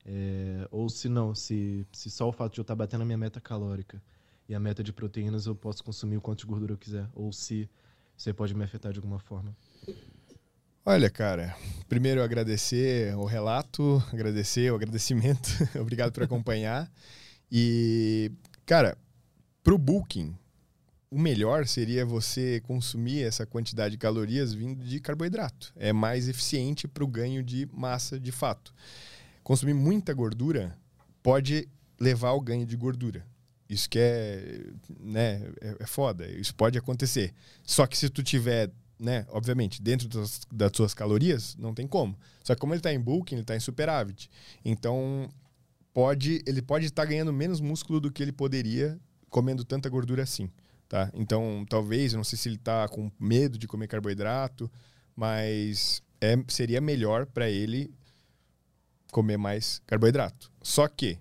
é, 0.06 0.68
ou 0.72 0.90
se 0.90 1.10
não, 1.10 1.36
se, 1.36 1.86
se 1.92 2.10
só 2.10 2.28
o 2.30 2.32
fato 2.32 2.54
de 2.54 2.60
eu 2.60 2.64
estar 2.64 2.76
batendo 2.76 3.02
a 3.02 3.06
minha 3.06 3.18
meta 3.18 3.40
calórica 3.40 4.02
e 4.48 4.56
a 4.56 4.60
meta 4.60 4.84
de 4.84 4.92
proteínas 4.92 5.46
eu 5.46 5.56
posso 5.56 5.84
consumir 5.84 6.18
o 6.18 6.22
quanto 6.22 6.40
de 6.40 6.46
gordura 6.46 6.74
eu 6.74 6.78
quiser, 6.78 7.10
ou 7.14 7.32
se 7.32 7.70
aí 8.26 8.34
pode 8.34 8.54
me 8.54 8.64
afetar 8.64 8.92
de 8.92 9.00
alguma 9.00 9.20
forma. 9.20 9.56
Olha, 10.86 11.10
cara, 11.10 11.56
primeiro 11.88 12.22
agradecer 12.22 13.16
o 13.16 13.24
relato, 13.24 14.04
agradecer 14.12 14.70
o 14.70 14.76
agradecimento. 14.76 15.50
Obrigado 15.80 16.12
por 16.12 16.24
acompanhar. 16.24 16.92
E, 17.50 18.30
cara, 18.66 18.98
pro 19.64 19.78
bulking, 19.78 20.36
o 21.10 21.18
melhor 21.18 21.66
seria 21.68 22.06
você 22.06 22.60
consumir 22.66 23.24
essa 23.24 23.46
quantidade 23.46 23.94
de 23.94 23.98
calorias 23.98 24.54
vindo 24.54 24.84
de 24.84 25.00
carboidrato. 25.00 25.72
É 25.78 25.94
mais 25.94 26.28
eficiente 26.28 26.86
para 26.86 27.06
o 27.06 27.08
ganho 27.08 27.42
de 27.42 27.66
massa 27.72 28.20
de 28.20 28.34
fato. 28.34 28.74
Consumir 29.42 29.74
muita 29.74 30.14
gordura 30.14 30.78
pode 31.22 31.70
levar 31.98 32.30
ao 32.30 32.42
ganho 32.42 32.66
de 32.66 32.76
gordura. 32.76 33.26
Isso 33.70 33.90
que 33.90 34.00
é, 34.00 34.66
né, 35.00 35.50
é, 35.62 35.78
é 35.80 35.86
foda. 35.86 36.28
Isso 36.28 36.54
pode 36.54 36.78
acontecer. 36.78 37.34
Só 37.64 37.88
que 37.88 37.98
se 37.98 38.10
tu 38.10 38.22
tiver, 38.22 38.70
né, 39.04 39.26
obviamente, 39.30 39.82
dentro 39.82 40.08
das, 40.08 40.42
das 40.50 40.72
suas 40.74 40.94
calorias, 40.94 41.58
não 41.58 41.74
tem 41.74 41.86
como. 41.86 42.18
Só 42.42 42.56
que 42.56 42.62
como 42.62 42.74
ele 42.74 42.80
está 42.80 42.94
em 42.94 43.00
bulking, 43.00 43.36
ele 43.36 43.42
está 43.42 43.54
em 43.54 43.60
superávit. 43.60 44.30
Então, 44.64 45.30
pode, 45.94 46.42
ele 46.48 46.62
pode 46.62 46.86
estar 46.86 47.04
ganhando 47.04 47.34
menos 47.34 47.60
músculo 47.60 48.00
do 48.00 48.10
que 48.10 48.24
ele 48.24 48.32
poderia 48.32 48.98
comendo 49.30 49.66
tanta 49.66 49.90
gordura 49.90 50.24
assim, 50.24 50.50
tá? 50.88 51.12
Então, 51.14 51.66
talvez, 51.68 52.14
não 52.14 52.24
sei 52.24 52.38
se 52.38 52.48
ele 52.48 52.56
está 52.56 52.88
com 52.88 53.12
medo 53.20 53.58
de 53.58 53.68
comer 53.68 53.88
carboidrato, 53.88 54.72
mas 55.14 56.02
é, 56.22 56.36
seria 56.48 56.80
melhor 56.80 57.26
para 57.26 57.50
ele 57.50 57.94
comer 59.12 59.38
mais 59.38 59.82
carboidrato. 59.86 60.50
Só 60.62 60.88
que 60.88 61.18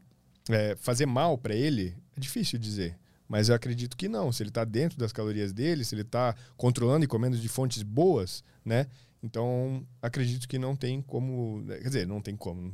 é, 0.49 0.77
fazer 0.77 1.07
mal 1.07 1.37
para 1.37 1.55
ele 1.55 1.97
é 2.17 2.21
difícil 2.21 2.59
dizer. 2.61 2.97
Mas 3.33 3.49
eu 3.49 3.55
acredito 3.55 3.97
que 3.97 4.11
não. 4.11 4.31
Se 4.31 4.43
ele 4.43 4.51
está 4.51 4.63
dentro 4.63 4.99
das 4.99 5.11
calorias 5.11 5.55
dele, 5.55 5.87
se 5.87 5.95
ele 5.95 6.03
está 6.03 6.37
controlando 6.55 7.07
e 7.07 7.09
comendo 7.09 7.39
de 7.39 7.49
fontes 7.49 7.83
boas, 7.83 8.45
né? 8.63 8.87
Então, 9.23 9.87
acredito 10.03 10.47
que 10.47 10.59
não 10.59 10.77
tem 10.77 11.01
como. 11.01 11.65
Quer 11.67 11.85
dizer, 11.85 12.07
não 12.07 12.21
tem 12.21 12.37
como. 12.37 12.71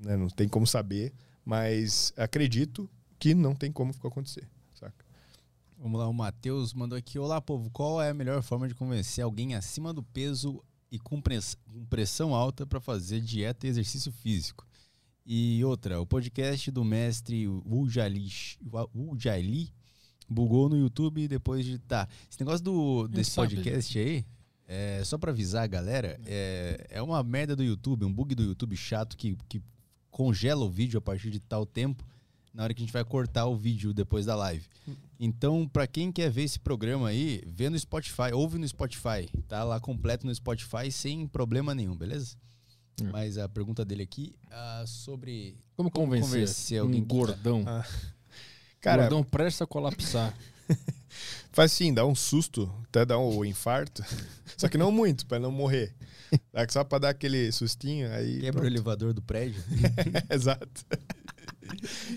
Né? 0.00 0.16
Não 0.16 0.28
tem 0.28 0.48
como 0.48 0.68
saber, 0.68 1.12
mas 1.44 2.12
acredito 2.16 2.88
que 3.18 3.34
não 3.34 3.56
tem 3.56 3.72
como 3.72 3.92
acontecer. 4.04 4.48
Saca? 4.72 5.04
Vamos 5.76 5.98
lá, 5.98 6.06
o 6.06 6.14
Matheus 6.14 6.72
mandou 6.72 6.96
aqui. 6.96 7.18
Olá, 7.18 7.40
povo. 7.40 7.68
Qual 7.68 8.00
é 8.00 8.10
a 8.10 8.14
melhor 8.14 8.40
forma 8.40 8.68
de 8.68 8.76
convencer 8.76 9.24
alguém 9.24 9.56
acima 9.56 9.92
do 9.92 10.04
peso 10.04 10.62
e 10.92 10.98
com 11.00 11.20
press- 11.20 11.56
com 11.66 11.84
pressão 11.86 12.36
alta 12.36 12.64
para 12.64 12.80
fazer 12.80 13.20
dieta 13.20 13.66
e 13.66 13.70
exercício 13.70 14.12
físico? 14.12 14.64
E 15.26 15.64
outra, 15.64 16.00
o 16.00 16.06
podcast 16.06 16.70
do 16.70 16.84
mestre 16.84 17.48
Ujali 17.48 18.28
bugou 20.28 20.68
no 20.68 20.76
YouTube 20.76 21.26
depois 21.28 21.64
de. 21.64 21.78
Tá. 21.78 22.08
Esse 22.30 22.40
negócio 22.40 22.64
do, 22.64 23.08
desse 23.08 23.30
sabe. 23.30 23.56
podcast 23.56 23.98
aí, 23.98 24.24
é, 24.66 25.02
só 25.04 25.16
para 25.16 25.30
avisar 25.30 25.64
a 25.64 25.66
galera, 25.66 26.20
é, 26.26 26.86
é 26.90 27.02
uma 27.02 27.22
merda 27.22 27.56
do 27.56 27.62
YouTube, 27.64 28.04
um 28.04 28.12
bug 28.12 28.34
do 28.34 28.42
YouTube 28.42 28.76
chato 28.76 29.16
que, 29.16 29.36
que 29.48 29.62
congela 30.10 30.64
o 30.64 30.70
vídeo 30.70 30.98
a 30.98 31.00
partir 31.00 31.30
de 31.30 31.40
tal 31.40 31.64
tempo. 31.64 32.04
na 32.52 32.64
hora 32.64 32.74
que 32.74 32.82
a 32.82 32.84
gente 32.84 32.92
vai 32.92 33.04
cortar 33.04 33.46
o 33.46 33.56
vídeo 33.56 33.94
depois 33.94 34.26
da 34.26 34.34
live. 34.34 34.64
Então, 35.20 35.68
pra 35.68 35.86
quem 35.86 36.10
quer 36.12 36.30
ver 36.30 36.42
esse 36.42 36.58
programa 36.58 37.08
aí, 37.08 37.42
vê 37.46 37.68
no 37.70 37.78
Spotify, 37.78 38.32
ouve 38.32 38.58
no 38.58 38.66
Spotify. 38.66 39.28
Tá 39.46 39.64
lá 39.64 39.78
completo 39.80 40.26
no 40.26 40.34
Spotify 40.34 40.90
sem 40.90 41.26
problema 41.26 41.74
nenhum, 41.74 41.96
beleza? 41.96 42.36
É. 43.00 43.04
Mas 43.04 43.38
a 43.38 43.48
pergunta 43.48 43.84
dele 43.84 44.02
aqui 44.02 44.34
ah, 44.50 44.84
sobre 44.86 45.56
Como 45.76 45.90
convencer, 45.90 46.30
convencer 46.30 46.80
alguém 46.80 47.00
um 47.00 47.04
que 47.04 47.08
tá- 47.08 47.14
gordão? 47.14 47.64
Cara, 48.80 49.02
gordão 49.02 49.22
presta 49.24 49.64
a 49.64 49.66
colapsar. 49.66 50.34
faz 51.52 51.72
sim, 51.72 51.92
dá 51.92 52.06
um 52.06 52.14
susto, 52.14 52.72
até 52.84 53.04
dá 53.04 53.18
um 53.18 53.44
infarto. 53.44 54.02
Só 54.56 54.68
que 54.68 54.78
não 54.78 54.90
muito, 54.92 55.26
pra 55.26 55.38
não 55.38 55.50
morrer. 55.50 55.94
Só 56.68 56.84
pra 56.84 56.98
dar 56.98 57.10
aquele 57.10 57.50
sustinho, 57.52 58.10
aí. 58.12 58.34
quebra 58.40 58.48
o 58.48 58.52
pronto. 58.52 58.66
elevador 58.66 59.12
do 59.12 59.22
prédio. 59.22 59.62
Exato. 60.30 60.84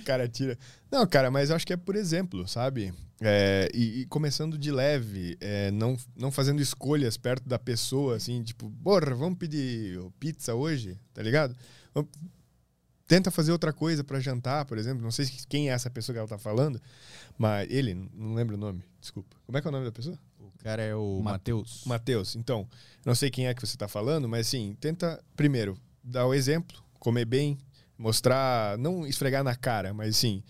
cara, 0.06 0.28
tira. 0.28 0.58
Não, 0.92 1.06
cara, 1.08 1.32
mas 1.32 1.50
eu 1.50 1.56
acho 1.56 1.66
que 1.66 1.74
é 1.74 1.78
por 1.78 1.96
exemplo, 1.96 2.48
sabe? 2.48 2.94
É, 3.22 3.70
e, 3.74 4.02
e 4.02 4.06
começando 4.08 4.58
de 4.58 4.72
leve, 4.72 5.38
é, 5.40 5.70
não, 5.72 5.96
não 6.16 6.32
fazendo 6.32 6.62
escolhas 6.62 7.18
perto 7.18 7.48
da 7.48 7.60
pessoa, 7.60 8.16
assim, 8.16 8.42
tipo, 8.44 8.72
porra, 8.84 9.14
vamos 9.14 9.38
pedir 9.38 10.00
pizza 10.20 10.56
hoje, 10.56 10.98
tá 11.14 11.22
ligado? 11.22 11.56
Vamos- 11.94 12.10
Tenta 13.12 13.30
fazer 13.30 13.52
outra 13.52 13.74
coisa 13.74 14.06
pra 14.06 14.22
jantar, 14.22 14.64
por 14.64 14.78
exemplo. 14.78 15.04
Não 15.04 15.12
sei 15.12 15.30
quem 15.50 15.70
é 15.70 15.74
essa 15.74 15.90
pessoa 15.90 16.14
que 16.14 16.20
ela 16.20 16.28
tá 16.30 16.38
falando, 16.38 16.82
mas 17.38 17.70
ele, 17.70 17.94
não 18.14 18.34
lembro 18.34 18.56
o 18.56 18.58
nome, 18.58 18.82
desculpa. 19.02 19.36
Como 19.46 19.58
é 19.58 19.62
que 19.62 19.68
é 19.68 19.70
o 19.70 19.72
nome 19.74 19.84
da 19.84 19.92
pessoa? 19.92 20.18
O 20.40 20.64
cara 20.64 20.82
é 20.82 20.96
o 20.96 21.20
Ma- 21.22 21.32
Matheus. 21.32 21.84
Matheus, 21.86 22.38
então, 22.38 22.66
não 23.06 23.14
sei 23.14 23.30
quem 23.30 23.48
é 23.48 23.54
que 23.54 23.60
você 23.60 23.76
está 23.76 23.86
falando, 23.86 24.30
mas 24.30 24.48
assim, 24.48 24.78
tenta 24.80 25.22
primeiro 25.36 25.78
dar 26.02 26.26
o 26.26 26.34
exemplo, 26.34 26.82
comer 27.00 27.26
bem, 27.26 27.58
mostrar, 27.98 28.78
não 28.78 29.06
esfregar 29.06 29.44
na 29.44 29.56
cara, 29.58 29.94
mas 29.94 30.16
sim, 30.16 30.42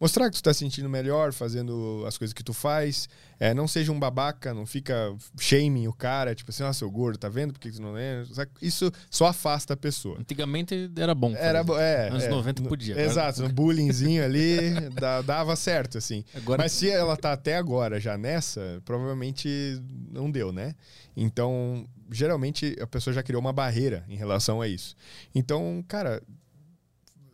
mostrar 0.00 0.26
que 0.26 0.32
tu 0.32 0.36
está 0.36 0.52
se 0.52 0.60
sentindo 0.60 0.88
melhor 0.88 1.32
fazendo 1.32 2.04
as 2.06 2.16
coisas 2.18 2.32
que 2.32 2.42
tu 2.44 2.52
faz. 2.52 3.08
É, 3.40 3.54
não 3.54 3.68
seja 3.68 3.92
um 3.92 3.98
babaca, 4.00 4.52
não 4.52 4.66
fica 4.66 5.14
shaming 5.38 5.86
o 5.86 5.92
cara, 5.92 6.34
tipo 6.34 6.50
assim, 6.50 6.62
nossa, 6.64 6.80
seu 6.80 6.90
gordo, 6.90 7.18
tá 7.18 7.28
vendo? 7.28 7.52
Por 7.52 7.60
que 7.60 7.70
tu 7.70 7.80
não? 7.80 7.94
Sabe? 8.32 8.50
Isso 8.60 8.90
só 9.08 9.26
afasta 9.26 9.74
a 9.74 9.76
pessoa. 9.76 10.18
Antigamente 10.18 10.90
era 10.96 11.14
bom. 11.14 11.32
Era, 11.36 11.58
fazer. 11.58 11.64
bo- 11.64 11.78
é, 11.78 12.08
Anos 12.08 12.24
é, 12.24 12.28
90 12.28 12.62
no- 12.62 12.68
podia, 12.68 12.94
agora- 12.94 13.06
Exato, 13.08 13.44
um 13.44 13.48
bullyingzinho 13.48 14.22
ali 14.24 14.58
dava 15.24 15.54
certo, 15.54 15.98
assim. 15.98 16.24
Agora 16.34 16.62
Mas 16.62 16.72
se 16.72 16.90
ela 16.90 17.16
tá 17.16 17.32
até 17.32 17.56
agora 17.56 18.00
já 18.00 18.18
nessa, 18.18 18.82
provavelmente 18.84 19.80
não 20.10 20.30
deu, 20.30 20.52
né? 20.52 20.74
Então, 21.16 21.86
geralmente 22.10 22.76
a 22.80 22.86
pessoa 22.86 23.14
já 23.14 23.22
criou 23.22 23.40
uma 23.40 23.52
barreira 23.52 24.04
em 24.08 24.16
relação 24.16 24.60
a 24.60 24.66
isso. 24.68 24.96
Então, 25.34 25.84
cara, 25.86 26.22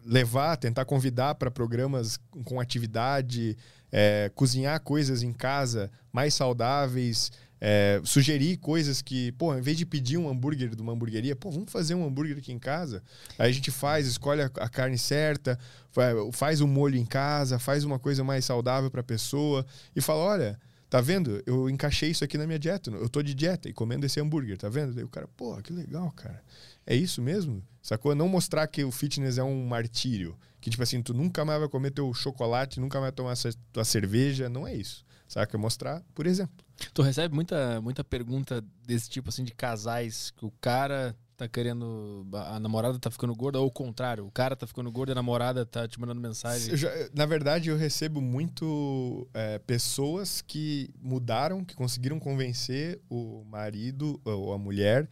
levar, 0.04 0.56
tentar 0.56 0.84
convidar 0.84 1.34
para 1.36 1.50
programas 1.50 2.18
com 2.44 2.60
atividade, 2.60 3.56
é, 3.90 4.30
cozinhar 4.34 4.80
coisas 4.80 5.22
em 5.22 5.32
casa 5.32 5.90
mais 6.12 6.34
saudáveis, 6.34 7.30
é, 7.60 8.00
sugerir 8.04 8.58
coisas 8.58 9.00
que, 9.00 9.32
pô, 9.32 9.54
em 9.56 9.62
vez 9.62 9.78
de 9.78 9.86
pedir 9.86 10.18
um 10.18 10.28
hambúrguer 10.28 10.74
de 10.74 10.82
uma 10.82 10.92
hamburgueria, 10.92 11.34
pô, 11.34 11.50
vamos 11.50 11.72
fazer 11.72 11.94
um 11.94 12.04
hambúrguer 12.06 12.36
aqui 12.36 12.52
em 12.52 12.58
casa. 12.58 13.02
Aí 13.38 13.48
a 13.48 13.52
gente 13.52 13.70
faz, 13.70 14.06
escolhe 14.06 14.42
a, 14.42 14.48
carne 14.68 14.98
certa, 14.98 15.58
fa- 15.90 16.12
faz 16.32 16.60
o 16.60 16.66
molho 16.68 16.96
em 16.96 17.06
casa, 17.06 17.58
faz 17.58 17.84
uma 17.84 17.98
coisa 17.98 18.22
mais 18.22 18.44
saudável 18.44 18.90
para 18.90 19.00
a 19.00 19.04
pessoa 19.04 19.64
e 19.96 20.00
fala, 20.02 20.20
olha, 20.20 20.60
tá 20.90 21.00
vendo? 21.00 21.42
Eu 21.46 21.70
encaixei 21.70 22.10
isso 22.10 22.22
aqui 22.22 22.36
na 22.36 22.46
minha 22.46 22.58
dieta, 22.58 22.90
eu 22.90 23.08
tô 23.08 23.22
de 23.22 23.34
dieta 23.34 23.68
e 23.68 23.72
comendo 23.72 24.04
esse 24.04 24.20
hambúrguer, 24.20 24.58
tá 24.58 24.68
vendo? 24.68 24.92
Daí 24.92 25.04
o 25.04 25.08
cara, 25.08 25.26
pô, 25.36 25.56
que 25.62 25.72
legal, 25.72 26.10
cara. 26.12 26.42
É 26.86 26.94
isso 26.94 27.20
mesmo? 27.22 27.62
Sacou? 27.82 28.14
Não 28.14 28.28
mostrar 28.28 28.66
que 28.66 28.84
o 28.84 28.90
fitness 28.90 29.38
é 29.38 29.42
um 29.42 29.66
martírio. 29.66 30.36
Que, 30.60 30.70
tipo 30.70 30.82
assim, 30.82 31.02
tu 31.02 31.12
nunca 31.12 31.44
mais 31.44 31.60
vai 31.60 31.68
comer 31.68 31.90
teu 31.90 32.12
chocolate, 32.14 32.80
nunca 32.80 32.98
mais 33.00 33.12
vai 33.12 33.12
tomar 33.12 33.54
tua 33.72 33.84
cerveja. 33.84 34.48
Não 34.48 34.66
é 34.66 34.74
isso. 34.74 35.04
Saca? 35.28 35.56
Mostrar, 35.58 36.02
por 36.14 36.26
exemplo. 36.26 36.64
Tu 36.92 37.02
recebe 37.02 37.34
muita, 37.34 37.80
muita 37.80 38.02
pergunta 38.04 38.64
desse 38.86 39.08
tipo, 39.10 39.28
assim, 39.28 39.44
de 39.44 39.52
casais 39.52 40.30
que 40.30 40.44
o 40.44 40.52
cara 40.60 41.14
tá 41.36 41.48
querendo. 41.48 42.26
A 42.32 42.58
namorada 42.60 42.98
tá 42.98 43.10
ficando 43.10 43.34
gorda, 43.34 43.58
ou 43.60 43.66
o 43.66 43.70
contrário, 43.70 44.24
o 44.26 44.30
cara 44.30 44.54
tá 44.54 44.66
ficando 44.66 44.90
gordo 44.92 45.10
e 45.10 45.12
a 45.12 45.14
namorada 45.16 45.66
tá 45.66 45.86
te 45.88 46.00
mandando 46.00 46.20
mensagem. 46.20 46.76
Já- 46.76 46.90
na 47.12 47.26
verdade, 47.26 47.68
eu 47.70 47.76
recebo 47.76 48.20
muito 48.20 49.28
é, 49.34 49.58
pessoas 49.58 50.40
que 50.40 50.88
mudaram, 51.00 51.64
que 51.64 51.74
conseguiram 51.74 52.18
convencer 52.20 53.00
o 53.10 53.44
marido 53.50 54.20
ou 54.24 54.52
a 54.52 54.58
mulher 54.58 55.08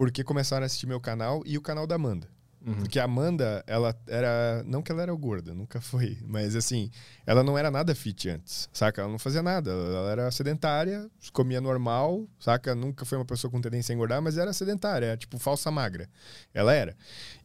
porque 0.00 0.24
começaram 0.24 0.62
a 0.62 0.66
assistir 0.66 0.86
meu 0.86 0.98
canal 0.98 1.42
e 1.44 1.58
o 1.58 1.60
canal 1.60 1.86
da 1.86 1.96
Amanda. 1.96 2.26
Uhum. 2.64 2.72
Porque 2.76 2.98
a 2.98 3.04
Amanda, 3.04 3.62
ela 3.66 3.94
era. 4.06 4.64
Não 4.66 4.80
que 4.80 4.90
ela 4.90 5.02
era 5.02 5.12
gorda, 5.12 5.52
nunca 5.52 5.78
foi. 5.78 6.16
Mas 6.26 6.56
assim, 6.56 6.90
ela 7.26 7.42
não 7.42 7.58
era 7.58 7.70
nada 7.70 7.94
fit 7.94 8.30
antes, 8.30 8.66
saca? 8.72 9.02
Ela 9.02 9.10
não 9.10 9.18
fazia 9.18 9.42
nada. 9.42 9.70
Ela 9.70 10.10
era 10.10 10.30
sedentária, 10.30 11.06
comia 11.34 11.60
normal, 11.60 12.26
saca? 12.38 12.74
Nunca 12.74 13.04
foi 13.04 13.18
uma 13.18 13.26
pessoa 13.26 13.50
com 13.50 13.60
tendência 13.60 13.92
a 13.92 13.94
engordar, 13.94 14.22
mas 14.22 14.38
era 14.38 14.54
sedentária, 14.54 15.14
tipo 15.18 15.38
falsa 15.38 15.70
magra. 15.70 16.08
Ela 16.54 16.72
era. 16.72 16.96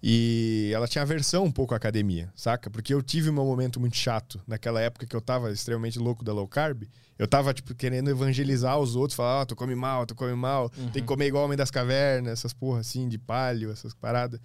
E 0.02 0.72
ela 0.74 0.88
tinha 0.88 1.02
aversão 1.02 1.44
um 1.44 1.52
pouco 1.52 1.74
à 1.74 1.78
academia, 1.78 2.32
saca? 2.38 2.70
Porque 2.70 2.94
eu 2.94 3.04
tive 3.04 3.30
um 3.30 3.34
momento 3.34 3.82
muito 3.82 3.98
chato 3.98 4.42
naquela 4.48 4.80
época 4.80 5.06
que 5.06 5.16
eu 5.16 5.20
tava 5.20 5.52
extremamente 5.52 6.00
louco 6.00 6.24
da 6.24 6.32
low 6.32 6.48
carb. 6.48 6.84
Eu 7.18 7.28
tava, 7.28 7.54
tipo, 7.54 7.74
querendo 7.74 8.10
evangelizar 8.10 8.78
os 8.78 8.96
outros, 8.96 9.16
falar, 9.16 9.42
ó, 9.42 9.46
tu 9.46 9.56
come 9.56 9.74
mal, 9.74 10.06
tu 10.06 10.14
come 10.14 10.34
mal, 10.34 10.70
tem 10.70 11.02
que 11.02 11.04
comer 11.04 11.28
igual 11.28 11.44
o 11.44 11.46
Homem 11.46 11.58
das 11.58 11.72
Cavernas, 11.72 12.34
essas 12.34 12.52
porra 12.54 12.82
assim, 12.82 13.08
de 13.08 13.18
palio, 13.18 13.72
essas 13.72 13.94
paradas. 13.94 14.40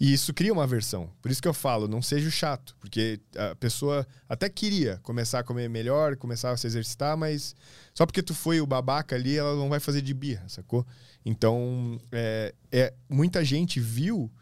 E 0.00 0.12
isso 0.12 0.32
cria 0.32 0.52
uma 0.52 0.64
aversão. 0.64 1.10
Por 1.20 1.30
isso 1.30 1.42
que 1.42 1.48
eu 1.48 1.52
falo, 1.52 1.86
não 1.86 2.00
seja 2.00 2.30
chato, 2.30 2.74
porque 2.80 3.20
a 3.36 3.54
pessoa 3.54 4.06
até 4.26 4.48
queria 4.48 4.98
começar 5.02 5.40
a 5.40 5.44
comer 5.44 5.68
melhor, 5.68 6.16
começar 6.16 6.50
a 6.50 6.56
se 6.56 6.66
exercitar, 6.66 7.14
mas 7.14 7.54
só 7.92 8.06
porque 8.06 8.22
tu 8.22 8.34
foi 8.34 8.58
o 8.60 8.66
babaca 8.66 9.14
ali, 9.14 9.36
ela 9.36 9.54
não 9.54 9.68
vai 9.68 9.78
fazer 9.78 10.00
de 10.00 10.14
birra, 10.14 10.48
sacou? 10.48 10.86
Então, 11.26 12.00
é, 12.10 12.54
é, 12.72 12.94
muita 13.08 13.44
gente 13.44 13.80
viu 13.80 14.32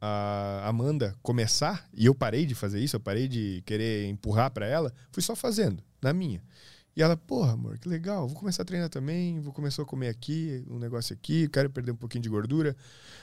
a 0.00 0.68
Amanda 0.68 1.16
começar, 1.22 1.88
e 1.94 2.06
eu 2.06 2.14
parei 2.14 2.44
de 2.46 2.54
fazer 2.54 2.78
isso, 2.78 2.94
eu 2.94 3.00
parei 3.00 3.26
de 3.26 3.62
querer 3.64 4.06
empurrar 4.06 4.50
pra 4.50 4.66
ela, 4.66 4.92
fui 5.10 5.22
só 5.22 5.34
fazendo, 5.34 5.82
na 6.00 6.12
minha. 6.12 6.42
E 6.96 7.02
ela, 7.02 7.16
porra, 7.16 7.52
amor, 7.52 7.76
que 7.78 7.88
legal, 7.88 8.28
vou 8.28 8.36
começar 8.36 8.62
a 8.62 8.64
treinar 8.64 8.88
também, 8.88 9.40
vou 9.40 9.52
começar 9.52 9.82
a 9.82 9.84
comer 9.84 10.08
aqui, 10.08 10.64
um 10.70 10.78
negócio 10.78 11.12
aqui, 11.12 11.48
quero 11.48 11.68
perder 11.68 11.90
um 11.90 11.96
pouquinho 11.96 12.22
de 12.22 12.28
gordura. 12.28 12.76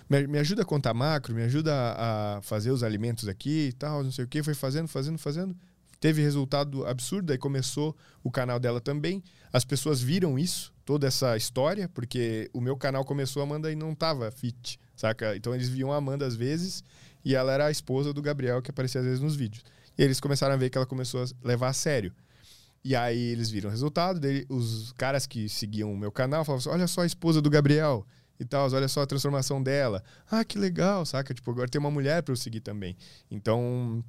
Me, 0.10 0.28
me 0.28 0.38
ajuda 0.40 0.64
a 0.64 0.66
contar 0.66 0.94
macro, 0.94 1.34
me 1.34 1.44
ajuda 1.44 1.74
a, 1.74 2.38
a 2.38 2.42
fazer 2.42 2.72
os 2.72 2.84
alimentos 2.84 3.30
aqui 3.30 3.70
e 3.70 3.74
tal, 3.74 4.04
não 4.04 4.12
sei 4.12 4.26
o 4.26 4.28
que. 4.28 4.44
Foi 4.44 4.54
fazendo, 4.54 4.90
fazendo, 4.90 5.18
fazendo. 5.18 5.56
Teve 6.02 6.22
resultado 6.22 6.86
absurdo, 6.86 7.32
aí 7.32 7.38
começou 7.38 7.96
o 8.24 8.30
canal 8.30 8.60
dela 8.60 8.82
também. 8.82 9.24
As 9.54 9.64
pessoas 9.64 10.02
viram 10.02 10.38
isso, 10.38 10.74
toda 10.84 11.08
essa 11.08 11.38
história, 11.38 11.88
porque 11.88 12.50
o 12.54 12.60
meu 12.60 12.76
canal 12.76 13.06
começou 13.06 13.42
a 13.42 13.46
Amanda 13.46 13.72
e 13.72 13.76
não 13.76 13.96
tava 13.96 14.30
fit, 14.32 14.80
saca? 14.96 15.36
Então 15.36 15.56
eles 15.56 15.70
viam 15.70 15.94
a 15.94 15.98
Amanda 15.98 16.26
às 16.26 16.36
vezes 16.36 16.84
e 17.24 17.36
ela 17.36 17.54
era 17.54 17.68
a 17.68 17.72
esposa 17.72 18.12
do 18.12 18.22
Gabriel 18.22 18.62
que 18.62 18.72
aparecia 18.72 19.00
às 19.00 19.06
vezes 19.06 19.22
nos 19.22 19.36
vídeos. 19.36 19.64
E 19.98 20.04
eles 20.04 20.20
começaram 20.20 20.56
a 20.56 20.58
ver 20.58 20.70
que 20.70 20.78
ela 20.78 20.88
começou 20.88 21.24
a 21.24 21.48
levar 21.48 21.70
a 21.70 21.74
sério. 21.74 22.12
E 22.84 22.96
aí 22.96 23.20
eles 23.20 23.50
viram 23.52 23.70
o 23.70 23.72
resultado, 23.72 24.20
daí 24.20 24.46
os 24.50 24.92
caras 24.94 25.28
que 25.28 25.48
seguiam 25.48 25.94
o 25.94 25.98
meu 25.98 26.12
canal 26.12 26.44
falavam 26.44 26.60
assim, 26.60 26.70
olha 26.70 26.88
só 26.88 27.02
a 27.02 27.06
esposa 27.06 27.42
do 27.42 27.50
Gabriel 27.50 28.06
e 28.40 28.46
tal, 28.46 28.72
olha 28.74 28.88
só 28.88 29.02
a 29.02 29.06
transformação 29.06 29.62
dela. 29.62 30.04
Ah, 30.30 30.44
que 30.44 30.58
legal, 30.58 31.06
saca? 31.06 31.32
Tipo, 31.32 31.52
agora 31.52 31.70
tem 31.70 31.80
uma 31.80 31.92
mulher 31.92 32.24
para 32.24 32.32
eu 32.32 32.38
seguir 32.38 32.62
também. 32.62 32.98
Então, 33.30 34.04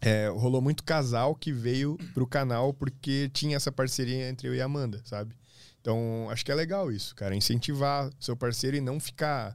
é, 0.00 0.28
rolou 0.28 0.62
muito 0.62 0.82
casal 0.82 1.34
que 1.34 1.52
veio 1.52 1.98
pro 2.14 2.26
canal 2.26 2.72
porque 2.72 3.30
tinha 3.34 3.56
essa 3.56 3.70
parceria 3.70 4.30
entre 4.30 4.48
eu 4.48 4.54
e 4.54 4.62
a 4.62 4.64
Amanda, 4.64 5.02
sabe? 5.04 5.34
Então, 5.80 6.28
acho 6.30 6.44
que 6.44 6.50
é 6.50 6.54
legal 6.54 6.90
isso, 6.90 7.14
cara. 7.14 7.36
Incentivar 7.36 8.10
seu 8.18 8.34
parceiro 8.34 8.78
e 8.78 8.80
não 8.80 8.98
ficar 8.98 9.54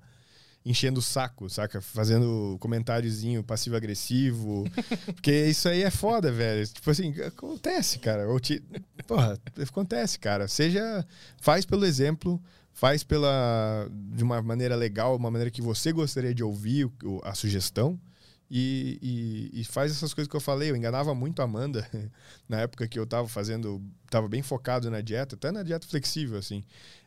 enchendo 0.66 1.00
o 1.00 1.04
saco, 1.04 1.50
saca? 1.50 1.82
Fazendo 1.82 2.58
comentáriozinho 2.60 3.44
passivo-agressivo. 3.44 4.64
porque 5.16 5.46
isso 5.48 5.68
aí 5.68 5.82
é 5.84 5.90
foda, 5.92 6.32
velho. 6.32 6.66
Tipo 6.68 6.92
assim, 6.92 7.14
acontece, 7.22 8.00
cara. 8.00 8.28
Ou 8.30 8.40
te... 8.40 8.62
Porra, 9.08 9.40
acontece, 9.62 10.20
cara. 10.20 10.48
Seja. 10.48 11.06
Faz 11.42 11.66
pelo 11.66 11.86
exemplo, 11.86 12.42
faz 12.74 13.04
pela. 13.04 13.90
de 14.14 14.24
uma 14.24 14.42
maneira 14.42 14.76
legal, 14.76 15.16
uma 15.16 15.32
maneira 15.32 15.50
que 15.52 15.62
você 15.62 15.92
gostaria 15.92 16.34
de 16.34 16.44
ouvir 16.44 16.90
a 17.24 17.34
sugestão. 17.34 18.00
E, 18.54 19.00
e- 19.54 19.62
e 19.62 19.64
faz 19.64 19.94
essas 19.94 20.14
coisas 20.14 20.30
que 20.30 20.36
eu 20.36 20.42
falei. 20.42 20.70
Eu 20.70 20.76
enganava 20.76 21.16
muito 21.16 21.42
a 21.42 21.46
Amanda 21.46 21.88
na 22.50 22.60
época 22.60 22.86
que 22.88 23.00
eu 23.00 23.08
tava 23.08 23.28
fazendo. 23.28 23.82
Tava 24.10 24.28
bem 24.28 24.42
focado 24.42 24.92
na 24.92 25.00
dieta, 25.00 25.36
até 25.36 25.52
na 25.52 25.64
dieta 25.64 25.88
flexível, 25.88 26.38
assim. 26.38 26.62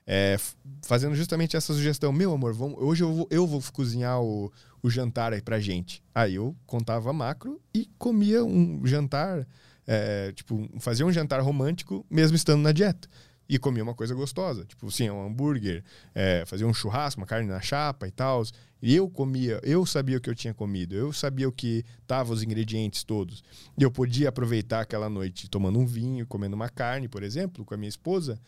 É, 0.06 0.36
fazendo 0.82 1.14
justamente 1.14 1.56
essa 1.56 1.72
sugestão. 1.72 2.12
Meu 2.12 2.32
amor, 2.32 2.52
vamos, 2.52 2.76
hoje 2.78 3.02
eu 3.02 3.12
vou, 3.12 3.28
eu 3.30 3.46
vou 3.46 3.62
cozinhar 3.72 4.20
o, 4.20 4.52
o 4.82 4.90
jantar 4.90 5.32
aí 5.32 5.40
pra 5.40 5.58
gente. 5.58 6.02
Aí 6.14 6.34
eu 6.34 6.54
contava 6.66 7.12
macro 7.12 7.60
e 7.72 7.88
comia 7.98 8.44
um 8.44 8.84
jantar, 8.86 9.46
é, 9.86 10.32
tipo, 10.32 10.68
fazia 10.78 11.06
um 11.06 11.12
jantar 11.12 11.40
romântico 11.40 12.04
mesmo 12.10 12.36
estando 12.36 12.60
na 12.62 12.72
dieta. 12.72 13.08
e 13.48 13.58
comia 13.58 13.82
uma 13.82 13.94
coisa 13.94 14.14
gostosa. 14.14 14.64
Tipo 14.64 14.86
assim, 14.88 15.08
um 15.10 15.26
hambúrguer, 15.26 15.82
é, 16.14 16.44
fazia 16.46 16.66
um 16.66 16.74
churrasco, 16.74 17.20
uma 17.20 17.26
carne 17.26 17.48
na 17.48 17.60
chapa 17.60 18.06
e 18.06 18.10
tal. 18.10 18.42
E 18.82 18.94
eu 18.94 19.08
comia, 19.08 19.60
eu 19.62 19.86
sabia 19.86 20.18
o 20.18 20.20
que 20.20 20.28
eu 20.28 20.34
tinha 20.34 20.52
comido, 20.52 20.94
eu 20.94 21.12
sabia 21.12 21.48
o 21.48 21.52
que 21.52 21.84
tava 22.06 22.32
os 22.32 22.42
ingredientes 22.42 23.02
todos. 23.04 23.42
E 23.78 23.82
eu 23.82 23.90
podia 23.90 24.28
aproveitar 24.28 24.80
aquela 24.80 25.08
noite 25.08 25.48
tomando 25.48 25.78
um 25.78 25.86
vinho, 25.86 26.26
comendo 26.26 26.54
uma 26.54 26.68
carne, 26.68 27.08
por 27.08 27.22
exemplo, 27.22 27.64
com 27.64 27.74
a 27.74 27.76
minha 27.76 27.88
esposa, 27.88 28.38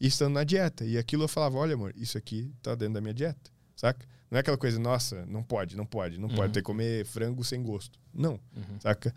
e 0.00 0.06
estando 0.06 0.34
na 0.34 0.44
dieta. 0.44 0.84
E 0.84 0.98
aquilo 0.98 1.24
eu 1.24 1.28
falava, 1.28 1.56
olha 1.58 1.74
amor, 1.74 1.92
isso 1.96 2.16
aqui 2.18 2.52
tá 2.62 2.74
dentro 2.74 2.94
da 2.94 3.00
minha 3.00 3.14
dieta, 3.14 3.50
saca? 3.74 4.06
Não 4.30 4.36
é 4.36 4.40
aquela 4.40 4.58
coisa, 4.58 4.78
nossa, 4.78 5.24
não 5.26 5.42
pode, 5.42 5.76
não 5.76 5.86
pode, 5.86 6.18
não 6.18 6.28
Uhum. 6.28 6.34
pode 6.34 6.52
ter 6.52 6.60
que 6.60 6.64
comer 6.66 7.04
frango 7.06 7.44
sem 7.44 7.62
gosto. 7.62 7.98
Não, 8.12 8.32
Uhum. 8.56 8.80
saca? 8.80 9.14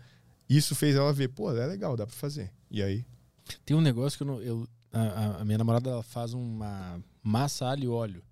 Isso 0.48 0.74
fez 0.74 0.94
ela 0.96 1.12
ver, 1.12 1.28
pô, 1.28 1.50
é 1.54 1.66
legal, 1.66 1.96
dá 1.96 2.06
pra 2.06 2.14
fazer. 2.16 2.50
E 2.70 2.82
aí, 2.82 3.04
Tem 3.64 3.76
um 3.76 3.80
negócio 3.80 4.16
que 4.16 4.22
eu 4.22 4.26
não. 4.26 4.40
Eu, 4.40 4.68
a, 4.92 5.40
a- 5.40 5.44
minha 5.44 5.58
namorada 5.58 5.90
ela 5.90 6.02
faz 6.04 6.32
uma 6.32 7.02
massa 7.22 7.66
alho 7.66 7.84
e 7.84 7.88
óleo. 7.88 8.22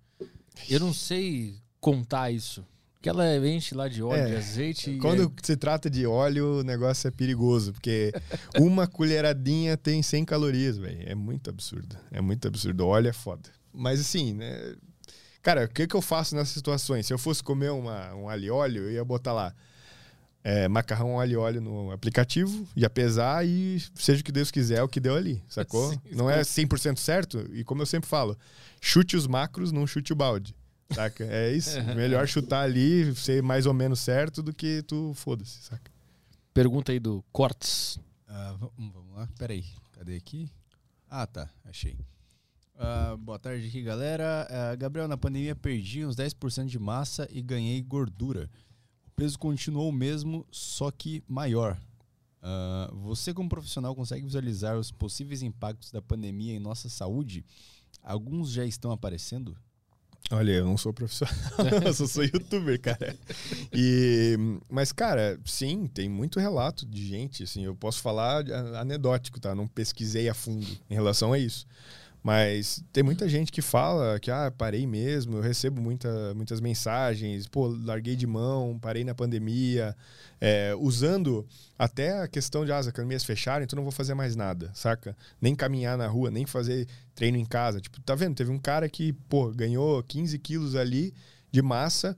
Eu 0.69 0.79
não 0.79 0.93
sei 0.93 1.57
contar 1.81 2.31
isso. 2.31 2.65
Porque 2.99 3.07
ela 3.07 3.37
enche 3.47 3.73
lá 3.73 3.87
de 3.87 4.03
óleo, 4.03 4.21
É, 4.21 4.25
de 4.27 4.35
azeite. 4.35 4.97
Quando 4.97 5.21
aí- 5.21 5.29
se 5.41 5.55
trata 5.55 5.89
de 5.89 6.05
óleo, 6.05 6.59
o 6.59 6.63
negócio 6.63 7.07
é 7.07 7.11
perigoso, 7.11 7.71
porque 7.71 8.11
uma 8.59 8.87
colheradinha 8.87 9.77
tem 9.77 10.03
100 10.03 10.25
calorias, 10.25 10.77
velho. 10.77 11.01
É 11.07 11.15
muito 11.15 11.49
absurdo. 11.49 11.95
É 12.11 12.19
muito 12.19 12.45
absurdo. 12.45 12.83
O 12.83 12.87
óleo 12.87 13.07
é 13.07 13.13
foda. 13.13 13.49
Mas 13.73 14.01
assim, 14.01 14.33
né? 14.33 14.75
Cara, 15.41 15.63
o 15.63 15.69
que, 15.69 15.87
que 15.87 15.95
eu 15.95 16.01
faço 16.01 16.35
nessas 16.35 16.53
situações? 16.53 17.05
Se 17.07 17.13
eu 17.13 17.17
fosse 17.17 17.41
comer 17.41 17.71
uma, 17.71 18.13
um 18.15 18.27
alho 18.27 18.43
e 18.43 18.51
óleo, 18.51 18.83
eu 18.83 18.91
ia 18.91 19.05
botar 19.05 19.31
lá 19.31 19.55
é, 20.43 20.67
macarrão 20.67 21.17
alho 21.21 21.39
óleo 21.39 21.61
no 21.61 21.91
aplicativo, 21.91 22.67
ia 22.75 22.89
pesar 22.89 23.45
e 23.45 23.81
seja 23.95 24.19
o 24.19 24.23
que 24.25 24.31
Deus 24.31 24.51
quiser, 24.51 24.79
é 24.79 24.83
o 24.83 24.89
que 24.89 24.99
deu 24.99 25.15
ali, 25.15 25.41
sacou? 25.47 25.91
Sim. 25.93 25.99
Não 26.11 26.29
é 26.29 26.41
100% 26.41 26.97
certo? 26.97 27.45
E 27.53 27.63
como 27.63 27.81
eu 27.81 27.85
sempre 27.85 28.09
falo, 28.09 28.37
chute 28.81 29.15
os 29.15 29.25
macros, 29.25 29.71
não 29.71 29.87
chute 29.87 30.11
o 30.11 30.15
balde. 30.17 30.53
Saca? 30.91 31.23
É 31.25 31.51
isso. 31.53 31.81
Melhor 31.95 32.27
chutar 32.27 32.63
ali, 32.63 33.15
ser 33.15 33.43
mais 33.43 33.65
ou 33.65 33.73
menos 33.73 33.99
certo 33.99 34.41
do 34.41 34.53
que 34.53 34.81
tu 34.83 35.13
foda-se, 35.13 35.63
saca? 35.63 35.91
Pergunta 36.53 36.91
aí 36.91 36.99
do 36.99 37.23
Cortes. 37.31 37.99
Hum, 38.77 38.91
vamos 38.91 39.15
lá, 39.15 39.29
peraí. 39.37 39.65
Cadê 39.93 40.15
aqui? 40.15 40.49
Ah, 41.09 41.25
tá, 41.25 41.49
achei. 41.65 41.97
Ah, 42.77 43.17
boa 43.17 43.37
tarde 43.37 43.67
aqui, 43.67 43.81
galera. 43.81 44.47
Ah, 44.49 44.75
Gabriel, 44.75 45.07
na 45.07 45.17
pandemia 45.17 45.55
perdi 45.55 46.05
uns 46.05 46.15
10% 46.15 46.65
de 46.65 46.79
massa 46.79 47.27
e 47.31 47.41
ganhei 47.41 47.81
gordura. 47.81 48.49
O 49.05 49.11
peso 49.11 49.37
continuou 49.37 49.89
o 49.89 49.93
mesmo, 49.93 50.45
só 50.51 50.89
que 50.89 51.23
maior. 51.27 51.77
Ah, 52.41 52.89
você, 52.93 53.33
como 53.33 53.49
profissional, 53.49 53.95
consegue 53.95 54.25
visualizar 54.25 54.77
os 54.77 54.91
possíveis 54.91 55.41
impactos 55.41 55.91
da 55.91 56.01
pandemia 56.01 56.55
em 56.55 56.59
nossa 56.59 56.87
saúde? 56.89 57.43
Alguns 58.01 58.51
já 58.51 58.65
estão 58.65 58.91
aparecendo? 58.91 59.57
Olha, 60.31 60.51
eu 60.51 60.65
não 60.65 60.77
sou 60.77 60.93
profissional, 60.93 61.35
eu 61.83 61.93
só 61.93 62.05
sou 62.05 62.23
youtuber, 62.23 62.79
cara. 62.79 63.15
E, 63.73 64.37
mas, 64.69 64.91
cara, 64.91 65.39
sim, 65.43 65.87
tem 65.87 66.07
muito 66.07 66.39
relato 66.39 66.85
de 66.85 67.03
gente, 67.07 67.43
assim, 67.43 67.65
eu 67.65 67.75
posso 67.75 68.01
falar 68.01 68.45
anedótico, 68.79 69.39
tá? 69.39 69.55
Não 69.55 69.67
pesquisei 69.67 70.29
a 70.29 70.33
fundo 70.35 70.67
em 70.89 70.93
relação 70.93 71.33
a 71.33 71.39
isso. 71.39 71.65
Mas 72.21 72.83
tem 72.91 73.01
muita 73.01 73.29
gente 73.29 73.51
que 73.51 73.61
fala 73.61 74.19
que, 74.19 74.29
ah, 74.29 74.51
parei 74.55 74.85
mesmo, 74.85 75.37
eu 75.37 75.41
recebo 75.41 75.81
muita, 75.81 76.33
muitas 76.35 76.59
mensagens, 76.59 77.47
pô, 77.47 77.67
larguei 77.67 78.15
de 78.15 78.27
mão, 78.27 78.77
parei 78.77 79.05
na 79.05 79.15
pandemia, 79.15 79.95
é, 80.39 80.75
usando 80.77 81.47
até 81.77 82.21
a 82.21 82.27
questão 82.27 82.65
de, 82.65 82.71
ah, 82.73 82.77
as 82.77 82.87
academias 82.87 83.23
fecharam, 83.23 83.63
então 83.63 83.77
não 83.77 83.83
vou 83.83 83.91
fazer 83.91 84.13
mais 84.15 84.35
nada, 84.35 84.69
saca? 84.73 85.15
Nem 85.39 85.55
caminhar 85.55 85.97
na 85.97 86.07
rua, 86.07 86.29
nem 86.29 86.45
fazer 86.45 86.87
treino 87.15 87.37
em 87.37 87.45
casa. 87.45 87.79
Tipo, 87.79 88.01
tá 88.01 88.15
vendo? 88.15 88.35
Teve 88.35 88.51
um 88.51 88.59
cara 88.59 88.89
que, 88.89 89.13
pô, 89.13 89.49
ganhou 89.51 90.03
15 90.03 90.37
quilos 90.39 90.75
ali 90.75 91.13
de 91.49 91.61
massa 91.61 92.17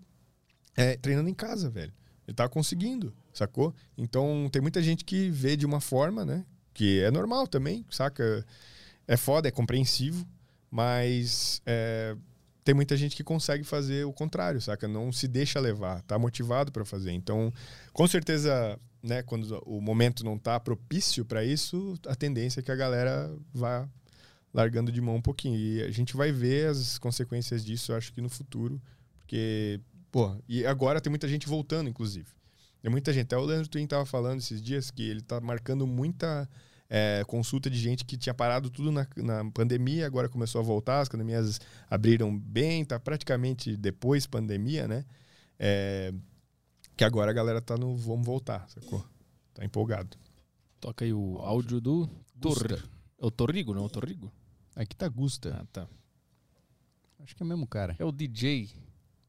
é, 0.76 0.98
treinando 0.98 1.30
em 1.30 1.34
casa, 1.34 1.70
velho. 1.70 1.94
Ele 2.28 2.36
tá 2.36 2.50
conseguindo, 2.50 3.14
sacou? 3.34 3.74
Então 3.98 4.50
tem 4.52 4.62
muita 4.62 4.82
gente 4.82 5.04
que 5.04 5.30
vê 5.30 5.56
de 5.56 5.66
uma 5.66 5.80
forma, 5.80 6.26
né? 6.26 6.46
Que 6.74 7.02
é 7.02 7.12
normal 7.12 7.48
também, 7.48 7.86
saca? 7.90 8.46
É 9.08 9.18
foda, 9.18 9.48
é 9.48 9.52
compreensivo, 9.52 10.26
mas 10.70 11.62
é, 11.66 12.16
tem 12.64 12.76
muita 12.76 12.96
gente 12.96 13.16
que 13.16 13.24
consegue 13.24 13.64
fazer 13.64 14.06
o 14.06 14.14
contrário, 14.14 14.62
saca? 14.62 14.88
Não 14.88 15.12
se 15.12 15.28
deixa 15.28 15.60
levar, 15.60 16.02
tá 16.04 16.18
motivado 16.18 16.72
para 16.72 16.86
fazer. 16.86 17.12
Então, 17.12 17.52
com 17.92 18.08
certeza, 18.08 18.80
né, 19.02 19.24
quando 19.24 19.62
o 19.66 19.82
momento 19.82 20.24
não 20.24 20.38
tá 20.38 20.60
propício 20.60 21.26
para 21.26 21.44
isso, 21.44 21.98
a 22.08 22.16
tendência 22.16 22.60
é 22.60 22.64
que 22.64 22.72
a 22.72 22.76
galera 22.76 23.34
vá 23.54 23.88
largando 24.54 24.92
de 24.92 25.02
mão 25.02 25.16
um 25.16 25.22
pouquinho. 25.22 25.58
E 25.58 25.82
a 25.82 25.92
gente 25.92 26.16
vai 26.16 26.32
ver 26.32 26.68
as 26.68 26.98
consequências 27.00 27.66
disso, 27.66 27.94
acho 27.94 28.14
que 28.14 28.22
no 28.22 28.30
futuro, 28.30 28.82
porque, 29.18 29.80
pô, 30.12 30.36
e 30.48 30.66
agora 30.66 31.02
tem 31.02 31.10
muita 31.10 31.28
gente 31.28 31.48
voltando, 31.48 31.90
inclusive. 31.90 32.28
Tem 32.82 32.92
muita 32.92 33.14
gente. 33.14 33.26
Até 33.26 33.38
o 33.38 33.46
Leandro 33.46 33.70
Twin 33.70 33.86
tava 33.88 34.06
falando 34.06 34.40
esses 34.40 34.62
dias 34.62 34.90
que 34.92 35.04
ele 35.04 35.22
tá 35.22 35.40
marcando 35.40 35.86
muita 35.86 36.50
é, 36.94 37.24
consulta 37.26 37.70
de 37.70 37.80
gente 37.80 38.04
que 38.04 38.18
tinha 38.18 38.34
parado 38.34 38.70
tudo 38.70 38.92
na, 38.92 39.08
na 39.16 39.50
pandemia, 39.50 40.06
agora 40.06 40.28
começou 40.28 40.60
a 40.60 40.64
voltar, 40.64 41.00
as 41.00 41.08
academias 41.08 41.62
abriram 41.90 42.38
bem, 42.38 42.84
tá 42.84 43.00
praticamente 43.00 43.78
depois 43.78 44.28
pandemia, 44.28 44.90
né? 44.90 45.06
É, 45.58 46.14
que 46.98 47.06
agora 47.06 47.32
a 47.32 47.34
galera 47.34 47.62
tá 47.62 47.78
no 47.78 47.96
vamos 47.96 48.26
voltar, 48.26 48.68
sacou? 48.68 49.06
Tá 49.54 49.64
empolgado. 49.64 50.18
Toca 50.82 51.06
aí 51.06 51.14
o 51.14 51.38
áudio 51.38 51.80
do 51.80 52.10
Gusta. 52.36 52.68
Tor... 52.68 52.90
É 53.20 53.26
o 53.26 53.32
Torrigo, 53.32 53.74
não 53.74 53.84
é 53.84 53.86
o 53.86 53.90
Torrigo? 53.90 54.30
Aqui 54.76 54.94
tá 54.94 55.08
Gusta. 55.08 55.62
Ah, 55.62 55.66
tá. 55.72 55.88
Acho 57.20 57.34
que 57.34 57.42
é 57.42 57.46
o 57.46 57.48
mesmo 57.48 57.66
cara. 57.68 57.96
É 58.00 58.04
o 58.04 58.12
DJ. 58.12 58.70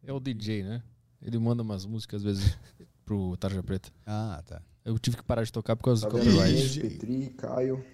É 0.02 0.12
o 0.12 0.18
DJ, 0.18 0.64
né? 0.64 0.82
Ele 1.20 1.38
manda 1.38 1.62
umas 1.62 1.86
músicas 1.86 2.18
às 2.18 2.24
vezes 2.24 2.58
pro 3.04 3.36
Tarja 3.36 3.62
Preta. 3.62 3.92
Ah, 4.04 4.42
tá. 4.44 4.60
Eu 4.84 4.98
tive 4.98 5.16
que 5.16 5.22
parar 5.22 5.44
de 5.44 5.52
tocar 5.52 5.76
por 5.76 5.84
causa 5.84 6.08
do 6.08 6.10
Salve, 6.12 6.30
copyright. 6.30 6.80
Petri, 6.80 7.34
Caio. 7.36 7.84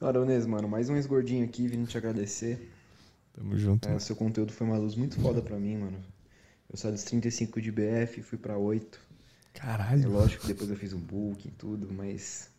Aranês, 0.00 0.44
mano, 0.44 0.68
mais 0.68 0.90
um 0.90 0.96
ex-gordinho 0.96 1.44
aqui 1.44 1.66
vindo 1.66 1.86
te 1.86 1.96
agradecer. 1.96 2.70
Tamo 3.32 3.56
junto. 3.56 3.88
É, 3.88 3.98
seu 3.98 4.14
conteúdo 4.16 4.52
foi 4.52 4.66
uma 4.66 4.76
luz 4.76 4.94
muito 4.96 5.18
foda 5.20 5.40
pra 5.40 5.56
mim, 5.58 5.76
mano. 5.76 5.98
Eu 6.70 6.76
saí 6.76 6.92
dos 6.92 7.04
35 7.04 7.60
de 7.60 7.70
BF, 7.70 8.22
fui 8.22 8.36
pra 8.36 8.58
8. 8.58 9.00
É 9.54 9.58
Caralho. 9.58 10.10
lógico 10.10 10.42
que 10.42 10.48
depois 10.48 10.68
eu 10.68 10.76
fiz 10.76 10.92
um 10.92 11.00
book 11.00 11.46
e 11.46 11.50
tudo, 11.52 11.88
mas. 11.92 12.50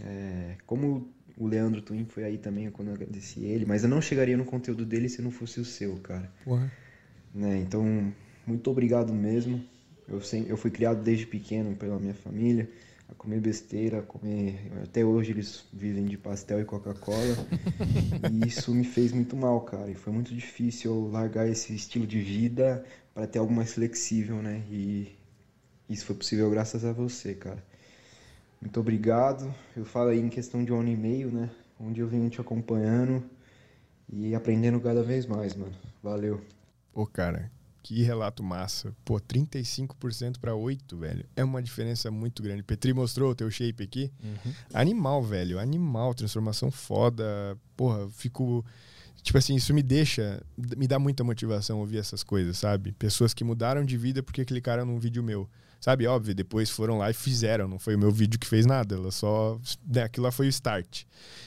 é, 0.00 0.56
como 0.66 1.10
o 1.36 1.46
Leandro 1.46 1.80
Twin 1.80 2.04
foi 2.04 2.24
aí 2.24 2.36
também 2.36 2.70
quando 2.70 2.88
eu 2.88 2.94
agradeci 2.94 3.44
ele, 3.44 3.64
mas 3.64 3.82
eu 3.82 3.88
não 3.88 4.02
chegaria 4.02 4.36
no 4.36 4.44
conteúdo 4.44 4.84
dele 4.84 5.08
se 5.08 5.22
não 5.22 5.30
fosse 5.30 5.60
o 5.60 5.64
seu, 5.64 5.96
cara. 5.98 6.30
Porra. 6.44 6.70
né? 7.34 7.58
Então, 7.58 8.12
muito 8.46 8.70
obrigado 8.70 9.12
mesmo. 9.14 9.64
Eu, 10.08 10.20
sem, 10.20 10.46
eu 10.46 10.56
fui 10.56 10.70
criado 10.70 11.02
desde 11.02 11.26
pequeno 11.26 11.76
pela 11.76 11.98
minha 11.98 12.14
família 12.14 12.68
a 13.08 13.14
comer 13.14 13.40
besteira, 13.40 14.00
a 14.00 14.02
comer. 14.02 14.70
Até 14.82 15.04
hoje 15.04 15.32
eles 15.32 15.64
vivem 15.72 16.04
de 16.04 16.16
pastel 16.16 16.60
e 16.60 16.64
Coca-Cola. 16.64 17.18
e 18.30 18.46
isso 18.46 18.74
me 18.74 18.84
fez 18.84 19.12
muito 19.12 19.36
mal, 19.36 19.60
cara. 19.62 19.90
E 19.90 19.94
foi 19.94 20.12
muito 20.12 20.34
difícil 20.34 20.92
eu 20.92 21.10
largar 21.10 21.48
esse 21.48 21.74
estilo 21.74 22.06
de 22.06 22.20
vida 22.20 22.84
para 23.14 23.26
ter 23.26 23.38
algo 23.38 23.52
mais 23.52 23.72
flexível, 23.72 24.36
né? 24.36 24.62
E 24.70 25.16
isso 25.88 26.04
foi 26.04 26.16
possível 26.16 26.50
graças 26.50 26.84
a 26.84 26.92
você, 26.92 27.34
cara. 27.34 27.62
Muito 28.60 28.78
obrigado. 28.78 29.52
Eu 29.76 29.84
falo 29.84 30.10
aí 30.10 30.18
em 30.18 30.28
questão 30.28 30.64
de 30.64 30.72
um 30.72 30.80
ano 30.80 30.90
e 30.90 30.96
meio, 30.96 31.30
né? 31.30 31.50
Onde 31.80 32.00
eu 32.00 32.08
venho 32.08 32.28
te 32.28 32.40
acompanhando 32.40 33.22
e 34.12 34.34
aprendendo 34.34 34.80
cada 34.80 35.02
vez 35.02 35.26
mais, 35.26 35.54
mano. 35.54 35.72
Valeu. 36.02 36.40
Pô, 36.92 37.06
cara, 37.06 37.50
que 37.82 38.02
relato 38.02 38.42
massa. 38.42 38.94
Pô, 39.04 39.20
35% 39.20 40.38
pra 40.38 40.54
8, 40.54 40.96
velho. 40.96 41.24
É 41.36 41.44
uma 41.44 41.62
diferença 41.62 42.10
muito 42.10 42.42
grande. 42.42 42.62
Petri 42.62 42.92
mostrou 42.92 43.30
o 43.30 43.34
teu 43.34 43.50
shape 43.50 43.82
aqui. 43.82 44.10
Uhum. 44.22 44.52
Animal, 44.74 45.22
velho. 45.22 45.58
Animal, 45.58 46.14
transformação 46.14 46.70
foda. 46.70 47.56
Porra, 47.76 48.08
fico. 48.10 48.64
Tipo 49.22 49.38
assim, 49.38 49.54
isso 49.54 49.72
me 49.72 49.82
deixa. 49.82 50.42
Me 50.76 50.86
dá 50.86 50.98
muita 50.98 51.24
motivação 51.24 51.78
ouvir 51.78 51.98
essas 51.98 52.22
coisas, 52.22 52.58
sabe? 52.58 52.92
Pessoas 52.92 53.32
que 53.32 53.44
mudaram 53.44 53.84
de 53.84 53.96
vida 53.96 54.22
porque 54.22 54.44
clicaram 54.44 54.84
num 54.84 54.98
vídeo 54.98 55.22
meu. 55.22 55.48
Sabe, 55.80 56.08
óbvio, 56.08 56.34
depois 56.34 56.68
foram 56.68 56.98
lá 56.98 57.08
e 57.08 57.14
fizeram. 57.14 57.68
Não 57.68 57.78
foi 57.78 57.94
o 57.94 57.98
meu 57.98 58.10
vídeo 58.10 58.38
que 58.38 58.46
fez 58.46 58.66
nada. 58.66 58.96
Ela 58.96 59.12
só. 59.12 59.60
né, 59.86 60.02
aquilo 60.02 60.24
lá 60.24 60.32
foi 60.32 60.46
o 60.46 60.48
start. 60.48 61.04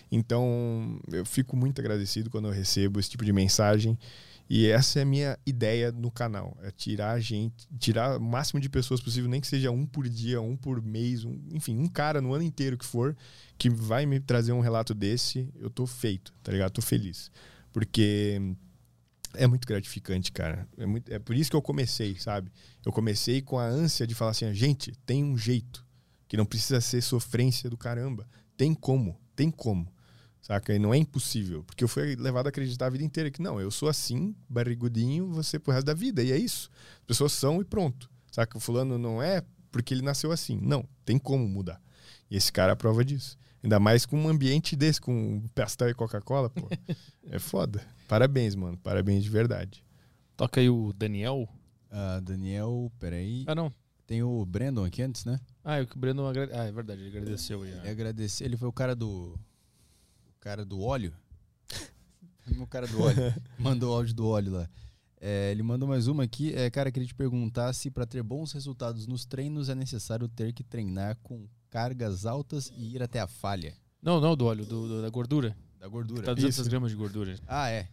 Então, 0.10 1.00
eu 1.12 1.26
fico 1.26 1.56
muito 1.56 1.80
agradecido 1.80 2.30
quando 2.30 2.48
eu 2.48 2.54
recebo 2.54 3.00
esse 3.00 3.10
tipo 3.10 3.26
de 3.26 3.34
mensagem. 3.34 3.98
E 4.54 4.68
essa 4.68 5.00
é 5.00 5.04
a 5.04 5.06
minha 5.06 5.40
ideia 5.46 5.94
no 5.94 6.12
canal. 6.12 6.58
É 6.62 6.72
tirar 6.72 7.12
a 7.12 7.20
gente, 7.22 7.66
tirar 7.80 8.18
o 8.18 8.22
máximo 8.22 8.60
de 8.60 8.68
pessoas 8.68 9.00
possível, 9.00 9.30
nem 9.30 9.40
que 9.40 9.48
seja 9.48 9.72
um 9.72 9.86
por 9.86 10.10
dia, 10.10 10.42
um 10.42 10.58
por 10.58 10.82
mês, 10.82 11.24
um- 11.24 11.40
enfim, 11.54 11.78
um 11.78 11.88
cara 11.88 12.20
no 12.20 12.34
ano 12.34 12.44
inteiro 12.44 12.78
que 12.78 12.86
for, 12.86 13.16
que 13.58 13.70
vai 13.70 14.06
me 14.06 14.20
trazer 14.20 14.52
um 14.52 14.60
relato 14.60 14.94
desse, 14.94 15.48
eu 15.58 15.70
tô 15.70 15.88
feito, 15.88 16.34
tá 16.44 16.52
ligado? 16.52 16.74
Tô 16.74 16.82
feliz. 16.82 17.32
Porque 17.72 18.42
é 19.36 19.48
muito 19.48 19.66
gratificante, 19.66 20.34
cara. 20.34 20.68
É, 20.78 20.86
muito- 20.86 21.10
é 21.10 21.18
por 21.18 21.34
isso 21.34 21.50
que 21.50 21.56
eu 21.56 21.62
comecei, 21.62 22.20
sabe? 22.20 22.52
Eu 22.86 22.92
comecei 22.92 23.42
com 23.42 23.58
a 23.58 23.66
ânsia 23.66 24.06
de 24.06 24.14
falar 24.14 24.32
assim, 24.32 24.54
gente, 24.54 24.92
tem 25.06 25.24
um 25.24 25.38
jeito. 25.38 25.86
Que 26.28 26.36
não 26.36 26.46
precisa 26.46 26.82
ser 26.82 27.02
sofrência 27.02 27.70
do 27.70 27.78
caramba. 27.78 28.28
Tem 28.58 28.74
como, 28.74 29.18
tem 29.34 29.50
como. 29.50 29.90
Saca? 30.52 30.74
E 30.74 30.80
não 30.80 30.94
é 30.94 30.98
impossível, 30.98 31.64
porque 31.64 31.82
eu 31.82 31.88
fui 31.88 32.16
levado 32.18 32.48
a 32.48 32.50
acreditar 32.50 32.88
a 32.88 32.90
vida 32.90 33.06
inteira 33.06 33.32
que 33.32 33.42
não, 33.42 33.62
eu 33.62 33.72
sou 33.72 33.88
assim, 33.88 34.36
barrigudinho, 34.50 35.32
você 35.32 35.58
pro 35.58 35.72
resto 35.72 35.86
da 35.86 35.94
vida, 35.94 36.22
e 36.22 36.32
é 36.32 36.38
isso. 36.38 36.70
As 37.00 37.06
pessoas 37.06 37.32
são 37.32 37.62
e 37.62 37.64
pronto, 37.64 38.10
saca? 38.30 38.58
O 38.58 38.60
fulano 38.60 38.98
não 38.98 39.24
é 39.24 39.44
porque 39.72 39.94
ele 39.94 40.02
nasceu 40.02 40.30
assim. 40.30 40.60
Não, 40.62 40.86
tem 41.06 41.18
como 41.18 41.48
mudar. 41.48 41.82
E 42.30 42.36
esse 42.36 42.52
cara 42.52 42.72
é 42.72 42.74
a 42.74 42.76
prova 42.76 43.06
disso. 43.06 43.38
Ainda 43.64 43.80
mais 43.80 44.06
com 44.06 44.20
um 44.20 44.28
ambiente 44.28 44.76
desse, 44.76 45.00
com 45.00 45.42
pastel 45.56 45.90
e 45.90 45.94
Coca-Cola, 45.94 46.50
pô. 46.50 46.68
é 47.28 47.40
foda. 47.40 47.82
Parabéns, 48.08 48.54
mano. 48.54 48.78
Parabéns 48.78 49.24
de 49.24 49.30
verdade. 49.30 49.86
Toca 50.36 50.60
aí 50.60 50.70
o 50.70 50.92
Daniel. 50.92 51.48
Ah, 51.90 52.20
Daniel, 52.22 52.92
peraí. 53.00 53.46
Ah, 53.48 53.56
não. 53.56 53.74
Tem 54.06 54.22
o 54.22 54.46
Brandon 54.46 54.84
aqui 54.84 55.02
antes, 55.02 55.24
né? 55.24 55.40
Ah, 55.64 55.78
é 55.78 55.84
o 55.84 55.88
que 55.88 55.96
o 55.96 56.00
Breno 56.00 56.28
agrade... 56.28 56.52
Ah, 56.54 56.66
é 56.66 56.72
verdade, 56.72 57.02
ele 57.02 57.18
agradeceu 57.18 57.62
aí. 57.62 57.72
E 57.86 57.88
agradecer. 57.88 58.44
Ele 58.44 58.58
foi 58.58 58.68
o 58.68 58.74
cara 58.74 58.94
do. 58.94 59.40
O 60.42 60.44
cara 60.44 60.66
do 60.66 60.82
óleo. 60.82 61.14
o 62.60 62.66
cara 62.66 62.88
do 62.88 63.00
óleo. 63.00 63.32
Mandou 63.60 63.92
o 63.92 63.96
áudio 63.96 64.16
do 64.16 64.28
óleo 64.28 64.54
lá. 64.54 64.70
É, 65.20 65.52
ele 65.52 65.62
mandou 65.62 65.88
mais 65.88 66.08
uma 66.08 66.24
aqui. 66.24 66.52
É, 66.56 66.68
cara, 66.72 66.92
queria 66.92 67.08
te 67.08 67.14
perguntar 67.14 67.72
se 67.74 67.92
para 67.92 68.08
ter 68.08 68.24
bons 68.24 68.52
resultados 68.52 69.06
nos 69.06 69.24
treinos 69.24 69.70
é 69.70 69.76
necessário 69.76 70.28
ter 70.28 70.52
que 70.52 70.64
treinar 70.64 71.16
com 71.22 71.48
cargas 71.70 72.26
altas 72.26 72.74
e 72.76 72.96
ir 72.96 73.04
até 73.04 73.20
a 73.20 73.28
falha. 73.28 73.76
Não, 74.02 74.20
não, 74.20 74.36
do 74.36 74.46
óleo, 74.48 74.66
do, 74.66 74.88
do- 74.88 75.02
da 75.04 75.10
gordura. 75.12 75.56
Da 75.80 75.88
gordura. 75.88 76.24
Tá 76.24 76.34
200 76.34 76.58
Isso. 76.58 76.68
gramas 76.68 76.90
de 76.90 76.98
gordura. 76.98 77.38
Ah, 77.48 77.70
é. 77.70 77.88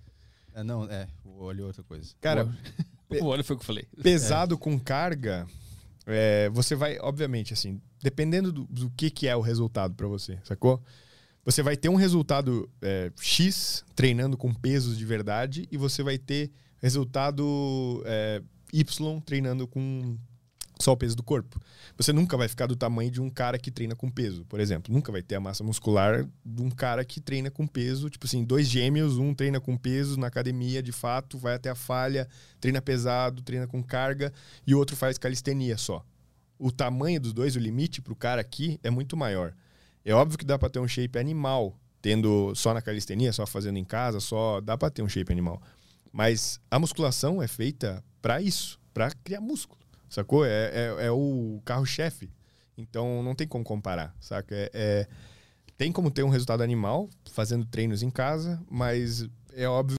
É, 0.55 0.63
Não, 0.65 0.85
é. 0.85 1.07
O 1.23 1.43
óleo 1.45 1.65
é 1.65 1.67
outra 1.67 1.83
coisa. 1.83 2.15
Cara, 2.19 2.49
O 3.21 3.27
óleo 3.27 3.45
foi 3.45 3.57
o 3.57 3.59
que 3.59 3.63
eu 3.63 3.67
falei. 3.67 3.87
pesado 4.03 4.57
com 4.57 4.81
carga, 4.81 5.47
é, 6.07 6.49
você 6.49 6.75
vai, 6.75 6.99
obviamente, 6.99 7.53
assim, 7.53 7.79
dependendo 8.03 8.51
do, 8.51 8.65
do 8.65 8.91
que, 8.91 9.11
que 9.11 9.29
é 9.29 9.37
o 9.37 9.43
resultado 9.43 9.95
pra 9.95 10.07
você, 10.09 10.39
sacou? 10.45 10.83
Você 11.49 11.63
vai 11.63 11.79
ter 11.79 11.89
um 11.89 11.95
resultado 11.95 12.69
é, 12.83 13.11
X 13.19 13.83
treinando 13.97 14.37
com 14.37 14.53
pesos 14.53 14.99
de 14.99 15.07
verdade 15.07 15.67
e 15.73 15.79
você 15.79 16.03
vai 16.03 16.19
ter 16.19 16.51
resultado 16.77 18.03
é, 18.05 18.43
Y 18.71 19.21
treinando 19.23 19.67
com 19.67 20.19
só 20.79 20.93
o 20.93 20.97
peso 20.99 21.17
do 21.17 21.23
corpo. 21.23 21.59
Você 21.97 22.13
nunca 22.13 22.37
vai 22.37 22.49
ficar 22.49 22.67
do 22.67 22.77
tamanho 22.77 23.11
de 23.11 23.23
um 23.23 23.31
cara 23.31 23.59
que 23.59 23.71
treina 23.71 23.97
com 23.97 24.11
peso, 24.11 24.45
por 24.45 24.61
exemplo. 24.61 24.93
Nunca 24.93 25.11
vai 25.11 25.23
ter 25.23 25.37
a 25.37 25.41
massa 25.41 25.65
muscular 25.65 26.29
de 26.45 26.63
um 26.63 26.69
cara 26.69 27.03
que 27.03 27.19
treina 27.19 27.51
com 27.51 27.67
peso. 27.67 28.11
Tipo 28.11 28.27
assim, 28.27 28.45
dois 28.45 28.69
gêmeos, 28.69 29.17
um 29.17 29.33
treina 29.33 29.59
com 29.59 29.75
peso 29.75 30.21
na 30.21 30.27
academia, 30.27 30.83
de 30.83 30.93
fato, 30.93 31.39
vai 31.39 31.55
até 31.55 31.71
a 31.71 31.75
falha, 31.75 32.29
treina 32.61 32.83
pesado, 32.83 33.41
treina 33.41 33.67
com 33.67 33.83
carga, 33.83 34.35
e 34.67 34.75
o 34.75 34.79
outro 34.79 34.95
faz 34.95 35.17
calistenia 35.17 35.79
só. 35.79 36.05
O 36.59 36.71
tamanho 36.71 37.19
dos 37.19 37.33
dois, 37.33 37.57
o 37.57 37.59
limite 37.59 38.03
pro 38.03 38.15
cara 38.15 38.39
aqui 38.39 38.79
é 38.83 38.91
muito 38.91 39.17
maior. 39.17 39.55
É 40.05 40.13
óbvio 40.13 40.39
que 40.39 40.45
dá 40.45 40.59
para 40.59 40.69
ter 40.71 40.79
um 40.79 40.89
shape 40.89 41.19
animal, 41.19 41.77
tendo 42.01 42.55
só 42.55 42.73
na 42.73 42.81
calistenia, 42.83 43.33
só 43.33 43.47
fazendo 43.47 43.79
em 43.79 43.85
casa, 43.85 44.21
só 44.21 44.61
dá 44.61 44.77
para 44.77 44.91
ter 44.91 45.03
um 45.03 45.09
shape 45.09 45.33
animal. 45.33 45.61
Mas 46.13 46.61
a 46.71 46.79
musculação 46.79 47.43
é 47.43 47.49
feita 47.49 48.03
para 48.23 48.41
isso, 48.41 48.81
para 48.95 49.11
criar 49.25 49.41
músculo. 49.41 49.79
Sacou? 50.09 50.45
É, 50.45 50.71
é, 51.01 51.07
é 51.07 51.11
o 51.11 51.61
carro-chefe. 51.65 52.31
Então 52.77 53.23
não 53.23 53.35
tem 53.35 53.47
como 53.47 53.65
comparar, 53.65 54.15
saca? 54.21 54.55
É, 54.55 54.71
é- 54.73 55.07
tem 55.77 55.93
como 55.93 56.11
ter 56.11 56.25
um 56.25 56.29
resultado 56.29 56.63
animal 56.63 57.09
fazendo 57.31 57.65
treinos 57.65 58.03
em 58.03 58.11
casa, 58.11 58.61
mas 58.69 59.29
é 59.53 59.69
óbvio. 59.69 59.98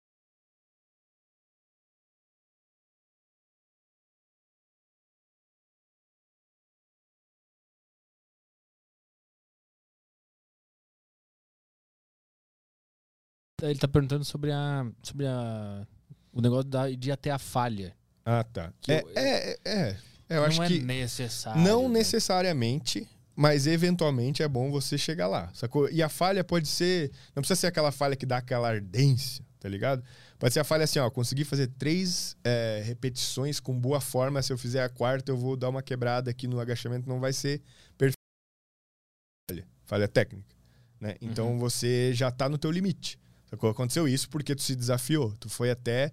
Ele 13.61 13.79
tá 13.79 13.87
perguntando 13.87 14.23
sobre 14.25 14.51
a. 14.51 14.85
sobre 15.03 15.25
a. 15.27 15.85
O 16.31 16.41
negócio 16.41 16.65
da, 16.65 16.89
de 16.89 17.11
até 17.11 17.31
a 17.31 17.39
falha. 17.39 17.95
Ah, 18.25 18.43
tá. 18.43 18.71
É, 18.87 19.01
eu- 19.01 19.11
é, 19.15 19.51
é, 19.51 19.59
é. 19.65 19.97
Eu 20.29 20.41
não 20.41 20.45
acho 20.45 20.63
é 20.63 20.67
que 20.67 20.79
necessário. 20.79 21.61
não 21.61 21.89
né? 21.89 21.99
necessariamente, 21.99 23.07
mas 23.35 23.65
eventualmente 23.65 24.43
é 24.43 24.47
bom 24.47 24.69
você 24.69 24.95
chegar 24.95 25.27
lá, 25.27 25.49
sacou? 25.55 25.89
E 25.89 26.03
a 26.03 26.09
falha 26.09 26.43
pode 26.43 26.67
ser, 26.67 27.11
não 27.35 27.41
precisa 27.41 27.59
ser 27.59 27.67
aquela 27.67 27.91
falha 27.91 28.15
que 28.15 28.27
dá 28.27 28.37
aquela 28.37 28.69
ardência, 28.69 29.43
tá 29.59 29.67
ligado? 29.67 30.03
Pode 30.37 30.53
ser 30.53 30.59
a 30.59 30.63
falha 30.63 30.83
assim, 30.83 30.99
ó, 30.99 31.09
consegui 31.09 31.43
fazer 31.43 31.65
três 31.79 32.37
é, 32.43 32.83
repetições 32.85 33.59
com 33.59 33.77
boa 33.77 33.99
forma, 33.99 34.41
se 34.43 34.53
eu 34.53 34.57
fizer 34.57 34.83
a 34.83 34.89
quarta 34.89 35.31
eu 35.31 35.37
vou 35.37 35.57
dar 35.57 35.69
uma 35.69 35.81
quebrada 35.81 36.29
aqui 36.29 36.47
no 36.47 36.59
agachamento, 36.59 37.09
não 37.09 37.19
vai 37.19 37.33
ser 37.33 37.59
perfeito. 37.97 38.13
Falha, 39.49 39.67
falha 39.85 40.07
técnica, 40.07 40.55
né? 41.01 41.15
Então 41.19 41.57
você 41.57 42.13
já 42.13 42.29
tá 42.29 42.47
no 42.47 42.57
teu 42.59 42.69
limite, 42.69 43.17
sacou? 43.49 43.69
Aconteceu 43.69 44.07
isso 44.07 44.29
porque 44.29 44.55
tu 44.55 44.61
se 44.61 44.75
desafiou, 44.75 45.33
tu 45.39 45.49
foi 45.49 45.71
até 45.71 46.11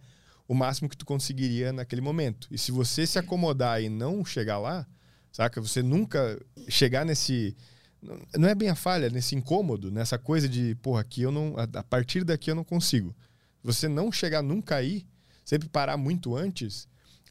o 0.49 0.55
máximo 0.55 0.89
que 0.89 0.97
tu 0.97 1.05
conseguiria 1.05 1.73
naquele 1.73 2.01
momento. 2.01 2.49
E 2.51 2.59
se 2.59 2.71
você 2.71 3.07
se 3.07 3.19
acomodar 3.19 3.83
e 3.83 3.89
não 3.89 4.25
chegar 4.25 4.59
lá, 4.59 4.87
saca? 5.33 5.61
Você 5.61 5.83
nunca 5.83 6.41
chegar 6.69 7.05
nesse. 7.05 7.57
Não 8.37 8.49
é 8.49 8.55
bem 8.55 8.69
a 8.69 8.75
falha, 8.75 9.11
nesse 9.11 9.35
incômodo, 9.35 9.91
nessa 9.91 10.19
coisa 10.19 10.49
de, 10.49 10.75
porra, 10.77 11.01
aqui 11.01 11.23
eu 11.23 11.33
não. 11.33 11.55
A 11.57 11.83
partir 11.83 12.25
daqui 12.25 12.51
eu 12.51 12.55
não 12.55 12.65
consigo. 12.65 13.15
Você 13.63 13.89
não 13.89 14.13
chegar 14.13 14.43
nunca 14.43 14.77
aí, 14.77 15.05
sempre 15.45 15.69
parar 15.69 15.97
muito 15.97 16.37
antes, 16.37 16.89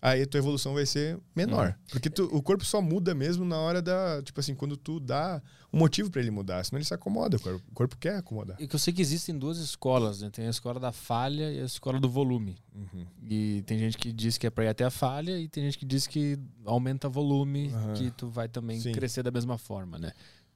aí 0.10 0.22
a 0.22 0.28
tua 0.28 0.38
evolução 0.38 0.74
vai 0.74 0.86
ser 0.86 1.20
menor. 1.36 1.76
Porque 1.90 2.10
tu- 2.10 2.30
o 2.32 2.42
corpo 2.42 2.64
só 2.64 2.82
muda 2.82 3.16
mesmo 3.16 3.44
na 3.46 3.58
hora 3.58 3.82
da. 3.82 4.22
Tipo 4.24 4.40
assim, 4.40 4.54
quando 4.54 4.78
tu 4.78 5.00
dá 5.00 5.42
um 5.74 5.78
motivo 5.80 6.10
pra 6.12 6.22
ele 6.22 6.32
mudar. 6.32 6.64
Senão 6.64 6.78
ele 6.78 6.86
se 6.86 6.94
acomoda. 6.94 7.38
O 7.38 7.40
corpo, 7.40 7.64
o 7.70 7.74
corpo 7.74 7.98
quer 7.98 8.18
acomodar. 8.18 8.56
E 8.60 8.68
que 8.68 8.76
eu 8.76 8.80
sei 8.80 8.94
que 8.94 9.02
existem 9.02 9.38
duas 9.38 9.58
escolas, 9.58 10.22
né? 10.22 10.30
Tem 10.30 10.48
a 10.48 10.50
escola 10.50 10.80
da 10.80 10.92
falha 10.92 11.52
e 11.52 11.60
a 11.60 11.66
escola 11.66 12.00
do 12.00 12.10
volume. 12.10 12.56
Uhum. 12.74 13.06
E 13.28 13.64
tem 13.66 13.78
gente 13.80 13.98
que 13.98 14.12
diz 14.14 14.38
que 14.38 14.48
é 14.48 14.50
pra 14.50 14.66
ir 14.66 14.68
até 14.70 14.84
a 14.86 14.90
falha 14.92 15.38
e 15.40 15.48
tem 15.48 15.64
gente 15.64 15.78
que 15.78 15.86
diz 15.86 16.06
que 16.08 16.38
aumenta 16.66 17.10
volume, 17.10 17.72
Aham. 17.74 17.94
que 17.94 18.12
tu 18.12 18.28
vai 18.30 18.48
também 18.48 18.80
Sim. 18.80 18.92
crescer 18.92 19.24
da 19.24 19.32
mesma 19.32 19.58
forma, 19.58 19.98
né? 19.98 20.12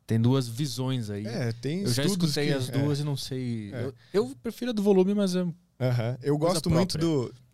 Tem 0.07 0.19
duas 0.19 0.47
visões 0.47 1.09
aí. 1.09 1.25
É, 1.27 1.51
tem 1.53 1.81
eu 1.81 1.91
já 1.91 2.03
escutei 2.03 2.47
que- 2.47 2.53
as 2.53 2.69
é. 2.69 2.71
duas 2.71 2.99
e 2.99 3.03
não 3.03 3.15
sei. 3.15 3.71
É. 3.73 3.83
Eu, 3.85 3.93
eu 4.13 4.35
prefiro 4.41 4.71
a 4.71 4.73
do 4.73 4.81
volume, 4.81 5.13
mas 5.13 5.35
é 5.35 5.41
Aham. 5.81 6.17
Eu 6.21 6.37
gosto 6.37 6.69
muito 6.69 6.97
própria. 6.97 6.99
do, 6.99 7.27
do- 7.31 7.48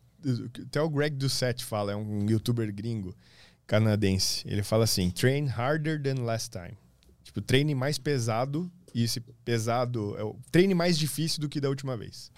Até 0.67 0.81
o 0.81 0.89
Greg 0.89 1.15
Doucette 1.15 1.63
fala, 1.63 1.91
é 1.91 1.95
um 1.95 2.29
youtuber 2.29 2.73
gringo 2.73 3.15
canadense. 3.67 4.43
Ele 4.47 4.63
fala 4.63 4.83
assim: 4.83 5.09
train 5.09 5.47
harder 5.47 6.01
than 6.01 6.23
last 6.23 6.51
time. 6.51 6.77
Tipo, 7.23 7.41
treine 7.41 7.75
mais 7.75 7.97
pesado 7.97 8.71
e 8.93 9.03
esse 9.03 9.19
pesado. 9.43 10.15
É 10.17 10.23
o, 10.23 10.35
treine 10.51 10.73
mais 10.73 10.97
difícil 10.97 11.41
do 11.41 11.49
que 11.49 11.59
da 11.59 11.69
última 11.69 11.97
vez. 11.97 12.31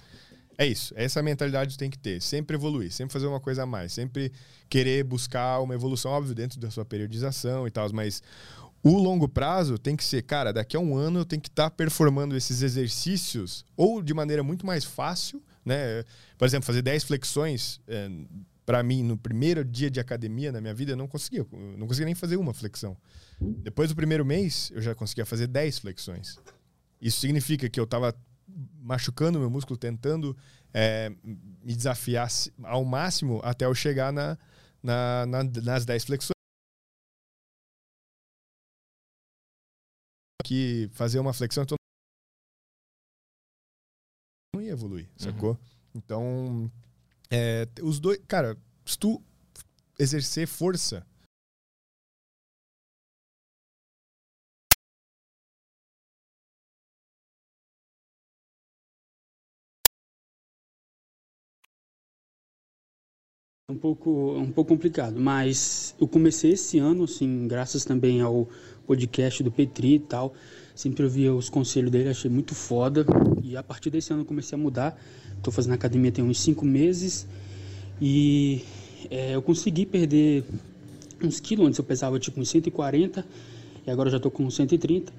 É 0.57 0.65
isso. 0.65 0.93
Essa 0.97 1.21
mentalidade 1.21 1.77
tem 1.77 1.89
que 1.89 1.99
ter. 1.99 2.21
Sempre 2.21 2.55
evoluir, 2.55 2.91
sempre 2.91 3.13
fazer 3.13 3.27
uma 3.27 3.39
coisa 3.39 3.63
a 3.63 3.65
mais, 3.65 3.93
sempre 3.93 4.31
querer 4.67 5.03
buscar 5.03 5.59
uma 5.59 5.75
evolução, 5.75 6.11
óbvio, 6.11 6.33
dentro 6.33 6.59
da 6.59 6.71
sua 6.71 6.83
periodização 6.83 7.67
e 7.67 7.71
tal, 7.71 7.87
mas 7.93 8.23
o 8.83 8.97
longo 8.97 9.27
prazo 9.27 9.77
tem 9.77 9.95
que 9.95 10.03
ser, 10.03 10.23
cara, 10.23 10.51
daqui 10.51 10.75
a 10.75 10.79
um 10.79 10.95
ano 10.95 11.19
eu 11.19 11.25
tenho 11.25 11.41
que 11.41 11.49
estar 11.49 11.69
performando 11.69 12.35
esses 12.35 12.61
exercícios 12.61 13.65
ou 13.75 14.01
de 14.01 14.13
maneira 14.13 14.43
muito 14.43 14.65
mais 14.65 14.83
fácil, 14.83 15.41
né? 15.67 16.03
Por 16.37 16.45
exemplo, 16.45 16.65
fazer 16.65 16.81
10 16.81 17.03
flexões, 17.03 17.79
é, 17.87 18.09
para 18.65 18.81
mim, 18.83 19.03
no 19.03 19.17
primeiro 19.17 19.63
dia 19.63 19.89
de 19.89 19.99
academia 19.99 20.51
na 20.51 20.59
minha 20.59 20.73
vida, 20.73 20.91
eu 20.93 20.97
não 20.97 21.07
conseguia. 21.07 21.45
Eu 21.51 21.77
não 21.77 21.87
conseguia 21.87 22.05
nem 22.05 22.15
fazer 22.15 22.37
uma 22.37 22.53
flexão. 22.53 22.97
Depois 23.39 23.89
do 23.89 23.95
primeiro 23.95 24.25
mês, 24.25 24.71
eu 24.73 24.81
já 24.81 24.95
conseguia 24.95 25.25
fazer 25.25 25.47
10 25.47 25.79
flexões. 25.79 26.37
Isso 26.99 27.19
significa 27.19 27.69
que 27.69 27.79
eu 27.79 27.83
estava 27.83 28.13
machucando 28.79 29.39
meu 29.39 29.49
músculo, 29.49 29.77
tentando 29.77 30.35
é, 30.73 31.09
me 31.23 31.75
desafiar 31.75 32.27
ao 32.63 32.83
máximo 32.83 33.39
até 33.43 33.65
eu 33.65 33.73
chegar 33.75 34.11
na, 34.11 34.37
na- 34.83 35.25
na- 35.27 35.43
nas 35.43 35.85
10 35.85 36.03
flexões. 36.05 36.31
Que 40.43 40.89
fazer 40.93 41.19
uma 41.19 41.33
flexão 41.33 41.63
então 41.63 41.76
evoluir, 44.77 45.07
sacou? 45.17 45.57
Então, 45.93 46.71
é, 47.29 47.67
os 47.81 47.99
dois. 47.99 48.19
Cara, 48.27 48.55
se 48.85 48.97
tu 48.97 49.21
exercer 49.99 50.47
força. 50.47 51.05
um 63.69 63.77
pouco, 63.77 64.37
um 64.37 64.49
pouco 64.49 64.69
complicado, 64.69 65.19
mas 65.19 65.93
eu 65.99 66.07
comecei 66.07 66.53
esse 66.53 66.79
ano, 66.79 67.03
assim, 67.03 67.49
graças 67.49 67.83
também 67.83 68.21
ao 68.21 68.47
podcast 68.85 69.43
do 69.43 69.51
Petri 69.51 69.95
e 69.95 69.99
tal. 69.99 70.33
Sempre 70.77 71.05
ouvia 71.05 71.33
os 71.33 71.49
conselhos 71.49 71.89
dele, 71.89 72.09
achei 72.09 72.29
muito 72.29 72.53
foda. 72.53 73.03
E 73.41 73.57
a 73.57 73.63
partir 73.63 73.89
desse 73.89 74.13
ano 74.13 74.21
eu 74.21 74.25
comecei 74.25 74.55
a 74.55 74.61
mudar. 74.61 74.95
Estou 75.35 75.51
fazendo 75.51 75.73
academia 75.73 76.11
tem 76.11 76.23
uns 76.23 76.39
cinco 76.39 76.63
meses 76.63 77.27
e 77.99 78.61
é, 79.09 79.33
eu 79.33 79.41
consegui 79.41 79.87
perder 79.87 80.43
uns 81.19 81.39
quilos. 81.39 81.65
Antes 81.65 81.79
eu 81.79 81.83
pesava 81.83 82.19
tipo 82.19 82.39
uns 82.39 82.49
140 82.49 83.25
e 83.87 83.89
agora 83.89 84.07
eu 84.07 84.11
já 84.11 84.17
estou 84.17 84.29
com 84.29 84.43
uns 84.43 84.55
130. 84.55 85.11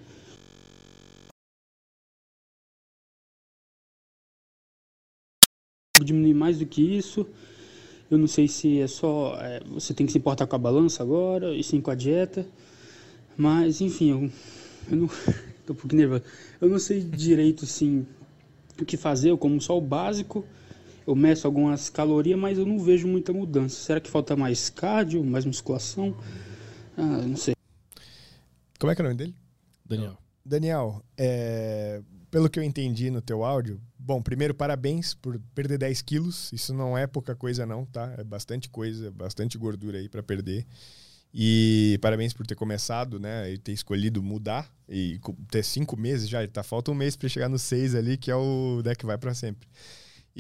diminuir 6.01 6.35
mais 6.35 6.61
do 6.61 6.67
que 6.67 6.81
isso. 6.81 7.27
Eu 8.09 8.17
não 8.17 8.29
sei 8.29 8.47
se 8.47 8.79
é 8.79 8.87
só. 8.87 9.37
É, 9.41 9.61
você 9.67 9.93
tem 9.93 10.07
que 10.07 10.13
se 10.13 10.19
importar 10.19 10.47
com 10.47 10.55
a 10.55 10.59
balança 10.59 11.03
agora, 11.03 11.53
e 11.53 11.65
sim 11.65 11.81
com 11.81 11.91
a 11.91 11.97
dieta. 11.97 12.47
Mas, 13.37 13.81
enfim, 13.81 14.11
eu, 14.11 14.31
eu 14.91 14.97
não. 14.97 15.09
tô 15.67 15.73
um 15.73 15.77
pouquinho 15.77 16.09
nervoso. 16.09 16.23
Eu 16.61 16.69
não 16.69 16.79
sei 16.79 17.01
direito, 17.01 17.65
assim, 17.65 18.07
o 18.81 18.85
que 18.85 18.97
fazer. 18.97 19.31
Eu 19.31 19.39
como 19.39 19.61
só 19.61 19.77
o 19.77 19.81
básico. 19.81 20.45
Eu 21.07 21.15
meço 21.15 21.47
algumas 21.47 21.89
calorias, 21.89 22.39
mas 22.39 22.59
eu 22.59 22.67
não 22.67 22.79
vejo 22.79 23.09
muita 23.09 23.33
mudança. 23.33 23.77
Será 23.77 24.01
que 24.01 24.11
falta 24.11 24.37
mais 24.37 24.69
cardio, 24.69 25.25
mais 25.25 25.45
musculação? 25.45 26.15
Ah, 26.97 27.23
não 27.23 27.37
sei. 27.37 27.55
Como 28.79 28.93
é 28.93 28.95
que 28.95 29.01
é 29.01 29.05
o 29.05 29.09
nome 29.09 29.17
dele? 29.17 29.35
Daniel. 29.85 30.19
Daniel, 30.45 31.03
é, 31.17 32.03
pelo 32.31 32.49
que 32.49 32.59
eu 32.59 32.63
entendi 32.63 33.11
no 33.11 33.23
teu 33.23 33.43
áudio, 33.43 33.81
bom, 33.99 34.21
primeiro 34.21 34.55
parabéns 34.55 35.15
por 35.15 35.41
perder 35.55 35.79
10 35.79 36.03
quilos. 36.03 36.53
Isso 36.53 36.75
não 36.75 36.97
é 36.97 37.07
pouca 37.07 37.35
coisa 37.35 37.65
não, 37.65 37.87
tá? 37.87 38.15
É 38.19 38.25
bastante 38.25 38.69
coisa, 38.69 39.11
bastante 39.11 39.57
gordura 39.57 39.99
aí 39.99 40.09
para 40.09 40.23
perder. 40.23 40.67
E 41.33 41.99
parabéns 42.01 42.33
por 42.33 42.47
ter 42.47 42.55
começado, 42.55 43.21
né? 43.21 43.53
E 43.53 43.59
ter 43.59 43.73
escolhido 43.73 44.23
mudar 44.23 44.71
e 44.89 45.21
ter 45.51 45.63
cinco 45.63 45.97
meses 45.97 46.29
já. 46.29 46.47
Tá 46.49 46.63
falta 46.63 46.91
um 46.91 46.95
mês 46.95 47.17
para 47.17 47.29
chegar 47.29 47.49
no 47.49 47.59
seis 47.59 47.95
ali, 47.95 48.17
que 48.17 48.31
é 48.31 48.37
o 48.37 48.81
deck 48.83 49.05
vai 49.05 49.19
para 49.19 49.35
sempre. 49.35 49.69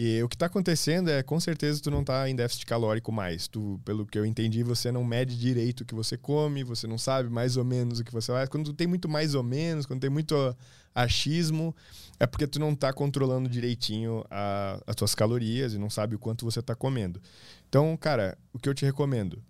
E 0.00 0.22
o 0.22 0.28
que 0.28 0.36
está 0.36 0.46
acontecendo 0.46 1.10
é, 1.10 1.24
com 1.24 1.40
certeza, 1.40 1.82
tu 1.82 1.90
não 1.90 2.02
está 2.02 2.30
em 2.30 2.36
déficit 2.36 2.64
calórico 2.66 3.10
mais. 3.10 3.48
Tu, 3.48 3.80
pelo 3.84 4.06
que 4.06 4.16
eu 4.16 4.24
entendi, 4.24 4.62
você 4.62 4.92
não 4.92 5.02
mede 5.02 5.36
direito 5.36 5.80
o 5.80 5.84
que 5.84 5.92
você 5.94 6.16
come, 6.16 6.62
você 6.62 6.86
não 6.86 6.96
sabe 6.96 7.28
mais 7.28 7.56
ou 7.56 7.64
menos 7.64 7.98
o 7.98 8.04
que 8.04 8.12
você 8.12 8.30
vai. 8.30 8.46
Quando 8.46 8.66
tu 8.66 8.74
tem 8.74 8.86
muito 8.86 9.08
mais 9.08 9.34
ou 9.34 9.42
menos, 9.42 9.86
quando 9.86 10.00
tem 10.00 10.08
muito 10.08 10.56
achismo, 10.94 11.74
é 12.20 12.28
porque 12.28 12.46
tu 12.46 12.60
não 12.60 12.72
está 12.72 12.92
controlando 12.92 13.48
direitinho 13.48 14.24
a, 14.30 14.80
as 14.86 14.94
tuas 14.94 15.16
calorias 15.16 15.74
e 15.74 15.78
não 15.78 15.90
sabe 15.90 16.14
o 16.14 16.18
quanto 16.18 16.44
você 16.44 16.60
está 16.60 16.76
comendo. 16.76 17.20
Então, 17.68 17.96
cara, 17.96 18.38
o 18.52 18.58
que 18.58 18.68
eu 18.68 18.74
te 18.74 18.84
recomendo? 18.84 19.42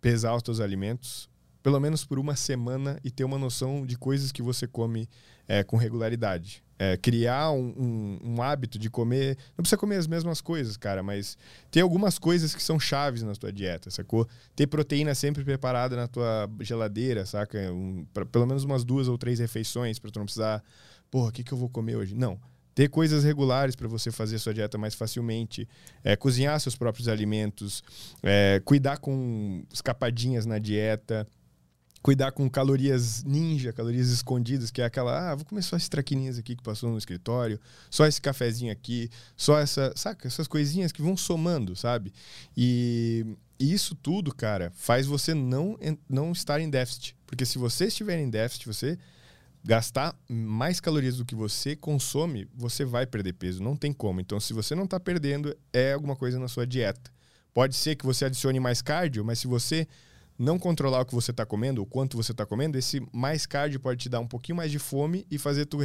Pesar 0.00 0.34
os 0.34 0.42
teus 0.42 0.60
alimentos, 0.60 1.28
pelo 1.62 1.78
menos 1.80 2.04
por 2.04 2.18
uma 2.18 2.36
semana 2.36 2.98
e 3.02 3.10
ter 3.10 3.24
uma 3.24 3.38
noção 3.38 3.84
de 3.84 3.96
coisas 3.96 4.32
que 4.32 4.42
você 4.42 4.66
come 4.66 5.08
é, 5.46 5.64
com 5.64 5.76
regularidade 5.76 6.62
é, 6.78 6.96
criar 6.96 7.50
um, 7.50 7.74
um, 7.76 8.18
um, 8.34 8.42
hábito 8.42 8.78
de 8.78 8.88
comer. 8.88 9.36
Não 9.56 9.62
precisa 9.62 9.76
comer 9.76 9.96
as 9.96 10.06
mesmas 10.06 10.40
coisas, 10.40 10.76
cara, 10.76 11.02
mas 11.02 11.36
ter 11.70 11.80
algumas 11.80 12.18
coisas 12.18 12.54
que 12.54 12.62
são 12.62 12.78
chaves 12.78 13.22
na 13.22 13.34
tua 13.34 13.52
dieta, 13.52 13.90
sacou? 13.90 14.28
Ter 14.54 14.66
proteína 14.68 15.14
sempre 15.14 15.44
preparada 15.44 15.96
na 15.96 16.06
tua 16.06 16.48
geladeira, 16.60 17.26
saca? 17.26 17.58
Um, 17.72 18.06
pra, 18.14 18.24
pelo 18.24 18.46
menos 18.46 18.62
umas 18.62 18.84
duas 18.84 19.08
ou 19.08 19.18
três 19.18 19.40
refeições 19.40 19.98
para 19.98 20.10
tu 20.10 20.20
não 20.20 20.26
precisar. 20.26 20.62
Porra, 21.10 21.30
o 21.30 21.32
que, 21.32 21.42
que 21.42 21.52
eu 21.52 21.58
vou 21.58 21.68
comer 21.68 21.96
hoje? 21.96 22.14
Não. 22.14 22.38
Ter 22.78 22.88
coisas 22.88 23.24
regulares 23.24 23.74
para 23.74 23.88
você 23.88 24.12
fazer 24.12 24.38
sua 24.38 24.54
dieta 24.54 24.78
mais 24.78 24.94
facilmente, 24.94 25.68
é, 26.04 26.14
cozinhar 26.14 26.60
seus 26.60 26.76
próprios 26.76 27.08
alimentos, 27.08 27.82
é, 28.22 28.62
cuidar 28.64 28.98
com 28.98 29.64
escapadinhas 29.72 30.46
na 30.46 30.60
dieta, 30.60 31.26
cuidar 32.00 32.30
com 32.30 32.48
calorias 32.48 33.24
ninja, 33.24 33.72
calorias 33.72 34.10
escondidas, 34.10 34.70
que 34.70 34.80
é 34.80 34.84
aquela, 34.84 35.32
ah, 35.32 35.34
vou 35.34 35.44
comer 35.44 35.62
só 35.62 35.76
esses 35.76 35.88
traquininhas 35.88 36.38
aqui 36.38 36.54
que 36.54 36.62
passou 36.62 36.88
no 36.88 36.98
escritório, 36.98 37.58
só 37.90 38.06
esse 38.06 38.20
cafezinho 38.20 38.70
aqui, 38.70 39.10
só 39.36 39.58
essa, 39.58 39.92
saca, 39.96 40.28
essas 40.28 40.46
coisinhas 40.46 40.92
que 40.92 41.02
vão 41.02 41.16
somando, 41.16 41.74
sabe? 41.74 42.12
E, 42.56 43.26
e 43.58 43.72
isso 43.72 43.96
tudo, 43.96 44.32
cara, 44.32 44.70
faz 44.76 45.04
você 45.04 45.34
não, 45.34 45.76
não 46.08 46.30
estar 46.30 46.60
em 46.60 46.70
déficit. 46.70 47.16
Porque 47.26 47.44
se 47.44 47.58
você 47.58 47.86
estiver 47.86 48.20
em 48.20 48.30
déficit, 48.30 48.68
você 48.68 48.96
gastar 49.64 50.16
mais 50.28 50.80
calorias 50.80 51.16
do 51.16 51.24
que 51.24 51.34
você 51.34 51.76
consome, 51.76 52.48
você 52.54 52.84
vai 52.84 53.06
perder 53.06 53.34
peso, 53.34 53.62
não 53.62 53.76
tem 53.76 53.92
como. 53.92 54.20
Então, 54.20 54.38
se 54.40 54.52
você 54.52 54.74
não 54.74 54.84
está 54.84 54.98
perdendo, 54.98 55.56
é 55.72 55.92
alguma 55.92 56.16
coisa 56.16 56.38
na 56.38 56.48
sua 56.48 56.66
dieta. 56.66 57.10
Pode 57.52 57.74
ser 57.76 57.96
que 57.96 58.06
você 58.06 58.24
adicione 58.24 58.60
mais 58.60 58.80
cardio, 58.80 59.24
mas 59.24 59.40
se 59.40 59.46
você 59.46 59.86
não 60.38 60.58
controlar 60.58 61.00
o 61.00 61.04
que 61.04 61.14
você 61.14 61.32
está 61.32 61.44
comendo, 61.44 61.82
o 61.82 61.86
quanto 61.86 62.16
você 62.16 62.30
está 62.30 62.46
comendo, 62.46 62.78
esse 62.78 63.04
mais 63.12 63.44
cardio 63.44 63.80
pode 63.80 64.00
te 64.00 64.08
dar 64.08 64.20
um 64.20 64.26
pouquinho 64.26 64.56
mais 64.56 64.70
de 64.70 64.78
fome 64.78 65.26
e 65.28 65.36
fazer 65.36 65.66
tu 65.66 65.78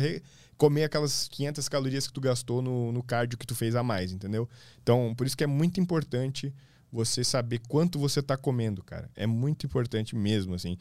comer 0.56 0.84
aquelas 0.84 1.28
500 1.30 1.68
calorias 1.68 2.08
que 2.08 2.14
tu 2.14 2.22
gastou 2.22 2.62
no, 2.62 2.92
no 2.92 3.02
cardio 3.02 3.38
que 3.38 3.48
tu 3.48 3.56
fez 3.56 3.76
a 3.76 3.82
mais, 3.82 4.12
entendeu? 4.12 4.48
Então, 4.82 5.16
por 5.18 5.26
isso 5.26 5.36
que 5.36 5.44
é 5.44 5.48
muito 5.48 5.80
importante 5.80 6.54
você 6.92 7.24
saber 7.24 7.60
quanto 7.68 7.98
você 7.98 8.20
está 8.20 8.38
comendo, 8.38 8.84
cara. 8.84 9.10
É 9.16 9.26
muito 9.26 9.66
importante 9.66 10.16
mesmo, 10.16 10.54
assim. 10.54 10.78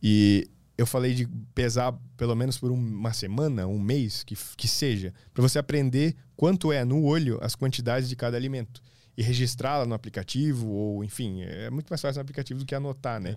E 0.00 0.48
eu 0.80 0.86
falei 0.86 1.12
de 1.12 1.26
pesar 1.54 1.92
pelo 2.16 2.34
menos 2.34 2.56
por 2.56 2.70
uma 2.70 3.12
semana, 3.12 3.66
um 3.66 3.78
mês, 3.78 4.24
que, 4.24 4.34
que 4.56 4.66
seja, 4.66 5.12
para 5.34 5.42
você 5.42 5.58
aprender 5.58 6.16
quanto 6.34 6.72
é 6.72 6.86
no 6.86 7.04
olho 7.04 7.38
as 7.42 7.54
quantidades 7.54 8.08
de 8.08 8.16
cada 8.16 8.34
alimento 8.34 8.82
e 9.14 9.22
registrá-la 9.22 9.84
no 9.84 9.92
aplicativo, 9.92 10.68
ou 10.68 11.04
enfim, 11.04 11.42
é 11.42 11.68
muito 11.68 11.90
mais 11.90 12.00
fácil 12.00 12.18
no 12.18 12.22
aplicativo 12.22 12.60
do 12.60 12.64
que 12.64 12.74
anotar, 12.74 13.20
né? 13.20 13.36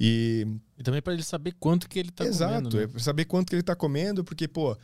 E, 0.00 0.44
e 0.76 0.82
também 0.82 1.00
para 1.00 1.12
ele 1.12 1.22
saber 1.22 1.54
quanto 1.60 1.88
que 1.88 1.96
ele 1.96 2.08
está 2.08 2.24
comendo. 2.24 2.36
Exato, 2.36 2.76
né? 2.76 2.82
é 2.82 2.86
para 2.88 3.00
saber 3.00 3.24
quanto 3.26 3.50
que 3.50 3.54
ele 3.54 3.60
está 3.60 3.76
comendo, 3.76 4.24
porque, 4.24 4.48
pô, 4.48 4.76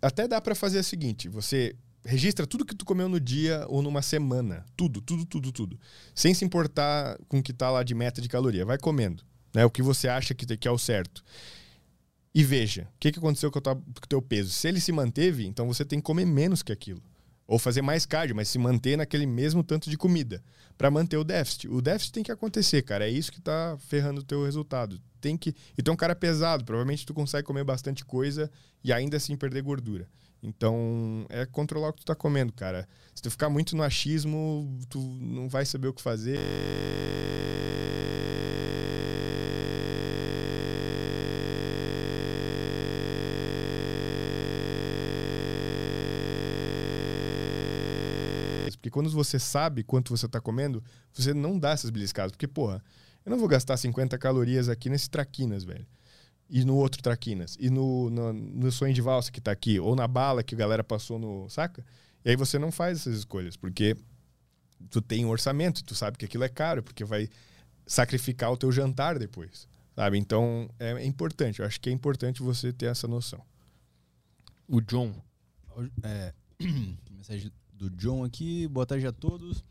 até 0.00 0.26
dá 0.26 0.40
para 0.40 0.54
fazer 0.54 0.78
o 0.78 0.84
seguinte: 0.84 1.28
você 1.28 1.76
registra 2.02 2.46
tudo 2.46 2.64
que 2.64 2.74
tu 2.74 2.86
comeu 2.86 3.10
no 3.10 3.20
dia 3.20 3.66
ou 3.68 3.82
numa 3.82 4.00
semana. 4.00 4.64
Tudo, 4.74 5.02
tudo, 5.02 5.26
tudo, 5.26 5.52
tudo. 5.52 5.78
Sem 6.14 6.32
se 6.32 6.46
importar 6.46 7.18
com 7.28 7.40
o 7.40 7.42
que 7.42 7.52
tá 7.52 7.70
lá 7.70 7.82
de 7.82 7.94
meta 7.94 8.22
de 8.22 8.28
caloria. 8.30 8.64
Vai 8.64 8.78
comendo. 8.78 9.22
Né? 9.56 9.64
O 9.64 9.70
que 9.70 9.80
você 9.80 10.06
acha 10.06 10.34
que, 10.34 10.44
que 10.54 10.68
é 10.68 10.70
o 10.70 10.76
certo. 10.76 11.24
E 12.34 12.44
veja, 12.44 12.82
o 12.82 12.98
que, 13.00 13.10
que 13.10 13.18
aconteceu 13.18 13.50
com 13.50 13.58
o 13.58 14.06
teu 14.06 14.20
peso. 14.20 14.50
Se 14.50 14.68
ele 14.68 14.78
se 14.78 14.92
manteve, 14.92 15.46
então 15.46 15.66
você 15.66 15.82
tem 15.82 15.98
que 15.98 16.04
comer 16.04 16.26
menos 16.26 16.62
que 16.62 16.72
aquilo. 16.72 17.02
Ou 17.46 17.58
fazer 17.58 17.80
mais 17.80 18.04
cardio, 18.04 18.36
mas 18.36 18.48
se 18.48 18.58
manter 18.58 18.98
naquele 18.98 19.24
mesmo 19.24 19.64
tanto 19.64 19.88
de 19.88 19.96
comida. 19.96 20.44
para 20.76 20.90
manter 20.90 21.16
o 21.16 21.24
déficit. 21.24 21.68
O 21.68 21.80
déficit 21.80 22.12
tem 22.12 22.22
que 22.22 22.30
acontecer, 22.30 22.82
cara. 22.82 23.06
É 23.06 23.10
isso 23.10 23.32
que 23.32 23.40
tá 23.40 23.78
ferrando 23.78 24.20
o 24.20 24.24
teu 24.24 24.44
resultado. 24.44 25.00
Tem 25.22 25.38
que. 25.38 25.54
Então, 25.78 25.94
um 25.94 25.96
cara 25.96 26.14
pesado, 26.14 26.62
provavelmente 26.62 27.06
tu 27.06 27.14
consegue 27.14 27.46
comer 27.46 27.64
bastante 27.64 28.04
coisa 28.04 28.50
e 28.84 28.92
ainda 28.92 29.16
assim 29.16 29.38
perder 29.38 29.62
gordura. 29.62 30.06
Então, 30.42 31.24
é 31.30 31.46
controlar 31.46 31.88
o 31.88 31.92
que 31.94 32.00
tu 32.00 32.04
tá 32.04 32.14
comendo, 32.14 32.52
cara. 32.52 32.86
Se 33.14 33.22
tu 33.22 33.30
ficar 33.30 33.48
muito 33.48 33.74
no 33.74 33.82
achismo, 33.82 34.78
tu 34.90 35.00
não 35.00 35.48
vai 35.48 35.64
saber 35.64 35.88
o 35.88 35.94
que 35.94 36.02
fazer. 36.02 36.38
Quando 48.96 49.10
você 49.10 49.38
sabe 49.38 49.82
quanto 49.82 50.16
você 50.16 50.24
está 50.24 50.40
comendo, 50.40 50.82
você 51.12 51.34
não 51.34 51.58
dá 51.58 51.72
essas 51.72 51.90
beliscadas. 51.90 52.32
Porque, 52.32 52.48
porra, 52.48 52.82
eu 53.26 53.30
não 53.30 53.38
vou 53.38 53.46
gastar 53.46 53.76
50 53.76 54.16
calorias 54.16 54.70
aqui 54.70 54.88
nesse 54.88 55.10
traquinas, 55.10 55.64
velho. 55.64 55.86
E 56.48 56.64
no 56.64 56.74
outro 56.76 57.02
traquinas. 57.02 57.58
E 57.60 57.68
no, 57.68 58.08
no, 58.08 58.32
no 58.32 58.72
sonho 58.72 58.94
de 58.94 59.02
valsa 59.02 59.30
que 59.30 59.38
está 59.38 59.52
aqui. 59.52 59.78
Ou 59.78 59.94
na 59.94 60.08
bala 60.08 60.42
que 60.42 60.54
a 60.54 60.58
galera 60.58 60.82
passou 60.82 61.18
no. 61.18 61.46
Saca? 61.50 61.84
E 62.24 62.30
aí 62.30 62.36
você 62.36 62.58
não 62.58 62.72
faz 62.72 63.00
essas 63.00 63.18
escolhas. 63.18 63.54
Porque 63.54 63.94
tu 64.88 65.02
tem 65.02 65.26
um 65.26 65.28
orçamento, 65.28 65.84
tu 65.84 65.94
sabe 65.94 66.16
que 66.16 66.24
aquilo 66.24 66.44
é 66.44 66.48
caro, 66.48 66.82
porque 66.82 67.04
vai 67.04 67.28
sacrificar 67.86 68.50
o 68.50 68.56
teu 68.56 68.72
jantar 68.72 69.18
depois. 69.18 69.68
Sabe? 69.94 70.16
Então 70.16 70.70
é, 70.78 70.92
é 70.92 71.04
importante. 71.04 71.60
Eu 71.60 71.66
acho 71.66 71.78
que 71.82 71.90
é 71.90 71.92
importante 71.92 72.42
você 72.42 72.72
ter 72.72 72.86
essa 72.86 73.06
noção. 73.06 73.44
O 74.66 74.80
John. 74.80 75.14
É, 76.02 76.32
mensagem 77.12 77.52
do 77.76 77.90
John 77.90 78.24
aqui. 78.24 78.66
Boa 78.68 78.86
tarde 78.86 79.06
a 79.06 79.12
todos. 79.12 79.64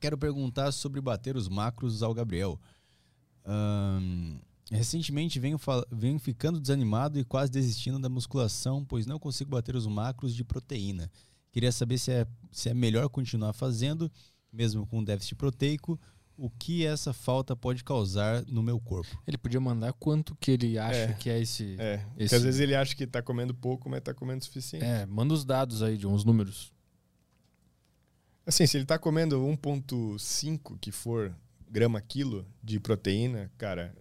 Quero 0.00 0.16
perguntar 0.16 0.70
sobre 0.72 1.00
bater 1.00 1.36
os 1.36 1.48
macros 1.48 2.02
ao 2.02 2.14
Gabriel. 2.14 2.60
Um, 3.44 4.38
recentemente 4.70 5.40
venho, 5.40 5.58
venho 5.90 6.18
ficando 6.18 6.60
desanimado 6.60 7.18
e 7.18 7.24
quase 7.24 7.50
desistindo 7.50 7.98
da 7.98 8.08
musculação, 8.08 8.84
pois 8.84 9.06
não 9.06 9.18
consigo 9.18 9.50
bater 9.50 9.74
os 9.74 9.86
macros 9.86 10.34
de 10.34 10.44
proteína. 10.44 11.10
Queria 11.50 11.72
saber 11.72 11.98
se 11.98 12.12
é, 12.12 12.26
se 12.52 12.68
é 12.68 12.74
melhor 12.74 13.08
continuar 13.08 13.52
fazendo, 13.52 14.10
mesmo 14.52 14.86
com 14.86 15.02
déficit 15.02 15.34
proteico, 15.34 15.98
o 16.36 16.50
que 16.50 16.84
essa 16.84 17.14
falta 17.14 17.56
pode 17.56 17.82
causar 17.82 18.44
no 18.46 18.62
meu 18.62 18.78
corpo. 18.78 19.20
Ele 19.26 19.38
podia 19.38 19.58
mandar 19.58 19.94
quanto 19.94 20.36
que 20.36 20.50
ele 20.50 20.78
acha 20.78 20.98
é, 20.98 21.12
que 21.14 21.30
é 21.30 21.40
esse. 21.40 21.76
É, 21.78 21.94
esse... 21.94 22.06
porque 22.18 22.34
às 22.34 22.42
vezes 22.42 22.60
ele 22.60 22.74
acha 22.74 22.94
que 22.94 23.04
está 23.04 23.22
comendo 23.22 23.54
pouco, 23.54 23.88
mas 23.88 24.00
está 24.00 24.12
comendo 24.12 24.42
o 24.42 24.44
suficiente. 24.44 24.84
É, 24.84 25.06
manda 25.06 25.32
os 25.32 25.46
dados 25.46 25.82
aí, 25.82 25.96
de 25.96 26.06
uns 26.06 26.24
números. 26.24 26.75
Assim, 28.46 28.64
se 28.64 28.76
ele 28.76 28.84
está 28.84 28.96
comendo 28.96 29.40
1,5 29.40 30.78
que 30.80 30.92
for 30.92 31.34
grama 31.68 32.00
quilo 32.00 32.46
de 32.62 32.78
proteína, 32.78 33.50
cara, 33.58 33.92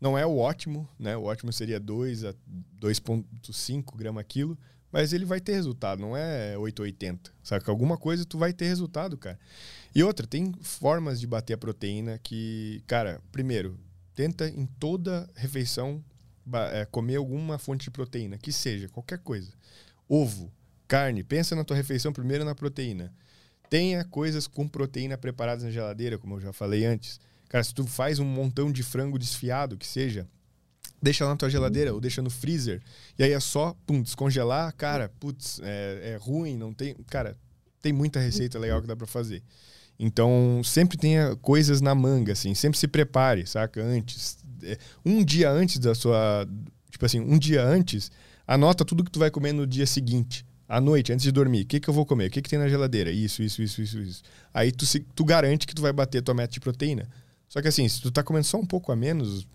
não 0.00 0.16
é 0.16 0.24
o 0.24 0.38
ótimo, 0.38 0.88
né? 0.98 1.14
O 1.16 1.24
ótimo 1.24 1.52
seria 1.52 1.78
2 1.78 2.24
a 2.24 2.34
2,5 2.80 3.94
grama 3.94 4.24
quilo, 4.24 4.56
mas 4.90 5.12
ele 5.12 5.26
vai 5.26 5.40
ter 5.40 5.52
resultado, 5.52 6.00
não 6.00 6.16
é 6.16 6.56
880. 6.56 7.30
Sabe? 7.42 7.64
Alguma 7.66 7.98
coisa 7.98 8.24
tu 8.24 8.38
vai 8.38 8.52
ter 8.52 8.66
resultado, 8.66 9.16
cara. 9.18 9.38
E 9.94 10.02
outra, 10.02 10.26
tem 10.26 10.54
formas 10.62 11.20
de 11.20 11.26
bater 11.26 11.52
a 11.52 11.58
proteína 11.58 12.18
que, 12.18 12.82
cara, 12.86 13.20
primeiro, 13.30 13.78
tenta 14.14 14.48
em 14.48 14.64
toda 14.64 15.28
refeição 15.34 16.02
é, 16.72 16.86
comer 16.86 17.16
alguma 17.16 17.58
fonte 17.58 17.84
de 17.84 17.90
proteína, 17.90 18.38
que 18.38 18.52
seja, 18.52 18.88
qualquer 18.88 19.18
coisa. 19.18 19.52
Ovo, 20.08 20.50
carne, 20.88 21.22
pensa 21.22 21.54
na 21.54 21.64
tua 21.64 21.76
refeição 21.76 22.12
primeiro 22.12 22.44
na 22.44 22.54
proteína. 22.54 23.12
Tenha 23.68 24.04
coisas 24.04 24.46
com 24.46 24.68
proteína 24.68 25.18
preparadas 25.18 25.64
na 25.64 25.70
geladeira, 25.70 26.18
como 26.18 26.36
eu 26.36 26.40
já 26.40 26.52
falei 26.52 26.84
antes. 26.84 27.20
Cara, 27.48 27.62
se 27.62 27.74
tu 27.74 27.86
faz 27.86 28.18
um 28.18 28.24
montão 28.24 28.70
de 28.70 28.82
frango 28.82 29.18
desfiado, 29.18 29.76
que 29.76 29.86
seja, 29.86 30.26
deixa 31.00 31.24
lá 31.24 31.30
na 31.30 31.36
tua 31.36 31.50
geladeira 31.50 31.92
ou 31.92 32.00
deixa 32.00 32.22
no 32.22 32.30
freezer. 32.30 32.82
E 33.18 33.22
aí 33.22 33.32
é 33.32 33.40
só, 33.40 33.74
pum, 33.86 34.02
descongelar. 34.02 34.74
Cara, 34.74 35.08
putz, 35.20 35.60
é, 35.62 36.12
é 36.14 36.16
ruim, 36.16 36.56
não 36.56 36.72
tem. 36.72 36.94
Cara, 37.06 37.36
tem 37.80 37.92
muita 37.92 38.18
receita 38.18 38.58
legal 38.58 38.80
que 38.80 38.88
dá 38.88 38.96
para 38.96 39.06
fazer. 39.06 39.42
Então, 39.98 40.60
sempre 40.64 40.98
tenha 40.98 41.36
coisas 41.36 41.80
na 41.80 41.94
manga, 41.94 42.32
assim. 42.32 42.54
Sempre 42.54 42.78
se 42.78 42.88
prepare, 42.88 43.46
saca? 43.46 43.82
Antes. 43.82 44.38
É, 44.62 44.78
um 45.04 45.24
dia 45.24 45.50
antes 45.50 45.78
da 45.78 45.94
sua. 45.94 46.46
Tipo 46.90 47.06
assim, 47.06 47.20
um 47.20 47.38
dia 47.38 47.62
antes, 47.62 48.10
anota 48.46 48.84
tudo 48.84 49.04
que 49.04 49.10
tu 49.10 49.18
vai 49.18 49.30
comer 49.30 49.52
no 49.52 49.66
dia 49.66 49.86
seguinte. 49.86 50.44
À 50.68 50.80
noite, 50.80 51.12
antes 51.12 51.22
de 51.22 51.30
dormir, 51.30 51.62
o 51.62 51.66
que, 51.66 51.78
que 51.78 51.88
eu 51.88 51.94
vou 51.94 52.04
comer? 52.04 52.26
O 52.26 52.30
que, 52.30 52.42
que 52.42 52.50
tem 52.50 52.58
na 52.58 52.68
geladeira? 52.68 53.10
Isso, 53.10 53.42
isso, 53.42 53.62
isso, 53.62 53.80
isso, 53.82 53.98
isso. 54.00 54.22
Aí 54.52 54.72
tu, 54.72 54.84
se, 54.84 55.00
tu 55.00 55.24
garante 55.24 55.66
que 55.66 55.74
tu 55.74 55.82
vai 55.82 55.92
bater 55.92 56.18
a 56.18 56.22
tua 56.22 56.34
meta 56.34 56.52
de 56.52 56.60
proteína. 56.60 57.08
Só 57.48 57.62
que 57.62 57.68
assim, 57.68 57.88
se 57.88 58.02
tu 58.02 58.10
tá 58.10 58.22
comendo 58.22 58.44
só 58.44 58.58
um 58.58 58.66
pouco 58.66 58.90
a 58.90 58.96
menos, 58.96 59.46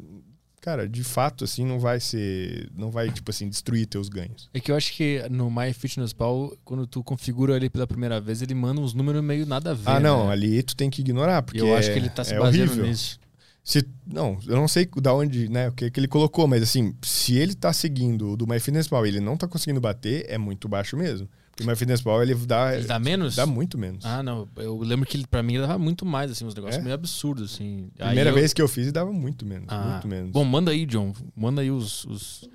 cara, 0.61 0.87
de 0.87 1.03
fato, 1.03 1.43
assim, 1.43 1.65
não 1.65 1.79
vai 1.79 1.99
ser. 1.99 2.69
Não 2.73 2.89
vai, 2.89 3.11
tipo 3.11 3.29
assim, 3.29 3.49
destruir 3.49 3.85
teus 3.87 4.07
ganhos. 4.07 4.49
É 4.53 4.59
que 4.59 4.71
eu 4.71 4.75
acho 4.75 4.93
que 4.93 5.21
no 5.29 5.51
MyFitnessPal, 5.51 6.55
quando 6.63 6.87
tu 6.87 7.03
configura 7.03 7.57
ele 7.57 7.69
pela 7.69 7.85
primeira 7.85 8.21
vez, 8.21 8.41
ele 8.41 8.55
manda 8.55 8.79
uns 8.79 8.93
números 8.93 9.21
meio 9.23 9.45
nada 9.45 9.71
a 9.71 9.73
ver. 9.73 9.89
Ah, 9.89 9.99
não, 9.99 10.27
né? 10.27 10.31
ali 10.33 10.63
tu 10.63 10.75
tem 10.75 10.89
que 10.89 11.01
ignorar, 11.01 11.41
porque. 11.41 11.59
eu 11.59 11.75
acho 11.75 11.89
é- 11.89 11.93
que 11.93 11.99
ele 11.99 12.09
tá 12.09 12.23
se 12.23 12.33
é 12.33 12.39
baseando 12.39 12.71
horrível. 12.71 12.89
nisso. 12.89 13.19
Se, 13.63 13.87
não, 14.07 14.39
eu 14.47 14.55
não 14.55 14.67
sei 14.67 14.87
da 15.01 15.13
onde, 15.13 15.47
né, 15.47 15.69
o 15.69 15.71
que, 15.71 15.91
que 15.91 15.99
ele 15.99 16.07
colocou, 16.07 16.47
mas 16.47 16.63
assim, 16.63 16.95
se 17.03 17.35
ele 17.37 17.53
tá 17.53 17.71
seguindo 17.71 18.31
o 18.31 18.37
do 18.37 18.47
MyFitnessPal 18.47 19.05
ele 19.05 19.19
não 19.19 19.37
tá 19.37 19.47
conseguindo 19.47 19.79
bater, 19.79 20.25
é 20.27 20.37
muito 20.37 20.67
baixo 20.67 20.97
mesmo. 20.97 21.29
Porque 21.51 21.63
o 21.63 21.67
MyFitnessPal, 21.67 22.23
ele 22.23 22.33
dá... 22.33 22.75
Ele 22.75 22.87
dá 22.87 22.97
menos? 22.97 23.35
Dá 23.35 23.45
muito 23.45 23.77
menos. 23.77 24.03
Ah, 24.05 24.23
não. 24.23 24.47
Eu 24.55 24.77
lembro 24.79 25.05
que 25.05 25.15
ele, 25.17 25.27
pra 25.27 25.43
mim 25.43 25.53
ele 25.55 25.67
dava 25.67 25.77
muito 25.77 26.05
mais, 26.05 26.31
assim, 26.31 26.43
uns 26.45 26.55
negócios 26.55 26.79
É? 26.79 26.81
meio 26.83 26.95
absurdos, 26.95 27.53
assim. 27.53 27.91
Primeira 27.97 28.29
eu- 28.31 28.33
vez 28.33 28.51
que 28.53 28.61
eu 28.61 28.67
fiz, 28.67 28.91
dava 28.91 29.11
muito 29.11 29.45
menos, 29.45 29.67
Ah, 29.69 29.91
muito 29.91 30.07
menos. 30.07 30.31
Bom, 30.31 30.43
manda 30.43 30.71
aí, 30.71 30.85
John. 30.85 31.13
Manda 31.35 31.61
aí 31.61 31.69
os, 31.69 32.03
os, 32.05 32.49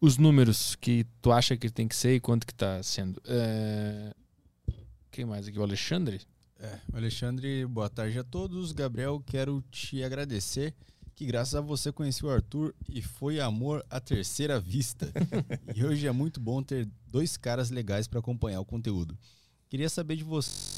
os 0.00 0.18
números 0.18 0.76
que 0.76 1.06
tu 1.22 1.32
acha 1.32 1.56
que 1.56 1.70
tem 1.70 1.88
que 1.88 1.96
ser 1.96 2.16
e 2.16 2.20
quanto 2.20 2.46
que 2.46 2.52
tá 2.54 2.82
sendo. 2.82 3.22
É... 3.26 4.12
Quem 5.10 5.24
mais 5.24 5.48
aqui? 5.48 5.58
O 5.58 5.62
Alexandre? 5.62 6.20
É, 6.62 6.78
Alexandre, 6.92 7.64
boa 7.64 7.88
tarde 7.88 8.18
a 8.18 8.24
todos. 8.24 8.72
Gabriel, 8.72 9.22
quero 9.24 9.64
te 9.70 10.04
agradecer 10.04 10.74
que 11.16 11.24
graças 11.24 11.54
a 11.54 11.60
você 11.62 11.90
conheci 11.90 12.22
o 12.24 12.28
Arthur 12.28 12.74
e 12.86 13.00
foi 13.00 13.40
amor 13.40 13.82
à 13.88 13.98
terceira 13.98 14.60
vista. 14.60 15.10
e 15.74 15.82
hoje 15.82 16.06
é 16.06 16.12
muito 16.12 16.38
bom 16.38 16.62
ter 16.62 16.86
dois 17.06 17.38
caras 17.38 17.70
legais 17.70 18.06
para 18.06 18.18
acompanhar 18.18 18.60
o 18.60 18.64
conteúdo. 18.66 19.16
Queria 19.70 19.88
saber 19.88 20.16
de 20.16 20.24
você. 20.24 20.69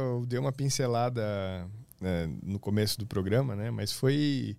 Eu 0.00 0.26
dei 0.26 0.38
uma 0.38 0.52
pincelada 0.52 1.22
né, 2.00 2.28
no 2.42 2.58
começo 2.58 2.98
do 2.98 3.06
programa, 3.06 3.54
né? 3.54 3.70
Mas 3.70 3.92
foi 3.92 4.56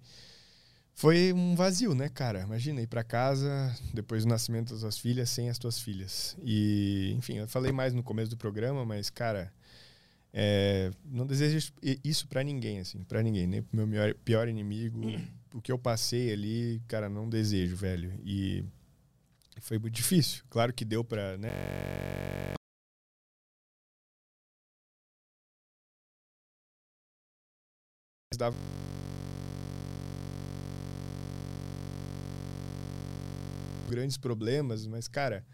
foi 0.93 1.33
um 1.33 1.55
vazio, 1.55 1.95
né, 1.95 2.09
cara? 2.09 2.41
Imagina 2.41 2.81
ir 2.81 2.87
para 2.87 3.03
casa 3.03 3.75
depois 3.93 4.23
do 4.23 4.29
nascimento 4.29 4.71
das 4.71 4.81
tuas 4.81 4.97
filhas 4.97 5.29
sem 5.29 5.49
as 5.49 5.57
tuas 5.57 5.79
filhas. 5.79 6.37
E, 6.43 7.13
enfim, 7.17 7.37
eu 7.37 7.47
falei 7.47 7.71
mais 7.71 7.93
no 7.93 8.03
começo 8.03 8.29
do 8.29 8.37
programa, 8.37 8.85
mas 8.85 9.09
cara, 9.09 9.51
é, 10.33 10.91
não 11.03 11.25
desejo 11.25 11.73
isso 12.03 12.27
para 12.27 12.43
ninguém, 12.43 12.79
assim, 12.79 13.03
para 13.03 13.21
ninguém, 13.21 13.47
nem 13.47 13.61
pro 13.61 13.77
meu 13.77 13.87
pior, 13.87 14.13
pior 14.23 14.47
inimigo. 14.47 15.01
O 15.53 15.61
que 15.61 15.71
eu 15.71 15.77
passei 15.77 16.31
ali, 16.31 16.81
cara, 16.87 17.09
não 17.09 17.27
desejo, 17.27 17.75
velho. 17.75 18.13
E 18.23 18.63
foi 19.59 19.77
muito 19.77 19.93
difícil. 19.93 20.43
Claro 20.49 20.71
que 20.71 20.85
deu 20.85 21.03
para, 21.03 21.37
né? 21.37 21.49
Dava 28.37 28.55
grandes 33.91 34.15
problemas, 34.17 34.87
mas 34.87 35.07
cara, 35.07 35.45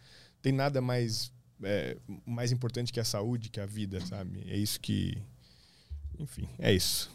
tem 0.44 0.54
nada 0.54 0.80
mais 0.80 1.34
é, 1.64 1.98
mais 2.24 2.52
importante 2.52 2.94
que 2.94 3.00
a 3.00 3.04
saúde, 3.04 3.50
que 3.50 3.60
a 3.60 3.66
vida, 3.66 4.00
sabe? 4.06 4.44
É 4.48 4.56
isso 4.56 4.80
que, 4.80 5.18
enfim, 6.20 6.48
é 6.60 6.72
isso. 6.72 7.12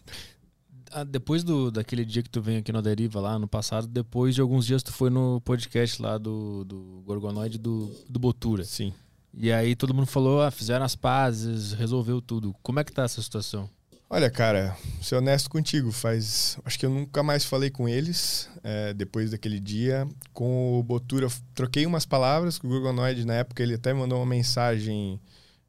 Ah, 0.91 1.05
depois 1.05 1.44
do, 1.44 1.70
daquele 1.70 2.05
dia 2.05 2.23
que 2.23 2.28
tu 2.28 2.42
veio 2.42 2.58
aqui 2.58 2.73
no 2.73 2.82
Deriva 2.82 3.20
lá 3.20 3.39
no 3.39 3.47
passado, 3.47 3.86
depois 3.86 4.34
de 4.34 4.41
alguns 4.41 4.66
dias 4.66 4.82
tu 4.82 4.92
foi 4.92 5.08
no 5.08 5.41
podcast 5.41 6.02
lá 6.02 6.18
do, 6.18 6.65
do 6.65 7.02
Gorgonoide 7.07 7.57
do, 7.57 7.86
do 8.08 8.18
Botura. 8.18 8.65
Sim. 8.65 8.92
E 9.32 9.50
aí 9.50 9.74
todo 9.74 9.94
mundo 9.94 10.07
falou, 10.07 10.42
ah, 10.42 10.50
fizeram 10.50 10.84
as 10.84 10.94
pazes, 10.94 11.73
resolveu 11.73 12.20
tudo. 12.20 12.55
Como 12.62 12.81
é 12.81 12.84
que 12.84 12.92
tá 12.92 13.05
essa 13.05 13.23
situação? 13.23 13.70
Olha, 14.15 14.31
cara, 14.31 14.76
ser 15.00 15.15
honesto 15.15 15.49
contigo, 15.49 15.91
faz. 15.91 16.58
Acho 16.66 16.78
que 16.78 16.84
eu 16.84 16.91
nunca 16.91 17.23
mais 17.23 17.47
falei 17.47 17.70
com 17.70 17.89
eles 17.89 18.47
é, 18.62 18.92
depois 18.92 19.31
daquele 19.31 19.58
dia. 19.58 20.07
Com 20.34 20.78
o 20.78 20.82
Botura, 20.82 21.28
troquei 21.55 21.86
umas 21.86 22.05
palavras 22.05 22.58
com 22.58 22.66
o 22.66 22.70
Gorgonoid 22.70 23.24
na 23.24 23.36
época, 23.36 23.62
ele 23.62 23.73
até 23.73 23.94
mandou 23.94 24.18
uma 24.18 24.26
mensagem. 24.26 25.18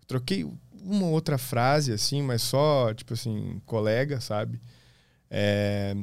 Troquei 0.05 0.45
uma 0.73 1.05
outra 1.07 1.37
frase, 1.37 1.93
assim, 1.93 2.21
mas 2.21 2.41
só, 2.41 2.93
tipo 2.93 3.13
assim, 3.13 3.61
colega, 3.65 4.19
sabe? 4.19 4.59
É, 5.31 5.95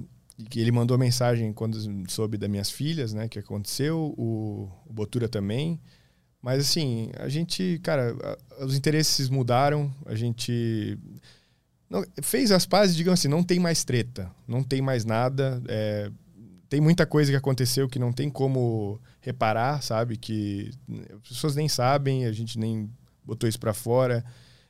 ele 0.56 0.72
mandou 0.72 0.96
mensagem 0.96 1.52
quando 1.52 1.76
soube 2.10 2.38
das 2.38 2.48
minhas 2.48 2.70
filhas, 2.70 3.12
né, 3.12 3.28
que 3.28 3.38
aconteceu, 3.38 4.14
o, 4.16 4.72
o 4.86 4.92
Botura 4.94 5.28
também. 5.28 5.78
Mas 6.40 6.60
assim, 6.66 7.10
a 7.18 7.28
gente, 7.28 7.78
cara, 7.82 8.16
a- 8.58 8.64
os 8.64 8.74
interesses 8.74 9.28
mudaram, 9.28 9.94
a 10.06 10.14
gente 10.14 10.98
não- 11.90 12.04
fez 12.22 12.52
as 12.52 12.64
pazes, 12.64 12.94
digamos 12.96 13.20
assim, 13.20 13.28
não 13.28 13.42
tem 13.42 13.58
mais 13.58 13.82
treta, 13.84 14.30
não 14.46 14.62
tem 14.62 14.80
mais 14.80 15.04
nada. 15.04 15.60
é, 15.68 16.10
tem 16.68 16.80
muita 16.80 17.04
coisa 17.04 17.32
que 17.32 17.36
aconteceu 17.36 17.88
que 17.88 17.98
não 17.98 18.12
tem 18.12 18.30
como 18.30 19.00
reparar, 19.20 19.82
sabe? 19.82 20.16
Que 20.16 20.70
as 21.20 21.28
pessoas 21.28 21.56
nem 21.56 21.68
sabem, 21.68 22.24
a 22.26 22.30
gente 22.32 22.56
nem 22.58 22.88
botou 23.24 23.48
isso 23.48 23.58
pra 23.58 23.74
fora. 23.74 24.24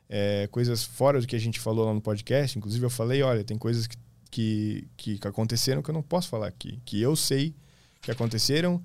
é, 0.09 0.49
coisas 0.51 0.83
fora 0.83 1.21
do 1.21 1.27
que 1.27 1.37
a 1.37 1.39
gente 1.39 1.61
falou 1.61 1.85
lá 1.85 1.93
no 1.95 2.01
podcast. 2.01 2.59
Inclusive, 2.59 2.85
eu 2.87 2.91
falei: 2.91 3.23
olha, 3.23 3.45
tem 3.45 3.59
coisas 3.59 3.87
que, 3.87 3.97
que, 4.31 4.89
que, 4.97 5.19
que 5.19 5.29
aconteceram 5.29 5.83
que 5.83 5.91
eu 5.91 5.95
não 5.95 6.03
posso 6.03 6.29
falar 6.29 6.49
aqui, 6.49 6.81
que 6.87 7.01
eu 7.03 7.15
sei 7.15 7.55
que 8.01 8.11
aconteceram 8.11 8.83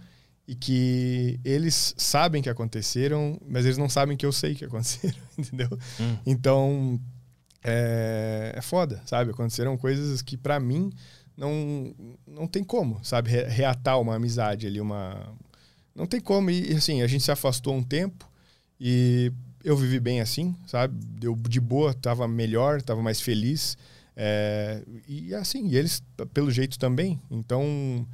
e 0.48 0.54
que 0.54 1.40
eles 1.44 1.96
sabem 1.98 2.42
que 2.44 2.50
aconteceram, 2.50 3.40
mas 3.48 3.64
eles 3.66 3.78
não 3.78 3.88
sabem 3.90 4.16
que 4.18 4.26
eu 4.26 4.32
sei 4.34 4.54
que 4.56 4.66
aconteceram, 4.66 5.18
entendeu? 5.40 5.70
Hum. 6.02 6.18
Então, 6.26 7.00
é, 7.66 8.54
é 8.56 8.62
foda, 8.62 9.02
sabe? 9.06 9.32
Aconteceram 9.32 9.78
coisas 9.78 10.22
que 10.22 10.38
pra 10.38 10.60
mim 10.60 10.92
não 11.38 11.94
não 12.28 12.48
tem 12.48 12.64
como, 12.64 13.04
sabe? 13.04 13.30
Re- 13.32 13.46
Reatar 13.48 14.00
uma 14.00 14.16
amizade 14.16 14.68
ali, 14.68 14.80
uma 14.80 15.34
não 15.96 16.06
tem 16.06 16.20
como 16.22 16.50
e 16.50 16.74
assim 16.74 17.02
a 17.02 17.08
gente 17.08 17.24
se 17.24 17.32
afastou 17.32 17.74
um 17.76 17.84
tempo 17.84 18.30
e 18.80 19.32
eu 19.64 19.76
vivi 19.76 20.00
bem 20.00 20.22
assim, 20.22 20.56
sabe? 20.68 20.96
Deu 21.20 21.36
de 21.36 21.60
boa, 21.60 21.94
tava 21.94 22.28
melhor, 22.28 22.82
tava 22.82 23.02
mais 23.02 23.20
feliz 23.22 23.78
é, 24.16 24.84
e 25.08 25.34
assim 25.36 25.68
e 25.70 25.76
eles 25.78 26.04
pelo 26.34 26.52
jeito 26.52 26.78
também. 26.80 27.20
Então, 27.32 28.08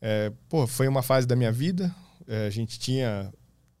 é, 0.00 0.32
pô, 0.48 0.66
foi 0.66 0.88
uma 0.88 1.02
fase 1.02 1.26
da 1.26 1.36
minha 1.36 1.52
vida. 1.52 1.94
é, 2.28 2.46
a 2.46 2.50
gente 2.50 2.78
tinha 2.78 3.32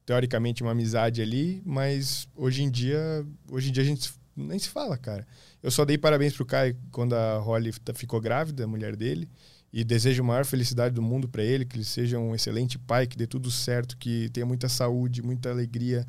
teoricamente 0.06 0.62
uma 0.62 0.72
amizade 0.72 1.22
ali, 1.22 1.62
mas 1.64 2.26
hoje 2.36 2.62
em 2.64 2.70
dia, 2.70 3.24
hoje 3.50 3.68
em 3.68 3.72
dia 3.72 3.82
a 3.82 3.86
gente 3.86 4.10
nem 4.36 4.58
se 4.58 4.68
fala, 4.68 4.96
cara. 4.96 5.26
Eu 5.62 5.70
só 5.70 5.84
dei 5.84 5.98
parabéns 5.98 6.34
pro 6.34 6.44
Caio 6.44 6.76
quando 6.90 7.14
a 7.14 7.38
Holly 7.38 7.72
t- 7.72 7.92
ficou 7.94 8.20
grávida, 8.20 8.64
a 8.64 8.66
mulher 8.66 8.96
dele, 8.96 9.28
e 9.72 9.84
desejo 9.84 10.22
a 10.22 10.26
maior 10.26 10.44
felicidade 10.44 10.94
do 10.94 11.02
mundo 11.02 11.28
para 11.28 11.42
ele, 11.42 11.64
que 11.64 11.76
ele 11.76 11.84
seja 11.84 12.18
um 12.18 12.34
excelente 12.34 12.78
pai, 12.78 13.06
que 13.06 13.16
dê 13.16 13.26
tudo 13.26 13.50
certo, 13.50 13.96
que 13.96 14.28
tenha 14.30 14.44
muita 14.44 14.68
saúde, 14.68 15.22
muita 15.22 15.50
alegria. 15.50 16.06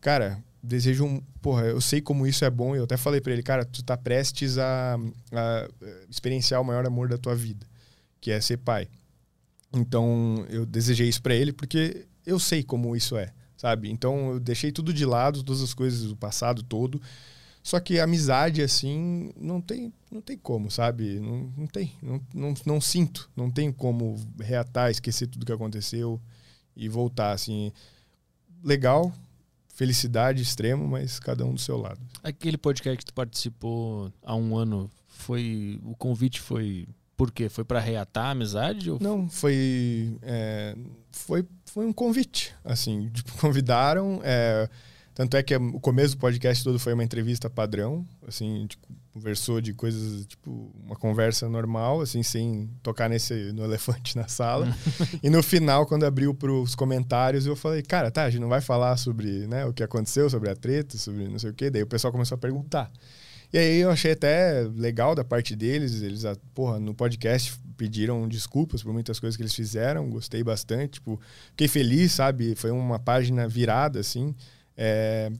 Cara, 0.00 0.42
desejo 0.62 1.04
um, 1.04 1.20
porra, 1.40 1.64
eu 1.64 1.80
sei 1.80 2.00
como 2.00 2.26
isso 2.26 2.44
é 2.44 2.50
bom, 2.50 2.76
eu 2.76 2.84
até 2.84 2.96
falei 2.96 3.20
para 3.20 3.32
ele, 3.32 3.42
cara, 3.42 3.64
tu 3.64 3.82
tá 3.82 3.96
prestes 3.96 4.58
a, 4.58 4.96
a 5.32 5.68
eh, 5.80 6.04
experienciar 6.10 6.60
o 6.60 6.64
maior 6.64 6.86
amor 6.86 7.08
da 7.08 7.16
tua 7.16 7.34
vida, 7.34 7.66
que 8.20 8.30
é 8.30 8.40
ser 8.40 8.58
pai. 8.58 8.88
Então, 9.72 10.44
eu 10.50 10.66
desejei 10.66 11.08
isso 11.08 11.22
para 11.22 11.34
ele 11.34 11.52
porque 11.52 12.06
eu 12.26 12.38
sei 12.38 12.62
como 12.62 12.94
isso 12.96 13.16
é, 13.16 13.32
sabe? 13.56 13.90
Então, 13.90 14.32
eu 14.32 14.40
deixei 14.40 14.72
tudo 14.72 14.92
de 14.92 15.04
lado, 15.06 15.42
todas 15.42 15.62
as 15.62 15.72
coisas 15.72 16.08
do 16.08 16.16
passado 16.16 16.62
todo. 16.62 17.00
Só 17.70 17.78
que 17.78 18.00
amizade, 18.00 18.62
assim, 18.62 19.30
não 19.36 19.60
tem, 19.60 19.92
não 20.10 20.20
tem 20.20 20.36
como, 20.36 20.68
sabe? 20.72 21.20
Não, 21.20 21.52
não 21.56 21.66
tem. 21.68 21.92
Não, 22.02 22.20
não, 22.34 22.54
não 22.66 22.80
sinto. 22.80 23.30
Não 23.36 23.48
tem 23.48 23.70
como 23.70 24.16
reatar, 24.40 24.90
esquecer 24.90 25.28
tudo 25.28 25.46
que 25.46 25.52
aconteceu 25.52 26.20
e 26.74 26.88
voltar, 26.88 27.30
assim. 27.30 27.70
Legal, 28.64 29.12
felicidade 29.68 30.42
extremo, 30.42 30.88
mas 30.88 31.20
cada 31.20 31.46
um 31.46 31.54
do 31.54 31.60
seu 31.60 31.76
lado. 31.76 32.00
Aquele 32.24 32.58
podcast 32.58 32.98
que 32.98 33.04
tu 33.04 33.14
participou 33.14 34.12
há 34.24 34.34
um 34.34 34.56
ano, 34.56 34.90
foi 35.06 35.80
o 35.84 35.94
convite 35.94 36.40
foi 36.40 36.88
por 37.16 37.30
quê? 37.30 37.48
Foi 37.48 37.62
para 37.62 37.78
reatar 37.78 38.24
a 38.24 38.30
amizade? 38.30 38.90
Ou... 38.90 38.98
Não, 39.00 39.28
foi, 39.28 40.18
é, 40.22 40.74
foi 41.12 41.46
foi 41.66 41.86
um 41.86 41.92
convite, 41.92 42.52
assim, 42.64 43.10
tipo, 43.10 43.30
convidaram. 43.38 44.20
É, 44.24 44.68
tanto 45.20 45.36
é 45.36 45.42
que 45.42 45.54
o 45.54 45.78
começo 45.78 46.16
do 46.16 46.18
podcast 46.18 46.64
todo 46.64 46.78
foi 46.78 46.94
uma 46.94 47.04
entrevista 47.04 47.50
padrão, 47.50 48.06
assim, 48.26 48.66
tipo, 48.66 48.88
conversou 49.12 49.60
de 49.60 49.74
coisas, 49.74 50.24
tipo, 50.24 50.72
uma 50.82 50.96
conversa 50.96 51.46
normal, 51.46 52.00
assim, 52.00 52.22
sem 52.22 52.70
tocar 52.82 53.06
nesse, 53.06 53.52
no 53.52 53.62
elefante 53.62 54.16
na 54.16 54.26
sala. 54.28 54.74
e 55.22 55.28
no 55.28 55.42
final, 55.42 55.84
quando 55.84 56.06
abriu 56.06 56.32
para 56.32 56.50
os 56.50 56.74
comentários, 56.74 57.44
eu 57.44 57.54
falei, 57.54 57.82
cara, 57.82 58.10
tá, 58.10 58.24
a 58.24 58.30
gente 58.30 58.40
não 58.40 58.48
vai 58.48 58.62
falar 58.62 58.96
sobre 58.96 59.46
né, 59.46 59.66
o 59.66 59.74
que 59.74 59.82
aconteceu, 59.82 60.30
sobre 60.30 60.48
a 60.48 60.56
treta, 60.56 60.96
sobre 60.96 61.28
não 61.28 61.38
sei 61.38 61.50
o 61.50 61.54
quê. 61.54 61.68
Daí 61.68 61.82
o 61.82 61.86
pessoal 61.86 62.10
começou 62.10 62.36
a 62.36 62.38
perguntar. 62.38 62.90
E 63.52 63.58
aí 63.58 63.78
eu 63.80 63.90
achei 63.90 64.12
até 64.12 64.62
legal 64.74 65.14
da 65.14 65.22
parte 65.22 65.54
deles, 65.54 66.00
eles, 66.00 66.24
ah, 66.24 66.34
porra, 66.54 66.80
no 66.80 66.94
podcast 66.94 67.60
pediram 67.76 68.26
desculpas 68.26 68.82
por 68.82 68.94
muitas 68.94 69.20
coisas 69.20 69.36
que 69.36 69.42
eles 69.42 69.54
fizeram, 69.54 70.08
gostei 70.08 70.42
bastante, 70.42 70.92
tipo, 70.92 71.20
fiquei 71.50 71.68
feliz, 71.68 72.12
sabe? 72.12 72.54
Foi 72.54 72.70
uma 72.70 72.98
página 72.98 73.46
virada, 73.46 74.00
assim. 74.00 74.34
É... 74.82 75.30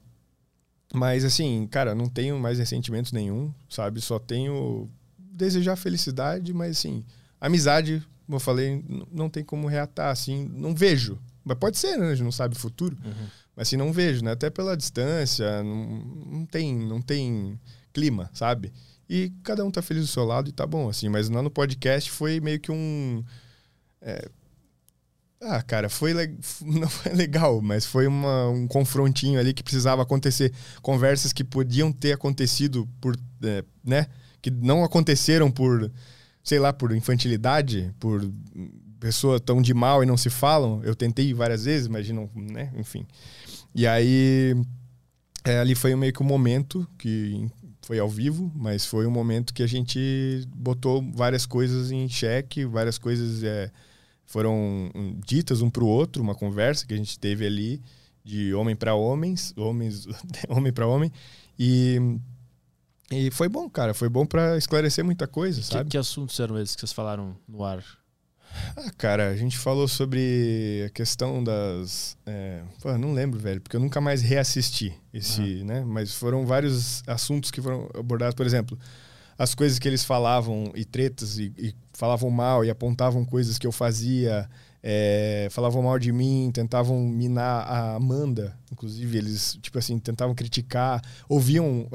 Mas, 0.93 1.25
assim, 1.25 1.67
cara, 1.71 1.95
não 1.95 2.09
tenho 2.09 2.39
mais 2.39 2.59
ressentimento 2.59 3.15
nenhum, 3.15 3.53
sabe? 3.71 4.01
Só 4.03 4.19
tenho 4.19 4.87
desejar 5.17 5.77
felicidade, 5.77 6.53
mas, 6.53 6.77
assim, 6.77 7.05
amizade, 7.41 8.05
como 8.27 8.37
eu 8.37 8.41
falei, 8.41 8.85
não 9.11 9.31
tem 9.31 9.43
como 9.43 9.67
reatar, 9.67 10.11
assim, 10.11 10.47
não 10.55 10.75
vejo. 10.75 11.19
Mas 11.43 11.57
pode 11.57 11.79
ser, 11.79 11.97
né? 11.97 12.09
A 12.09 12.15
gente 12.15 12.25
não 12.25 12.33
sabe 12.33 12.55
o 12.55 12.59
futuro. 12.59 12.99
Uhum. 13.03 13.27
Mas, 13.57 13.69
assim, 13.69 13.77
não 13.77 13.93
vejo, 13.93 14.23
né? 14.23 14.33
Até 14.33 14.51
pela 14.51 14.77
distância, 14.77 15.63
não, 15.63 15.87
não 16.27 16.47
tem, 16.47 16.77
não 16.77 17.01
tem 17.01 17.59
clima, 17.93 18.29
sabe? 18.35 18.73
E 19.09 19.33
cada 19.43 19.65
um 19.65 19.71
tá 19.71 19.81
feliz 19.81 20.05
do 20.05 20.09
seu 20.09 20.25
lado 20.25 20.51
e 20.51 20.53
tá 20.53 20.67
bom, 20.67 20.89
assim. 20.89 21.09
Mas 21.09 21.29
lá 21.31 21.43
no 21.43 21.51
podcast 21.51 22.11
foi 22.11 22.41
meio 22.41 22.61
que 22.61 22.71
um. 22.71 23.25
É... 24.03 24.29
Ah, 25.43 25.63
cara, 25.63 25.89
foi 25.89 26.13
não 26.61 26.89
foi 26.89 27.13
legal, 27.13 27.63
mas 27.63 27.87
foi 27.87 28.07
uma, 28.07 28.49
um 28.49 28.67
confrontinho 28.67 29.41
ali 29.41 29.55
que 29.55 29.63
precisava 29.63 30.03
acontecer. 30.03 30.53
Conversas 30.83 31.33
que 31.33 31.43
podiam 31.43 31.91
ter 31.91 32.13
acontecido 32.13 32.87
por. 33.01 33.17
É, 33.43 33.65
né? 33.83 34.07
Que 34.43 34.51
não 34.51 34.85
aconteceram 34.85 35.51
por, 35.51 35.91
sei 36.43 36.59
lá, 36.59 36.73
por 36.73 36.95
infantilidade, 36.95 37.95
por 37.99 38.31
pessoa 38.99 39.41
tão 39.41 39.63
de 39.63 39.73
mal 39.73 40.03
e 40.03 40.07
não 40.07 40.17
se 40.17 40.29
falam. 40.29 40.83
Eu 40.85 40.95
tentei 40.95 41.33
várias 41.33 41.65
vezes, 41.65 41.89
mas 41.89 42.09
não, 42.11 42.29
né? 42.35 42.71
Enfim. 42.77 43.07
E 43.75 43.87
aí. 43.87 44.55
É, 45.43 45.59
ali 45.59 45.75
foi 45.75 45.97
meio 45.97 46.13
que 46.13 46.23
um 46.23 46.27
momento 46.27 46.87
que 46.99 47.49
foi 47.81 47.99
ao 47.99 48.11
vivo, 48.11 48.53
mas 48.55 48.85
foi 48.85 49.07
um 49.07 49.11
momento 49.11 49.55
que 49.55 49.63
a 49.63 49.67
gente 49.67 50.47
botou 50.55 51.03
várias 51.15 51.47
coisas 51.47 51.91
em 51.91 52.07
xeque, 52.11 52.67
várias 52.67 52.99
coisas 52.99 53.43
é, 53.43 53.71
foram 54.31 54.89
ditas 55.27 55.61
um 55.61 55.69
para 55.69 55.83
o 55.83 55.89
outro, 55.89 56.23
uma 56.23 56.37
conversa 56.37 56.87
que 56.87 56.95
a 56.95 56.97
gente 56.97 57.19
teve 57.19 57.45
ali 57.45 57.83
de 58.25 58.55
homem 58.55 58.77
para 58.77 58.95
homens, 58.95 59.53
homens, 59.57 60.07
homem 60.49 60.73
para 60.73 60.87
homem, 60.87 61.11
e 61.59 61.99
e 63.11 63.29
foi 63.33 63.49
bom, 63.49 63.69
cara, 63.69 63.93
foi 63.93 64.09
bom 64.09 64.25
para 64.25 64.57
esclarecer 64.57 65.05
muita 65.05 65.27
coisa, 65.27 65.61
sabe? 65.65 65.87
Que, 65.87 65.91
que 65.91 65.99
assuntos 65.99 66.39
eram 66.39 66.57
esses 66.61 66.77
que 66.77 66.81
vocês 66.81 66.93
falaram 66.93 67.37
no 67.49 67.65
ar? 67.65 67.83
Ah, 68.77 68.91
cara, 68.97 69.31
a 69.31 69.37
gente 69.37 69.59
falou 69.59 69.89
sobre 69.89 70.85
a 70.87 70.91
questão 70.91 71.43
das. 71.43 72.17
É, 72.25 72.63
pô, 72.81 72.97
não 72.97 73.13
lembro, 73.13 73.37
velho, 73.37 73.61
porque 73.61 73.75
eu 73.75 73.81
nunca 73.81 74.01
mais 74.01 74.23
reassisti 74.23 74.97
esse, 75.13 75.41
uhum. 75.41 75.65
né? 75.65 75.85
Mas 75.85 76.15
foram 76.15 76.47
vários 76.47 77.03
assuntos 77.05 77.51
que 77.51 77.61
foram 77.61 77.91
abordados, 77.99 78.37
por 78.37 78.47
exemplo, 78.47 78.79
as 79.37 79.57
coisas 79.57 79.81
que 79.81 79.89
eles 79.89 80.05
falavam 80.05 80.71
e 80.77 80.85
tretas 80.85 81.37
e, 81.37 81.53
e 81.59 81.75
falavam 82.01 82.31
mal 82.31 82.65
e 82.65 82.71
apontavam 82.71 83.27
coisas 83.27 83.59
que 83.59 83.67
eu 83.67 83.73
fazia, 83.73 84.49
é, 84.83 85.49
falavam 85.51 85.83
mal 85.83 85.99
de 85.99 86.11
mim, 86.11 86.51
tentavam 86.51 86.99
minar 86.99 87.67
a 87.67 87.95
Amanda, 87.97 88.57
inclusive 88.73 89.19
eles, 89.19 89.59
tipo 89.61 89.79
assim, 89.79 89.99
tentavam 89.99 90.35
criticar, 90.35 91.03
ouviam 91.29 91.87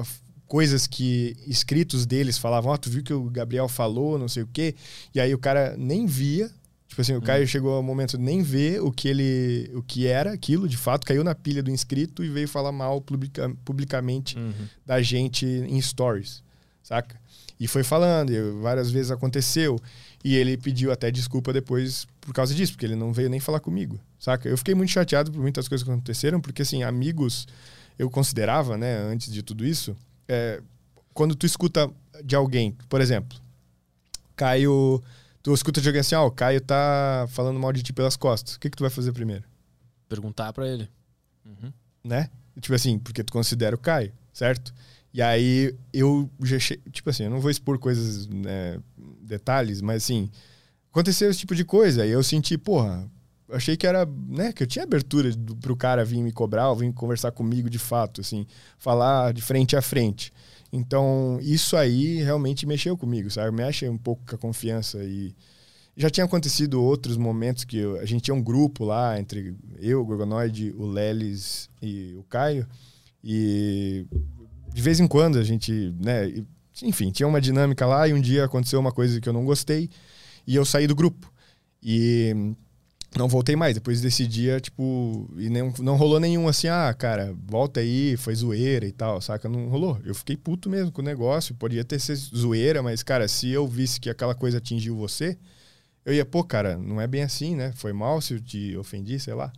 coisas 0.45 0.85
que 0.85 1.35
escritos 1.47 2.05
deles 2.05 2.37
falavam, 2.37 2.71
oh, 2.71 2.77
tu 2.77 2.87
viu 2.87 3.01
que 3.01 3.13
o 3.13 3.31
Gabriel 3.31 3.67
falou, 3.67 4.19
não 4.19 4.27
sei 4.27 4.43
o 4.43 4.47
quê, 4.53 4.75
e 5.11 5.19
aí 5.19 5.33
o 5.33 5.39
cara 5.39 5.75
nem 5.75 6.05
via, 6.05 6.51
tipo 6.87 7.01
assim, 7.01 7.13
o 7.13 7.17
hum. 7.17 7.21
Caio 7.21 7.47
chegou 7.47 7.73
ao 7.73 7.81
momento 7.81 8.15
de 8.15 8.23
nem 8.23 8.43
ver 8.43 8.83
o 8.83 8.91
que 8.91 9.07
ele, 9.07 9.71
o 9.73 9.81
que 9.81 10.05
era 10.05 10.33
aquilo, 10.33 10.69
de 10.69 10.77
fato, 10.77 11.03
caiu 11.03 11.23
na 11.23 11.33
pilha 11.33 11.63
do 11.63 11.71
inscrito 11.71 12.23
e 12.23 12.29
veio 12.29 12.47
falar 12.47 12.71
mal 12.71 13.01
publica, 13.01 13.51
publicamente 13.65 14.37
uhum. 14.37 14.53
da 14.85 15.01
gente 15.01 15.47
em 15.47 15.81
stories, 15.81 16.43
saca? 16.83 17.19
E 17.59 17.67
foi 17.67 17.83
falando, 17.83 18.31
e 18.31 18.51
várias 18.61 18.91
vezes 18.91 19.11
aconteceu, 19.11 19.79
e 20.23 20.35
ele 20.35 20.57
pediu 20.57 20.91
até 20.91 21.09
desculpa 21.09 21.53
depois 21.53 22.05
por 22.19 22.33
causa 22.33 22.53
disso, 22.53 22.73
porque 22.73 22.85
ele 22.85 22.95
não 22.95 23.13
veio 23.13 23.29
nem 23.29 23.39
falar 23.39 23.59
comigo, 23.59 23.99
saca? 24.19 24.49
Eu 24.49 24.57
fiquei 24.57 24.75
muito 24.75 24.89
chateado 24.89 25.31
por 25.31 25.41
muitas 25.41 25.67
coisas 25.67 25.85
que 25.85 25.89
aconteceram, 25.89 26.41
porque 26.41 26.63
assim, 26.63 26.83
amigos 26.83 27.47
eu 27.97 28.09
considerava, 28.09 28.77
né, 28.77 28.97
antes 28.97 29.31
de 29.31 29.41
tudo 29.41 29.65
isso, 29.65 29.95
é, 30.27 30.61
quando 31.13 31.33
tu 31.33 31.45
escuta 31.45 31.89
de 32.23 32.35
alguém, 32.35 32.75
por 32.89 32.99
exemplo, 32.99 33.39
Caio, 34.35 35.01
tu 35.41 35.53
escuta 35.53 35.79
de 35.79 35.87
alguém 35.87 36.01
assim, 36.01 36.15
ó, 36.15 36.23
oh, 36.23 36.27
o 36.27 36.31
Caio 36.31 36.59
tá 36.59 37.25
falando 37.29 37.59
mal 37.59 37.71
de 37.71 37.81
ti 37.81 37.93
pelas 37.93 38.17
costas. 38.17 38.55
O 38.55 38.59
que 38.59 38.69
que 38.69 38.75
tu 38.75 38.83
vai 38.83 38.89
fazer 38.89 39.13
primeiro? 39.13 39.43
Perguntar 40.09 40.51
para 40.51 40.67
ele. 40.67 40.89
Uhum. 41.45 41.71
Né? 42.03 42.29
Tipo 42.59 42.75
assim, 42.75 42.99
porque 42.99 43.23
tu 43.23 43.31
considera 43.31 43.75
o 43.75 43.79
Caio, 43.79 44.11
certo? 44.33 44.73
E 45.15 45.21
aí 45.21 45.73
eu 45.93 46.29
já, 46.43 46.57
tipo 46.91 47.09
assim, 47.09 47.23
eu 47.23 47.29
não 47.29 47.39
vou 47.39 47.49
expor 47.49 47.79
coisas, 47.79 48.27
né, 48.27 48.77
detalhes, 49.21 49.79
mas 49.79 50.03
assim, 50.03 50.29
aconteceu 50.91 51.29
esse 51.29 51.39
tipo 51.39 51.55
de 51.55 51.63
coisa. 51.63 52.05
E 52.05 52.11
eu 52.11 52.21
senti, 52.21 52.57
porra, 52.57 53.09
achei 53.49 53.77
que 53.77 53.87
era, 53.87 54.05
né, 54.27 54.51
que 54.51 54.61
eu 54.61 54.67
tinha 54.67 54.83
abertura 54.83 55.31
do, 55.31 55.55
pro 55.55 55.73
cara 55.73 56.03
vir 56.03 56.21
me 56.21 56.33
cobrar, 56.33 56.73
vir 56.73 56.91
conversar 56.91 57.31
comigo 57.31 57.69
de 57.69 57.79
fato, 57.79 58.19
assim, 58.19 58.45
falar 58.77 59.31
de 59.31 59.41
frente 59.41 59.77
a 59.77 59.81
frente. 59.81 60.33
Então, 60.69 61.39
isso 61.41 61.77
aí 61.77 62.21
realmente 62.21 62.65
mexeu 62.65 62.97
comigo, 62.97 63.31
sabe? 63.31 63.55
Mexe 63.55 63.87
um 63.87 63.97
pouco 63.97 64.21
com 64.27 64.35
a 64.35 64.37
confiança 64.37 65.01
e 65.01 65.33
já 65.95 66.09
tinha 66.09 66.25
acontecido 66.25 66.83
outros 66.83 67.15
momentos 67.15 67.63
que 67.63 67.77
eu, 67.77 67.97
a 68.01 68.05
gente 68.05 68.23
tinha 68.23 68.35
um 68.35 68.43
grupo 68.43 68.83
lá 68.83 69.17
entre 69.17 69.55
eu, 69.79 70.01
o 70.01 70.05
Gorgonoide, 70.05 70.73
o 70.75 70.85
Lelis 70.85 71.69
e 71.81 72.13
o 72.19 72.23
Caio 72.23 72.67
e 73.23 74.05
de 74.75 74.81
vez 74.81 74.99
em 74.99 75.07
quando 75.07 75.39
a 75.39 75.43
gente, 75.43 75.95
né, 76.03 76.43
enfim, 76.83 77.09
tinha 77.09 77.25
uma 77.25 77.39
dinâmica 77.39 77.85
lá 77.85 78.05
e 78.09 78.13
um 78.13 78.19
dia 78.19 78.43
aconteceu 78.43 78.77
uma 78.77 78.91
coisa 78.91 79.21
que 79.21 79.29
eu 79.29 79.31
não 79.31 79.45
gostei 79.45 79.89
e 80.45 80.53
eu 80.53 80.65
saí 80.65 80.85
do 80.85 80.93
grupo. 80.93 81.31
E 81.81 82.53
não 83.17 83.29
voltei 83.29 83.55
mais. 83.55 83.73
Depois 83.73 84.01
desse 84.01 84.27
dia, 84.27 84.59
tipo, 84.59 85.31
e 85.37 85.49
nem, 85.49 85.73
não 85.79 85.95
rolou 85.95 86.19
nenhum 86.19 86.45
assim, 86.49 86.67
ah, 86.67 86.93
cara, 86.93 87.33
volta 87.47 87.79
aí, 87.79 88.17
foi 88.17 88.35
zoeira 88.35 88.85
e 88.85 88.91
tal, 88.91 89.21
saca? 89.21 89.47
Não 89.47 89.69
rolou. 89.69 89.97
Eu 90.03 90.13
fiquei 90.13 90.35
puto 90.35 90.69
mesmo 90.69 90.91
com 90.91 91.01
o 91.01 91.05
negócio. 91.05 91.55
Podia 91.55 91.85
ter 91.85 91.97
sido 91.97 92.37
zoeira, 92.37 92.83
mas, 92.83 93.01
cara, 93.01 93.29
se 93.29 93.49
eu 93.49 93.65
visse 93.65 93.97
que 93.97 94.09
aquela 94.09 94.35
coisa 94.35 94.57
atingiu 94.57 94.97
você, 94.97 95.37
eu 96.03 96.13
ia, 96.13 96.25
pô, 96.25 96.43
cara, 96.43 96.77
não 96.77 96.99
é 96.99 97.07
bem 97.07 97.23
assim, 97.23 97.55
né? 97.55 97.71
Foi 97.77 97.93
mal 97.93 98.19
se 98.19 98.33
eu 98.33 98.41
te 98.41 98.75
ofendi, 98.75 99.17
sei 99.21 99.35
lá. 99.35 99.53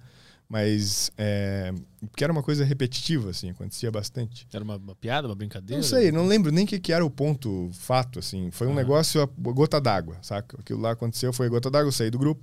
Mas, 0.50 1.11
é, 1.17 1.74
porque 2.09 2.24
era 2.24 2.32
uma 2.32 2.42
coisa 2.42 2.64
repetitiva, 2.64 3.32
assim, 3.32 3.50
acontecia 3.50 3.92
bastante. 3.92 4.48
Era 4.53 4.64
uma, 4.64 4.77
uma 4.77 4.95
piada, 4.95 5.27
uma 5.27 5.35
brincadeira? 5.35 5.82
Não 5.82 5.88
sei, 5.88 6.09
não 6.09 6.26
lembro 6.26 6.51
nem 6.51 6.64
o 6.64 6.67
que, 6.67 6.80
que 6.80 6.93
era 6.93 7.06
o 7.06 7.09
ponto 7.09 7.69
fato, 7.74 8.19
assim. 8.19 8.50
Foi 8.51 8.66
um 8.66 8.69
uhum. 8.69 8.76
negócio, 8.76 9.22
a 9.22 9.26
gota 9.26 9.82
d'água, 9.82 10.17
saca? 10.22 10.58
Aquilo 10.59 10.80
lá 10.80 10.92
aconteceu, 10.92 11.34
foi 11.34 11.48
a 11.48 11.50
gota 11.50 11.69
d'água, 11.69 11.90
eu 11.90 11.92
saí 11.92 12.09
do 12.09 12.17
grupo. 12.17 12.42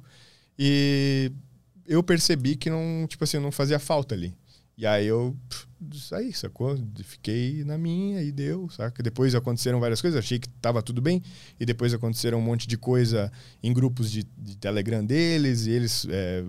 E 0.59 1.33
eu 1.87 2.03
percebi 2.03 2.57
que 2.57 2.69
não, 2.69 3.07
tipo 3.09 3.25
assim, 3.25 3.39
não 3.39 3.51
fazia 3.51 3.79
falta 3.79 4.15
ali. 4.15 4.37
E 4.77 4.87
aí 4.87 5.07
eu 5.07 5.35
saí, 5.95 6.33
sacou? 6.33 6.77
Fiquei 7.05 7.65
na 7.65 7.79
minha 7.79 8.23
e 8.23 8.31
deu, 8.31 8.69
saca? 8.69 9.03
Depois 9.03 9.35
aconteceram 9.35 9.81
várias 9.81 10.03
coisas, 10.03 10.19
achei 10.19 10.39
que 10.39 10.49
tava 10.61 10.83
tudo 10.83 11.01
bem. 11.01 11.23
E 11.59 11.65
depois 11.65 11.95
aconteceram 11.95 12.39
um 12.39 12.43
monte 12.43 12.67
de 12.67 12.77
coisa 12.77 13.33
em 13.63 13.73
grupos 13.73 14.11
de, 14.11 14.25
de 14.37 14.57
Telegram 14.57 15.05
deles, 15.05 15.67
e 15.67 15.71
eles 15.71 16.07
é, 16.11 16.45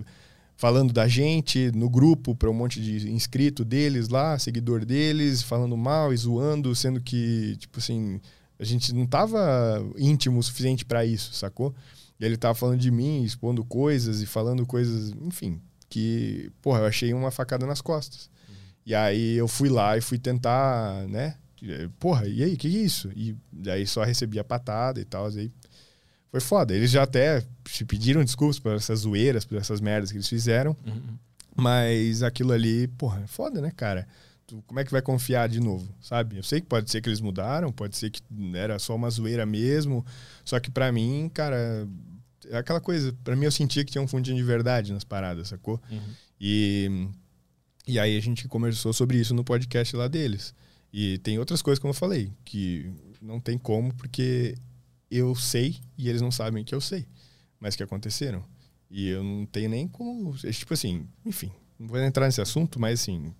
falando 0.56 0.92
da 0.92 1.06
gente 1.06 1.70
no 1.72 1.88
grupo 1.88 2.34
para 2.34 2.50
um 2.50 2.54
monte 2.54 2.80
de 2.80 3.10
inscrito 3.10 3.64
deles 3.64 4.08
lá, 4.08 4.38
seguidor 4.38 4.84
deles, 4.84 5.42
falando 5.42 5.76
mal 5.76 6.12
e 6.12 6.16
zoando, 6.16 6.74
sendo 6.74 7.00
que, 7.00 7.56
tipo 7.58 7.78
assim, 7.78 8.20
a 8.58 8.64
gente 8.64 8.92
não 8.94 9.06
tava 9.06 9.84
íntimo 9.98 10.38
o 10.38 10.42
suficiente 10.42 10.84
para 10.84 11.04
isso, 11.04 11.34
sacou? 11.34 11.74
E 12.18 12.24
ele 12.24 12.38
tava 12.38 12.54
falando 12.54 12.80
de 12.80 12.90
mim, 12.90 13.22
expondo 13.22 13.62
coisas 13.64 14.22
e 14.22 14.26
falando 14.26 14.64
coisas, 14.64 15.12
enfim, 15.20 15.60
que, 15.90 16.50
porra, 16.62 16.80
eu 16.80 16.86
achei 16.86 17.12
uma 17.12 17.30
facada 17.30 17.66
nas 17.66 17.82
costas. 17.82 18.30
Uhum. 18.48 18.54
E 18.86 18.94
aí 18.94 19.34
eu 19.34 19.46
fui 19.46 19.68
lá 19.68 19.98
e 19.98 20.00
fui 20.00 20.18
tentar, 20.18 21.06
né, 21.08 21.36
porra, 21.98 22.26
e 22.26 22.42
aí, 22.42 22.56
que, 22.56 22.68
que 22.70 22.76
é 22.76 22.80
isso? 22.80 23.10
E 23.14 23.36
daí 23.52 23.86
só 23.86 24.02
recebia 24.02 24.42
patada 24.42 25.00
e 25.00 25.04
tal, 25.04 25.26
aí 25.26 25.50
foi 26.36 26.40
foda. 26.40 26.74
Eles 26.74 26.90
já 26.90 27.02
até 27.02 27.42
se 27.68 27.84
pediram 27.84 28.22
desculpas 28.24 28.58
por 28.58 28.74
essas 28.74 29.00
zoeiras, 29.00 29.44
por 29.44 29.56
essas 29.56 29.80
merdas 29.80 30.10
que 30.10 30.16
eles 30.18 30.28
fizeram, 30.28 30.76
Uhum. 30.86 31.16
mas 31.56 32.22
aquilo 32.22 32.52
ali, 32.52 32.86
porra, 32.88 33.22
é 33.22 33.26
foda, 33.26 33.60
né, 33.60 33.72
cara? 33.74 34.06
Tu, 34.46 34.62
como 34.66 34.78
é 34.78 34.84
que 34.84 34.92
vai 34.92 35.02
confiar 35.02 35.48
de 35.48 35.58
novo, 35.60 35.88
sabe? 36.00 36.36
Eu 36.36 36.42
sei 36.42 36.60
que 36.60 36.66
pode 36.66 36.90
ser 36.90 37.00
que 37.00 37.08
eles 37.08 37.20
mudaram, 37.20 37.72
pode 37.72 37.96
ser 37.96 38.10
que 38.10 38.20
era 38.54 38.78
só 38.78 38.94
uma 38.94 39.10
zoeira 39.10 39.44
mesmo, 39.46 40.04
só 40.44 40.60
que 40.60 40.70
pra 40.70 40.92
mim, 40.92 41.28
cara, 41.32 41.88
é 42.48 42.56
aquela 42.58 42.80
coisa, 42.80 43.12
pra 43.24 43.34
mim 43.34 43.44
eu 43.46 43.50
sentia 43.52 43.84
que 43.84 43.90
tinha 43.90 44.02
um 44.02 44.06
fundinho 44.06 44.36
de 44.36 44.42
verdade 44.44 44.92
nas 44.92 45.02
paradas, 45.04 45.48
sacou? 45.48 45.80
Uhum. 45.90 45.98
E, 46.40 47.08
e 47.88 47.98
aí 47.98 48.16
a 48.16 48.20
gente 48.20 48.46
conversou 48.46 48.92
sobre 48.92 49.18
isso 49.18 49.34
no 49.34 49.42
podcast 49.42 49.96
lá 49.96 50.06
deles. 50.06 50.54
E 50.92 51.18
tem 51.18 51.38
outras 51.38 51.60
coisas, 51.60 51.80
como 51.80 51.90
eu 51.90 51.94
falei, 51.96 52.30
que 52.44 52.88
não 53.20 53.40
tem 53.40 53.58
como, 53.58 53.92
porque 53.94 54.54
eu 55.10 55.34
sei 55.34 55.76
e 55.96 56.08
eles 56.08 56.20
não 56.20 56.30
sabem 56.30 56.64
que 56.64 56.74
eu 56.74 56.80
sei, 56.80 57.06
mas 57.60 57.76
que 57.76 57.82
aconteceram. 57.82 58.44
E 58.90 59.08
eu 59.08 59.22
não 59.22 59.46
tenho 59.46 59.68
nem 59.68 59.88
como. 59.88 60.34
é 60.44 60.50
Tipo 60.52 60.74
assim, 60.74 61.06
enfim, 61.24 61.50
não 61.78 61.88
vou 61.88 61.98
entrar 61.98 62.26
nesse 62.26 62.40
assunto, 62.40 62.80
mas 62.80 63.00
assim. 63.00 63.34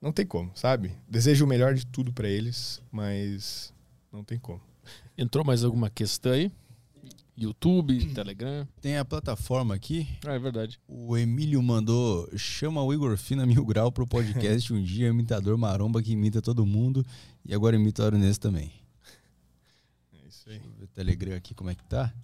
Não 0.00 0.12
tem 0.12 0.26
como, 0.26 0.50
sabe? 0.54 0.92
Desejo 1.08 1.46
o 1.46 1.48
melhor 1.48 1.74
de 1.74 1.86
tudo 1.86 2.12
pra 2.12 2.28
eles, 2.28 2.82
mas 2.92 3.72
não 4.12 4.22
tem 4.22 4.38
como. 4.38 4.60
Entrou 5.16 5.44
mais 5.44 5.64
alguma 5.64 5.88
questão 5.88 6.32
aí? 6.32 6.52
YouTube, 7.36 8.14
Telegram. 8.14 8.66
Tem 8.80 8.96
a 8.96 9.04
plataforma 9.04 9.74
aqui. 9.74 10.06
Ah, 10.24 10.34
é 10.34 10.38
verdade. 10.38 10.78
O 10.86 11.16
Emílio 11.16 11.60
mandou: 11.62 12.28
chama 12.36 12.82
o 12.82 12.94
Igor 12.94 13.16
Fina 13.16 13.44
Mil 13.44 13.64
Grau 13.64 13.90
pro 13.90 14.06
podcast 14.06 14.72
um 14.72 14.82
dia, 14.82 15.08
imitador 15.08 15.58
maromba 15.58 16.02
que 16.02 16.12
imita 16.12 16.40
todo 16.40 16.64
mundo. 16.64 17.04
E 17.44 17.52
agora 17.52 17.74
imita 17.74 18.02
o 18.02 18.06
Aronês 18.06 18.38
também. 18.38 18.70
É 20.12 20.28
isso 20.28 20.48
aí. 20.48 20.58
Deixa 20.58 20.68
eu 20.68 20.72
ver 20.72 20.78
o 20.78 20.82
Telegram 20.94 21.36
aqui 21.36 21.54
como 21.54 21.70
é 21.70 21.74
que 21.74 21.84
tá. 21.84 22.14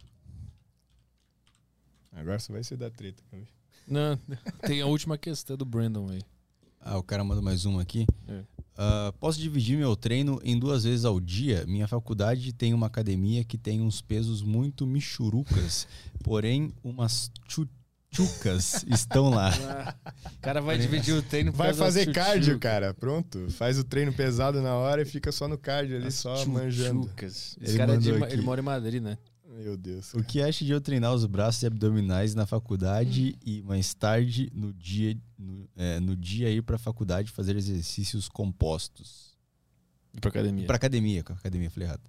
Agora 2.12 2.38
só 2.38 2.52
vai 2.52 2.62
ser 2.62 2.76
da 2.76 2.90
treta. 2.90 3.22
Não, 3.86 4.18
tem 4.66 4.80
a 4.80 4.86
última 4.86 5.18
questão 5.18 5.56
do 5.56 5.64
Brandon 5.64 6.08
aí. 6.10 6.22
Ah, 6.80 6.96
o 6.96 7.02
cara 7.02 7.22
mandou 7.22 7.42
mais 7.42 7.64
uma 7.64 7.82
aqui. 7.82 8.06
É. 8.28 8.42
Ah, 8.76 9.12
posso 9.20 9.38
dividir 9.38 9.76
meu 9.76 9.94
treino 9.94 10.40
em 10.42 10.58
duas 10.58 10.84
vezes 10.84 11.04
ao 11.04 11.20
dia? 11.20 11.66
Minha 11.66 11.86
faculdade 11.86 12.52
tem 12.52 12.72
uma 12.72 12.86
academia 12.86 13.44
que 13.44 13.58
tem 13.58 13.80
uns 13.80 14.00
pesos 14.00 14.42
muito 14.42 14.86
michurucas, 14.86 15.86
porém 16.22 16.72
umas 16.82 17.30
tchutchucas 18.10 18.84
estão 18.88 19.30
lá. 19.30 19.50
O 20.34 20.38
cara 20.40 20.60
vai 20.60 20.78
dividir 20.78 21.14
o 21.14 21.22
treino 21.22 21.52
por 21.52 21.58
Vai 21.58 21.74
fazer 21.74 22.12
cardio, 22.12 22.58
cara. 22.58 22.92
Pronto. 22.94 23.48
Faz 23.50 23.78
o 23.78 23.84
treino 23.84 24.12
pesado 24.12 24.60
na 24.60 24.74
hora 24.74 25.02
e 25.02 25.04
fica 25.04 25.30
só 25.32 25.46
no 25.48 25.56
cardio 25.58 25.96
ali, 25.96 26.06
As 26.08 26.14
só 26.14 26.44
manjando. 26.46 27.02
tchutchucas. 27.02 27.56
Esse 27.60 27.72
Ele 27.72 27.78
cara 27.78 27.94
é 27.94 27.96
de, 27.96 28.10
ele 28.10 28.42
mora 28.42 28.60
em 28.60 28.64
Madrid, 28.64 29.02
né? 29.02 29.18
Meu 29.48 29.76
Deus. 29.76 30.14
O 30.14 30.22
que 30.22 30.40
acha 30.40 30.64
de 30.64 30.70
eu 30.70 30.80
treinar 30.80 31.12
os 31.12 31.26
braços 31.26 31.62
e 31.62 31.66
abdominais 31.66 32.34
na 32.34 32.46
faculdade 32.46 33.36
e 33.44 33.62
mais 33.62 33.92
tarde 33.92 34.50
no 34.54 34.72
dia, 34.72 35.16
no, 35.36 35.68
é, 35.76 36.00
no 36.00 36.16
dia 36.16 36.50
ir 36.50 36.62
pra 36.62 36.78
faculdade 36.78 37.30
fazer 37.30 37.56
exercícios 37.56 38.28
compostos? 38.28 39.36
Ir 40.14 40.20
pra 40.20 40.30
academia. 40.30 40.66
Pra 40.66 40.76
academia, 40.76 41.22
com 41.22 41.32
academia, 41.32 41.68
falei 41.70 41.88
errado. 41.88 42.02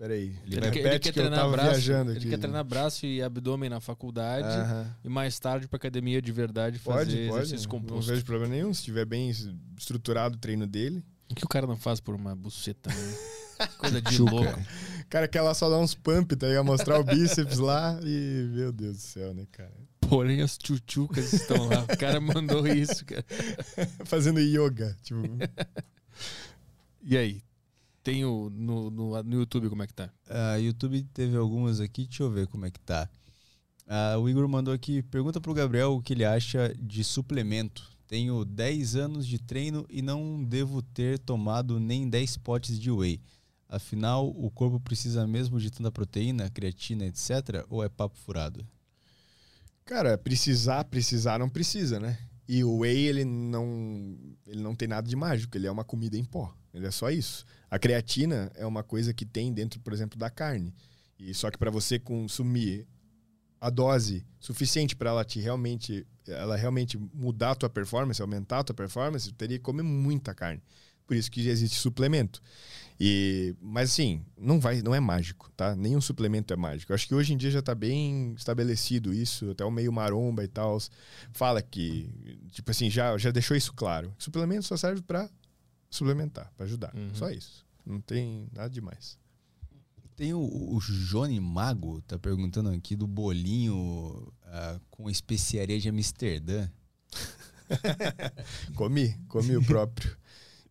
Peraí. 0.00 0.34
Ele, 0.46 0.54
Repete 0.54 0.70
quer, 0.72 0.86
ele 0.88 0.98
quer 0.98 1.12
treinar 1.12 1.50
braço, 1.50 1.68
viajando 1.72 2.10
ele 2.12 2.18
aqui. 2.20 2.28
quer 2.30 2.38
treinar 2.38 2.64
braço 2.64 3.04
e 3.04 3.22
abdômen 3.22 3.68
na 3.68 3.80
faculdade 3.80 4.48
Aham. 4.48 4.96
e 5.04 5.08
mais 5.10 5.38
tarde 5.38 5.68
pra 5.68 5.76
academia 5.76 6.22
de 6.22 6.32
verdade 6.32 6.78
fazer 6.78 7.04
Pode, 7.16 7.28
pode. 7.28 7.42
exercício 7.44 7.68
Não 7.70 7.78
composto. 7.80 8.10
vejo 8.10 8.24
problema 8.24 8.54
nenhum. 8.54 8.72
Se 8.72 8.82
tiver 8.82 9.04
bem 9.04 9.28
estruturado 9.76 10.36
o 10.36 10.38
treino 10.38 10.66
dele. 10.66 11.04
O 11.30 11.34
que 11.34 11.44
o 11.44 11.48
cara 11.48 11.66
não 11.66 11.76
faz 11.76 12.00
por 12.00 12.14
uma 12.14 12.34
buceta, 12.34 12.88
né? 12.88 13.66
Coisa 13.76 14.00
de 14.00 14.14
Chuca. 14.14 14.30
louco. 14.32 14.58
Cara, 15.10 15.28
quer 15.28 15.42
lá 15.42 15.52
só 15.52 15.68
dar 15.68 15.76
uns 15.76 15.94
pump, 15.94 16.34
tá 16.34 16.46
ligado? 16.48 16.64
Mostrar 16.64 16.98
o 16.98 17.04
bíceps 17.04 17.58
lá 17.58 18.00
e. 18.02 18.48
Meu 18.54 18.72
Deus 18.72 18.96
do 18.96 19.02
céu, 19.02 19.34
né, 19.34 19.44
cara? 19.52 19.70
Porém, 20.00 20.40
as 20.40 20.56
tchutchucas 20.56 21.30
estão 21.34 21.68
lá. 21.68 21.82
O 21.84 21.98
cara 21.98 22.18
mandou 22.22 22.66
isso, 22.66 23.04
cara. 23.04 23.22
Fazendo 24.06 24.40
yoga. 24.40 24.96
Tipo, 25.02 25.20
E 27.02 27.18
aí? 27.18 27.42
Tem 28.02 28.24
o, 28.24 28.50
no, 28.50 28.90
no, 28.90 29.22
no 29.22 29.36
YouTube 29.36 29.68
como 29.68 29.82
é 29.82 29.86
que 29.86 29.94
tá? 29.94 30.10
Ah, 30.28 30.56
YouTube 30.56 31.02
teve 31.12 31.36
algumas 31.36 31.80
aqui, 31.80 32.06
deixa 32.06 32.22
eu 32.22 32.30
ver 32.30 32.46
como 32.46 32.66
é 32.66 32.70
que 32.70 32.80
tá. 32.80 33.08
Ah, 33.86 34.16
o 34.18 34.28
Igor 34.28 34.48
mandou 34.48 34.72
aqui, 34.72 35.02
pergunta 35.02 35.40
pro 35.40 35.54
Gabriel 35.54 35.92
o 35.92 36.02
que 36.02 36.12
ele 36.12 36.24
acha 36.24 36.74
de 36.78 37.04
suplemento. 37.04 37.90
Tenho 38.06 38.44
10 38.44 38.96
anos 38.96 39.26
de 39.26 39.38
treino 39.38 39.86
e 39.88 40.02
não 40.02 40.42
devo 40.42 40.82
ter 40.82 41.18
tomado 41.18 41.78
nem 41.78 42.08
10 42.08 42.38
potes 42.38 42.78
de 42.78 42.90
whey. 42.90 43.20
Afinal, 43.68 44.28
o 44.28 44.50
corpo 44.50 44.80
precisa 44.80 45.26
mesmo 45.26 45.60
de 45.60 45.70
tanta 45.70 45.92
proteína, 45.92 46.50
creatina, 46.50 47.06
etc? 47.06 47.64
Ou 47.68 47.84
é 47.84 47.88
papo 47.88 48.18
furado? 48.18 48.66
cara, 49.90 50.16
precisar, 50.16 50.84
precisar 50.84 51.40
não 51.40 51.48
precisa, 51.48 51.98
né? 51.98 52.16
E 52.48 52.62
o 52.62 52.78
whey, 52.78 53.06
ele 53.06 53.24
não, 53.24 54.16
ele 54.46 54.62
não 54.62 54.72
tem 54.72 54.86
nada 54.86 55.08
de 55.08 55.16
mágico, 55.16 55.56
ele 55.56 55.66
é 55.66 55.70
uma 55.70 55.82
comida 55.82 56.16
em 56.16 56.24
pó. 56.24 56.54
Ele 56.72 56.86
é 56.86 56.90
só 56.92 57.10
isso. 57.10 57.44
A 57.70 57.78
creatina 57.78 58.50
é 58.54 58.66
uma 58.66 58.82
coisa 58.82 59.14
que 59.14 59.24
tem 59.24 59.52
dentro, 59.52 59.78
por 59.80 59.92
exemplo, 59.92 60.18
da 60.18 60.28
carne. 60.28 60.74
E 61.18 61.32
só 61.34 61.50
que 61.50 61.58
para 61.58 61.70
você 61.70 61.98
consumir 61.98 62.86
a 63.60 63.68
dose 63.68 64.26
suficiente 64.40 64.96
para 64.96 65.10
ela 65.10 65.24
te 65.24 65.38
realmente, 65.38 66.06
ela 66.26 66.56
realmente 66.56 66.98
mudar 67.12 67.52
a 67.52 67.54
tua 67.54 67.68
performance, 67.68 68.20
aumentar 68.20 68.60
a 68.60 68.64
tua 68.64 68.74
performance, 68.74 69.28
tu 69.28 69.34
teria 69.34 69.58
que 69.58 69.64
comer 69.64 69.82
muita 69.82 70.34
carne. 70.34 70.62
Por 71.06 71.16
isso 71.16 71.30
que 71.30 71.48
existe 71.48 71.76
suplemento. 71.76 72.40
E, 72.98 73.54
mas 73.60 73.90
assim, 73.90 74.24
não 74.38 74.60
vai, 74.60 74.80
não 74.80 74.94
é 74.94 75.00
mágico, 75.00 75.50
tá? 75.56 75.74
Nenhum 75.74 76.00
suplemento 76.00 76.54
é 76.54 76.56
mágico. 76.56 76.92
Eu 76.92 76.94
acho 76.94 77.08
que 77.08 77.14
hoje 77.14 77.32
em 77.32 77.36
dia 77.36 77.50
já 77.50 77.60
tá 77.60 77.74
bem 77.74 78.32
estabelecido 78.36 79.12
isso, 79.12 79.50
até 79.50 79.64
o 79.64 79.70
meio 79.70 79.92
maromba 79.92 80.44
e 80.44 80.48
tal 80.48 80.78
fala 81.32 81.60
que, 81.60 82.08
tipo 82.52 82.70
assim, 82.70 82.88
já, 82.88 83.18
já 83.18 83.30
deixou 83.30 83.56
isso 83.56 83.72
claro. 83.72 84.14
Suplemento 84.18 84.62
só 84.62 84.76
serve 84.76 85.02
para 85.02 85.28
suplementar, 85.90 86.52
para 86.56 86.66
ajudar. 86.66 86.94
Uhum. 86.94 87.14
Só 87.14 87.30
isso. 87.30 87.66
Não 87.84 88.00
tem 88.00 88.48
nada 88.52 88.70
demais. 88.70 89.18
Tem 90.16 90.34
o, 90.34 90.40
o 90.40 90.78
Johnny 90.80 91.40
Mago, 91.40 92.02
tá 92.02 92.18
perguntando 92.18 92.70
aqui 92.70 92.94
do 92.94 93.06
bolinho 93.06 94.32
ah, 94.44 94.78
com 94.90 95.08
especiaria 95.08 95.80
de 95.80 95.88
Amsterdã. 95.88 96.68
Comi, 98.76 99.18
comi 99.28 99.56
o 99.56 99.64
próprio. 99.64 100.16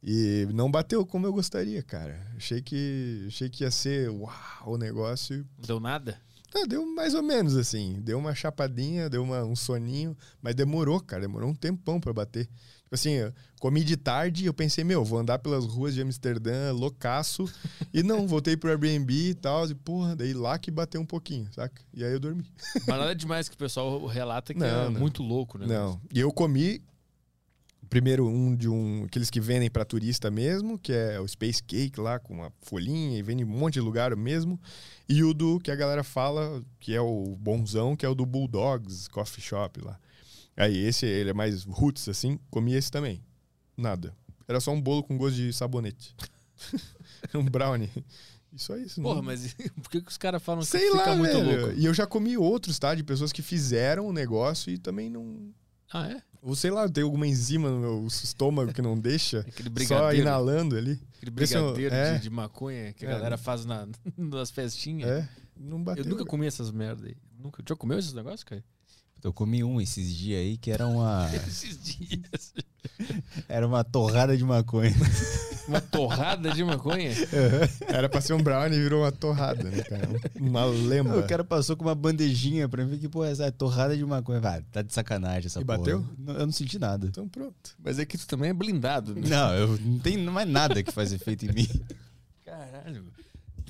E 0.02 0.48
não 0.54 0.72
bateu 0.72 1.06
como 1.06 1.26
eu 1.26 1.34
gostaria, 1.34 1.84
cara. 1.84 2.26
Achei 2.38 2.62
que, 2.62 3.26
achei 3.28 3.50
que 3.50 3.64
ia 3.64 3.72
ser 3.72 4.10
uau, 4.10 4.34
o 4.66 4.78
negócio. 4.78 5.46
Não 5.58 5.66
deu 5.66 5.80
nada? 5.80 6.20
Ah, 6.56 6.66
deu 6.66 6.86
mais 6.86 7.14
ou 7.14 7.22
menos 7.22 7.56
assim. 7.56 8.00
Deu 8.02 8.18
uma 8.18 8.34
chapadinha, 8.34 9.10
deu 9.10 9.22
uma, 9.24 9.44
um 9.44 9.56
soninho, 9.56 10.18
mas 10.42 10.56
demorou, 10.56 11.00
cara. 11.00 11.22
Demorou 11.22 11.50
um 11.50 11.56
tempão 11.56 12.00
pra 12.00 12.14
bater. 12.14 12.50
Tipo 12.90 12.96
assim, 12.96 13.12
eu 13.12 13.32
comi 13.60 13.84
de 13.84 13.96
tarde 13.96 14.44
e 14.44 14.48
eu 14.48 14.54
pensei, 14.54 14.84
meu, 14.84 15.06
vou 15.06 15.20
andar 15.20 15.38
pelas 15.38 15.64
ruas 15.64 15.94
de 15.94 16.02
Amsterdã, 16.02 16.72
loucaço. 16.74 17.46
e 17.94 18.02
não, 18.02 18.28
voltei 18.28 18.58
pro 18.58 18.72
Airbnb 18.72 19.14
e 19.14 19.36
tal. 19.36 19.70
E 19.70 19.76
porra, 19.76 20.16
daí 20.16 20.34
lá 20.34 20.58
que 20.58 20.72
bateu 20.72 21.00
um 21.00 21.06
pouquinho, 21.06 21.48
saca? 21.54 21.80
E 21.94 22.04
aí 22.04 22.12
eu 22.12 22.20
dormi. 22.20 22.44
Mas 22.88 23.00
nada 23.00 23.14
demais 23.16 23.48
que 23.48 23.54
o 23.54 23.58
pessoal 23.60 24.04
relata 24.08 24.56
que 24.56 24.60
Não, 24.60 24.68
é 24.68 24.90
não. 24.90 25.00
muito 25.00 25.22
louco, 25.22 25.60
né? 25.60 25.68
Não. 25.68 26.02
E 26.12 26.20
eu 26.20 26.32
comi 26.32 26.82
primeiro 27.92 28.28
um 28.28 28.56
de 28.56 28.68
um 28.68 29.04
aqueles 29.06 29.30
que 29.30 29.40
vendem 29.40 29.70
pra 29.70 29.86
turista 29.86 30.32
mesmo, 30.32 30.80
que 30.80 30.92
é 30.92 31.20
o 31.20 31.28
Space 31.28 31.62
Cake 31.62 32.00
lá 32.00 32.18
com 32.18 32.34
uma 32.34 32.52
folhinha 32.62 33.20
e 33.20 33.22
vende 33.22 33.44
em 33.44 33.46
um 33.46 33.50
monte 33.50 33.76
de 33.76 33.82
lugar 33.82 34.16
mesmo, 34.16 34.60
e 35.08 35.24
o 35.24 35.32
do 35.32 35.60
que 35.60 35.70
a 35.70 35.76
galera 35.76 36.04
fala 36.04 36.60
que 36.80 36.94
é 36.96 37.02
o 37.02 37.36
bonzão, 37.40 37.96
que 37.96 38.04
é 38.06 38.10
o 38.10 38.16
do 38.16 38.26
Bulldogs 38.26 39.08
Coffee 39.10 39.44
Shop 39.44 39.80
lá. 39.82 40.00
Aí 40.60 40.78
esse 40.78 41.06
ele 41.06 41.30
é 41.30 41.34
mais 41.34 41.64
roots 41.64 42.08
assim, 42.10 42.38
comi 42.50 42.74
esse 42.74 42.92
também. 42.92 43.24
Nada. 43.78 44.14
Era 44.48 44.60
só 44.60 44.72
um 44.72 44.82
bolo 44.82 45.02
com 45.04 45.18
gosto 45.18 45.36
de 45.38 45.54
sabonete. 45.54 46.16
um 47.34 47.44
brownie. 47.46 47.90
E 48.52 48.60
só 48.60 48.76
isso. 48.76 49.02
Porra, 49.02 49.16
não- 49.18 49.24
mas 49.24 49.54
por 49.82 49.90
que, 49.90 50.02
que 50.02 50.10
os 50.10 50.18
caras 50.18 50.42
falam 50.42 50.62
que 50.62 50.68
Sei 50.70 50.82
fica 50.92 51.12
lá, 51.12 51.16
muito 51.16 51.32
velho. 51.34 51.62
louco? 51.68 51.76
E 51.80 51.86
eu 51.86 51.94
já 51.94 52.06
comi 52.08 52.36
outros, 52.38 52.78
tá? 52.80 52.94
De 52.96 53.04
pessoas 53.04 53.32
que 53.32 53.42
fizeram 53.42 54.08
o 54.08 54.12
negócio 54.14 54.72
e 54.72 54.78
também 54.78 55.10
não, 55.10 55.54
Ah, 55.94 56.10
é? 56.10 56.22
ou 56.42 56.56
sei 56.56 56.72
lá, 56.72 56.90
tem 56.90 57.04
alguma 57.04 57.28
enzima 57.28 57.70
no 57.70 57.80
meu 57.80 58.08
estômago 58.08 58.74
que 58.74 58.82
não 58.82 59.00
deixa. 59.00 59.42
Aquele 59.48 59.70
só 59.70 59.74
brigadeiro. 59.74 60.22
inalando 60.24 60.76
ali. 60.76 60.94
Aquele 61.18 61.30
eu- 61.30 61.34
brigadeiro 61.34 61.94
é. 61.96 62.14
de, 62.16 62.24
de 62.24 62.30
maconha 62.30 62.92
que 62.94 63.06
a 63.06 63.10
É. 63.10 63.14
galera 63.14 63.38
faz 63.38 63.66
na, 63.66 63.88
nas 64.18 64.50
festinhas. 64.50 65.10
É, 65.10 65.30
não 65.56 65.84
bateu. 65.84 66.04
Eu 66.04 66.10
nunca 66.10 66.26
comi 66.26 66.48
essas 66.48 66.72
merda 66.72 67.08
aí. 67.08 67.16
Nunca. 67.38 67.64
Já 67.68 67.76
comeu 67.76 68.00
esses 68.00 68.14
negócios, 68.14 68.44
cara? 68.44 68.64
Eu 69.24 69.34
comi 69.34 69.64
um 69.64 69.82
esses 69.82 70.14
dias 70.16 70.40
aí 70.40 70.58
que 70.58 70.72
era 70.72 70.88
uma, 70.88 71.30
Esses 71.36 71.78
dias. 71.84 72.54
era 73.50 73.68
uma 73.68 73.84
torrada 73.84 74.38
de 74.38 74.44
maconha. 74.44 74.94
Uma 75.68 75.82
torrada 75.82 76.52
de 76.52 76.64
maconha? 76.64 77.12
Era 77.88 78.08
pra 78.10 78.22
ser 78.22 78.34
um 78.34 78.42
brownie 78.42 78.78
e 78.78 78.82
virou 78.82 79.04
uma 79.04 79.12
torrada, 79.12 79.64
né, 79.70 79.84
cara? 79.84 80.08
Uma 80.40 80.66
lembra. 80.66 81.20
O 81.20 81.28
cara 81.28 81.44
passou 81.44 81.76
com 81.76 81.84
uma 81.84 81.94
bandejinha 81.96 82.68
pra 82.68 82.86
mim, 82.86 82.98
que, 82.98 83.08
pô, 83.10 83.24
essa 83.26 83.46
é 83.46 83.52
torrada 83.52 83.96
de 83.96 84.06
maconha. 84.06 84.40
Vai, 84.40 84.62
tá 84.72 84.82
de 84.82 84.94
sacanagem 84.94 85.48
essa 85.48 85.60
E 85.62 85.66
porra. 85.66 85.78
bateu? 85.78 86.06
Não, 86.18 86.34
Eu 86.36 86.46
não 86.46 86.54
senti 86.54 86.80
nada. 86.80 87.06
Então 87.08 87.28
pronto. 87.28 87.76
Mas 87.84 88.00
é 88.00 88.06
que 88.06 88.18
tu 88.18 88.26
também 88.26 88.50
é 88.50 88.54
blindado, 88.54 89.14
né? 89.14 89.28
Não, 89.28 89.54
eu 89.54 89.78
não 89.80 90.00
tem 90.00 90.18
mais 90.18 90.48
nada 90.48 90.82
que 90.82 90.92
faz 90.92 91.12
efeito 91.12 91.46
em 91.46 91.54
mim. 91.54 91.68
Caralho. 92.46 93.06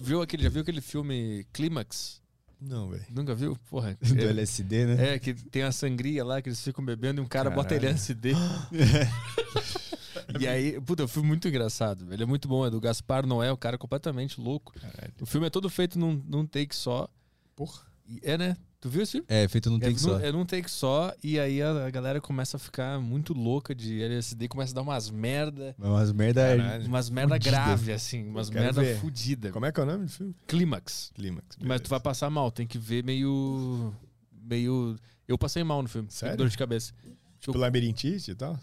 Viu 0.01 0.21
aquele, 0.21 0.43
já 0.43 0.49
viu 0.49 0.61
aquele 0.61 0.81
filme 0.81 1.45
Clímax? 1.51 2.18
Não, 2.61 2.89
velho. 2.89 3.05
Nunca 3.09 3.33
viu? 3.33 3.57
Porra. 3.69 3.97
Do 4.01 4.19
é- 4.19 4.29
LSD, 4.29 4.85
né? 4.85 5.15
É, 5.15 5.19
que 5.19 5.33
tem 5.33 5.63
a 5.63 5.71
sangria 5.71 6.23
lá 6.25 6.41
que 6.41 6.49
eles 6.49 6.61
ficam 6.61 6.83
bebendo 6.83 7.21
e 7.21 7.23
um 7.23 7.27
cara 7.27 7.49
bota 7.49 7.69
Caralho. 7.69 7.89
LSD. 7.89 8.33
e 10.39 10.47
aí, 10.47 10.79
puta, 10.81 11.05
o 11.05 11.07
filme 11.07 11.27
é 11.27 11.29
muito 11.29 11.47
engraçado. 11.47 12.11
Ele 12.11 12.23
é 12.23 12.25
muito 12.25 12.47
bom, 12.47 12.65
é 12.65 12.69
do 12.69 12.81
Gaspar 12.81 13.25
Noé, 13.25 13.51
o 13.51 13.57
cara 13.57 13.77
completamente 13.77 14.41
louco. 14.41 14.73
Caralho. 14.73 15.13
O 15.21 15.25
filme 15.25 15.47
é 15.47 15.49
todo 15.49 15.69
feito 15.69 15.97
num, 15.97 16.21
num 16.27 16.45
take 16.45 16.75
só. 16.75 17.07
Porra. 17.55 17.81
É, 18.23 18.37
né? 18.37 18.57
Tu 18.81 18.89
viu 18.89 19.01
esse 19.01 19.11
filme? 19.13 19.25
É, 19.27 19.45
feito 19.47 19.69
num 19.69 19.75
é, 19.75 19.79
take 19.81 19.99
só. 19.99 20.19
é 20.19 20.31
num 20.31 20.45
take 20.45 20.71
só, 20.71 21.13
e 21.21 21.37
aí 21.37 21.61
a, 21.61 21.87
a 21.87 21.89
galera 21.89 22.21
começa 22.21 22.55
a 22.55 22.59
ficar 22.59 22.97
muito 23.01 23.33
louca 23.33 23.75
de 23.75 24.01
LSD, 24.01 24.47
começa 24.47 24.71
a 24.71 24.75
dar 24.75 24.81
umas 24.83 25.09
merda, 25.09 25.75
Umas 25.77 26.13
merda. 26.13 26.55
Caralho. 26.57 26.85
umas 26.87 27.09
merda 27.09 27.35
Fudida. 27.35 27.51
grave, 27.51 27.91
assim, 27.91 28.25
umas 28.29 28.49
merda 28.49 28.81
ver. 28.81 28.97
fudida. 28.99 29.51
Como 29.51 29.65
é 29.65 29.71
que 29.73 29.79
é 29.81 29.83
o 29.83 29.85
nome 29.85 30.05
do 30.05 30.11
filme? 30.11 30.33
Clímax. 30.47 31.11
Clímax. 31.13 31.57
Mas 31.61 31.81
tu 31.81 31.89
vai 31.89 31.99
passar 31.99 32.29
mal, 32.29 32.49
tem 32.51 32.65
que 32.65 32.77
ver 32.77 33.03
meio. 33.03 33.93
meio. 34.31 34.95
Eu 35.27 35.37
passei 35.37 35.61
mal 35.63 35.83
no 35.83 35.89
filme. 35.89 36.07
Sério? 36.09 36.37
Dor 36.37 36.47
de 36.47 36.57
cabeça. 36.57 36.93
Tipo 37.41 37.57
labirintite 37.57 38.31
e 38.31 38.35
tal? 38.35 38.57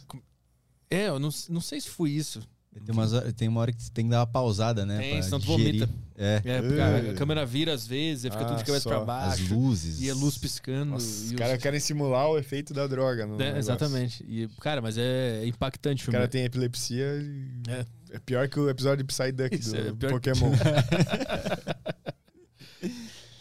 É, 0.91 1.09
eu 1.09 1.19
não, 1.19 1.28
não 1.51 1.61
sei 1.61 1.78
se 1.81 1.91
foi 1.91 2.11
isso. 2.11 2.41
Tem, 2.85 2.93
umas 2.95 3.13
tem 3.35 3.49
uma 3.49 3.61
hora 3.61 3.73
que 3.73 3.83
você 3.83 3.91
tem 3.91 4.05
que 4.05 4.11
dar 4.11 4.21
uma 4.21 4.27
pausada, 4.27 4.85
né? 4.85 4.99
Tem, 4.99 5.23
senão 5.23 5.41
tu 5.41 5.47
vomita. 5.47 5.89
É. 6.19 6.41
É, 6.45 6.63
porque 6.63 6.81
a, 7.11 7.15
câmera 7.15 7.45
vira 7.45 7.73
às 7.75 7.87
vezes, 7.87 8.25
fica 8.25 8.45
tudo 8.45 8.57
de 8.57 8.63
Ah, 8.63 8.67
cabeça 8.67 8.81
só. 8.81 8.89
pra 8.91 9.01
As 9.01 9.07
baixo. 9.39 9.55
luzes. 9.55 10.01
E 10.01 10.11
a 10.11 10.15
luz 10.15 10.39
piscando. 10.39 10.93
Nossa, 10.93 11.07
e 11.07 11.09
os 11.27 11.31
os- 11.33 11.37
caras 11.37 11.61
querem 11.63 11.79
simular 11.81 12.29
o 12.31 12.39
efeito 12.39 12.73
da 12.73 12.87
droga. 12.87 13.27
No 13.27 13.41
É, 13.41 13.59
exatamente. 13.59 14.25
E, 14.29 14.49
cara, 14.61 14.81
mas 14.81 14.97
é, 14.99 15.41
é 15.43 15.47
impactante 15.47 16.01
o 16.01 16.03
O 16.03 16.05
filme. 16.07 16.17
cara 16.19 16.29
tem 16.29 16.45
epilepsia 16.45 17.05
e 17.23 17.71
É. 17.71 17.85
é. 18.13 18.19
pior 18.19 18.49
que 18.49 18.59
o 18.59 18.69
episódio 18.71 19.05
de 19.05 19.13
Psyduck 19.13 19.55
Isso, 19.55 19.71
do 19.73 19.77
é 19.77 19.93
pior 19.93 20.21
que- 20.21 20.31
Pokémon. 20.33 20.53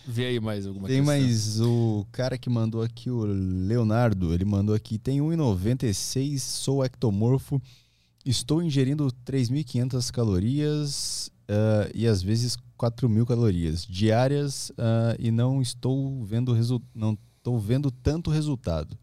Vê 0.07 0.25
aí 0.27 0.39
mais 0.39 0.67
alguma 0.67 0.87
Tem 0.87 0.97
questão. 0.97 1.05
mais 1.19 1.59
o 1.61 2.05
cara 2.11 2.37
que 2.37 2.47
mandou 2.49 2.81
aqui, 2.83 3.09
o 3.09 3.23
Leonardo. 3.25 4.33
Ele 4.33 4.45
mandou 4.45 4.75
aqui: 4.75 4.99
tem 4.99 5.19
1,96, 5.19 6.39
sou 6.43 6.85
ectomorfo, 6.85 7.59
estou 8.25 8.61
ingerindo 8.61 9.07
3.500 9.25 10.11
calorias 10.11 11.31
ah, 11.47 11.89
e 11.93 12.07
às 12.07 12.21
vezes 12.21 12.57
4.000 12.77 13.25
calorias 13.25 13.85
diárias 13.85 14.71
ah, 14.77 15.15
e 15.19 15.31
não 15.31 15.61
estou 15.61 16.23
vendo 16.23 16.55
não 16.93 17.17
estou 17.37 17.59
vendo 17.59 17.91
tanto 17.91 18.31
resultado. 18.31 18.97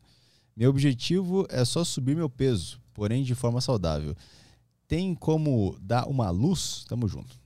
Meu 0.56 0.68
objetivo 0.68 1.46
é 1.48 1.64
só 1.64 1.82
subir 1.84 2.14
meu 2.14 2.28
peso, 2.28 2.80
porém 2.92 3.22
de 3.22 3.34
forma 3.34 3.60
saudável. 3.60 4.14
Tem 4.86 5.14
como 5.14 5.76
dar 5.80 6.06
uma 6.06 6.28
luz? 6.28 6.84
Tamo 6.86 7.08
junto. 7.08 7.40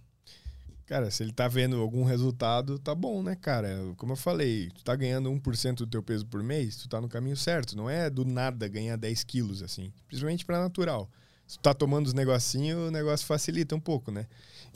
Cara, 0.87 1.11
se 1.11 1.23
ele 1.23 1.33
tá 1.33 1.49
vendo 1.49 1.81
algum 1.81 2.05
resultado, 2.05 2.79
tá 2.79 2.95
bom, 2.95 3.23
né, 3.23 3.35
cara? 3.35 3.93
Como 3.97 4.13
eu 4.13 4.17
falei, 4.17 4.71
tu 4.71 4.85
tá 4.85 4.95
ganhando 4.95 5.31
1% 5.31 5.75
do 5.75 5.87
teu 5.87 6.03
peso 6.03 6.25
por 6.27 6.43
mês, 6.43 6.77
tu 6.77 6.89
tá 6.89 7.01
no 7.01 7.09
caminho 7.09 7.37
certo. 7.37 7.77
Não 7.77 7.91
é 7.91 8.09
do 8.09 8.25
nada 8.25 8.69
ganhar 8.69 8.97
10 8.97 9.25
quilos, 9.25 9.63
assim. 9.63 9.93
Principalmente 10.07 10.45
pra 10.45 10.61
natural. 10.61 11.11
Se 11.47 11.57
tu 11.59 11.63
tá 11.63 11.73
tomando 11.73 12.07
os 12.07 12.13
negocinhos, 12.13 12.89
o 12.89 12.91
negócio 12.91 13.27
facilita 13.27 13.75
um 13.75 13.81
pouco, 13.81 14.11
né? 14.11 14.27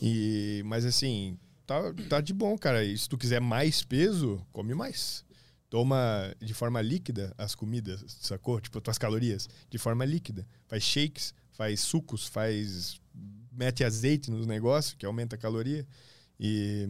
E, 0.00 0.62
mas 0.64 0.84
assim, 0.84 1.36
tá, 1.66 1.80
tá 2.08 2.20
de 2.20 2.32
bom, 2.32 2.56
cara. 2.56 2.84
E 2.84 2.96
se 2.96 3.08
tu 3.08 3.18
quiser 3.18 3.40
mais 3.40 3.82
peso, 3.82 4.44
come 4.52 4.74
mais. 4.74 5.24
Toma 5.68 6.34
de 6.40 6.52
forma 6.54 6.80
líquida 6.80 7.34
as 7.38 7.54
comidas, 7.54 8.04
sacou? 8.20 8.60
Tipo, 8.60 8.80
tuas 8.80 8.98
calorias, 8.98 9.48
de 9.68 9.78
forma 9.78 10.04
líquida. 10.04 10.46
Faz 10.66 10.82
shakes, 10.82 11.34
faz 11.52 11.80
sucos, 11.80 12.26
faz. 12.26 13.00
mete 13.52 13.84
azeite 13.84 14.30
nos 14.30 14.46
negócios, 14.46 14.94
que 14.94 15.06
aumenta 15.06 15.36
a 15.36 15.38
caloria. 15.38 15.86
E. 16.38 16.88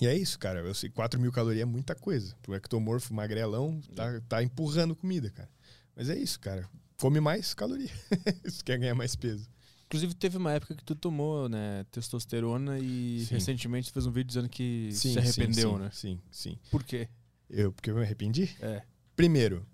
E 0.00 0.06
é 0.06 0.16
isso, 0.16 0.38
cara. 0.38 0.60
Eu 0.60 0.74
sei, 0.74 0.88
4 0.88 1.20
mil 1.20 1.30
calorias 1.30 1.62
é 1.62 1.66
muita 1.66 1.94
coisa. 1.94 2.34
Pro 2.40 2.54
ectomorfo 2.54 3.12
magrelão, 3.12 3.80
tá, 3.94 4.20
tá 4.28 4.42
empurrando 4.42 4.96
comida, 4.96 5.30
cara. 5.30 5.50
Mas 5.94 6.08
é 6.08 6.16
isso, 6.16 6.40
cara. 6.40 6.66
Come 7.00 7.20
mais 7.20 7.54
caloria. 7.54 7.90
Se 8.46 8.62
quer 8.62 8.78
ganhar 8.78 8.94
mais 8.94 9.16
peso. 9.16 9.48
Inclusive, 9.86 10.14
teve 10.14 10.36
uma 10.36 10.52
época 10.52 10.74
que 10.74 10.84
tu 10.84 10.94
tomou, 10.94 11.48
né, 11.48 11.84
testosterona 11.90 12.78
e 12.78 13.24
Sim. 13.26 13.34
recentemente 13.34 13.90
fez 13.90 14.06
um 14.06 14.12
vídeo 14.12 14.28
dizendo 14.28 14.48
que 14.48 14.90
Sim, 14.92 15.14
se 15.14 15.18
arrependeu, 15.18 15.72
sim, 15.72 15.78
né? 15.78 15.90
Sim, 15.92 16.20
sim. 16.30 16.58
Por 16.70 16.84
quê? 16.84 17.08
Eu, 17.48 17.72
porque 17.72 17.90
eu 17.90 17.96
me 17.96 18.02
arrependi? 18.02 18.54
É. 18.60 18.82
Primeiro, 19.16 19.66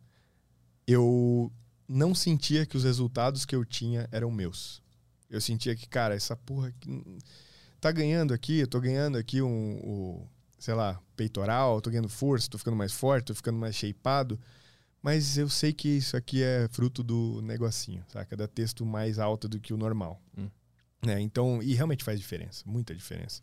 eu 0.86 1.52
não 1.86 2.14
sentia 2.14 2.64
que 2.64 2.76
os 2.76 2.84
resultados 2.84 3.44
que 3.44 3.55
eu 3.55 3.64
tinha 3.64 4.08
eram 4.10 4.30
meus. 4.30 4.82
Eu 5.28 5.40
sentia 5.40 5.76
que, 5.76 5.86
cara, 5.86 6.14
essa 6.14 6.34
porra 6.34 6.68
aqui 6.68 7.05
tá 7.80 7.92
ganhando 7.92 8.32
aqui, 8.32 8.60
eu 8.60 8.66
tô 8.66 8.80
ganhando 8.80 9.18
aqui 9.18 9.42
um, 9.42 9.76
o, 9.82 10.28
sei 10.58 10.74
lá, 10.74 10.98
peitoral, 11.14 11.80
tô 11.80 11.90
ganhando 11.90 12.08
força, 12.08 12.48
tô 12.48 12.56
ficando 12.56 12.76
mais 12.76 12.92
forte, 12.92 13.26
tô 13.26 13.34
ficando 13.34 13.58
mais 13.58 13.76
shapeado, 13.76 14.40
mas 15.02 15.39
eu 15.39 15.49
sei 15.49 15.73
que 15.73 15.89
isso 15.89 16.16
aqui 16.16 16.42
é 16.42 16.68
fruto 16.70 17.02
do 17.02 17.41
negocinho, 17.42 18.05
saca? 18.08 18.36
Da 18.36 18.47
texto 18.47 18.84
mais 18.84 19.18
alta 19.18 19.49
do 19.49 19.60
que 19.60 19.73
o 19.73 19.76
normal. 19.76 20.20
Hum. 20.36 20.49
Né? 21.05 21.20
Então, 21.20 21.62
e 21.62 21.75
realmente 21.75 22.02
faz 22.02 22.18
diferença, 22.18 22.65
muita 22.66 22.94
diferença. 22.94 23.42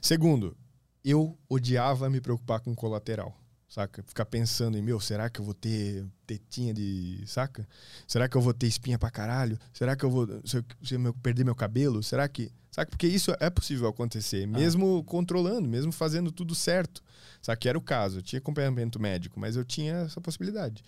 Segundo, 0.00 0.56
eu 1.04 1.38
odiava 1.48 2.10
me 2.10 2.20
preocupar 2.20 2.60
com 2.60 2.74
colateral 2.74 3.40
saca? 3.70 4.02
Ficar 4.02 4.26
pensando 4.26 4.76
em, 4.76 4.82
meu, 4.82 5.00
será 5.00 5.30
que 5.30 5.40
eu 5.40 5.44
vou 5.44 5.54
ter 5.54 6.04
tetinha 6.26 6.74
de, 6.74 7.22
saca? 7.26 7.66
Será 8.06 8.28
que 8.28 8.36
eu 8.36 8.40
vou 8.40 8.52
ter 8.52 8.66
espinha 8.66 8.98
pra 8.98 9.10
caralho? 9.10 9.58
Será 9.72 9.96
que 9.96 10.04
eu 10.04 10.10
vou 10.10 10.26
se 10.44 10.56
eu, 10.58 10.64
se 10.82 10.94
eu 10.94 11.14
perder 11.14 11.44
meu 11.44 11.54
cabelo? 11.54 12.02
Será 12.02 12.28
que, 12.28 12.50
saca? 12.70 12.90
Porque 12.90 13.06
isso 13.06 13.34
é 13.40 13.50
possível 13.50 13.88
acontecer, 13.88 14.46
mesmo 14.46 15.02
controlando, 15.04 15.68
mesmo 15.68 15.92
fazendo 15.92 16.30
tudo 16.32 16.54
certo. 16.54 17.02
Saca? 17.42 17.58
Que 17.60 17.68
era 17.68 17.78
o 17.78 17.82
caso, 17.82 18.18
eu 18.18 18.22
tinha 18.22 18.38
acompanhamento 18.38 19.00
médico, 19.00 19.38
mas 19.40 19.56
eu 19.56 19.64
tinha 19.64 19.94
essa 20.06 20.20
possibilidade. 20.20 20.82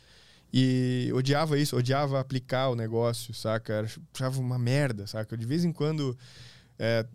E 0.52 1.10
odiava 1.14 1.58
isso, 1.58 1.76
odiava 1.76 2.20
aplicar 2.20 2.68
o 2.68 2.76
negócio, 2.76 3.32
saca? 3.32 3.72
Era- 3.72 3.88
Achava 4.14 4.38
uma 4.40 4.58
merda, 4.58 5.06
saca? 5.06 5.36
De 5.36 5.46
vez 5.46 5.64
em 5.64 5.72
quando 5.72 6.16
é, 6.78 7.06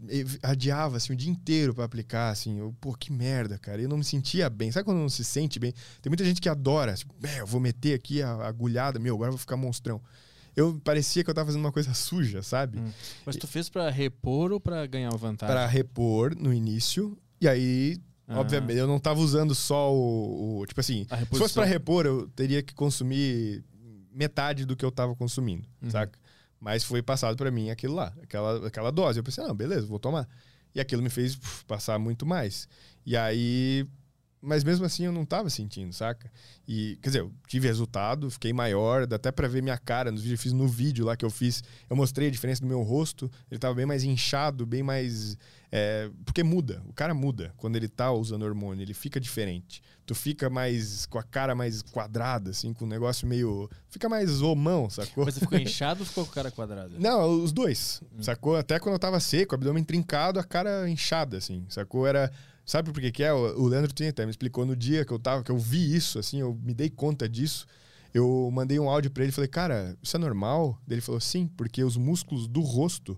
adiava 0.41 0.97
assim, 0.97 1.13
o 1.13 1.15
dia 1.15 1.29
inteiro 1.29 1.73
pra 1.73 1.83
aplicar, 1.85 2.29
assim, 2.29 2.57
eu, 2.57 2.73
pô, 2.81 2.93
que 2.95 3.11
merda, 3.11 3.57
cara. 3.59 3.81
Eu 3.81 3.89
não 3.89 3.97
me 3.97 4.03
sentia 4.03 4.49
bem. 4.49 4.71
Sabe 4.71 4.85
quando 4.85 4.97
não 4.99 5.09
se 5.09 5.23
sente 5.23 5.59
bem? 5.59 5.71
Tem 6.01 6.09
muita 6.09 6.23
gente 6.25 6.41
que 6.41 6.49
adora, 6.49 6.93
tipo, 6.95 7.13
"É, 7.23 7.41
eu 7.41 7.45
vou 7.47 7.59
meter 7.59 7.93
aqui 7.93 8.21
a 8.23 8.31
a 8.31 8.47
agulhada, 8.47 8.97
meu, 8.99 9.13
agora 9.15 9.27
eu 9.29 9.33
vou 9.33 9.39
ficar 9.39 9.57
monstrão. 9.57 10.01
Eu 10.57 10.81
parecia 10.83 11.23
que 11.23 11.29
eu 11.29 11.33
tava 11.35 11.45
fazendo 11.45 11.61
uma 11.63 11.71
coisa 11.71 11.93
suja, 11.93 12.41
sabe? 12.41 12.79
Hum. 12.79 12.91
Mas 13.25 13.35
tu 13.35 13.45
fez 13.47 13.69
pra 13.69 13.89
repor 13.91 14.51
ou 14.51 14.59
pra 14.59 14.85
ganhar 14.87 15.15
vantagem? 15.15 15.53
Pra 15.55 15.67
repor 15.67 16.35
no 16.35 16.51
início, 16.51 17.15
e 17.39 17.47
aí, 17.47 17.97
Ah. 18.27 18.39
obviamente, 18.39 18.77
eu 18.79 18.87
não 18.87 18.99
tava 18.99 19.19
usando 19.19 19.53
só 19.53 19.93
o. 19.93 20.59
o- 20.61 20.65
tipo 20.65 20.79
assim, 20.81 21.05
se 21.31 21.37
fosse 21.37 21.53
pra 21.53 21.63
repor, 21.63 22.07
eu 22.07 22.27
teria 22.29 22.63
que 22.63 22.73
consumir 22.73 23.63
metade 24.11 24.65
do 24.65 24.75
que 24.75 24.83
eu 24.83 24.91
tava 24.91 25.15
consumindo, 25.15 25.67
Uhum. 25.79 25.91
saca? 25.91 26.17
Mas 26.59 26.83
foi 26.83 27.03
passado 27.03 27.37
pra 27.37 27.51
mim 27.51 27.69
aquilo 27.69 27.93
lá, 27.93 28.11
aquela, 28.23 28.67
aquela 28.67 28.91
dose. 28.91 29.19
Eu 29.19 29.23
pensei, 29.23 29.43
não, 29.43 29.53
beleza, 29.53 29.85
vou 29.85 29.99
tomar. 29.99 30.27
E 30.73 30.79
aquilo 30.79 31.03
me 31.03 31.09
fez 31.11 31.35
puf, 31.35 31.63
passar 31.65 31.99
muito 31.99 32.25
mais. 32.25 32.67
E 33.05 33.15
aí. 33.15 33.85
Mas 34.41 34.63
mesmo 34.63 34.85
assim 34.85 35.05
eu 35.05 35.11
não 35.11 35.25
tava 35.25 35.49
sentindo, 35.49 35.91
saca? 35.91 36.31
E, 36.67 36.97
quer 37.01 37.09
dizer, 37.09 37.19
eu 37.21 37.33
tive 37.47 37.67
resultado, 37.67 38.29
fiquei 38.29 38.53
maior, 38.53 39.07
dá 39.07 39.15
até 39.15 39.31
pra 39.31 39.47
ver 39.47 39.63
minha 39.63 39.77
cara 39.77 40.11
nos 40.11 40.21
vídeos. 40.21 40.39
Eu 40.39 40.43
fiz 40.43 40.53
no 40.53 40.67
vídeo 40.67 41.05
lá 41.05 41.15
que 41.15 41.25
eu 41.25 41.29
fiz, 41.29 41.63
eu 41.89 41.95
mostrei 41.95 42.27
a 42.27 42.31
diferença 42.31 42.61
do 42.61 42.67
meu 42.67 42.81
rosto. 42.83 43.29
Ele 43.49 43.59
tava 43.59 43.73
bem 43.73 43.85
mais 43.85 44.03
inchado, 44.03 44.65
bem 44.65 44.83
mais. 44.83 45.37
é, 45.71 46.09
porque 46.23 46.43
muda, 46.43 46.83
o 46.85 46.93
cara 46.93 47.13
muda 47.13 47.53
quando 47.57 47.75
ele 47.75 47.87
tá 47.87 48.11
usando 48.11 48.43
hormônio, 48.43 48.83
ele 48.83 48.93
fica 48.93 49.19
diferente. 49.19 49.81
Tu 50.05 50.15
fica 50.15 50.49
mais 50.49 51.05
com 51.05 51.19
a 51.19 51.23
cara 51.23 51.53
mais 51.53 51.81
quadrada, 51.81 52.51
assim, 52.51 52.73
com 52.73 52.85
um 52.85 52.87
negócio 52.87 53.27
meio. 53.27 53.69
Fica 53.89 54.07
mais 54.07 54.41
homão, 54.41 54.89
sacou? 54.89 55.25
Mas 55.25 55.33
você 55.33 55.41
ficou 55.41 55.57
inchado 55.59 56.01
ou 56.01 56.05
ficou 56.05 56.25
com 56.25 56.31
a 56.31 56.35
cara 56.35 56.51
quadrada? 56.51 56.95
Não, 56.97 57.43
os 57.43 57.51
dois. 57.51 58.01
Hum. 58.15 58.23
Sacou? 58.23 58.55
Até 58.55 58.79
quando 58.79 58.93
eu 58.93 58.99
tava 58.99 59.19
seco, 59.19 59.55
abdômen 59.55 59.83
trincado, 59.83 60.39
a 60.39 60.43
cara 60.43 60.89
inchada, 60.89 61.37
assim. 61.37 61.65
Sacou? 61.67 62.07
Era. 62.07 62.31
Sabe 62.67 62.91
por 62.91 62.99
que, 63.01 63.11
que 63.11 63.23
é? 63.23 63.31
O 63.33 63.65
Leandro 63.65 63.91
tinha 63.93 64.09
até 64.09 64.25
me 64.25 64.29
explicou 64.29 64.65
no 64.65 64.75
dia 64.75 65.05
que 65.05 65.11
eu 65.13 65.17
tava, 65.17 65.41
que 65.41 65.49
eu 65.49 65.57
vi 65.57 65.95
isso, 65.95 66.19
assim, 66.19 66.41
eu 66.41 66.53
me 66.61 66.73
dei 66.73 66.89
conta 66.89 67.27
disso. 67.27 67.65
Eu 68.13 68.49
mandei 68.51 68.77
um 68.77 68.89
áudio 68.89 69.09
pra 69.09 69.23
ele 69.23 69.29
e 69.31 69.33
falei, 69.33 69.47
cara, 69.47 69.97
isso 70.03 70.15
é 70.17 70.19
normal? 70.19 70.77
Ele 70.87 70.99
falou, 70.99 71.21
sim, 71.21 71.47
porque 71.47 71.81
os 71.83 71.95
músculos 71.95 72.45
do 72.47 72.59
rosto 72.61 73.17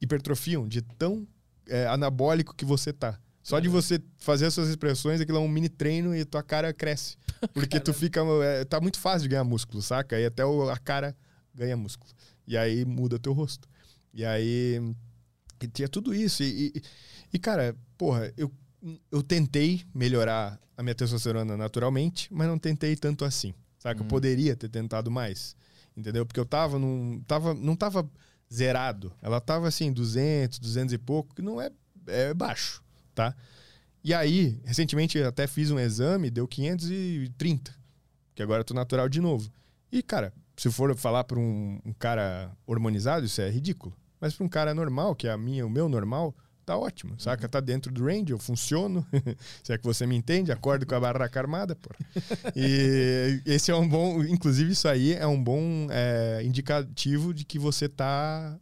hipertrofiam 0.00 0.68
de 0.68 0.82
tão 0.82 1.26
é, 1.66 1.86
anabólico 1.86 2.54
que 2.54 2.64
você 2.64 2.92
tá. 2.92 3.18
Só 3.42 3.58
de 3.60 3.68
você 3.68 4.00
fazer 4.18 4.46
as 4.46 4.54
suas 4.54 4.68
expressões, 4.68 5.20
aquilo 5.20 5.38
é 5.38 5.40
um 5.40 5.48
mini 5.48 5.68
treino 5.68 6.14
e 6.16 6.24
tua 6.24 6.42
cara 6.42 6.72
cresce. 6.72 7.16
Porque 7.52 7.78
tu 7.80 7.92
fica. 7.92 8.20
é, 8.42 8.64
tá 8.64 8.80
muito 8.80 8.98
fácil 8.98 9.22
de 9.22 9.28
ganhar 9.30 9.44
músculo, 9.44 9.82
saca? 9.82 10.18
E 10.18 10.24
até 10.26 10.44
o- 10.44 10.68
a 10.70 10.78
cara 10.78 11.14
ganha 11.54 11.76
músculo. 11.76 12.10
E 12.46 12.56
aí 12.56 12.84
muda 12.86 13.18
teu 13.18 13.32
rosto. 13.34 13.68
E 14.14 14.24
aí 14.24 14.80
e 15.62 15.68
tinha 15.68 15.88
tudo 15.88 16.14
isso. 16.14 16.42
E, 16.42 16.72
e, 16.74 16.82
e, 17.34 17.38
cara, 17.38 17.76
porra, 17.98 18.32
eu, 18.36 18.50
eu 19.10 19.22
tentei 19.22 19.82
melhorar 19.94 20.60
a 20.76 20.82
minha 20.82 20.94
testosterona 20.94 21.56
naturalmente, 21.56 22.28
mas 22.32 22.46
não 22.46 22.58
tentei 22.58 22.96
tanto 22.96 23.24
assim. 23.24 23.54
Sabe? 23.78 24.00
Uhum. 24.00 24.06
Eu 24.06 24.08
poderia 24.08 24.56
ter 24.56 24.68
tentado 24.68 25.10
mais. 25.10 25.56
Entendeu? 25.96 26.26
Porque 26.26 26.40
eu 26.40 26.46
tava 26.46 26.78
num. 26.78 27.22
Tava, 27.26 27.54
não 27.54 27.76
tava 27.76 28.08
zerado. 28.52 29.12
Ela 29.22 29.40
tava 29.40 29.68
assim, 29.68 29.92
200, 29.92 30.58
200 30.58 30.92
e 30.94 30.98
pouco, 30.98 31.34
que 31.34 31.42
não 31.42 31.60
é, 31.60 31.70
é 32.06 32.34
baixo, 32.34 32.82
tá? 33.14 33.34
E 34.02 34.12
aí, 34.12 34.60
recentemente 34.64 35.22
até 35.22 35.46
fiz 35.46 35.70
um 35.70 35.78
exame, 35.78 36.30
deu 36.30 36.46
530, 36.46 37.74
que 38.34 38.42
agora 38.42 38.60
eu 38.60 38.64
tô 38.64 38.74
natural 38.74 39.08
de 39.08 39.20
novo. 39.20 39.50
E, 39.90 40.02
cara, 40.02 40.32
se 40.56 40.70
for 40.70 40.94
falar 40.94 41.24
para 41.24 41.38
um, 41.38 41.80
um, 41.84 41.92
cara 41.92 42.52
hormonizado, 42.66 43.24
isso 43.24 43.40
é 43.40 43.48
ridículo. 43.48 43.96
Mas 44.20 44.34
para 44.34 44.44
um 44.44 44.48
cara 44.48 44.74
normal, 44.74 45.14
que 45.14 45.26
é 45.26 45.30
a 45.30 45.38
minha, 45.38 45.66
o 45.66 45.70
meu 45.70 45.88
normal, 45.88 46.34
tá 46.64 46.76
ótimo, 46.76 47.18
saca? 47.18 47.48
Tá 47.48 47.60
dentro 47.60 47.92
do 47.92 48.04
range, 48.04 48.32
eu 48.32 48.38
funciono. 48.38 49.06
Se 49.62 49.72
é 49.72 49.78
que 49.78 49.84
você 49.84 50.06
me 50.06 50.16
entende, 50.16 50.50
acordo 50.50 50.86
com 50.86 50.94
a 50.94 51.00
barraca 51.00 51.40
armada, 51.40 51.76
pô. 51.76 51.90
E 52.56 53.40
esse 53.44 53.70
é 53.70 53.74
um 53.74 53.88
bom, 53.88 54.22
inclusive 54.22 54.72
isso 54.72 54.88
aí 54.88 55.12
é 55.12 55.26
um 55.26 55.42
bom 55.42 55.86
é, 55.90 56.42
indicativo 56.44 57.32
de 57.34 57.44
que 57.44 57.58
você 57.58 57.88
tá 57.88 58.58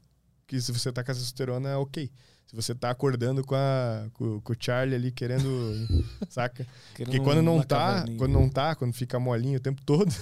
que 0.46 0.60
se 0.60 0.70
você 0.70 0.92
tá 0.92 1.02
com 1.02 1.10
a 1.10 1.14
testosterona, 1.14 1.78
ok. 1.78 2.10
Se 2.52 2.54
você 2.54 2.74
tá 2.74 2.90
acordando 2.90 3.42
com, 3.42 3.54
a, 3.54 4.06
com, 4.12 4.38
com 4.42 4.52
o 4.52 4.56
Charlie 4.58 4.94
ali 4.94 5.10
querendo, 5.10 5.72
saca? 6.28 6.66
Porque 6.94 7.18
quando 7.18 7.40
não 7.40 7.62
tá, 7.62 8.04
quando 8.18 8.32
não 8.32 8.46
tá, 8.46 8.74
quando 8.74 8.92
fica 8.92 9.18
molinho 9.18 9.56
o 9.56 9.62
tempo 9.62 9.80
todo, 9.86 10.12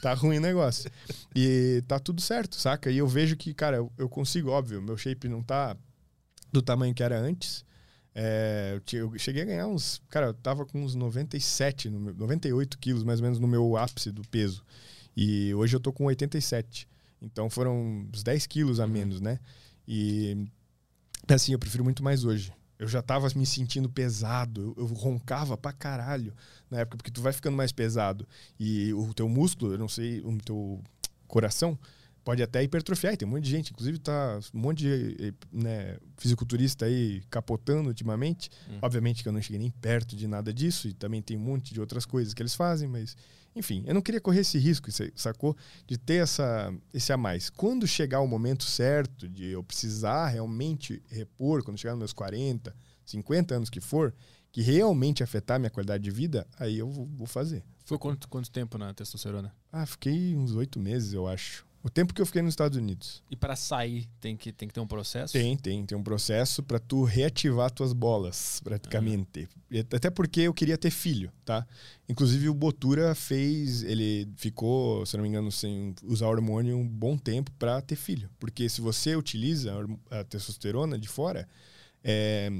tá 0.00 0.14
ruim 0.14 0.38
o 0.38 0.40
negócio. 0.40 0.88
E 1.34 1.82
tá 1.88 1.98
tudo 1.98 2.20
certo, 2.20 2.54
saca? 2.54 2.88
E 2.92 2.98
eu 2.98 3.08
vejo 3.08 3.36
que, 3.36 3.52
cara, 3.52 3.78
eu, 3.78 3.90
eu 3.98 4.08
consigo, 4.08 4.50
óbvio, 4.50 4.80
meu 4.80 4.96
shape 4.96 5.28
não 5.28 5.42
tá 5.42 5.76
do 6.54 6.62
tamanho 6.62 6.94
que 6.94 7.02
era 7.02 7.18
antes. 7.18 7.64
É, 8.14 8.80
eu, 8.92 9.18
cheguei 9.18 9.42
a 9.42 9.44
ganhar 9.44 9.66
uns. 9.66 10.00
Cara, 10.08 10.28
eu 10.28 10.34
tava 10.34 10.64
com 10.64 10.82
uns 10.82 10.94
97, 10.94 11.90
98 11.90 12.78
quilos 12.78 13.02
mais 13.02 13.18
ou 13.18 13.24
menos 13.24 13.38
no 13.40 13.48
meu 13.48 13.76
ápice 13.76 14.10
do 14.10 14.22
peso. 14.28 14.64
E 15.16 15.52
hoje 15.54 15.74
eu 15.74 15.80
tô 15.80 15.92
com 15.92 16.04
87. 16.04 16.88
Então 17.20 17.50
foram 17.50 18.08
uns 18.12 18.22
10 18.22 18.46
quilos 18.46 18.80
a 18.80 18.86
menos, 18.86 19.20
né? 19.20 19.40
E 19.86 20.46
assim, 21.28 21.52
eu 21.52 21.58
prefiro 21.58 21.82
muito 21.82 22.02
mais 22.02 22.24
hoje. 22.24 22.52
Eu 22.78 22.88
já 22.88 23.02
tava 23.02 23.28
me 23.34 23.46
sentindo 23.46 23.88
pesado, 23.88 24.74
eu, 24.76 24.84
eu, 24.84 24.94
roncava 24.94 25.56
pra 25.56 25.72
caralho 25.72 26.34
na 26.70 26.80
época, 26.80 26.96
porque 26.96 27.10
tu 27.10 27.22
vai 27.22 27.32
ficando 27.32 27.56
mais 27.56 27.72
pesado. 27.72 28.26
E 28.58 28.92
o 28.92 29.12
teu 29.14 29.28
músculo, 29.28 29.72
eu 29.72 29.78
não 29.78 29.88
sei, 29.88 30.20
o 30.20 30.36
teu 30.38 30.82
coração, 31.26 31.78
pode 32.24 32.42
até 32.42 32.62
hipertrofiar. 32.62 33.14
E 33.14 33.16
tem 33.16 33.28
um 33.28 33.30
monte 33.30 33.44
de 33.44 33.50
gente, 33.50 33.72
inclusive 33.72 33.98
tá 33.98 34.40
um 34.52 34.58
monte 34.58 34.78
de 34.78 35.34
né, 35.52 35.98
fisiculturista 36.16 36.86
aí 36.86 37.22
capotando 37.30 37.88
ultimamente. 37.88 38.50
Hum. 38.68 38.78
Obviamente 38.80 39.22
que 39.22 39.28
eu 39.28 39.32
não 39.32 39.42
cheguei 39.42 39.58
nem 39.58 39.70
perto 39.70 40.16
de 40.16 40.26
nada 40.26 40.52
disso, 40.52 40.88
e 40.88 40.94
também 40.94 41.20
tem 41.20 41.36
um 41.36 41.40
monte 41.40 41.74
de 41.74 41.80
outras 41.80 42.06
coisas 42.06 42.32
que 42.32 42.42
eles 42.42 42.54
fazem, 42.54 42.88
mas 42.88 43.14
enfim, 43.54 43.84
eu 43.86 43.94
não 43.94 44.02
queria 44.02 44.20
correr 44.20 44.40
esse 44.40 44.58
risco, 44.58 44.88
sacou? 45.14 45.56
De 45.86 45.96
ter 45.96 46.22
essa, 46.22 46.74
esse 46.92 47.12
a 47.12 47.16
mais. 47.16 47.50
Quando 47.50 47.86
chegar 47.86 48.20
o 48.20 48.26
momento 48.26 48.64
certo 48.64 49.28
de 49.28 49.46
eu 49.46 49.62
precisar 49.62 50.26
realmente 50.26 51.00
repor, 51.08 51.62
quando 51.62 51.78
chegar 51.78 51.92
nos 51.92 52.00
meus 52.00 52.12
40, 52.12 52.74
50 53.04 53.54
anos 53.54 53.70
que 53.70 53.80
for, 53.80 54.12
que 54.50 54.60
realmente 54.60 55.22
afetar 55.22 55.60
minha 55.60 55.70
qualidade 55.70 56.02
de 56.02 56.10
vida, 56.10 56.46
aí 56.58 56.78
eu 56.78 56.90
vou 56.90 57.26
fazer. 57.26 57.62
Foi 57.84 57.98
quanto, 57.98 58.28
quanto 58.28 58.50
tempo 58.50 58.76
na 58.76 58.92
testosterona? 58.92 59.54
Ah, 59.70 59.86
fiquei 59.86 60.34
uns 60.34 60.54
oito 60.54 60.80
meses, 60.80 61.12
eu 61.12 61.28
acho. 61.28 61.64
O 61.84 61.90
tempo 61.90 62.14
que 62.14 62.22
eu 62.22 62.24
fiquei 62.24 62.40
nos 62.40 62.52
Estados 62.52 62.78
Unidos. 62.78 63.22
E 63.30 63.36
para 63.36 63.54
sair 63.54 64.08
tem 64.18 64.38
que, 64.38 64.50
tem 64.50 64.66
que 64.66 64.72
ter 64.72 64.80
um 64.80 64.86
processo? 64.86 65.34
Tem, 65.34 65.54
tem. 65.54 65.84
Tem 65.84 65.98
um 65.98 66.02
processo 66.02 66.62
para 66.62 66.78
tu 66.78 67.04
reativar 67.04 67.70
tuas 67.70 67.92
bolas, 67.92 68.58
praticamente. 68.64 69.46
Até 69.94 70.08
porque 70.08 70.40
eu 70.40 70.54
queria 70.54 70.78
ter 70.78 70.90
filho, 70.90 71.30
tá? 71.44 71.66
Inclusive 72.08 72.48
o 72.48 72.54
Botura 72.54 73.14
fez, 73.14 73.82
ele 73.82 74.26
ficou, 74.34 75.04
se 75.04 75.14
não 75.18 75.24
me 75.24 75.28
engano, 75.28 75.52
sem 75.52 75.94
usar 76.04 76.28
hormônio 76.28 76.74
um 76.74 76.88
bom 76.88 77.18
tempo 77.18 77.50
para 77.58 77.82
ter 77.82 77.96
filho. 77.96 78.30
Porque 78.38 78.66
se 78.66 78.80
você 78.80 79.14
utiliza 79.14 79.70
a 80.10 80.24
testosterona 80.24 80.98
de 80.98 81.06
fora, 81.06 81.46
é, 82.02 82.50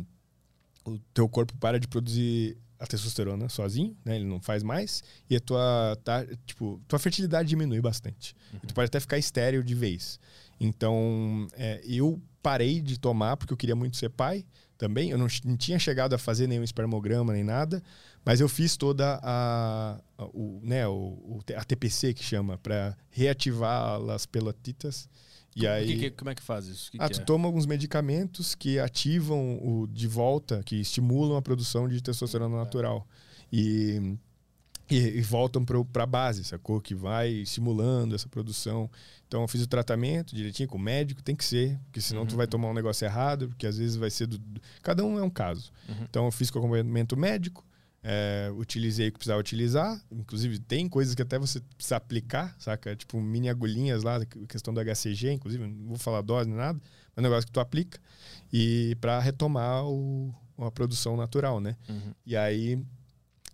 o 0.85 0.99
teu 1.15 1.27
corpo 1.31 1.57
para 1.57 1.81
de 1.81 1.89
produzir 1.89 2.59
a 2.79 2.87
testosterona 2.87 3.49
sozinho, 3.49 3.97
né? 4.05 4.17
Ele 4.17 4.25
não 4.25 4.41
faz 4.41 4.63
mais. 4.63 5.03
E 5.29 5.37
a 5.37 5.41
tua, 5.41 5.99
tá, 6.05 6.25
tipo, 6.47 6.81
tua 6.89 6.99
fertilidade 6.99 7.49
diminui 7.49 7.81
bastante. 7.81 8.35
Uhum. 8.53 8.61
tu 8.67 8.75
pode 8.75 8.87
até 8.87 9.01
ficar 9.01 9.19
estéreo 9.19 9.63
de 9.63 9.75
vez. 9.75 10.19
Então, 10.61 11.47
é, 11.55 11.81
eu 11.85 12.21
parei 12.43 12.81
de 12.81 12.99
tomar 12.99 13.37
porque 13.37 13.53
eu 13.53 13.57
queria 13.57 13.77
muito 13.77 13.97
ser 13.97 14.11
pai 14.11 14.45
também. 14.77 15.11
Eu 15.11 15.19
não, 15.19 15.27
não, 15.45 15.57
tinha 15.57 15.79
chegado 15.79 16.15
a 16.15 16.19
fazer 16.19 16.47
nenhum 16.47 16.63
espermograma 16.63 17.33
nem 17.33 17.45
nada, 17.45 17.83
mas 18.25 18.41
eu 18.41 18.49
fiz 18.49 18.77
toda 18.77 19.19
a, 19.23 20.01
a 20.19 20.25
o, 20.27 20.61
né, 20.63 20.87
o, 20.87 21.41
a 21.57 21.65
TPC 21.65 22.15
que 22.15 22.23
chama, 22.23 22.59
para 22.59 22.97
reativar 23.11 24.01
as 24.11 24.27
pelotitas 24.27 25.09
e 25.55 25.61
como, 25.61 25.73
aí, 25.73 25.99
que, 25.99 26.11
como 26.11 26.31
é 26.31 26.35
que 26.35 26.43
faz 26.43 26.67
isso? 26.67 26.91
Que 26.91 26.99
ah, 27.01 27.09
que 27.09 27.15
tu 27.15 27.21
é? 27.21 27.25
toma 27.25 27.47
alguns 27.47 27.67
medicamentos 27.67 28.55
que 28.55 28.79
ativam 28.79 29.59
o 29.63 29.87
de 29.87 30.09
volta, 30.09 30.63
que 30.65 30.77
estimulam 30.77 31.37
a 31.37 31.43
produção 31.43 31.89
de 31.89 32.01
testosterona 32.03 32.57
natural. 32.57 33.07
E, 33.53 34.17
e, 34.91 34.97
e 34.97 35.21
voltam 35.23 35.65
para 35.65 36.03
a 36.03 36.07
base, 36.07 36.45
sacou? 36.45 36.81
Que 36.81 36.95
vai 36.95 37.31
estimulando 37.31 38.15
essa 38.15 38.29
produção. 38.29 38.91
Então 39.27 39.43
eu 39.43 39.49
fiz 39.49 39.63
o 39.63 39.67
tratamento 39.67 40.35
direitinho 40.35 40.69
com 40.69 40.77
o 40.77 40.81
médico, 40.81 41.23
tem 41.23 41.37
que 41.37 41.45
ser, 41.45 41.79
porque 41.85 42.01
senão 42.01 42.23
uhum. 42.23 42.27
tu 42.27 42.37
vai 42.37 42.47
tomar 42.47 42.69
um 42.69 42.75
negócio 42.75 43.05
errado, 43.05 43.49
porque 43.49 43.67
às 43.67 43.79
vezes 43.79 43.97
vai 43.97 44.11
ser 44.11 44.27
do. 44.27 44.41
Cada 44.83 45.05
um 45.05 45.19
é 45.19 45.23
um 45.23 45.31
caso. 45.31 45.73
Uhum. 45.89 46.05
Então 46.09 46.25
eu 46.25 46.31
fiz 46.33 46.51
com 46.51 46.59
acompanhamento 46.59 47.17
médico, 47.17 47.65
é, 48.07 48.53
utilizei 48.55 49.09
o 49.09 49.13
que 49.13 49.19
precisava 49.19 49.41
utilizar. 49.41 49.99
Inclusive, 50.13 50.59
tem 50.59 50.87
coisas 50.87 51.15
que 51.15 51.23
até 51.23 51.39
você 51.39 51.59
precisa 51.75 51.97
aplicar, 51.97 52.55
saca? 52.59 52.95
Tipo, 52.95 53.19
mini 53.19 53.49
agulhinhas 53.49 54.03
lá, 54.03 54.23
questão 54.47 54.75
do 54.75 54.81
HCG, 54.81 55.33
inclusive, 55.33 55.67
não 55.67 55.89
vou 55.89 55.97
falar 55.97 56.21
dose 56.21 56.47
nem 56.47 56.59
nada, 56.59 56.79
mas 56.79 57.17
é 57.17 57.21
um 57.21 57.23
negócio 57.23 57.47
que 57.47 57.53
tu 57.53 57.61
aplica. 57.61 57.99
E 58.53 58.95
para 59.01 59.19
retomar 59.21 59.87
o, 59.87 60.35
a 60.59 60.71
produção 60.71 61.17
natural, 61.17 61.61
né? 61.61 61.77
Uhum. 61.89 62.13
E 62.27 62.37
aí 62.37 62.79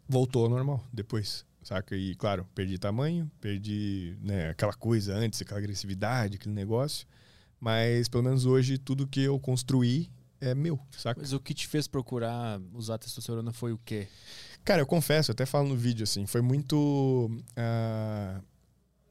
voltou 0.08 0.42
ao 0.42 0.50
normal 0.50 0.84
depois, 0.92 1.46
saca? 1.62 1.96
E 1.96 2.16
claro, 2.16 2.44
perdi 2.52 2.76
tamanho, 2.76 3.30
perdi 3.40 4.16
né, 4.20 4.50
aquela 4.50 4.72
coisa 4.72 5.14
antes, 5.14 5.40
aquela 5.40 5.60
agressividade, 5.60 6.34
aquele 6.34 6.54
negócio. 6.56 7.06
Mas 7.60 8.08
pelo 8.08 8.24
menos 8.24 8.46
hoje 8.46 8.78
tudo 8.78 9.06
que 9.06 9.20
eu 9.20 9.38
construí 9.38 10.10
é 10.40 10.54
meu, 10.54 10.78
saca? 10.96 11.20
Mas 11.20 11.32
o 11.32 11.40
que 11.40 11.52
te 11.52 11.66
fez 11.66 11.86
procurar 11.86 12.60
usar 12.72 12.98
testosterona 12.98 13.52
foi 13.52 13.72
o 13.72 13.78
quê? 13.84 14.08
Cara, 14.64 14.82
eu 14.82 14.86
confesso, 14.86 15.32
até 15.32 15.44
falo 15.44 15.68
no 15.68 15.76
vídeo 15.76 16.04
assim, 16.04 16.26
foi 16.26 16.40
muito 16.40 17.30
uh, 17.30 18.42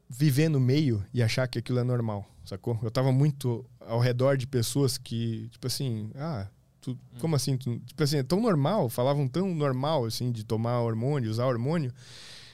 viver 0.10 0.50
no 0.50 0.60
meio 0.60 1.06
e 1.14 1.22
achar 1.22 1.48
que 1.48 1.60
aquilo 1.60 1.80
é 1.80 1.84
normal, 1.84 2.26
sacou? 2.44 2.80
Eu 2.82 2.90
tava 2.90 3.12
muito 3.12 3.66
ao 3.80 4.00
redor 4.00 4.38
de 4.38 4.48
pessoas 4.48 4.98
que, 4.98 5.48
tipo 5.50 5.68
assim, 5.68 6.12
ah, 6.16 6.48
tu, 6.82 6.98
como 7.20 7.36
assim? 7.36 7.58
Tu, 7.58 7.80
tipo 7.80 8.04
assim, 8.04 8.18
é 8.18 8.24
tão 8.24 8.42
normal, 8.42 8.90
falavam 8.90 9.28
tão 9.28 9.54
normal, 9.54 10.06
assim, 10.06 10.32
de 10.32 10.44
tomar 10.44 10.82
hormônio, 10.82 11.30
usar 11.30 11.46
hormônio, 11.46 11.94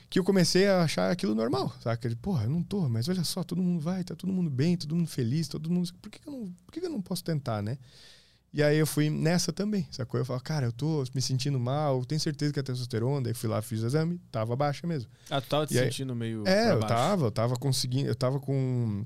que 0.09 0.19
eu 0.19 0.23
comecei 0.23 0.67
a 0.67 0.83
achar 0.83 1.11
aquilo 1.11 1.33
normal, 1.33 1.73
saca? 1.81 2.09
De, 2.09 2.15
porra, 2.15 2.43
eu 2.43 2.49
não 2.49 2.63
tô, 2.63 2.87
mas 2.87 3.07
olha 3.07 3.23
só, 3.23 3.43
todo 3.43 3.61
mundo 3.61 3.79
vai, 3.79 4.03
tá 4.03 4.15
todo 4.15 4.31
mundo 4.31 4.49
bem, 4.49 4.77
todo 4.77 4.95
mundo 4.95 5.07
feliz, 5.07 5.47
todo 5.47 5.69
mundo. 5.69 5.91
Por 6.01 6.09
que, 6.09 6.19
que 6.19 6.27
eu, 6.27 6.33
não, 6.33 6.53
por 6.65 6.71
que, 6.71 6.79
que 6.79 6.85
eu 6.85 6.91
não 6.91 7.01
posso 7.01 7.23
tentar, 7.23 7.61
né? 7.61 7.77
E 8.55 8.63
aí 8.63 8.77
eu 8.77 8.87
fui 8.87 9.09
nessa 9.09 9.51
também, 9.51 9.85
sacou? 9.91 10.17
Eu 10.17 10.23
falo, 10.23 10.39
cara, 10.39 10.67
eu 10.67 10.71
tô 10.71 11.03
me 11.13 11.21
sentindo 11.21 11.59
mal, 11.59 12.05
tenho 12.05 12.21
certeza 12.21 12.53
que 12.53 12.59
é 12.59 12.63
testosterona. 12.63 13.25
Daí 13.25 13.33
fui 13.33 13.49
lá, 13.49 13.61
fiz 13.61 13.83
o 13.83 13.85
exame, 13.85 14.17
tava 14.31 14.55
baixa 14.55 14.87
mesmo. 14.87 15.11
Ah, 15.29 15.41
tu 15.41 15.49
tava 15.49 15.67
te 15.67 15.73
e 15.73 15.77
sentindo 15.77 16.13
aí, 16.13 16.19
meio. 16.19 16.47
É, 16.47 16.71
eu 16.71 16.79
tava, 16.79 17.25
eu 17.25 17.31
tava 17.31 17.57
conseguindo, 17.57 18.07
eu 18.07 18.15
tava 18.15 18.39
com 18.39 19.05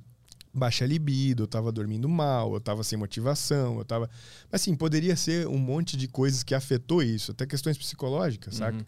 baixa 0.53 0.85
libido, 0.85 1.43
eu 1.43 1.47
tava 1.47 1.71
dormindo 1.71 2.07
mal, 2.07 2.53
eu 2.53 2.61
tava 2.61 2.83
sem 2.83 2.95
motivação, 2.95 3.79
eu 3.79 3.85
tava. 3.85 4.07
Mas 4.51 4.61
assim, 4.61 4.75
poderia 4.75 5.15
ser 5.15 5.47
um 5.47 5.57
monte 5.57 5.97
de 5.97 6.07
coisas 6.07 6.43
que 6.43 6.53
afetou 6.53 7.01
isso, 7.01 7.31
até 7.31 7.47
questões 7.47 7.75
psicológicas, 7.75 8.53
uhum. 8.53 8.59
saca? 8.59 8.85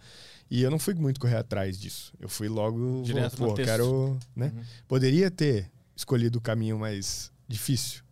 E 0.47 0.61
eu 0.61 0.69
não 0.69 0.77
fui 0.77 0.93
muito 0.93 1.19
correr 1.19 1.37
atrás 1.37 1.79
disso. 1.79 2.13
Eu 2.19 2.29
fui 2.29 2.47
logo, 2.47 3.01
Direto 3.01 3.35
pô, 3.35 3.55
quero, 3.55 4.15
né? 4.35 4.51
Uhum. 4.55 4.63
Poderia 4.87 5.31
ter 5.31 5.71
escolhido 5.95 6.37
o 6.37 6.41
caminho 6.41 6.77
mais 6.77 7.31
difícil, 7.47 8.03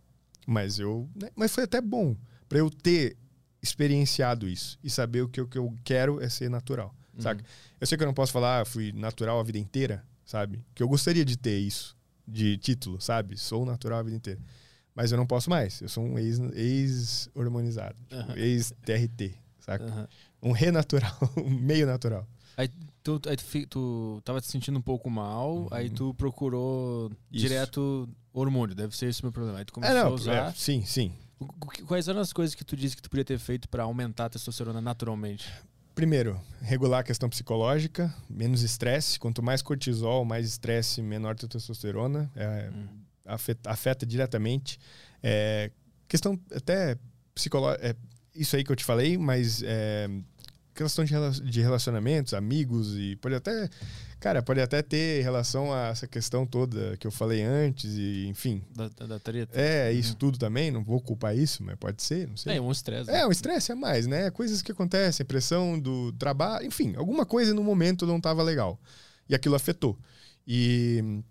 mas 0.48 0.80
eu, 0.80 1.08
né? 1.16 1.30
mas 1.36 1.52
foi 1.52 1.66
até 1.66 1.80
bom 1.80 2.16
para 2.50 2.58
eu 2.60 2.70
ter 2.70 3.16
experienciado 3.62 4.48
isso 4.48 4.78
e 4.84 4.90
saber 4.90 5.22
o 5.22 5.30
que, 5.30 5.40
o 5.40 5.48
que 5.48 5.58
eu 5.58 5.74
quero 5.84 6.22
é 6.22 6.28
ser 6.28 6.50
natural, 6.50 6.94
uhum. 7.14 7.22
sabe? 7.22 7.44
Eu 7.80 7.86
sei 7.88 7.98
que 7.98 8.04
eu 8.04 8.08
não 8.08 8.14
posso 8.14 8.32
falar, 8.32 8.62
ah, 8.62 8.66
fui 8.66 8.92
natural 8.92 9.40
a 9.40 9.44
vida 9.44 9.60
inteira, 9.60 10.04
sabe? 10.26 10.66
Que 10.74 10.82
eu 10.82 10.88
gostaria 10.88 11.24
de 11.24 11.38
ter 11.38 11.60
isso 11.60 11.96
de 12.28 12.58
título, 12.58 13.00
sabe? 13.00 13.38
Sou 13.38 13.66
natural 13.66 14.00
a 14.00 14.04
vida 14.04 14.16
inteira. 14.18 14.40
Mas 14.96 15.12
eu 15.12 15.18
não 15.18 15.26
posse 15.26 15.50
mais. 15.50 15.82
Eu 15.82 15.90
sou 15.90 16.04
um 16.04 16.18
ex-hormonizado, 16.20 17.96
ex 18.10 18.28
uhum. 18.28 18.36
ex-TRT, 18.36 19.36
saca? 19.60 19.86
Uhum. 19.86 20.50
Um 20.50 20.52
renatural, 20.52 21.16
um 21.38 21.50
meio 21.50 21.86
natural. 21.86 22.28
Aí 22.58 22.70
tu, 23.04 23.22
aí 23.28 23.38
tu, 23.38 23.68
tu 23.68 24.22
tava 24.24 24.42
te 24.42 24.48
sentindo 24.48 24.78
um 24.78 24.82
pouco 24.82 25.10
mal, 25.10 25.58
uhum. 25.58 25.68
aí 25.72 25.90
tu 25.90 26.14
procurou 26.16 27.12
Isso. 27.32 27.48
direto 27.48 28.10
Hormônio, 28.34 28.76
deve 28.76 28.96
ser 28.96 29.08
esse 29.08 29.22
o 29.22 29.26
meu 29.26 29.32
problema. 29.32 29.60
Aí 29.60 29.66
tu 29.66 29.72
É, 29.72 29.74
começou 29.74 29.98
a 29.98 30.04
não, 30.04 30.14
usar. 30.14 30.50
é, 30.50 30.52
sim, 30.54 30.84
sim. 30.86 31.14
Quais 31.88 32.08
eram 32.08 32.20
as 32.20 32.34
coisas 32.34 32.54
que 32.54 32.66
tu 32.66 32.76
disse 32.76 32.96
que 32.96 33.02
tu 33.02 33.10
podia 33.10 33.26
ter 33.26 33.40
feito 33.40 33.70
pra 33.70 33.84
aumentar 33.84 34.26
a 34.26 34.30
testosterona 34.30 34.82
naturalmente? 34.82 35.52
Primeiro, 35.96 36.40
regular 36.62 37.00
a 37.00 37.04
questão 37.04 37.30
psicológica, 37.30 38.14
menos 38.30 38.62
estresse. 38.62 39.20
Quanto 39.20 39.42
mais 39.44 39.62
cortisol, 39.62 40.24
mais 40.24 40.48
estresse, 40.48 41.02
menor 41.02 41.36
tua 41.36 41.50
testosterona. 41.50 42.32
É, 42.36 42.70
afeta, 43.26 43.70
afeta 43.70 44.06
diretamente. 44.06 44.80
É, 45.22 45.72
questão 46.08 46.40
até 46.54 46.98
psicológica. 47.34 47.88
É, 47.88 47.96
isso 48.36 48.56
aí 48.56 48.64
que 48.64 48.72
eu 48.72 48.76
te 48.76 48.86
falei, 48.86 49.18
mas 49.18 49.62
é, 49.64 50.08
questão 50.86 51.06
de, 51.06 51.12
rela- 51.14 51.32
de 51.32 51.62
relacionamentos, 51.62 52.34
amigos 52.34 52.96
e 52.98 53.16
pode 53.18 53.36
até. 53.36 53.70
Cara, 54.20 54.42
pode 54.42 54.60
até 54.60 54.82
ter 54.82 55.24
relação 55.24 55.74
a 55.74 55.88
essa 55.88 56.06
questão 56.06 56.46
toda 56.46 56.98
que 56.98 57.08
eu 57.08 57.12
falei 57.12 57.42
antes, 57.42 57.96
e 57.98 58.28
enfim. 58.28 58.62
Da, 58.76 58.90
da, 59.06 59.20
treta? 59.20 59.58
É, 59.58 59.94
isso 59.94 60.16
tudo 60.16 60.38
também, 60.38 60.72
não 60.72 60.84
vou 60.84 61.00
culpar 61.00 61.38
isso, 61.38 61.64
mas 61.64 61.76
pode 61.78 62.04
ser, 62.04 62.28
não 62.28 62.36
sei. 62.36 62.58
É, 62.58 62.62
um 62.62 62.72
estresse. 62.72 63.10
É, 63.10 63.26
um 63.26 63.32
estresse 63.32 63.72
a 63.72 63.76
mais, 63.76 64.08
né? 64.08 64.30
Coisas 64.30 64.62
que 64.62 64.72
acontecem, 64.74 65.26
pressão 65.26 65.80
do 65.80 66.12
trabalho, 66.14 66.66
enfim, 66.66 66.96
alguma 66.98 67.26
coisa 67.26 67.54
no 67.54 67.64
momento 67.64 68.06
não 68.06 68.18
estava 68.18 68.44
legal. 68.44 68.78
E 69.30 69.36
aquilo 69.36 69.56
afetou. 69.56 69.98
E 70.46 71.22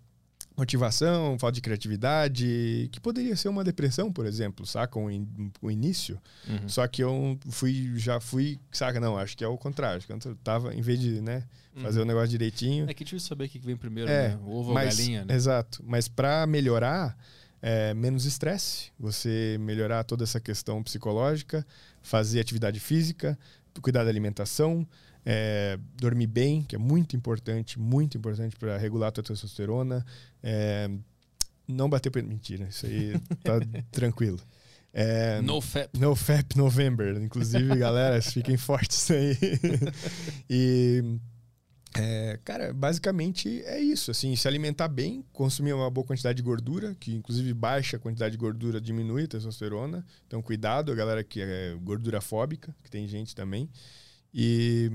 motivação, 0.59 1.37
falta 1.39 1.55
de 1.55 1.61
criatividade, 1.61 2.89
que 2.91 2.99
poderia 2.99 3.35
ser 3.35 3.49
uma 3.49 3.63
depressão, 3.63 4.11
por 4.11 4.25
exemplo, 4.25 4.65
saca? 4.65 4.99
O, 4.99 5.09
in- 5.09 5.51
o 5.61 5.71
início. 5.71 6.19
Uhum. 6.47 6.67
Só 6.69 6.87
que 6.87 7.01
eu 7.03 7.37
fui, 7.49 7.93
já 7.97 8.19
fui, 8.19 8.59
saca? 8.71 8.99
Não, 8.99 9.17
acho 9.17 9.35
que 9.37 9.43
é 9.43 9.47
o 9.47 9.57
contrário. 9.57 9.97
Acho 9.97 10.07
que 10.07 10.13
eu 10.13 10.35
tava, 10.43 10.73
em 10.75 10.81
vez 10.81 10.99
de, 10.99 11.21
né, 11.21 11.43
fazer 11.81 11.99
Uhum. 11.99 12.05
o 12.05 12.07
negócio 12.07 12.29
direitinho. 12.29 12.89
É 12.89 12.93
que 12.93 13.03
difícil 13.03 13.27
saber 13.27 13.45
o 13.45 13.49
que 13.49 13.59
que 13.59 13.65
vem 13.65 13.77
primeiro, 13.77 14.09
É, 14.09 14.29
né? 14.29 14.39
O 14.43 14.51
ovo 14.51 14.69
ou 14.69 14.73
mas, 14.73 14.97
galinha, 14.97 15.25
né? 15.25 15.33
Exato. 15.33 15.83
Mas 15.85 16.07
para 16.07 16.45
melhorar, 16.45 17.17
é, 17.61 17.93
menos 17.93 18.25
estresse, 18.25 18.91
você 18.99 19.57
melhorar 19.59 20.03
toda 20.03 20.23
essa 20.23 20.39
questão 20.39 20.83
psicológica, 20.83 21.65
fazer 22.01 22.39
atividade 22.39 22.79
física, 22.79 23.37
cuidar 23.81 24.03
da 24.03 24.09
alimentação, 24.09 24.85
é, 25.25 25.77
dormir 25.97 26.27
bem, 26.27 26.63
que 26.63 26.75
é 26.75 26.79
muito 26.79 27.15
importante, 27.15 27.77
muito 27.79 28.17
importante 28.17 28.55
para 28.55 28.77
regular 28.77 29.09
a 29.09 29.11
tua 29.11 29.23
testosterona. 29.23 30.05
é, 30.43 30.89
não 31.67 31.87
bater 31.89 32.09
pe- 32.09 32.21
Mentira, 32.23 32.65
isso 32.69 32.85
aí 32.87 33.13
tá 33.43 33.59
tranquilo. 33.91 34.39
É, 34.91 35.39
No 35.41 35.61
fap. 35.61 35.87
no 35.99 36.15
FAP 36.15 36.55
November. 36.55 37.15
Inclusive, 37.21 37.75
galera, 37.77 38.19
fiquem 38.23 38.57
fortes 38.57 39.11
aí. 39.11 39.37
e, 40.49 41.03
é, 41.95 42.39
cara, 42.43 42.73
basicamente 42.73 43.61
é 43.65 43.79
isso. 43.79 44.09
Assim, 44.11 44.35
se 44.35 44.47
alimentar 44.47 44.87
bem, 44.87 45.23
consumir 45.31 45.73
uma 45.73 45.89
boa 45.91 46.05
quantidade 46.05 46.37
de 46.37 46.43
gordura, 46.43 46.95
que 46.99 47.13
inclusive 47.15 47.53
baixa 47.53 47.97
a 47.97 47.99
quantidade 47.99 48.31
de 48.31 48.37
gordura 48.37 48.79
diminui 48.81 49.23
a 49.23 49.27
testosterona. 49.27 50.05
Então, 50.27 50.41
cuidado, 50.41 50.91
a 50.91 50.95
galera 50.95 51.23
que 51.23 51.41
é 51.41 51.75
gordura 51.83 52.19
fóbica, 52.21 52.75
que 52.83 52.89
tem 52.89 53.07
gente 53.07 53.35
também. 53.35 53.69
E, 54.33 54.91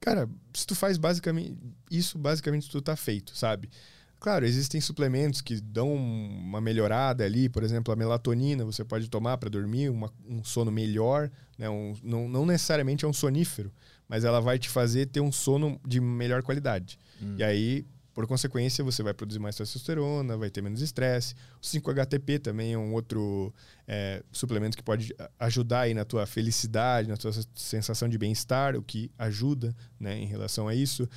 cara, 0.00 0.28
se 0.52 0.66
tu 0.66 0.74
faz 0.74 0.98
basicamente 0.98 1.56
isso, 1.90 2.18
basicamente 2.18 2.68
tu 2.70 2.80
tá 2.80 2.94
feito, 2.96 3.36
sabe? 3.36 3.68
Claro, 4.20 4.44
existem 4.44 4.80
suplementos 4.80 5.40
que 5.40 5.60
dão 5.60 5.94
uma 5.94 6.60
melhorada 6.60 7.24
ali, 7.24 7.48
por 7.48 7.62
exemplo, 7.62 7.92
a 7.92 7.96
melatonina 7.96 8.64
você 8.64 8.84
pode 8.84 9.08
tomar 9.08 9.38
para 9.38 9.48
dormir, 9.48 9.90
uma- 9.90 10.12
um 10.28 10.42
sono 10.42 10.72
melhor, 10.72 11.30
né? 11.56 11.70
Um- 11.70 11.94
não, 12.02 12.28
não 12.28 12.44
necessariamente 12.44 13.04
é 13.04 13.08
um 13.08 13.12
sonífero, 13.12 13.72
mas 14.08 14.24
ela 14.24 14.40
vai 14.40 14.58
te 14.58 14.68
fazer 14.68 15.06
ter 15.06 15.20
um 15.20 15.30
sono 15.30 15.80
de 15.86 16.00
melhor 16.00 16.42
qualidade. 16.42 16.98
E 17.38 17.44
aí, 17.44 17.86
por 18.18 18.26
consequência, 18.26 18.82
você 18.82 19.00
vai 19.00 19.14
produzir 19.14 19.38
mais 19.38 19.54
testosterona, 19.54 20.36
vai 20.36 20.50
ter 20.50 20.60
menos 20.60 20.82
estresse. 20.82 21.36
O 21.62 21.64
5-HTP 21.64 22.40
também 22.40 22.72
é 22.72 22.76
um 22.76 22.92
outro 22.92 23.54
é, 23.86 24.24
suplemento 24.32 24.76
que 24.76 24.82
pode 24.82 25.14
ajudar 25.38 25.82
aí 25.82 25.94
na 25.94 26.04
tua 26.04 26.26
felicidade, 26.26 27.08
na 27.08 27.16
tua 27.16 27.30
sensação 27.54 28.08
de 28.08 28.18
bem-estar, 28.18 28.74
o 28.74 28.82
que 28.82 29.08
ajuda 29.16 29.72
né, 30.00 30.18
em 30.18 30.26
relação 30.26 30.66
a 30.66 30.74
isso. 30.74 31.08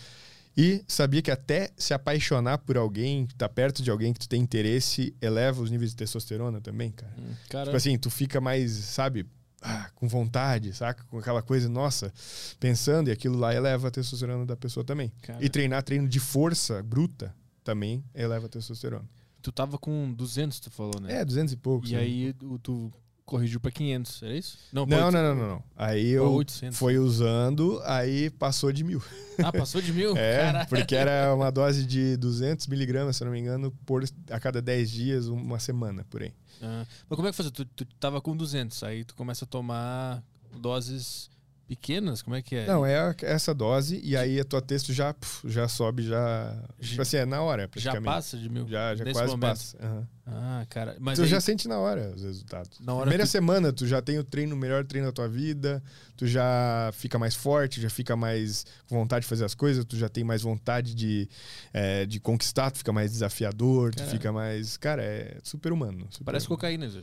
E 0.55 0.83
sabia 0.87 1.23
que 1.23 1.31
até 1.31 1.71
se 1.75 1.91
apaixonar 1.91 2.59
por 2.59 2.77
alguém, 2.77 3.27
tá 3.35 3.49
perto 3.49 3.81
de 3.81 3.89
alguém 3.89 4.13
que 4.13 4.19
tu 4.19 4.29
tem 4.29 4.39
interesse, 4.39 5.11
eleva 5.19 5.59
os 5.59 5.71
níveis 5.71 5.89
de 5.89 5.97
testosterona 5.97 6.61
também, 6.61 6.91
cara. 6.91 7.15
Cara, 7.49 7.65
Tipo 7.65 7.77
assim, 7.77 7.97
tu 7.97 8.11
fica 8.11 8.39
mais, 8.39 8.73
sabe, 8.73 9.25
ah, 9.61 9.89
com 9.95 10.07
vontade, 10.07 10.73
saca? 10.73 11.03
Com 11.05 11.19
aquela 11.19 11.41
coisa, 11.41 11.69
nossa, 11.69 12.11
pensando, 12.59 13.09
e 13.09 13.11
aquilo 13.11 13.37
lá 13.37 13.53
eleva 13.53 13.89
a 13.89 13.91
testosterona 13.91 14.45
da 14.45 14.57
pessoa 14.57 14.83
também. 14.83 15.11
Cara. 15.21 15.43
E 15.43 15.49
treinar 15.49 15.83
treino 15.83 16.07
de 16.07 16.19
força 16.19 16.81
bruta 16.81 17.33
também 17.63 18.03
eleva 18.13 18.47
a 18.47 18.49
testosterona. 18.49 19.05
tu 19.41 19.51
tava 19.51 19.77
com 19.77 20.11
200, 20.13 20.59
tu 20.59 20.71
falou, 20.71 20.99
né? 20.99 21.21
É, 21.21 21.25
200 21.25 21.53
e 21.53 21.57
poucos. 21.57 21.91
E 21.91 21.93
né? 21.93 21.99
aí 22.01 22.33
tu 22.63 22.91
corrigiu 23.31 23.61
pra 23.61 23.71
500, 23.71 24.23
era 24.23 24.35
isso? 24.35 24.57
Não, 24.73 24.85
não, 24.85 25.09
não, 25.09 25.33
não, 25.33 25.47
não. 25.47 25.63
Aí 25.77 26.09
eu 26.09 26.29
800. 26.33 26.77
foi 26.77 26.97
usando, 26.97 27.81
aí 27.85 28.29
passou 28.29 28.73
de 28.73 28.83
mil. 28.83 29.01
Ah, 29.41 29.53
passou 29.53 29.81
de 29.81 29.93
mil? 29.93 30.11
É, 30.19 30.41
Caralho. 30.41 30.67
porque 30.67 30.93
era 30.93 31.33
uma 31.33 31.49
dose 31.49 31.85
de 31.85 32.17
200 32.17 32.67
miligramas, 32.67 33.15
se 33.15 33.23
eu 33.23 33.27
não 33.27 33.31
me 33.31 33.39
engano, 33.39 33.71
por, 33.85 34.03
a 34.29 34.39
cada 34.39 34.61
10 34.61 34.91
dias, 34.91 35.27
uma 35.27 35.59
semana, 35.59 36.05
por 36.09 36.21
aí. 36.21 36.33
Ah, 36.61 36.85
mas 37.09 37.15
como 37.15 37.27
é 37.29 37.31
que 37.31 37.37
foi? 37.37 37.49
Tu, 37.49 37.63
tu 37.63 37.85
tava 37.97 38.19
com 38.19 38.35
200, 38.35 38.83
aí 38.83 39.05
tu 39.05 39.15
começa 39.15 39.45
a 39.45 39.47
tomar 39.47 40.21
doses 40.59 41.30
pequenas? 41.75 42.21
Como 42.21 42.35
é 42.35 42.41
que 42.41 42.55
é? 42.55 42.67
Não, 42.67 42.85
é 42.85 43.15
essa 43.21 43.53
dose, 43.53 44.01
e 44.03 44.17
aí 44.17 44.39
a 44.39 44.43
tua 44.43 44.61
texto 44.61 44.91
já, 44.91 45.15
já 45.45 45.69
sobe, 45.69 46.03
já. 46.03 46.61
Tipo 46.81 47.01
assim, 47.01 47.17
é 47.17 47.25
na 47.25 47.41
hora, 47.41 47.63
já 47.63 47.67
praticamente. 47.69 48.03
passa 48.03 48.37
de 48.37 48.49
mil? 48.49 48.67
Já, 48.67 48.93
já 48.93 49.05
quase 49.05 49.31
momento? 49.31 49.39
passa. 49.41 49.77
aham. 49.81 50.07
Ah, 50.25 50.65
cara. 50.69 50.95
Mas 50.99 51.17
tu 51.17 51.23
aí, 51.23 51.27
já 51.29 51.39
sente 51.41 51.67
na 51.67 51.79
hora 51.79 52.13
os 52.15 52.23
resultados. 52.23 52.79
Na 52.79 52.93
hora 52.93 53.03
Primeira 53.03 53.25
semana, 53.25 53.71
tu 53.73 53.87
já 53.87 54.01
tem 54.01 54.19
o 54.19 54.23
treino, 54.23 54.55
o 54.55 54.57
melhor 54.57 54.85
treino 54.85 55.07
da 55.07 55.11
tua 55.11 55.27
vida, 55.27 55.81
tu 56.15 56.27
já 56.27 56.91
fica 56.93 57.17
mais 57.17 57.35
forte, 57.35 57.81
já 57.81 57.89
fica 57.89 58.15
mais 58.15 58.65
com 58.87 58.97
vontade 58.97 59.23
de 59.23 59.29
fazer 59.29 59.45
as 59.45 59.55
coisas, 59.55 59.85
tu 59.85 59.95
já 59.97 60.09
tem 60.09 60.23
mais 60.23 60.41
vontade 60.41 60.93
de, 60.93 61.27
é, 61.73 62.05
de 62.05 62.19
conquistar, 62.19 62.69
tu 62.71 62.79
fica 62.79 62.91
mais 62.93 63.11
desafiador, 63.11 63.95
tu 63.95 64.03
fica 64.03 64.31
mais. 64.31 64.77
Cara, 64.77 65.03
é 65.03 65.37
super 65.41 65.71
humano. 65.71 66.07
super 66.11 66.25
parece 66.25 66.47
humano. 66.47 66.57
cocaína, 66.57 66.89
Zé. 66.89 67.01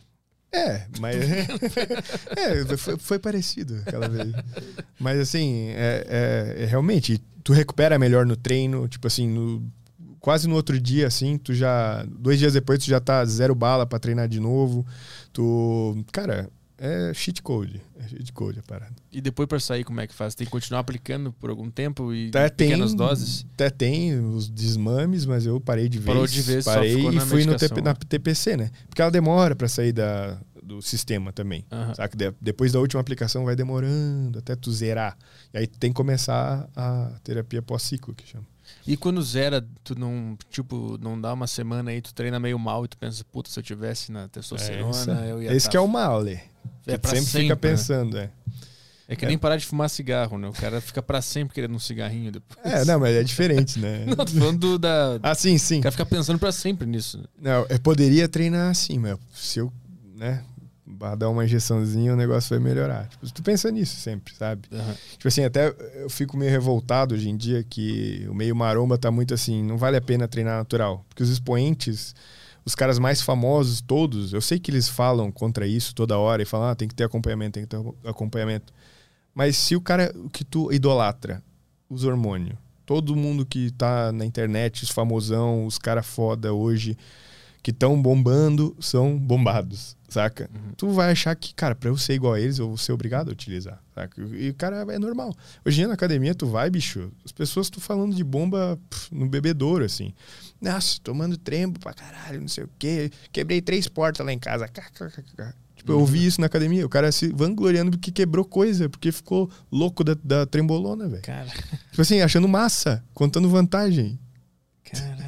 É, 0.53 0.87
mas. 0.99 1.17
é, 2.37 2.77
foi, 2.77 2.97
foi 2.99 3.19
parecido 3.19 3.81
aquela 3.87 4.09
vez. 4.09 4.33
Mas 4.99 5.19
assim, 5.21 5.69
é, 5.71 6.07
é- 6.59 6.63
é 6.63 6.67
realmente, 6.67 7.21
tu 7.45 7.53
recupera 7.53 7.99
melhor 7.99 8.25
no 8.25 8.37
treino, 8.37 8.89
tipo 8.89 9.07
assim, 9.07 9.29
no- 9.29 9.63
quase 10.21 10.49
no 10.49 10.55
outro 10.55 10.81
dia, 10.81 11.07
assim, 11.07 11.37
tu 11.39 11.53
já. 11.55 12.05
Dois 12.09 12.39
dias 12.39 12.55
depois 12.55 12.79
tu 12.83 12.87
já 12.87 12.99
tá 13.01 13.25
zero 13.25 13.55
bala 13.55 13.87
pra 13.87 13.99
treinar 13.99 14.27
de 14.29 14.41
novo. 14.41 14.87
Tu. 15.33 16.05
Cara, 16.13 16.49
é 16.79 17.13
cheat 17.15 17.43
code. 17.43 17.83
É 17.99 18.09
cheat 18.09 18.33
code 18.33 18.59
a 18.59 18.63
parada. 18.63 18.95
E 19.13 19.21
depois 19.21 19.49
pra 19.49 19.59
sair, 19.61 19.85
como 19.85 20.01
é 20.01 20.07
que 20.07 20.15
faz? 20.15 20.35
Tem 20.35 20.45
que 20.47 20.51
continuar 20.51 20.81
aplicando 20.81 21.33
por 21.33 21.51
algum 21.51 21.69
tempo 21.71 22.13
e 22.15 22.29
Até 22.29 22.49
tem, 22.49 22.69
pequenas 22.71 22.95
doses? 22.95 23.45
Até 23.55 23.69
tem 23.71 24.19
os 24.19 24.49
desmames, 24.49 25.27
mas 25.27 25.45
eu 25.47 25.61
parei 25.61 25.89
de 25.89 25.99
vez. 25.99 26.07
Parou 26.07 26.27
de 26.27 26.41
vez, 26.43 26.65
parei 26.65 26.95
e 26.97 27.21
fui 27.21 27.45
no. 27.45 27.57
TP, 27.57 27.81
na 27.81 27.95
TPC, 27.95 28.57
né? 28.57 28.71
Porque 28.89 29.03
ela 29.03 29.11
demora 29.11 29.55
pra 29.57 29.67
sair 29.69 29.93
da, 29.93 30.39
do 30.63 30.81
sistema 30.81 31.33
também. 31.33 31.65
Aham. 31.73 31.95
Saca? 31.95 32.17
De- 32.17 32.35
depois 32.41 32.73
da 32.73 32.79
última 32.81 33.01
aplicação 33.01 33.45
vai 33.45 33.57
demorando 33.57 34.39
até 34.39 34.55
tu 34.55 34.71
zerar. 34.73 35.17
E 35.53 35.59
aí 35.59 35.67
tu 35.67 35.79
tem 35.79 35.91
que 35.91 35.97
começar 35.97 36.69
a 36.77 37.13
terapia 37.25 37.61
pós-ciclo, 37.63 38.15
que 38.15 38.27
chama. 38.27 38.45
E 38.87 38.99
quando 38.99 39.23
zera, 39.23 39.67
tu 39.83 39.99
não, 39.99 40.37
tipo, 40.51 40.99
não 41.01 41.19
dá 41.19 41.33
uma 41.33 41.47
semana 41.47 41.91
aí, 41.91 42.03
tu 42.03 42.13
treina 42.13 42.39
meio 42.39 42.59
mal 42.59 42.85
e 42.85 42.89
tu 42.89 42.99
pensa, 42.99 43.25
puta, 43.33 43.49
se 43.51 43.59
eu 43.59 43.63
tivesse 43.63 44.13
na 44.13 44.29
testosterona, 44.29 44.91
Essa- 44.91 45.25
eu 45.27 45.43
ia 45.43 45.53
Esse 45.55 45.67
tá 45.67 45.71
que 45.71 45.77
é 45.79 45.81
o 45.81 45.89
mal, 45.89 46.21
Lê. 46.21 46.39
É 46.87 46.99
pra 46.99 47.11
sempre, 47.11 47.27
sempre, 47.27 47.43
fica 47.43 47.55
né? 47.55 47.61
pensando, 47.61 48.19
é. 48.19 48.31
É 49.11 49.17
que 49.17 49.25
nem 49.25 49.39
parar 49.39 49.57
de 49.57 49.65
fumar 49.65 49.89
cigarro, 49.89 50.37
né? 50.37 50.49
O 50.49 50.53
cara 50.53 50.83
fica 50.83 51.01
pra 51.01 51.23
sempre 51.23 51.55
querendo 51.55 51.75
um 51.75 51.79
cigarrinho 51.79 52.31
depois. 52.31 52.59
É, 52.63 52.85
não, 52.85 53.01
mas 53.01 53.17
é 53.17 53.23
diferente, 53.23 53.79
né? 53.79 54.05
Não, 54.07 54.15
tô 54.15 54.27
falando 54.27 54.59
do, 54.59 54.79
da. 54.79 55.19
Ah, 55.23 55.35
sim, 55.35 55.57
sim. 55.57 55.79
O 55.79 55.83
cara 55.83 55.93
fica 55.93 56.05
pensando 56.05 56.39
pra 56.39 56.53
sempre 56.53 56.87
nisso. 56.87 57.25
Não, 57.41 57.65
eu 57.71 57.81
poderia 57.81 58.29
treinar 58.29 58.71
assim, 58.71 58.99
mas 58.99 59.17
se 59.33 59.61
eu, 59.61 59.73
né, 60.15 60.45
dar 61.17 61.31
uma 61.31 61.45
injeçãozinha, 61.45 62.13
o 62.13 62.17
negócio 62.17 62.51
vai 62.51 62.59
melhorar. 62.59 63.09
Tipo, 63.09 63.33
tu 63.33 63.43
pensa 63.43 63.71
nisso 63.71 63.97
sempre, 63.97 64.35
sabe? 64.35 64.69
Aham. 64.71 64.95
Tipo 65.13 65.29
assim, 65.29 65.45
até 65.45 65.75
eu 65.95 66.11
fico 66.11 66.37
meio 66.37 66.51
revoltado 66.51 67.15
hoje 67.15 67.31
em 67.31 67.37
dia 67.37 67.63
que 67.63 68.27
o 68.29 68.35
meio 68.35 68.55
maromba 68.55 68.99
tá 68.99 69.11
muito 69.11 69.33
assim, 69.33 69.63
não 69.63 69.79
vale 69.79 69.97
a 69.97 70.03
pena 70.03 70.29
treinar 70.29 70.59
natural. 70.59 71.03
Porque 71.09 71.23
os 71.23 71.31
expoentes, 71.31 72.15
os 72.69 72.75
caras 72.75 72.99
mais 72.99 73.23
famosos 73.23 73.81
todos, 73.81 74.35
eu 74.35 74.43
sei 74.43 74.59
que 74.59 74.71
eles 74.71 74.91
falam 74.91 75.33
contra 75.33 75.67
isso 75.67 75.95
toda 75.95 76.19
hora 76.19 76.43
e 76.43 76.45
falam, 76.45 76.69
ah, 76.69 76.75
tem 76.75 76.87
que 76.87 76.95
ter 76.95 77.05
acompanhamento, 77.05 77.53
tem 77.53 77.63
que 77.63 77.69
ter 77.69 77.81
acompanhamento. 78.05 78.75
Mas 79.35 79.57
se 79.57 79.75
o 79.75 79.81
cara 79.81 80.13
o 80.15 80.29
que 80.29 80.45
tu 80.45 80.71
idolatra, 80.71 81.43
os 81.89 82.05
hormônios, 82.05 82.59
todo 82.85 83.17
mundo 83.17 83.47
que 83.47 83.71
tá 83.71 84.13
na 84.13 84.27
internet, 84.27 84.85
os 84.85 84.91
famosão, 84.91 85.65
os 85.65 85.79
cara 85.79 86.03
foda 86.03 86.53
hoje, 86.53 86.95
que 87.63 87.71
estão 87.71 88.01
bombando 88.03 88.77
são 88.79 89.17
bombados, 89.17 89.97
saca? 90.07 90.51
Uhum. 90.55 90.73
Tu 90.77 90.91
vai 90.91 91.11
achar 91.11 91.35
que, 91.35 91.55
cara, 91.55 91.75
pra 91.75 91.89
eu 91.89 91.97
ser 91.97 92.13
igual 92.13 92.35
a 92.35 92.41
eles, 92.41 92.59
eu 92.59 92.69
vou 92.69 92.77
ser 92.77 92.93
obrigado 92.93 93.31
a 93.31 93.33
utilizar, 93.33 93.83
saca? 93.95 94.21
E, 94.35 94.53
cara, 94.53 94.85
é 94.93 94.99
normal. 94.99 95.35
Hoje 95.65 95.77
em 95.77 95.81
dia 95.81 95.89
na 95.89 95.95
academia, 95.95 96.35
tu 96.35 96.47
vai, 96.47 96.69
bicho, 96.69 97.11
as 97.25 97.33
pessoas 97.33 97.69
estão 97.69 97.81
falando 97.81 98.15
de 98.15 98.23
bomba 98.23 98.79
pff, 98.91 99.15
no 99.15 99.27
bebedouro, 99.27 99.87
assim. 99.87 100.13
Nossa, 100.61 100.99
tomando 101.03 101.37
trembo 101.37 101.79
pra 101.79 101.93
caralho, 101.95 102.41
não 102.41 102.49
sei 102.49 102.65
o 102.65 102.71
quê. 102.79 103.11
Quebrei 103.33 103.61
três 103.61 103.87
portas 103.87 104.25
lá 104.27 104.33
em 104.33 104.39
casa. 104.39 104.69
Tipo, 105.77 105.93
eu 105.93 106.01
ouvi 106.01 106.27
isso 106.27 106.41
na 106.41 106.49
academia. 106.49 106.85
O 106.85 106.89
cara 106.89 107.13
se 107.13 107.29
vangloriando 107.29 107.93
porque 107.93 108.11
quebrou 108.11 108.45
coisa, 108.45 108.89
porque 108.89 109.13
ficou 109.13 109.49
louco 109.71 110.03
da, 110.03 110.17
da 110.25 110.45
trembolona, 110.47 111.09
velho. 111.09 111.23
Cara, 111.23 111.47
Tipo 111.91 112.03
assim, 112.03 112.21
achando 112.21 112.49
massa, 112.49 113.05
contando 113.15 113.49
vantagem. 113.49 114.19
caralho. 114.85 115.19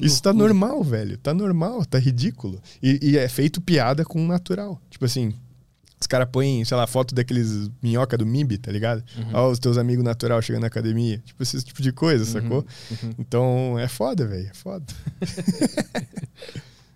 Isso 0.00 0.22
tá 0.22 0.32
normal, 0.32 0.82
velho. 0.82 1.18
Tá 1.18 1.34
normal, 1.34 1.84
tá 1.84 1.98
ridículo. 1.98 2.60
E, 2.82 2.98
e 3.10 3.18
é 3.18 3.28
feito 3.28 3.60
piada 3.60 4.04
com 4.04 4.24
o 4.24 4.26
natural. 4.26 4.80
Tipo 4.88 5.04
assim, 5.04 5.34
os 6.00 6.06
caras 6.06 6.28
põem, 6.30 6.64
sei 6.64 6.76
lá, 6.76 6.86
foto 6.86 7.14
daqueles 7.14 7.70
minhoca 7.82 8.16
do 8.16 8.24
MIB, 8.26 8.58
tá 8.58 8.70
ligado? 8.70 9.02
Uhum. 9.16 9.30
Ó, 9.34 9.50
os 9.50 9.58
teus 9.58 9.76
amigos 9.76 10.04
natural 10.04 10.40
chegando 10.40 10.62
na 10.62 10.68
academia. 10.68 11.18
Tipo, 11.24 11.42
esse 11.42 11.62
tipo 11.62 11.82
de 11.82 11.92
coisa, 11.92 12.24
sacou? 12.24 12.64
uhum. 12.90 13.14
Então, 13.18 13.78
é 13.78 13.88
foda, 13.88 14.26
velho. 14.26 14.48
É 14.48 14.54
foda. 14.54 14.86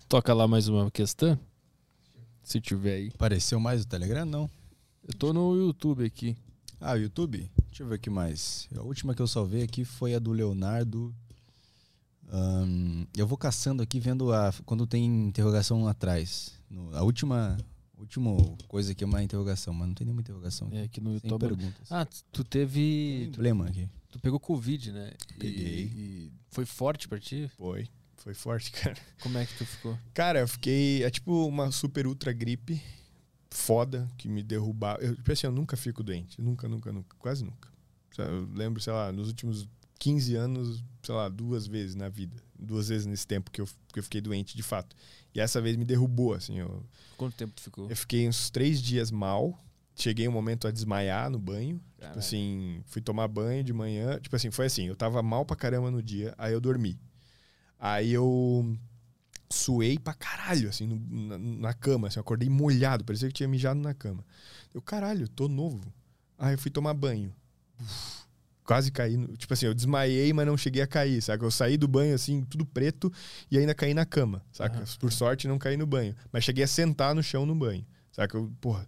Toca 0.07 0.33
lá 0.33 0.47
mais 0.47 0.67
uma 0.67 0.89
questão. 0.91 1.37
Se 2.43 2.59
tiver 2.61 2.95
aí. 2.95 3.11
Apareceu 3.13 3.59
mais 3.59 3.81
o 3.81 3.87
Telegram? 3.87 4.25
Não. 4.25 4.49
Eu 5.07 5.13
tô 5.17 5.33
no 5.33 5.55
YouTube 5.55 6.05
aqui. 6.05 6.37
Ah, 6.79 6.93
o 6.93 6.97
YouTube? 6.97 7.49
Deixa 7.69 7.83
eu 7.83 7.87
ver 7.87 7.95
aqui 7.95 8.09
mais. 8.09 8.67
A 8.75 8.81
última 8.81 9.15
que 9.15 9.21
eu 9.21 9.27
salvei 9.27 9.63
aqui 9.63 9.83
foi 9.85 10.13
a 10.13 10.19
do 10.19 10.31
Leonardo. 10.31 11.13
Ahn, 12.31 13.05
eu 13.15 13.27
vou 13.27 13.37
caçando 13.37 13.81
aqui, 13.83 13.99
vendo 13.99 14.33
a, 14.33 14.53
quando 14.65 14.87
tem 14.87 15.05
interrogação 15.05 15.87
atrás. 15.87 16.51
No- 16.69 16.95
a 16.95 17.03
última, 17.03 17.57
última 18.03 18.31
coisa 18.67 18.91
aqui 18.91 19.03
é 19.03 19.07
uma 19.07 19.23
interrogação, 19.23 19.73
mas 19.73 19.87
não 19.87 19.95
tem 19.95 20.05
nenhuma 20.05 20.21
interrogação 20.21 20.67
aqui. 20.67 20.77
É 20.77 20.83
aqui 20.83 21.01
no 21.01 21.19
Sem 21.19 21.29
YouTube. 21.29 21.47
perguntas. 21.55 21.91
Ah, 21.91 22.05
tu 22.31 22.43
teve. 22.43 22.79
Tem 23.21 23.25
Tu, 23.27 23.33
problema 23.33 23.67
aqui. 23.67 23.89
tu 24.11 24.19
pegou 24.19 24.39
Covid, 24.39 24.91
né? 24.91 25.13
E- 25.35 25.39
Peguei. 25.39 25.83
E, 25.95 26.31
foi 26.51 26.65
forte 26.65 27.07
pra 27.07 27.19
ti? 27.19 27.49
Foi. 27.57 27.87
Foi 28.17 28.33
forte, 28.33 28.71
cara. 28.73 28.95
Como 29.21 29.37
é 29.37 29.45
que 29.45 29.57
tu 29.57 29.65
ficou? 29.65 29.97
Cara, 30.13 30.39
eu 30.39 30.47
fiquei. 30.47 31.03
É 31.03 31.09
tipo 31.09 31.45
uma 31.47 31.71
super 31.71 32.07
ultra 32.07 32.31
gripe 32.31 32.81
foda 33.49 34.07
que 34.17 34.27
me 34.27 34.41
derrubava. 34.43 35.01
Eu, 35.01 35.15
tipo 35.15 35.31
assim, 35.31 35.47
eu 35.47 35.51
nunca 35.51 35.75
fico 35.77 36.03
doente. 36.03 36.41
Nunca, 36.41 36.67
nunca, 36.67 36.91
nunca. 36.91 37.15
Quase 37.19 37.43
nunca. 37.43 37.69
Eu 38.17 38.47
lembro, 38.53 38.81
sei 38.81 38.93
lá, 38.93 39.11
nos 39.11 39.27
últimos 39.27 39.67
15 39.99 40.35
anos, 40.35 40.83
sei 41.01 41.15
lá, 41.15 41.29
duas 41.29 41.65
vezes 41.67 41.95
na 41.95 42.09
vida. 42.09 42.41
Duas 42.57 42.89
vezes 42.89 43.05
nesse 43.05 43.25
tempo 43.27 43.51
que 43.51 43.59
eu, 43.61 43.67
que 43.91 43.99
eu 43.99 44.03
fiquei 44.03 44.21
doente, 44.21 44.55
de 44.55 44.63
fato. 44.63 44.95
E 45.35 45.39
essa 45.39 45.59
vez 45.61 45.75
me 45.75 45.83
derrubou, 45.85 46.33
assim. 46.33 46.59
Eu, 46.59 46.85
Quanto 47.17 47.35
tempo 47.35 47.53
tu 47.55 47.61
ficou? 47.61 47.89
eu 47.89 47.95
fiquei 47.95 48.27
uns 48.27 48.49
três 48.49 48.81
dias 48.81 49.09
mal. 49.11 49.57
Cheguei 49.95 50.27
um 50.27 50.31
momento 50.31 50.67
a 50.67 50.71
desmaiar 50.71 51.29
no 51.29 51.37
banho. 51.39 51.75
Tipo 51.77 51.99
Caralho. 51.99 52.19
assim, 52.19 52.81
fui 52.85 53.01
tomar 53.01 53.27
banho 53.27 53.63
de 53.63 53.71
manhã. 53.73 54.19
Tipo 54.19 54.35
assim, 54.35 54.49
foi 54.51 54.65
assim, 54.65 54.87
eu 54.87 54.95
tava 54.95 55.21
mal 55.21 55.45
pra 55.45 55.55
caramba 55.55 55.89
no 55.91 56.01
dia, 56.01 56.33
aí 56.37 56.51
eu 56.53 56.59
dormi. 56.61 56.99
Aí 57.79 58.11
eu 58.11 58.75
suei 59.49 59.99
pra 59.99 60.13
caralho, 60.13 60.67
assim, 60.69 60.87
no- 60.87 61.27
na, 61.27 61.37
na 61.37 61.73
cama. 61.73 62.07
Assim, 62.07 62.17
eu 62.17 62.21
acordei 62.21 62.49
molhado, 62.49 63.03
parecia 63.03 63.27
que 63.27 63.33
tinha 63.35 63.47
mijado 63.47 63.79
na 63.79 63.93
cama. 63.93 64.25
Eu, 64.73 64.81
caralho, 64.81 65.27
tô 65.27 65.47
novo. 65.47 65.81
Aí 66.39 66.55
eu 66.55 66.57
fui 66.57 66.71
tomar 66.71 66.93
banho. 66.95 67.31
Uf, 67.79 68.22
quase 68.63 68.91
caí. 68.91 69.17
no- 69.17 69.35
tipo 69.37 69.53
assim, 69.53 69.65
eu 69.65 69.73
desmaiei, 69.73 70.31
mas 70.33 70.45
não 70.45 70.57
cheguei 70.57 70.81
a 70.81 70.87
cair, 70.87 71.21
saca? 71.21 71.43
Eu 71.43 71.51
saí 71.51 71.77
do 71.77 71.87
banho, 71.87 72.15
assim, 72.15 72.43
tudo 72.43 72.65
preto, 72.65 73.11
e 73.51 73.57
ainda 73.57 73.73
caí 73.75 73.93
na 73.93 74.05
cama, 74.05 74.43
saca? 74.51 74.77
Aham. 74.77 74.85
Por 74.99 75.11
sorte, 75.11 75.47
não 75.47 75.57
caí 75.57 75.77
no 75.77 75.85
banho. 75.85 76.15
Mas 76.31 76.43
cheguei 76.43 76.63
a 76.63 76.67
sentar 76.67 77.13
no 77.13 77.21
chão 77.23 77.45
no 77.45 77.55
banho, 77.55 77.85
saca? 78.11 78.37
Eu, 78.37 78.51
porra, 78.61 78.87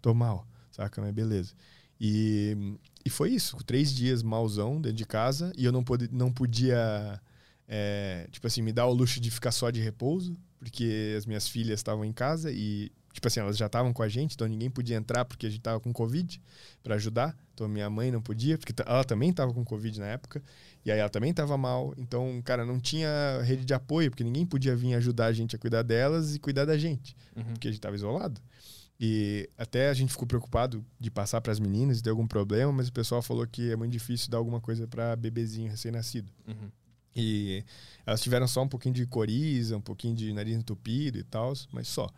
tô 0.00 0.12
mal, 0.14 0.46
saca? 0.70 1.00
Mas 1.00 1.12
beleza. 1.12 1.54
E, 2.00 2.76
e 3.04 3.10
foi 3.10 3.30
isso, 3.30 3.56
três 3.64 3.92
dias 3.94 4.22
malzão 4.22 4.80
dentro 4.80 4.96
de 4.96 5.06
casa, 5.06 5.52
e 5.56 5.64
eu 5.64 5.70
não, 5.72 5.84
pode, 5.84 6.08
não 6.12 6.32
podia, 6.32 7.20
é, 7.68 8.26
tipo 8.30 8.46
assim, 8.46 8.62
me 8.62 8.72
dar 8.72 8.86
o 8.86 8.92
luxo 8.92 9.20
de 9.20 9.30
ficar 9.30 9.52
só 9.52 9.70
de 9.70 9.80
repouso, 9.80 10.36
porque 10.58 11.14
as 11.16 11.26
minhas 11.26 11.46
filhas 11.48 11.78
estavam 11.78 12.04
em 12.04 12.12
casa 12.12 12.50
e, 12.50 12.90
tipo 13.12 13.26
assim, 13.28 13.40
elas 13.40 13.56
já 13.56 13.66
estavam 13.66 13.92
com 13.92 14.02
a 14.02 14.08
gente, 14.08 14.34
então 14.34 14.46
ninguém 14.48 14.70
podia 14.70 14.96
entrar 14.96 15.24
porque 15.24 15.46
a 15.46 15.50
gente 15.50 15.60
tava 15.60 15.78
com 15.80 15.92
Covid 15.92 16.40
para 16.82 16.94
ajudar. 16.96 17.36
Então 17.54 17.68
minha 17.68 17.88
mãe 17.90 18.10
não 18.10 18.20
podia, 18.22 18.56
porque 18.58 18.72
ela 18.84 19.04
também 19.04 19.32
tava 19.32 19.52
com 19.52 19.64
Covid 19.64 20.00
na 20.00 20.06
época, 20.06 20.42
e 20.84 20.90
aí 20.90 20.98
ela 20.98 21.08
também 21.10 21.32
tava 21.32 21.56
mal. 21.58 21.92
Então, 21.98 22.40
cara, 22.44 22.64
não 22.64 22.80
tinha 22.80 23.08
rede 23.44 23.64
de 23.64 23.74
apoio, 23.74 24.10
porque 24.10 24.24
ninguém 24.24 24.46
podia 24.46 24.74
vir 24.74 24.94
ajudar 24.94 25.26
a 25.26 25.32
gente 25.32 25.54
a 25.54 25.58
cuidar 25.58 25.82
delas 25.82 26.34
e 26.34 26.38
cuidar 26.38 26.64
da 26.64 26.76
gente, 26.78 27.14
Uhum. 27.36 27.44
porque 27.52 27.68
a 27.68 27.70
gente 27.70 27.80
tava 27.80 27.94
isolado. 27.94 28.40
E 28.98 29.48
até 29.58 29.88
a 29.90 29.94
gente 29.94 30.10
ficou 30.12 30.26
preocupado 30.28 30.84
de 30.98 31.10
passar 31.10 31.40
para 31.40 31.52
as 31.52 31.58
meninas 31.58 31.98
e 31.98 32.02
ter 32.02 32.10
algum 32.10 32.26
problema, 32.26 32.72
mas 32.72 32.88
o 32.88 32.92
pessoal 32.92 33.20
falou 33.20 33.46
que 33.46 33.70
é 33.70 33.76
muito 33.76 33.90
difícil 33.92 34.30
dar 34.30 34.38
alguma 34.38 34.60
coisa 34.60 34.86
para 34.86 35.16
bebezinho 35.16 35.68
recém-nascido. 35.70 36.30
Uhum. 36.46 36.70
E 37.14 37.64
elas 38.06 38.22
tiveram 38.22 38.46
só 38.48 38.62
um 38.62 38.68
pouquinho 38.68 38.94
de 38.94 39.04
coriza, 39.06 39.76
um 39.76 39.80
pouquinho 39.80 40.14
de 40.14 40.32
nariz 40.32 40.56
entupido 40.56 41.18
e 41.18 41.22
tal, 41.22 41.52
mas 41.72 41.88
só. 41.88 42.08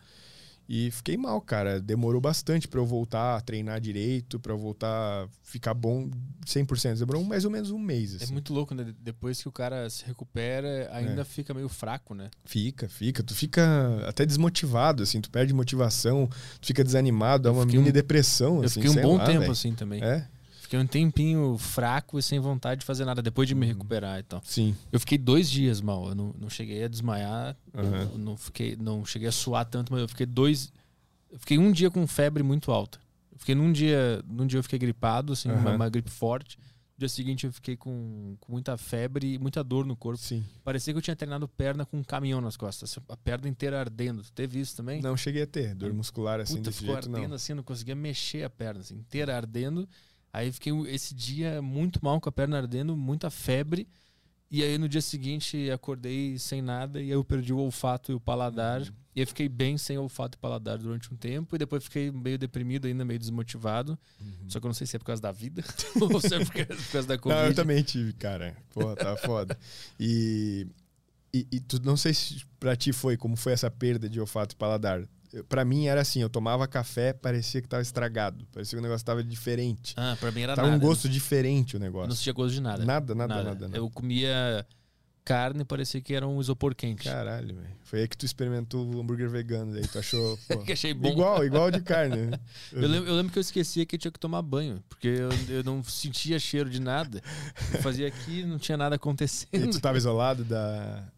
E 0.69 0.91
fiquei 0.91 1.17
mal, 1.17 1.41
cara. 1.41 1.79
Demorou 1.81 2.21
bastante 2.21 2.67
pra 2.67 2.81
eu 2.81 2.87
voltar 2.87 3.37
a 3.37 3.41
treinar 3.41 3.81
direito, 3.81 4.41
pra 4.41 4.53
eu 4.53 4.57
voltar 4.59 4.89
a 4.89 5.29
ficar 5.43 5.75
bom 5.75 6.09
100%. 6.47 6.99
Demorou 6.99 7.23
mais 7.23 7.45
ou 7.45 7.51
menos 7.51 7.71
um 7.71 7.79
mês, 7.79 8.15
É 8.21 8.25
assim. 8.25 8.33
muito 8.33 8.53
louco, 8.55 8.75
né? 8.75 8.95
Depois 9.01 9.43
que 9.43 9.49
o 9.49 9.53
cara 9.53 9.89
se 9.91 10.05
recupera, 10.07 10.89
ainda 10.93 11.25
fica 11.25 11.53
meio 11.53 11.69
fraco, 11.69 12.15
né? 12.15 12.31
Fica, 12.45 12.89
fica. 12.89 13.23
Tu 13.23 13.35
fica 13.35 14.05
até 14.09 14.25
desmotivado, 14.25 15.03
assim. 15.03 15.21
Tu 15.21 15.31
perde 15.31 15.53
motivação, 15.53 16.29
tu 16.61 16.67
fica 16.67 16.83
desanimado, 16.83 17.45
dá 17.45 17.53
uma 17.53 17.67
mini 17.67 17.91
um- 17.91 17.93
depressão, 17.93 18.57
Eu 18.59 18.65
assim. 18.65 18.81
fiquei 18.83 18.99
um 18.99 19.03
bom 19.03 19.17
lá, 19.19 19.27
tempo 19.27 19.41
velho. 19.41 19.53
assim 19.53 19.75
também. 19.75 20.03
É? 20.03 20.27
Fiquei 20.75 20.79
um 20.85 20.87
tempinho 20.87 21.57
fraco 21.57 22.19
e 22.19 22.23
sem 22.23 22.41
vontade 22.41 22.81
de 22.81 22.87
fazer 22.87 23.05
nada, 23.05 23.23
depois 23.23 23.47
de 23.47 23.55
me 23.55 23.65
Uhum. 23.67 23.73
recuperar 23.73 24.19
e 24.19 24.23
tal. 24.25 24.43
Sim. 24.45 24.75
Eu 24.91 24.99
fiquei 24.99 25.17
dois 25.17 25.49
dias 25.49 25.81
mal. 25.81 26.09
Eu 26.09 26.15
não, 26.17 26.35
não 26.39 26.51
cheguei 26.51 26.83
a 26.83 26.89
desmaiar, 26.89 27.57
eu 27.73 28.19
não, 28.19 28.37
fiquei, 28.37 28.75
não 28.77 29.05
cheguei 29.05 29.29
a 29.29 29.33
suar 29.33 29.65
tanto, 29.67 29.93
mas 29.93 30.03
eu 30.03 30.09
fiquei 30.09 30.27
dois. 30.27 30.73
Eu 31.31 31.39
fiquei 31.39 31.59
um 31.59 31.71
dia 31.71 31.91
com 31.91 32.05
febre 32.09 32.43
muito 32.43 32.73
alta. 32.73 32.99
Eu 33.31 33.39
fiquei 33.39 33.55
num 33.55 33.71
dia. 33.73 34.21
Num 34.27 34.47
dia 34.47 34.59
eu 34.59 34.63
fiquei 34.65 34.79
gripado, 34.79 35.33
assim, 35.35 35.49
uma, 35.49 35.61
Aham. 35.61 35.77
uma 35.77 35.89
gripe 35.89 36.11
forte. 36.11 36.59
No 36.97 36.99
dia 37.01 37.09
seguinte 37.09 37.45
eu 37.47 37.53
fiquei 37.53 37.77
com, 37.77 38.37
com 38.41 38.53
muita 38.53 38.77
febre 38.77 39.35
e 39.35 39.39
muita 39.39 39.63
dor 39.63 39.85
no 39.87 39.95
corpo. 39.97 40.19
Sim. 40.21 40.45
Parecia 40.65 40.93
que 40.93 40.99
eu 40.99 41.03
tinha 41.03 41.15
treinado 41.17 41.47
perna 41.47 41.85
com 41.87 41.99
um 41.99 42.05
caminhão 42.05 42.41
nas 42.41 42.57
costas. 42.57 42.97
A 43.09 43.17
perna 43.17 43.49
inteira 43.49 43.79
ardendo. 43.79 44.23
Tu 44.23 44.33
teve 44.33 44.59
isso 44.61 44.77
também? 44.77 45.01
Não 45.03 45.17
cheguei 45.17 45.43
a 45.43 45.47
ter 45.47 45.73
dor 45.75 45.93
muscular 45.93 46.41
assim 46.41 46.57
Puta, 46.57 46.71
desse 46.71 46.81
ficou 46.81 46.95
jeito, 46.95 47.09
ardendo 47.11 47.29
não. 47.29 47.37
assim, 47.37 47.53
eu 47.53 47.57
não 47.57 47.63
conseguia 47.65 47.95
mexer 47.95 48.43
a 48.45 48.51
perna, 48.51 48.81
assim, 48.81 48.95
inteira 48.97 49.37
ardendo. 49.37 49.89
Aí 50.35 50.51
fiquei 50.51 50.73
esse 50.89 51.15
dia 51.15 51.63
muito 51.63 52.01
mal 52.03 52.21
com 52.21 52.29
a 52.29 52.33
perna 52.33 52.57
ardendo, 52.57 52.97
muita 52.97 53.31
febre. 53.31 53.87
E 54.51 54.65
aí 54.65 54.77
no 54.77 54.89
dia 54.89 55.01
seguinte 55.01 55.71
acordei 55.71 56.37
sem 56.41 56.61
nada 56.61 57.01
e 57.01 57.05
aí 57.05 57.11
eu 57.11 57.25
perdi 57.25 57.53
o 57.53 57.59
olfato 57.59 58.11
e 58.11 58.15
o 58.17 58.21
paladar. 58.21 58.81
Uhum. 58.81 58.89
E 59.15 59.21
eu 59.21 59.27
fiquei 59.29 59.49
bem 59.49 59.79
sem 59.79 59.97
olfato 59.97 60.37
e 60.37 60.41
paladar 60.41 60.77
durante 60.77 61.15
um 61.15 61.17
tempo. 61.17 61.55
E 61.55 61.59
depois 61.59 61.85
fiquei 61.85 62.11
meio 62.11 62.37
deprimido 62.37 62.89
ainda, 62.89 63.05
meio 63.05 63.21
desmotivado. 63.21 63.97
Só 64.49 64.59
que 64.59 64.67
eu 64.67 64.69
não 64.69 64.75
sei 64.75 64.89
se 64.89 64.97
é 64.97 64.99
por 64.99 65.05
causa 65.05 65.23
da 65.23 65.31
vida 65.31 65.63
ou 66.01 66.21
se 66.21 66.35
é 66.35 66.45
por 66.45 66.53
causa, 66.53 66.83
por 66.83 66.93
causa 66.93 67.09
da 67.09 67.17
Covid. 67.17 67.41
Não, 67.41 67.49
eu 67.49 67.55
também 67.55 67.81
tive, 67.85 68.13
cara. 68.15 68.57
Porra, 68.73 68.97
tá 68.97 69.17
foda. 69.25 69.57
E, 70.01 70.67
e, 71.33 71.47
e 71.53 71.61
tu 71.61 71.81
não 71.81 71.97
sei 71.97 72.13
se 72.13 72.45
pra 72.59 72.75
ti 72.75 72.93
foi, 72.93 73.17
como 73.17 73.37
foi 73.37 73.53
essa 73.53 73.71
perda 73.71 74.09
de 74.09 74.21
olfato 74.21 74.57
e 74.57 74.59
paladar. 74.59 75.01
Pra 75.49 75.65
mim 75.65 75.87
era 75.87 76.01
assim, 76.01 76.21
eu 76.21 76.29
tomava 76.31 76.67
café, 76.69 77.13
parecia 77.13 77.61
que 77.61 77.69
tava 77.69 77.83
estragado. 77.83 78.47
Parecia 78.53 78.77
que 78.77 78.81
o 78.81 78.83
negócio 78.83 79.05
tava 79.05 79.23
diferente. 79.25 79.95
Ah, 79.97 80.17
pra 80.19 80.31
mim 80.31 80.43
era 80.43 80.55
Tava 80.55 80.69
nada. 80.69 80.85
um 80.85 80.87
gosto 80.87 81.09
diferente 81.09 81.77
o 81.77 81.81
negócio. 81.81 82.09
não 82.09 82.15
sentia 82.17 82.33
gosto 82.33 82.55
de 82.55 82.61
nada. 82.61 82.85
Nada, 82.85 83.15
nada, 83.15 83.35
nada. 83.43 83.55
nada. 83.69 83.77
Eu 83.77 83.91
comia 83.91 84.67
carne 85.25 85.63
e 85.63 85.65
parecia 85.65 86.01
que 86.03 86.13
era 86.15 86.29
um 86.29 86.39
isopor 86.41 86.75
quente. 86.75 87.05
Caralho, 87.05 87.55
velho. 87.57 87.69
Foi 87.83 88.01
aí 88.01 88.09
que 88.09 88.17
tu 88.17 88.27
experimentou 88.27 88.85
o 88.87 89.01
hambúrguer 89.01 89.29
vegano. 89.31 89.75
Aí 89.75 89.87
tu 89.89 89.99
achou. 89.99 90.39
pô, 90.47 90.59
que 90.59 90.73
achei 90.73 90.93
bom. 90.93 91.09
igual, 91.09 91.45
igual 91.45 91.71
de 91.71 91.81
carne. 91.81 92.27
né? 92.27 92.39
Eu 92.73 92.87
lembro, 92.89 93.09
eu 93.09 93.17
lembro 93.17 93.33
que 93.33 93.39
eu 93.39 93.41
esquecia 93.41 93.87
que 93.87 93.97
eu 93.97 93.99
tinha 93.99 94.13
que 94.13 94.21
tomar 94.21 94.43
banho, 94.43 94.83
porque 94.89 95.09
eu, 95.09 95.31
eu 95.49 95.65
não 95.65 95.83
sentia 95.83 96.39
cheiro 96.39 96.69
de 96.69 96.79
nada. 96.81 97.23
Eu 97.73 97.81
fazia 97.83 98.07
aqui, 98.07 98.45
não 98.45 98.59
tinha 98.59 98.77
nada 98.77 98.95
E 98.95 98.97
acontecendo. 98.97 99.71
tu 99.71 99.81
tava 99.81 99.97
isolado 99.99 100.45
da, 100.45 101.09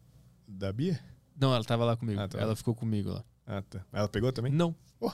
da 0.47 0.71
Bia? 0.71 0.99
Não, 1.39 1.53
ela 1.53 1.63
tava 1.63 1.83
lá 1.83 1.95
comigo. 1.97 2.19
Ah, 2.19 2.27
tá. 2.27 2.39
Ela 2.39 2.55
ficou 2.55 2.73
comigo 2.73 3.09
lá. 3.11 3.23
Ah, 3.47 3.61
tá. 3.61 3.83
Ela 3.93 4.09
pegou 4.09 4.31
também? 4.33 4.51
Não. 4.51 4.75
Oh. 4.99 5.11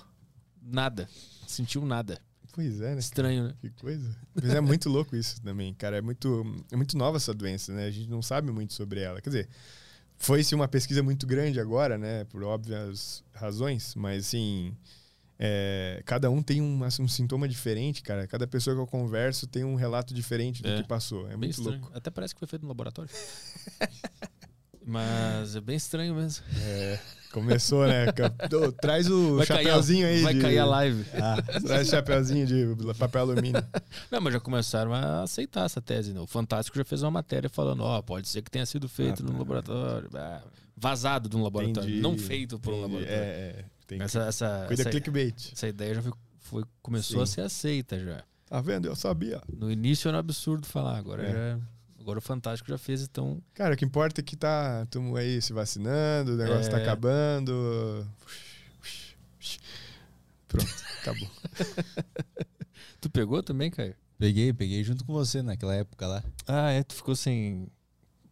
Nada. 0.61 1.07
Sentiu 1.47 1.85
nada. 1.85 2.19
Pois 2.51 2.81
é, 2.81 2.93
né? 2.93 2.99
Estranho, 2.99 3.43
né? 3.47 3.53
Que 3.61 3.69
coisa. 3.71 4.15
Mas 4.35 4.53
é 4.53 4.59
muito 4.61 4.89
louco 4.89 5.15
isso 5.15 5.41
também, 5.41 5.73
cara. 5.73 5.97
É 5.97 6.01
muito, 6.01 6.43
é 6.71 6.75
muito 6.75 6.97
nova 6.97 7.17
essa 7.17 7.33
doença, 7.33 7.73
né? 7.73 7.85
A 7.85 7.91
gente 7.91 8.09
não 8.09 8.21
sabe 8.21 8.51
muito 8.51 8.73
sobre 8.73 8.99
ela. 9.01 9.21
Quer 9.21 9.29
dizer, 9.29 9.49
foi-se 10.17 10.53
uma 10.53 10.67
pesquisa 10.67 11.01
muito 11.03 11.25
grande 11.27 11.59
agora, 11.59 11.97
né? 11.97 12.23
Por 12.25 12.43
óbvias 12.43 13.23
razões, 13.33 13.95
mas 13.95 14.27
assim. 14.27 14.75
é, 15.39 16.01
cada 16.05 16.29
um 16.29 16.43
tem 16.43 16.61
um, 16.61 16.83
assim, 16.83 17.01
um 17.01 17.07
sintoma 17.07 17.47
diferente, 17.47 18.01
cara. 18.03 18.27
Cada 18.27 18.45
pessoa 18.47 18.75
que 18.75 18.81
eu 18.81 18.87
converso 18.87 19.47
tem 19.47 19.63
um 19.63 19.73
relato 19.75 20.13
diferente 20.13 20.61
do 20.61 20.69
É. 20.69 20.81
que 20.81 20.87
passou. 20.87 21.25
É 21.25 21.29
Bem 21.29 21.37
muito 21.37 21.57
estranho. 21.59 21.81
louco. 21.81 21.97
Até 21.97 22.11
parece 22.11 22.33
que 22.35 22.39
foi 22.39 22.47
feito 22.47 22.61
no 22.63 22.67
laboratório. 22.69 23.09
Mas 24.85 25.55
é 25.55 25.61
bem 25.61 25.75
estranho 25.77 26.13
mesmo. 26.15 26.43
É, 26.61 26.99
começou, 27.33 27.85
né? 27.87 28.05
Traz 28.79 29.09
o 29.09 29.37
Vai 29.37 29.45
chapeuzinho 29.45 30.07
aí. 30.07 30.21
Vai 30.21 30.33
de- 30.33 30.39
cair 30.41 30.59
a 30.59 30.65
live. 30.65 31.05
Ah, 31.13 31.41
traz 31.61 31.87
o 31.87 31.91
chapeuzinho 31.91 32.45
de 32.47 32.93
papel 32.97 33.21
alumínio. 33.23 33.63
Não, 34.11 34.21
mas 34.21 34.33
já 34.33 34.39
começaram 34.39 34.93
a 34.93 35.23
aceitar 35.23 35.65
essa 35.65 35.81
tese. 35.81 36.13
Né? 36.13 36.19
O 36.21 36.27
Fantástico 36.27 36.77
já 36.77 36.85
fez 36.85 37.01
uma 37.03 37.11
matéria 37.11 37.49
falando, 37.49 37.83
ó, 37.83 38.01
pode 38.01 38.27
ser 38.29 38.41
que 38.41 38.51
tenha 38.51 38.65
sido 38.65 38.87
feito 38.87 39.23
Ah, 39.27 39.31
no 39.31 39.37
laboratório. 39.39 40.09
ah, 40.13 40.41
vazado 40.77 41.27
de 41.27 41.35
um 41.35 41.43
laboratório, 41.43 41.89
Entendi, 41.89 42.01
não 42.01 42.17
feito 42.17 42.57
por 42.59 42.73
um 42.73 42.81
laboratório. 42.81 43.13
É, 43.13 43.25
é. 43.59 43.65
Tem 43.87 43.97
que- 43.97 44.03
Essa, 44.05 44.19
essa, 44.27 44.63
Cuida 44.67 44.81
essa, 44.83 44.89
clickbait. 44.89 45.51
essa 45.53 45.67
ideia 45.67 45.95
já 45.95 46.01
foi, 46.01 46.11
foi- 46.39 46.63
começou 46.81 47.17
Sim. 47.17 47.23
a 47.23 47.25
ser 47.25 47.41
aceita 47.41 47.99
já. 47.99 48.23
Tá 48.49 48.61
vendo? 48.61 48.87
Eu 48.87 48.95
sabia. 48.95 49.41
No 49.51 49.71
início 49.71 50.07
era 50.07 50.17
um 50.17 50.19
absurdo 50.19 50.65
falar, 50.67 50.97
agora 50.97 51.23
É. 51.23 51.31
já. 51.31 51.59
Agora 52.03 52.19
o 52.19 52.21
Fantástico 52.21 52.69
já 52.69 52.77
fez, 52.77 53.01
então. 53.03 53.41
Cara, 53.53 53.75
o 53.75 53.77
que 53.77 53.85
importa 53.85 54.19
é 54.19 54.23
que 54.23 54.35
tá, 54.35 54.81
estamos 54.83 55.17
aí 55.17 55.41
se 55.41 55.53
vacinando, 55.53 56.33
o 56.33 56.35
negócio 56.35 56.69
tá 56.69 56.77
É. 56.77 56.81
acabando. 56.83 58.05
Pronto, 60.49 60.69
acabou. 61.01 61.29
Tu 62.99 63.09
pegou 63.09 63.41
também, 63.41 63.71
Caio? 63.71 63.95
Peguei, 64.19 64.51
peguei 64.53 64.83
junto 64.83 65.05
com 65.05 65.13
você 65.13 65.41
naquela 65.41 65.73
época 65.75 66.05
lá. 66.07 66.21
Ah, 66.45 66.71
é, 66.71 66.83
tu 66.83 66.93
ficou 66.93 67.15
sem 67.15 67.67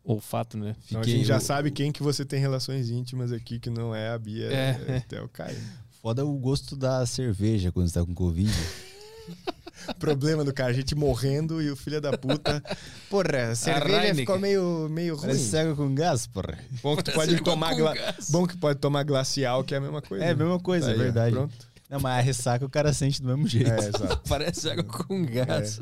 olfato, 0.03 0.57
né? 0.57 0.75
Então 0.87 0.99
a 0.99 1.03
Fiquei- 1.05 1.19
gente 1.19 1.27
já 1.27 1.35
eu- 1.37 1.41
sabe 1.41 1.71
quem 1.71 1.93
que 1.93 2.03
você 2.03 2.25
tem 2.25 2.39
relações 2.41 2.89
íntimas 2.89 3.31
aqui, 3.31 3.57
que 3.57 3.69
não 3.69 3.95
é 3.95 4.09
a 4.09 4.17
Bia, 4.19 4.47
É. 4.51 4.85
é 4.87 4.97
até 4.97 5.21
o 5.21 5.29
Caio. 5.29 5.57
Foda 6.01 6.25
o 6.25 6.37
gosto 6.37 6.75
da 6.75 7.05
cerveja 7.05 7.71
quando 7.71 7.87
você 7.87 7.93
tá 7.99 8.05
com 8.05 8.13
Covid. 8.13 8.51
Problema 9.99 10.43
do 10.43 10.53
cara, 10.53 10.69
a 10.69 10.73
gente 10.73 10.95
morrendo 10.95 11.61
e 11.61 11.69
o 11.69 11.75
filho 11.75 11.99
da 12.01 12.17
puta. 12.17 12.61
Porra, 13.09 13.51
a 13.51 13.55
cerveja 13.55 13.95
Heineken. 13.97 14.15
ficou 14.15 14.39
meio, 14.39 14.87
meio 14.89 15.15
ruim. 15.15 15.27
Parece 15.27 15.45
cego 15.49 15.75
com 15.75 15.93
gás, 15.93 16.27
porra. 16.27 16.57
Bom 16.81 16.95
que 16.95 17.03
tu 17.03 17.11
pode 17.11 17.41
tomar 17.41 17.75
gla- 17.75 17.93
gás. 17.93 18.29
Bom 18.29 18.45
que 18.47 18.57
pode 18.57 18.79
tomar 18.79 19.03
glacial, 19.03 19.63
que 19.63 19.73
é 19.73 19.77
a 19.77 19.81
mesma 19.81 20.01
coisa. 20.01 20.23
É 20.25 20.31
a 20.31 20.35
mesma 20.35 20.59
coisa, 20.59 20.91
é 20.91 20.95
verdade. 20.95 21.35
Pronto. 21.35 21.71
Não, 21.89 21.99
mas 21.99 22.19
a 22.19 22.21
ressaca 22.21 22.65
o 22.65 22.69
cara 22.69 22.93
sente 22.93 23.21
do 23.21 23.27
mesmo 23.27 23.45
jeito. 23.47 23.69
É, 23.69 23.77
exato. 23.79 24.21
Parece 24.29 24.69
água 24.69 24.83
com 24.85 25.25
gás. 25.25 25.79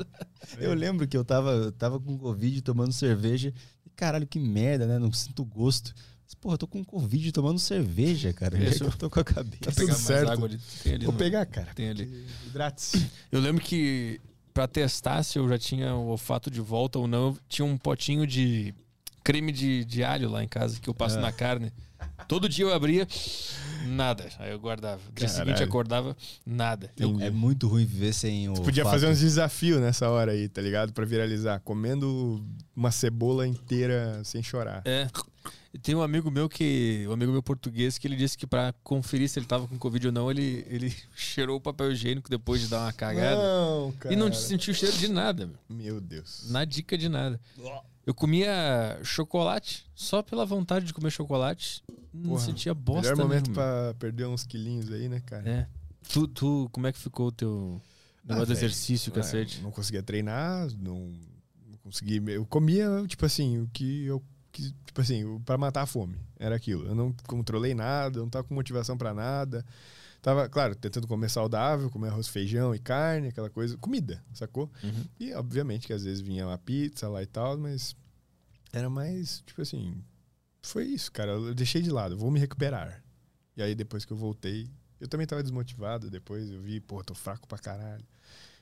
Eu 0.58 0.74
lembro 0.74 1.06
que 1.06 1.16
eu 1.16 1.24
tava, 1.24 1.50
eu 1.52 1.72
tava 1.72 2.00
com 2.00 2.18
Covid 2.18 2.60
tomando 2.62 2.92
cerveja. 2.92 3.52
E 3.86 3.90
caralho, 3.90 4.26
que 4.26 4.40
merda, 4.40 4.86
né? 4.86 4.98
Não 4.98 5.12
sinto 5.12 5.44
gosto. 5.44 5.94
Porra, 6.40 6.54
eu 6.54 6.58
tô 6.58 6.66
com 6.66 6.84
Covid 6.84 7.32
tomando 7.32 7.58
cerveja, 7.58 8.32
cara. 8.32 8.56
Eu 8.58 8.90
tô 8.92 9.10
com 9.10 9.20
a 9.20 9.24
cabeça? 9.24 9.56
Tá 9.64 9.72
Pegar 9.72 9.74
tudo 9.74 9.88
mais 9.88 9.98
certo. 10.00 10.30
água 10.30 10.46
ali, 10.48 10.58
tem 10.82 10.94
ali 10.94 11.04
Vou 11.04 11.12
no- 11.12 11.18
pegar, 11.18 11.44
cara. 11.46 11.68
Tem 11.74 11.88
ali. 11.90 12.26
Hidrate-se. 12.46 13.10
Eu 13.30 13.40
lembro 13.40 13.62
que 13.62 14.20
pra 14.54 14.66
testar 14.66 15.22
se 15.22 15.38
eu 15.38 15.48
já 15.48 15.58
tinha 15.58 15.94
o 15.94 16.06
olfato 16.08 16.50
de 16.50 16.60
volta 16.60 16.98
ou 16.98 17.06
não, 17.06 17.36
tinha 17.48 17.64
um 17.64 17.76
potinho 17.76 18.26
de 18.26 18.74
creme 19.22 19.52
de, 19.52 19.84
de 19.84 20.02
alho 20.02 20.30
lá 20.30 20.42
em 20.42 20.48
casa 20.48 20.80
que 20.80 20.88
eu 20.88 20.94
passo 20.94 21.18
Ah. 21.18 21.20
na 21.22 21.32
carne. 21.32 21.72
Todo 22.26 22.48
dia 22.48 22.64
eu 22.64 22.72
abria, 22.72 23.06
nada. 23.86 24.26
Aí 24.38 24.50
eu 24.52 24.58
guardava. 24.58 25.00
No 25.06 25.12
dia 25.12 25.26
Caralho. 25.28 25.46
seguinte 25.46 25.62
acordava, 25.62 26.16
nada. 26.46 26.90
Eu-. 26.96 27.20
É 27.20 27.28
muito 27.30 27.66
ruim 27.68 27.84
viver 27.84 28.12
sem 28.14 28.48
o. 28.48 28.54
Tu 28.54 28.62
podia 28.62 28.84
fato. 28.84 28.92
fazer 28.92 29.06
uns 29.08 29.20
desafios 29.20 29.80
nessa 29.80 30.08
hora 30.08 30.32
aí, 30.32 30.48
tá 30.48 30.62
ligado? 30.62 30.92
Pra 30.92 31.04
viralizar. 31.04 31.60
Comendo 31.60 32.42
uma 32.74 32.90
cebola 32.90 33.46
inteira 33.46 34.22
sem 34.24 34.42
chorar. 34.42 34.82
é. 34.86 35.08
Tem 35.82 35.94
um 35.94 36.02
amigo 36.02 36.30
meu 36.30 36.48
que. 36.48 37.04
Um 37.08 37.12
amigo 37.12 37.30
meu 37.30 37.42
português 37.42 37.96
que 37.96 38.08
ele 38.08 38.16
disse 38.16 38.36
que 38.36 38.46
pra 38.46 38.74
conferir 38.82 39.28
se 39.28 39.38
ele 39.38 39.46
tava 39.46 39.68
com 39.68 39.78
Covid 39.78 40.08
ou 40.08 40.12
não, 40.12 40.30
ele, 40.30 40.64
ele 40.68 40.94
cheirou 41.14 41.56
o 41.56 41.60
papel 41.60 41.92
higiênico 41.92 42.28
depois 42.28 42.60
de 42.60 42.68
dar 42.68 42.80
uma 42.80 42.92
cagada. 42.92 43.40
Não, 43.40 43.92
cara. 43.92 44.12
e 44.12 44.16
não 44.16 44.32
sentiu 44.32 44.74
cheiro 44.74 44.96
de 44.96 45.08
nada, 45.08 45.46
meu. 45.46 45.56
Meu 45.68 46.00
Deus. 46.00 46.50
Na 46.50 46.64
dica 46.64 46.98
de 46.98 47.08
nada. 47.08 47.40
Eu 48.04 48.14
comia 48.14 48.98
chocolate 49.04 49.86
só 49.94 50.22
pela 50.22 50.44
vontade 50.44 50.86
de 50.86 50.92
comer 50.92 51.10
chocolate. 51.10 51.84
Não 52.12 52.30
Porra, 52.30 52.40
sentia 52.40 52.74
bosta 52.74 53.12
Melhor 53.12 53.24
momento 53.24 53.52
pra 53.52 53.94
perder 53.98 54.26
uns 54.26 54.44
quilinhos 54.44 54.90
aí, 54.90 55.08
né, 55.08 55.20
cara? 55.20 55.48
É. 55.48 55.66
Tu, 56.12 56.26
tu, 56.26 56.68
como 56.72 56.88
é 56.88 56.92
que 56.92 56.98
ficou 56.98 57.28
o 57.28 57.32
teu 57.32 57.80
negócio 58.24 58.46
de 58.46 58.54
velho, 58.54 58.66
exercício, 58.66 59.12
Ah, 59.12 59.16
cacete? 59.16 59.60
Não 59.60 59.70
conseguia 59.70 60.02
treinar, 60.02 60.68
não, 60.78 61.12
não 61.68 61.78
conseguia. 61.84 62.20
Eu 62.32 62.44
comia, 62.46 62.88
tipo 63.06 63.24
assim, 63.24 63.58
o 63.60 63.68
que 63.72 64.04
eu. 64.06 64.22
Quis- 64.60 64.74
Tipo 64.86 65.00
assim, 65.02 65.38
pra 65.44 65.56
matar 65.56 65.82
a 65.82 65.86
fome. 65.86 66.18
Era 66.38 66.56
aquilo. 66.56 66.84
Eu 66.86 66.94
não 66.94 67.12
controlei 67.26 67.74
nada, 67.74 68.18
eu 68.18 68.22
não 68.22 68.30
tava 68.30 68.44
com 68.46 68.54
motivação 68.54 68.96
pra 68.98 69.14
nada. 69.14 69.64
Tava, 70.20 70.48
claro, 70.48 70.74
tentando 70.74 71.06
comer 71.06 71.30
saudável, 71.30 71.88
comer 71.88 72.08
arroz, 72.08 72.26
feijão 72.28 72.74
e 72.74 72.78
carne, 72.78 73.28
aquela 73.28 73.48
coisa. 73.48 73.76
Comida, 73.78 74.22
sacou? 74.34 74.70
Uhum. 74.82 75.04
E, 75.18 75.32
obviamente, 75.32 75.86
que 75.86 75.92
às 75.92 76.04
vezes 76.04 76.20
vinha 76.20 76.46
uma 76.46 76.58
pizza 76.58 77.08
lá 77.08 77.22
e 77.22 77.26
tal, 77.26 77.56
mas 77.56 77.96
era 78.72 78.90
mais, 78.90 79.42
tipo 79.46 79.62
assim, 79.62 80.02
foi 80.62 80.84
isso, 80.86 81.10
cara. 81.12 81.30
Eu 81.32 81.54
deixei 81.54 81.80
de 81.80 81.90
lado, 81.90 82.18
vou 82.18 82.30
me 82.30 82.38
recuperar. 82.40 83.02
E 83.56 83.62
aí, 83.62 83.74
depois 83.74 84.04
que 84.04 84.12
eu 84.12 84.16
voltei, 84.16 84.68
eu 85.00 85.08
também 85.08 85.26
tava 85.26 85.42
desmotivado. 85.42 86.10
Depois 86.10 86.50
eu 86.50 86.60
vi, 86.60 86.80
pô, 86.80 87.02
tô 87.02 87.14
fraco 87.14 87.46
pra 87.48 87.58
caralho. 87.58 88.04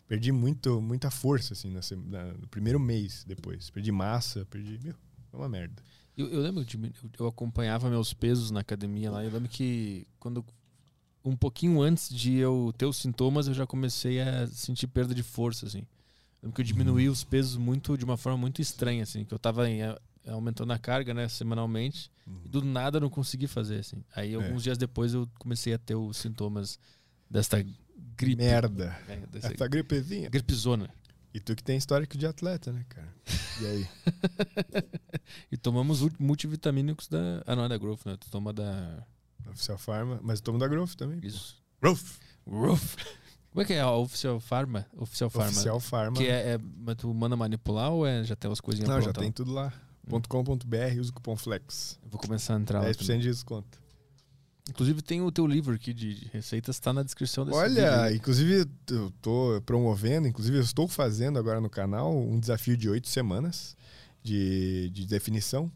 Perdi 0.06 0.30
muito, 0.30 0.80
muita 0.80 1.10
força, 1.10 1.54
assim, 1.54 1.70
na- 2.06 2.32
no 2.34 2.46
primeiro 2.48 2.78
mês 2.78 3.24
depois. 3.26 3.68
Perdi 3.70 3.90
massa, 3.92 4.46
perdi. 4.46 4.78
Meu, 4.82 4.94
é 5.32 5.36
uma 5.36 5.48
merda. 5.48 5.82
Eu, 6.16 6.28
eu 6.28 6.40
lembro, 6.40 6.64
de, 6.64 6.78
eu- 7.18 7.26
acompanhava 7.28 7.88
meus 7.88 8.12
pesos 8.12 8.50
na 8.50 8.60
academia 8.60 9.10
lá. 9.10 9.24
Eu 9.24 9.30
lembro 9.32 9.48
que 9.48 10.06
quando 10.18 10.44
um 11.24 11.36
pouquinho 11.36 11.80
antes 11.80 12.08
de 12.08 12.34
eu 12.36 12.72
ter 12.76 12.86
os 12.86 12.96
sintomas, 12.96 13.46
eu 13.48 13.54
já 13.54 13.66
comecei 13.66 14.20
a 14.20 14.46
sentir 14.48 14.86
perda 14.86 15.14
de 15.14 15.22
força, 15.22 15.66
assim. 15.66 15.80
Eu 15.80 16.46
lembro 16.46 16.54
que 16.56 16.60
eu 16.62 16.64
diminuí 16.64 17.08
os 17.08 17.22
pesos 17.24 17.56
muito 17.56 17.96
de 17.96 18.04
uma 18.04 18.16
forma 18.16 18.38
muito 18.38 18.60
estranha, 18.62 19.02
assim, 19.02 19.24
que 19.24 19.32
eu 19.34 19.38
tava 19.38 19.68
em- 19.68 19.80
aumentando 20.28 20.72
a 20.72 20.78
carga, 20.78 21.12
né, 21.14 21.28
semanalmente, 21.28 22.10
e 22.44 22.48
do 22.48 22.62
nada 22.64 22.96
eu 22.98 23.00
não 23.00 23.10
consegui 23.10 23.46
fazer, 23.46 23.78
assim. 23.80 24.02
Aí 24.14 24.34
alguns 24.34 24.62
dias 24.62 24.76
depois 24.78 25.14
eu 25.14 25.28
comecei 25.38 25.72
a 25.72 25.78
ter 25.78 25.94
os 25.94 26.16
sintomas 26.16 26.78
desta 27.30 27.64
gripe. 28.16 28.36
Merda. 28.36 28.96
É, 29.08 29.16
dessa 29.26 29.52
Essa 29.52 29.68
gripezinha. 29.68 30.28
gripezona. 30.30 30.88
E 31.34 31.40
tu 31.40 31.54
que 31.54 31.62
tem 31.62 31.76
histórico 31.76 32.16
de 32.16 32.26
atleta, 32.26 32.72
né, 32.72 32.84
cara? 32.88 33.14
E 33.60 33.66
aí? 33.66 33.88
E 35.52 35.56
tomamos 35.56 36.00
ult- 36.02 36.16
multivitamínicos 36.18 37.06
da. 37.08 37.42
Ah, 37.46 37.54
não 37.54 37.64
é 37.64 37.68
da 37.68 37.76
Growth, 37.76 38.06
né? 38.06 38.16
Tu 38.18 38.30
toma 38.30 38.52
da. 38.52 39.06
Oficial 39.50 39.76
Pharma. 39.78 40.18
Mas 40.22 40.40
tomo 40.40 40.58
da 40.58 40.66
Growth 40.66 40.94
também. 40.94 41.20
Isso. 41.22 41.62
Growth. 41.80 42.18
Roof. 42.46 42.96
Como 43.50 43.62
é 43.62 43.64
que 43.64 43.72
é 43.74 43.80
a 43.80 43.90
Oficial 43.92 44.40
Pharma? 44.40 44.86
Oficial 44.96 45.28
Pharma. 45.30 45.50
Oficial 45.50 45.80
Pharma. 45.80 46.16
Que 46.16 46.26
é, 46.28 46.54
é- 46.54 46.58
Mas 46.78 46.96
tu 46.96 47.12
manda 47.12 47.36
manipular 47.36 47.90
ou 47.92 48.06
é, 48.06 48.24
já 48.24 48.34
tem 48.36 48.48
umas 48.50 48.60
coisinhas 48.60 48.88
Não, 48.88 49.00
já 49.00 49.12
tem 49.12 49.30
tudo 49.32 49.52
lá. 49.52 49.72
.com.br, 50.28 51.00
usa 51.00 51.10
o 51.10 51.14
cupom 51.14 51.36
FLEX. 51.36 51.98
Eu 52.02 52.08
vou 52.08 52.18
começar 52.20 52.56
a 52.56 52.58
entrar 52.58 52.80
lá. 52.80 52.86
10% 52.88 52.96
também. 53.06 53.20
de 53.20 53.28
desconto. 53.28 53.78
Inclusive 54.68 55.00
tem 55.00 55.22
o 55.22 55.32
teu 55.32 55.46
livro 55.46 55.74
aqui 55.74 55.94
de 55.94 56.28
receitas, 56.32 56.78
tá 56.78 56.92
na 56.92 57.02
descrição 57.02 57.46
desse 57.46 57.58
vídeo. 57.58 57.82
Olha, 57.82 58.02
aí. 58.02 58.16
inclusive 58.16 58.68
eu 58.90 59.10
tô 59.22 59.62
promovendo, 59.64 60.28
inclusive 60.28 60.58
eu 60.58 60.62
estou 60.62 60.86
fazendo 60.86 61.38
agora 61.38 61.60
no 61.60 61.70
canal 61.70 62.14
um 62.14 62.38
desafio 62.38 62.76
de 62.76 62.88
oito 62.88 63.08
semanas 63.08 63.74
de, 64.22 64.90
de 64.90 65.06
definição. 65.06 65.72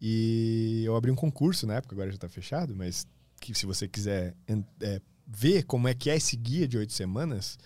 E 0.00 0.82
eu 0.84 0.94
abri 0.94 1.10
um 1.10 1.16
concurso 1.16 1.66
na 1.66 1.74
época, 1.76 1.94
agora 1.94 2.10
já 2.10 2.16
está 2.16 2.28
fechado, 2.28 2.76
mas 2.76 3.06
que 3.40 3.54
se 3.54 3.64
você 3.64 3.88
quiser 3.88 4.34
é, 4.80 5.00
ver 5.26 5.62
como 5.62 5.88
é 5.88 5.94
que 5.94 6.10
é 6.10 6.16
esse 6.16 6.36
guia 6.36 6.68
de 6.68 6.76
oito 6.76 6.92
semanas, 6.92 7.58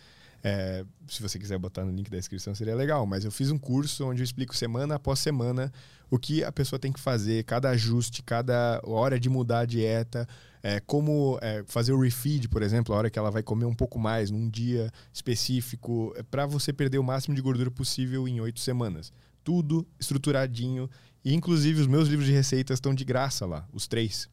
é, 0.44 0.84
se 1.08 1.20
você 1.20 1.38
quiser 1.40 1.58
botar 1.58 1.84
no 1.84 1.90
link 1.90 2.08
da 2.08 2.16
descrição 2.16 2.54
seria 2.54 2.76
legal. 2.76 3.04
Mas 3.04 3.24
eu 3.24 3.32
fiz 3.32 3.50
um 3.50 3.58
curso 3.58 4.06
onde 4.06 4.20
eu 4.20 4.24
explico 4.24 4.56
semana 4.56 4.94
após 4.94 5.18
semana 5.18 5.72
o 6.08 6.18
que 6.18 6.44
a 6.44 6.52
pessoa 6.52 6.78
tem 6.78 6.92
que 6.92 7.00
fazer, 7.00 7.42
cada 7.44 7.70
ajuste, 7.70 8.22
cada 8.22 8.80
hora 8.84 9.18
de 9.18 9.28
mudar 9.28 9.60
a 9.60 9.66
dieta, 9.66 10.28
é, 10.62 10.80
como 10.80 11.38
é, 11.40 11.62
fazer 11.66 11.92
o 11.92 12.00
refeed, 12.00 12.48
por 12.48 12.62
exemplo, 12.62 12.94
a 12.94 12.98
hora 12.98 13.10
que 13.10 13.18
ela 13.18 13.30
vai 13.30 13.42
comer 13.42 13.64
um 13.64 13.74
pouco 13.74 13.98
mais 13.98 14.30
num 14.30 14.48
dia 14.48 14.90
específico, 15.12 16.12
é, 16.16 16.22
para 16.22 16.46
você 16.46 16.72
perder 16.72 16.98
o 16.98 17.04
máximo 17.04 17.34
de 17.34 17.40
gordura 17.42 17.70
possível 17.70 18.26
em 18.26 18.40
oito 18.40 18.60
semanas. 18.60 19.12
Tudo 19.44 19.86
estruturadinho. 19.98 20.90
E, 21.24 21.34
inclusive, 21.34 21.80
os 21.80 21.86
meus 21.86 22.08
livros 22.08 22.26
de 22.26 22.32
receitas 22.32 22.76
estão 22.76 22.94
de 22.94 23.04
graça 23.04 23.46
lá, 23.46 23.66
os 23.72 23.86
três. 23.86 24.28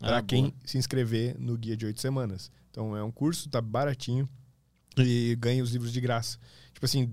Para 0.00 0.18
Ah, 0.18 0.22
quem 0.22 0.44
boa. 0.44 0.54
se 0.64 0.78
inscrever 0.78 1.36
no 1.38 1.56
guia 1.56 1.76
de 1.76 1.84
oito 1.86 2.00
semanas. 2.00 2.50
Então, 2.70 2.96
é 2.96 3.02
um 3.02 3.10
curso, 3.10 3.48
tá 3.48 3.60
baratinho 3.60 4.28
e 4.96 5.36
ganha 5.38 5.62
os 5.62 5.70
livros 5.72 5.92
de 5.92 6.00
graça. 6.00 6.38
Tipo 6.72 6.86
assim, 6.86 7.10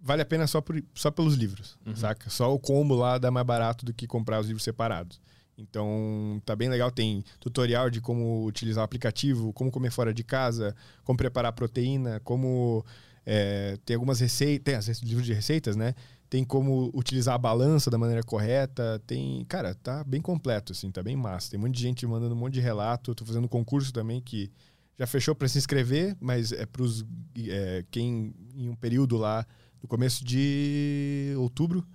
vale 0.00 0.20
a 0.22 0.24
pena 0.26 0.46
só, 0.46 0.60
por, 0.60 0.82
só 0.94 1.10
pelos 1.10 1.34
livros, 1.34 1.78
Uhum. 1.86 1.94
saca? 1.96 2.28
Só 2.30 2.52
o 2.54 2.58
combo 2.58 2.94
lá 2.94 3.16
dá 3.18 3.30
mais 3.30 3.46
barato 3.46 3.84
do 3.86 3.94
que 3.94 4.06
comprar 4.06 4.40
os 4.40 4.46
livros 4.46 4.62
separados. 4.64 5.20
Então, 5.56 6.40
tá 6.44 6.56
bem 6.56 6.68
legal. 6.68 6.90
Tem 6.90 7.24
tutorial 7.38 7.90
de 7.90 8.00
como 8.00 8.44
utilizar 8.44 8.82
o 8.82 8.84
aplicativo, 8.84 9.52
como 9.52 9.70
comer 9.70 9.90
fora 9.90 10.12
de 10.12 10.24
casa, 10.24 10.74
como 11.04 11.16
preparar 11.16 11.52
proteína, 11.52 12.20
como. 12.20 12.84
é, 13.24 13.78
tem 13.84 13.94
algumas 13.94 14.20
receitas, 14.20 14.86
tem 14.86 15.08
livros 15.08 15.26
de 15.26 15.32
receitas, 15.32 15.76
né? 15.76 15.94
Tem 16.28 16.42
como 16.44 16.90
utilizar 16.94 17.34
a 17.34 17.38
balança 17.38 17.90
da 17.90 17.98
maneira 17.98 18.22
correta. 18.22 19.00
Tem. 19.06 19.44
Cara, 19.46 19.74
tá 19.74 20.02
bem 20.04 20.20
completo, 20.20 20.72
assim, 20.72 20.90
tá 20.90 21.02
bem 21.02 21.16
massa. 21.16 21.50
Tem 21.50 21.60
um 21.60 21.64
monte 21.64 21.74
de 21.74 21.82
gente 21.82 22.06
mandando 22.06 22.34
um 22.34 22.38
monte 22.38 22.54
de 22.54 22.60
relato. 22.60 23.14
Tô 23.14 23.24
fazendo 23.24 23.44
um 23.44 23.48
concurso 23.48 23.92
também 23.92 24.20
que 24.20 24.50
já 24.98 25.06
fechou 25.06 25.34
para 25.34 25.48
se 25.48 25.58
inscrever, 25.58 26.16
mas 26.20 26.52
é 26.52 26.64
pros. 26.64 27.04
É, 27.36 27.84
quem 27.90 28.34
em 28.54 28.68
um 28.68 28.74
período 28.74 29.16
lá, 29.16 29.46
no 29.82 29.88
começo 29.88 30.24
de 30.24 31.34
outubro, 31.36 31.86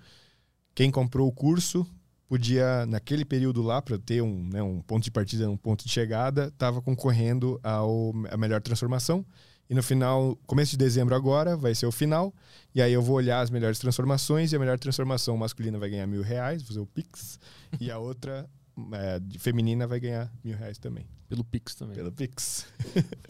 quem 0.76 0.92
comprou 0.92 1.28
o 1.28 1.32
curso 1.32 1.88
podia, 2.28 2.86
naquele 2.86 3.24
período 3.24 3.62
lá, 3.62 3.82
para 3.82 3.98
ter 3.98 4.22
um, 4.22 4.50
né, 4.50 4.62
um 4.62 4.82
ponto 4.82 5.04
de 5.04 5.12
partida, 5.12 5.50
um 5.50 5.58
ponto 5.58 5.86
de 5.86 5.92
chegada, 5.92 6.48
estava 6.48 6.82
concorrendo 6.82 7.60
ao, 7.64 8.14
a 8.30 8.38
melhor 8.38 8.62
transformação. 8.62 9.26
E 9.70 9.74
no 9.74 9.84
final, 9.84 10.38
começo 10.46 10.72
de 10.72 10.78
dezembro 10.78 11.14
agora, 11.14 11.58
vai 11.58 11.76
ser 11.76 11.86
o 11.86 11.92
final. 11.92 12.34
E 12.74 12.82
aí 12.82 12.94
eu 12.94 13.02
vou 13.02 13.18
olhar 13.18 13.42
as 13.42 13.50
melhores 13.50 13.80
transformações. 13.80 14.52
E 14.52 14.56
a 14.56 14.60
melhor 14.60 14.80
transformação 14.80 15.36
masculina 15.36 15.78
vai 15.78 15.90
ganhar 15.90 16.08
mil 16.08 16.22
reais, 16.22 16.62
vou 16.62 16.70
fazer 16.70 16.80
o 16.80 16.86
Pix. 16.86 17.40
e 17.80 17.92
a 17.92 17.98
outra, 17.98 18.50
é, 18.94 19.22
feminina, 19.40 19.86
vai 19.86 20.00
ganhar 20.00 20.32
mil 20.44 20.56
reais 20.56 20.78
também. 20.78 21.06
Pelo 21.28 21.44
Pix 21.44 21.76
também. 21.76 21.96
Pelo 21.96 22.12
Pix. 22.14 22.66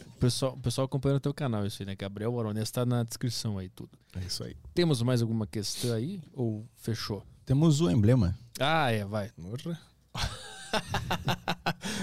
O 0.06 0.18
pessoal, 0.20 0.52
o 0.54 0.60
pessoal 0.60 0.84
acompanha 0.84 1.16
o 1.16 1.20
teu 1.20 1.34
canal 1.34 1.66
isso 1.66 1.82
aí, 1.82 1.86
né? 1.86 1.96
Gabriel 1.96 2.32
Baronês 2.32 2.70
tá 2.70 2.86
na 2.86 3.02
descrição 3.02 3.58
aí 3.58 3.68
tudo. 3.68 3.90
É 4.14 4.24
isso 4.24 4.44
aí. 4.44 4.56
Temos 4.72 5.02
mais 5.02 5.20
alguma 5.20 5.46
questão 5.46 5.92
aí? 5.92 6.20
Ou 6.32 6.64
fechou? 6.76 7.24
Temos 7.48 7.80
o 7.80 7.90
emblema. 7.90 8.36
Ah, 8.60 8.92
é, 8.92 9.06
vai. 9.06 9.30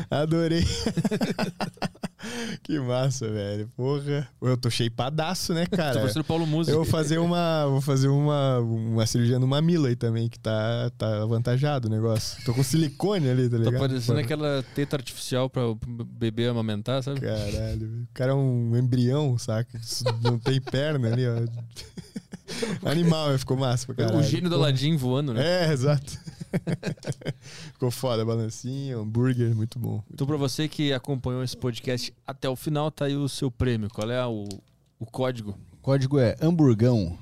Adorei. 0.09 0.65
que 2.63 2.79
massa, 2.79 3.29
velho. 3.29 3.69
Porra. 3.77 4.27
Eu 4.41 4.57
tô 4.57 4.71
cheipadaço, 4.71 5.53
né, 5.53 5.65
Tô 5.69 5.77
cara? 5.77 5.99
parecendo 5.99 6.25
Paulo 6.25 6.47
Música. 6.47 6.75
Eu 6.75 6.81
vou 6.83 6.91
fazer 6.91 7.19
uma, 7.19 7.67
vou 7.67 7.79
fazer 7.79 8.07
uma, 8.07 8.57
uma 8.57 9.05
cirurgia 9.05 9.37
no 9.37 9.45
mamilo 9.45 9.85
aí 9.85 9.95
também, 9.95 10.27
que 10.27 10.39
tá, 10.39 10.89
tá 10.97 11.21
avantajado 11.21 11.87
o 11.87 11.91
negócio. 11.91 12.43
Tô 12.43 12.51
com 12.51 12.63
silicone 12.63 13.29
ali, 13.29 13.47
tá 13.47 13.59
Tá 13.59 13.63
ligado? 13.65 13.79
parecendo 13.79 14.19
aquela 14.19 14.65
teta 14.73 14.95
artificial 14.95 15.47
pra 15.47 15.67
o 15.67 15.75
bebê 15.75 16.47
amamentar, 16.47 17.03
sabe? 17.03 17.21
Caralho, 17.21 18.01
o 18.01 18.07
cara 18.15 18.31
é 18.31 18.35
um 18.35 18.75
embrião, 18.75 19.37
saca? 19.37 19.79
Não 20.23 20.39
tem 20.39 20.59
perna 20.59 21.13
ali, 21.13 21.27
ó. 21.27 21.35
Animal, 22.85 23.27
velho. 23.27 23.39
ficou 23.39 23.57
massa 23.57 23.85
pra 23.85 23.95
caralho. 23.95 24.19
o 24.19 24.23
gênio 24.23 24.49
do 24.49 24.55
Aladdin 24.55 24.95
voando, 24.95 25.33
né? 25.33 25.67
É, 25.67 25.73
exato. 25.73 26.17
ficou 27.73 27.91
foda, 27.91 28.23
balancinho, 28.23 29.01
hambúrguer, 29.01 29.55
muito 29.55 29.77
bom. 29.79 30.03
Então, 30.13 30.25
pra 30.25 30.37
você 30.37 30.67
que 30.67 30.93
acompanhou 30.93 31.43
esse 31.43 31.57
podcast 31.57 32.13
até 32.25 32.47
o 32.49 32.55
final, 32.55 32.91
tá 32.91 33.05
aí 33.05 33.15
o 33.15 33.27
seu 33.27 33.51
prêmio. 33.51 33.89
Qual 33.89 34.09
é 34.09 34.25
o, 34.25 34.47
o 34.99 35.05
código? 35.05 35.57
O 35.73 35.77
código 35.77 36.19
é 36.19 36.35
hamburgão. 36.41 37.17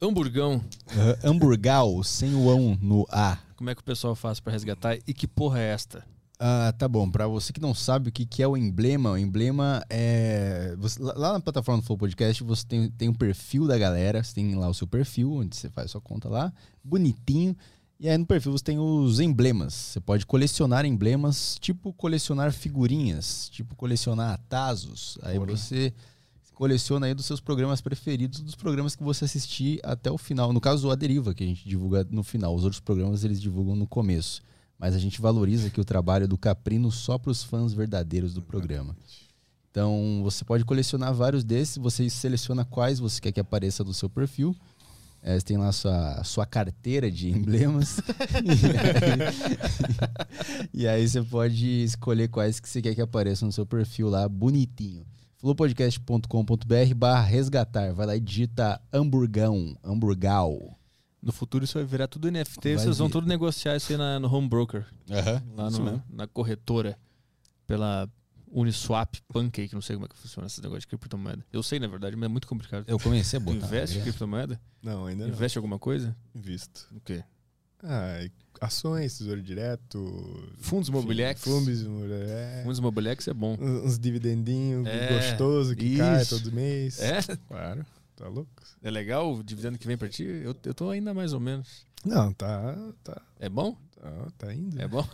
Hamburgão. 0.00 0.62
Aham, 0.92 1.16
hamburgal, 1.24 2.02
sem 2.04 2.34
o 2.34 2.50
ão 2.50 2.78
no 2.82 3.06
A. 3.10 3.38
Como 3.56 3.70
é 3.70 3.74
que 3.74 3.80
o 3.80 3.84
pessoal 3.84 4.14
faz 4.14 4.38
pra 4.40 4.52
resgatar? 4.52 4.98
E 5.06 5.14
que 5.14 5.26
porra 5.26 5.58
é 5.60 5.72
esta? 5.72 6.04
Ah, 6.38 6.72
tá 6.76 6.86
bom. 6.86 7.10
Pra 7.10 7.26
você 7.26 7.50
que 7.52 7.60
não 7.60 7.72
sabe 7.74 8.10
o 8.10 8.12
que, 8.12 8.26
que 8.26 8.42
é 8.42 8.48
o 8.48 8.56
emblema, 8.56 9.12
o 9.12 9.16
emblema 9.18 9.82
é. 9.88 10.74
você- 10.78 11.02
lá- 11.02 11.32
na 11.34 11.40
plataforma 11.40 11.80
do 11.80 11.86
Flow 11.86 11.96
Podcast 11.96 12.42
você 12.44 12.66
tem, 12.66 12.90
tem 12.90 13.08
um 13.08 13.14
perfil 13.14 13.66
da 13.66 13.78
galera, 13.78 14.22
você 14.22 14.34
tem 14.34 14.54
lá 14.54 14.68
o 14.68 14.74
seu 14.74 14.86
perfil, 14.86 15.32
onde 15.32 15.56
você 15.56 15.70
faz 15.70 15.90
sua 15.90 16.00
conta 16.00 16.28
lá, 16.28 16.52
bonitinho. 16.84 17.56
E 17.98 18.06
aí 18.06 18.18
no 18.18 18.26
perfil 18.26 18.52
você 18.52 18.62
tem 18.64 18.78
os 18.78 19.18
emblemas. 19.20 19.72
Você 19.72 20.00
pode 20.00 20.26
colecionar 20.26 20.84
emblemas, 20.84 21.56
tipo 21.58 21.90
colecionar 21.94 22.52
figurinhas, 22.52 23.48
tipo 23.50 23.74
colecionar 23.74 24.38
tazos. 24.46 25.16
Aí 25.22 25.38
você 25.56 25.94
coleciona 26.52 27.06
aí 27.06 27.14
dos 27.14 27.24
seus 27.24 27.40
programas 27.40 27.80
preferidos, 27.80 28.40
dos 28.40 28.54
programas 28.54 28.94
que 28.94 29.02
você 29.02 29.24
assistir 29.24 29.80
até 29.82 30.10
o 30.10 30.18
final. 30.18 30.52
No 30.52 30.60
caso, 30.60 30.90
A 30.90 30.94
Deriva, 30.94 31.32
que 31.32 31.42
a 31.44 31.46
gente 31.46 31.66
divulga 31.66 32.06
no 32.10 32.22
final. 32.22 32.54
Os 32.54 32.64
outros 32.64 32.80
programas 32.80 33.24
eles 33.24 33.40
divulgam 33.40 33.74
no 33.74 33.86
começo. 33.86 34.42
Mas 34.78 34.94
a 34.94 34.98
gente 34.98 35.20
valoriza 35.20 35.68
aqui 35.68 35.80
o 35.80 35.84
trabalho 35.84 36.28
do 36.28 36.36
Caprino 36.36 36.90
só 36.90 37.18
para 37.18 37.30
os 37.30 37.42
fãs 37.42 37.72
verdadeiros 37.72 38.34
do 38.34 38.42
programa. 38.42 38.96
Então, 39.70 40.20
você 40.22 40.44
pode 40.44 40.64
colecionar 40.64 41.12
vários 41.12 41.44
desses, 41.44 41.76
você 41.76 42.08
seleciona 42.08 42.64
quais 42.64 42.98
você 42.98 43.20
quer 43.20 43.32
que 43.32 43.40
apareça 43.40 43.84
no 43.84 43.92
seu 43.92 44.08
perfil. 44.08 44.56
É, 45.22 45.34
você 45.34 45.44
tem 45.44 45.56
lá 45.56 45.68
a 45.68 45.72
sua, 45.72 46.12
a 46.12 46.24
sua 46.24 46.46
carteira 46.46 47.10
de 47.10 47.28
emblemas. 47.28 48.00
e 50.72 50.86
aí 50.86 51.06
você 51.06 51.22
pode 51.22 51.66
escolher 51.82 52.28
quais 52.28 52.60
que 52.60 52.68
você 52.68 52.80
quer 52.80 52.94
que 52.94 53.02
apareçam 53.02 53.46
no 53.46 53.52
seu 53.52 53.66
perfil 53.66 54.08
lá, 54.08 54.28
bonitinho. 54.28 55.04
flowpodcast.com.br 55.38 56.94
barra 56.94 57.22
resgatar. 57.22 57.92
Vai 57.92 58.06
lá 58.06 58.16
e 58.16 58.20
digita 58.20 58.80
hamburgão, 58.92 59.76
hamburgal. 59.82 60.78
No 61.26 61.32
futuro 61.32 61.64
isso 61.64 61.74
vai 61.74 61.84
virar 61.84 62.06
tudo 62.06 62.28
NFT, 62.30 62.74
Vai 62.76 62.84
vocês 62.84 62.98
vão 62.98 63.08
vir. 63.08 63.12
tudo 63.14 63.26
negociar 63.26 63.74
isso 63.76 63.90
aí 63.90 63.98
na- 63.98 64.20
no 64.20 64.32
home 64.32 64.48
broker. 64.48 64.86
Lá 65.56 65.68
isso 65.68 65.82
no- 65.82 66.00
na 66.08 66.26
corretora. 66.28 66.96
Pela 67.66 68.08
Uniswap, 68.48 69.16
Pancake, 69.32 69.74
não 69.74 69.82
sei 69.82 69.96
como 69.96 70.06
é 70.06 70.08
que 70.08 70.16
funciona 70.16 70.46
esse 70.46 70.62
negócio 70.62 70.82
de 70.82 70.86
criptomoeda. 70.86 71.44
Eu 71.52 71.64
sei, 71.64 71.80
na 71.80 71.88
verdade, 71.88 72.14
mas 72.14 72.26
é 72.26 72.28
muito 72.28 72.46
complicado. 72.46 72.84
Eu 72.86 72.96
comecei 73.00 73.38
a 73.38 73.40
botar. 73.40 73.66
investe 73.66 73.96
em 73.96 73.98
né? 73.98 74.04
criptomoeda? 74.04 74.60
Não, 74.80 75.06
ainda 75.06 75.26
não. 75.26 75.34
Investe 75.34 75.58
em 75.58 75.60
alguma 75.60 75.80
coisa? 75.80 76.16
Visto. 76.32 76.86
O 76.94 77.00
quê? 77.00 77.24
Ah, 77.82 78.24
ações, 78.60 79.18
tesouro 79.18 79.42
direto. 79.42 80.48
Fundos 80.58 80.88
imobiliários? 80.88 81.42
Fundos 81.42 81.82
imobiliários. 81.82 82.30
É. 82.30 82.60
Fundos 82.62 82.78
imobiliários 82.78 83.26
é 83.28 83.34
bom. 83.34 83.56
Uns 83.60 83.98
dividendinhos 83.98 84.86
É, 84.86 85.12
gostoso 85.12 85.74
que 85.74 85.96
cai 85.96 86.22
isso. 86.22 86.38
todo 86.40 86.52
mês. 86.54 87.00
É? 87.00 87.18
Claro. 87.48 87.84
Tá 88.16 88.26
louco? 88.28 88.50
É 88.82 88.90
legal 88.90 89.32
o 89.34 89.44
dividendo 89.44 89.78
que 89.78 89.86
vem 89.86 89.96
pra 89.96 90.08
ti? 90.08 90.24
Eu, 90.24 90.56
eu 90.64 90.74
tô 90.74 90.90
ainda 90.90 91.12
mais 91.12 91.32
ou 91.34 91.40
menos. 91.40 91.86
Não, 92.04 92.32
tá. 92.32 92.74
Tá, 93.04 93.20
É 93.38 93.48
bom? 93.48 93.76
tá, 94.00 94.10
tá 94.38 94.54
indo. 94.54 94.80
É 94.80 94.88
bom? 94.88 95.06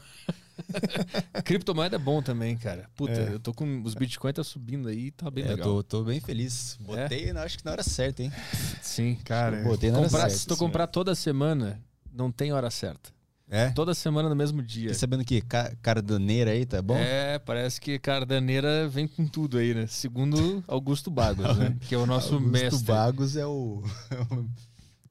Criptomoeda 1.44 1.96
é 1.96 1.98
bom 1.98 2.22
também, 2.22 2.56
cara. 2.56 2.88
Puta, 2.94 3.12
É. 3.12 3.32
eu 3.34 3.40
tô 3.40 3.52
com. 3.52 3.82
Os 3.82 3.94
Bitcoin 3.94 4.32
tá 4.32 4.44
subindo 4.44 4.88
aí, 4.88 5.10
tá 5.10 5.30
bem 5.30 5.44
É, 5.44 5.48
eu 5.48 5.50
legal. 5.56 5.68
tô, 5.68 5.82
tô 5.82 6.04
bem 6.04 6.20
feliz. 6.20 6.76
Botei, 6.80 7.30
acho 7.30 7.58
que 7.58 7.64
na 7.64 7.72
hora 7.72 7.82
certa, 7.82 8.22
hein? 8.22 8.32
Sim. 8.80 9.16
Cara, 9.24 9.58
Eu 9.58 9.64
botei 9.64 9.90
na 9.90 9.98
hora 9.98 10.06
Comprar, 10.08 10.28
certa. 10.30 10.36
se 10.38 10.46
tu 10.46 10.56
comprar 10.56 10.86
toda 10.86 11.14
semana, 11.14 11.80
não 12.12 12.30
tem 12.30 12.52
hora 12.52 12.70
certa. 12.70 13.10
É? 13.54 13.68
Toda 13.68 13.92
semana 13.92 14.30
no 14.30 14.34
mesmo 14.34 14.62
dia. 14.62 14.84
Fiquei 14.84 14.94
sabendo 14.94 15.24
que 15.26 15.42
ca 15.42 15.76
cardaneira 15.82 16.52
aí, 16.52 16.64
tá 16.64 16.80
bom? 16.80 16.96
É, 16.96 17.38
parece 17.38 17.78
que 17.78 17.98
Cardaneira 17.98 18.88
vem 18.88 19.06
com 19.06 19.26
tudo 19.26 19.58
aí, 19.58 19.74
né? 19.74 19.86
Segundo 19.86 20.64
Augusto 20.66 21.10
Bagos, 21.10 21.58
né? 21.58 21.76
Que 21.86 21.94
é 21.94 21.98
o 21.98 22.06
nosso 22.06 22.36
Augusto 22.36 22.50
mestre. 22.50 22.84
Bagos 22.84 23.36
é 23.36 23.44
o... 23.44 23.82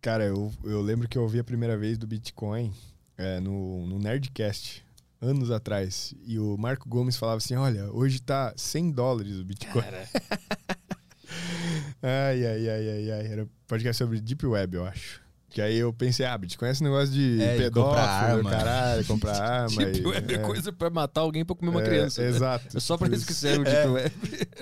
Cara, 0.02 0.24
eu, 0.26 0.52
eu 0.64 0.82
lembro 0.82 1.08
que 1.08 1.20
eu 1.20 1.22
ouvi 1.22 1.38
a 1.38 1.44
primeira 1.44 1.78
vez 1.78 2.00
do 2.00 2.08
Bitcoin 2.08 2.74
é, 3.16 3.40
no, 3.40 3.86
no 3.86 4.00
Nerdcast, 4.00 4.84
anos 5.22 5.52
atrás. 5.52 6.16
E 6.26 6.40
o 6.40 6.58
Marco 6.58 6.90
Gomes 6.90 7.18
falava 7.18 7.38
assim: 7.38 7.54
olha, 7.54 7.92
hoje 7.92 8.20
tá 8.20 8.52
100 8.58 8.90
dólares 8.90 9.38
o 9.38 9.46
Bitcoin. 9.46 9.84
Cara, 9.84 10.10
Ai, 12.02 12.44
ai, 12.44 12.70
ai, 12.70 12.90
ai, 12.90 13.12
ai. 13.12 13.28
Era 13.28 13.48
podcast 13.68 14.00
sobre 14.04 14.20
Deep 14.20 14.44
Web, 14.48 14.78
eu 14.78 14.86
acho. 14.86 15.22
Que 15.52 15.62
aí 15.62 15.76
eu 15.78 15.92
pensei, 15.92 16.26
ah, 16.26 16.38
Bitcoin 16.38 16.70
é 16.70 16.72
esse 16.72 16.82
negócio 16.82 17.14
de 17.14 17.42
É, 17.42 17.58
pedófilo, 17.58 17.86
comprar 17.88 18.08
arma. 18.10 18.50
caralho, 18.50 19.06
comprar 19.06 19.36
arma. 19.42 19.68
Deep 19.76 20.00
e- 20.00 20.06
Web 20.08 20.34
é 20.34 20.38
coisa 20.38 20.72
pra 20.72 20.90
matar 20.90 21.22
alguém 21.22 21.44
pra 21.44 21.54
comer 21.56 21.72
uma 21.72 21.82
É, 21.82 21.86
criança. 21.86 22.22
né? 22.22 22.30
Exato. 22.30 22.78
É 22.78 22.80
só 22.80 22.98
pra 22.98 23.10
isso 23.14 23.26
que 23.26 23.34
serve 23.34 23.66
o 23.66 23.68
É, 23.68 23.72
Deep 23.84 23.90
Web. 23.90 24.12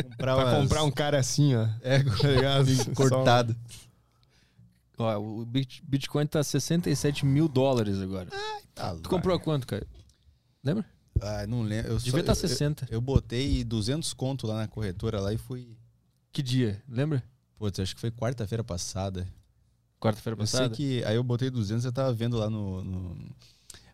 Comprar, 0.10 0.16
Pra 0.18 0.36
umas- 0.36 0.62
comprar 0.62 0.84
um 0.84 0.92
cara 0.92 1.20
assim, 1.20 1.54
ó. 1.56 1.68
É, 1.82 2.00
Tá 2.04 2.28
ligado? 2.28 2.96
cortado. 2.96 3.56
Ó, 4.98 5.18
o 5.20 5.46
Bit- 5.46 5.82
Bitcoin 5.88 6.26
tá 6.26 6.44
67 6.44 7.26
mil 7.26 7.48
dólares 7.48 8.00
agora. 8.02 8.28
Tá 8.76 8.96
Tu 8.96 9.08
comprou 9.10 9.36
a 9.36 9.40
quanto, 9.40 9.66
cara? 9.68 9.86
Lembra? 10.64 10.84
Ah, 11.22 11.46
não 11.48 11.62
lembro. 11.62 11.92
Eu 11.92 11.98
Devia 11.98 12.12
só- 12.12 12.20
estar 12.20 12.36
60. 12.36 12.86
Eu, 12.90 12.96
eu 12.96 13.02
botei 13.02 13.64
200 13.64 14.12
conto 14.14 14.48
lá 14.48 14.56
na 14.58 14.68
corretora 14.68 15.20
lá 15.20 15.32
e 15.34 15.38
fui... 15.38 15.78
Que 16.32 16.42
dia? 16.42 16.82
Lembra? 16.90 17.24
Putz, 17.58 17.80
acho 17.80 17.94
que 17.96 18.02
foi 18.02 18.12
quarta-feira 18.12 18.64
passada. 18.64 19.28
Quarta-feira 20.00 20.40
Eu 20.40 20.46
sei 20.48 20.60
passada? 20.60 20.76
que... 20.76 21.04
Aí 21.04 21.16
eu 21.16 21.24
botei 21.24 21.50
200, 21.50 21.84
eu 21.86 21.92
tava 21.92 22.14
vendo 22.14 22.38
lá 22.38 22.50
no... 22.50 22.84
no- 22.84 23.30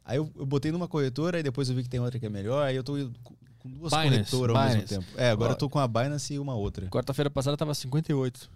Aí 0.04 0.18
eu, 0.18 0.32
eu 0.36 0.46
botei 0.46 0.72
numa 0.72 0.88
corretora 0.88 1.40
e 1.40 1.44
depois 1.44 1.68
eu 1.68 1.76
vi 1.76 1.82
que 1.84 1.90
tem 1.90 2.00
outra 2.00 2.20
que 2.20 2.26
é 2.26 2.30
melhor. 2.30 2.64
Aí 2.64 2.76
eu 2.76 2.84
tô 2.84 2.94
com- 3.24 3.36
duas 3.66 3.92
Binance, 3.92 4.30
corretoras 4.32 4.56
ao 4.56 4.64
mesmo 4.70 4.88
tempo. 4.88 5.06
É, 5.18 5.30
agora 5.32 5.50
Ó. 5.52 5.54
eu 5.54 5.58
tô 5.58 5.68
com 5.70 5.80
a 5.80 5.88
Binance 5.88 6.34
e 6.34 6.38
uma 6.40 6.54
outra. 6.54 6.88
Quarta-feira 6.90 7.30
passada 7.32 7.58
tava 7.58 7.74
58. 7.74 8.50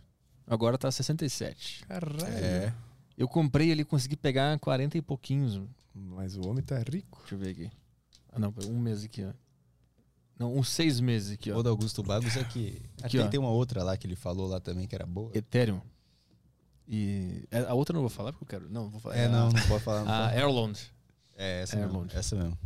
Agora 0.45 0.77
tá 0.77 0.91
67. 0.91 1.85
Caralho. 1.87 2.23
É. 2.27 2.73
Eu 3.17 3.27
comprei 3.27 3.71
ali, 3.71 3.83
consegui 3.83 4.15
pegar 4.15 4.57
40 4.59 4.97
e 4.97 5.01
pouquinhos. 5.01 5.59
Mas 5.93 6.37
o 6.37 6.47
homem 6.47 6.63
tá 6.63 6.77
rico. 6.77 7.17
Deixa 7.21 7.35
eu 7.35 7.39
ver 7.39 7.49
aqui. 7.49 7.71
Ah, 8.31 8.37
não, 8.39 8.53
um 8.67 8.79
mês 8.79 9.03
aqui, 9.03 9.23
ó. 9.25 9.31
Não, 10.37 10.55
uns 10.55 10.69
seis 10.69 10.99
meses 10.99 11.33
aqui, 11.33 11.51
ó. 11.51 11.57
O 11.57 11.63
do 11.63 11.69
Augusto 11.69 12.01
Bagos 12.01 12.37
é 12.37 12.43
que. 12.43 12.81
Aqui, 13.03 13.19
ó. 13.19 13.27
tem 13.27 13.39
uma 13.39 13.49
outra 13.49 13.83
lá 13.83 13.97
que 13.97 14.07
ele 14.07 14.15
falou 14.15 14.47
lá 14.47 14.59
também 14.59 14.87
que 14.87 14.95
era 14.95 15.05
boa. 15.05 15.31
Ethereum. 15.33 15.81
E 16.91 17.43
é, 17.51 17.59
a 17.59 17.73
outra 17.75 17.93
eu 17.93 17.95
não 17.95 18.01
vou 18.01 18.09
falar 18.09 18.33
porque 18.33 18.43
eu 18.55 18.59
quero. 18.59 18.71
Não, 18.73 18.89
vou 18.89 18.99
falar. 18.99 19.15
É, 19.15 19.27
não, 19.27 19.49
não 19.49 19.67
pode 19.67 19.83
falar. 19.83 20.03
Não 20.03 20.11
A 20.11 20.23
pode. 20.29 20.37
Airlond. 20.39 20.79
É, 21.37 21.61
essa 21.61 21.75
é 21.75 21.79
mesmo. 21.85 22.07
Essa 22.13 22.35
mesmo. 22.35 22.57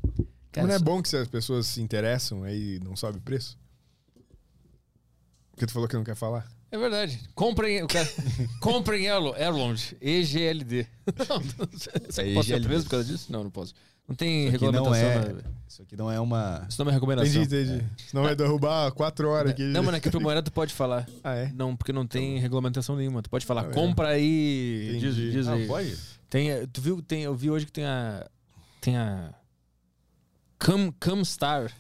Cara, 0.51 0.65
Mas 0.65 0.67
não 0.67 0.75
é 0.75 0.79
bom 0.79 1.01
que 1.03 1.09
se 1.09 1.17
as 1.17 1.27
pessoas 1.27 1.67
se 1.67 1.81
interessam 1.81 2.43
aí 2.43 2.79
não 2.83 2.95
sobe 2.95 3.17
o 3.17 3.21
preço? 3.21 3.57
Porque 5.51 5.65
tu 5.65 5.73
falou 5.73 5.87
que 5.89 5.95
não 5.95 6.03
quer 6.03 6.15
falar? 6.15 6.49
É 6.71 6.77
verdade. 6.77 7.19
Comprem, 7.35 7.83
o 7.83 7.87
cara, 7.87 8.07
comprem 8.61 9.07
Airlo- 9.07 9.33
Airlond, 9.35 9.95
EGLD. 10.01 10.87
Não, 11.29 11.37
não 11.37 11.67
que 11.67 11.89
É 12.21 12.33
posso 12.33 12.47
ser 12.47 12.63
preso 12.63 12.83
por 12.85 12.89
causa 12.91 13.05
disso? 13.05 13.31
Não, 13.31 13.43
não 13.43 13.51
posso. 13.51 13.73
Não 14.07 14.15
tem 14.15 14.47
Isso 14.47 14.55
aqui 14.55 14.65
não 14.65 14.71
regulamentação. 14.71 15.31
é- 15.31 15.33
né? 15.33 15.41
Isso 15.67 15.81
aqui 15.81 15.97
não 15.97 16.11
é 16.11 16.19
uma. 16.19 16.65
Isso 16.69 16.83
não 16.83 16.91
é 16.91 16.93
recomendação. 16.93 17.41
Entendi, 17.41 17.73
entendi. 17.73 17.85
Senão 18.07 18.23
vai 18.23 18.35
derrubar 18.35 18.91
quatro 18.91 19.27
horas 19.29 19.51
aqui. 19.51 19.63
Não, 19.63 19.81
mas 19.81 19.93
na 19.93 19.99
criptomoeda 19.99 20.43
tu 20.43 20.51
pode 20.51 20.71
falar. 20.73 21.07
Ah, 21.23 21.33
é? 21.35 21.51
Não, 21.53 21.75
porque 21.75 21.91
não 21.91 22.05
tem 22.05 22.37
regulamentação 22.37 22.95
nenhuma. 22.95 23.21
Tu 23.23 23.29
pode 23.29 23.45
falar, 23.45 23.65
Ah, 23.65 23.69
é. 23.69 23.73
compra 23.73 24.09
aí. 24.09 24.89
Diz, 24.99 25.13
Entendi. 25.15 25.31
diz 25.31 25.47
Ah, 25.47 25.53
aí. 25.53 25.65
pode? 25.67 25.97
Tem, 26.29 26.67
tu 26.67 26.79
viu, 26.81 27.01
tem, 27.01 27.23
eu 27.23 27.33
vi 27.35 27.49
hoje 27.49 27.65
que 27.65 27.71
tem 27.71 27.85
a. 27.85 28.29
Tem 28.81 28.97
a. 28.97 29.33
Cam, 30.59 30.91
Camstar. 30.99 31.71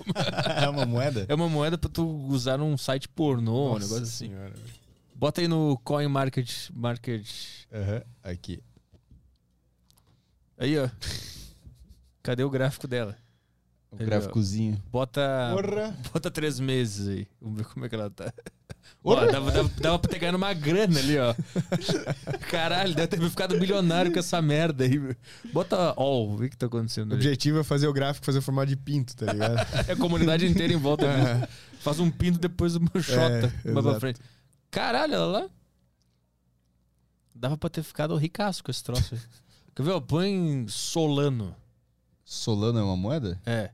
é 0.62 0.68
uma 0.68 0.84
moeda? 0.84 1.24
É 1.28 1.34
uma 1.34 1.48
moeda 1.48 1.78
pra 1.78 1.88
tu 1.88 2.06
usar 2.28 2.58
num 2.58 2.76
site 2.76 3.08
pornô, 3.08 3.70
um 3.70 3.72
Nossa 3.74 3.80
negócio 3.86 4.02
assim. 4.02 4.28
senhora. 4.28 4.52
Bota 5.14 5.40
aí 5.40 5.48
no 5.48 5.78
Coin 5.84 6.08
Market. 6.08 6.68
Market. 6.74 7.26
Aham, 7.72 8.02
Aqui. 8.22 8.60
Aí, 10.58 10.78
ó. 10.78 10.88
Cadê 12.22 12.44
o 12.44 12.50
gráfico 12.50 12.86
dela? 12.86 13.16
O 13.90 13.96
ó. 14.00 14.04
gráficozinho. 14.04 14.80
Bota. 14.90 15.52
Porra! 15.54 15.96
Bota 16.12 16.30
três 16.30 16.60
meses 16.60 17.08
aí. 17.08 17.26
Vamos 17.40 17.58
ver 17.58 17.64
como 17.64 17.84
é 17.84 17.88
que 17.88 17.94
ela 17.94 18.10
tá. 18.10 18.32
Ó, 19.04 19.14
dava, 19.26 19.50
dava, 19.50 19.68
dava 19.80 19.98
pra 19.98 20.10
ter 20.10 20.18
ganhado 20.18 20.36
uma 20.36 20.52
grana 20.52 20.98
ali, 20.98 21.16
ó. 21.18 21.34
Caralho, 22.50 22.94
deve 22.94 23.08
ter 23.08 23.20
ficado 23.30 23.58
milionário 23.58 24.12
com 24.12 24.18
essa 24.18 24.42
merda 24.42 24.84
aí. 24.84 24.98
meu. 24.98 25.14
Bota 25.52 25.94
all, 25.96 26.36
vê 26.36 26.46
o 26.46 26.50
que 26.50 26.56
tá 26.56 26.66
acontecendo 26.66 27.10
O 27.10 27.14
ali. 27.14 27.20
objetivo 27.22 27.60
é 27.60 27.64
fazer 27.64 27.86
o 27.88 27.92
gráfico 27.92 28.26
fazer 28.26 28.38
o 28.38 28.42
formato 28.42 28.68
de 28.68 28.76
pinto, 28.76 29.16
tá 29.16 29.32
ligado? 29.32 29.56
É 29.88 29.92
a 29.92 29.96
comunidade 29.96 30.46
inteira 30.46 30.72
em 30.72 30.76
volta 30.76 31.06
disso. 31.06 31.48
Faz 31.80 31.98
um 32.00 32.10
pinto 32.10 32.38
depois 32.38 32.74
uma 32.76 32.90
xota. 33.00 33.52
É, 33.64 33.70
mais 33.70 33.86
pra 33.86 34.00
frente. 34.00 34.20
Caralho, 34.70 35.14
olha 35.14 35.24
lá. 35.44 35.50
Dava 37.34 37.56
pra 37.56 37.70
ter 37.70 37.82
ficado 37.82 38.14
ricaço 38.16 38.62
com 38.62 38.70
esse 38.70 38.82
troço 38.84 39.14
aí. 39.14 39.20
Quer 39.74 39.82
ver? 39.82 39.92
ó? 39.92 40.00
Põe 40.00 40.66
Solano. 40.68 41.56
Solano 42.30 42.78
é 42.78 42.82
uma 42.84 42.96
moeda? 42.96 43.40
É. 43.44 43.72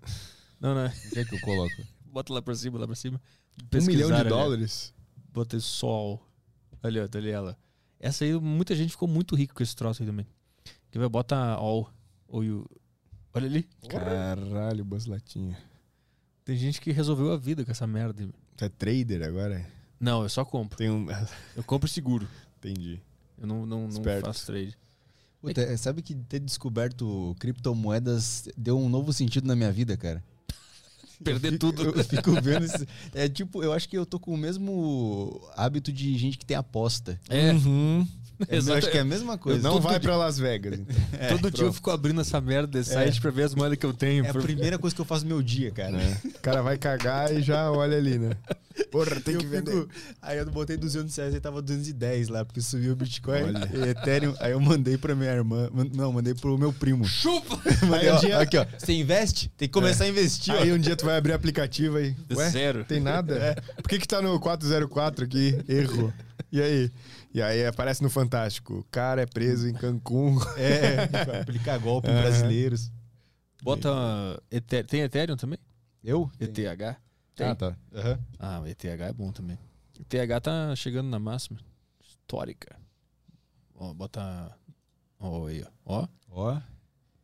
Não, 0.59 0.75
não. 0.75 0.87
Onde 0.87 1.19
é 1.19 1.25
que 1.27 1.35
eu 1.35 1.41
coloco? 1.43 1.75
Bota 2.11 2.33
lá 2.33 2.41
pra 2.41 2.55
cima, 2.55 2.79
lá 2.79 2.87
pra 2.87 2.97
cima. 2.97 3.21
Um 3.71 3.85
milhão 3.85 4.09
de 4.09 4.15
ali. 4.15 4.31
dólares. 4.31 4.95
Botei 5.31 5.61
sol. 5.61 6.27
Ali, 6.83 6.99
ó, 6.99 7.07
tá 7.07 7.19
ali 7.19 7.29
ela. 7.29 7.55
Essa 8.01 8.25
aí, 8.25 8.33
muita 8.41 8.75
gente 8.75 8.93
ficou 8.93 9.07
muito 9.07 9.37
rico 9.37 9.55
com 9.55 9.63
esse 9.63 9.77
troço 9.77 10.03
aí 10.03 10.09
também. 10.09 10.27
Quer 10.91 10.99
ver? 11.01 11.09
Bota 11.11 11.37
all. 11.37 11.93
Ou 12.29 12.43
you. 12.43 12.67
Olha 13.35 13.45
ali. 13.45 13.69
Caralho, 13.91 14.87
Buzz 14.87 15.05
Latinha. 15.05 15.59
Tem 16.43 16.57
gente 16.57 16.81
que 16.81 16.93
resolveu 16.93 17.33
a 17.33 17.37
vida 17.37 17.63
com 17.63 17.71
essa 17.71 17.87
merda. 17.87 18.27
Tu 18.57 18.65
é 18.65 18.71
trader 18.71 19.23
agora? 19.23 19.67
Não, 20.01 20.23
eu 20.23 20.31
só 20.31 20.47
compro. 20.47 20.83
Um. 20.83 21.09
Eu 21.55 21.63
compro 21.63 21.87
seguro. 21.87 22.27
Entendi. 22.57 23.03
Eu 23.37 23.47
não, 23.47 23.67
não, 23.67 23.83
não 23.83 23.89
Esperto. 23.91 24.25
faço 24.25 24.47
trade. 24.47 24.79
Puta, 25.49 25.61
é, 25.63 25.77
sabe 25.77 26.03
que 26.03 26.15
ter 26.15 26.41
descoberto 26.41 27.35
criptomoedas 27.39 28.49
deu 28.57 28.79
um 28.79 28.89
novo 28.89 29.13
sentido 29.13 29.47
na 29.47 29.55
minha 29.57 29.71
vida, 29.73 29.97
cara? 29.97 30.23
Perder 31.25 31.55
Eu 31.55 31.59
tudo. 31.59 31.85
fico- 31.85 31.99
Eu 31.99 32.05
fico 32.05 32.33
vendo 32.43 32.65
esse, 32.67 32.87
É 33.15 33.29
tipo, 33.29 33.63
eu 33.63 33.73
acho 33.73 33.89
que 33.89 33.97
eu 33.97 34.05
tô 34.05 34.19
com 34.21 34.33
o 34.35 34.37
mesmo 34.37 35.41
hábito 35.57 35.91
de 35.93 36.17
gente 36.19 36.37
que 36.37 36.45
tem 36.45 36.57
aposta. 36.57 37.19
É, 37.29 37.53
Uhum. 37.53 38.07
Eu 38.51 38.59
Exato. 38.59 38.77
acho 38.79 38.91
que 38.91 38.99
é 38.99 39.01
a 39.01 39.05
mesma 39.05 39.39
coisa. 39.39 39.63
Não 39.63 39.73
todo 39.77 39.85
vai 39.85 39.93
dia- 39.93 40.01
pra 40.01 40.15
Las 40.19 40.39
Vegas. 40.39 40.79
Então. 40.79 40.89
todo 41.41 41.51
dia 41.51 41.65
eu 41.65 41.73
fico 41.73 41.91
abrindo 41.91 42.21
essa 42.21 42.39
merda 42.39 42.67
desse 42.67 42.93
site 42.93 43.19
pra 43.19 43.31
ver 43.31 43.45
as 43.45 43.55
moedas 43.55 43.79
que 43.79 43.87
eu 43.87 43.95
tenho. 43.95 44.27
É 44.27 44.29
a 44.29 44.35
primeira 44.35 44.79
coisa 44.79 44.95
que 44.95 45.01
eu 45.01 45.07
faço 45.07 45.25
no 45.25 45.29
meu 45.29 45.43
dia, 45.43 45.71
cara. 45.71 45.97
O 46.23 46.39
cara 46.41 46.61
vai 46.61 46.77
cagar 46.77 47.35
e 47.35 47.41
já 47.41 47.73
olha 47.73 47.97
ali, 47.97 48.19
né? 48.19 48.33
Porra, 49.05 49.21
tem 49.21 49.35
Eu 49.35 49.41
que 49.41 49.47
vender. 49.47 49.71
fico- 49.73 49.89
Aí 50.23 50.39
eu 50.39 50.51
botei 50.51 50.77
200 50.77 51.15
reais 51.17 51.35
e 51.35 51.41
tava 51.41 51.61
210 51.61 52.29
lá, 52.29 52.45
porque 52.45 52.61
subiu 52.61 52.93
o 52.93 52.97
Bitcoin 52.97 53.43
Olha. 53.43 53.71
e 53.75 53.89
Ethereum. 53.91 54.35
Aí 54.41 54.53
eu 54.53 54.61
mandei 54.61 54.97
pra 54.97 55.15
minha 55.15 55.31
irmã. 55.33 55.69
Não, 55.95 56.13
mandei 56.13 56.35
pro 56.35 56.57
meu 56.59 56.73
primo. 56.73 57.05
Chupa! 57.05 57.57
Mandei, 57.87 58.09
Aí 58.09 58.13
um 58.13 58.17
ó, 58.17 58.19
dia- 58.21 58.39
Aqui, 58.41 58.57
ó. 58.59 58.67
Você 58.79 58.93
investe? 58.93 59.49
Tem 59.57 59.69
que 59.69 59.73
começar 59.73 60.05
a 60.05 60.09
investir, 60.09 60.55
ó. 60.55 60.59
Aí 60.59 60.73
um 60.73 60.79
dia 60.79 60.97
tu 60.97 61.05
vai 61.05 61.17
abrir 61.17 61.33
aplicativo 61.33 61.97
aí. 61.97 62.17
Ué, 62.35 62.51
Zero. 62.51 62.85
tem 62.85 63.01
nada? 63.01 63.57
Por 63.77 63.89
que 63.89 63.99
que 63.99 64.09
tá 64.09 64.21
no 64.23 64.39
404 64.41 65.25
aqui? 65.25 65.63
Erro. 65.69 66.13
E 66.51 66.61
aí? 66.63 66.91
E 67.35 67.43
aí 67.43 67.67
aparece 67.67 68.03
no 68.03 68.09
Fantástico. 68.09 68.79
O 68.79 68.85
cara 68.91 69.21
é 69.23 69.27
preso 69.27 69.69
em 69.69 69.75
Cancún. 69.75 70.39
É, 70.57 71.07
pra 71.07 71.41
aplicar 71.43 71.79
golpe 71.79 72.09
em 72.09 72.15
brasileiros. 72.15 72.91
Bota. 73.63 73.89
Tem 74.87 75.01
Ethereum 75.03 75.37
também? 75.37 75.59
Eu? 76.05 76.31
ETH? 76.41 76.97
Ah, 77.39 77.55
tá. 77.55 77.77
Aham. 77.95 78.19
Ah, 78.39 78.61
o 78.61 78.67
ETH 78.67 78.85
é 78.85 79.13
bom 79.13 79.31
também. 79.33 79.59
ETH 79.99 80.41
tá 80.43 80.75
chegando 80.77 81.09
na 81.09 81.19
máxima. 81.19 81.59
Histórica. 82.03 82.77
Ó, 83.75 83.93
bota. 83.93 84.57
Ó, 85.21 85.47
aí, 85.47 85.63
ó. 85.63 85.69
Ó, 85.85 86.09
Ó. 86.31 86.61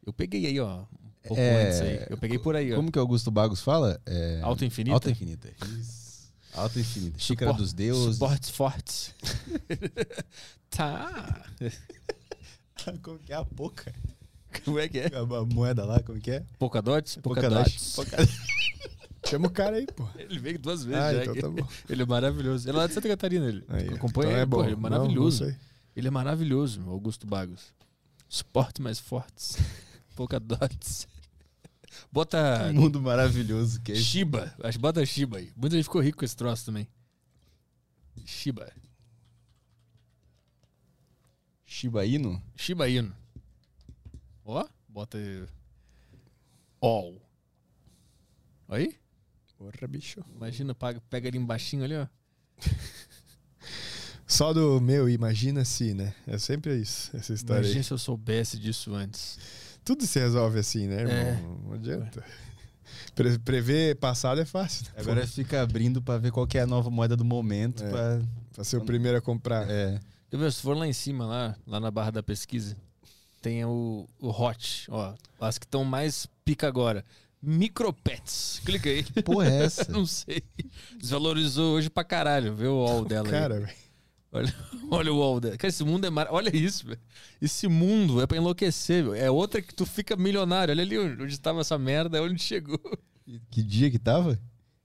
eu 0.07 0.13
peguei 0.13 0.47
aí, 0.47 0.61
ó. 0.61 0.83
Um 1.25 1.29
pouco 1.29 1.41
É, 1.41 1.67
antes 1.69 1.81
aí. 1.81 2.07
Eu 2.11 2.19
peguei 2.19 2.39
por 2.39 2.57
aí, 2.57 2.73
ó. 2.73 2.77
Como 2.77 2.91
que 2.91 2.99
Augusto 2.99 3.31
Bagos 3.31 3.61
fala? 3.63 4.01
É... 4.05 4.41
Alta 4.43 4.65
infinita? 4.65 4.95
Alta 4.95 5.11
infinita. 5.11 5.49
Isso. 5.79 6.33
Alta 6.55 6.79
infinita. 6.81 7.19
Xícara 7.19 7.51
Supor- 7.53 7.63
dos 7.63 7.73
deuses. 7.73 8.15
Suportes 8.17 8.51
fortes. 8.51 9.15
tá. 10.69 11.45
Como 13.03 13.19
que 13.19 13.33
é 13.33 13.37
a 13.37 13.45
poca? 13.45 13.95
Como 14.65 14.79
é 14.79 14.89
que 14.89 14.99
é? 14.99 15.07
A, 15.07 15.25
moeda 15.47 15.85
lá, 15.85 16.01
como 16.03 16.21
que 16.21 16.31
é? 16.33 16.45
Polkadots? 16.59 17.17
Polkadots. 17.17 17.95
Polkadots. 17.95 18.37
Chama 19.27 19.47
o 19.47 19.51
cara 19.51 19.77
aí, 19.77 19.87
pô. 19.87 20.07
Ele 20.17 20.39
veio 20.39 20.59
duas 20.59 20.85
vezes 20.85 21.01
Ah, 21.01 21.15
já. 21.15 21.23
então 21.23 21.35
tá 21.37 21.63
bom. 21.63 21.69
Ele 21.89 22.03
é 22.03 22.07
maravilhoso. 22.07 22.69
Ele 22.69 22.77
é 22.77 22.81
lá 22.81 22.87
de 22.87 22.93
Santa 22.95 23.09
Catarina, 23.09 23.47
ele. 23.47 23.65
Aí, 23.69 23.89
Acompanha 23.89 24.27
então 24.29 24.33
ele, 24.33 24.41
é 24.41 24.47
bom. 24.47 24.57
pô, 24.59 24.63
ele 24.65 24.73
é 24.73 24.75
Não, 24.75 24.81
maravilhoso. 24.83 25.45
não 25.45 25.51
sei. 25.53 25.61
ele 25.95 26.09
é 26.09 26.11
maravilhoso, 26.11 26.83
Augusto 26.89 27.27
Bagos. 27.27 27.73
Suportes 28.29 28.83
mais 28.83 28.99
fortes. 28.99 29.57
Polkadots. 30.17 31.07
Bota 32.11 32.67
Que 32.69 32.73
mundo 32.73 33.01
maravilhoso 33.01 33.81
que 33.81 33.93
é 33.93 33.95
esse. 33.95 34.05
Shiba. 34.05 34.53
Acho 34.63 34.79
bota 34.79 35.05
Shiba 35.07 35.39
aí. 35.39 35.53
Muita 35.57 35.77
gente 35.77 35.85
ficou 35.85 36.01
rico 36.03 36.19
com 36.19 36.25
esse 36.25 36.37
troço 36.37 36.65
também. 36.67 36.89
Shiba. 38.25 38.71
Shiba 41.65 42.05
Inu? 42.05 42.43
Shiba 42.57 42.89
Inu. 42.89 43.15
Ó, 44.45 44.67
bota. 44.89 45.19
All. 46.81 47.21
Aí? 48.69 48.97
Porra, 49.71 49.89
bicho. 49.89 50.21
Imagina, 50.37 50.75
paga, 50.75 51.01
pega 51.09 51.29
ali 51.29 51.39
embaixinho 51.39 51.85
ali, 51.85 51.95
ó. 51.97 52.07
Só 54.27 54.53
do 54.53 54.81
meu, 54.81 55.09
imagina 55.09 55.65
se, 55.65 55.93
né? 55.95 56.15
É 56.27 56.39
sempre 56.39 56.77
isso, 56.77 57.15
essa 57.17 57.35
história 57.35 57.61
Imagina 57.61 57.81
aí. 57.81 57.85
se 57.85 57.91
eu 57.93 57.99
soubesse 57.99 58.59
disso 58.59 58.95
antes. 58.95 59.39
Tudo 59.85 60.07
se 60.07 60.19
resolve 60.19 60.59
assim, 60.59 60.87
né, 60.87 61.01
irmão? 61.03 61.15
É. 61.17 61.43
Não 61.67 61.73
adianta. 61.75 62.25
Pre- 63.15 63.39
prever 63.41 63.97
passado 63.97 64.41
é 64.41 64.45
fácil. 64.45 64.87
né? 64.87 64.93
Agora 64.97 65.27
fica 65.27 65.61
abrindo 65.61 66.01
pra 66.01 66.17
ver 66.19 66.31
qual 66.33 66.47
que 66.47 66.57
é 66.57 66.63
a 66.63 66.67
nova 66.67 66.89
moeda 66.91 67.15
do 67.17 67.25
momento. 67.25 67.85
É. 67.85 67.91
Pra... 67.91 68.21
Pra 68.55 68.65
ser 68.65 68.77
o 68.77 68.85
primeiro 68.85 69.17
a 69.17 69.21
comprar. 69.21 69.69
É. 69.71 69.99
Quer 70.31 70.37
ver, 70.37 70.53
se 70.53 70.61
for 70.63 70.77
lá 70.77 70.87
em 70.87 70.93
cima, 70.93 71.27
lá, 71.27 71.57
lá 71.67 71.81
na 71.81 71.91
barra 71.91 72.11
da 72.11 72.23
pesquisa, 72.23 72.77
tem 73.41 73.65
o, 73.65 74.07
o 74.21 74.29
Hot, 74.31 74.87
ó. 74.91 75.15
As 75.41 75.59
que 75.59 75.65
estão 75.67 75.85
mais 75.85 76.27
pica 76.45 76.67
agora. 76.69 77.05
Micropets. 77.43 78.61
Clica 78.65 78.89
aí. 78.89 79.03
Porra, 79.25 79.49
é 79.51 79.65
essa? 79.65 79.87
Não 79.93 80.07
sei. 80.07 80.43
Desvalorizou 80.99 81.75
hoje 81.77 81.91
pra 81.91 82.05
caralho. 82.05 82.55
Vê 82.55 82.67
o 82.67 82.77
wall 82.77 83.05
dela 83.05 83.27
aí. 83.27 83.33
Cara, 83.33 83.61
velho. 83.61 83.73
Olha, 84.31 84.55
olha 84.91 85.13
o 85.13 85.19
wall 85.19 85.41
dela. 85.41 85.57
Cara, 85.57 85.69
esse 85.69 85.85
mundo 85.85 86.07
é 86.07 86.11
mar... 86.11 86.29
Olha 86.31 86.55
isso, 86.57 86.87
velho. 86.87 87.01
Esse 87.41 87.67
mundo 87.69 88.23
é 88.23 88.27
pra 88.27 88.37
enlouquecer, 88.39 89.03
velho. 89.05 89.15
É 89.17 89.31
outra 89.31 89.61
que 89.61 89.75
tu 89.75 89.85
fica 89.85 90.17
milionário. 90.17 90.73
Olha 90.73 90.83
ali 90.83 90.99
onde 90.99 91.35
estava 91.35 91.61
essa 91.61 91.77
merda, 91.79 92.19
é 92.19 92.21
onde 92.21 92.41
chegou. 92.41 92.79
Que 93.51 93.63
dia 93.63 93.91
que 93.91 93.99
tava? 93.99 94.39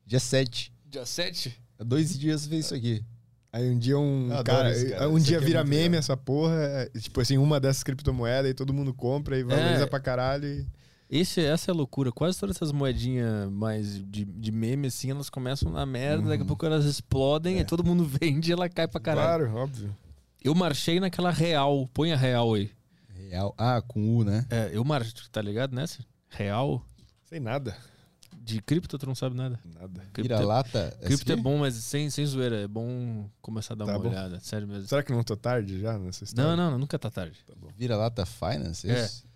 Dia 0.06 0.19
7. 0.19 0.74
Dia 0.90 1.06
7? 1.06 1.56
Há 1.80 1.84
dois 1.84 2.18
dias 2.18 2.48
fez 2.48 2.66
isso 2.66 2.74
aqui. 2.76 3.03
Aí 3.52 3.69
um 3.69 3.77
dia 3.77 3.98
um 3.98 4.30
cara, 4.44 4.74
cara. 4.90 5.10
um 5.10 5.18
dia 5.19 5.38
é 5.38 5.40
vira 5.40 5.60
muito 5.64 5.69
meme 5.69 5.84
legal. 5.84 6.00
essa 6.00 6.18
porra, 6.18 6.56
é, 6.56 7.00
tipo 7.00 7.22
assim, 7.22 7.38
uma 7.38 7.60
dessas 7.60 7.82
criptomoedas 7.84 8.52
e 8.52 8.53
todo 8.53 8.74
mundo 8.74 8.94
compra 8.94 9.38
e 9.38 9.44
valoriza 9.44 9.84
É. 9.84 9.86
pra 9.86 10.00
caralho. 10.00 10.45
E... 10.48 10.68
Esse, 11.10 11.40
essa 11.42 11.72
é 11.72 11.74
a 11.74 11.76
loucura. 11.76 12.11
Quase 12.11 12.38
todas 12.40 12.56
essas 12.58 12.72
moedinhas 12.72 13.50
mais 13.50 14.03
de, 14.06 14.26
de 14.26 14.52
meme, 14.52 14.88
assim, 14.88 15.10
elas 15.11 15.30
começam 15.30 15.72
na 15.72 15.86
merda, 15.86 16.27
daqui 16.30 16.44
a 16.44 16.45
pouco 16.45 16.66
elas 16.66 16.84
explodem, 16.86 17.60
e 17.60 17.66
todo 17.66 17.84
mundo 17.84 18.03
vende 18.19 18.52
e 18.52 18.53
ela 18.53 18.68
cai 18.68 18.88
pra 18.88 19.00
caralho. 19.00 19.45
Claro, 19.45 19.56
óbvio. 19.64 19.95
Eu 20.44 20.53
marchei 20.53 21.00
naquela 21.00 21.32
real. 21.32 21.88
Põe 21.94 22.11
a 22.11 22.18
real 22.18 22.53
aí. 22.53 22.72
Real. 23.30 23.53
Ah, 23.58 23.82
com 23.86 24.18
U, 24.18 24.24
né? 24.24 24.45
É, 24.50 24.69
eu 24.74 24.84
marchei, 24.84 25.14
tá 25.32 25.42
ligado 25.42 25.74
nessa? 25.74 26.00
Real. 26.30 26.86
Sem 27.24 27.40
nada. 27.40 27.76
De 28.40 28.61
cripto, 28.61 28.98
tu 28.98 29.06
não 29.06 29.16
sabe 29.16 29.36
nada. 29.36 29.60
Nada. 29.66 30.02
É, 30.18 30.40
lata. 30.40 30.98
cripto 31.03 31.30
é 31.34 31.36
bom, 31.36 31.58
mas 31.58 31.74
sem, 31.76 32.10
sem 32.10 32.26
zoeira. 32.26 32.61
É 32.61 32.68
bom 32.68 33.30
começar 33.42 33.74
a 33.74 33.77
dar 33.77 33.86
Tá 33.86 33.92
uma 33.94 34.00
bom. 34.00 34.10
olhada. 34.10 34.40
Sério 34.40 34.66
mesmo. 34.68 34.88
Será 34.88 35.03
que 35.03 35.11
não 35.11 35.22
tô 35.24 35.36
tarde 35.36 35.82
já 35.82 35.98
nessa 36.00 36.24
história? 36.24 36.50
Não, 36.52 36.56
não, 36.56 36.72
não, 36.72 36.77
nunca 36.77 36.98
tá 36.98 37.10
tarde. 37.11 37.38
Vira 37.77 37.98
lata 37.98 38.26
Finance? 38.26 38.90
É. 38.90 39.03
isso? 39.03 39.27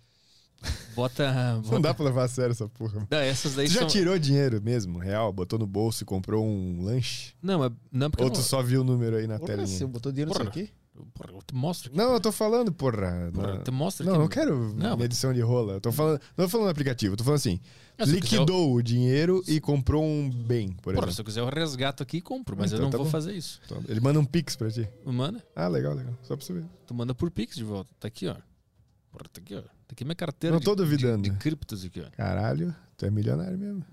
Bota. 0.94 1.32
bota... 1.62 1.72
Não 1.72 1.80
dá 1.80 1.92
pra 1.94 2.04
levar 2.04 2.24
a 2.24 2.28
sério 2.28 2.52
essa 2.52 2.68
porra. 2.68 3.06
Não, 3.10 3.18
essas 3.18 3.54
daí 3.54 3.66
Tu 3.66 3.72
já 3.72 3.80
são... 3.80 3.88
tirou 3.88 4.18
dinheiro 4.18 4.60
mesmo, 4.62 4.98
real? 4.98 5.32
Botou 5.32 5.58
no 5.58 5.66
bolso 5.66 6.02
e 6.02 6.06
comprou 6.06 6.44
um 6.46 6.82
lanche? 6.82 7.34
Não, 7.42 7.58
mas 7.58 7.72
não, 7.90 8.10
porque 8.10 8.24
Ou 8.24 8.30
tu 8.30 8.36
não... 8.38 8.42
só 8.44 8.62
viu 8.62 8.82
o 8.82 8.84
número 8.84 9.16
aí 9.16 9.26
na 9.26 9.38
Porra, 9.38 9.52
telinha? 9.56 9.66
você 9.66 9.86
botou 9.86 10.12
dinheiro 10.12 10.30
Porra. 10.32 10.44
nisso 10.44 10.58
aqui? 10.58 10.70
Porra, 11.14 11.32
eu 11.32 11.42
te 11.42 11.54
mostro 11.54 11.88
aqui. 11.88 11.96
Não, 11.96 12.12
eu 12.12 12.20
tô 12.20 12.30
falando, 12.30 12.70
porra. 12.70 13.30
Porra, 13.32 13.62
Na- 13.66 13.72
mostro 13.72 14.04
Não, 14.04 14.12
aqui. 14.12 14.20
não 14.22 14.28
quero 14.28 14.74
Não, 14.74 14.96
medição 14.96 15.32
de 15.32 15.40
rola. 15.40 15.74
Eu 15.74 15.80
tô 15.80 15.90
falando, 15.90 16.20
não 16.36 16.44
tô 16.44 16.48
falando 16.50 16.66
no 16.66 16.70
aplicativo, 16.70 17.14
eu 17.14 17.16
tô 17.16 17.24
falando 17.24 17.38
assim. 17.38 17.58
Ah, 17.98 18.04
se 18.04 18.10
eu 18.10 18.14
liquidou 18.16 18.74
o 18.74 18.82
dinheiro 18.82 19.42
e 19.48 19.58
comprou 19.60 20.04
um 20.04 20.28
bem, 20.30 20.68
por 20.72 20.94
Porra, 20.94 20.96
exemplo. 20.96 21.12
se 21.14 21.20
eu 21.20 21.24
quiser 21.24 21.40
eu 21.40 21.48
resgato 21.48 22.02
aqui 22.02 22.18
e 22.18 22.20
compro, 22.20 22.54
mas 22.56 22.66
Então 22.72 22.78
eu 22.80 22.82
não 22.84 22.90
tá 22.90 22.98
vou 22.98 23.06
bom. 23.06 23.10
fazer 23.10 23.32
isso. 23.32 23.60
Então, 23.64 23.82
Ele 23.88 24.00
manda 24.00 24.18
um 24.20 24.24
pix 24.24 24.54
pra 24.54 24.70
ti. 24.70 24.86
Manda? 25.04 25.42
Ah, 25.56 25.66
legal, 25.68 25.94
legal. 25.94 26.12
Só 26.22 26.36
pra 26.36 26.44
saber. 26.44 26.64
Tu 26.86 26.94
manda 26.94 27.14
por 27.14 27.30
Pix 27.30 27.54
de 27.56 27.64
volta. 27.64 27.90
Tá 27.98 28.08
aqui, 28.08 28.26
ó. 28.28 28.34
Porra, 29.10 29.24
tá 29.32 29.40
aqui, 29.40 29.54
ó. 29.54 29.62
Tá 29.92 29.94
aqui 29.94 30.04
minha 30.04 30.14
carteira 30.14 30.54
Não 30.54 30.58
de, 30.60 30.64
tô 30.64 30.74
de, 30.74 30.82
duvidando. 30.82 31.22
de 31.22 31.30
criptos 31.36 31.84
aqui, 31.84 32.00
ó. 32.00 32.10
Caralho, 32.16 32.74
tu 32.96 33.04
é 33.04 33.10
milionário 33.10 33.58
mesmo. 33.58 33.84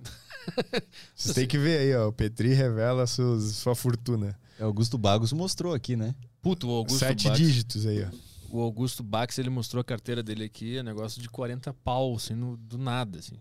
Vocês 1.14 1.36
têm 1.36 1.46
que 1.46 1.58
ver 1.58 1.80
aí, 1.80 1.94
ó. 1.96 2.08
O 2.08 2.14
Petri 2.14 2.54
revela 2.54 3.06
seus, 3.06 3.56
sua 3.58 3.76
fortuna. 3.76 4.40
É, 4.58 4.64
Augusto 4.64 4.98
Bagos 4.98 5.34
mostrou 5.34 5.74
aqui, 5.74 5.98
né? 5.98 6.16
Puto, 6.42 6.68
o 6.68 6.72
Augusto 6.72 7.00
Sete 7.00 7.28
Bax, 7.28 7.38
dígitos 7.38 7.86
aí, 7.86 8.06
ó. 8.06 8.10
O 8.50 8.62
Augusto 8.62 9.04
Bax, 9.04 9.38
ele 9.38 9.50
mostrou 9.50 9.82
a 9.82 9.84
carteira 9.84 10.24
dele 10.24 10.46
aqui, 10.46 10.78
é 10.78 10.84
negócio 10.84 11.22
de 11.22 11.30
40 11.30 11.74
pau, 11.74 12.16
assim, 12.16 12.34
no- 12.34 12.56
do 12.56 12.78
nada, 12.78 13.20
assim. 13.20 13.36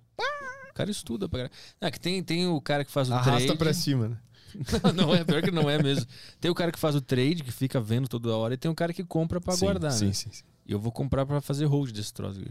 O 0.71 0.75
cara 0.75 0.91
estuda 0.91 1.29
pra 1.29 1.39
caralho. 1.49 1.55
Ah, 1.81 1.91
que 1.93 2.01
tem, 2.01 2.23
tem 2.25 2.47
o 2.49 2.61
cara 2.61 2.85
que 2.85 2.91
faz 2.91 3.09
o 3.09 3.15
Arrasta 3.15 3.41
trade. 3.47 3.57
pra 3.59 3.73
cima, 3.73 4.09
né? 4.09 4.19
não, 4.97 5.07
não 5.07 5.15
é, 5.15 5.25
pior 5.25 5.43
que 5.43 5.51
não 5.53 5.71
é 5.71 5.81
mesmo. 5.81 6.07
Tem 6.41 6.51
o 6.51 6.55
cara 6.55 6.73
que 6.73 6.79
faz 6.79 6.95
o 6.97 7.01
trade, 7.01 7.43
que 7.45 7.53
fica 7.53 7.81
vendo 7.81 8.09
toda 8.09 8.35
hora, 8.37 8.55
e 8.55 8.57
tem 8.57 8.71
o 8.71 8.75
cara 8.75 8.93
que 8.93 9.05
compra 9.05 9.41
pra 9.41 9.55
Sim, 9.55 9.61
guardar, 9.65 9.93
sim, 9.93 10.07
né? 10.07 10.13
sim, 10.13 10.31
sim. 10.33 10.43
E 10.69 10.73
eu 10.73 10.79
vou 10.79 10.93
comprar 10.93 11.25
pra 11.27 11.41
fazer 11.41 11.65
hold 11.65 11.91
desse 11.91 12.13
troço 12.13 12.39
aqui. 12.41 12.51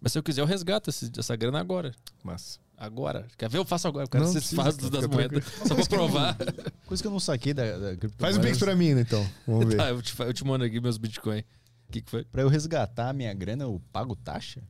Mas 0.00 0.12
se 0.12 0.18
eu 0.18 0.22
quiser, 0.22 0.42
eu 0.42 0.46
resgato 0.46 0.90
esse- 0.90 1.10
essa 1.18 1.34
grana 1.34 1.58
agora. 1.58 1.94
Massa. 2.22 2.58
Agora. 2.76 3.26
Quer 3.38 3.48
ver? 3.48 3.56
Eu 3.58 3.64
faço 3.64 3.88
agora. 3.88 4.06
Cara 4.06 4.24
precisa, 4.30 4.62
faz 4.62 4.76
das 4.76 5.06
moedas. 5.06 5.44
Só 5.66 5.74
pra 5.74 5.86
provar. 5.86 6.36
Coisa 6.86 7.02
que 7.02 7.06
eu 7.06 7.12
não 7.12 7.20
saquei 7.20 7.54
da, 7.54 7.64
da 7.64 7.78
Faz 7.78 7.96
um 7.96 7.96
criptomoeda. 7.98 8.42
pix 8.42 8.58
pra 8.58 8.76
mim, 8.76 8.88
então. 8.90 9.26
Vamos 9.46 9.66
ver. 9.68 9.76
Tá, 9.76 9.88
eu 9.90 10.02
te, 10.02 10.14
eu 10.20 10.34
te 10.34 10.44
mando 10.44 10.64
aqui 10.64 10.78
meus 10.80 10.98
bitcoins. 10.98 11.44
O 11.88 11.92
que, 11.92 12.02
que 12.02 12.10
foi? 12.10 12.24
Pra 12.24 12.42
eu 12.42 12.48
resgatar 12.48 13.08
a 13.08 13.12
minha 13.12 13.32
grana, 13.32 13.62
eu 13.64 13.80
pago 13.92 14.14
taxa? 14.16 14.62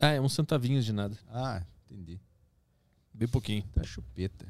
Ah, 0.00 0.08
é 0.08 0.20
uns 0.20 0.32
centavinhos 0.32 0.84
de 0.84 0.92
nada. 0.92 1.16
Ah, 1.28 1.62
entendi. 1.88 2.18
Bem 3.12 3.28
pouquinho. 3.28 3.62
Tá 3.72 3.82
chupeta. 3.84 4.46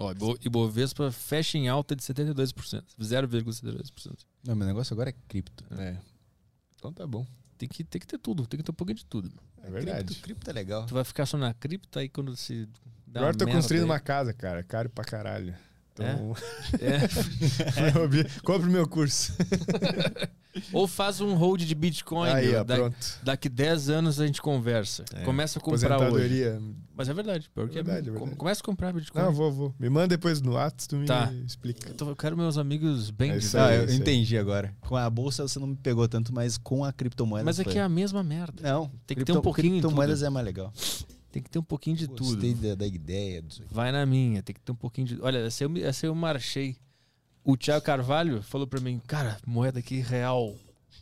Ó, 0.00 0.12
Ibo- 0.12 0.38
Ibovespa 0.44 1.10
fecha 1.10 1.58
em 1.58 1.68
alta 1.68 1.94
de 1.96 2.02
72%. 2.02 2.84
0,72%. 3.00 4.16
Não, 4.46 4.54
meu 4.54 4.66
negócio 4.66 4.94
agora 4.94 5.10
é 5.10 5.14
cripto. 5.26 5.64
É. 5.78 5.96
Então 6.76 6.92
tá 6.92 7.04
bom. 7.06 7.26
Tem 7.58 7.68
que, 7.68 7.82
tem 7.82 8.00
que 8.00 8.06
ter 8.06 8.18
tudo. 8.18 8.46
Tem 8.46 8.56
que 8.58 8.62
ter 8.64 8.70
um 8.70 8.74
pouquinho 8.74 8.96
de 8.98 9.04
tudo. 9.04 9.30
É 9.62 9.68
verdade. 9.70 10.06
Cripto, 10.06 10.22
cripto 10.22 10.50
é 10.50 10.52
legal. 10.52 10.86
Tu 10.86 10.94
vai 10.94 11.02
ficar 11.04 11.26
só 11.26 11.36
na 11.36 11.52
cripta 11.52 11.98
aí 12.00 12.08
quando 12.08 12.36
se 12.36 12.68
dá 13.06 13.20
Agora 13.20 13.32
uma 13.32 13.38
tô 13.38 13.46
construindo 13.48 13.82
aí. 13.82 13.88
uma 13.90 13.98
casa, 13.98 14.32
cara. 14.32 14.62
Caro 14.62 14.88
pra 14.88 15.04
caralho. 15.04 15.54
Então, 16.02 16.34
É. 16.80 17.90
meu 17.92 18.04
obje- 18.04 18.26
compre 18.44 18.68
meu 18.70 18.86
curso. 18.88 19.32
Ou 20.72 20.88
faz 20.88 21.20
um 21.20 21.34
hold 21.34 21.60
de 21.62 21.74
Bitcoin. 21.74 22.28
Aí, 22.30 22.54
ó, 22.56 22.64
Da- 22.64 22.74
pronto. 22.74 22.96
daqui 23.22 23.48
10 23.48 23.90
anos 23.90 24.20
a 24.20 24.26
gente 24.26 24.42
conversa. 24.42 25.04
É. 25.14 25.22
Começa 25.22 25.58
a 25.58 25.62
comprar 25.62 26.00
hoje. 26.12 26.42
Mas 26.96 27.08
é 27.08 27.14
verdade. 27.14 27.48
Pior 27.54 27.66
É 27.66 27.68
que 27.68 27.78
é 27.78 27.82
verdade, 27.82 28.08
é 28.08 28.12
com- 28.12 28.18
verdade. 28.18 28.36
Começa 28.36 28.60
a 28.60 28.64
comprar 28.64 28.92
Bitcoin. 28.92 29.22
Não, 29.22 29.32
vou, 29.32 29.52
vou. 29.52 29.74
Me 29.78 29.88
manda 29.88 30.08
depois 30.08 30.40
no 30.40 30.54
WhatsApp, 30.54 30.88
tu 30.88 30.96
me 30.96 31.06
Tá. 31.06 31.32
explica. 31.46 31.90
Eu, 31.90 31.94
tô- 31.94 32.08
eu 32.08 32.16
quero 32.16 32.36
meus 32.36 32.58
amigos 32.58 33.10
bem 33.10 33.30
É 33.32 33.38
Ah, 33.54 33.66
aí, 33.66 33.76
eu 33.76 33.82
aí. 33.84 33.94
entendi 33.96 34.36
agora. 34.36 34.74
Com 34.80 34.96
a 34.96 35.08
bolsa 35.08 35.46
você 35.46 35.60
não 35.60 35.68
me 35.68 35.76
pegou 35.76 36.08
tanto, 36.08 36.34
mas 36.34 36.58
com 36.58 36.84
a 36.84 36.92
criptomoeda. 36.92 37.44
Mas 37.44 37.60
é 37.60 37.64
foi. 37.64 37.72
que 37.74 37.78
é 37.78 37.82
a 37.82 37.88
mesma 37.88 38.24
merda. 38.24 38.60
Não, 38.62 38.90
Tem 39.06 39.16
que 39.16 39.24
ter 39.24 39.32
um 39.36 39.40
pouquinho 39.40 39.74
Criptomoedas 39.74 40.18
tudo. 40.20 40.26
é 40.26 40.30
mais 40.30 40.44
legal. 40.46 40.72
Tem 41.30 41.42
que 41.42 41.50
ter 41.50 41.58
um 41.58 41.62
pouquinho 41.62 41.96
de 41.96 42.06
Gostei 42.06 42.54
tudo. 42.54 42.68
da, 42.68 42.74
da 42.74 42.86
ideia. 42.86 43.42
Disso 43.42 43.62
aqui. 43.62 43.74
Vai 43.74 43.92
na 43.92 44.04
minha, 44.06 44.42
tem 44.42 44.54
que 44.54 44.60
ter 44.60 44.72
um 44.72 44.76
pouquinho 44.76 45.06
de. 45.06 45.20
Olha, 45.20 45.38
essa 45.38 45.64
eu, 45.64 45.76
essa 45.78 46.06
eu 46.06 46.14
marchei. 46.14 46.76
O 47.44 47.56
Thiago 47.56 47.84
Carvalho 47.84 48.42
falou 48.42 48.66
pra 48.66 48.80
mim, 48.80 49.00
cara, 49.06 49.38
moeda 49.46 49.78
aqui 49.78 50.00
real. 50.00 50.54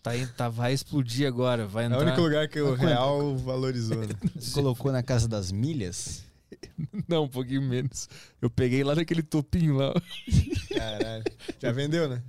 Tá, 0.02 0.12
tá, 0.36 0.48
vai 0.48 0.72
explodir 0.72 1.26
agora. 1.26 1.66
Vai 1.66 1.84
É 1.84 1.86
entrar. 1.86 1.98
o 1.98 2.02
único 2.02 2.20
lugar 2.20 2.48
que 2.48 2.60
o 2.60 2.68
quanto? 2.76 2.80
real 2.86 3.36
valorizou, 3.36 3.96
né? 3.98 4.14
Você 4.36 4.52
colocou 4.52 4.92
na 4.92 5.02
casa 5.02 5.26
das 5.26 5.50
milhas? 5.50 6.24
Não, 7.08 7.24
um 7.24 7.28
pouquinho 7.28 7.62
menos. 7.62 8.08
Eu 8.40 8.48
peguei 8.48 8.84
lá 8.84 8.94
naquele 8.94 9.22
topinho 9.22 9.74
lá. 9.76 9.92
Caralho. 10.68 11.24
Já 11.60 11.72
vendeu, 11.72 12.08
né? 12.08 12.22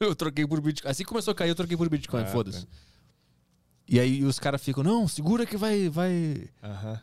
Eu 0.00 0.14
troquei 0.14 0.46
por 0.46 0.60
Bitcoin. 0.60 0.90
Assim 0.90 1.02
que 1.02 1.08
começou 1.08 1.32
a 1.32 1.34
cair, 1.34 1.48
eu 1.48 1.54
troquei 1.54 1.76
por 1.76 1.88
Bitcoin, 1.88 2.22
Ah, 2.22 2.26
foda-se. 2.26 2.66
tá. 2.66 2.72
E 3.86 4.00
aí 4.00 4.24
os 4.24 4.38
caras 4.38 4.62
ficam, 4.62 4.82
não, 4.82 5.06
segura 5.06 5.44
que 5.44 5.56
vai, 5.58 5.88
vai, 5.90 6.48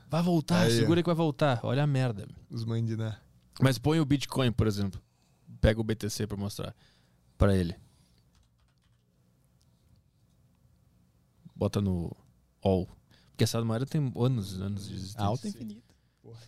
vai 0.10 0.24
voltar, 0.24 0.62
Aí, 0.62 0.74
ó. 0.74 0.80
segura 0.80 1.02
que 1.04 1.06
vai 1.08 1.16
voltar. 1.16 1.60
Olha 1.64 1.84
a 1.84 1.88
merda. 1.88 2.28
Os 2.50 2.66
mandiná. 2.66 3.20
Mas 3.62 3.78
põe 3.78 4.00
o 4.00 4.06
Bitcoin, 4.06 4.52
por 4.52 4.66
exemplo. 4.66 5.00
Pega 5.60 5.80
o 5.80 5.84
BTC 5.84 6.26
pra 6.26 6.36
mostrar 6.38 6.76
pra 7.38 7.56
ele. 7.56 7.76
Bota 11.56 11.80
no 11.80 12.16
All. 12.64 12.88
Porque 13.30 13.44
essa 13.44 13.64
moeda 13.64 13.86
tem 13.86 14.12
anos, 14.16 14.60
anos 14.60 14.88
de 14.88 14.96
existência. 14.96 15.22
Alta 15.24 15.48
infinita. 15.48 15.96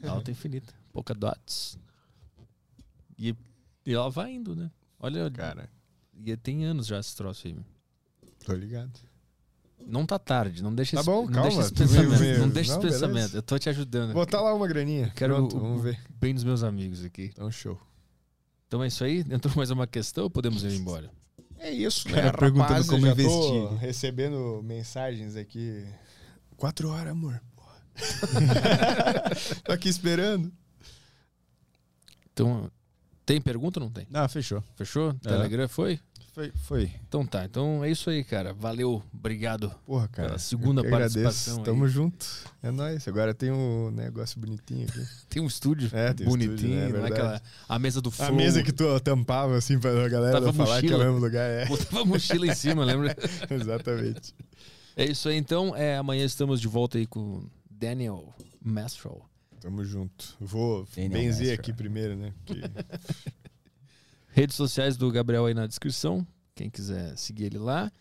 Alta 0.07 0.31
infinita. 0.31 0.73
Pouca 0.91 1.13
dots. 1.13 1.77
E, 3.17 3.35
e 3.85 3.93
ela 3.93 4.09
vai 4.09 4.33
indo, 4.33 4.55
né? 4.55 4.71
Olha, 4.99 5.29
Cara, 5.29 5.69
e 6.15 6.35
tem 6.37 6.65
anos 6.65 6.87
já 6.87 6.99
esse 6.99 7.15
troço 7.15 7.47
aí. 7.47 7.55
tô 8.43 8.53
ligado. 8.53 8.99
Não 9.85 10.05
tá 10.05 10.17
tarde, 10.19 10.61
não 10.63 10.73
deixa 10.73 10.95
Tá 10.95 11.01
esse, 11.01 11.09
bom, 11.09 11.25
não 11.25 11.31
calma, 11.33 11.49
deixa 11.49 11.61
esse 11.61 11.73
pensamento. 11.73 12.39
Não 12.39 12.49
deixa 12.49 12.71
Não, 12.71 12.77
esse 12.79 12.87
beleza. 12.87 13.07
pensamento. 13.07 13.35
Eu 13.35 13.41
tô 13.43 13.59
te 13.59 13.69
ajudando. 13.69 14.13
Botar 14.13 14.41
lá 14.41 14.53
uma 14.53 14.67
graninha. 14.67 15.11
Quero 15.15 15.35
Pronto, 15.35 15.57
o- 15.57 15.59
vamos 15.59 15.83
ver. 15.83 15.99
Bem 16.19 16.33
dos 16.33 16.43
meus 16.43 16.63
amigos 16.63 17.03
aqui. 17.03 17.29
Então, 17.33 17.49
show. 17.51 17.79
Então 18.67 18.83
é 18.83 18.87
isso 18.87 19.03
aí? 19.03 19.19
Entrou 19.29 19.53
mais 19.55 19.69
uma 19.71 19.85
questão 19.85 20.23
ou 20.23 20.29
podemos 20.29 20.63
ir 20.63 20.73
embora? 20.73 21.11
É 21.59 21.71
isso, 21.71 22.05
Cara, 22.09 22.23
né? 22.23 22.31
perguntando 22.31 22.69
Rapaz, 22.69 22.89
como 22.89 23.05
eu 23.05 23.15
já 23.15 23.15
tô 23.15 23.21
investir. 23.21 23.77
recebendo 23.79 24.61
mensagens 24.63 25.35
aqui. 25.35 25.85
Quatro 26.57 26.89
horas, 26.89 27.11
amor. 27.11 27.39
Tô 29.63 29.71
aqui 29.71 29.87
esperando. 29.89 30.51
Então, 32.33 32.69
tem 33.25 33.39
pergunta 33.39 33.79
ou 33.79 33.85
não 33.85 33.91
tem? 33.91 34.07
Ah, 34.13 34.27
fechou. 34.27 34.63
Fechou? 34.75 35.13
Telegram 35.15 35.67
foi? 35.69 35.99
Foi. 36.33 36.51
foi. 36.55 36.91
Então 37.07 37.23
tá. 37.25 37.45
Então 37.45 37.83
é 37.83 37.91
isso 37.91 38.09
aí, 38.09 38.23
cara. 38.23 38.53
Valeu. 38.53 39.03
Obrigado. 39.13 39.69
Porra, 39.85 40.07
cara. 40.07 40.29
Pela 40.29 40.39
segunda 40.39 40.81
eu 40.81 40.89
participação 40.89 41.57
aí. 41.59 41.63
Tamo 41.63 41.87
junto. 41.87 42.25
É 42.63 42.71
nóis. 42.71 43.07
Agora 43.07 43.33
tem 43.35 43.51
um 43.51 43.91
negócio 43.91 44.39
bonitinho 44.39 44.87
aqui. 44.89 45.05
Tem 45.29 45.41
um 45.41 45.47
estúdio 45.47 45.89
É, 45.93 46.13
tem 46.13 46.27
bonitinho. 46.27 46.55
estúdio, 46.55 46.75
né? 46.75 46.81
É 46.85 46.87
é 46.87 46.91
verdade. 46.91 47.13
aquela, 47.13 47.41
a 47.69 47.79
mesa 47.79 48.01
do 48.01 48.09
A 48.09 48.11
flow. 48.11 48.35
mesa 48.35 48.63
que 48.63 48.71
tu 48.71 48.99
tampava 48.99 49.55
assim 49.57 49.79
pra 49.79 50.07
galera 50.09 50.33
Tava 50.39 50.53
falar 50.53 50.79
que 50.81 50.87
é 50.87 50.89
o 50.89 50.91
mochila. 50.93 51.05
mesmo 51.11 51.19
lugar. 51.25 51.49
É, 51.49 51.65
Botava 51.67 52.01
a 52.01 52.05
mochila 52.05 52.47
em 52.47 52.55
cima, 52.55 52.83
lembra? 52.83 53.15
exatamente. 53.49 54.33
É 54.95 55.05
isso 55.05 55.29
aí, 55.29 55.37
então. 55.37 55.75
É, 55.75 55.97
amanhã 55.97 56.25
estamos 56.25 56.59
de 56.59 56.67
volta 56.67 56.97
aí 56.97 57.05
com 57.05 57.47
Daniel 57.69 58.33
Mastrol. 58.59 59.23
Tamo 59.59 59.83
junto. 59.85 60.35
Vou 60.41 60.87
Daniel 60.95 61.11
benzer 61.11 61.57
aqui 61.57 61.71
primeiro, 61.71 62.15
né? 62.15 62.33
Porque 62.45 62.61
Redes 64.33 64.55
sociais 64.55 64.97
do 64.97 65.11
Gabriel 65.11 65.45
aí 65.45 65.53
na 65.53 65.67
descrição. 65.67 66.25
Quem 66.55 66.67
quiser 66.67 67.15
seguir 67.15 67.45
ele 67.45 67.59
lá. 67.59 67.91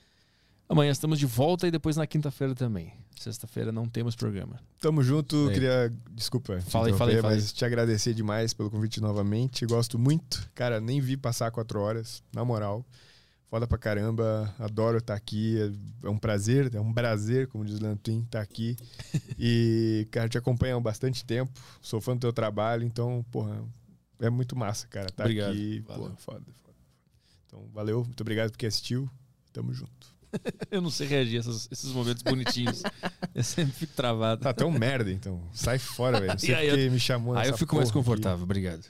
Amanhã 0.66 0.90
estamos 0.90 1.18
de 1.18 1.26
volta 1.26 1.68
e 1.68 1.70
depois 1.70 1.94
na 1.96 2.06
quinta-feira 2.06 2.54
também. 2.54 2.94
Sexta-feira 3.20 3.70
não 3.70 3.86
temos 3.86 4.16
programa. 4.16 4.58
Tamo 4.80 5.02
junto. 5.02 5.50
É. 5.50 5.52
Queria, 5.52 5.92
desculpa, 6.10 6.58
te 6.58 6.70
Fala 6.70 6.86
aí, 6.86 6.92
interromper, 6.92 6.98
fala 6.98 7.10
aí, 7.10 7.20
fala 7.20 7.34
mas 7.34 7.52
te 7.52 7.66
agradecer 7.66 8.14
demais 8.14 8.54
pelo 8.54 8.70
convite 8.70 8.98
novamente. 8.98 9.66
Gosto 9.66 9.98
muito. 9.98 10.50
Cara, 10.54 10.80
nem 10.80 11.02
vi 11.02 11.18
passar 11.18 11.50
quatro 11.50 11.78
horas, 11.78 12.22
na 12.32 12.42
moral. 12.46 12.82
Foda 13.50 13.66
pra 13.66 13.76
caramba. 13.76 14.54
Adoro 14.58 14.96
estar 14.96 15.14
aqui. 15.14 15.58
É 16.02 16.08
um 16.08 16.16
prazer, 16.16 16.74
é 16.74 16.80
um 16.80 16.94
prazer, 16.94 17.46
como 17.48 17.66
diz 17.66 17.78
o 17.78 17.82
Leandro 17.82 18.00
Twin, 18.02 18.22
estar 18.22 18.40
aqui. 18.40 18.74
E, 19.38 20.08
cara, 20.10 20.28
te 20.28 20.38
acompanho 20.38 20.76
há 20.76 20.80
bastante 20.80 21.24
tempo. 21.24 21.52
Sou 21.82 22.00
fã 22.00 22.14
do 22.14 22.20
teu 22.20 22.32
trabalho, 22.32 22.84
então, 22.84 23.22
porra, 23.30 23.62
é 24.26 24.30
muito 24.30 24.56
massa, 24.56 24.86
cara. 24.88 25.10
Tá 25.10 25.24
Obrigado. 25.24 25.50
aqui. 25.50 25.80
Valeu. 25.86 26.02
Porra, 26.04 26.16
foda, 26.16 26.44
foda. 26.62 26.76
Então, 27.46 27.68
valeu. 27.72 28.04
Muito 28.04 28.20
obrigado 28.20 28.50
porque 28.50 28.66
assistiu. 28.66 29.08
Tamo 29.52 29.72
junto. 29.74 30.12
Eu 30.70 30.80
não 30.80 30.90
sei 30.90 31.06
reagir 31.06 31.36
a 31.36 31.40
esses, 31.40 31.68
esses 31.70 31.92
momentos 31.92 32.22
bonitinhos. 32.22 32.82
eu 33.34 33.44
sempre 33.44 33.72
fico 33.72 33.92
travado. 33.94 34.40
Tá 34.40 34.54
tão 34.54 34.70
merda, 34.70 35.12
então. 35.12 35.42
Sai 35.52 35.78
fora, 35.78 36.18
velho. 36.18 36.32
Não 36.32 36.38
sei 36.38 36.50
E 36.50 36.54
aí 36.54 36.68
porque 36.70 36.88
me 36.90 36.98
chamou 36.98 37.36
Aí 37.36 37.48
eu 37.50 37.58
fico 37.58 37.76
mais 37.76 37.90
porra 37.90 38.00
aqui. 38.00 38.08
confortável. 38.08 38.42
Obrigado. 38.44 38.82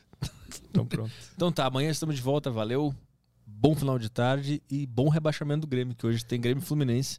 Então, 0.71 0.87
pronto. 0.87 1.13
Então 1.35 1.51
tá, 1.51 1.67
amanhã 1.67 1.91
estamos 1.91 2.15
de 2.15 2.23
volta. 2.23 2.49
Valeu. 2.51 2.95
Bom 3.45 3.75
final 3.75 3.99
de 3.99 4.09
tarde 4.09 4.63
e 4.71 4.87
bom 4.87 5.09
rebaixamento 5.09 5.63
do 5.63 5.67
Grêmio, 5.67 5.95
que 5.97 6.07
hoje 6.07 6.25
tem 6.25 6.41
Grêmio 6.41 6.63
e 6.63 6.65
Fluminense. 6.65 7.19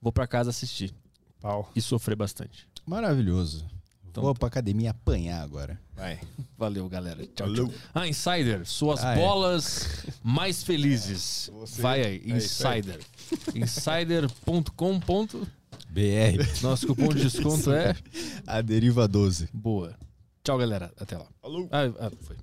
Vou 0.00 0.12
pra 0.12 0.26
casa 0.26 0.50
assistir 0.50 0.94
Pau. 1.40 1.70
e 1.74 1.80
sofrer 1.80 2.16
bastante. 2.16 2.68
Maravilhoso. 2.86 3.66
Então 4.12 4.22
Vou 4.22 4.34
pra 4.34 4.46
academia 4.46 4.90
apanhar 4.90 5.42
agora. 5.42 5.80
Vai. 5.96 6.20
Valeu, 6.58 6.86
galera. 6.86 7.26
Tchau, 7.34 7.46
Falou. 7.48 7.68
tchau. 7.68 7.74
Ah, 7.94 8.06
Insider, 8.06 8.66
suas 8.66 9.02
Ah, 9.02 9.14
é. 9.14 9.16
bolas 9.16 10.04
mais 10.22 10.62
felizes. 10.62 11.48
Você- 11.54 11.80
Vai 11.80 12.04
aí, 12.04 12.22
é. 12.26 12.36
Insider. 12.36 13.00
Insider.com. 13.54 15.00
BR. 15.88 16.44
Nosso 16.62 16.86
cupom 16.86 17.08
de 17.08 17.22
desconto 17.22 17.72
é 17.72 17.96
A 18.46 18.60
deriva 18.60 19.08
12. 19.08 19.48
boa. 19.52 19.94
Tchau, 20.44 20.58
galera. 20.58 20.92
Até 21.00 21.16
lá. 21.16 21.26
Falou. 21.40 21.66
Ah, 21.72 21.84
ah, 21.98 22.10
foi. 22.20 22.36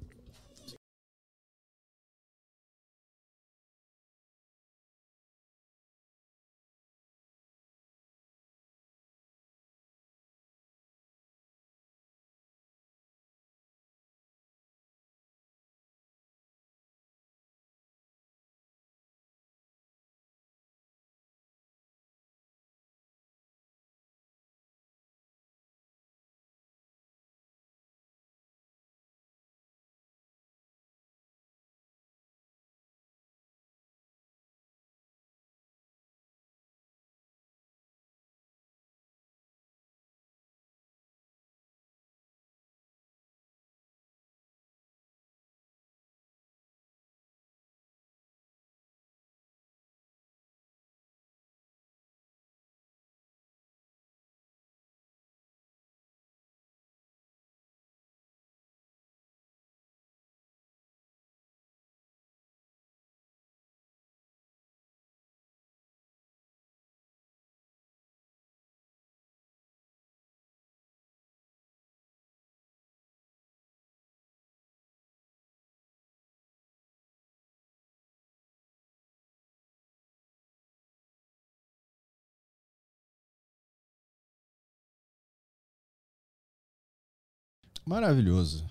Maravilhoso. 87.89 88.63